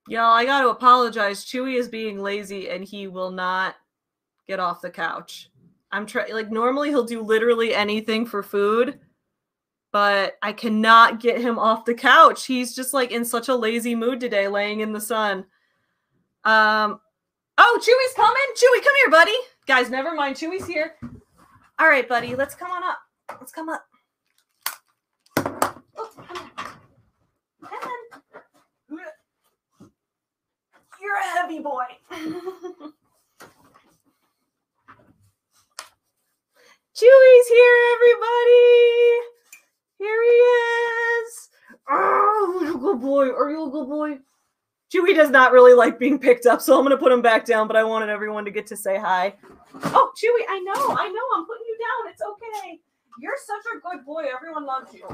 Y'all, 0.09 0.33
I 0.33 0.45
got 0.45 0.61
to 0.61 0.69
apologize. 0.69 1.45
Chewy 1.45 1.78
is 1.78 1.89
being 1.89 2.20
lazy 2.20 2.70
and 2.70 2.85
he 2.85 3.09
will 3.09 3.31
not 3.31 3.74
get 4.47 4.61
off 4.61 4.81
the 4.81 4.91
couch. 4.91 5.51
I'm 5.91 6.07
trying, 6.07 6.33
like, 6.33 6.51
normally 6.51 6.91
he'll 6.91 7.05
do 7.05 7.23
literally 7.23 7.74
anything 7.74 8.27
for 8.27 8.43
food, 8.43 9.01
but 9.93 10.37
I 10.43 10.53
cannot 10.53 11.20
get 11.20 11.41
him 11.41 11.59
off 11.59 11.85
the 11.85 11.95
couch. 11.95 12.47
He's 12.47 12.74
just 12.74 12.95
like 12.95 13.11
in 13.11 13.24
such 13.24 13.49
a 13.49 13.55
lazy 13.55 13.95
mood 13.95 14.20
today, 14.20 14.47
laying 14.47 14.81
in 14.81 14.93
the 14.93 15.01
sun. 15.01 15.39
Um, 16.45 17.01
oh, 17.59 17.81
Chewy's 17.81 18.15
coming. 18.15 18.37
Chewy, 18.55 18.85
come 18.85 18.95
here, 18.97 19.11
buddy. 19.11 19.37
Guys, 19.66 19.91
never 19.91 20.15
mind. 20.15 20.37
Chewy's 20.37 20.66
here. 20.66 20.95
All 21.78 21.89
right, 21.89 22.09
buddy, 22.09 22.37
let's 22.37 22.55
come 22.55 22.70
on 22.70 22.85
up. 22.85 22.99
Let's 23.41 23.53
come 23.53 23.69
up. 23.69 23.85
Oh, 25.39 26.11
come 26.16 26.37
on. 26.37 26.51
Come 27.65 27.91
on. 27.91 27.95
You're 31.07 31.15
a 31.15 31.41
heavy 31.41 31.61
boy. 31.61 31.85
Chewy's 36.97 37.49
here, 37.49 37.77
everybody. 37.95 38.66
Here 39.99 40.23
he 40.24 40.28
is. 40.28 41.49
Oh, 41.89 42.61
you 42.65 42.77
good 42.78 43.01
boy. 43.01 43.31
Are 43.31 43.51
you 43.53 43.69
a 43.69 43.70
good 43.70 43.87
boy? 43.87 44.19
Chewy 44.93 45.15
does 45.15 45.31
not 45.31 45.53
really 45.53 45.74
like 45.74 46.01
being 46.01 46.19
picked 46.19 46.45
up, 46.45 46.61
so 46.61 46.77
I'm 46.77 46.83
gonna 46.85 46.97
put 46.97 47.12
him 47.12 47.23
back 47.23 47.45
down. 47.45 47.69
But 47.69 47.77
I 47.77 47.85
wanted 47.85 48.09
everyone 48.09 48.45
to 48.45 48.51
get 48.51 48.66
to 48.66 48.77
say 48.77 48.99
hi. 48.99 49.37
Oh, 49.74 50.11
Chewy, 50.16 50.45
I 50.49 50.59
know, 50.59 50.73
I 50.74 51.09
know. 51.09 51.27
I'm 51.37 51.47
putting 51.47 51.66
you 51.69 51.78
down. 51.78 52.12
It's 52.12 52.23
okay. 52.23 52.81
You're 53.20 53.39
such 53.47 53.65
a 53.77 53.78
good 53.78 54.05
boy. 54.05 54.24
Everyone 54.35 54.66
loves 54.66 54.93
you. 54.93 55.07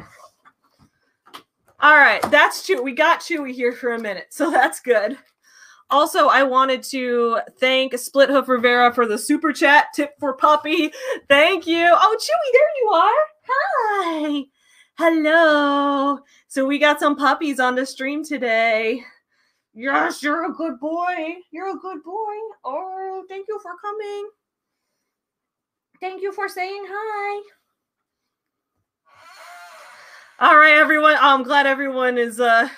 All 1.80 1.96
right, 1.98 2.22
that's 2.30 2.66
Chewy. 2.66 2.82
We 2.82 2.94
got 2.94 3.20
Chewy 3.20 3.52
here 3.52 3.72
for 3.72 3.92
a 3.92 3.98
minute, 3.98 4.28
so 4.30 4.50
that's 4.52 4.80
good. 4.80 5.18
Also, 5.92 6.28
I 6.28 6.42
wanted 6.42 6.82
to 6.84 7.38
thank 7.60 7.96
Split 7.98 8.30
Hoof 8.30 8.48
Rivera 8.48 8.94
for 8.94 9.06
the 9.06 9.18
super 9.18 9.52
chat 9.52 9.88
tip 9.94 10.14
for 10.18 10.32
puppy. 10.32 10.90
Thank 11.28 11.66
you. 11.66 11.86
Oh, 11.90 12.16
Chewy, 12.18 12.52
there 12.52 12.70
you 12.80 12.88
are. 12.88 13.26
Hi. 13.46 14.44
Hello. 14.94 16.18
So 16.48 16.66
we 16.66 16.78
got 16.78 16.98
some 16.98 17.14
puppies 17.14 17.60
on 17.60 17.74
the 17.74 17.84
stream 17.84 18.24
today. 18.24 19.04
Yes, 19.74 20.22
you're 20.22 20.50
a 20.50 20.54
good 20.54 20.80
boy. 20.80 21.36
You're 21.50 21.76
a 21.76 21.78
good 21.78 22.02
boy. 22.02 22.36
Oh, 22.64 23.24
thank 23.28 23.46
you 23.48 23.60
for 23.60 23.72
coming. 23.82 24.30
Thank 26.00 26.22
you 26.22 26.32
for 26.32 26.48
saying 26.48 26.84
hi. 26.88 27.42
All 30.40 30.56
right, 30.56 30.74
everyone. 30.74 31.16
I'm 31.20 31.42
glad 31.42 31.66
everyone 31.66 32.16
is 32.16 32.40
uh 32.40 32.68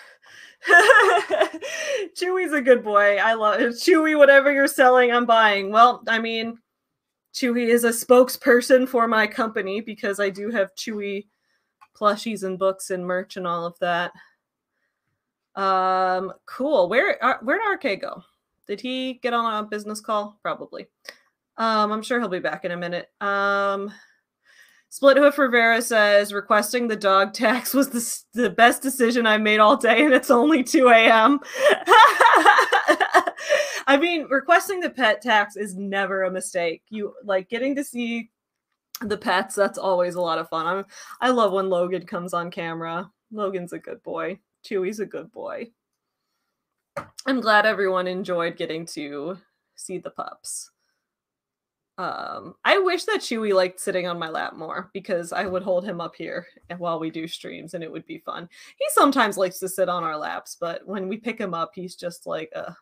Chewy's 2.16 2.52
a 2.52 2.62
good 2.62 2.82
boy. 2.82 3.16
I 3.16 3.34
love 3.34 3.60
it. 3.60 3.74
Chewy, 3.74 4.16
whatever 4.16 4.52
you're 4.52 4.66
selling, 4.66 5.12
I'm 5.12 5.26
buying. 5.26 5.70
Well, 5.70 6.02
I 6.08 6.18
mean, 6.18 6.58
Chewy 7.34 7.68
is 7.68 7.84
a 7.84 7.90
spokesperson 7.90 8.88
for 8.88 9.08
my 9.08 9.26
company 9.26 9.80
because 9.80 10.20
I 10.20 10.30
do 10.30 10.50
have 10.50 10.74
Chewy 10.74 11.26
plushies 11.98 12.44
and 12.44 12.58
books 12.58 12.90
and 12.90 13.06
merch 13.06 13.36
and 13.36 13.46
all 13.46 13.66
of 13.66 13.78
that. 13.80 14.12
Um, 15.54 16.32
cool. 16.46 16.88
Where 16.88 17.22
uh, 17.24 17.38
where 17.42 17.58
did 17.58 17.92
RK 17.92 18.00
go? 18.00 18.22
Did 18.66 18.80
he 18.80 19.14
get 19.14 19.34
on 19.34 19.64
a 19.64 19.66
business 19.66 20.00
call? 20.00 20.38
Probably. 20.42 20.86
Um, 21.56 21.92
I'm 21.92 22.02
sure 22.02 22.18
he'll 22.18 22.28
be 22.28 22.40
back 22.40 22.64
in 22.64 22.72
a 22.72 22.76
minute. 22.76 23.10
Um, 23.20 23.92
Split 24.94 25.16
Hoof 25.16 25.38
Rivera 25.38 25.82
says 25.82 26.32
requesting 26.32 26.86
the 26.86 26.94
dog 26.94 27.32
tax 27.34 27.74
was 27.74 27.90
the, 27.90 28.40
the 28.42 28.48
best 28.48 28.80
decision 28.80 29.26
I 29.26 29.38
made 29.38 29.58
all 29.58 29.76
day, 29.76 30.04
and 30.04 30.14
it's 30.14 30.30
only 30.30 30.62
2 30.62 30.88
a.m. 30.88 31.40
I 33.88 33.98
mean, 34.00 34.28
requesting 34.30 34.78
the 34.78 34.90
pet 34.90 35.20
tax 35.20 35.56
is 35.56 35.74
never 35.74 36.22
a 36.22 36.30
mistake. 36.30 36.84
You 36.90 37.12
like 37.24 37.48
getting 37.48 37.74
to 37.74 37.82
see 37.82 38.30
the 39.00 39.18
pets, 39.18 39.56
that's 39.56 39.78
always 39.78 40.14
a 40.14 40.20
lot 40.20 40.38
of 40.38 40.48
fun. 40.48 40.64
I'm 40.64 40.84
I 41.20 41.30
love 41.30 41.50
when 41.50 41.70
Logan 41.70 42.06
comes 42.06 42.32
on 42.32 42.52
camera. 42.52 43.10
Logan's 43.32 43.72
a 43.72 43.80
good 43.80 44.00
boy. 44.04 44.38
Chewy's 44.64 45.00
a 45.00 45.06
good 45.06 45.32
boy. 45.32 45.72
I'm 47.26 47.40
glad 47.40 47.66
everyone 47.66 48.06
enjoyed 48.06 48.56
getting 48.56 48.86
to 48.94 49.38
see 49.74 49.98
the 49.98 50.10
pups. 50.10 50.70
Um, 51.96 52.54
I 52.64 52.78
wish 52.78 53.04
that 53.04 53.20
Chewy 53.20 53.54
liked 53.54 53.78
sitting 53.78 54.08
on 54.08 54.18
my 54.18 54.28
lap 54.28 54.56
more 54.56 54.90
because 54.92 55.32
I 55.32 55.46
would 55.46 55.62
hold 55.62 55.84
him 55.84 56.00
up 56.00 56.16
here 56.16 56.46
while 56.78 56.98
we 56.98 57.10
do 57.10 57.28
streams 57.28 57.74
and 57.74 57.84
it 57.84 57.92
would 57.92 58.06
be 58.06 58.18
fun. 58.18 58.48
He 58.76 58.84
sometimes 58.90 59.36
likes 59.36 59.60
to 59.60 59.68
sit 59.68 59.88
on 59.88 60.02
our 60.02 60.16
laps, 60.16 60.56
but 60.60 60.84
when 60.86 61.08
we 61.08 61.18
pick 61.18 61.38
him 61.38 61.54
up, 61.54 61.70
he's 61.74 61.94
just 61.94 62.26
like 62.26 62.52
a 62.54 62.76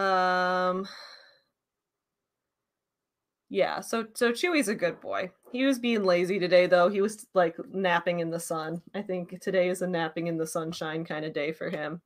um 0.00 0.86
yeah, 3.48 3.80
so 3.80 4.06
so 4.14 4.32
Chewy's 4.32 4.68
a 4.68 4.74
good 4.74 5.00
boy. 5.00 5.30
He 5.52 5.64
was 5.64 5.78
being 5.78 6.04
lazy 6.04 6.38
today 6.40 6.66
though. 6.66 6.88
He 6.88 7.00
was 7.00 7.26
like 7.34 7.56
napping 7.72 8.18
in 8.20 8.30
the 8.30 8.40
sun. 8.40 8.82
I 8.94 9.02
think 9.02 9.40
today 9.40 9.68
is 9.68 9.82
a 9.82 9.86
napping 9.86 10.26
in 10.26 10.36
the 10.36 10.46
sunshine 10.46 11.04
kind 11.04 11.24
of 11.24 11.32
day 11.32 11.52
for 11.52 11.70
him. 11.70 12.02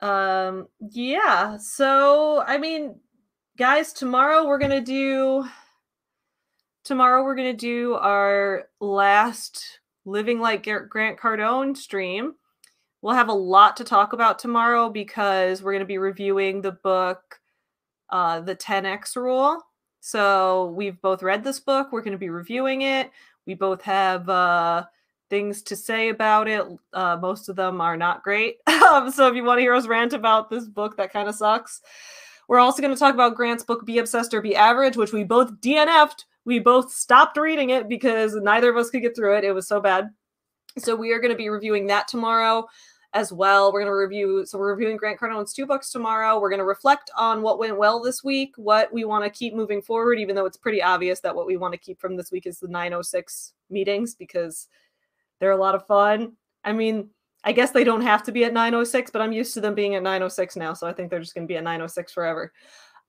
Um 0.00 0.68
yeah, 0.78 1.56
so 1.58 2.42
I 2.46 2.58
mean 2.58 3.00
guys, 3.56 3.92
tomorrow 3.92 4.46
we're 4.46 4.58
gonna 4.58 4.80
do 4.80 5.44
tomorrow 6.82 7.22
we're 7.22 7.36
gonna 7.36 7.52
do 7.52 7.94
our 7.94 8.64
last 8.80 9.80
living 10.04 10.40
like 10.40 10.64
Grant 10.64 11.18
Cardone 11.18 11.76
stream. 11.76 12.34
We'll 13.00 13.14
have 13.14 13.28
a 13.28 13.32
lot 13.34 13.76
to 13.76 13.84
talk 13.84 14.12
about 14.12 14.40
tomorrow 14.40 14.88
because 14.90 15.62
we're 15.62 15.72
gonna 15.72 15.84
be 15.84 15.98
reviewing 15.98 16.62
the 16.62 16.72
book, 16.72 17.40
uh, 18.10 18.40
the 18.40 18.56
10x 18.56 19.14
rule. 19.14 19.62
So 20.00 20.72
we've 20.76 21.00
both 21.00 21.22
read 21.22 21.44
this 21.44 21.60
book. 21.60 21.92
We're 21.92 22.02
gonna 22.02 22.18
be 22.18 22.30
reviewing 22.30 22.82
it. 22.82 23.12
We 23.46 23.54
both 23.54 23.82
have 23.82 24.28
uh, 24.28 24.86
things 25.30 25.62
to 25.62 25.76
say 25.76 26.08
about 26.08 26.48
it. 26.48 26.64
Uh, 26.92 27.18
most 27.20 27.48
of 27.48 27.54
them 27.54 27.80
are 27.80 27.96
not 27.96 28.24
great. 28.24 28.56
um, 28.66 29.12
so 29.12 29.28
if 29.28 29.36
you 29.36 29.44
want 29.44 29.58
to 29.58 29.62
hear 29.62 29.74
us 29.74 29.86
rant 29.86 30.12
about 30.12 30.50
this 30.50 30.66
book 30.66 30.96
that 30.96 31.12
kind 31.12 31.28
of 31.28 31.36
sucks, 31.36 31.82
we're 32.48 32.58
also 32.58 32.82
going 32.82 32.94
to 32.94 32.98
talk 32.98 33.14
about 33.14 33.34
Grant's 33.34 33.64
book 33.64 33.86
Be 33.86 33.98
Obsessed 33.98 34.34
or 34.34 34.40
Be 34.40 34.56
Average, 34.56 34.96
which 34.96 35.12
we 35.12 35.24
both 35.24 35.60
DNF'd. 35.60 36.24
We 36.44 36.58
both 36.58 36.92
stopped 36.92 37.36
reading 37.36 37.70
it 37.70 37.88
because 37.88 38.34
neither 38.34 38.70
of 38.70 38.76
us 38.76 38.90
could 38.90 39.02
get 39.02 39.16
through 39.16 39.38
it. 39.38 39.44
It 39.44 39.52
was 39.52 39.66
so 39.66 39.80
bad. 39.80 40.10
So 40.78 40.94
we 40.94 41.12
are 41.12 41.20
going 41.20 41.30
to 41.30 41.36
be 41.36 41.48
reviewing 41.48 41.86
that 41.86 42.08
tomorrow 42.08 42.66
as 43.14 43.32
well. 43.32 43.72
We're 43.72 43.80
going 43.80 43.92
to 43.92 43.96
review, 43.96 44.44
so 44.44 44.58
we're 44.58 44.72
reviewing 44.72 44.96
Grant 44.96 45.18
Cardone's 45.18 45.54
two 45.54 45.66
books 45.66 45.90
tomorrow. 45.90 46.38
We're 46.40 46.50
going 46.50 46.58
to 46.58 46.64
reflect 46.64 47.10
on 47.16 47.42
what 47.42 47.58
went 47.58 47.78
well 47.78 48.02
this 48.02 48.24
week, 48.24 48.52
what 48.56 48.92
we 48.92 49.04
want 49.04 49.24
to 49.24 49.30
keep 49.30 49.54
moving 49.54 49.80
forward, 49.80 50.18
even 50.18 50.34
though 50.34 50.46
it's 50.46 50.56
pretty 50.56 50.82
obvious 50.82 51.20
that 51.20 51.34
what 51.34 51.46
we 51.46 51.56
want 51.56 51.72
to 51.72 51.78
keep 51.78 52.00
from 52.00 52.16
this 52.16 52.32
week 52.32 52.46
is 52.46 52.58
the 52.58 52.68
906 52.68 53.52
meetings 53.70 54.14
because 54.14 54.68
they're 55.38 55.52
a 55.52 55.56
lot 55.56 55.76
of 55.76 55.86
fun. 55.86 56.32
I 56.64 56.72
mean, 56.72 57.10
I 57.44 57.52
guess 57.52 57.70
they 57.70 57.84
don't 57.84 58.00
have 58.00 58.22
to 58.24 58.32
be 58.32 58.44
at 58.44 58.52
906, 58.52 59.10
but 59.10 59.22
I'm 59.22 59.32
used 59.32 59.54
to 59.54 59.60
them 59.60 59.74
being 59.74 59.94
at 59.94 60.02
906 60.02 60.56
now, 60.56 60.72
so 60.72 60.86
I 60.86 60.92
think 60.92 61.10
they're 61.10 61.20
just 61.20 61.34
going 61.34 61.46
to 61.46 61.52
be 61.52 61.56
at 61.56 61.64
906 61.64 62.12
forever. 62.12 62.52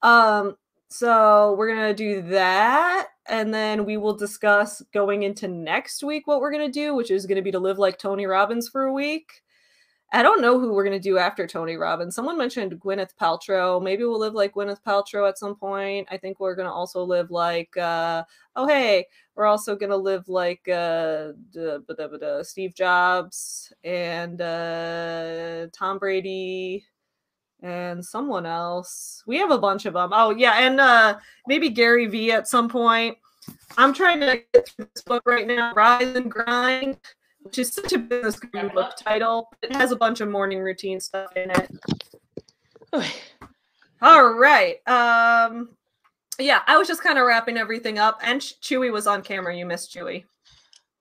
Um, 0.02 0.56
so 0.90 1.56
we're 1.58 1.74
going 1.74 1.88
to 1.88 1.94
do 1.96 2.22
that 2.30 3.08
and 3.28 3.54
then 3.54 3.86
we 3.86 3.98
will 3.98 4.14
discuss 4.14 4.82
going 4.94 5.24
into 5.24 5.48
next 5.48 6.04
week 6.04 6.28
what 6.28 6.40
we're 6.40 6.52
going 6.52 6.72
to 6.72 6.72
do, 6.72 6.94
which 6.94 7.12
is 7.12 7.26
going 7.26 7.38
to 7.38 7.42
be 7.42 7.52
to 7.52 7.60
live 7.60 7.80
like 7.80 7.98
Tony 7.98 8.26
Robbins 8.26 8.70
for 8.70 8.84
a 8.84 8.94
week. 8.94 9.42
I 10.14 10.22
don't 10.22 10.42
know 10.42 10.60
who 10.60 10.72
we're 10.72 10.86
going 10.86 11.00
to 11.00 11.10
do 11.10 11.18
after 11.18 11.46
Tony 11.48 11.76
Robbins. 11.76 12.16
Someone 12.16 12.38
mentioned 12.38 12.80
Gwyneth 12.80 13.16
Paltrow. 13.20 13.82
Maybe 13.82 14.04
we'll 14.04 14.20
live 14.20 14.34
like 14.34 14.54
Gwyneth 14.54 14.82
Paltrow 14.86 15.28
at 15.28 15.38
some 15.38 15.56
point. 15.56 16.08
I 16.10 16.18
think 16.18 16.40
we're 16.40 16.56
going 16.56 16.68
to 16.68 16.72
also 16.72 17.04
live 17.04 17.32
like, 17.32 17.76
uh, 17.76 18.24
oh, 18.56 18.68
hey, 18.68 19.08
we're 19.36 19.46
also 19.46 19.76
going 19.76 19.90
to 19.90 19.98
live 19.98 20.30
like 20.30 20.68
uh, 20.70 21.34
Steve 22.44 22.76
Jobs 22.76 23.74
and 23.84 24.40
uh, 24.42 25.68
Tom 25.74 25.98
Brady 25.98 26.86
and 27.62 28.06
someone 28.06 28.46
else. 28.46 29.24
We 29.26 29.38
have 29.40 29.52
a 29.52 29.58
bunch 29.58 29.86
of 29.86 29.96
them. 29.96 30.12
Oh, 30.14 30.30
yeah. 30.30 30.60
And 30.60 30.80
uh, 30.80 31.18
maybe 31.48 31.70
Gary 31.70 32.06
Vee 32.06 32.32
at 32.32 32.48
some 32.48 32.70
point. 32.70 33.18
I'm 33.78 33.94
trying 33.94 34.22
to 34.22 34.42
get 34.54 34.70
through 34.70 34.88
this 34.94 35.04
book 35.04 35.24
right 35.26 35.46
now, 35.46 35.74
Rise 35.74 36.16
and 36.16 36.32
Grind 36.32 36.98
which 37.46 37.60
is 37.60 37.72
such 37.72 37.94
a 37.94 38.00
business 38.00 38.40
guru 38.40 38.70
book 38.72 38.96
title. 38.98 39.50
It 39.62 39.76
has 39.76 39.92
a 39.92 39.96
bunch 39.96 40.20
of 40.20 40.30
morning 40.30 40.60
routine 40.60 41.00
stuff 41.00 41.32
in 41.38 41.52
it. 41.52 41.72
All 44.02 44.34
right. 44.34 44.78
Um 44.88 45.70
yeah, 46.40 46.64
I 46.66 46.76
was 46.76 46.88
just 46.88 47.04
kind 47.04 47.20
of 47.20 47.28
wrapping 47.28 47.56
everything 47.56 48.00
up 48.00 48.20
and 48.24 48.42
Chewy 48.42 48.92
was 48.92 49.06
on 49.06 49.22
camera. 49.22 49.56
You 49.56 49.68
missed 49.68 49.94
Chewy. 49.96 50.26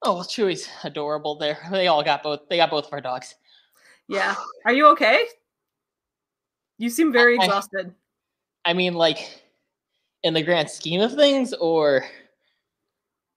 Oh, 0.03 0.16
well, 0.16 0.25
Chewy's 0.25 0.69
adorable 0.85 1.37
there. 1.37 1.59
They 1.71 1.87
all 1.87 2.05
got 2.05 2.23
both 2.23 2.41
they 2.51 2.59
got 2.59 2.71
both 2.71 2.89
of 2.89 2.93
our 2.93 3.01
dogs. 3.01 3.35
Yeah. 4.07 4.35
Are 4.66 4.73
you 4.75 4.87
okay? 4.89 5.25
You 6.77 6.91
seem 6.91 7.11
very 7.11 7.39
I, 7.39 7.45
exhausted. 7.45 7.95
I 8.66 8.75
mean 8.75 8.93
like 8.93 9.43
in 10.23 10.35
the 10.35 10.43
grand 10.43 10.69
scheme 10.69 11.01
of 11.01 11.15
things 11.15 11.55
or 11.55 12.05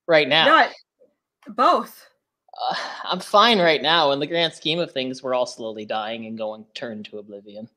right 0.07 0.27
now? 0.27 0.45
No, 0.45 1.53
both 1.53 2.09
uh, 2.57 2.75
I'm 3.03 3.19
fine 3.19 3.59
right 3.59 3.81
now. 3.81 4.11
In 4.11 4.19
the 4.19 4.27
grand 4.27 4.53
scheme 4.53 4.79
of 4.79 4.91
things, 4.91 5.23
we're 5.23 5.33
all 5.33 5.45
slowly 5.45 5.85
dying 5.85 6.25
and 6.25 6.37
going 6.37 6.65
turn 6.73 7.03
to 7.03 7.19
oblivion. 7.19 7.69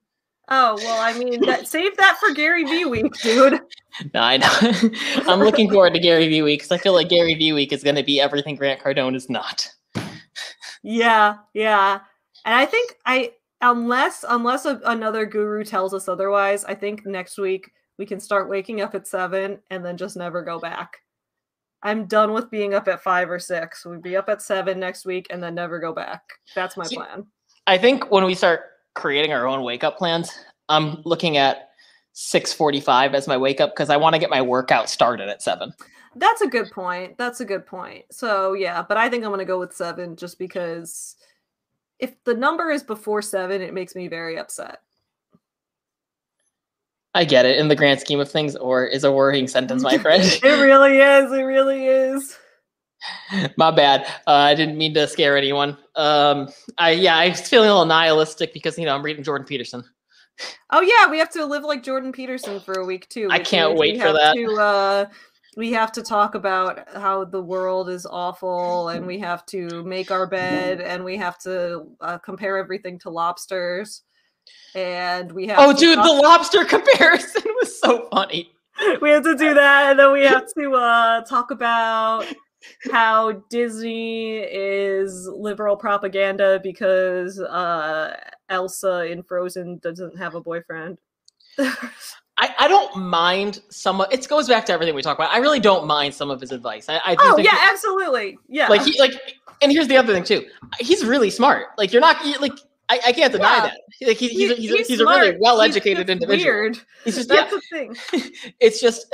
Oh 0.53 0.75
well, 0.79 1.01
I 1.01 1.17
mean, 1.17 1.41
that, 1.47 1.69
save 1.69 1.97
that 1.99 2.19
for 2.19 2.35
Gary 2.35 2.65
Vee 2.65 2.85
week, 2.85 3.13
dude. 3.23 3.61
no, 4.15 4.21
I 4.21 4.37
know. 4.37 4.49
I'm 5.33 5.39
looking 5.39 5.71
forward 5.71 5.95
to 5.95 6.01
Gary 6.01 6.27
Vee 6.27 6.43
week 6.43 6.61
because 6.61 6.73
I 6.73 6.79
feel 6.79 6.93
like 6.93 7.09
Gary 7.09 7.35
Vee 7.35 7.53
week 7.53 7.73
is 7.73 7.85
going 7.85 7.95
to 7.95 8.03
be 8.03 8.21
everything 8.21 8.57
Grant 8.57 8.81
Cardone 8.81 9.15
is 9.15 9.31
not. 9.31 9.69
yeah, 10.83 11.37
yeah, 11.55 12.01
and 12.45 12.55
I 12.55 12.67
think 12.67 12.97
I 13.07 13.33
unless 13.61 14.25
unless 14.29 14.65
a, 14.65 14.81
another 14.87 15.25
guru 15.25 15.63
tells 15.63 15.95
us 15.95 16.09
otherwise, 16.09 16.65
I 16.65 16.75
think 16.75 17.07
next 17.07 17.39
week 17.39 17.71
we 17.97 18.05
can 18.05 18.19
start 18.19 18.49
waking 18.49 18.81
up 18.81 18.97
at 18.97 19.07
seven 19.07 19.61
and 19.71 19.85
then 19.85 19.97
just 19.97 20.17
never 20.17 20.43
go 20.43 20.59
back. 20.59 20.97
I'm 21.83 22.07
done 22.07 22.33
with 22.33 22.51
being 22.51 22.75
up 22.75 22.89
at 22.89 23.03
five 23.03 23.31
or 23.31 23.39
six. 23.39 23.85
We'd 23.87 24.03
be 24.03 24.17
up 24.17 24.29
at 24.29 24.43
seven 24.43 24.79
next 24.79 25.07
week 25.07 25.27
and 25.31 25.43
then 25.43 25.55
never 25.55 25.79
go 25.79 25.93
back. 25.93 26.23
That's 26.55 26.77
my 26.77 26.87
plan. 26.87 27.27
I 27.67 27.79
think 27.79 28.11
when 28.11 28.25
we 28.25 28.35
start 28.35 28.63
creating 28.95 29.33
our 29.33 29.47
own 29.47 29.63
wake 29.63 29.85
up 29.85 29.97
plans, 29.97 30.31
I'm 30.69 31.03
looking 31.05 31.37
at 31.37 31.71
6:45 32.15 33.15
as 33.15 33.29
my 33.29 33.37
wake 33.37 33.61
up 33.61 33.71
because 33.71 33.91
I 33.91 33.97
want 33.97 34.15
to 34.15 34.19
get 34.19 34.31
my 34.31 34.43
workout 34.43 34.91
started 34.91 35.29
at 35.29 35.43
seven. 35.43 35.73
That's 36.17 36.41
a 36.41 36.47
good 36.47 36.71
point. 36.73 37.17
That's 37.17 37.41
a 37.41 37.45
good 37.45 37.67
point. 37.67 38.05
So 38.11 38.55
yeah, 38.55 38.83
but 38.83 38.97
I 38.97 39.09
think 39.09 39.25
I'm 39.25 39.31
gonna 39.31 39.45
go 39.45 39.59
with 39.59 39.75
seven 39.75 40.17
just 40.17 40.39
because 40.39 41.17
if 41.99 42.13
the 42.25 42.35
number 42.35 42.71
is 42.71 42.83
before 42.83 43.23
seven, 43.23 43.63
it 43.63 43.75
makes 43.75 43.95
me 43.95 44.09
very 44.09 44.39
upset. 44.39 44.81
I 47.15 47.25
get 47.25 47.45
it 47.45 47.59
in 47.59 47.69
the 47.69 47.77
grand 47.77 48.01
scheme 48.01 48.21
of 48.21 48.31
things, 48.31 48.55
or 48.57 48.85
is 48.85 49.03
a 49.03 49.11
worrying 49.11 49.49
sentence, 49.49 49.83
my 49.83 49.99
friend. 49.99 50.23
it 50.43 50.45
really 50.45 50.99
is. 50.99 51.33
It 51.33 51.43
really 51.43 51.87
is. 51.87 52.39
My 53.57 53.71
bad. 53.71 54.07
Uh, 54.27 54.33
I 54.33 54.55
didn't 54.55 54.77
mean 54.77 54.95
to 54.95 55.09
scare 55.09 55.37
anyone. 55.37 55.77
Um, 55.97 56.49
I 56.79 56.91
yeah, 56.93 57.17
I 57.17 57.31
was 57.31 57.41
feeling 57.41 57.69
a 57.69 57.73
little 57.73 57.87
nihilistic 57.87 58.53
because 58.53 58.79
you 58.79 58.85
know 58.85 58.95
I'm 58.95 59.03
reading 59.03 59.25
Jordan 59.25 59.47
Peterson. 59.47 59.83
Oh 60.71 60.81
yeah, 60.81 61.11
we 61.11 61.19
have 61.19 61.31
to 61.31 61.45
live 61.45 61.65
like 61.65 61.83
Jordan 61.83 62.13
Peterson 62.13 62.61
for 62.61 62.75
a 62.75 62.85
week 62.85 63.09
too. 63.09 63.29
I 63.31 63.39
can't 63.39 63.77
wait 63.77 64.01
for 64.01 64.13
that. 64.13 64.35
To, 64.35 64.55
uh, 64.55 65.07
we 65.57 65.73
have 65.73 65.93
to 65.93 66.03
talk 66.03 66.35
about 66.35 66.89
how 66.95 67.25
the 67.25 67.43
world 67.43 67.89
is 67.89 68.07
awful, 68.07 68.91
and 68.91 69.07
we 69.07 69.19
have 69.19 69.45
to 69.47 69.83
make 69.83 70.11
our 70.11 70.27
bed, 70.27 70.81
and 70.81 71.05
we 71.05 71.17
have 71.17 71.39
to 71.39 71.87
uh, 72.01 72.19
compare 72.19 72.59
everything 72.59 72.99
to 73.01 73.11
lobsters 73.11 74.03
and 74.75 75.33
we 75.33 75.47
have 75.47 75.59
oh 75.59 75.73
dude 75.73 75.99
the 75.99 76.21
lobster 76.23 76.65
comparison 76.69 77.43
was 77.61 77.81
so 77.81 78.09
funny 78.13 78.53
we 79.01 79.11
have 79.11 79.23
to 79.23 79.37
do 79.37 79.55
that 79.55 79.91
and 79.91 79.99
then 79.99 80.13
we 80.13 80.23
have 80.23 80.47
to 80.55 80.75
uh 80.75 81.21
talk 81.23 81.51
about 81.51 82.25
how 82.93 83.33
disney 83.51 84.39
is 84.39 85.29
liberal 85.35 85.77
propaganda 85.77 86.61
because 86.63 87.41
uh 87.41 88.15
elsa 88.49 89.07
in 89.11 89.23
frozen 89.23 89.79
doesn't 89.79 90.17
have 90.19 90.35
a 90.35 90.41
boyfriend 90.41 90.99
I, 92.41 92.55
I 92.61 92.69
don't 92.69 92.97
mind 92.97 93.61
some 93.69 94.01
of 94.01 94.11
it 94.11 94.27
goes 94.27 94.49
back 94.49 94.65
to 94.67 94.73
everything 94.73 94.95
we 94.95 95.03
talk 95.03 95.19
about. 95.19 95.31
I 95.31 95.39
really 95.39 95.61
don't 95.61 95.87
mind 95.87 96.15
some 96.15 96.31
of 96.31 96.41
his 96.41 96.53
advice. 96.53 96.89
I, 96.89 96.97
I 97.05 97.17
oh 97.19 97.37
yeah, 97.37 97.55
absolutely. 97.71 98.39
Yeah. 98.49 98.69
Like 98.69 98.81
he 98.83 98.99
like 98.99 99.13
and 99.61 99.71
here's 99.71 99.89
the 99.89 99.97
other 99.99 100.15
thing 100.15 100.25
too. 100.25 100.47
He's 100.79 101.05
really 101.05 101.29
smart. 101.29 101.67
Like 101.77 101.93
you're 101.93 102.01
not 102.01 102.25
like 102.41 102.55
I, 102.91 103.01
I 103.07 103.13
can't 103.13 103.33
deny 103.33 103.57
yeah. 103.57 103.63
that. 103.63 104.09
Like 104.09 104.17
he, 104.17 104.29
he's, 104.29 104.57
he's, 104.57 104.71
he's, 104.71 104.89
he's 104.89 105.01
a 105.01 105.07
really 105.07 105.37
well-educated 105.39 106.11
individual. 106.11 106.45
Weird. 106.45 106.79
He's 107.05 107.15
just 107.15 107.29
that's 107.29 107.53
yeah. 107.53 107.59
the 107.81 107.95
thing. 108.13 108.23
it's 108.61 108.81
just 108.81 109.07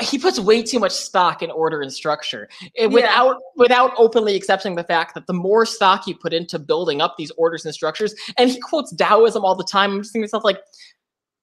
he 0.00 0.18
puts 0.18 0.38
way 0.38 0.62
too 0.62 0.78
much 0.78 0.92
stock 0.92 1.42
in 1.42 1.50
order 1.50 1.82
and 1.82 1.92
structure 1.92 2.48
without 2.88 3.26
yeah. 3.32 3.34
without 3.56 3.92
openly 3.98 4.36
accepting 4.36 4.74
the 4.74 4.84
fact 4.84 5.14
that 5.14 5.26
the 5.26 5.34
more 5.34 5.66
stock 5.66 6.06
you 6.06 6.16
put 6.16 6.32
into 6.32 6.58
building 6.58 7.02
up 7.02 7.16
these 7.18 7.30
orders 7.32 7.64
and 7.66 7.74
structures 7.74 8.14
and 8.38 8.48
he 8.48 8.58
quotes 8.60 8.94
taoism 8.94 9.44
all 9.44 9.54
the 9.54 9.64
time 9.64 9.92
i'm 9.92 10.00
just 10.00 10.12
thinking 10.12 10.26
to 10.26 10.26
myself 10.28 10.44
like 10.44 10.60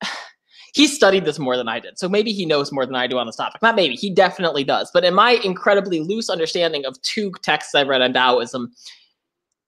he 0.74 0.88
studied 0.88 1.26
this 1.26 1.38
more 1.38 1.58
than 1.58 1.68
i 1.68 1.80
did 1.80 2.00
so 2.00 2.08
maybe 2.08 2.32
he 2.32 2.46
knows 2.46 2.72
more 2.72 2.86
than 2.86 2.96
i 2.96 3.06
do 3.06 3.18
on 3.18 3.28
this 3.28 3.36
topic 3.36 3.62
not 3.62 3.76
maybe 3.76 3.96
he 3.96 4.10
definitely 4.10 4.64
does 4.64 4.90
but 4.94 5.04
in 5.04 5.14
my 5.14 5.32
incredibly 5.44 6.00
loose 6.00 6.30
understanding 6.30 6.86
of 6.86 7.00
two 7.02 7.32
texts 7.42 7.76
i've 7.76 7.88
read 7.88 8.02
on 8.02 8.14
taoism 8.14 8.74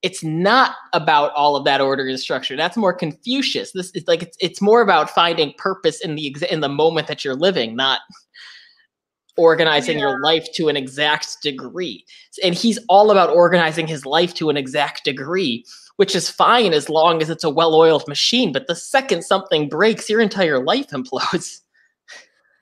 it's 0.03 0.23
not 0.23 0.75
about 0.93 1.33
all 1.33 1.55
of 1.55 1.65
that 1.65 1.81
order 1.81 2.07
and 2.07 2.19
structure. 2.19 2.55
That's 2.55 2.77
more 2.77 2.93
Confucius. 2.93 3.71
This 3.71 3.91
is 3.91 4.07
like 4.07 4.21
it's 4.21 4.37
it's 4.39 4.61
more 4.61 4.81
about 4.81 5.09
finding 5.09 5.53
purpose 5.57 6.01
in 6.01 6.15
the 6.15 6.35
in 6.49 6.61
the 6.61 6.69
moment 6.69 7.07
that 7.07 7.25
you're 7.25 7.35
living, 7.35 7.75
not 7.75 8.01
organizing 9.37 9.99
yeah. 9.99 10.09
your 10.09 10.21
life 10.21 10.47
to 10.55 10.67
an 10.67 10.75
exact 10.75 11.41
degree. 11.41 12.05
And 12.43 12.55
he's 12.55 12.79
all 12.89 13.11
about 13.11 13.29
organizing 13.29 13.87
his 13.87 14.05
life 14.05 14.33
to 14.35 14.49
an 14.49 14.57
exact 14.57 15.03
degree, 15.05 15.63
which 15.97 16.15
is 16.15 16.29
fine 16.29 16.73
as 16.73 16.89
long 16.89 17.21
as 17.21 17.29
it's 17.29 17.43
a 17.43 17.49
well-oiled 17.49 18.07
machine. 18.07 18.51
But 18.51 18.67
the 18.67 18.75
second 18.75 19.23
something 19.23 19.69
breaks, 19.69 20.09
your 20.09 20.21
entire 20.21 20.63
life 20.63 20.87
implodes. 20.91 21.61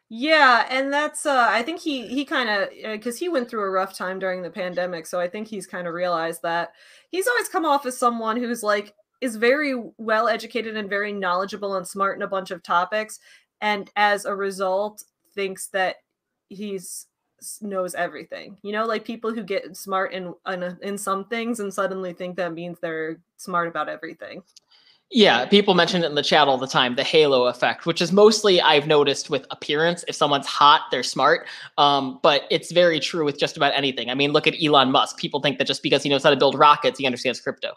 Yeah, 0.07 0.67
and 0.69 0.93
that's 0.93 1.25
uh 1.25 1.47
I 1.49 1.63
think 1.63 1.81
he 1.81 2.07
he 2.07 2.25
kind 2.25 2.47
of 2.47 2.69
uh, 2.85 2.97
cuz 2.99 3.17
he 3.17 3.27
went 3.27 3.49
through 3.49 3.63
a 3.63 3.69
rough 3.71 3.97
time 3.97 4.19
during 4.19 4.43
the 4.43 4.51
pandemic, 4.51 5.07
so 5.07 5.19
I 5.19 5.27
think 5.27 5.47
he's 5.47 5.65
kind 5.65 5.87
of 5.87 5.95
realized 5.95 6.43
that 6.43 6.73
he's 7.15 7.27
always 7.27 7.47
come 7.47 7.63
off 7.63 7.85
as 7.85 7.97
someone 7.97 8.35
who's 8.35 8.61
like 8.61 8.93
is 9.21 9.37
very 9.37 9.73
well 9.97 10.27
educated 10.27 10.75
and 10.75 10.89
very 10.89 11.13
knowledgeable 11.13 11.77
and 11.77 11.87
smart 11.87 12.17
in 12.17 12.23
a 12.23 12.27
bunch 12.27 12.51
of 12.51 12.61
topics 12.61 13.19
and 13.61 13.89
as 13.95 14.25
a 14.25 14.35
result 14.35 15.01
thinks 15.33 15.67
that 15.67 15.95
he's 16.49 17.07
knows 17.61 17.95
everything. 17.95 18.57
You 18.63 18.73
know, 18.73 18.85
like 18.85 19.05
people 19.05 19.33
who 19.33 19.43
get 19.43 19.77
smart 19.77 20.11
in 20.11 20.33
in, 20.47 20.77
in 20.81 20.97
some 20.97 21.25
things 21.25 21.61
and 21.61 21.73
suddenly 21.73 22.11
think 22.11 22.35
that 22.35 22.53
means 22.53 22.79
they're 22.79 23.21
smart 23.37 23.69
about 23.69 23.87
everything. 23.87 24.43
Yeah, 25.11 25.45
people 25.45 25.76
mention 25.76 26.03
it 26.03 26.07
in 26.07 26.15
the 26.15 26.23
chat 26.23 26.48
all 26.48 26.57
the 26.57 26.68
time, 26.68 26.95
the 26.95 27.03
halo 27.03 27.45
effect, 27.45 27.86
which 27.86 28.02
is 28.02 28.11
mostly 28.11 28.60
I've 28.60 28.88
noticed 28.88 29.30
with 29.30 29.45
appearance. 29.52 30.03
If 30.07 30.15
someone's 30.15 30.48
hot, 30.48 30.82
they're 30.91 31.03
smart. 31.03 31.48
Um, 31.77 32.19
but 32.23 32.44
it's 32.49 32.72
very 32.72 32.99
true 32.99 33.23
with 33.23 33.40
just 33.40 33.56
about 33.56 33.73
anything. 33.76 34.10
I 34.10 34.15
mean, 34.15 34.32
look 34.32 34.48
at 34.48 34.56
Elon 34.61 34.91
Musk. 34.91 35.18
People 35.18 35.41
think 35.41 35.60
that 35.60 35.68
just 35.68 35.84
because 35.84 36.02
he 36.03 36.10
knows 36.10 36.23
how 36.23 36.32
to 36.32 36.36
build 36.36 36.57
rockets, 36.57 36.99
he 36.99 37.06
understands 37.06 37.40
crypto. 37.40 37.73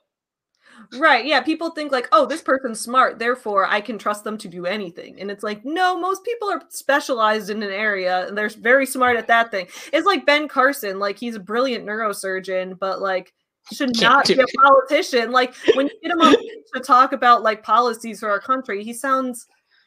Right. 0.95 1.27
Yeah. 1.27 1.43
People 1.43 1.71
think 1.71 1.93
like, 1.93 2.09
oh, 2.13 2.25
this 2.25 2.41
person's 2.41 2.81
smart, 2.81 3.19
therefore 3.19 3.67
I 3.67 3.83
can 3.83 3.99
trust 3.99 4.25
them 4.25 4.39
to 4.39 4.49
do 4.49 4.65
anything. 4.65 5.21
And 5.21 5.31
it's 5.31 5.43
like, 5.43 5.65
no, 5.65 5.99
most 6.01 6.25
people 6.25 6.51
are 6.51 6.63
specialized 6.71 7.51
in 7.51 7.63
an 7.63 7.71
area 7.71 8.27
and 8.27 8.39
they're 8.39 8.49
very 8.49 8.87
smart 8.87 9.19
at 9.19 9.27
that 9.27 9.51
thing. 9.51 9.67
It's 9.93 10.07
like 10.07 10.25
Ben 10.25 10.49
Carson, 10.49 10.99
like 10.99 11.19
he's 11.19 11.35
a 11.35 11.41
brilliant 11.41 11.85
neurosurgeon, 11.85 12.79
but 12.79 13.03
like 13.03 13.35
should 13.73 13.97
Can't 13.99 14.27
be 14.27 14.35
a 14.35 14.47
politician. 14.63 15.31
Like 15.31 15.55
when 15.75 15.87
you 15.87 16.01
get 16.03 16.13
him 16.13 16.21
on 16.21 16.35
to 16.75 16.81
talk 16.81 17.13
about 17.13 17.43
like 17.43 17.63
policies 17.63 18.21
for 18.21 18.31
our 18.31 18.41
country, 18.41 18.85
he 18.85 18.93
sounds 18.93 19.47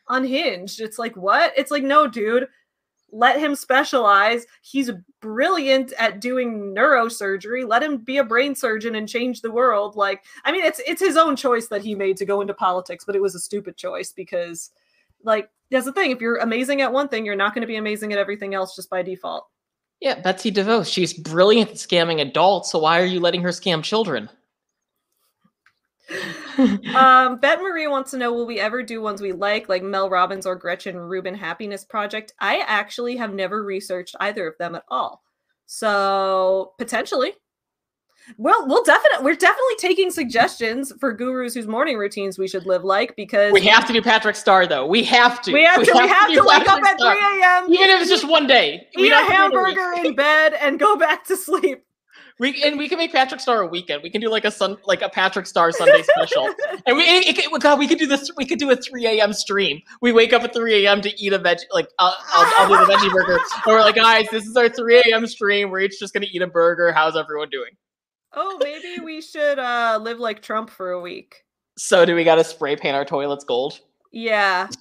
unhinged. 0.10 0.82
It's 0.82 1.00
like, 1.00 1.16
what? 1.16 1.54
It's 1.58 1.72
like, 1.72 1.84
no, 1.84 2.08
dude, 2.08 2.48
let 3.12 3.40
him 3.40 3.56
specialize. 3.56 4.46
He's 4.62 4.92
brilliant 5.22 5.94
at 6.00 6.22
doing 6.22 6.74
neurosurgery. 6.76 7.68
Let 7.68 7.84
him 7.84 7.98
be 7.98 8.18
a 8.18 8.24
brain 8.24 8.56
surgeon 8.56 8.96
and 8.96 9.08
change 9.08 9.42
the 9.42 9.52
world. 9.52 9.96
Like, 9.96 10.24
I 10.46 10.52
mean, 10.52 10.64
it's 10.64 10.82
it's 10.88 11.02
his 11.02 11.18
own 11.18 11.36
choice 11.36 11.68
that 11.68 11.82
he 11.82 11.96
made 11.96 12.18
to 12.18 12.26
go 12.26 12.42
into 12.42 12.54
politics, 12.54 13.04
but 13.06 13.16
it 13.16 13.22
was 13.22 13.36
a 13.36 13.40
stupid 13.40 13.78
choice 13.78 14.12
because 14.12 14.72
like 15.24 15.50
that's 15.70 15.86
the 15.86 15.94
thing. 15.94 16.12
If 16.12 16.22
you're 16.22 16.38
amazing 16.38 16.82
at 16.82 16.94
one 16.94 17.08
thing, 17.08 17.26
you're 17.26 17.36
not 17.36 17.54
going 17.54 17.62
to 17.62 17.68
be 17.68 17.78
amazing 17.78 18.14
at 18.14 18.20
everything 18.20 18.54
else 18.54 18.76
just 18.76 18.90
by 18.90 19.02
default. 19.02 19.48
Yeah, 20.02 20.20
Betsy 20.20 20.52
DeVos, 20.52 20.92
she's 20.92 21.14
brilliant 21.14 21.70
at 21.70 21.76
scamming 21.76 22.22
adults, 22.22 22.72
so 22.72 22.80
why 22.80 23.00
are 23.00 23.06
you 23.06 23.20
letting 23.20 23.44
her 23.44 23.50
scam 23.50 23.84
children? 23.84 24.30
um, 26.96 27.38
Bet 27.40 27.62
Marie 27.62 27.88
wants 27.88 28.12
to 28.12 28.18
know 28.18 28.34
will 28.34 28.48
we 28.48 28.60
ever 28.60 28.82
do 28.82 29.00
ones 29.00 29.22
we 29.22 29.32
like, 29.32 29.70
like 29.70 29.84
Mel 29.84 30.10
Robbins 30.10 30.48
or 30.48 30.56
Gretchen 30.56 30.98
Rubin 30.98 31.36
Happiness 31.36 31.86
Project? 31.86 32.34
I 32.40 32.64
actually 32.66 33.16
have 33.18 33.34
never 33.34 33.64
researched 33.64 34.16
either 34.20 34.48
of 34.48 34.58
them 34.58 34.74
at 34.74 34.84
all. 34.90 35.22
So 35.68 36.74
potentially. 36.80 37.34
Well, 38.38 38.68
we'll 38.68 38.84
definitely 38.84 39.26
we're 39.26 39.36
definitely 39.36 39.76
taking 39.78 40.12
suggestions 40.12 40.92
for 41.00 41.14
gurus 41.14 41.54
whose 41.54 41.68
morning 41.68 41.98
routines 41.98 42.38
we 42.38 42.48
should 42.48 42.66
live 42.66 42.84
like 42.84 43.16
because 43.16 43.54
We 43.54 43.62
have 43.68 43.86
to 43.88 43.94
do 43.94 44.02
Patrick 44.02 44.36
Star 44.36 44.68
though. 44.68 44.86
We 44.86 45.04
have 45.04 45.42
to. 45.44 45.54
we 45.54 45.64
have 45.64 45.84
to 45.84 45.92
we 45.94 46.08
have 46.08 46.30
do 46.30 46.36
to 46.36 46.44
wake 46.46 46.68
up 46.68 46.82
Patrick 46.82 46.86
at 46.86 47.00
3 47.00 47.42
a.m. 47.42 47.74
Even 47.74 47.90
if 47.90 48.02
it's 48.02 48.10
just 48.10 48.28
one 48.28 48.48
day. 48.48 48.88
We 48.96 49.04
eat 49.04 49.08
a 49.08 49.10
don't 49.12 49.32
have 49.32 49.52
to 49.52 49.58
do 49.58 49.60
it 49.60 49.68
week. 49.68 49.78
hamburger 49.78 50.08
in 50.08 50.16
bed 50.16 50.54
and 50.60 50.80
go 50.80 50.98
back 50.98 51.26
to 51.26 51.38
sleep. 51.38 51.84
We 52.40 52.64
and 52.64 52.80
we 52.80 52.90
can 52.90 52.98
make 52.98 53.12
Patrick 53.12 53.40
Star 53.40 53.62
a 53.62 53.68
weekend. 53.68 54.02
We 54.02 54.10
can 54.10 54.20
do 54.20 54.28
like 54.28 54.46
a 54.46 54.52
sun 54.52 54.78
like 54.86 55.04
a 55.04 55.10
Patrick 55.10 55.46
Star 55.46 55.72
Sunday 55.72 56.02
special. 56.02 56.52
And 56.88 56.98
we 56.98 57.04
it, 57.04 57.38
it, 57.38 57.62
God, 57.62 57.78
we 57.78 57.88
could 57.88 58.00
do 58.00 58.08
this. 58.08 58.32
We 58.36 58.46
could 58.46 58.58
do 58.58 58.72
a 58.72 58.76
3 58.76 59.06
a.m. 59.06 59.34
stream. 59.34 59.80
We 60.02 60.12
wake 60.12 60.34
up 60.34 60.42
at 60.42 60.52
3 60.52 60.84
a.m. 60.84 61.02
to 61.02 61.24
eat 61.24 61.34
a 61.34 61.38
veg. 61.38 61.60
Like 61.72 61.88
I'll, 62.00 62.18
I'll, 62.34 62.54
I'll 62.58 62.68
do 62.68 62.86
the 62.86 62.92
veggie 62.92 63.14
burger. 63.14 63.34
And 63.34 63.68
we're 63.68 63.82
like, 63.82 63.96
guys, 63.96 64.26
this 64.32 64.46
is 64.46 64.58
our 64.58 64.68
3 64.68 65.04
a.m. 65.06 65.28
stream. 65.28 65.70
We're 65.70 65.82
each 65.82 66.00
just 66.00 66.16
gonna 66.16 66.26
eat 66.32 66.42
a 66.42 66.48
burger. 66.48 66.92
How's 66.92 67.16
everyone 67.16 67.50
doing? 67.52 67.70
Oh, 68.34 68.58
maybe 68.62 69.04
we 69.04 69.22
should 69.22 69.60
uh 69.60 70.00
live 70.02 70.20
like 70.20 70.42
Trump 70.42 70.70
for 70.70 70.92
a 70.92 71.02
week. 71.02 71.44
So 71.78 72.06
do 72.06 72.16
we 72.16 72.24
got 72.24 72.36
to 72.36 72.44
spray 72.44 72.76
paint 72.76 72.96
our 72.96 73.06
toilets 73.06 73.44
gold? 73.44 73.80
Yeah. 74.12 74.68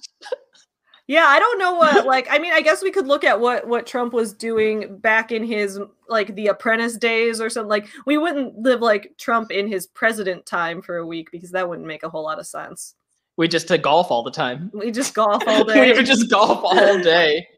Yeah, 1.07 1.25
I 1.25 1.39
don't 1.39 1.59
know 1.59 1.73
what 1.73 2.05
like 2.05 2.27
I 2.31 2.39
mean 2.39 2.53
I 2.53 2.61
guess 2.61 2.81
we 2.81 2.89
could 2.89 3.05
look 3.05 3.25
at 3.25 3.41
what 3.41 3.67
what 3.67 3.85
Trump 3.85 4.13
was 4.13 4.31
doing 4.31 4.95
back 4.99 5.33
in 5.33 5.43
his 5.43 5.77
like 6.07 6.33
the 6.35 6.47
apprentice 6.47 6.95
days 6.95 7.41
or 7.41 7.49
something 7.49 7.67
like 7.67 7.89
we 8.05 8.17
wouldn't 8.17 8.57
live 8.57 8.79
like 8.79 9.13
Trump 9.17 9.51
in 9.51 9.67
his 9.67 9.87
president 9.87 10.45
time 10.45 10.81
for 10.81 10.95
a 10.95 11.05
week 11.05 11.29
because 11.29 11.51
that 11.51 11.67
wouldn't 11.67 11.85
make 11.85 12.03
a 12.03 12.09
whole 12.09 12.23
lot 12.23 12.39
of 12.39 12.47
sense. 12.47 12.95
We 13.35 13.49
just 13.49 13.67
to 13.67 13.77
golf 13.77 14.09
all 14.09 14.23
the 14.23 14.31
time. 14.31 14.71
We 14.73 14.89
just 14.89 15.13
golf 15.13 15.43
all 15.47 15.65
day. 15.65 15.81
we 15.91 15.97
would 15.97 16.05
just 16.05 16.29
golf 16.29 16.61
all 16.63 16.99
day. 17.01 17.45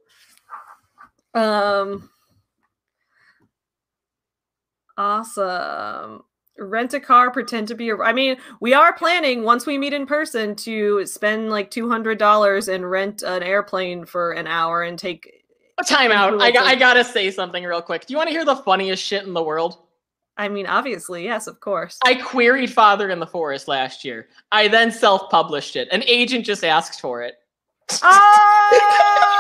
Um 1.36 2.10
Awesome. 4.98 6.24
Rent 6.60 6.94
a 6.94 6.99
car, 6.99 7.32
pretend 7.32 7.68
to 7.70 7.76
be 7.76 7.90
a 7.90 7.98
I 7.98 8.14
mean, 8.14 8.38
we 8.60 8.74
are 8.74 8.94
planning 8.94 9.44
once 9.44 9.65
we 9.65 9.78
meet 9.78 9.94
in 9.94 10.06
person 10.06 10.56
to 10.57 11.06
spend 11.06 11.49
like 11.49 11.72
$200 11.72 12.74
and 12.74 12.90
rent 12.90 13.24
an 13.24 13.41
airplane 13.41 14.06
for 14.06 14.34
an 14.34 14.45
hour 14.45 14.84
and 14.84 14.99
take 14.99 15.44
Time 15.88 16.11
out. 16.11 16.40
I, 16.41 16.52
got, 16.52 16.65
I 16.65 16.76
gotta 16.76 17.03
say 17.03 17.32
something 17.32 17.64
real 17.64 17.82
quick. 17.82 18.06
Do 18.06 18.14
you 18.14 18.18
want 18.18 18.28
to 18.28 18.34
hear 18.34 18.45
the 18.45 18.56
funniest 18.57 19.03
shit 19.03 19.24
in 19.24 19.34
the 19.34 19.44
world? 19.44 19.80
I 20.38 20.48
mean, 20.48 20.65
obviously, 20.65 21.24
yes, 21.24 21.48
of 21.48 21.60
course. 21.60 21.99
I 22.03 22.15
queried 22.15 22.72
Father 22.72 23.10
in 23.10 23.20
the 23.20 23.28
Forest 23.28 23.68
last 23.68 24.06
year. 24.06 24.28
I 24.52 24.68
then 24.68 24.91
self 24.91 25.30
published 25.30 25.76
it. 25.76 25.88
An 25.91 26.03
agent 26.03 26.45
just 26.45 26.64
asked 26.64 27.02
for 27.02 27.22
it. 27.22 27.36
Ah! 28.02 29.40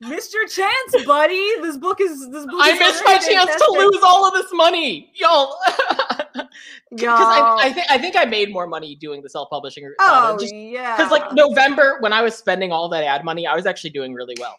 Missed 0.00 0.34
your 0.34 0.46
chance, 0.46 1.06
buddy. 1.06 1.60
This 1.62 1.78
book 1.78 2.00
is 2.00 2.28
this 2.30 2.44
book. 2.44 2.60
I 2.60 2.72
is 2.72 2.78
missed 2.78 3.02
my 3.04 3.16
chance 3.16 3.50
to 3.56 3.72
lose 3.72 4.02
all 4.04 4.26
of 4.26 4.34
this 4.34 4.52
money, 4.52 5.12
y'all. 5.14 5.56
Because 6.90 7.18
I, 7.18 7.58
I 7.62 7.72
think 7.72 7.90
I 7.90 7.98
think 7.98 8.16
I 8.16 8.24
made 8.24 8.52
more 8.52 8.66
money 8.66 8.94
doing 8.94 9.20
the 9.20 9.28
self 9.28 9.50
publishing. 9.50 9.84
Uh, 9.84 9.90
oh 9.98 10.36
Because 10.36 10.52
yeah. 10.52 11.08
like 11.10 11.32
November, 11.32 11.96
when 12.00 12.12
I 12.12 12.22
was 12.22 12.36
spending 12.36 12.70
all 12.72 12.88
that 12.90 13.02
ad 13.02 13.24
money, 13.24 13.46
I 13.46 13.56
was 13.56 13.66
actually 13.66 13.90
doing 13.90 14.14
really 14.14 14.36
well. 14.38 14.56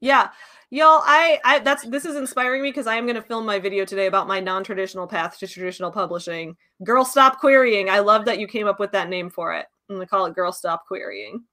Yeah. 0.00 0.30
Y'all, 0.70 1.02
I, 1.04 1.40
I 1.44 1.58
that's 1.58 1.84
this 1.86 2.04
is 2.04 2.16
inspiring 2.16 2.62
me 2.62 2.70
because 2.70 2.86
I 2.86 2.94
am 2.94 3.06
gonna 3.06 3.22
film 3.22 3.44
my 3.44 3.58
video 3.58 3.84
today 3.84 4.06
about 4.06 4.28
my 4.28 4.40
non-traditional 4.40 5.06
path 5.06 5.38
to 5.38 5.46
traditional 5.46 5.90
publishing. 5.90 6.56
Girl 6.84 7.04
Stop 7.04 7.40
Querying. 7.40 7.90
I 7.90 7.98
love 7.98 8.24
that 8.26 8.38
you 8.38 8.46
came 8.46 8.66
up 8.66 8.80
with 8.80 8.92
that 8.92 9.08
name 9.08 9.28
for 9.28 9.52
it. 9.54 9.66
I'm 9.88 9.96
gonna 9.96 10.06
call 10.06 10.26
it 10.26 10.34
Girl 10.34 10.52
Stop 10.52 10.86
Querying. 10.86 11.44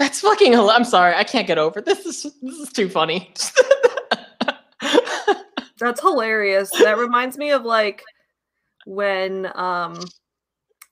That's 0.00 0.20
fucking. 0.22 0.58
I'm 0.58 0.84
sorry, 0.84 1.14
I 1.14 1.24
can't 1.24 1.46
get 1.46 1.58
over 1.58 1.82
this. 1.82 2.06
Is 2.06 2.22
this 2.40 2.54
is 2.54 2.72
too 2.72 2.88
funny? 2.88 3.34
That's 5.78 6.00
hilarious. 6.00 6.70
That 6.70 6.96
reminds 6.96 7.36
me 7.36 7.50
of 7.50 7.66
like 7.66 8.02
when 8.86 9.52
um 9.54 10.00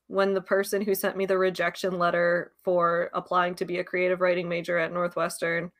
when 0.08 0.34
the 0.34 0.42
person 0.42 0.82
who 0.82 0.94
sent 0.94 1.16
me 1.16 1.24
the 1.24 1.38
rejection 1.38 1.98
letter 1.98 2.52
for 2.62 3.08
applying 3.14 3.54
to 3.54 3.64
be 3.64 3.78
a 3.78 3.84
creative 3.84 4.20
writing 4.20 4.46
major 4.46 4.76
at 4.76 4.92
Northwestern 4.92 5.72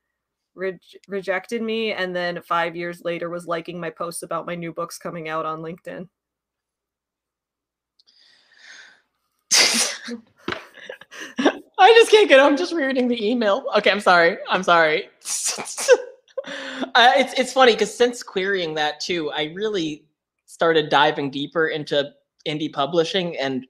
re- 0.55 0.81
rejected 1.07 1.61
me 1.61 1.93
and 1.93 2.17
then 2.17 2.41
5 2.41 2.77
years 2.77 3.03
later 3.05 3.29
was 3.29 3.47
liking 3.47 3.79
my 3.79 3.91
posts 3.91 4.23
about 4.23 4.47
my 4.47 4.55
new 4.55 4.73
books 4.73 4.97
coming 4.97 5.29
out 5.29 5.45
on 5.45 5.61
LinkedIn. 5.61 6.09
I 11.79 11.93
just 11.93 12.11
can't 12.11 12.29
get. 12.29 12.41
I'm 12.41 12.57
just 12.57 12.73
reading 12.73 13.09
the 13.09 13.31
email. 13.31 13.65
Okay, 13.77 13.91
I'm 13.91 14.01
sorry. 14.01 14.39
I'm 14.49 14.63
sorry. 14.63 15.05
uh, 16.95 17.13
it's 17.17 17.33
it's 17.39 17.53
funny 17.53 17.73
because 17.73 17.95
since 17.95 18.23
querying 18.23 18.75
that 18.75 19.01
too, 19.01 19.31
I 19.31 19.53
really 19.55 20.05
started 20.47 20.89
diving 20.89 21.31
deeper 21.31 21.69
into 21.69 22.11
indie 22.47 22.73
publishing 22.73 23.37
and 23.37 23.67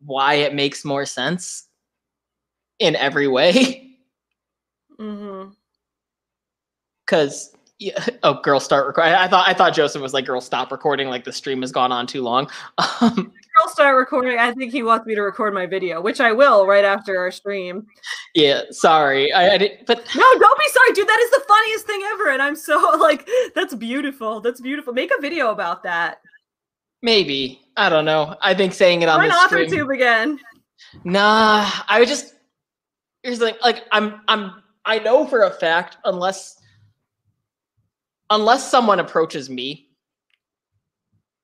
why 0.00 0.34
it 0.34 0.54
makes 0.54 0.84
more 0.84 1.04
sense 1.04 1.68
in 2.78 2.96
every 2.96 3.28
way. 3.28 3.88
Because 7.04 7.56
yeah, 7.82 8.04
oh, 8.22 8.40
girl, 8.40 8.60
start 8.60 8.86
recording. 8.86 9.14
I 9.14 9.26
thought 9.26 9.48
I 9.48 9.52
thought 9.52 9.74
Joseph 9.74 10.00
was 10.00 10.14
like, 10.14 10.26
girl, 10.26 10.40
stop 10.40 10.70
recording. 10.70 11.08
Like 11.08 11.24
the 11.24 11.32
stream 11.32 11.60
has 11.62 11.72
gone 11.72 11.90
on 11.90 12.06
too 12.06 12.22
long. 12.22 12.48
Um, 12.78 13.32
I'll 13.62 13.68
start 13.70 13.96
recording. 13.96 14.38
I 14.38 14.52
think 14.52 14.72
he 14.72 14.82
wants 14.82 15.06
me 15.06 15.14
to 15.14 15.22
record 15.22 15.54
my 15.54 15.66
video, 15.66 16.00
which 16.00 16.20
I 16.20 16.32
will 16.32 16.66
right 16.66 16.84
after 16.84 17.16
our 17.18 17.30
stream. 17.30 17.86
yeah, 18.34 18.62
sorry. 18.70 19.32
I, 19.32 19.54
I 19.54 19.58
didn't. 19.58 19.86
But 19.86 19.98
No, 20.16 20.24
don't 20.38 20.58
be 20.58 20.68
sorry, 20.68 20.92
dude. 20.94 21.08
That 21.08 21.20
is 21.20 21.30
the 21.30 21.44
funniest 21.46 21.86
thing 21.86 22.02
ever. 22.12 22.30
And 22.30 22.42
I'm 22.42 22.56
so 22.56 22.96
like, 23.00 23.28
that's 23.54 23.74
beautiful. 23.74 24.40
That's 24.40 24.60
beautiful. 24.60 24.92
Make 24.92 25.12
a 25.16 25.20
video 25.20 25.50
about 25.50 25.82
that. 25.84 26.18
maybe 27.02 27.60
I 27.76 27.88
don't 27.88 28.04
know. 28.04 28.36
I 28.42 28.52
think 28.54 28.74
saying 28.74 29.02
it 29.02 29.08
on 29.08 29.26
the 29.26 29.46
stream. 29.46 29.68
AuthorTube 29.68 29.94
again. 29.94 30.40
Nah, 31.04 31.70
I 31.88 32.00
would 32.00 32.08
just 32.08 32.34
here's 33.22 33.38
the 33.38 33.46
thing. 33.46 33.54
Like 33.62 33.84
I'm 33.92 34.20
I'm 34.28 34.62
I 34.84 34.98
know 34.98 35.24
for 35.24 35.44
a 35.44 35.50
fact 35.50 35.98
unless 36.04 36.60
unless 38.30 38.68
someone 38.68 38.98
approaches 38.98 39.48
me 39.48 39.88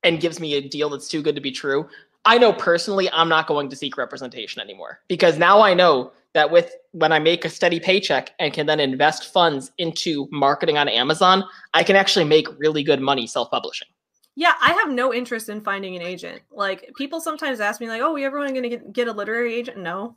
and 0.02 0.20
gives 0.20 0.38
me 0.40 0.54
a 0.54 0.60
deal 0.60 0.90
that's 0.90 1.08
too 1.08 1.22
good 1.22 1.34
to 1.34 1.40
be 1.40 1.50
true, 1.50 1.88
I 2.24 2.38
know 2.38 2.52
personally 2.52 3.10
I'm 3.12 3.28
not 3.28 3.46
going 3.46 3.68
to 3.70 3.76
seek 3.76 3.96
representation 3.96 4.60
anymore 4.60 5.00
because 5.08 5.38
now 5.38 5.60
I 5.60 5.74
know 5.74 6.12
that 6.34 6.50
with 6.50 6.74
when 6.92 7.12
I 7.12 7.18
make 7.18 7.44
a 7.44 7.48
steady 7.48 7.80
paycheck 7.80 8.34
and 8.38 8.52
can 8.52 8.66
then 8.66 8.80
invest 8.80 9.32
funds 9.32 9.72
into 9.78 10.28
marketing 10.30 10.76
on 10.76 10.88
Amazon, 10.88 11.44
I 11.74 11.82
can 11.82 11.96
actually 11.96 12.24
make 12.24 12.46
really 12.58 12.82
good 12.82 13.00
money 13.00 13.26
self-publishing. 13.26 13.88
Yeah, 14.36 14.54
I 14.60 14.72
have 14.72 14.90
no 14.90 15.12
interest 15.12 15.48
in 15.48 15.60
finding 15.60 15.96
an 15.96 16.02
agent. 16.02 16.42
Like 16.52 16.92
people 16.96 17.20
sometimes 17.20 17.58
ask 17.58 17.80
me, 17.80 17.88
like, 17.88 18.02
"Oh, 18.02 18.12
we 18.12 18.24
ever 18.24 18.38
going 18.38 18.62
to 18.62 18.68
get, 18.68 18.92
get 18.92 19.08
a 19.08 19.12
literary 19.12 19.54
agent?" 19.54 19.78
No, 19.78 20.14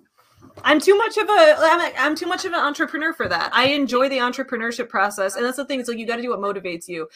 I'm 0.63 0.79
too 0.79 0.95
much 0.95 1.17
of 1.17 1.27
a 1.27 1.55
I'm, 1.57 1.93
I'm 1.97 2.15
too 2.15 2.27
much 2.27 2.45
of 2.45 2.53
an 2.53 2.59
entrepreneur 2.59 3.13
for 3.13 3.27
that. 3.27 3.49
I 3.53 3.69
enjoy 3.69 4.09
the 4.09 4.17
entrepreneurship 4.17 4.89
process, 4.89 5.35
and 5.35 5.45
that's 5.45 5.57
the 5.57 5.65
thing. 5.65 5.79
It's 5.79 5.89
like 5.89 5.97
you 5.97 6.05
got 6.05 6.17
to 6.17 6.21
do 6.21 6.29
what 6.29 6.39
motivates 6.39 6.87
you. 6.87 7.07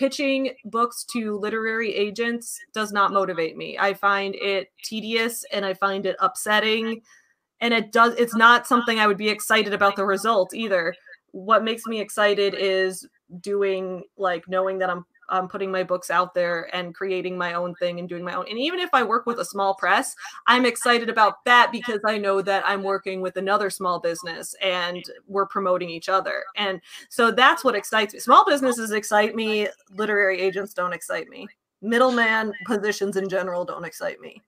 Pitching 0.00 0.54
books 0.64 1.04
to 1.04 1.38
literary 1.38 1.94
agents 1.94 2.58
does 2.72 2.90
not 2.90 3.12
motivate 3.12 3.54
me. 3.54 3.76
I 3.78 3.92
find 3.92 4.34
it 4.34 4.72
tedious 4.82 5.44
and 5.52 5.62
I 5.62 5.74
find 5.74 6.06
it 6.06 6.16
upsetting 6.20 7.02
and 7.60 7.74
it 7.74 7.92
does 7.92 8.14
it's 8.14 8.34
not 8.34 8.66
something 8.66 8.98
I 8.98 9.06
would 9.06 9.18
be 9.18 9.28
excited 9.28 9.74
about 9.74 9.96
the 9.96 10.06
result 10.06 10.54
either. 10.54 10.94
What 11.32 11.64
makes 11.64 11.84
me 11.84 12.00
excited 12.00 12.54
is 12.56 13.06
doing 13.42 14.02
like 14.16 14.48
knowing 14.48 14.78
that 14.78 14.88
I'm 14.88 15.04
I'm 15.30 15.48
putting 15.48 15.70
my 15.70 15.82
books 15.82 16.10
out 16.10 16.34
there 16.34 16.74
and 16.74 16.94
creating 16.94 17.36
my 17.38 17.54
own 17.54 17.74
thing 17.76 17.98
and 17.98 18.08
doing 18.08 18.24
my 18.24 18.34
own. 18.34 18.46
And 18.48 18.58
even 18.58 18.80
if 18.80 18.90
I 18.92 19.02
work 19.02 19.26
with 19.26 19.38
a 19.38 19.44
small 19.44 19.74
press, 19.74 20.14
I'm 20.46 20.66
excited 20.66 21.08
about 21.08 21.44
that 21.44 21.70
because 21.72 22.00
I 22.04 22.18
know 22.18 22.42
that 22.42 22.64
I'm 22.66 22.82
working 22.82 23.20
with 23.20 23.36
another 23.36 23.70
small 23.70 24.00
business 24.00 24.54
and 24.62 25.02
we're 25.26 25.46
promoting 25.46 25.90
each 25.90 26.08
other. 26.08 26.44
And 26.56 26.80
so 27.08 27.30
that's 27.30 27.64
what 27.64 27.74
excites 27.74 28.14
me. 28.14 28.20
Small 28.20 28.44
businesses 28.44 28.90
excite 28.90 29.34
me, 29.34 29.68
literary 29.92 30.40
agents 30.40 30.74
don't 30.74 30.92
excite 30.92 31.28
me. 31.28 31.46
Middleman 31.82 32.52
positions 32.66 33.16
in 33.16 33.28
general 33.28 33.64
don't 33.64 33.84
excite 33.84 34.20
me. 34.20 34.42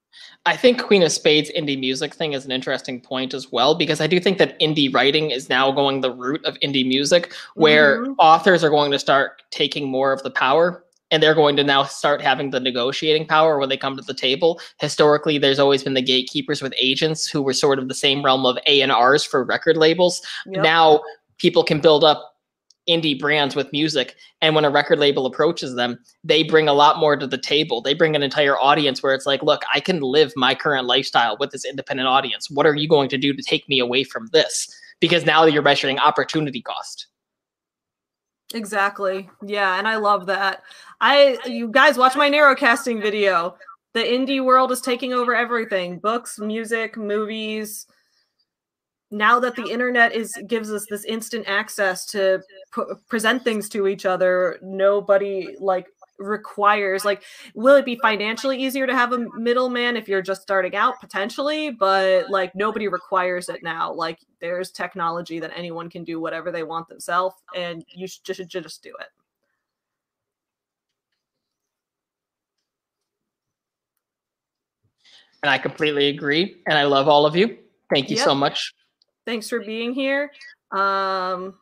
I 0.46 0.56
think 0.56 0.82
Queen 0.82 1.02
of 1.02 1.12
Spades 1.12 1.50
indie 1.56 1.78
music 1.78 2.14
thing 2.14 2.32
is 2.32 2.44
an 2.44 2.50
interesting 2.52 3.00
point 3.00 3.34
as 3.34 3.52
well 3.52 3.74
because 3.74 4.00
I 4.00 4.06
do 4.06 4.18
think 4.20 4.38
that 4.38 4.58
indie 4.60 4.92
writing 4.92 5.30
is 5.30 5.48
now 5.48 5.70
going 5.70 6.00
the 6.00 6.12
route 6.12 6.44
of 6.44 6.58
indie 6.60 6.86
music 6.86 7.32
where 7.54 8.04
Mhm. 8.04 8.14
authors 8.18 8.64
are 8.64 8.70
going 8.70 8.90
to 8.90 8.98
start 8.98 9.42
taking 9.50 9.88
more 9.88 10.12
of 10.12 10.22
the 10.22 10.30
power 10.30 10.84
and 11.10 11.22
they're 11.22 11.34
going 11.34 11.56
to 11.56 11.64
now 11.64 11.84
start 11.84 12.22
having 12.22 12.50
the 12.50 12.58
negotiating 12.60 13.26
power 13.26 13.58
when 13.58 13.68
they 13.68 13.76
come 13.76 13.96
to 13.96 14.02
the 14.02 14.14
table. 14.14 14.58
Historically, 14.78 15.36
there's 15.38 15.58
always 15.58 15.82
been 15.82 15.94
the 15.94 16.02
gatekeepers 16.02 16.62
with 16.62 16.72
agents 16.78 17.26
who 17.28 17.42
were 17.42 17.52
sort 17.52 17.78
of 17.78 17.88
the 17.88 17.94
same 17.94 18.24
realm 18.24 18.46
of 18.46 18.58
A&Rs 18.66 19.22
for 19.22 19.44
record 19.44 19.76
labels. 19.76 20.22
Yep. 20.46 20.62
Now 20.64 21.02
people 21.38 21.62
can 21.64 21.80
build 21.80 22.02
up 22.02 22.31
indie 22.88 23.18
brands 23.18 23.54
with 23.54 23.70
music 23.72 24.16
and 24.40 24.54
when 24.54 24.64
a 24.64 24.70
record 24.70 24.98
label 24.98 25.24
approaches 25.24 25.76
them 25.76 25.96
they 26.24 26.42
bring 26.42 26.66
a 26.66 26.72
lot 26.72 26.98
more 26.98 27.16
to 27.16 27.26
the 27.26 27.38
table 27.38 27.80
they 27.80 27.94
bring 27.94 28.16
an 28.16 28.22
entire 28.22 28.58
audience 28.58 29.02
where 29.02 29.14
it's 29.14 29.26
like 29.26 29.42
look 29.42 29.62
i 29.72 29.78
can 29.78 30.00
live 30.00 30.32
my 30.34 30.52
current 30.52 30.86
lifestyle 30.86 31.36
with 31.38 31.52
this 31.52 31.64
independent 31.64 32.08
audience 32.08 32.50
what 32.50 32.66
are 32.66 32.74
you 32.74 32.88
going 32.88 33.08
to 33.08 33.16
do 33.16 33.32
to 33.32 33.42
take 33.42 33.68
me 33.68 33.78
away 33.78 34.02
from 34.02 34.26
this 34.32 34.68
because 34.98 35.24
now 35.24 35.44
you're 35.44 35.62
measuring 35.62 35.98
opportunity 35.98 36.60
cost 36.60 37.06
Exactly. 38.54 39.30
Yeah, 39.42 39.78
and 39.78 39.88
I 39.88 39.96
love 39.96 40.26
that. 40.26 40.62
I 41.00 41.38
you 41.46 41.68
guys 41.68 41.96
watch 41.96 42.16
my 42.16 42.30
narrowcasting 42.30 43.00
video. 43.00 43.56
The 43.94 44.00
indie 44.00 44.44
world 44.44 44.72
is 44.72 44.80
taking 44.80 45.12
over 45.12 45.34
everything. 45.34 45.98
Books, 45.98 46.38
music, 46.38 46.96
movies. 46.96 47.86
Now 49.12 49.38
that 49.40 49.56
the 49.56 49.70
internet 49.70 50.14
is 50.14 50.34
gives 50.46 50.72
us 50.72 50.86
this 50.88 51.04
instant 51.04 51.44
access 51.46 52.06
to 52.06 52.40
pu- 52.72 52.96
present 53.10 53.44
things 53.44 53.68
to 53.68 53.86
each 53.86 54.06
other, 54.06 54.58
nobody 54.62 55.54
like 55.60 55.86
requires 56.18 57.04
like 57.04 57.22
will 57.54 57.74
it 57.76 57.84
be 57.84 57.96
financially 57.96 58.56
easier 58.62 58.86
to 58.86 58.94
have 58.94 59.12
a 59.12 59.26
middleman 59.34 59.98
if 59.98 60.08
you're 60.08 60.22
just 60.22 60.40
starting 60.40 60.74
out? 60.74 60.98
Potentially 60.98 61.70
but 61.70 62.30
like 62.30 62.54
nobody 62.54 62.88
requires 62.88 63.50
it 63.50 63.62
now. 63.62 63.92
Like 63.92 64.18
there's 64.40 64.70
technology 64.70 65.38
that 65.40 65.52
anyone 65.54 65.90
can 65.90 66.04
do 66.04 66.18
whatever 66.18 66.50
they 66.50 66.62
want 66.62 66.88
themselves 66.88 67.36
and 67.54 67.84
you 67.94 68.06
should 68.06 68.24
just, 68.24 68.38
should 68.38 68.62
just 68.62 68.82
do 68.82 68.94
it. 68.98 69.08
And 75.42 75.50
i 75.50 75.58
completely 75.58 76.08
agree 76.08 76.62
and 76.66 76.78
i 76.78 76.84
love 76.84 77.08
all 77.08 77.26
of 77.26 77.36
you. 77.36 77.58
Thank 77.90 78.08
you 78.08 78.16
so 78.16 78.34
much 78.34 78.72
thanks 79.26 79.48
for 79.48 79.60
being 79.60 79.92
here 79.92 80.30
um 80.72 81.54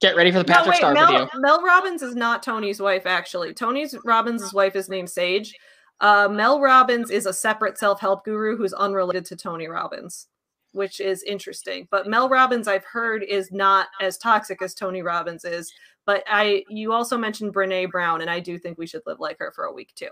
get 0.00 0.16
ready 0.16 0.30
for 0.30 0.38
the 0.38 0.44
no, 0.44 0.54
patrick 0.54 0.72
wait, 0.72 0.78
star 0.78 0.94
Mel, 0.94 1.06
video 1.06 1.28
Mel 1.36 1.62
Robbins 1.62 2.02
is 2.02 2.14
not 2.14 2.42
Tony's 2.42 2.80
wife, 2.80 3.06
actually. 3.06 3.52
Tony's 3.52 3.94
Robbins' 4.04 4.52
wife 4.52 4.74
is 4.74 4.88
named 4.88 5.10
Sage. 5.10 5.54
Uh, 6.00 6.28
Mel 6.30 6.60
Robbins 6.60 7.10
is 7.10 7.26
a 7.26 7.32
separate 7.32 7.78
self-help 7.78 8.24
guru 8.24 8.56
who's 8.56 8.72
unrelated 8.72 9.26
to 9.26 9.36
Tony 9.36 9.68
Robbins, 9.68 10.28
which 10.72 11.00
is 11.00 11.22
interesting. 11.24 11.86
But 11.90 12.06
Mel 12.06 12.28
Robbins, 12.28 12.66
I've 12.66 12.84
heard, 12.84 13.22
is 13.22 13.52
not 13.52 13.88
as 14.00 14.16
toxic 14.16 14.62
as 14.62 14.74
Tony 14.74 15.02
Robbins 15.02 15.44
is. 15.44 15.70
But 16.06 16.24
I, 16.26 16.64
you 16.70 16.92
also 16.92 17.18
mentioned 17.18 17.52
Brene 17.52 17.90
Brown, 17.90 18.22
and 18.22 18.30
I 18.30 18.40
do 18.40 18.58
think 18.58 18.78
we 18.78 18.86
should 18.86 19.02
live 19.04 19.20
like 19.20 19.38
her 19.38 19.52
for 19.54 19.64
a 19.64 19.72
week 19.72 19.92
too. 19.94 20.08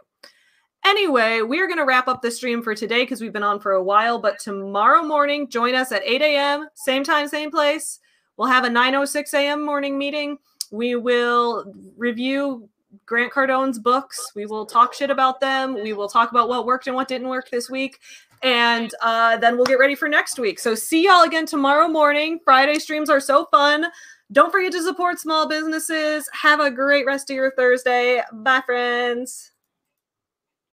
Anyway, 0.85 1.43
we 1.43 1.61
are 1.61 1.67
going 1.67 1.79
to 1.79 1.85
wrap 1.85 2.09
up 2.09 2.23
the 2.23 2.31
stream 2.31 2.63
for 2.63 2.75
today 2.75 3.03
because 3.03 3.21
we've 3.21 3.33
been 3.33 3.43
on 3.43 3.61
for 3.61 3.73
a 3.73 3.83
while. 3.83 4.19
But 4.19 4.39
tomorrow 4.39 5.03
morning, 5.03 5.49
join 5.49 5.75
us 5.75 5.93
at 5.93 6.03
8 6.05 6.23
a.m., 6.23 6.69
same 6.75 7.05
time, 7.05 7.29
same 7.29 7.51
place. 7.51 8.01
We'll 8.37 8.49
have 8.49 8.65
a 8.65 8.69
9:06 8.69 9.35
a.m. 9.35 9.67
morning 9.67 9.99
meeting. 9.99 10.39
We 10.71 10.95
will 10.95 11.73
review 11.97 12.69
Grant 13.05 13.33
Cardone's 13.33 13.79
books. 13.79 14.33
We 14.35 14.47
will 14.47 14.65
talk 14.65 14.95
shit 14.95 15.11
about 15.11 15.41
them. 15.41 15.75
We 15.83 15.93
will 15.93 16.09
talk 16.09 16.31
about 16.31 16.49
what 16.49 16.65
worked 16.65 16.87
and 16.87 16.95
what 16.95 17.09
didn't 17.09 17.29
work 17.29 17.51
this 17.51 17.69
week. 17.69 17.99
And 18.43 18.95
uh, 19.03 19.39
then 19.39 19.57
we'll 19.57 19.67
get 19.67 19.81
ready 19.81 19.97
for 19.97 20.09
next 20.09 20.39
week. 20.39 20.61
So 20.61 20.75
see 20.75 21.05
y'all 21.05 21.25
again 21.25 21.47
tomorrow 21.47 21.89
morning. 21.89 22.39
Friday 22.45 22.79
streams 22.79 23.11
are 23.11 23.21
so 23.21 23.47
fun. 23.47 23.87
Don't 24.31 24.53
forget 24.53 24.73
to 24.73 24.83
support 24.83 25.19
small 25.19 25.49
businesses. 25.49 26.29
Have 26.33 26.61
a 26.61 26.71
great 26.71 27.07
rest 27.07 27.31
of 27.31 27.37
your 27.37 27.53
Thursday. 27.57 28.23
Bye, 28.33 28.63
friends. 28.65 29.53